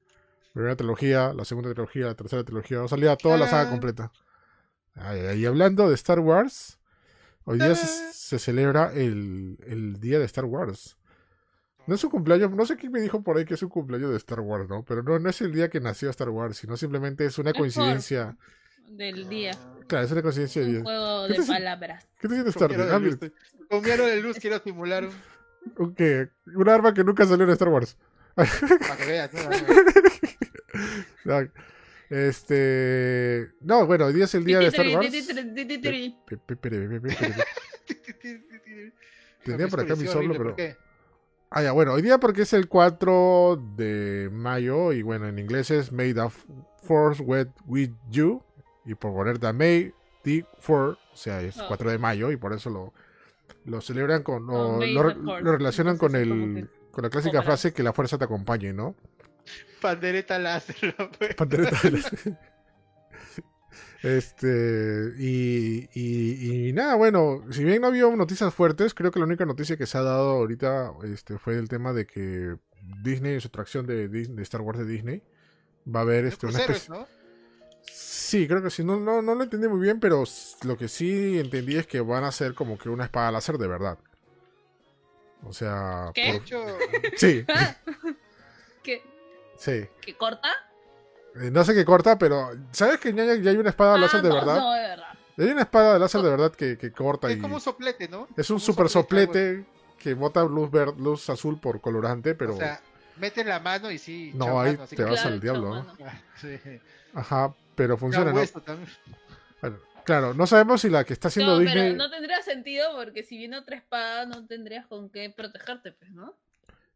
primera 0.52 0.76
trilogía, 0.76 1.32
la 1.34 1.44
segunda 1.44 1.72
trilogía, 1.72 2.06
la 2.06 2.14
tercera 2.16 2.44
trilogía, 2.44 2.80
va 2.80 2.86
a 2.86 2.88
salir 2.88 3.16
toda 3.18 3.38
la 3.38 3.48
saga 3.48 3.68
completa. 3.68 4.12
Y 5.36 5.46
hablando 5.46 5.88
de 5.88 5.94
Star 5.94 6.20
Wars, 6.20 6.78
Hoy 7.50 7.58
día 7.58 7.74
se, 7.74 8.12
se 8.12 8.38
celebra 8.38 8.92
el, 8.92 9.56
el 9.66 9.98
día 10.00 10.18
de 10.18 10.26
Star 10.26 10.44
Wars. 10.44 10.98
No 11.86 11.94
es 11.94 12.00
su 12.02 12.10
cumpleaños, 12.10 12.50
no 12.50 12.66
sé 12.66 12.76
quién 12.76 12.92
me 12.92 13.00
dijo 13.00 13.22
por 13.22 13.38
ahí 13.38 13.46
que 13.46 13.54
es 13.54 13.62
un 13.62 13.70
cumpleaños 13.70 14.10
de 14.10 14.18
Star 14.18 14.40
Wars, 14.40 14.68
¿no? 14.68 14.84
Pero 14.84 15.02
no, 15.02 15.18
no 15.18 15.30
es 15.30 15.40
el 15.40 15.52
día 15.54 15.70
que 15.70 15.80
nació 15.80 16.10
Star 16.10 16.28
Wars, 16.28 16.58
sino 16.58 16.76
simplemente 16.76 17.24
es 17.24 17.38
una 17.38 17.54
coincidencia. 17.54 18.36
Del 18.90 19.30
día. 19.30 19.52
Claro, 19.86 20.04
es 20.04 20.12
una 20.12 20.20
coincidencia 20.20 20.60
de 20.60 20.66
Un 20.66 20.72
días. 20.74 20.82
juego 20.84 21.26
¿Qué 21.26 21.32
de 21.32 21.38
te- 21.40 21.46
palabras. 21.46 22.08
¿Qué 22.20 22.28
te 22.28 22.34
sientes 22.34 22.54
tarde? 22.54 22.76
Ah, 22.90 23.00
con 23.70 23.82
de 23.82 24.20
luz 24.20 24.36
quiero 24.38 24.58
simular 24.58 25.04
un... 25.06 25.12
¿un 25.78 25.94
qué? 25.94 26.28
Un 26.54 26.68
arma 26.68 26.92
que 26.92 27.02
nunca 27.02 27.24
salió 27.24 27.44
en 27.46 27.50
Star 27.52 27.68
Wars. 27.68 27.96
Para 28.34 28.46
que 28.98 29.06
veas, 29.06 29.30
¿no? 29.32 29.40
No, 31.24 31.48
Este. 32.10 33.50
No, 33.60 33.86
bueno, 33.86 34.06
hoy 34.06 34.14
día 34.14 34.24
es 34.24 34.34
el 34.34 34.44
día 34.44 34.58
de 34.58 34.66
Star 34.68 34.86
Wars. 34.88 35.10
Tenía 39.44 39.68
por 39.68 39.80
acá 39.80 39.96
mi 39.96 40.06
solo, 40.06 40.34
pero. 40.36 40.56
Ah, 41.50 41.62
ya, 41.62 41.72
bueno, 41.72 41.94
hoy 41.94 42.02
día 42.02 42.18
porque 42.18 42.42
es 42.42 42.52
el 42.52 42.68
4 42.68 43.72
de 43.76 44.28
mayo 44.30 44.92
y 44.92 45.00
bueno, 45.00 45.26
en 45.28 45.38
inglés 45.38 45.70
es 45.70 45.90
May 45.92 46.12
the 46.12 46.28
Force 46.82 47.22
with, 47.22 47.48
with 47.64 47.90
you 48.10 48.42
y 48.84 48.94
por 48.94 49.14
poner 49.14 49.38
the 49.38 49.54
May 49.54 49.94
the 50.24 50.44
Fourth, 50.58 50.98
o 51.10 51.16
sea, 51.16 51.40
es 51.40 51.58
Oh. 51.58 51.64
4 51.68 51.90
de 51.90 51.98
mayo 51.98 52.30
y 52.30 52.36
por 52.36 52.52
eso 52.52 52.68
lo, 52.68 52.92
lo 53.64 53.80
celebran 53.80 54.22
con, 54.22 54.48
o 54.50 54.76
May 54.76 54.92
lo, 54.92 55.14
lo 55.14 55.52
relacionan 55.52 55.96
con 55.96 56.16
el 56.16 56.68
con 56.90 57.04
la 57.04 57.10
clásica 57.10 57.42
frase 57.42 57.72
que 57.72 57.82
la 57.82 57.94
fuerza 57.94 58.18
te 58.18 58.24
acompañe, 58.24 58.74
¿no? 58.74 58.94
Pandereta 59.80 60.38
láser, 60.38 60.94
¿no? 60.98 61.10
Pues. 61.12 61.34
Pandereta 61.36 61.78
de 61.82 61.90
las- 61.92 62.12
Este, 64.02 65.12
y, 65.18 65.88
y, 65.92 66.68
y 66.68 66.72
nada, 66.72 66.94
bueno, 66.94 67.42
si 67.50 67.64
bien 67.64 67.80
no 67.80 67.88
había 67.88 68.06
noticias 68.14 68.54
fuertes, 68.54 68.94
creo 68.94 69.10
que 69.10 69.18
la 69.18 69.24
única 69.26 69.44
noticia 69.44 69.76
que 69.76 69.86
se 69.86 69.98
ha 69.98 70.02
dado 70.02 70.30
ahorita 70.30 70.92
este, 71.04 71.36
fue 71.38 71.56
el 71.56 71.68
tema 71.68 71.92
de 71.92 72.06
que 72.06 72.56
Disney, 73.02 73.34
en 73.34 73.40
su 73.40 73.48
atracción 73.48 73.86
de, 73.86 74.06
de 74.08 74.42
Star 74.42 74.60
Wars 74.60 74.78
de 74.78 74.84
Disney, 74.84 75.22
va 75.92 76.00
a 76.00 76.02
haber 76.04 76.26
este, 76.26 76.46
una 76.46 76.58
especie... 76.60 76.90
¿no? 76.90 77.06
Sí, 77.82 78.46
creo 78.46 78.62
que 78.62 78.70
sí, 78.70 78.84
no, 78.84 79.00
no, 79.00 79.20
no 79.22 79.34
lo 79.34 79.42
entendí 79.42 79.66
muy 79.68 79.80
bien, 79.80 79.98
pero 80.00 80.22
lo 80.62 80.76
que 80.76 80.86
sí 80.88 81.38
entendí 81.38 81.76
es 81.76 81.86
que 81.86 82.00
van 82.00 82.22
a 82.24 82.30
ser 82.30 82.54
como 82.54 82.78
que 82.78 82.88
una 82.90 83.04
espada 83.04 83.32
láser 83.32 83.58
de 83.58 83.66
verdad. 83.66 83.98
O 85.44 85.52
sea, 85.52 86.10
¿Qué? 86.14 86.32
Por- 86.34 86.42
hecho, 86.42 86.64
sí, 87.16 87.44
¿Qué? 88.82 89.02
Sí. 89.58 89.86
¿Qué 90.00 90.16
corta? 90.16 90.48
Eh, 91.34 91.50
No 91.50 91.62
sé 91.64 91.74
qué 91.74 91.84
corta, 91.84 92.18
pero 92.18 92.50
¿sabes 92.72 92.98
que 92.98 93.12
ya, 93.12 93.24
ya 93.34 93.50
hay 93.50 93.56
una 93.56 93.70
espada 93.70 93.94
Ah, 93.96 93.98
láser 93.98 94.22
de 94.22 94.28
no, 94.30 94.34
verdad? 94.34 94.56
No, 94.56 94.72
de 94.72 94.80
verdad. 94.88 95.08
Hay 95.36 95.46
una 95.50 95.62
espada 95.62 95.92
de 95.94 95.98
láser 96.00 96.22
de 96.22 96.30
verdad 96.30 96.52
que, 96.52 96.76
que 96.78 96.90
corta 96.92 97.30
es 97.30 97.36
y 97.36 97.40
como 97.40 97.54
un 97.56 97.60
soplete, 97.60 98.08
¿no? 98.08 98.26
es 98.36 98.50
un 98.50 98.56
Como 98.56 98.60
super 98.60 98.88
soplete, 98.88 99.32
soplete 99.58 99.66
que 99.98 100.14
bota 100.14 100.42
luz 100.44 100.70
verde, 100.70 100.94
luz 100.98 101.28
azul 101.30 101.60
por 101.60 101.80
colorante, 101.80 102.34
pero 102.34 102.54
O 102.54 102.56
sea, 102.56 102.80
mete 103.16 103.44
la 103.44 103.60
mano 103.60 103.90
y 103.90 103.98
sí. 103.98 104.32
No, 104.34 104.60
ahí 104.60 104.72
mano, 104.72 104.86
te 104.88 104.96
que- 104.96 105.02
vas 105.04 105.20
Claro, 105.20 105.34
al 105.34 105.40
diablo, 105.40 105.74
¿no? 105.74 105.96
Ah, 106.04 106.22
sí. 106.40 106.58
ajá, 107.14 107.54
pero 107.76 107.96
funciona, 107.98 108.32
¿no? 108.32 108.40
Bueno, 109.60 109.78
claro, 110.04 110.34
no 110.34 110.46
sabemos 110.46 110.80
si 110.80 110.88
la 110.88 111.04
que 111.04 111.12
está 111.12 111.28
haciendo 111.28 111.52
No, 111.54 111.58
Disney 111.60 111.90
pero 111.90 111.96
no 111.96 112.10
tendría 112.10 112.42
sentido 112.42 112.94
porque 112.96 113.22
si 113.22 113.36
viene 113.36 113.58
otra 113.58 113.76
espada 113.76 114.24
no 114.26 114.46
tendrías 114.46 114.86
con 114.86 115.10
qué 115.10 115.30
protegerte, 115.30 115.92
pues, 115.92 116.10
¿no? 116.12 116.36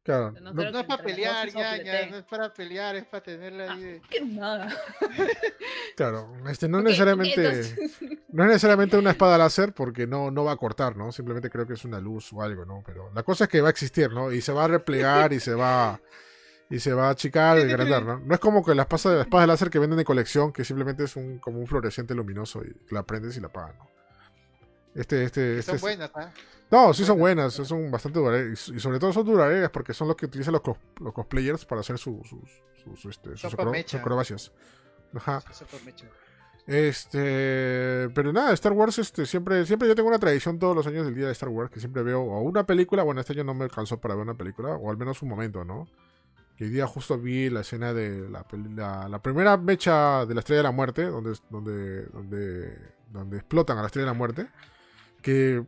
Claro, 0.03 0.33
no 0.33 0.41
no- 0.41 0.53
creo 0.55 0.73
No 0.73 0.81
es 0.81 0.87
para 0.87 1.03
pelear, 1.03 1.49
ya, 1.51 1.83
ya, 1.83 2.07
no 2.11 2.17
es 2.17 2.25
para 2.25 2.53
pelear, 2.53 2.97
es 2.97 3.05
para 3.07 3.23
tenerla 3.23 3.67
Ah, 3.69 3.75
ahí 3.75 3.83
de... 3.83 4.01
que 4.11 4.21
nada. 4.23 4.69
claro, 5.97 6.33
este 6.49 6.69
no 6.69 6.79
Ok, 6.79 6.85
necesariamente 6.85 7.35
entonces- 7.47 8.01
no 8.29 8.43
es 8.45 8.49
necesariamente 8.49 8.97
una 8.97 9.11
espada 9.11 9.39
láser 9.39 9.73
porque 9.73 10.07
no 10.07 10.31
no 10.31 10.45
va 10.45 10.53
a 10.53 10.57
cortar, 10.57 10.97
¿no? 10.97 11.13
Simplemente 11.13 11.51
creo 11.51 11.67
que 11.67 11.75
es 11.75 11.85
una 11.85 12.01
luz 12.01 12.33
o 12.33 12.43
algo, 12.43 12.65
¿no? 12.65 12.83
Pero 12.85 13.11
la 13.15 13.23
cosa 13.23 13.45
es 13.45 13.51
que 13.51 13.61
va 13.61 13.69
a 13.69 13.71
existir, 13.71 14.11
¿no? 14.11 14.33
Y 14.33 14.41
se 14.41 14.53
va 14.53 14.65
a 14.65 14.69
replegar 14.69 15.33
y 15.33 15.41
se 15.41 15.55
va 15.55 16.01
y 16.71 16.79
se 16.79 16.95
va 16.95 17.09
a 17.09 17.11
achicar 17.11 17.59
y 17.59 17.63
agrandar, 17.63 18.03
¿no? 18.03 18.19
No 18.21 18.35
es 18.35 18.41
como 18.41 18.65
que 18.65 18.75
las 18.75 18.87
pasas 18.87 19.13
las 19.13 19.27
espadas 19.27 19.47
láser 19.47 19.69
que 19.69 19.79
venden 19.79 19.99
de 19.99 20.05
colección 20.05 20.53
que 20.53 20.65
simplemente 20.65 21.05
es 21.05 21.17
un 21.17 21.39
como 21.39 21.59
un 21.59 21.67
fluorescente 21.67 22.15
luminoso 22.15 22.63
y 22.65 22.75
la 22.95 23.03
prendes 23.03 23.37
y 23.37 23.41
la 23.41 23.49
apagas, 23.49 23.77
¿no? 23.77 23.89
Este 24.95 25.25
este 25.25 25.59
este 25.59 25.71
son 25.73 25.77
es- 25.77 25.81
buenas, 25.83 26.11
¿ah? 26.15 26.33
No, 26.73 26.93
sí 26.95 27.05
son 27.05 27.19
Buenas. 27.19 27.53
son 27.53 27.91
bastante 27.91 28.19
duraderas. 28.19 28.69
Y 28.71 28.81
sobre 28.81 28.99
todo 28.99 29.13
son 29.13 29.25
duraderas 29.27 29.71
porque 29.71 29.93
son 29.95 30.09
los 30.09 30.17
que 30.17 30.27
utilizan 30.27 30.53
los, 30.53 30.63
cos- 30.63 30.79
los 31.01 31.13
cosplayers 31.13 31.65
para 31.67 31.83
hacer 31.83 31.99
sus, 31.99 32.27
sus, 32.27 33.05
este, 33.05 33.37
sus, 33.37 33.55
acrobacias. 34.01 34.53
Ajá. 35.15 35.41
Este, 36.67 38.09
pero 38.15 38.33
nada, 38.33 38.53
Star 38.55 38.73
Wars, 38.73 38.99
este, 38.99 39.27
siempre, 39.27 39.67
siempre 39.67 39.89
yo 39.89 39.95
tengo 39.95 40.09
una 40.09 40.19
tradición 40.19 40.59
todos 40.59 40.75
los 40.77 40.87
años 40.87 41.05
del 41.05 41.15
día 41.15 41.27
de 41.27 41.33
Star 41.33 41.49
Wars 41.49 41.71
que 41.71 41.81
siempre 41.81 42.03
veo 42.03 42.23
o 42.23 42.41
una 42.41 42.65
película, 42.65 43.03
bueno, 43.03 43.21
este 43.21 43.33
año 43.33 43.45
no 43.45 43.53
me 43.55 43.65
alcanzó 43.65 44.01
para 44.01 44.15
ver 44.15 44.23
una 44.23 44.37
película, 44.37 44.77
o 44.77 44.91
al 44.91 44.97
menos 44.97 45.21
un 45.23 45.29
momento, 45.29 45.65
¿no? 45.65 45.89
Que 46.57 46.65
hoy 46.65 46.71
día 46.71 46.87
justo 46.87 47.19
vi 47.19 47.51
la 47.51 47.61
escena 47.61 47.93
de 47.93 48.29
la, 48.29 48.47
la, 48.77 49.09
la 49.09 49.23
primera 49.23 49.57
mecha 49.57 50.25
de 50.25 50.35
la 50.35 50.41
Estrella 50.41 50.59
de 50.59 50.63
la 50.63 50.71
Muerte, 50.71 51.05
donde, 51.05 51.35
donde, 51.51 52.07
donde, 52.07 52.79
donde 53.11 53.37
explotan 53.39 53.77
a 53.79 53.81
la 53.81 53.87
Estrella 53.89 54.07
de 54.07 54.13
la 54.13 54.19
Muerte, 54.19 54.47
que 55.21 55.65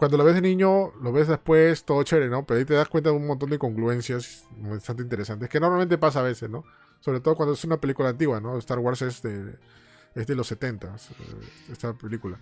cuando 0.00 0.16
lo 0.16 0.24
ves 0.24 0.34
de 0.34 0.40
niño, 0.40 0.94
lo 1.02 1.12
ves 1.12 1.28
después, 1.28 1.84
todo 1.84 2.02
chévere, 2.04 2.30
¿no? 2.30 2.46
Pero 2.46 2.58
ahí 2.58 2.64
te 2.64 2.72
das 2.72 2.88
cuenta 2.88 3.10
de 3.10 3.16
un 3.16 3.26
montón 3.26 3.50
de 3.50 3.56
incongruencias 3.56 4.46
bastante 4.56 5.02
interesantes, 5.02 5.50
que 5.50 5.60
normalmente 5.60 5.98
pasa 5.98 6.20
a 6.20 6.22
veces, 6.22 6.48
¿no? 6.48 6.64
Sobre 7.00 7.20
todo 7.20 7.34
cuando 7.34 7.52
es 7.52 7.62
una 7.64 7.78
película 7.78 8.08
antigua, 8.08 8.40
¿no? 8.40 8.56
Star 8.56 8.78
Wars 8.78 9.02
es 9.02 9.20
de, 9.20 9.58
es 10.14 10.26
de 10.26 10.34
los 10.34 10.46
70, 10.46 10.86
eh, 10.86 10.92
esta 11.70 11.92
película. 11.92 12.38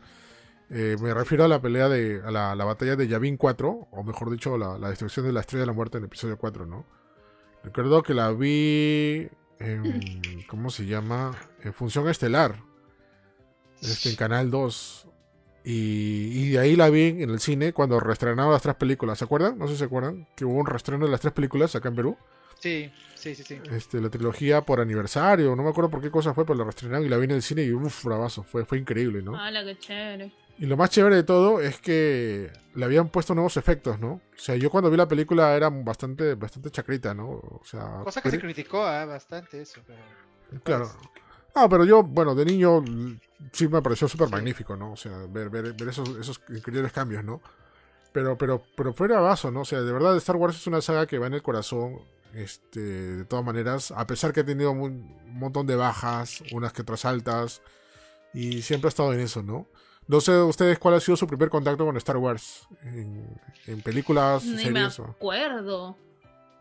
Eh, 0.70 0.96
me 1.00 1.12
refiero 1.12 1.42
a 1.42 1.48
la 1.48 1.60
pelea 1.60 1.88
de. 1.88 2.22
a 2.24 2.30
la, 2.30 2.54
la 2.54 2.64
batalla 2.64 2.94
de 2.94 3.08
Yavin 3.08 3.36
4, 3.36 3.88
o 3.90 4.04
mejor 4.04 4.30
dicho, 4.30 4.56
la, 4.56 4.78
la 4.78 4.90
destrucción 4.90 5.26
de 5.26 5.32
la 5.32 5.40
estrella 5.40 5.62
de 5.62 5.66
la 5.66 5.72
muerte 5.72 5.98
en 5.98 6.04
el 6.04 6.06
episodio 6.06 6.38
4, 6.38 6.64
¿no? 6.64 6.86
Recuerdo 7.64 8.04
que 8.04 8.14
la 8.14 8.30
vi. 8.30 9.28
En, 9.58 10.22
¿Cómo 10.48 10.70
se 10.70 10.86
llama? 10.86 11.34
En 11.64 11.74
Función 11.74 12.08
Estelar. 12.08 12.62
Este, 13.82 14.10
en 14.10 14.14
Canal 14.14 14.48
2. 14.48 15.08
Y, 15.70 16.30
y 16.32 16.48
de 16.52 16.58
ahí 16.60 16.76
la 16.76 16.88
vi 16.88 17.08
en 17.22 17.28
el 17.28 17.40
cine 17.40 17.74
cuando 17.74 18.00
reestrenaban 18.00 18.50
las 18.50 18.62
tres 18.62 18.76
películas. 18.76 19.18
¿Se 19.18 19.26
acuerdan? 19.26 19.58
No 19.58 19.66
sé 19.66 19.74
si 19.74 19.80
se 19.80 19.84
acuerdan. 19.84 20.26
Que 20.34 20.46
hubo 20.46 20.58
un 20.58 20.64
reestreno 20.64 21.04
de 21.04 21.10
las 21.10 21.20
tres 21.20 21.34
películas 21.34 21.76
acá 21.76 21.90
en 21.90 21.94
Perú. 21.94 22.16
Sí, 22.58 22.90
sí, 23.14 23.34
sí, 23.34 23.42
sí. 23.42 23.60
Este, 23.70 24.00
la 24.00 24.08
trilogía 24.08 24.62
por 24.62 24.80
aniversario. 24.80 25.54
No 25.54 25.62
me 25.62 25.68
acuerdo 25.68 25.90
por 25.90 26.00
qué 26.00 26.10
cosa 26.10 26.32
fue, 26.32 26.46
pero 26.46 26.58
la 26.58 26.64
reestrenaron 26.64 27.04
y 27.04 27.10
la 27.10 27.18
vi 27.18 27.24
en 27.24 27.32
el 27.32 27.42
cine 27.42 27.64
y 27.64 27.72
uff, 27.74 28.02
bravazo. 28.02 28.44
Fue, 28.44 28.64
fue 28.64 28.78
increíble, 28.78 29.20
¿no? 29.20 29.36
¡Hala, 29.36 29.62
qué 29.62 29.78
chévere! 29.78 30.32
Y 30.58 30.64
lo 30.64 30.78
más 30.78 30.88
chévere 30.88 31.16
de 31.16 31.22
todo 31.22 31.60
es 31.60 31.78
que 31.82 32.50
le 32.74 32.84
habían 32.86 33.10
puesto 33.10 33.34
nuevos 33.34 33.58
efectos, 33.58 34.00
¿no? 34.00 34.12
O 34.12 34.38
sea, 34.38 34.56
yo 34.56 34.70
cuando 34.70 34.90
vi 34.90 34.96
la 34.96 35.06
película 35.06 35.54
era 35.54 35.68
bastante, 35.68 36.34
bastante 36.34 36.70
chacrita, 36.70 37.12
¿no? 37.12 37.28
O 37.28 37.60
sea, 37.62 38.00
Cosa 38.04 38.22
que 38.22 38.30
se 38.30 38.40
criticó 38.40 38.82
ah, 38.82 39.04
bastante 39.04 39.60
eso, 39.60 39.82
pero... 39.86 40.62
claro. 40.62 40.90
No, 41.54 41.68
pero 41.68 41.84
yo, 41.84 42.02
bueno, 42.02 42.34
de 42.34 42.44
niño 42.44 42.84
sí 43.52 43.68
me 43.68 43.82
pareció 43.82 44.08
súper 44.08 44.28
magnífico, 44.28 44.76
¿no? 44.76 44.92
O 44.92 44.96
sea, 44.96 45.12
ver, 45.28 45.50
ver, 45.50 45.72
ver 45.74 45.88
esos, 45.88 46.08
esos 46.16 46.40
increíbles 46.48 46.92
cambios, 46.92 47.24
¿no? 47.24 47.40
Pero, 48.12 48.36
pero, 48.36 48.62
pero 48.76 48.92
fuera 48.92 49.20
vaso, 49.20 49.50
¿no? 49.50 49.62
O 49.62 49.64
sea, 49.64 49.80
de 49.80 49.92
verdad 49.92 50.16
Star 50.16 50.36
Wars 50.36 50.56
es 50.56 50.66
una 50.66 50.80
saga 50.80 51.06
que 51.06 51.18
va 51.18 51.26
en 51.26 51.34
el 51.34 51.42
corazón, 51.42 52.00
este, 52.34 52.80
de 52.80 53.24
todas 53.24 53.44
maneras, 53.44 53.92
a 53.92 54.06
pesar 54.06 54.32
que 54.32 54.40
ha 54.40 54.44
tenido 54.44 54.70
un, 54.72 55.16
montón 55.26 55.66
de 55.66 55.76
bajas, 55.76 56.42
unas 56.52 56.72
que 56.72 56.82
otras 56.82 57.04
altas, 57.04 57.62
y 58.34 58.62
siempre 58.62 58.88
ha 58.88 58.90
estado 58.90 59.12
en 59.12 59.20
eso, 59.20 59.42
¿no? 59.42 59.66
No 60.06 60.20
sé 60.20 60.36
ustedes 60.40 60.78
cuál 60.78 60.94
ha 60.94 61.00
sido 61.00 61.16
su 61.16 61.26
primer 61.26 61.50
contacto 61.50 61.84
con 61.84 61.96
Star 61.98 62.16
Wars, 62.16 62.66
en, 62.82 63.38
en 63.66 63.82
películas, 63.82 64.44
Ni 64.44 64.52
me 64.52 64.62
series 64.62 65.00
o... 65.00 65.16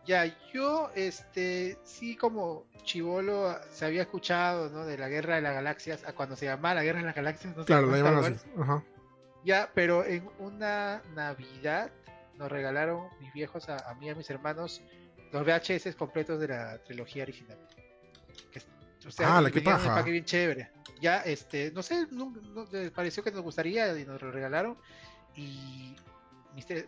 Ya, 0.08 0.24
yo, 0.54 0.90
este, 0.94 1.76
sí 1.84 2.16
como 2.16 2.64
chivolo 2.82 3.54
se 3.70 3.84
había 3.84 4.00
escuchado, 4.02 4.70
¿no? 4.70 4.86
De 4.86 4.96
la 4.96 5.08
Guerra 5.08 5.34
de 5.36 5.42
las 5.42 5.52
Galaxias, 5.52 6.02
a 6.04 6.14
cuando 6.14 6.34
se 6.34 6.46
llamaba 6.46 6.76
la 6.76 6.82
Guerra 6.82 7.00
de 7.00 7.04
las 7.04 7.14
Galaxias, 7.14 7.54
no 7.54 7.64
Claro, 7.66 7.88
la 7.90 7.98
llaman 7.98 8.34
así. 8.34 8.48
Ajá. 8.58 8.82
Ya, 9.44 9.70
pero 9.74 10.04
en 10.06 10.26
una 10.38 11.02
Navidad 11.14 11.90
nos 12.38 12.50
regalaron 12.50 13.08
mis 13.20 13.32
viejos 13.34 13.68
a, 13.68 13.76
a 13.88 13.94
mí 13.96 14.06
y 14.06 14.08
a 14.08 14.14
mis 14.14 14.30
hermanos 14.30 14.80
los 15.30 15.44
VHS 15.44 15.94
completos 15.94 16.40
de 16.40 16.48
la 16.48 16.78
trilogía 16.84 17.24
original. 17.24 17.58
Que 18.50 18.62
Ah, 19.24 19.40
la 19.42 19.50
que 19.50 19.58
un 19.58 19.64
paja. 19.64 19.88
empaque 19.88 20.10
bien 20.10 20.24
chévere. 20.24 20.70
Ya, 21.00 21.18
este, 21.20 21.70
no 21.72 21.82
sé, 21.82 22.06
no, 22.10 22.32
pareció 22.94 23.22
que 23.22 23.30
nos 23.30 23.42
gustaría 23.42 23.96
y 23.98 24.04
nos 24.06 24.20
lo 24.22 24.30
regalaron. 24.32 24.76
Y 25.36 25.94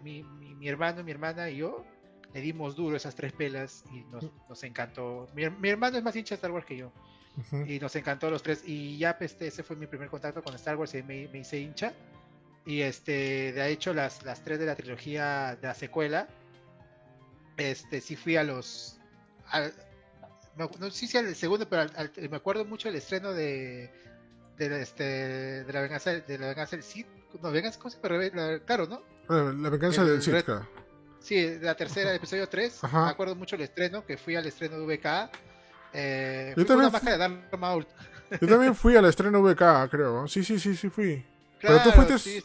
mi, 0.02 0.22
mi- 0.24 0.54
mi 0.54 0.68
hermano, 0.68 1.04
mi 1.04 1.10
hermana 1.12 1.48
y 1.50 1.58
yo 1.58 1.84
le 2.32 2.40
dimos 2.40 2.76
duro 2.76 2.96
esas 2.96 3.14
tres 3.14 3.32
pelas 3.32 3.84
y 3.92 4.00
nos, 4.12 4.26
nos 4.48 4.62
encantó. 4.64 5.28
Mi, 5.34 5.48
mi 5.50 5.68
hermano 5.68 5.96
es 5.98 6.02
más 6.04 6.14
hincha 6.16 6.30
de 6.30 6.36
Star 6.36 6.50
Wars 6.52 6.64
que 6.66 6.76
yo 6.76 6.92
y 7.66 7.78
nos 7.78 7.94
encantó 7.96 8.28
los 8.30 8.42
tres 8.42 8.62
y 8.66 8.98
ya 8.98 9.16
pues, 9.16 9.32
este, 9.32 9.46
ese 9.46 9.62
fue 9.62 9.76
mi 9.76 9.86
primer 9.86 10.08
contacto 10.08 10.42
con 10.42 10.54
Star 10.56 10.76
Wars 10.76 10.94
y 10.94 11.02
me, 11.02 11.28
me 11.28 11.38
hice 11.38 11.58
hincha 11.58 11.92
y 12.66 12.82
este 12.82 13.52
de 13.52 13.68
hecho 13.70 13.94
las, 13.94 14.22
las 14.24 14.42
tres 14.44 14.58
de 14.58 14.66
la 14.66 14.74
trilogía 14.76 15.56
de 15.60 15.66
la 15.68 15.74
secuela 15.74 16.28
este 17.56 18.00
sí 18.00 18.16
fui 18.16 18.36
a 18.36 18.44
los 18.44 18.98
al- 19.50 19.72
acu- 20.58 20.78
no 20.78 20.90
sé 20.90 21.06
si 21.06 21.16
al 21.18 21.34
segundo 21.34 21.68
pero 21.68 21.82
al- 21.82 21.92
al- 21.96 22.28
me 22.30 22.36
acuerdo 22.36 22.64
mucho 22.64 22.88
del 22.88 22.96
estreno 22.96 23.32
de 23.32 23.90
de, 24.58 24.68
la- 24.68 24.78
este, 24.78 25.04
de 25.64 25.72
la 25.72 25.80
venganza 25.80 26.10
de 26.12 26.38
la 26.38 26.48
venganza 26.48 26.76
del 26.76 26.82
Sith. 26.82 27.06
No, 27.40 27.50
venganza, 27.50 27.78
¿cómo 27.78 27.90
se 27.90 27.98
llama? 28.02 28.58
Claro, 28.66 28.86
¿no? 28.86 28.96
Eh, 29.30 29.54
La 29.56 29.70
venganza 29.70 30.02
El 30.02 30.20
del 30.20 30.44
claro. 30.44 30.68
Sí, 31.20 31.36
de 31.40 31.58
la 31.60 31.74
tercera, 31.74 32.14
episodio 32.14 32.48
3. 32.48 32.82
Ajá. 32.84 33.04
Me 33.04 33.10
acuerdo 33.10 33.36
mucho 33.36 33.56
el 33.56 33.62
estreno, 33.62 34.04
que 34.04 34.16
fui 34.16 34.36
al 34.36 34.46
estreno 34.46 34.78
de 34.78 34.86
VK. 34.96 35.30
Eh, 35.92 36.54
Yo 36.56 36.64
fui 36.64 36.90
también 36.90 37.42
de 37.50 37.56
Maul. 37.56 37.86
Yo 38.40 38.46
también 38.48 38.74
fui 38.74 38.96
al 38.96 39.04
estreno 39.06 39.42
VK, 39.42 39.88
creo. 39.90 40.26
Sí, 40.28 40.44
sí, 40.44 40.58
sí, 40.58 40.76
sí 40.76 40.88
fui. 40.88 41.24
Pero 41.60 41.76
tú 41.82 41.90
Claro, 41.90 42.08
fuiste- 42.08 42.18
sí, 42.18 42.42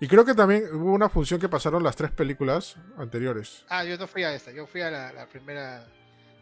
Y 0.00 0.06
creo 0.06 0.24
que 0.24 0.34
también 0.34 0.64
hubo 0.74 0.92
una 0.92 1.08
función 1.08 1.40
que 1.40 1.48
pasaron 1.48 1.82
las 1.82 1.96
tres 1.96 2.10
películas 2.12 2.76
anteriores. 2.96 3.64
Ah, 3.68 3.84
yo 3.84 3.96
no 3.96 4.06
fui 4.06 4.22
a 4.22 4.32
esta, 4.34 4.52
yo 4.52 4.66
fui 4.66 4.80
a 4.82 4.90
la, 4.90 5.12
la 5.12 5.26
primera. 5.26 5.84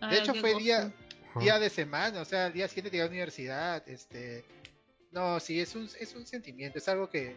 Ah, 0.01 0.09
De 0.11 0.19
hecho, 0.19 0.35
fue 0.35 0.55
día, 0.57 0.93
Ajá. 1.31 1.41
día 1.41 1.59
de 1.59 1.71
semana, 1.71 2.21
o 2.21 2.25
sea, 2.25 2.49
el 2.49 2.53
día 2.53 2.69
siguiente 2.69 3.01
a 3.01 3.05
la 3.05 3.09
universidad. 3.11 3.83
Este, 3.89 4.45
no, 5.13 5.39
sí, 5.41 5.61
es 5.61 5.75
un, 5.75 5.89
es 5.99 6.15
un 6.15 6.27
sentimiento, 6.27 6.79
es 6.79 6.89
algo 6.89 7.09
que. 7.09 7.37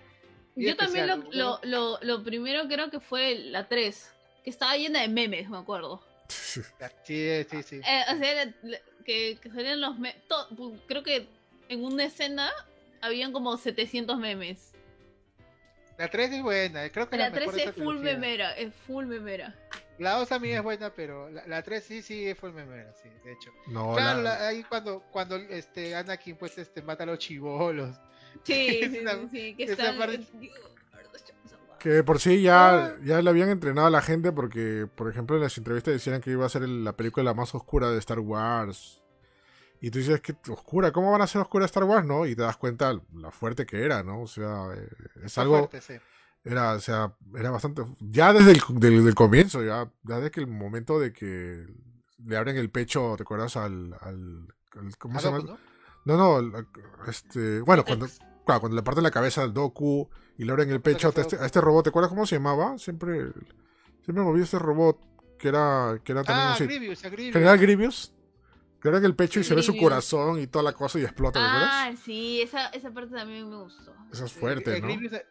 Yo 0.57 0.75
también 0.75 1.07
lo, 1.07 1.17
lo, 1.31 1.59
lo, 1.63 1.99
lo 2.01 2.23
primero 2.23 2.67
creo 2.67 2.89
que 2.89 2.99
fue 3.01 3.35
la 3.35 3.67
3, 3.67 4.11
que 4.45 4.49
estaba 4.51 4.77
llena 4.77 5.01
de 5.01 5.09
memes, 5.09 5.49
me 5.49 5.57
acuerdo. 5.57 6.01
Sí, 7.03 7.43
sí, 7.51 7.63
sí. 7.63 7.75
Eh, 7.85 8.03
o 8.13 8.17
sea, 8.17 8.45
la- 8.45 8.53
la- 8.63 8.77
que, 9.05 9.37
que 9.41 9.49
salían 9.49 9.81
los 9.81 9.99
memes. 9.99 10.15
Creo 10.87 11.03
que 11.03 11.27
en 11.69 11.83
una 11.83 12.05
escena 12.05 12.49
habían 13.01 13.33
como 13.33 13.57
700 13.57 14.17
memes. 14.17 14.71
La 15.97 16.07
3 16.09 16.31
es 16.31 16.41
buena, 16.41 16.89
creo 16.89 17.09
que 17.09 17.17
La 17.17 17.29
mejor 17.29 17.53
3 17.53 17.65
de 17.65 17.71
es 17.71 17.75
full 17.83 17.97
memera, 17.99 18.51
es 18.57 18.73
full 18.87 19.05
memera. 19.05 19.53
La 19.99 20.13
2 20.13 20.27
también 20.27 20.57
es 20.57 20.63
buena, 20.63 20.89
pero 20.93 21.29
la, 21.29 21.45
la 21.47 21.61
3 21.63 21.83
sí, 21.83 22.01
sí 22.01 22.25
es 22.27 22.37
full 22.37 22.51
memera, 22.51 22.91
sí, 23.01 23.09
de 23.23 23.31
hecho. 23.33 23.51
No, 23.67 23.93
claro, 23.95 24.21
la- 24.21 24.37
la- 24.39 24.47
ahí 24.47 24.63
cuando, 24.63 25.01
cuando 25.11 25.35
este 25.37 25.95
Anakin 25.95 26.35
pues 26.37 26.57
este 26.57 26.81
mata 26.81 27.03
a 27.03 27.07
los 27.07 27.19
chivolos. 27.19 27.95
Sí, 28.43 28.79
Es 28.81 28.91
sí, 28.91 28.99
una- 28.99 29.13
sí, 29.13 29.27
sí, 29.31 29.55
que 29.55 29.63
esa 29.63 29.73
están... 29.73 29.97
parte- 29.97 30.25
Que 31.85 31.91
de 31.91 32.03
por 32.03 32.19
sí 32.19 32.41
ya, 32.41 32.95
ya 33.03 33.21
le 33.21 33.29
habían 33.29 33.49
entrenado 33.49 33.85
a 33.85 33.91
la 33.91 34.01
gente 34.01 34.31
porque, 34.31 34.87
por 34.95 35.07
ejemplo, 35.07 35.35
en 35.35 35.43
las 35.43 35.55
entrevistas 35.55 35.93
decían 35.93 36.19
que 36.19 36.31
iba 36.31 36.43
a 36.43 36.49
ser 36.49 36.67
la 36.67 36.97
película 36.97 37.35
más 37.35 37.53
oscura 37.53 37.91
de 37.91 37.99
Star 37.99 38.19
Wars. 38.21 39.03
Y 39.81 39.91
tú 39.91 39.99
dices, 39.99 40.19
que 40.19 40.35
oscura? 40.51 40.91
¿Cómo 40.91 41.11
van 41.11 41.21
a 41.21 41.27
ser 41.27 41.41
oscura 41.41 41.65
Star 41.65 41.83
Wars, 41.83 42.03
no? 42.03 42.25
Y 42.25 42.35
te 42.35 42.41
das 42.41 42.57
cuenta 42.57 42.99
la 43.13 43.29
fuerte 43.29 43.67
que 43.67 43.85
era, 43.85 44.01
¿no? 44.01 44.21
O 44.21 44.25
sea, 44.27 44.69
eh, 44.75 44.89
es 45.23 45.37
algo... 45.37 45.59
fuerte, 45.59 45.79
sí. 45.79 45.93
Era, 46.43 46.73
o 46.73 46.79
sea, 46.79 47.13
era 47.37 47.51
bastante... 47.51 47.83
Ya 47.99 48.33
desde 48.33 48.53
el, 48.53 48.61
del, 48.79 49.05
del 49.05 49.13
comienzo, 49.13 49.63
ya, 49.63 49.87
ya 50.01 50.15
desde 50.15 50.31
que 50.31 50.39
el 50.39 50.47
momento 50.47 50.99
de 50.99 51.13
que 51.13 51.67
le 52.25 52.35
abren 52.35 52.57
el 52.57 52.71
pecho, 52.71 53.13
¿te 53.15 53.21
acuerdas? 53.21 53.57
Al... 53.57 53.93
al, 54.01 54.47
al- 54.75 54.97
¿Cómo 54.97 55.19
se 55.19 55.27
llama? 55.27 55.43
¿no? 56.05 56.17
No, 56.17 56.41
no, 56.41 56.65
este... 57.07 57.61
Bueno, 57.61 57.85
cuando, 57.85 58.07
claro, 58.45 58.61
cuando 58.61 58.75
le 58.75 58.83
parten 58.83 59.03
la 59.03 59.11
cabeza 59.11 59.41
al 59.41 59.53
Doku 59.53 60.07
y 60.37 60.45
le 60.45 60.51
abren 60.51 60.69
el 60.69 60.81
pecho 60.81 61.07
a 61.15 61.21
este, 61.21 61.35
a 61.37 61.45
este 61.45 61.59
robot, 61.61 61.83
¿te 61.83 61.89
acuerdas 61.89 62.09
cómo 62.09 62.25
se 62.25 62.35
llamaba? 62.35 62.77
Siempre... 62.77 63.31
Siempre 64.03 64.23
me 64.23 64.29
olvidé 64.29 64.43
este 64.45 64.59
robot 64.59 64.99
que 65.39 65.47
era, 65.47 65.99
que 66.03 66.11
era 66.11 66.23
también 66.23 66.47
Ah, 66.49 66.55
Sith. 66.55 66.67
Grievous, 66.69 67.03
a 67.05 67.09
Grievous. 67.09 67.33
General 67.33 67.57
Grievous. 67.57 68.11
Que 68.79 68.89
era 68.89 68.97
en 68.99 69.05
el 69.05 69.15
pecho 69.15 69.39
y 69.39 69.43
se 69.43 69.55
ve 69.55 69.63
su 69.63 69.75
corazón 69.77 70.39
y 70.39 70.45
toda 70.45 70.61
la 70.63 70.73
cosa 70.73 70.99
y 70.99 71.03
explota, 71.03 71.39
¿te 71.39 71.45
acuerdas? 71.45 71.69
Ah, 71.71 71.91
sí, 72.05 72.39
esa, 72.41 72.67
esa 72.67 72.91
parte 72.91 73.15
también 73.15 73.49
me 73.49 73.55
gustó. 73.63 73.95
Eso 74.13 74.25
es 74.25 74.31
fuerte, 74.33 74.75
el, 74.75 74.81
¿no? 74.83 74.87
Grievous, 74.89 75.21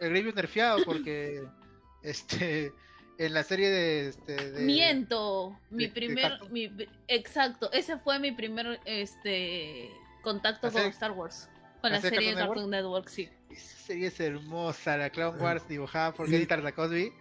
el 0.00 0.10
Grievous 0.10 0.34
nerfeado 0.34 0.84
porque 0.84 1.44
este 2.02 2.72
en 3.18 3.34
la 3.34 3.42
serie 3.44 3.68
de, 3.70 4.08
este, 4.08 4.50
de 4.52 4.64
Miento, 4.64 5.56
mi 5.70 5.86
de- 5.86 5.92
primer, 5.92 6.32
mi, 6.50 6.72
exacto, 7.08 7.70
ese 7.72 7.98
fue 7.98 8.18
mi 8.20 8.30
primer, 8.32 8.80
este, 8.84 9.90
contacto 10.22 10.68
¿La 10.68 10.72
con 10.72 10.82
Star 10.82 11.10
Wars, 11.12 11.48
con 11.80 11.92
la 11.92 12.00
serie 12.00 12.30
de 12.30 12.34
Cartoon 12.34 12.48
Cartoon 12.54 12.70
Network, 12.70 13.08
sí. 13.08 13.28
esa 13.50 13.76
serie 13.86 14.06
es 14.08 14.20
hermosa, 14.20 14.96
la 14.96 15.10
Clone 15.10 15.38
Eh, 15.38 15.42
Wars 15.42 15.68
dibujada 15.68 16.12
por 16.12 16.28
y- 16.28 16.32
Kenny 16.32 16.46
Tartakovsky. 16.46 17.12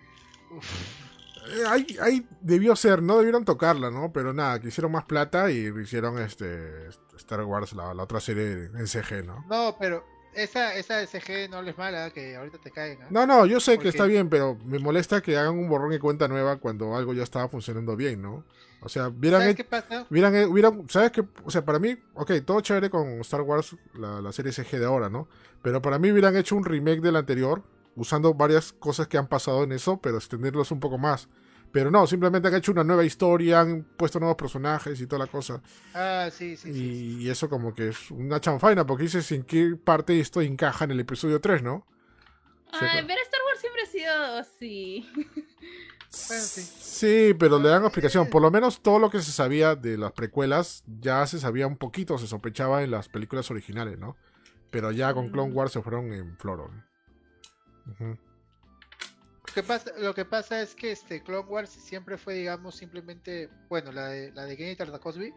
Uf, 0.51 1.07
Eh, 1.49 1.63
ahí, 1.69 1.87
ahí 2.01 2.27
debió 2.41 2.75
ser, 2.75 3.01
no 3.01 3.17
debieron 3.19 3.45
tocarla, 3.45 3.89
¿no? 3.89 4.11
Pero 4.11 4.33
nada, 4.33 4.59
que 4.59 4.67
hicieron 4.67 4.91
más 4.91 5.05
plata 5.05 5.49
y 5.49 5.67
hicieron 5.81 6.19
este 6.19 6.89
Star 7.15 7.41
Wars, 7.43 7.71
la, 7.73 7.93
la 7.93 8.03
otra 8.03 8.19
serie 8.19 8.65
en 8.65 8.85
CG, 8.87 9.23
¿no? 9.25 9.45
No, 9.47 9.75
pero 9.79 10.05
esa 10.43 10.75
esa 10.75 11.01
SG 11.05 11.49
no 11.49 11.61
es 11.61 11.77
mala, 11.77 12.11
que 12.11 12.35
ahorita 12.35 12.57
te 12.59 12.71
caen. 12.71 12.99
¿ah? 13.03 13.07
No, 13.09 13.25
no, 13.27 13.45
yo 13.45 13.59
sé 13.59 13.75
¿Por 13.75 13.83
que 13.83 13.89
está 13.89 14.05
bien, 14.05 14.29
pero 14.29 14.57
me 14.65 14.79
molesta 14.79 15.21
que 15.21 15.37
hagan 15.37 15.57
un 15.57 15.67
borrón 15.69 15.93
y 15.93 15.99
cuenta 15.99 16.27
nueva 16.27 16.57
cuando 16.57 16.95
algo 16.95 17.13
ya 17.13 17.23
estaba 17.23 17.47
funcionando 17.49 17.95
bien, 17.95 18.21
¿no? 18.21 18.43
O 18.81 18.89
sea, 18.89 19.07
hubieran 19.07 19.41
¿Sabes 19.41 19.53
hecho- 19.55 19.63
qué 19.63 19.69
pasa? 19.69 20.05
Hubieran- 20.09 20.89
¿sabes 20.89 21.11
qué? 21.11 21.23
O 21.43 21.49
sea, 21.51 21.65
para 21.65 21.79
mí, 21.79 21.97
ok, 22.13 22.31
todo 22.45 22.61
chévere 22.61 22.89
con 22.89 23.07
Star 23.21 23.41
Wars, 23.41 23.75
la, 23.95 24.21
la 24.21 24.31
serie 24.31 24.51
CG 24.51 24.77
de 24.79 24.85
ahora, 24.85 25.09
¿no? 25.09 25.27
Pero 25.63 25.81
para 25.81 25.97
mí 25.99 26.11
hubieran 26.11 26.35
hecho 26.37 26.55
un 26.55 26.63
remake 26.63 27.01
del 27.01 27.15
anterior, 27.15 27.63
usando 27.95 28.33
varias 28.35 28.73
cosas 28.73 29.07
que 29.07 29.17
han 29.17 29.27
pasado 29.27 29.63
en 29.63 29.71
eso, 29.71 29.99
pero 29.99 30.17
extenderlos 30.17 30.71
un 30.71 30.79
poco 30.79 30.97
más. 30.99 31.27
Pero 31.71 31.91
no, 31.91 32.07
simplemente 32.07 32.47
han 32.47 32.55
hecho 32.55 32.71
una 32.71 32.83
nueva 32.83 33.03
historia, 33.03 33.59
han 33.61 33.83
puesto 33.83 34.19
nuevos 34.19 34.37
personajes 34.37 34.99
y 35.01 35.07
toda 35.07 35.25
la 35.25 35.31
cosa. 35.31 35.61
Ah, 35.93 36.29
sí, 36.31 36.55
sí, 36.57 36.71
sí. 36.71 36.73
sí. 36.73 37.17
y, 37.19 37.23
y 37.23 37.29
eso 37.29 37.49
como 37.49 37.73
que 37.73 37.89
es 37.89 38.09
una 38.11 38.39
chanfaina, 38.39 38.85
porque 38.85 39.03
dices 39.03 39.31
en 39.31 39.43
qué 39.43 39.75
parte 39.81 40.19
esto 40.19 40.41
encaja 40.41 40.85
en 40.85 40.91
el 40.91 40.99
episodio 40.99 41.39
3, 41.41 41.63
¿no? 41.63 41.85
Ay, 42.71 42.79
claro. 42.79 43.07
pero 43.07 43.21
Star 43.21 43.39
Wars 43.47 43.59
siempre 43.59 43.81
ha 43.81 43.85
sido 43.85 44.37
así. 44.37 45.09
Bueno, 46.29 46.43
sí. 46.43 46.61
Sí, 46.61 47.33
pero 47.37 47.59
le 47.59 47.69
dan 47.69 47.83
explicación. 47.83 48.27
Por 48.29 48.41
lo 48.41 48.49
menos 48.49 48.81
todo 48.81 48.97
lo 48.97 49.09
que 49.09 49.21
se 49.21 49.31
sabía 49.31 49.75
de 49.75 49.97
las 49.97 50.13
precuelas 50.13 50.83
ya 50.99 51.27
se 51.27 51.37
sabía 51.37 51.67
un 51.67 51.77
poquito, 51.77 52.17
se 52.17 52.27
sospechaba 52.27 52.81
en 52.81 52.91
las 52.91 53.09
películas 53.09 53.51
originales, 53.51 53.99
¿no? 53.99 54.15
Pero 54.71 54.91
ya 54.91 55.13
con 55.13 55.29
Clone 55.29 55.53
Wars 55.53 55.73
se 55.73 55.81
fueron 55.81 56.13
en 56.13 56.37
floro. 56.37 56.71
Ujú. 57.87 58.17
Lo 59.57 59.63
que 59.63 59.67
pasa, 59.67 59.91
lo 59.97 60.13
que 60.15 60.25
pasa 60.25 60.61
es 60.61 60.75
que 60.75 60.91
este 60.91 61.21
Clone 61.23 61.47
Wars 61.47 61.69
siempre 61.69 62.17
fue, 62.17 62.35
digamos, 62.35 62.75
simplemente, 62.75 63.49
bueno, 63.69 63.91
la 63.91 64.07
de, 64.09 64.31
la 64.31 64.45
de 64.45 64.55
Kenny 64.55 64.75
Tartakovsky 64.75 65.33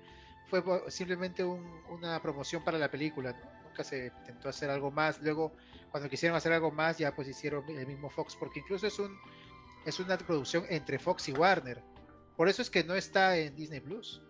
fue 0.49 0.63
simplemente 0.89 1.43
un- 1.45 1.81
una 1.91 2.21
promoción 2.21 2.63
para 2.63 2.77
la 2.79 2.91
película, 2.91 3.33
¿no? 3.33 3.69
Nunca 3.69 3.83
se 3.85 4.13
intentó 4.19 4.49
hacer 4.49 4.69
algo 4.69 4.91
más. 4.91 5.23
Luego, 5.23 5.53
cuando 5.91 6.09
quisieron 6.11 6.37
hacer 6.37 6.53
algo 6.53 6.71
más, 6.71 6.99
ya 6.99 7.15
pues 7.15 7.29
hicieron 7.29 7.65
el 7.69 7.87
mismo 7.87 8.11
Fox, 8.11 8.37
porque 8.39 8.61
incluso 8.61 8.87
es 8.87 8.99
un 8.99 9.17
es 9.87 9.99
una 9.99 10.19
producción 10.19 10.65
entre 10.69 10.99
Fox 10.99 11.29
y 11.29 11.33
Warner. 11.33 11.83
Por 12.37 12.49
eso 12.51 12.61
es 12.63 12.69
que 12.69 12.85
no 12.85 12.95
está 12.95 13.37
en 13.39 13.57
Disney 13.57 13.81
Plus. 13.81 14.21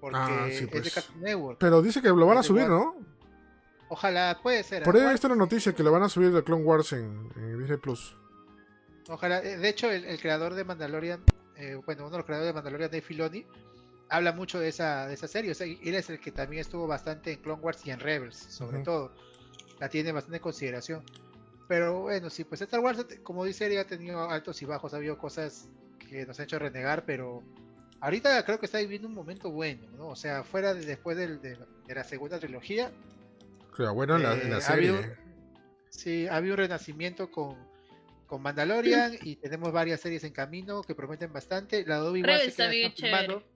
Porque 0.00 0.18
Ah, 0.20 0.46
sí, 0.48 0.54
es 0.54 0.60
de 0.62 0.66
pues. 0.66 0.94
Cartoon 0.94 1.20
Network. 1.20 1.58
Pero 1.60 1.80
dice 1.82 2.02
que 2.02 2.08
lo 2.08 2.26
van 2.26 2.38
a 2.38 2.42
subir, 2.42 2.62
Warner. 2.62 2.78
¿no? 2.78 2.96
Ojalá, 3.88 4.40
puede 4.42 4.62
ser. 4.64 4.82
Por 4.82 4.96
ahí 4.96 5.08
visto 5.12 5.28
la 5.28 5.36
noticia 5.36 5.72
que 5.74 5.82
le 5.84 5.90
van 5.90 6.02
a 6.02 6.08
subir 6.08 6.32
de 6.32 6.42
Clone 6.42 6.64
Wars 6.64 6.92
en, 6.94 7.30
en 7.36 7.58
Disney 7.58 7.78
Plus. 7.78 8.16
Ojalá, 9.08 9.38
eh, 9.42 9.56
de 9.58 9.68
hecho, 9.68 9.90
el, 9.90 10.04
el 10.04 10.20
creador 10.20 10.54
de 10.54 10.64
Mandalorian, 10.64 11.22
eh, 11.56 11.74
bueno, 11.86 12.02
uno 12.02 12.10
de 12.12 12.16
los 12.18 12.26
creadores 12.26 12.48
de 12.50 12.54
Mandalorian, 12.54 12.90
Dave 12.90 13.02
Filoni, 13.02 13.46
habla 14.08 14.32
mucho 14.32 14.58
de 14.58 14.68
esa, 14.68 15.06
de 15.06 15.14
esa 15.14 15.26
serie. 15.28 15.50
O 15.50 15.54
sea, 15.54 15.66
él 15.66 15.94
es 15.94 16.08
el 16.10 16.20
que 16.20 16.32
también 16.32 16.60
estuvo 16.60 16.86
bastante 16.86 17.32
en 17.32 17.40
Clone 17.40 17.62
Wars 17.62 17.84
y 17.86 17.90
en 17.90 18.00
Rebels, 18.00 18.36
sobre 18.36 18.80
todo. 18.80 19.12
La 19.80 19.88
tiene 19.88 20.12
bastante 20.12 20.36
en 20.36 20.42
consideración. 20.42 21.02
Pero 21.68 22.02
bueno, 22.02 22.28
sí, 22.30 22.44
pues 22.44 22.60
Star 22.60 22.80
Wars, 22.80 23.04
como 23.22 23.44
dice 23.44 23.78
ha 23.78 23.86
tenido 23.86 24.28
altos 24.28 24.60
y 24.62 24.66
bajos, 24.66 24.92
ha 24.92 24.98
habido 24.98 25.16
cosas 25.18 25.68
que 25.98 26.26
nos 26.26 26.38
han 26.38 26.44
hecho 26.44 26.58
renegar, 26.58 27.04
pero 27.06 27.42
ahorita 28.00 28.44
creo 28.44 28.60
que 28.60 28.66
está 28.66 28.78
viviendo 28.78 29.08
un 29.08 29.14
momento 29.14 29.50
bueno, 29.50 29.88
¿no? 29.96 30.08
O 30.08 30.16
sea, 30.16 30.44
fuera 30.44 30.74
de 30.74 30.84
después 30.84 31.16
del- 31.16 31.40
de, 31.40 31.56
de 31.86 31.94
la 31.94 32.04
segunda 32.04 32.38
trilogía, 32.38 32.92
Claro, 33.74 33.94
bueno, 33.94 34.16
en 34.16 34.22
la, 34.24 34.34
en 34.34 34.50
la 34.50 34.56
Eh, 34.56 34.58
ha 34.58 34.60
serie. 34.60 34.90
habido- 34.90 35.14
Sí, 35.88 36.26
ha 36.26 36.36
habido 36.36 36.54
un 36.54 36.58
renacimiento 36.58 37.30
con, 37.30 37.56
con 38.32 38.40
Mandalorian 38.40 39.12
y 39.24 39.36
tenemos 39.36 39.70
varias 39.72 40.00
series 40.00 40.24
en 40.24 40.32
camino 40.32 40.80
que 40.82 40.94
prometen 40.94 41.30
bastante. 41.30 41.84
La 41.84 42.00
de 42.00 42.08
Obi-Wan 42.08 42.28
Rebels 42.30 42.54
se 42.54 42.56
queda 42.56 42.64
también 42.64 42.86
es 42.86 42.92
confirmando. 42.94 43.34
chévere. 43.40 43.52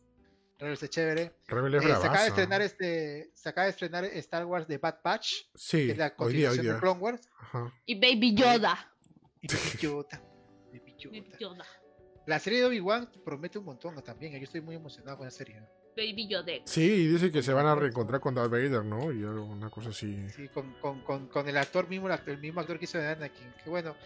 Rebels 0.58 0.82
es 0.82 0.90
chévere. 0.90 1.32
Rebel 1.46 1.74
es 1.76 1.82
Eh, 1.82 1.86
se 1.86 1.92
acaba 1.94 2.20
de 2.22 2.28
estrenar 2.28 2.60
este, 2.60 3.30
se 3.32 3.48
acaba 3.48 3.64
de 3.64 3.70
estrenar 3.70 4.04
Star 4.04 4.44
Wars 4.44 4.68
de 4.68 4.76
Bad 4.76 4.98
Batch, 5.02 5.32
que 5.52 5.58
Sí, 5.58 5.90
es 5.92 5.96
la 5.96 6.12
hoy 6.18 6.34
día, 6.34 6.50
hoy 6.50 6.56
continuación 6.58 6.66
de 6.66 6.72
día. 6.72 6.80
Clone 6.80 7.00
Wars. 7.00 7.28
Ajá. 7.40 7.72
Y 7.86 7.94
Baby 7.98 8.34
Yoda. 8.34 8.92
Y 9.40 9.46
Baby 9.48 9.70
Yoda. 9.80 10.22
Baby 10.70 10.94
Yoda. 10.98 11.18
Baby 11.20 11.32
Yoda. 11.40 11.64
La 12.26 12.38
serie 12.38 12.58
de 12.58 12.64
Obi-Wan 12.66 13.10
promete 13.24 13.58
un 13.58 13.64
montón 13.64 13.94
también. 14.04 14.34
Yo 14.34 14.38
estoy 14.44 14.60
muy 14.60 14.76
emocionado 14.76 15.16
con 15.16 15.26
la 15.26 15.30
serie. 15.30 15.58
Baby 15.96 16.28
Yodex. 16.28 16.70
Sí, 16.70 16.82
y 16.82 17.06
dice 17.06 17.32
que 17.32 17.42
se 17.42 17.54
van 17.54 17.64
a 17.64 17.74
reencontrar 17.74 18.20
con 18.20 18.34
Darth 18.34 18.50
Vader, 18.50 18.84
¿no? 18.84 19.10
Y 19.10 19.24
algo- 19.24 19.46
una 19.46 19.70
cosa 19.70 19.88
así. 19.88 20.28
Sí, 20.28 20.48
con, 20.48 20.74
con, 20.74 21.00
con, 21.02 21.28
con 21.28 21.48
el 21.48 21.56
actor 21.56 21.88
mismo, 21.88 22.06
el, 22.08 22.12
actor- 22.12 22.34
el 22.34 22.40
mismo 22.40 22.60
actor 22.60 22.78
que 22.78 22.84
hizo 22.84 22.98
de 22.98 23.08
Anakin. 23.08 23.54
Que 23.64 23.70
bueno, 23.70 23.96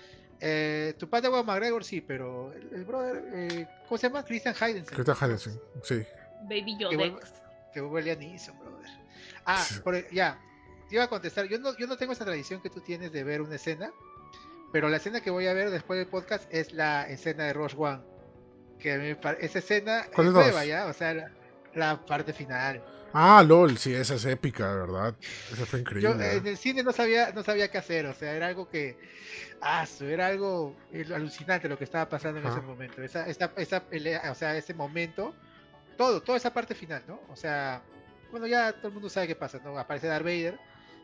eh, 0.40 0.94
tu 0.98 1.08
padre 1.08 1.28
Juan 1.28 1.44
McGregor 1.46 1.84
sí, 1.84 2.00
pero 2.00 2.52
el, 2.52 2.70
el 2.74 2.84
brother, 2.84 3.22
eh, 3.32 3.66
¿cómo 3.88 3.98
se 3.98 4.08
llama? 4.08 4.24
Christian 4.24 4.54
Hayden. 4.58 4.84
Christian 4.84 5.16
Henderson, 5.20 5.60
sí. 5.82 6.02
Baby 6.44 6.76
Yodex. 6.78 7.32
Que 7.72 7.80
vuelve 7.80 8.14
Liam 8.14 8.18
Neeson, 8.18 8.58
brother. 8.58 8.90
Ah, 9.44 9.64
por 9.84 9.94
el- 9.94 10.08
ya. 10.10 10.40
Te 10.88 10.96
iba 10.96 11.04
a 11.04 11.08
contestar. 11.08 11.46
Yo 11.46 11.58
no, 11.58 11.76
yo 11.78 11.86
no 11.86 11.96
tengo 11.96 12.12
esa 12.12 12.24
tradición 12.24 12.60
que 12.60 12.70
tú 12.70 12.80
tienes 12.80 13.12
de 13.12 13.22
ver 13.22 13.42
una 13.42 13.54
escena. 13.56 13.92
Pero 14.72 14.88
la 14.88 14.96
escena 14.96 15.20
que 15.20 15.30
voy 15.30 15.46
a 15.46 15.52
ver 15.52 15.70
después 15.70 15.98
del 15.98 16.08
podcast 16.08 16.52
es 16.52 16.72
la 16.72 17.08
escena 17.08 17.44
de 17.44 17.52
Rogue 17.52 17.74
One. 17.76 18.00
Que 18.78 18.94
a 18.94 18.98
me 18.98 19.16
esa 19.40 19.58
escena 19.58 20.00
es 20.00 20.08
¿Cuál 20.08 20.28
de 20.28 20.32
nueva 20.32 20.64
ya. 20.64 20.86
O 20.86 20.92
sea, 20.92 21.14
la, 21.14 21.30
La 21.74 22.04
parte 22.04 22.32
final. 22.32 22.82
Ah, 23.12 23.42
LOL, 23.42 23.76
sí, 23.76 23.92
esa 23.92 24.14
es 24.14 24.24
épica, 24.24 24.72
de 24.72 24.80
verdad. 24.80 25.14
Esa 25.52 25.66
fue 25.66 25.80
increíble. 25.80 26.08
Yo 26.16 26.20
en 26.20 26.46
el 26.46 26.56
cine 26.56 26.82
no 26.84 26.92
sabía, 26.92 27.32
no 27.32 27.42
sabía 27.42 27.68
qué 27.68 27.78
hacer, 27.78 28.06
o 28.06 28.14
sea, 28.14 28.34
era 28.34 28.46
algo 28.46 28.68
que, 28.68 28.96
ah, 29.60 29.84
su- 29.84 30.04
era 30.04 30.28
algo 30.28 30.76
eh, 30.92 31.04
alucinante 31.12 31.68
lo 31.68 31.76
que 31.76 31.84
estaba 31.84 32.08
pasando 32.08 32.38
en 32.40 32.46
ese 32.46 32.60
momento. 32.60 33.02
Esa, 33.02 33.26
esa, 33.26 33.52
esa 33.56 33.80
pelea, 33.84 34.30
o 34.30 34.34
sea, 34.36 34.56
ese 34.56 34.74
momento, 34.74 35.34
todo, 35.96 36.22
toda 36.22 36.38
esa 36.38 36.52
parte 36.54 36.74
final, 36.74 37.02
¿no? 37.08 37.20
O 37.30 37.34
sea, 37.36 37.82
bueno, 38.30 38.46
ya 38.46 38.72
todo 38.74 38.88
el 38.88 38.94
mundo 38.94 39.08
sabe 39.08 39.26
qué 39.26 39.34
pasa, 39.34 39.58
¿no? 39.64 39.76
Aparece 39.76 40.06
Darth 40.06 40.24
Vader 40.24 40.56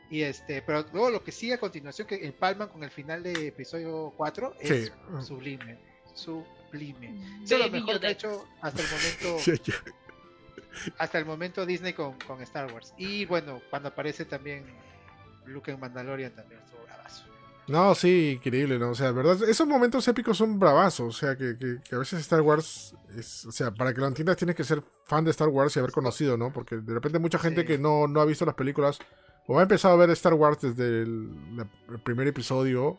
y 0.08 0.22
este, 0.22 0.62
pero 0.62 0.86
luego 0.92 1.10
lo 1.10 1.24
que 1.24 1.32
sigue 1.32 1.54
a 1.54 1.58
continuación 1.58 2.06
que 2.06 2.24
empalman 2.24 2.68
con 2.68 2.84
el 2.84 2.90
final 2.92 3.24
de 3.24 3.48
episodio 3.48 4.14
4 4.16 4.54
es 4.60 4.68
Sí. 4.86 4.92
sublime, 5.26 5.76
sublime. 6.14 7.20
Eso 7.42 7.56
es 7.56 7.60
lo 7.66 7.70
mejor 7.70 7.98
que 8.00 8.10
hecho 8.12 8.46
hasta 8.60 8.80
el 8.80 8.88
momento 8.88 9.38
Sí, 9.44 9.52
sí. 9.62 9.72
Hasta 10.98 11.18
el 11.18 11.24
momento 11.26 11.64
Disney 11.66 11.92
con, 11.92 12.18
con 12.26 12.40
Star 12.42 12.72
Wars. 12.72 12.94
Y 12.98 13.24
bueno, 13.26 13.60
cuando 13.70 13.88
aparece 13.88 14.24
también 14.24 14.64
Luke 15.46 15.70
en 15.70 15.80
Mandalorian 15.80 16.32
también 16.34 16.60
estuvo 16.60 16.82
bravazo. 16.84 17.24
No, 17.68 17.94
sí, 17.96 18.34
increíble, 18.36 18.78
¿no? 18.78 18.90
O 18.90 18.94
sea, 18.94 19.10
verdad, 19.12 19.42
esos 19.48 19.66
momentos 19.66 20.06
épicos 20.06 20.36
son 20.38 20.58
bravazos. 20.58 21.16
O 21.16 21.18
sea, 21.18 21.36
que, 21.36 21.56
que- 21.58 21.78
que 21.88 21.94
a 21.96 21.98
veces 21.98 22.20
Star 22.20 22.40
Wars 22.40 22.94
es. 23.16 23.44
O 23.46 23.52
sea, 23.52 23.72
para 23.72 23.92
que 23.92 24.00
lo 24.00 24.06
entiendas 24.06 24.36
tienes 24.36 24.54
que 24.54 24.62
ser 24.64 24.82
fan 25.04 25.24
de 25.24 25.30
Star 25.32 25.48
Wars 25.48 25.74
y 25.74 25.80
haber 25.80 25.90
conocido, 25.92 26.36
¿no? 26.36 26.52
Porque 26.52 26.76
de 26.76 26.94
repente 26.94 27.18
mucha 27.18 27.38
gente 27.38 27.62
Sí. 27.62 27.66
que 27.66 27.78
no, 27.78 28.06
no 28.06 28.20
ha 28.20 28.24
visto 28.24 28.44
las 28.46 28.54
películas 28.54 28.98
o 29.48 29.58
ha 29.58 29.62
empezado 29.62 29.94
a 29.94 29.96
ver 29.96 30.10
Star 30.10 30.34
Wars 30.34 30.60
desde 30.60 31.02
el, 31.02 31.30
primer 32.04 32.26
episodio, 32.28 32.98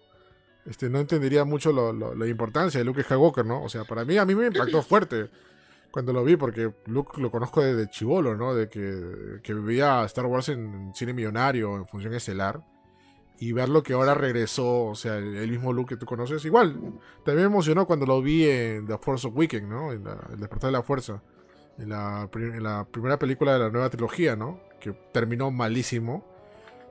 este, 0.66 0.90
no 0.90 1.00
entendería 1.00 1.46
mucho 1.46 1.72
lo- 1.72 1.94
lo- 1.94 2.14
la 2.16 2.28
importancia 2.28 2.78
de 2.80 2.84
Luke 2.86 3.04
Skywalker, 3.04 3.46
¿no? 3.46 3.64
O 3.64 3.70
sea, 3.70 3.86
para 3.86 4.04
mí, 4.06 4.18
a 4.18 4.26
mí 4.26 4.36
me 4.36 4.48
impactó 4.48 4.82
fuerte 4.82 5.30
cuando 5.92 6.14
lo 6.14 6.24
vi, 6.24 6.36
porque 6.36 6.72
Luke 6.86 7.20
lo 7.22 7.32
conozco 7.32 7.62
desde 7.62 7.90
chivolo, 7.90 8.36
¿no? 8.36 8.54
De 8.54 8.70
que, 8.70 9.40
que 9.42 9.54
veía 9.54 10.04
Star 10.06 10.26
Wars 10.26 10.50
en, 10.50 10.92
cine 10.94 11.14
millonario, 11.14 11.76
en 11.76 11.88
función 11.88 12.14
estelar. 12.14 12.62
Y 13.40 13.52
verlo 13.52 13.84
que 13.84 13.94
ahora 13.94 14.16
regresó, 14.16 14.86
o 14.86 14.96
sea, 14.96 15.18
el, 15.18 15.50
mismo 15.50 15.72
Luke 15.72 15.94
que 15.94 16.00
tú 16.00 16.06
conoces. 16.08 16.44
Igual, 16.46 17.00
también 17.24 17.48
me 17.48 17.54
emocionó 17.54 17.86
cuando 17.86 18.06
lo 18.06 18.22
vi 18.22 18.46
en 18.46 18.88
The 18.88 18.98
Force 18.98 19.28
Awakens, 19.28 19.68
¿no? 19.68 19.92
En 19.92 20.04
la- 20.04 20.28
El 20.32 20.40
despertar 20.40 20.70
de 20.70 20.72
la 20.78 20.84
fuerza. 20.84 21.22
En 21.78 21.90
la, 21.90 22.28
primera 22.92 23.20
película 23.20 23.54
de 23.54 23.60
la 23.60 23.70
nueva 23.70 23.90
trilogía, 23.92 24.36
¿no? 24.36 24.60
Que 24.80 24.92
terminó 25.14 25.52
malísimo. 25.52 26.26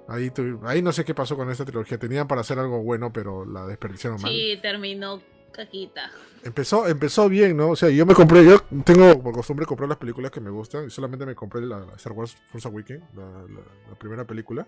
Ahí, 0.08 0.32
ahí 0.62 0.82
no 0.82 0.92
sé 0.92 1.04
qué 1.04 1.14
pasó 1.14 1.36
con 1.36 1.50
esta 1.50 1.64
trilogía. 1.64 1.98
Tenían 1.98 2.28
para 2.28 2.42
hacer 2.42 2.60
algo 2.60 2.80
bueno, 2.80 3.12
pero 3.12 3.44
la 3.44 3.66
desperdiciaron 3.66 4.22
mal. 4.22 4.30
Sí, 4.30 4.56
terminó 4.62 5.20
caquita. 5.56 6.10
Empezó, 6.44 6.86
empezó 6.86 7.28
bien, 7.28 7.56
¿no? 7.56 7.70
O 7.70 7.76
sea, 7.76 7.88
yo 7.90 8.06
me 8.06 8.14
compré, 8.14 8.44
yo 8.44 8.60
tengo 8.84 9.20
por 9.22 9.32
costumbre 9.34 9.66
comprar 9.66 9.88
las 9.88 9.98
películas 9.98 10.30
que 10.30 10.40
me 10.40 10.50
gustan 10.50 10.86
y 10.86 10.90
solamente 10.90 11.26
me 11.26 11.34
compré 11.34 11.62
la, 11.62 11.80
la 11.80 11.94
Star 11.94 12.12
Wars 12.12 12.36
Force 12.52 12.68
Awakens, 12.68 13.02
la, 13.14 13.24
la- 13.24 13.88
la 13.90 13.98
primera 13.98 14.24
película. 14.24 14.66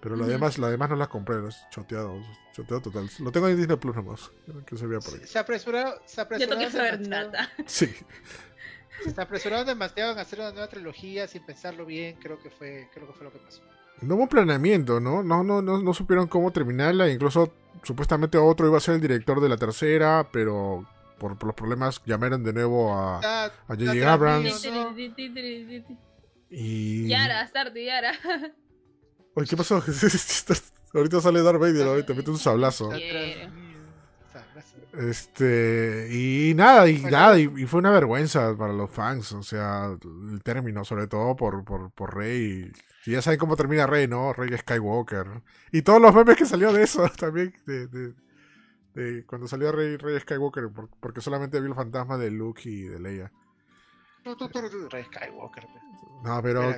Pero 0.00 0.14
la 0.14 0.26
demás, 0.26 0.58
la 0.58 0.68
demás 0.70 0.90
no 0.90 0.96
las 0.96 1.08
compré, 1.08 1.36
es 1.48 1.56
choteado, 1.70 2.20
choteado 2.52 2.82
total. 2.82 3.08
Lo 3.20 3.32
tengo 3.32 3.48
en 3.48 3.56
Disney 3.56 3.76
Plus 3.76 3.96
nomás, 3.96 4.30
que 4.66 4.76
se 4.76 4.86
vea 4.86 5.00
por 5.00 5.14
ahí. 5.14 5.20
Se 5.26 5.38
apresuraron, 5.38 5.94
se 6.04 6.16
Yo 6.16 6.22
apresuraron, 6.22 6.58
tengo 6.58 6.70
que 6.70 6.76
saber 6.76 7.08
nada. 7.08 7.50
Sí, 7.66 7.92
se 9.14 9.20
apresuraron 9.20 9.66
demasiado 9.66 10.12
en 10.12 10.18
hacer 10.18 10.38
una 10.40 10.50
nueva 10.52 10.68
trilogía 10.68 11.26
sin 11.28 11.44
pensarlo 11.44 11.84
bien, 11.86 12.16
creo 12.20 12.38
que 12.40 12.50
fue, 12.50 12.88
creo 12.92 13.06
que 13.06 13.12
fue 13.14 13.24
lo 13.24 13.32
que 13.32 13.38
pasó. 13.38 13.62
No 14.02 14.14
hubo 14.16 14.28
planeamiento, 14.28 15.00
¿no? 15.00 15.22
No, 15.22 15.42
no, 15.42 15.62
no, 15.62 15.80
no 15.80 15.94
supieron 15.94 16.26
cómo 16.28 16.52
terminarla, 16.52 17.10
incluso 17.10 17.52
supuestamente 17.82 18.38
otro 18.38 18.66
iba 18.66 18.78
a 18.78 18.80
ser 18.80 18.96
el 18.96 19.00
director 19.00 19.40
de 19.40 19.48
la 19.48 19.56
tercera, 19.56 20.28
pero 20.32 20.86
por, 21.18 21.38
por 21.38 21.48
los 21.48 21.56
problemas 21.56 22.02
llamaron 22.04 22.42
de 22.44 22.52
nuevo 22.52 22.94
a, 22.94 23.46
a 23.46 23.50
J.J. 23.68 24.12
Abrams 24.12 24.68
y... 26.50 27.08
Yara, 27.08 27.46
Starty, 27.46 27.84
Yara. 27.84 28.12
Oye, 29.34 29.46
¿qué 29.48 29.56
pasó? 29.56 29.82
Ahorita 30.94 31.20
sale 31.20 31.42
Darth 31.42 31.60
Vader, 31.60 31.88
ahorita 31.88 32.14
mete 32.14 32.30
un 32.30 32.38
sablazo. 32.38 32.90
Este, 34.94 36.08
y 36.10 36.54
nada, 36.54 36.88
y 36.88 37.00
nada, 37.00 37.38
y, 37.38 37.42
y 37.42 37.66
fue 37.66 37.80
una 37.80 37.90
vergüenza 37.90 38.56
para 38.56 38.72
los 38.72 38.90
fans, 38.90 39.32
o 39.32 39.42
sea, 39.42 39.94
el 40.32 40.42
término, 40.42 40.86
sobre 40.86 41.06
todo 41.06 41.36
por, 41.36 41.64
por, 41.64 41.90
por 41.90 42.16
Rey. 42.16 42.72
Y 42.72 42.72
ya 43.12 43.22
saben 43.22 43.38
cómo 43.38 43.56
termina 43.56 43.86
Rey, 43.86 44.08
¿no? 44.08 44.32
Rey 44.32 44.56
Skywalker. 44.56 45.42
Y 45.72 45.82
todos 45.82 46.00
los 46.00 46.14
memes 46.14 46.36
que 46.36 46.46
salió 46.46 46.72
de 46.72 46.82
eso 46.82 47.08
también, 47.18 47.54
de, 47.66 47.86
de, 47.86 48.14
de 48.94 49.24
cuando 49.26 49.46
salió 49.48 49.72
Rey, 49.72 49.96
Rey 49.96 50.18
Skywalker, 50.20 50.70
por- 50.70 50.90
porque 51.00 51.20
solamente 51.20 51.60
vi 51.60 51.68
el 51.68 51.74
fantasma 51.74 52.18
de 52.18 52.30
Luke 52.30 52.62
y 52.68 52.82
de 52.82 52.98
Leia. 53.00 53.32
Tú, 54.24 54.34
tú, 54.36 54.48
tú, 54.48 54.60
tú, 54.68 54.88
Rey 54.88 55.04
Skywalker. 55.04 55.66
No, 56.24 56.42
pero, 56.42 56.74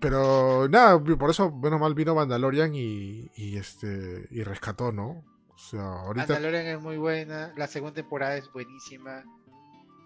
pero 0.00 0.68
nada, 0.68 1.02
por 1.02 1.30
eso, 1.30 1.50
bueno, 1.50 1.78
mal 1.78 1.94
vino 1.94 2.14
Mandalorian 2.14 2.74
y, 2.74 3.30
y 3.34 3.56
este, 3.56 4.28
y 4.30 4.42
rescató, 4.44 4.92
¿no? 4.92 5.24
O 5.48 5.58
sea, 5.58 5.82
ahorita... 6.00 6.34
Mandalorian 6.34 6.66
es 6.66 6.80
muy 6.80 6.96
buena, 6.98 7.52
la 7.56 7.66
segunda 7.66 7.94
temporada 7.94 8.36
es 8.36 8.50
buenísima. 8.52 9.24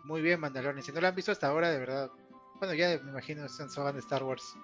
Muy 0.05 0.23
bien 0.23 0.41
Mandalorian, 0.41 0.83
si 0.83 0.93
no 0.93 1.01
la 1.01 1.09
han 1.09 1.15
visto 1.15 1.33
hasta 1.33 1.49
ahora, 1.49 1.71
de 1.71 1.79
verdad. 1.79 2.11
Bueno, 2.59 2.75
ya 2.75 2.99
me 3.03 3.11
imagino 3.11 3.45
están 3.45 3.69
de 3.69 3.99
Star 4.01 4.23
Wars. 4.25 4.55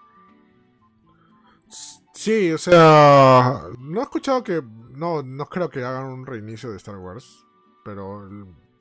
Sí, 2.14 2.52
o 2.52 2.58
sea, 2.58 3.62
no 3.78 4.00
he 4.00 4.02
escuchado 4.02 4.44
que, 4.44 4.62
no, 4.92 5.22
no 5.22 5.46
creo 5.46 5.68
que 5.68 5.82
hagan 5.84 6.06
un 6.06 6.26
reinicio 6.26 6.70
de 6.70 6.76
Star 6.76 6.96
Wars, 6.96 7.44
pero 7.84 8.28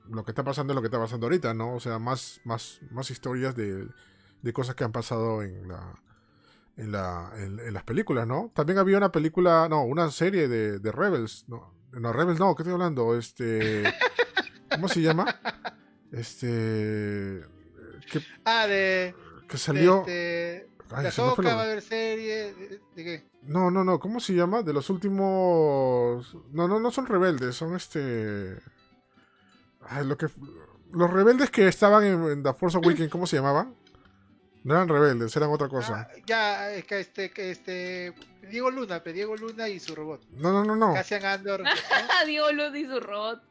lo 0.10 0.24
que 0.24 0.32
está 0.32 0.44
pasando 0.44 0.74
es 0.74 0.76
lo 0.76 0.82
que 0.82 0.88
está 0.88 1.00
pasando 1.00 1.26
ahorita, 1.26 1.54
¿no? 1.54 1.76
O 1.76 1.80
sea, 1.80 1.98
más, 2.00 2.42
más, 2.44 2.80
más 2.92 3.10
historias 3.10 3.56
de, 3.56 3.88
de 4.42 4.54
cosas 4.54 4.76
que 4.76 4.84
han 4.84 4.92
pasado 4.92 5.42
en 5.42 5.68
la, 5.68 6.02
en 6.78 6.92
la, 6.92 7.32
en, 7.38 7.60
en 7.60 7.74
las 7.74 7.84
películas, 7.84 8.28
¿no? 8.28 8.52
También 8.54 8.78
había 8.78 8.98
una 8.98 9.12
película, 9.12 9.68
no, 9.70 9.84
una 9.84 10.12
serie 10.12 10.48
de, 10.48 10.80
de 10.80 10.92
Rebels, 10.92 11.46
no, 11.48 11.74
no 11.92 12.14
Rebels, 12.14 12.40
no, 12.40 12.56
¿qué 12.56 12.64
estoy 12.64 12.74
hablando? 12.74 13.18
Este, 13.18 13.84
¿cómo 14.70 14.88
se 14.88 15.02
llama? 15.02 15.36
Este, 16.12 17.44
que, 18.12 18.22
Ah, 18.46 18.68
de. 18.68 19.16
que 19.48 19.58
salió, 19.58 20.04
De, 20.06 20.58
este, 20.58 20.73
Ay, 20.96 21.12
se 21.12 21.22
me 21.22 21.30
fue 21.30 21.32
Ahsoka 21.34 21.42
la- 21.44 21.56
va 21.56 21.62
a 21.62 21.66
haber 21.66 21.82
serie. 21.82 22.54
¿De, 22.54 22.82
de 22.96 23.04
qué? 23.04 23.24
No, 23.44 23.70
no, 23.72 23.84
no, 23.84 24.00
¿cómo 24.00 24.20
se 24.20 24.34
llama? 24.34 24.62
De 24.64 24.74
los 24.74 24.90
últimos... 24.90 26.36
No, 26.52 26.68
no, 26.68 26.80
no 26.80 26.92
son 26.92 27.06
rebeldes, 27.08 27.56
son 27.56 27.76
este... 27.76 28.58
Ay, 29.82 30.06
lo 30.06 30.18
que... 30.18 30.28
Los 30.92 31.12
rebeldes 31.12 31.50
que 31.50 31.68
estaban 31.68 32.04
en, 32.04 32.24
en 32.24 32.44
The 32.44 32.54
Force 32.54 32.78
Awakens, 32.78 33.10
¿cómo 33.12 33.26
se 33.26 33.38
llamaban? 33.38 33.76
No 34.64 34.76
eran 34.76 34.88
rebeldes, 34.88 35.36
eran 35.36 35.50
otra 35.50 35.68
cosa. 35.68 36.08
Ah, 36.10 36.16
ya, 36.26 36.72
es 36.72 36.86
que 36.86 37.00
este, 37.00 37.32
que 37.32 37.52
este. 37.52 38.14
Diego 38.50 38.72
Luna, 38.72 39.04
pe, 39.04 39.12
Diego 39.12 39.36
Luna 39.36 39.68
y 39.68 39.80
su 39.80 39.94
robot. 39.94 40.26
No, 40.32 40.54
no, 40.54 40.64
no, 40.64 40.76
no. 40.76 40.94
Cassian 40.94 41.26
Andor. 41.26 41.64
¿no? 41.64 41.70
Diego 42.28 42.50
Luz 42.54 42.74
y 42.76 42.86
su 42.86 43.00
robot. 43.00 43.42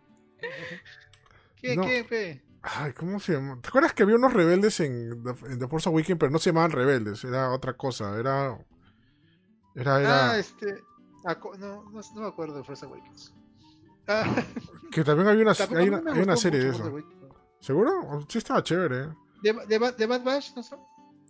¿Quién, 1.60 1.80
No. 1.80 1.84
quién, 1.84 2.06
pe? 2.06 2.42
Ay, 2.62 2.92
¿cómo 2.92 3.18
se 3.18 3.32
llama? 3.32 3.60
¿Te 3.60 3.68
acuerdas 3.68 3.92
que 3.92 4.04
había 4.04 4.16
unos 4.16 4.32
rebeldes 4.32 4.78
en 4.80 5.22
The, 5.24 5.52
en 5.52 5.58
The 5.58 5.68
Force 5.68 5.88
Awakens, 5.88 6.18
pero 6.18 6.30
no 6.30 6.38
se 6.38 6.50
llamaban 6.50 6.70
rebeldes? 6.70 7.24
Era 7.24 7.50
otra 7.50 7.76
cosa, 7.76 8.16
era... 8.18 8.56
Era, 9.74 10.00
era... 10.00 10.30
Ah, 10.30 10.38
este. 10.38 10.82
no, 11.58 11.58
no, 11.58 11.92
no 11.92 12.20
me 12.20 12.26
acuerdo 12.26 12.56
de 12.56 12.64
Force 12.64 12.84
Awakens. 12.86 13.34
Ah, 14.06 14.24
Que 14.92 15.02
también 15.04 15.28
había 15.28 15.42
una, 15.42 15.52
hay 15.52 15.88
una, 15.88 16.32
hay 16.32 16.36
serie 16.36 16.60
de 16.60 16.70
eso. 16.70 16.98
¿Seguro? 17.60 18.24
Sí 18.28 18.38
estaba 18.38 18.62
chévere, 18.62 19.04
¿eh? 19.04 19.08
¿De, 19.42 19.52
de, 19.66 19.92
de 19.92 20.06
Bad 20.06 20.22
Batch? 20.22 20.54
¿No 20.56 20.62
son? 20.62 20.80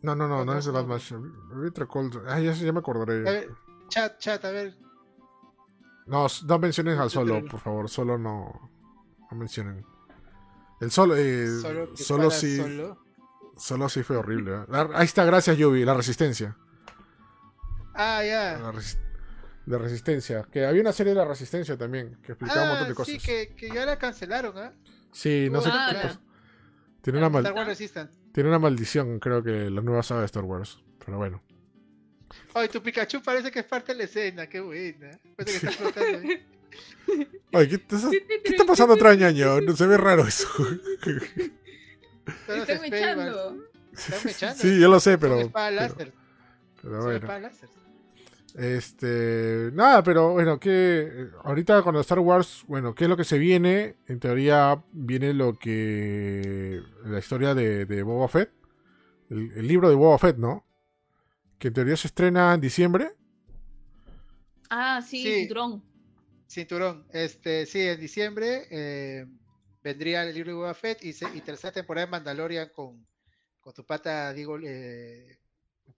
No, 0.03 0.17
no, 0.17 0.27
no, 0.27 0.45
No, 0.45 0.59
es 0.59 0.65
de. 0.65 0.73
Bad 0.73 0.87
Batch. 0.87 1.13
Otra 1.69 1.87
cosa. 1.87 2.21
Ay, 2.27 2.47
ya, 2.47 2.53
ya 2.53 2.73
me 2.73 2.81
acordaré. 2.81 3.29
A 3.29 3.33
ver, 3.33 3.51
chat, 3.89 4.19
chat, 4.19 4.45
a 4.45 4.51
ver. 4.51 4.77
No, 6.07 6.27
no 6.47 6.59
mencionen 6.59 6.99
al 6.99 7.11
solo, 7.11 7.45
por 7.45 7.61
favor. 7.61 7.89
Solo 7.89 8.19
no. 8.19 8.71
No 9.31 9.37
mencionen. 9.37 9.87
El 10.83 10.91
solo, 10.91 11.17
eh, 11.17 11.47
Solo, 11.61 11.97
solo 11.97 12.31
sí. 12.31 12.57
Solo. 12.59 12.99
Solo 13.57 13.89
sí 13.89 14.03
fue 14.03 14.17
horrible. 14.17 14.53
¿eh? 14.55 14.65
La- 14.69 14.91
ahí 14.95 15.05
está, 15.05 15.25
gracias, 15.25 15.57
Yubi. 15.57 15.85
La 15.85 15.95
resistencia. 15.95 16.57
Ah, 17.95 18.23
ya. 18.25 18.59
La, 18.59 18.73
res- 18.73 18.99
la 19.67 19.79
resistencia. 19.79 20.47
Que 20.51 20.67
había 20.67 20.81
una 20.81 20.93
serie 20.93 21.13
de 21.13 21.19
la 21.19 21.25
resistencia 21.25 21.77
también. 21.77 22.19
Que 22.23 22.33
explicaba 22.33 22.63
un 22.63 22.69
montón 22.71 22.85
Ah, 22.87 22.89
de 22.89 22.95
sí, 22.95 23.15
cosas. 23.17 23.23
que, 23.23 23.55
que 23.57 23.69
ya 23.71 23.87
la 23.87 23.99
cancelaron, 23.99 24.57
¿ah? 24.59 24.73
Sí, 25.13 25.49
no 25.51 25.61
sé 25.61 25.69
qué 25.69 25.77
Ah, 25.77 26.01
pasó. 26.03 26.21
Tiene 27.03 27.19
una, 27.19 27.29
mal- 27.29 27.53
Wars 27.53 27.67
Resistance. 27.69 28.19
tiene 28.33 28.49
una 28.49 28.59
maldición, 28.59 29.19
creo 29.19 29.43
que 29.43 29.69
la 29.71 29.81
nueva 29.83 30.03
saga 30.03 30.21
de 30.21 30.27
Star 30.27 30.45
Wars. 30.45 30.81
Pero 31.05 31.19
bueno. 31.19 31.43
Ay, 32.55 32.69
tu 32.69 32.83
Pikachu 32.83 33.23
parece 33.23 33.51
que 33.51 33.59
es 33.61 33.67
parte 33.67 33.93
de 33.93 33.99
la 33.99 34.05
escena, 34.05 34.47
qué 34.49 34.61
buena. 34.61 35.11
Parece 35.37 35.61
que 35.61 35.67
está 35.67 35.83
flotando 35.83 36.19
ahí. 36.19 36.47
Oye, 37.53 37.69
¿qué, 37.69 37.97
está 38.45 38.65
pasando 38.65 38.95
atrás, 38.95 39.19
ñaño? 39.19 39.61
No 39.61 39.77
se 39.77 39.87
ve 39.87 39.97
raro 39.99 40.27
eso. 40.27 40.49
Spellbars. 42.45 42.81
mechando. 42.81 43.57
Están 43.93 44.21
mechando. 44.25 44.59
sí, 44.63 44.81
yo 44.81 44.89
lo 44.89 45.01
sé, 45.01 45.19
pero. 45.19 45.51
pero- 45.53 45.71
láser. 45.71 46.13
pero 46.81 47.03
bueno. 47.05 47.27
láser. 47.41 47.69
Este, 48.55 49.71
nada, 49.73 50.03
pero 50.03 50.33
bueno, 50.33 50.61
que 50.61 51.29
ahorita 51.45 51.83
con 51.83 51.97
Star 51.97 52.19
Wars, 52.19 52.65
bueno, 52.69 52.95
¿qué 52.95 53.05
es 53.05 53.11
lo 53.11 53.17
que 53.17 53.25
se 53.25 53.39
viene? 53.39 53.97
En 54.07 54.21
teoría 54.21 54.83
viene 54.93 55.33
lo 55.33 55.59
que 55.59 56.83
la 57.07 57.19
historia 57.19 57.55
de, 57.55 57.87
de 57.87 58.03
Boba 58.03 58.29
Fett, 58.29 58.51
el, 59.31 59.53
el 59.57 59.67
libro 59.67 59.89
de 59.89 59.95
Boba 59.95 60.19
Fett, 60.19 60.37
¿no? 60.37 60.67
Que 61.59 61.69
en 61.69 61.75
teoría 61.75 61.97
se 61.97 62.09
estrena 62.09 62.53
en 62.53 62.61
diciembre. 62.61 63.15
Ah, 64.69 65.01
sí, 65.01 65.23
Sí. 65.23 65.35
cinturón. 65.41 65.83
Cinturón. 66.53 67.07
Este, 67.13 67.67
sí, 67.67 67.81
en 67.81 68.01
diciembre 68.01 68.67
eh, 68.71 69.27
vendría 69.83 70.23
el 70.23 70.35
libro 70.35 70.51
de 70.51 70.57
Boba 70.57 70.75
Fett 70.75 71.03
y, 71.05 71.13
se- 71.13 71.35
y 71.35 71.41
tercera 71.41 71.73
temporada 71.73 72.07
de 72.07 72.11
Mandalorian 72.11 72.69
con, 72.69 73.07
con 73.61 73.73
tu 73.73 73.85
pata, 73.85 74.33
digo, 74.33 74.59
eh, 74.63 75.39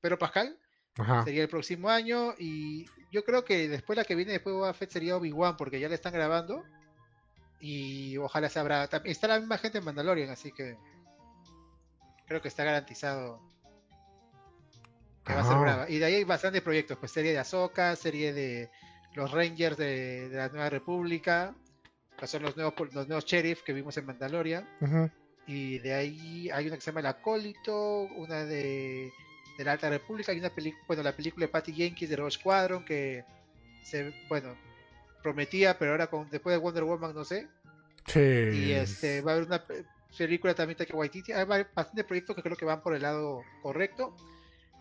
Pedro 0.01 0.19
Pascal. 0.19 0.59
Ajá. 0.97 1.25
Sería 1.25 1.43
el 1.43 1.49
próximo 1.49 1.89
año. 1.89 2.35
Y 2.39 2.87
yo 3.11 3.25
creo 3.25 3.45
que 3.45 3.69
después 3.69 3.97
la 3.97 4.05
que 4.05 4.15
viene 4.15 4.33
después 4.33 4.53
de 4.55 4.59
Boba 4.61 4.75
Fett 4.75 4.91
sería 4.91 5.17
Obi-Wan, 5.17 5.57
porque 5.57 5.81
ya 5.81 5.89
la 5.89 5.97
están 5.97 6.13
grabando. 6.13 6.63
Y 7.61 8.17
ojalá 8.19 8.49
se. 8.49 8.61
También 8.63 9.11
está 9.13 9.27
la 9.27 9.39
misma 9.41 9.59
gente 9.59 9.79
en 9.79 9.85
Mandalorian, 9.85 10.31
así 10.31 10.53
que 10.53 10.77
creo 12.27 12.41
que 12.41 12.49
está 12.49 12.63
garantizado 12.63 13.41
que 15.25 15.33
va 15.35 15.41
a 15.41 15.45
ser 15.49 15.57
brava. 15.59 15.91
Y 15.91 15.99
de 15.99 16.05
ahí 16.05 16.15
hay 16.17 16.25
bastantes 16.25 16.63
proyectos, 16.63 16.99
pues 16.99 17.11
serie 17.11 17.33
de 17.33 17.39
Ahsoka, 17.39 17.97
serie 17.97 18.33
de 18.33 18.71
los 19.15 19.31
Rangers 19.33 19.77
de, 19.77 20.29
de 20.29 20.37
la 20.37 20.49
Nueva 20.49 20.71
República, 20.71 21.55
que 22.19 22.27
son 22.27 22.43
los 22.43 22.57
nuevos, 22.57 22.75
los 22.93 23.07
nuevos 23.09 23.25
sheriff 23.25 23.63
que 23.63 23.73
vimos 23.73 23.97
en 23.97 24.07
Mandalorian. 24.07 24.69
Y 25.47 25.79
de 25.79 25.95
ahí 25.95 26.51
hay 26.51 26.67
una 26.67 26.77
que 26.77 26.81
se 26.83 26.91
llama 26.91 27.01
El 27.01 27.07
Acólito, 27.07 28.03
una 28.17 28.45
de, 28.45 29.11
de 29.59 29.65
la 29.65 29.73
Alta 29.73 29.91
República, 29.91 30.33
y 30.33 30.39
una 30.39 30.51
película, 30.51 30.83
bueno, 30.87 31.03
la 31.03 31.13
película 31.15 31.47
de 31.47 31.53
Patty 31.53 31.73
Jenkins 31.73 32.11
de 32.11 32.17
Rogue 32.17 32.31
Squadron, 32.31 32.85
que 32.85 33.25
se, 33.83 34.13
bueno, 34.29 34.57
prometía, 35.23 35.79
pero 35.79 35.93
ahora 35.93 36.07
con, 36.07 36.29
después 36.31 36.55
de 36.55 36.59
Wonder 36.59 36.85
Woman 36.85 37.15
no 37.15 37.25
sé. 37.25 37.47
Sí. 38.07 38.21
Y 38.21 38.73
este 38.73 39.21
va 39.23 39.33
a 39.33 39.35
haber 39.35 39.47
una 39.47 39.65
pe- 39.67 39.85
película 40.17 40.55
también 40.55 40.79
de 40.79 40.87
Waititi. 40.93 41.33
Hay 41.33 41.45
bastantes 41.47 42.05
proyectos 42.05 42.37
que 42.37 42.43
creo 42.43 42.57
que 42.57 42.65
van 42.65 42.83
por 42.83 42.95
el 42.95 43.03
lado 43.03 43.43
correcto. 43.63 44.15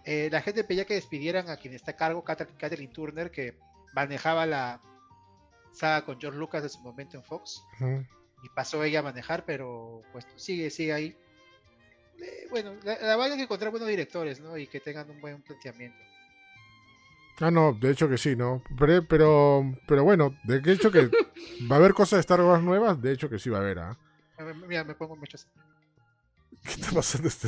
Eh, 0.05 0.29
la 0.31 0.41
gente 0.41 0.63
pedía 0.65 0.85
que 0.85 0.95
despidieran 0.95 1.49
a 1.49 1.55
quien 1.57 1.73
está 1.73 1.91
a 1.91 1.95
cargo, 1.95 2.23
Cather- 2.23 2.55
Catherine 2.57 2.91
Turner, 2.91 3.31
que 3.31 3.57
manejaba 3.93 4.45
la 4.45 4.81
saga 5.71 6.05
con 6.05 6.19
George 6.19 6.37
Lucas 6.39 6.63
de 6.63 6.69
su 6.69 6.79
momento 6.81 7.17
en 7.17 7.23
Fox 7.23 7.63
y 8.43 8.49
pasó 8.55 8.83
ella 8.83 8.99
a 8.99 9.03
manejar, 9.03 9.45
pero 9.45 10.01
pues 10.11 10.25
sigue, 10.35 10.69
sigue 10.69 10.93
ahí. 10.93 11.17
Eh, 12.19 12.47
bueno, 12.51 12.75
la, 12.83 12.99
la 12.99 13.15
vaina 13.15 13.33
es 13.35 13.37
que 13.39 13.43
encontrar 13.43 13.71
buenos 13.71 13.89
directores, 13.89 14.39
¿no? 14.39 14.57
Y 14.57 14.67
que 14.67 14.79
tengan 14.79 15.09
un 15.09 15.19
buen 15.19 15.41
planteamiento. 15.41 15.97
Ah, 17.39 17.49
no, 17.49 17.73
de 17.73 17.89
hecho 17.91 18.07
que 18.07 18.17
sí, 18.19 18.35
¿no? 18.35 18.63
Pero, 18.77 19.07
pero, 19.07 19.63
pero 19.87 20.03
bueno, 20.03 20.37
de 20.43 20.61
hecho 20.71 20.91
que 20.91 21.09
va 21.71 21.75
a 21.77 21.79
haber 21.79 21.93
cosas 21.93 22.17
de 22.17 22.21
Star 22.21 22.41
Wars 22.41 22.61
nuevas, 22.63 23.01
de 23.01 23.11
hecho 23.11 23.29
que 23.29 23.39
sí 23.39 23.49
va 23.49 23.57
a 23.57 23.61
haber, 23.61 23.79
¿ah? 23.79 23.97
Mira, 24.67 24.83
me 24.83 24.93
pongo 24.93 25.15
muchas. 25.15 25.47
¿Qué 26.63 26.69
está 26.71 26.91
pasando? 26.91 27.27
Este... 27.33 27.47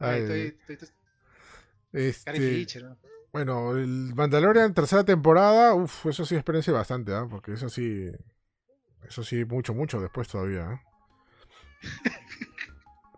Ay, 0.00 0.20
estoy, 0.22 0.40
estoy, 0.40 0.88
estoy- 1.92 2.62
este, 2.62 2.80
¿no? 2.82 2.98
Bueno, 3.34 3.72
el 3.72 4.14
Mandalorian 4.14 4.72
tercera 4.74 5.02
temporada, 5.02 5.74
uff, 5.74 6.06
eso 6.06 6.24
sí 6.24 6.36
experiencia 6.36 6.72
bastante, 6.72 7.12
¿ah? 7.12 7.26
Porque 7.28 7.54
eso 7.54 7.68
sí, 7.68 8.08
eso 9.08 9.24
sí, 9.24 9.44
mucho, 9.44 9.74
mucho 9.74 10.00
después 10.00 10.28
todavía, 10.28 10.70
¿ah? 10.70 10.80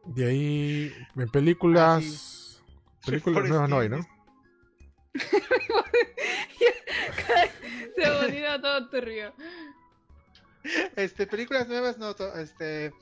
De 0.06 0.26
ahí, 0.26 0.90
en 1.16 1.28
películas, 1.28 2.62
películas 3.04 3.46
nuevas 3.46 3.68
no 3.68 3.78
hay. 3.78 3.90
¿no? 3.90 3.98
Se 7.94 8.10
volvió 8.10 8.58
todo 8.62 8.88
turbio. 8.88 9.34
Este, 10.96 11.26
películas 11.26 11.68
nuevas, 11.68 11.98
no, 11.98 12.16
este, 12.40 12.94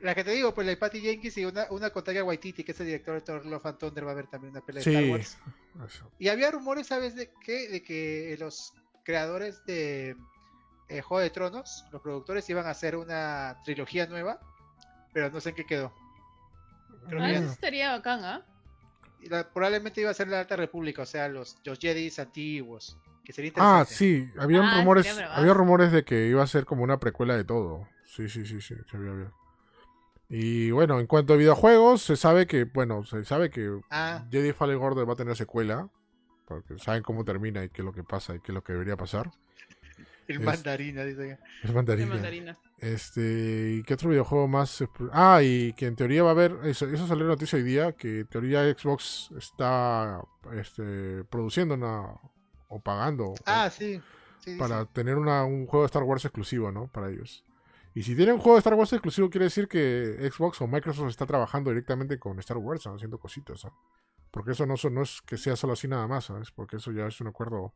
la 0.00 0.14
que 0.14 0.24
te 0.24 0.30
digo, 0.32 0.54
pues 0.54 0.64
la 0.66 0.70
de 0.70 0.76
Patty 0.76 1.00
Jenkins 1.00 1.36
y 1.38 1.44
una, 1.44 1.66
una 1.70 1.90
con 1.90 2.04
Taika 2.04 2.22
Waititi, 2.24 2.62
que 2.64 2.72
es 2.72 2.80
el 2.80 2.86
director 2.86 3.14
de 3.14 3.20
Thor 3.20 3.44
Love 3.46 3.66
and 3.66 3.78
Thunder, 3.78 4.04
va 4.04 4.10
a 4.10 4.12
haber 4.12 4.26
también 4.28 4.52
una 4.52 4.60
pelea 4.60 4.82
de. 4.82 4.90
Star 4.90 5.10
Wars. 5.10 5.38
Eso. 5.86 6.10
Y 6.18 6.28
había 6.28 6.50
rumores, 6.50 6.86
¿sabes 6.86 7.14
de 7.14 7.30
qué? 7.44 7.68
De 7.68 7.82
que 7.82 8.36
los 8.38 8.72
creadores 9.04 9.64
de 9.64 10.16
eh, 10.88 11.00
Juego 11.02 11.20
de 11.22 11.30
Tronos, 11.30 11.84
los 11.92 12.00
productores, 12.02 12.48
iban 12.50 12.66
a 12.66 12.70
hacer 12.70 12.96
una 12.96 13.56
trilogía 13.64 14.06
nueva, 14.06 14.38
pero 15.12 15.30
no 15.30 15.40
sé 15.40 15.50
en 15.50 15.54
qué 15.56 15.66
quedó. 15.66 15.92
Creo 17.08 17.20
que 17.20 17.26
Ah, 17.26 17.32
eso 17.32 17.44
no. 17.46 17.52
estaría 17.52 17.90
bacán, 17.92 18.24
¿ah? 18.24 18.46
Probablemente 19.52 20.00
iba 20.00 20.10
a 20.10 20.14
ser 20.14 20.28
la 20.28 20.40
Alta 20.40 20.56
República, 20.56 21.02
o 21.02 21.06
sea, 21.06 21.28
los, 21.28 21.58
los 21.64 21.78
Jedis 21.78 22.18
antiguos, 22.18 22.96
que 23.24 23.32
sería 23.32 23.50
Ah, 23.56 23.80
interesante. 23.84 23.94
sí, 23.94 24.30
había 24.38 24.60
Ah, 24.62 24.76
rumores, 24.78 25.18
había 25.18 25.54
rumores 25.54 25.90
de 25.90 26.04
que 26.04 26.28
iba 26.28 26.42
a 26.42 26.46
ser 26.46 26.64
como 26.64 26.84
una 26.84 27.00
precuela 27.00 27.36
de 27.36 27.44
todo. 27.44 27.88
Sí, 28.04 28.28
sí, 28.28 28.46
sí, 28.46 28.60
sí, 28.60 28.74
sí, 28.88 28.96
había, 28.96 29.10
había. 29.10 29.32
Y 30.28 30.70
bueno, 30.72 31.00
en 31.00 31.06
cuanto 31.06 31.32
a 31.32 31.36
videojuegos, 31.36 32.02
se 32.02 32.16
sabe 32.16 32.46
que, 32.46 32.64
bueno, 32.64 33.04
se 33.04 33.24
sabe 33.24 33.48
que 33.50 33.80
Ah, 33.90 34.26
Jedi 34.30 34.52
Fallen 34.52 34.78
Order 34.78 35.08
va 35.08 35.14
a 35.14 35.16
tener 35.16 35.34
secuela, 35.36 35.88
porque 36.46 36.78
saben 36.78 37.02
cómo 37.02 37.24
termina 37.24 37.64
y 37.64 37.70
qué 37.70 37.80
es 37.80 37.84
lo 37.84 37.92
que 37.92 38.04
pasa 38.04 38.34
y 38.34 38.40
qué 38.40 38.52
es 38.52 38.54
lo 38.54 38.62
que 38.62 38.72
debería 38.74 38.96
pasar. 38.96 39.30
el 40.26 40.36
es- 40.36 40.42
mandarina, 40.42 41.04
dice. 41.04 41.38
Es 41.62 41.68
De 41.68 41.72
mandarina. 41.74 42.08
mandarina. 42.14 42.58
Este, 42.80 43.76
¿y 43.78 43.82
qué 43.82 43.94
otro 43.94 44.10
videojuego 44.10 44.46
más? 44.46 44.84
Ah, 45.12 45.40
y 45.42 45.72
que 45.72 45.86
en 45.86 45.96
teoría 45.96 46.22
va 46.22 46.28
a 46.28 46.32
haber, 46.32 46.58
eso, 46.64 46.86
eso 46.86 47.06
salió 47.06 47.24
en 47.24 47.30
noticia 47.30 47.56
hoy 47.56 47.62
día, 47.62 47.92
que 47.92 48.20
en 48.20 48.26
teoría 48.26 48.62
Xbox 48.72 49.30
está 49.38 50.20
este, 50.52 51.24
produciendo 51.24 51.74
una, 51.74 52.02
o 52.68 52.80
pagando 52.80 53.32
Ah, 53.46 53.70
sí. 53.70 54.02
sí, 54.40 54.52
sí, 54.52 54.58
para 54.58 54.82
sí. 54.82 54.90
tener 54.92 55.16
una- 55.16 55.44
un 55.46 55.66
juego 55.66 55.84
de 55.84 55.86
Star 55.86 56.02
Wars 56.02 56.24
exclusivo, 56.26 56.70
¿no? 56.70 56.86
Para 56.88 57.08
ellos. 57.08 57.42
Y 57.98 58.04
si 58.04 58.14
tienen 58.14 58.36
un 58.36 58.40
juego 58.40 58.54
de 58.54 58.58
Star 58.60 58.74
Wars 58.74 58.92
exclusivo, 58.92 59.28
quiere 59.28 59.46
decir 59.46 59.66
que 59.66 60.30
Xbox 60.32 60.60
o 60.60 60.68
Microsoft 60.68 61.08
está 61.08 61.26
trabajando 61.26 61.70
directamente 61.70 62.16
con 62.16 62.38
Star 62.38 62.56
Wars, 62.58 62.86
¿no? 62.86 62.94
haciendo 62.94 63.18
cositas. 63.18 63.66
Porque 64.30 64.52
eso 64.52 64.66
no, 64.66 65.02
es 65.02 65.20
que 65.22 65.36
sea 65.36 65.56
solo 65.56 65.72
así 65.72 65.88
nada 65.88 66.06
más, 66.06 66.26
¿sabes? 66.26 66.52
Porque 66.52 66.76
eso 66.76 66.92
ya 66.92 67.08
es 67.08 67.20
un 67.20 67.26
acuerdo 67.26 67.74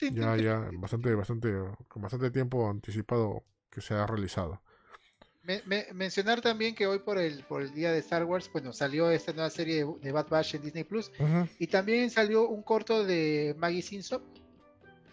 ya, 0.00 0.34
ya 0.38 0.70
bastante, 0.78 1.14
bastante, 1.14 1.52
con 1.88 2.00
bastante 2.00 2.30
tiempo 2.30 2.70
anticipado 2.70 3.44
que 3.70 3.82
se 3.82 3.92
ha 3.92 4.06
realizado. 4.06 4.62
Me- 5.42 5.60
me- 5.66 5.88
mencionar 5.92 6.40
también 6.40 6.74
que 6.74 6.86
hoy 6.86 7.00
por 7.00 7.18
el, 7.18 7.44
por 7.44 7.60
el 7.60 7.74
día 7.74 7.92
de 7.92 7.98
Star 7.98 8.24
Wars, 8.24 8.48
bueno, 8.50 8.72
salió 8.72 9.10
esta 9.10 9.34
nueva 9.34 9.50
serie 9.50 9.84
de, 9.84 9.94
de 10.00 10.10
Bad 10.10 10.28
Batch 10.30 10.54
en 10.54 10.62
Disney 10.62 10.84
Plus 10.84 11.12
y 11.58 11.66
también 11.66 12.08
salió 12.08 12.48
un 12.48 12.62
corto 12.62 13.04
de 13.04 13.54
Maggie 13.58 13.82
Simpson 13.82 14.22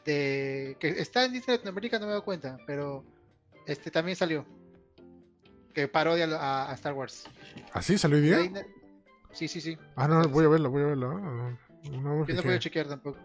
de 0.05 0.77
que 0.79 0.87
está 0.87 1.25
en 1.25 1.33
Disney 1.33 1.57
Latinoamérica, 1.57 1.99
no 1.99 2.05
me 2.05 2.11
dado 2.11 2.23
cuenta, 2.23 2.57
pero 2.65 3.03
este 3.67 3.91
también 3.91 4.15
salió 4.15 4.45
que 5.73 5.87
parodia 5.87 6.25
a, 6.25 6.71
a 6.71 6.73
Star 6.73 6.93
Wars. 6.93 7.25
¿Así 7.73 7.97
salió 7.97 8.17
hoy 8.17 8.23
día? 8.23 8.65
Sí, 9.31 9.47
sí, 9.47 9.61
sí. 9.61 9.77
Ah, 9.95 10.07
no, 10.07 10.27
voy 10.29 10.45
a 10.45 10.47
verlo, 10.47 10.71
voy 10.71 10.81
a 10.83 10.85
verlo. 10.87 11.11
ah, 11.11 11.57
No, 11.83 11.91
Yo 11.91 12.01
no 12.01 12.25
fijé. 12.25 12.41
puedo 12.41 12.57
chequear 12.57 12.87
tampoco. 12.87 13.19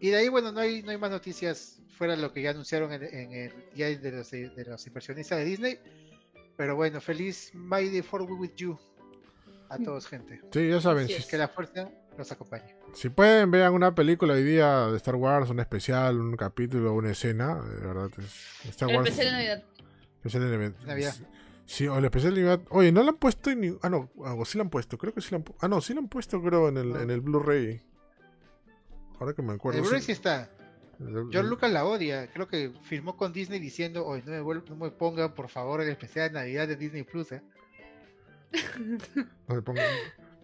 Y 0.00 0.10
de 0.10 0.16
ahí, 0.16 0.28
bueno, 0.28 0.50
no 0.50 0.58
hay, 0.60 0.82
no 0.82 0.90
hay 0.90 0.98
más 0.98 1.10
noticias 1.12 1.80
fuera 1.96 2.16
de 2.16 2.22
lo 2.22 2.32
que 2.32 2.42
ya 2.42 2.50
anunciaron 2.50 2.92
en, 2.92 3.04
en 3.04 3.32
el 3.32 3.52
día 3.74 3.96
de 3.96 4.10
los, 4.10 4.30
de 4.32 4.64
los 4.66 4.84
inversionistas 4.86 5.38
de 5.38 5.44
Disney. 5.44 5.78
Pero 6.56 6.74
bueno, 6.74 7.00
feliz 7.00 7.50
May 7.54 7.88
the 7.90 8.02
Fourth 8.02 8.28
with 8.30 8.50
you 8.56 8.76
a 9.68 9.78
todos, 9.78 10.06
gente. 10.08 10.40
Sí, 10.52 10.68
ya 10.68 10.80
saben. 10.80 11.06
Que 11.06 11.38
la 11.38 11.46
fuerza 11.48 11.88
los 12.18 12.30
acompañe. 12.32 12.74
si 12.94 13.08
pueden, 13.08 13.50
vean 13.52 13.72
una 13.72 13.94
película 13.94 14.34
hoy 14.34 14.42
día 14.42 14.88
de 14.88 14.96
Star 14.96 15.14
Wars, 15.14 15.48
un 15.50 15.60
especial, 15.60 16.20
un 16.20 16.36
capítulo, 16.36 16.92
una 16.94 17.12
escena. 17.12 17.54
De 17.62 17.86
verdad, 17.86 18.10
es 18.18 18.68
Star 18.70 18.90
El 18.90 18.96
Wars. 18.96 19.08
especial 19.08 19.32
de 19.34 19.38
Navidad. 19.38 19.64
Especial 20.22 20.42
de 20.44 20.50
Navidad. 20.58 20.74
Navidad. 20.86 21.14
Sí, 21.66 21.86
o 21.88 21.96
el 21.98 22.04
especial 22.04 22.34
de 22.34 22.42
Navidad. 22.42 22.66
Oye, 22.70 22.92
no 22.92 23.02
lo 23.02 23.10
han 23.10 23.16
puesto 23.16 23.50
en. 23.50 23.60
ni- 23.60 23.76
Ah, 23.82 23.88
no, 23.88 24.10
ah, 24.24 24.36
sí 24.44 24.58
lo 24.58 24.62
han 24.64 24.70
puesto. 24.70 24.98
Creo 24.98 25.12
que 25.14 25.20
sí 25.20 25.28
lo 25.30 25.38
han 25.38 25.42
puesto. 25.42 25.64
Ah, 25.64 25.68
no, 25.68 25.80
sí 25.80 25.94
lo 25.94 26.00
han 26.00 26.08
puesto, 26.08 26.40
creo, 26.42 26.68
en 26.68 26.76
el, 26.76 26.94
en 26.96 27.10
el 27.10 27.20
Blu-ray. 27.20 27.82
Ahora 29.18 29.32
que 29.34 29.42
me 29.42 29.52
acuerdo. 29.54 29.78
el 29.78 29.82
Blu-ray 29.82 30.00
sí. 30.00 30.06
sí 30.06 30.12
está. 30.12 30.50
George 30.98 31.42
Lucas 31.44 31.70
la 31.72 31.84
odia. 31.84 32.30
Creo 32.32 32.46
que 32.46 32.72
firmó 32.82 33.16
con 33.16 33.32
Disney 33.32 33.58
diciendo: 33.58 34.06
Oye, 34.06 34.22
no 34.26 34.44
me, 34.44 34.60
no 34.68 34.76
me 34.76 34.90
pongan 34.90 35.34
por 35.34 35.48
favor 35.48 35.80
el 35.80 35.88
especial 35.88 36.28
de 36.28 36.34
Navidad 36.34 36.68
de 36.68 36.76
Disney 36.76 37.02
Plus. 37.02 37.32
¿eh?". 37.32 37.42
No 39.48 39.56
le 39.56 39.62
pongan- 39.62 39.84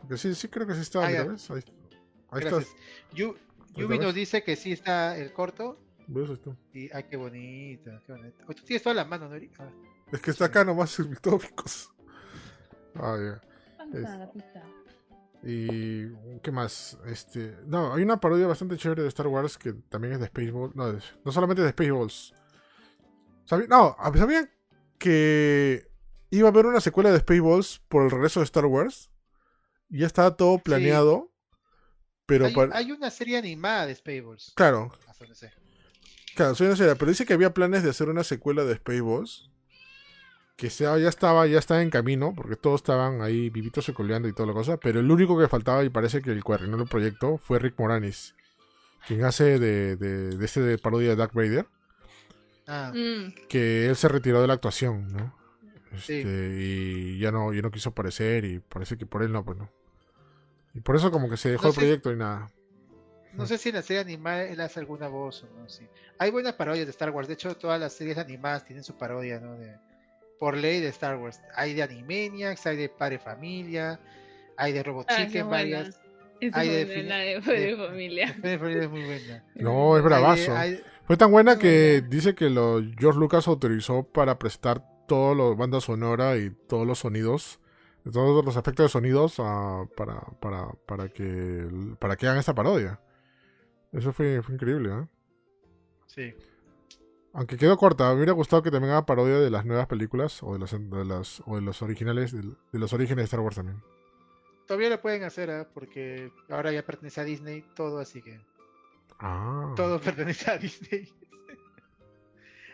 Porque 0.00 0.16
sí, 0.16 0.34
sí 0.34 0.48
creo 0.48 0.66
que 0.66 0.74
sí 0.74 0.80
está. 0.80 1.04
Ah, 1.04 1.08
mira, 1.08 1.24
ya. 1.24 1.30
¿ves? 1.30 1.50
Ahí, 1.50 1.62
ahí 2.30 2.42
Yubi 3.12 3.94
está, 3.94 4.06
nos 4.06 4.14
dice 4.14 4.42
que 4.42 4.56
sí 4.56 4.72
está 4.72 5.16
el 5.18 5.32
corto. 5.32 5.78
¿Ves 6.08 6.30
esto? 6.30 6.56
Y, 6.72 6.90
ay, 6.92 7.04
qué 7.08 7.16
bonito, 7.16 7.90
qué 8.06 8.12
bonito. 8.12 8.44
Oye, 8.46 8.54
tú 8.54 8.64
tienes 8.64 8.82
toda 8.82 8.94
la 8.94 9.04
mano, 9.04 9.28
¿no? 9.28 9.34
Eric? 9.34 9.52
Ah, 9.60 9.70
Es 10.10 10.20
que 10.20 10.30
está 10.30 10.46
acá 10.46 10.64
nomás 10.64 10.98
en 10.98 11.10
mis 11.10 11.20
tópicos. 11.20 11.90
Ah, 13.00 13.16
ya. 13.16 13.40
Y 15.42 16.40
qué 16.40 16.50
más, 16.50 16.98
este, 17.06 17.56
no, 17.66 17.94
hay 17.94 18.02
una 18.02 18.18
parodia 18.18 18.46
bastante 18.48 18.76
chévere 18.76 19.02
de 19.02 19.08
Star 19.08 19.28
Wars 19.28 19.56
que 19.56 19.72
también 19.88 20.14
es 20.14 20.20
de 20.20 20.26
Spaceballs, 20.26 20.74
no, 20.74 20.92
de- 20.92 21.02
no 21.24 21.30
solamente 21.30 21.62
de 21.62 21.70
Spaceballs. 21.70 22.34
¿Sabi- 23.44 23.68
no, 23.68 23.96
¿sabían 24.16 24.50
que 24.98 25.86
iba 26.30 26.48
a 26.48 26.50
haber 26.50 26.66
una 26.66 26.80
secuela 26.80 27.12
de 27.12 27.20
Spaceballs 27.20 27.78
por 27.88 28.02
el 28.02 28.10
regreso 28.10 28.40
de 28.40 28.44
Star 28.44 28.66
Wars? 28.66 29.10
Ya 29.90 30.06
estaba 30.06 30.36
todo 30.36 30.58
planeado, 30.58 31.30
pero 32.26 32.46
hay, 32.46 32.54
para- 32.54 32.76
hay 32.76 32.90
una 32.90 33.10
serie 33.10 33.38
animada 33.38 33.86
de 33.86 33.94
Spaceballs. 33.94 34.52
claro, 34.56 34.90
hasta 35.06 35.24
donde 35.24 35.36
sé. 35.36 35.52
Claro, 36.38 36.54
soy 36.54 36.68
una 36.68 36.76
serie, 36.76 36.94
pero 36.96 37.10
dice 37.10 37.26
que 37.26 37.34
había 37.34 37.52
planes 37.52 37.82
de 37.82 37.90
hacer 37.90 38.08
una 38.08 38.24
secuela 38.24 38.64
de 38.64 38.76
Spaceballs. 38.76 39.50
que 40.56 40.70
sea, 40.70 40.98
ya 40.98 41.08
estaba, 41.08 41.46
ya 41.46 41.58
estaba 41.58 41.82
en 41.82 41.90
camino, 41.90 42.32
porque 42.34 42.56
todos 42.56 42.80
estaban 42.80 43.20
ahí 43.22 43.48
vivitos 43.48 43.88
y 43.88 43.92
coleando 43.92 44.26
y 44.26 44.32
toda 44.32 44.48
la 44.48 44.52
cosa, 44.54 44.76
pero 44.76 44.98
el 44.98 45.08
único 45.08 45.38
que 45.38 45.46
faltaba, 45.46 45.84
y 45.84 45.88
parece 45.88 46.20
que 46.20 46.32
el 46.32 46.42
coordinó 46.42 46.76
el 46.82 46.88
proyecto, 46.88 47.38
fue 47.38 47.60
Rick 47.60 47.74
Moranis, 47.78 48.34
quien 49.06 49.24
hace 49.24 49.58
de, 49.60 49.94
de, 49.96 50.36
de 50.36 50.44
este 50.44 50.60
de 50.60 50.76
parodia 50.78 51.10
de 51.10 51.16
Dark 51.16 51.32
Vader, 51.32 51.66
Ah, 52.66 52.92
Mm. 52.94 53.34
que 53.48 53.88
él 53.88 53.94
se 53.96 54.08
retiró 54.08 54.40
de 54.42 54.46
la 54.48 54.54
actuación, 54.54 55.12
¿no? 55.12 55.32
Sí. 55.96 56.14
Este, 56.14 56.56
Y 56.58 57.18
ya 57.20 57.30
no, 57.30 57.52
ya 57.54 57.62
no 57.62 57.70
quiso 57.70 57.90
aparecer, 57.90 58.44
y 58.44 58.58
parece 58.58 58.98
que 58.98 59.06
por 59.06 59.22
él 59.22 59.30
no, 59.32 59.44
pues 59.44 59.56
no. 59.58 59.70
Y 60.74 60.80
por 60.80 60.96
eso 60.96 61.10
como 61.12 61.30
que 61.30 61.36
se 61.36 61.50
dejó 61.50 61.62
No 61.62 61.68
el 61.68 61.74
sé- 61.74 61.80
proyecto 61.80 62.12
y 62.12 62.16
nada. 62.16 62.50
No 63.38 63.46
sé 63.46 63.56
si 63.58 63.68
en 63.70 63.76
la 63.76 63.82
serie 63.82 64.00
animada 64.02 64.42
él 64.44 64.60
hace 64.60 64.80
alguna 64.80 65.08
voz 65.08 65.44
o 65.44 65.46
no. 65.58 65.68
Sí. 65.68 65.86
Hay 66.18 66.30
buenas 66.30 66.54
parodias 66.54 66.86
de 66.86 66.90
Star 66.90 67.10
Wars. 67.10 67.28
De 67.28 67.34
hecho, 67.34 67.56
todas 67.56 67.80
las 67.80 67.92
series 67.94 68.18
animadas 68.18 68.64
tienen 68.64 68.84
su 68.84 68.96
parodia, 68.96 69.40
¿no? 69.40 69.56
De, 69.56 69.74
por 70.38 70.56
ley 70.56 70.80
de 70.80 70.88
Star 70.88 71.16
Wars. 71.16 71.40
Hay 71.54 71.74
de 71.74 71.82
Animaniacs, 71.82 72.66
hay 72.66 72.76
de 72.76 72.88
Padre 72.88 73.18
Familia, 73.18 73.98
hay 74.56 74.72
de 74.72 74.82
Robot 74.82 75.06
Ah, 75.08 75.16
Chicken, 75.16 75.42
es 75.42 75.48
varias. 75.48 76.00
Esa 76.40 76.60
Hay 76.60 76.68
es 76.68 76.88
de 76.88 76.94
buena, 76.94 77.08
la 77.08 77.16
de, 77.24 77.40
de- 77.40 77.66
de 77.66 77.76
familia. 77.88 78.36
Padre 78.42 78.58
Familia 78.58 78.82
es 78.84 78.90
muy 78.90 79.04
buena. 79.04 79.44
No, 79.56 79.96
es 79.96 79.96
Hay 79.96 80.02
de- 80.02 80.08
bravazo. 80.08 80.56
hay- 80.56 80.82
Fue 81.04 81.16
tan 81.16 81.30
buena 81.32 81.58
que 81.58 81.94
buena. 82.00 82.08
dice 82.08 82.34
que 82.34 82.50
lo, 82.50 82.80
George 82.98 83.18
Lucas 83.18 83.48
autorizó 83.48 84.04
para 84.04 84.38
prestar 84.38 84.82
toda 85.08 85.34
la 85.34 85.54
banda 85.56 85.80
sonora 85.80 86.36
y 86.36 86.50
todos 86.68 86.86
los 86.86 86.98
sonidos, 87.00 87.58
todos 88.12 88.44
los 88.44 88.56
efectos 88.56 88.84
de 88.84 88.88
sonidos 88.90 89.36
ah, 89.38 89.84
para, 89.96 90.20
para, 90.40 90.68
para, 90.86 91.08
que, 91.08 91.66
para 91.98 92.16
que 92.16 92.26
hagan 92.26 92.38
esta 92.38 92.54
parodia. 92.54 93.00
Eso 93.92 94.12
fue, 94.12 94.42
fue 94.42 94.54
increíble, 94.54 94.90
¿eh? 94.90 95.06
sí. 96.06 96.34
Aunque 97.34 97.56
quedó 97.56 97.76
corta, 97.76 98.08
me 98.10 98.16
hubiera 98.16 98.32
gustado 98.32 98.62
que 98.62 98.70
también 98.70 98.90
haga 98.92 99.06
parodia 99.06 99.38
de 99.38 99.50
las 99.50 99.64
nuevas 99.64 99.86
películas 99.86 100.42
o 100.42 100.54
de, 100.54 100.58
las, 100.58 100.72
de, 100.72 101.04
las, 101.04 101.42
o 101.46 101.56
de 101.56 101.62
los 101.62 101.82
originales, 101.82 102.32
de, 102.32 102.42
de 102.72 102.78
los 102.78 102.92
orígenes 102.92 103.18
de 103.18 103.24
Star 103.24 103.40
Wars 103.40 103.56
también. 103.56 103.80
Todavía 104.66 104.90
lo 104.90 105.00
pueden 105.00 105.22
hacer, 105.24 105.50
¿ah? 105.50 105.68
porque 105.72 106.32
ahora 106.48 106.72
ya 106.72 106.84
pertenece 106.84 107.20
a 107.20 107.24
Disney 107.24 107.64
todo, 107.74 107.98
así 108.00 108.22
que 108.22 108.40
Ah. 109.20 109.72
todo 109.76 110.00
pertenece 110.00 110.50
a 110.50 110.58
Disney. 110.58 111.12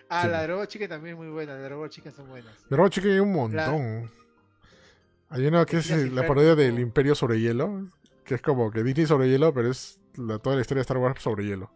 ah, 0.08 0.22
Sí. 0.22 0.28
la 0.28 0.40
de 0.42 0.46
Robot 0.46 0.68
Chicken 0.68 0.88
también 0.88 1.14
es 1.14 1.18
muy 1.18 1.28
buena. 1.30 1.52
Las 1.54 1.62
de 1.62 1.68
Robot 1.68 1.90
Chicken 1.90 2.12
son 2.12 2.28
buenas. 2.28 2.68
De 2.68 2.76
Robot 2.76 2.92
Chicken 2.92 3.10
hay 3.10 3.20
un 3.20 3.32
montón. 3.32 4.10
Hay 5.30 5.46
una 5.46 5.66
que 5.66 5.78
es 5.78 5.90
eh, 5.90 6.10
la 6.10 6.26
parodia 6.26 6.54
del 6.54 6.78
Imperio 6.78 7.14
sobre 7.14 7.40
hielo, 7.40 7.88
que 8.24 8.36
es 8.36 8.42
como 8.42 8.70
que 8.70 8.82
Disney 8.82 9.06
sobre 9.06 9.28
hielo, 9.28 9.52
pero 9.52 9.70
es 9.70 10.00
la- 10.16 10.38
toda 10.38 10.56
la 10.56 10.62
historia 10.62 10.78
de 10.80 10.82
Star 10.82 10.98
Wars 10.98 11.22
sobre 11.22 11.44
hielo. 11.46 11.70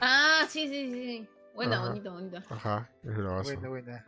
Ah, 0.00 0.44
sí, 0.48 0.66
sí, 0.68 0.90
sí. 0.92 1.28
Buena, 1.54 1.76
Ajá. 1.76 1.88
bonito, 1.88 2.12
bonito. 2.12 2.38
Ajá, 2.48 2.90
es 3.02 3.16
bravazo. 3.16 3.52
Buena, 3.54 3.68
buena. 3.68 4.06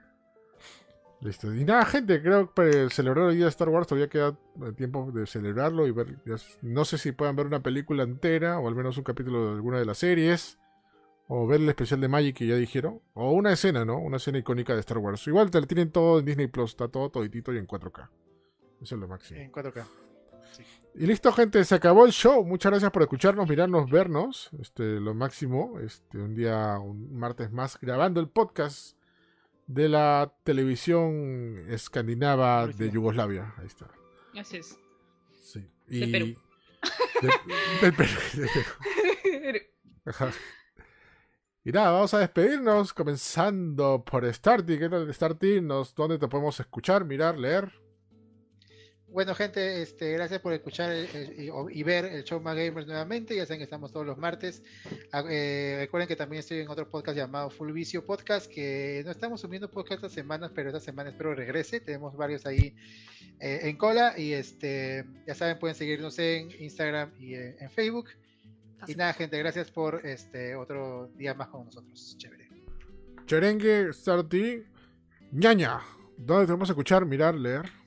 Listo. 1.21 1.55
Y 1.55 1.65
nada, 1.65 1.85
gente, 1.85 2.21
creo 2.21 2.47
que 2.49 2.53
para 2.55 2.91
celebrar 2.91 3.29
el 3.31 3.37
día 3.37 3.45
de 3.45 3.51
Star 3.51 3.69
Wars 3.69 3.87
todavía 3.87 4.09
queda 4.09 4.37
tiempo 4.77 5.11
de 5.13 5.27
celebrarlo 5.27 5.87
y 5.87 5.93
ver. 5.93 6.19
No 6.63 6.85
sé 6.85 6.99
si 6.99 7.13
puedan 7.13 7.37
ver 7.37 7.47
una 7.47 7.63
película 7.63 8.03
entera 8.03 8.59
o 8.59 8.67
al 8.67 8.75
menos 8.75 8.97
un 8.99 9.05
capítulo 9.05 9.47
de 9.47 9.53
alguna 9.53 9.79
de 9.79 9.85
las 9.85 9.99
series. 9.99 10.59
O 11.29 11.47
ver 11.47 11.61
el 11.61 11.69
especial 11.69 12.01
de 12.01 12.09
Magic 12.09 12.37
que 12.37 12.47
ya 12.47 12.57
dijeron. 12.57 13.01
O 13.15 13.31
una 13.33 13.53
escena, 13.53 13.85
¿no? 13.85 13.99
Una 13.99 14.17
escena 14.17 14.39
icónica 14.39 14.75
de 14.75 14.81
Star 14.81 14.99
Wars. 14.99 15.25
Igual 15.29 15.51
te 15.51 15.61
lo 15.61 15.67
tienen 15.67 15.91
todo 15.93 16.19
en 16.19 16.25
Disney 16.25 16.49
Plus. 16.49 16.71
Está 16.71 16.89
todo 16.89 17.09
toditito 17.11 17.53
y 17.55 17.59
en 17.59 17.67
4K. 17.69 18.11
Eso 18.83 18.95
es 18.97 19.01
lo 19.01 19.07
máximo. 19.07 19.41
En 19.41 19.53
4K. 19.53 19.85
Y 20.95 21.07
listo, 21.07 21.33
gente, 21.33 21.65
se 21.65 21.75
acabó 21.75 22.05
el 22.05 22.13
show. 22.13 22.45
Muchas 22.45 22.71
gracias 22.71 22.91
por 22.91 23.03
escucharnos, 23.03 23.49
mirarnos, 23.49 23.91
vernos. 23.91 24.51
Este, 24.61 25.01
lo 25.01 25.15
máximo. 25.15 25.79
Este, 25.81 26.19
un 26.19 26.35
día, 26.35 26.79
un 26.79 27.17
martes 27.19 27.51
más, 27.51 27.79
grabando 27.81 28.21
el 28.21 28.29
podcast 28.29 28.97
de 29.67 29.89
la 29.89 30.35
televisión 30.45 31.65
escandinava 31.69 32.67
de 32.67 32.91
Yugoslavia. 32.91 33.55
Ahí 33.57 33.67
está. 33.67 33.89
Así 34.39 34.59
es. 34.59 34.79
Sí. 35.31 35.67
De 35.89 36.09
Perú. 36.09 36.27
de- 37.23 37.93
Perú, 37.93 38.11
de 38.35 38.49
Perú. 38.49 39.59
Ajá. 40.05 40.31
Y 41.65 41.71
nada, 41.73 41.93
vamos 41.93 42.13
a 42.13 42.19
despedirnos 42.19 42.93
comenzando 42.93 44.05
por 44.05 44.31
Starty. 44.31 44.79
¿Qué 44.79 44.89
tal 44.91 45.13
Starty? 45.15 45.61
Nos, 45.63 45.95
¿Dónde 45.95 46.19
te 46.19 46.29
podemos 46.29 46.59
escuchar, 46.61 47.05
mirar, 47.05 47.39
leer? 47.39 47.73
Bueno, 49.13 49.35
gente, 49.35 49.83
este, 49.83 50.13
gracias 50.13 50.41
por 50.41 50.55
escuchar 50.55 50.91
el- 50.91 51.07
el- 51.15 51.53
y, 51.71 51.83
ver 51.83 52.07
el 52.07 52.25
show 52.25 52.41
Más 52.41 52.57
Gamers 52.57 52.87
nuevamente. 52.87 53.37
Ya 53.37 53.45
saben 53.45 53.59
que 53.59 53.65
estamos 53.65 53.93
todos 53.93 54.07
los 54.07 54.17
martes. 54.17 54.63
Ah, 55.13 55.23
eh, 55.29 55.77
recuerden 55.81 56.09
que 56.09 56.17
también 56.17 56.41
estoy 56.41 56.61
en 56.61 56.69
otro 56.69 56.89
podcast 56.89 57.17
llamado 57.17 57.51
Full 57.51 57.73
Vicio 57.73 58.07
Podcast, 58.07 58.51
que 58.51 59.03
no 59.05 59.11
estamos 59.11 59.43
subiendo 59.43 59.71
podcast 59.71 59.99
estas 59.99 60.13
semanas, 60.13 60.51
pero 60.55 60.71
esta 60.71 60.81
semana 60.81 61.11
espero 61.11 61.35
regrese. 61.35 61.81
Tenemos 61.81 62.17
varios 62.17 62.47
ahí 62.47 62.75
eh, 63.39 63.61
en 63.65 63.77
cola. 63.77 64.15
Y 64.19 64.33
este, 64.33 65.05
ya 65.27 65.35
saben, 65.35 65.59
pueden 65.59 65.77
seguirnos 65.77 66.19
en 66.19 66.51
Instagram 66.59 67.11
y 67.19 67.35
eh, 67.35 67.57
en 67.61 67.71
Facebook. 67.71 68.09
Y 68.89 68.95
nada, 68.95 69.13
gente, 69.13 69.37
gracias 69.39 69.71
por 69.71 70.07
este 70.07 70.57
otro 70.57 71.11
día 71.17 71.35
más 71.35 71.49
con 71.49 71.67
nosotros. 71.67 72.17
Chévere. 72.17 72.49
Cherengue, 73.27 73.93
Starty, 73.93 74.65
ñaña. 75.33 75.81
¿Dónde 76.17 76.45
te 76.45 76.47
podemos 76.49 76.71
escuchar, 76.71 77.05
mirar, 77.05 77.35
leer? 77.35 77.82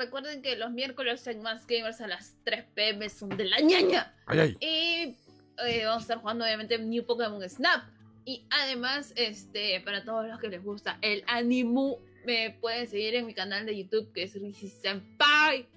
Recuerden 0.00 0.40
que 0.40 0.56
los 0.56 0.70
miércoles 0.70 1.26
en 1.26 1.42
Más 1.42 1.66
Gamers 1.66 2.00
a 2.00 2.06
las 2.06 2.34
3 2.44 2.64
pm 2.74 3.06
son 3.10 3.28
de 3.28 3.44
la 3.44 3.60
ñaña. 3.60 4.14
Ay, 4.24 4.38
ay. 4.38 4.56
Y 4.58 5.16
eh, 5.62 5.84
vamos 5.84 5.98
a 5.98 6.04
estar 6.04 6.18
jugando 6.20 6.42
obviamente 6.42 6.78
New 6.78 7.04
Pokémon 7.04 7.46
Snap. 7.46 7.84
Y 8.24 8.46
además, 8.48 9.12
este, 9.14 9.78
para 9.82 10.02
todos 10.02 10.26
los 10.26 10.40
que 10.40 10.48
les 10.48 10.64
gusta 10.64 10.96
el 11.02 11.22
animu, 11.26 11.98
me 12.24 12.56
pueden 12.62 12.88
seguir 12.88 13.14
en 13.14 13.26
mi 13.26 13.34
canal 13.34 13.66
de 13.66 13.76
YouTube 13.76 14.10
que 14.14 14.22
es 14.22 14.32
Rishi 14.40 14.68
Senpai. 14.68 15.68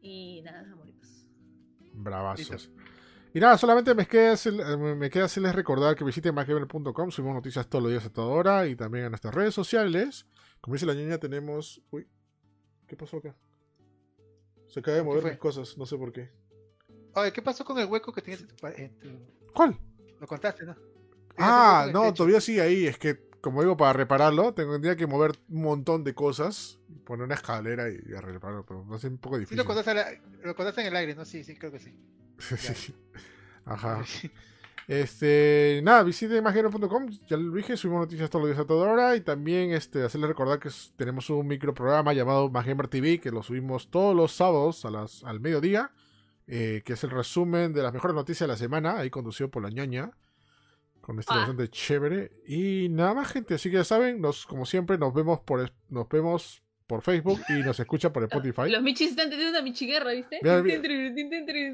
Y 0.00 0.42
nada, 0.44 0.60
amoritos. 0.72 1.26
Bravazos. 1.94 2.70
Y 3.32 3.40
nada, 3.40 3.58
solamente 3.58 3.92
me 3.92 4.06
queda, 4.06 4.34
eh, 4.34 4.76
me 4.76 5.10
queda 5.10 5.24
hacerles 5.24 5.52
recordar 5.52 5.96
que 5.96 6.04
visiten 6.04 6.32
macgamer.com, 6.32 7.10
subimos 7.10 7.34
noticias 7.34 7.68
todos 7.68 7.82
los 7.82 7.90
días 7.90 8.06
a 8.06 8.12
toda 8.12 8.28
hora 8.28 8.68
y 8.68 8.76
también 8.76 9.06
en 9.06 9.10
nuestras 9.10 9.34
redes 9.34 9.52
sociales. 9.52 10.28
Como 10.60 10.74
dice 10.74 10.86
la 10.86 10.94
niña, 10.94 11.18
tenemos... 11.18 11.82
Uy, 11.90 12.06
¿qué 12.86 12.96
pasó 12.96 13.16
acá? 13.16 13.34
Se 14.74 14.80
acaba 14.80 14.96
de 14.96 15.04
mover 15.04 15.22
mis 15.22 15.36
cosas, 15.38 15.78
no 15.78 15.86
sé 15.86 15.96
por 15.96 16.12
qué. 16.12 16.32
Oye, 17.14 17.32
¿qué 17.32 17.40
pasó 17.42 17.64
con 17.64 17.78
el 17.78 17.86
hueco 17.86 18.12
que 18.12 18.20
tienes 18.22 18.40
en 18.42 18.48
tu, 18.48 18.56
pa- 18.56 18.72
en 18.72 18.98
tu- 18.98 19.20
¿Cuál? 19.54 19.78
Lo 20.18 20.26
contaste, 20.26 20.64
¿no? 20.64 20.74
Ah, 21.38 21.88
no, 21.92 22.02
techo. 22.02 22.14
todavía 22.14 22.40
sigue 22.40 22.60
ahí. 22.60 22.86
Es 22.88 22.98
que, 22.98 23.20
como 23.40 23.60
digo, 23.62 23.76
para 23.76 23.92
repararlo, 23.92 24.52
tendría 24.52 24.96
que 24.96 25.06
mover 25.06 25.38
un 25.48 25.62
montón 25.62 26.02
de 26.02 26.12
cosas, 26.12 26.80
poner 27.04 27.24
una 27.26 27.36
escalera 27.36 27.88
y, 27.88 27.92
y 27.94 28.14
repararlo, 28.14 28.66
pero 28.66 28.84
va 28.84 28.96
a 28.96 28.98
ser 28.98 29.12
un 29.12 29.18
poco 29.18 29.36
Sí, 29.36 29.40
difícil. 29.42 29.58
lo 29.58 29.64
contaste, 29.64 29.94
la- 29.94 30.10
lo 30.42 30.56
contaste 30.56 30.80
en 30.80 30.88
el 30.88 30.96
aire, 30.96 31.14
¿no? 31.14 31.24
Sí, 31.24 31.44
sí, 31.44 31.54
creo 31.56 31.70
que 31.70 31.78
sí. 31.78 31.94
Ajá. 33.64 34.04
Este, 34.86 35.80
nada, 35.82 36.02
visiten 36.02 36.42
magero.com, 36.44 37.08
ya 37.26 37.36
lo 37.36 37.54
dije, 37.54 37.76
subimos 37.76 38.02
noticias 38.02 38.28
todos 38.28 38.42
los 38.42 38.50
días 38.50 38.64
a 38.64 38.66
toda 38.66 38.90
hora 38.92 39.16
y 39.16 39.22
también 39.22 39.72
este, 39.72 40.02
hacerles 40.02 40.28
recordar 40.28 40.58
que 40.58 40.68
tenemos 40.96 41.30
un 41.30 41.46
microprograma 41.46 42.12
llamado 42.12 42.50
Magamer 42.50 42.88
TV 42.88 43.18
que 43.18 43.30
lo 43.30 43.42
subimos 43.42 43.90
todos 43.90 44.14
los 44.14 44.32
sábados 44.32 44.84
a 44.84 44.90
las, 44.90 45.24
al 45.24 45.40
mediodía, 45.40 45.92
eh, 46.46 46.82
que 46.84 46.94
es 46.94 47.04
el 47.04 47.10
resumen 47.10 47.72
de 47.72 47.82
las 47.82 47.94
mejores 47.94 48.14
noticias 48.14 48.46
de 48.46 48.52
la 48.52 48.58
semana, 48.58 48.98
ahí 48.98 49.08
conducido 49.10 49.50
por 49.50 49.62
la 49.62 49.70
ñoña, 49.70 50.10
con 51.00 51.18
este 51.18 51.32
Ah. 51.32 51.38
bastante 51.38 51.68
chévere. 51.68 52.32
Y 52.46 52.88
nada 52.90 53.14
más, 53.14 53.30
gente, 53.32 53.54
así 53.54 53.70
que 53.70 53.76
ya 53.76 53.84
saben, 53.84 54.20
nos, 54.20 54.46
como 54.46 54.66
siempre, 54.66 54.98
nos 54.98 55.14
vemos 55.14 55.40
por, 55.40 55.70
nos 55.88 56.08
vemos 56.08 56.63
por 56.86 57.02
Facebook 57.02 57.40
y 57.48 57.52
nos 57.62 57.78
escuchan 57.80 58.12
por 58.12 58.24
Spotify. 58.24 58.68
Los 58.70 58.82
michis 58.82 59.10
están 59.10 59.30
teniendo 59.30 59.50
una 59.58 59.62
michiguerra, 59.62 60.12
¿viste? 60.12 60.38
Mira, 60.42 60.62
mira. 60.62 60.80
Mira, 60.80 61.16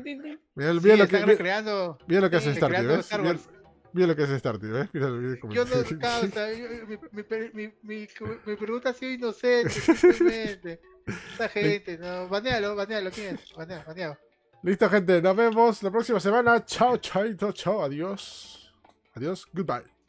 Sí, 0.04 0.80
mira 0.82 0.96
lo 0.96 1.04
están 1.04 1.06
que, 1.08 1.16
mira, 1.16 1.26
recreando. 1.26 1.98
mira 2.06 2.20
lo 2.20 2.30
que 2.30 2.36
hace 2.36 2.50
sí, 2.50 2.56
Starty, 2.56 2.72
recreando 2.76 2.96
¿ves? 2.96 3.06
Star 3.06 3.60
Mira, 3.92 4.06
lo 4.06 4.14
que 4.16 4.22
hace 4.22 4.38
Starty, 4.38 4.66
¿ves? 4.68 4.88
Mira, 4.92 5.08
mira 5.08 5.40
cómo- 5.40 5.52
Yo 5.54 5.64
no 5.64 5.70
causa, 5.98 6.46
mi, 6.86 6.96
mi, 6.96 7.24
mi, 7.52 7.72
mi, 7.82 8.06
mi 8.46 8.56
pregunta 8.56 8.90
ha 8.90 8.94
sido 8.94 9.12
inocente, 9.12 9.70
simplemente. 9.96 10.80
Esta 11.32 11.48
gente, 11.48 11.98
no, 11.98 12.28
banealo, 12.28 12.76
banealo, 12.76 13.10
¿quién 13.10 13.34
es? 13.34 13.52
Banea, 13.56 13.82
baneado. 13.84 14.16
Listo, 14.62 14.88
gente, 14.90 15.20
nos 15.20 15.34
vemos 15.34 15.82
la 15.82 15.90
próxima 15.90 16.20
semana. 16.20 16.64
Chao, 16.64 16.98
chaito, 16.98 17.50
chao, 17.52 17.82
adiós. 17.82 18.72
Adiós, 19.14 19.44
goodbye. 19.52 19.99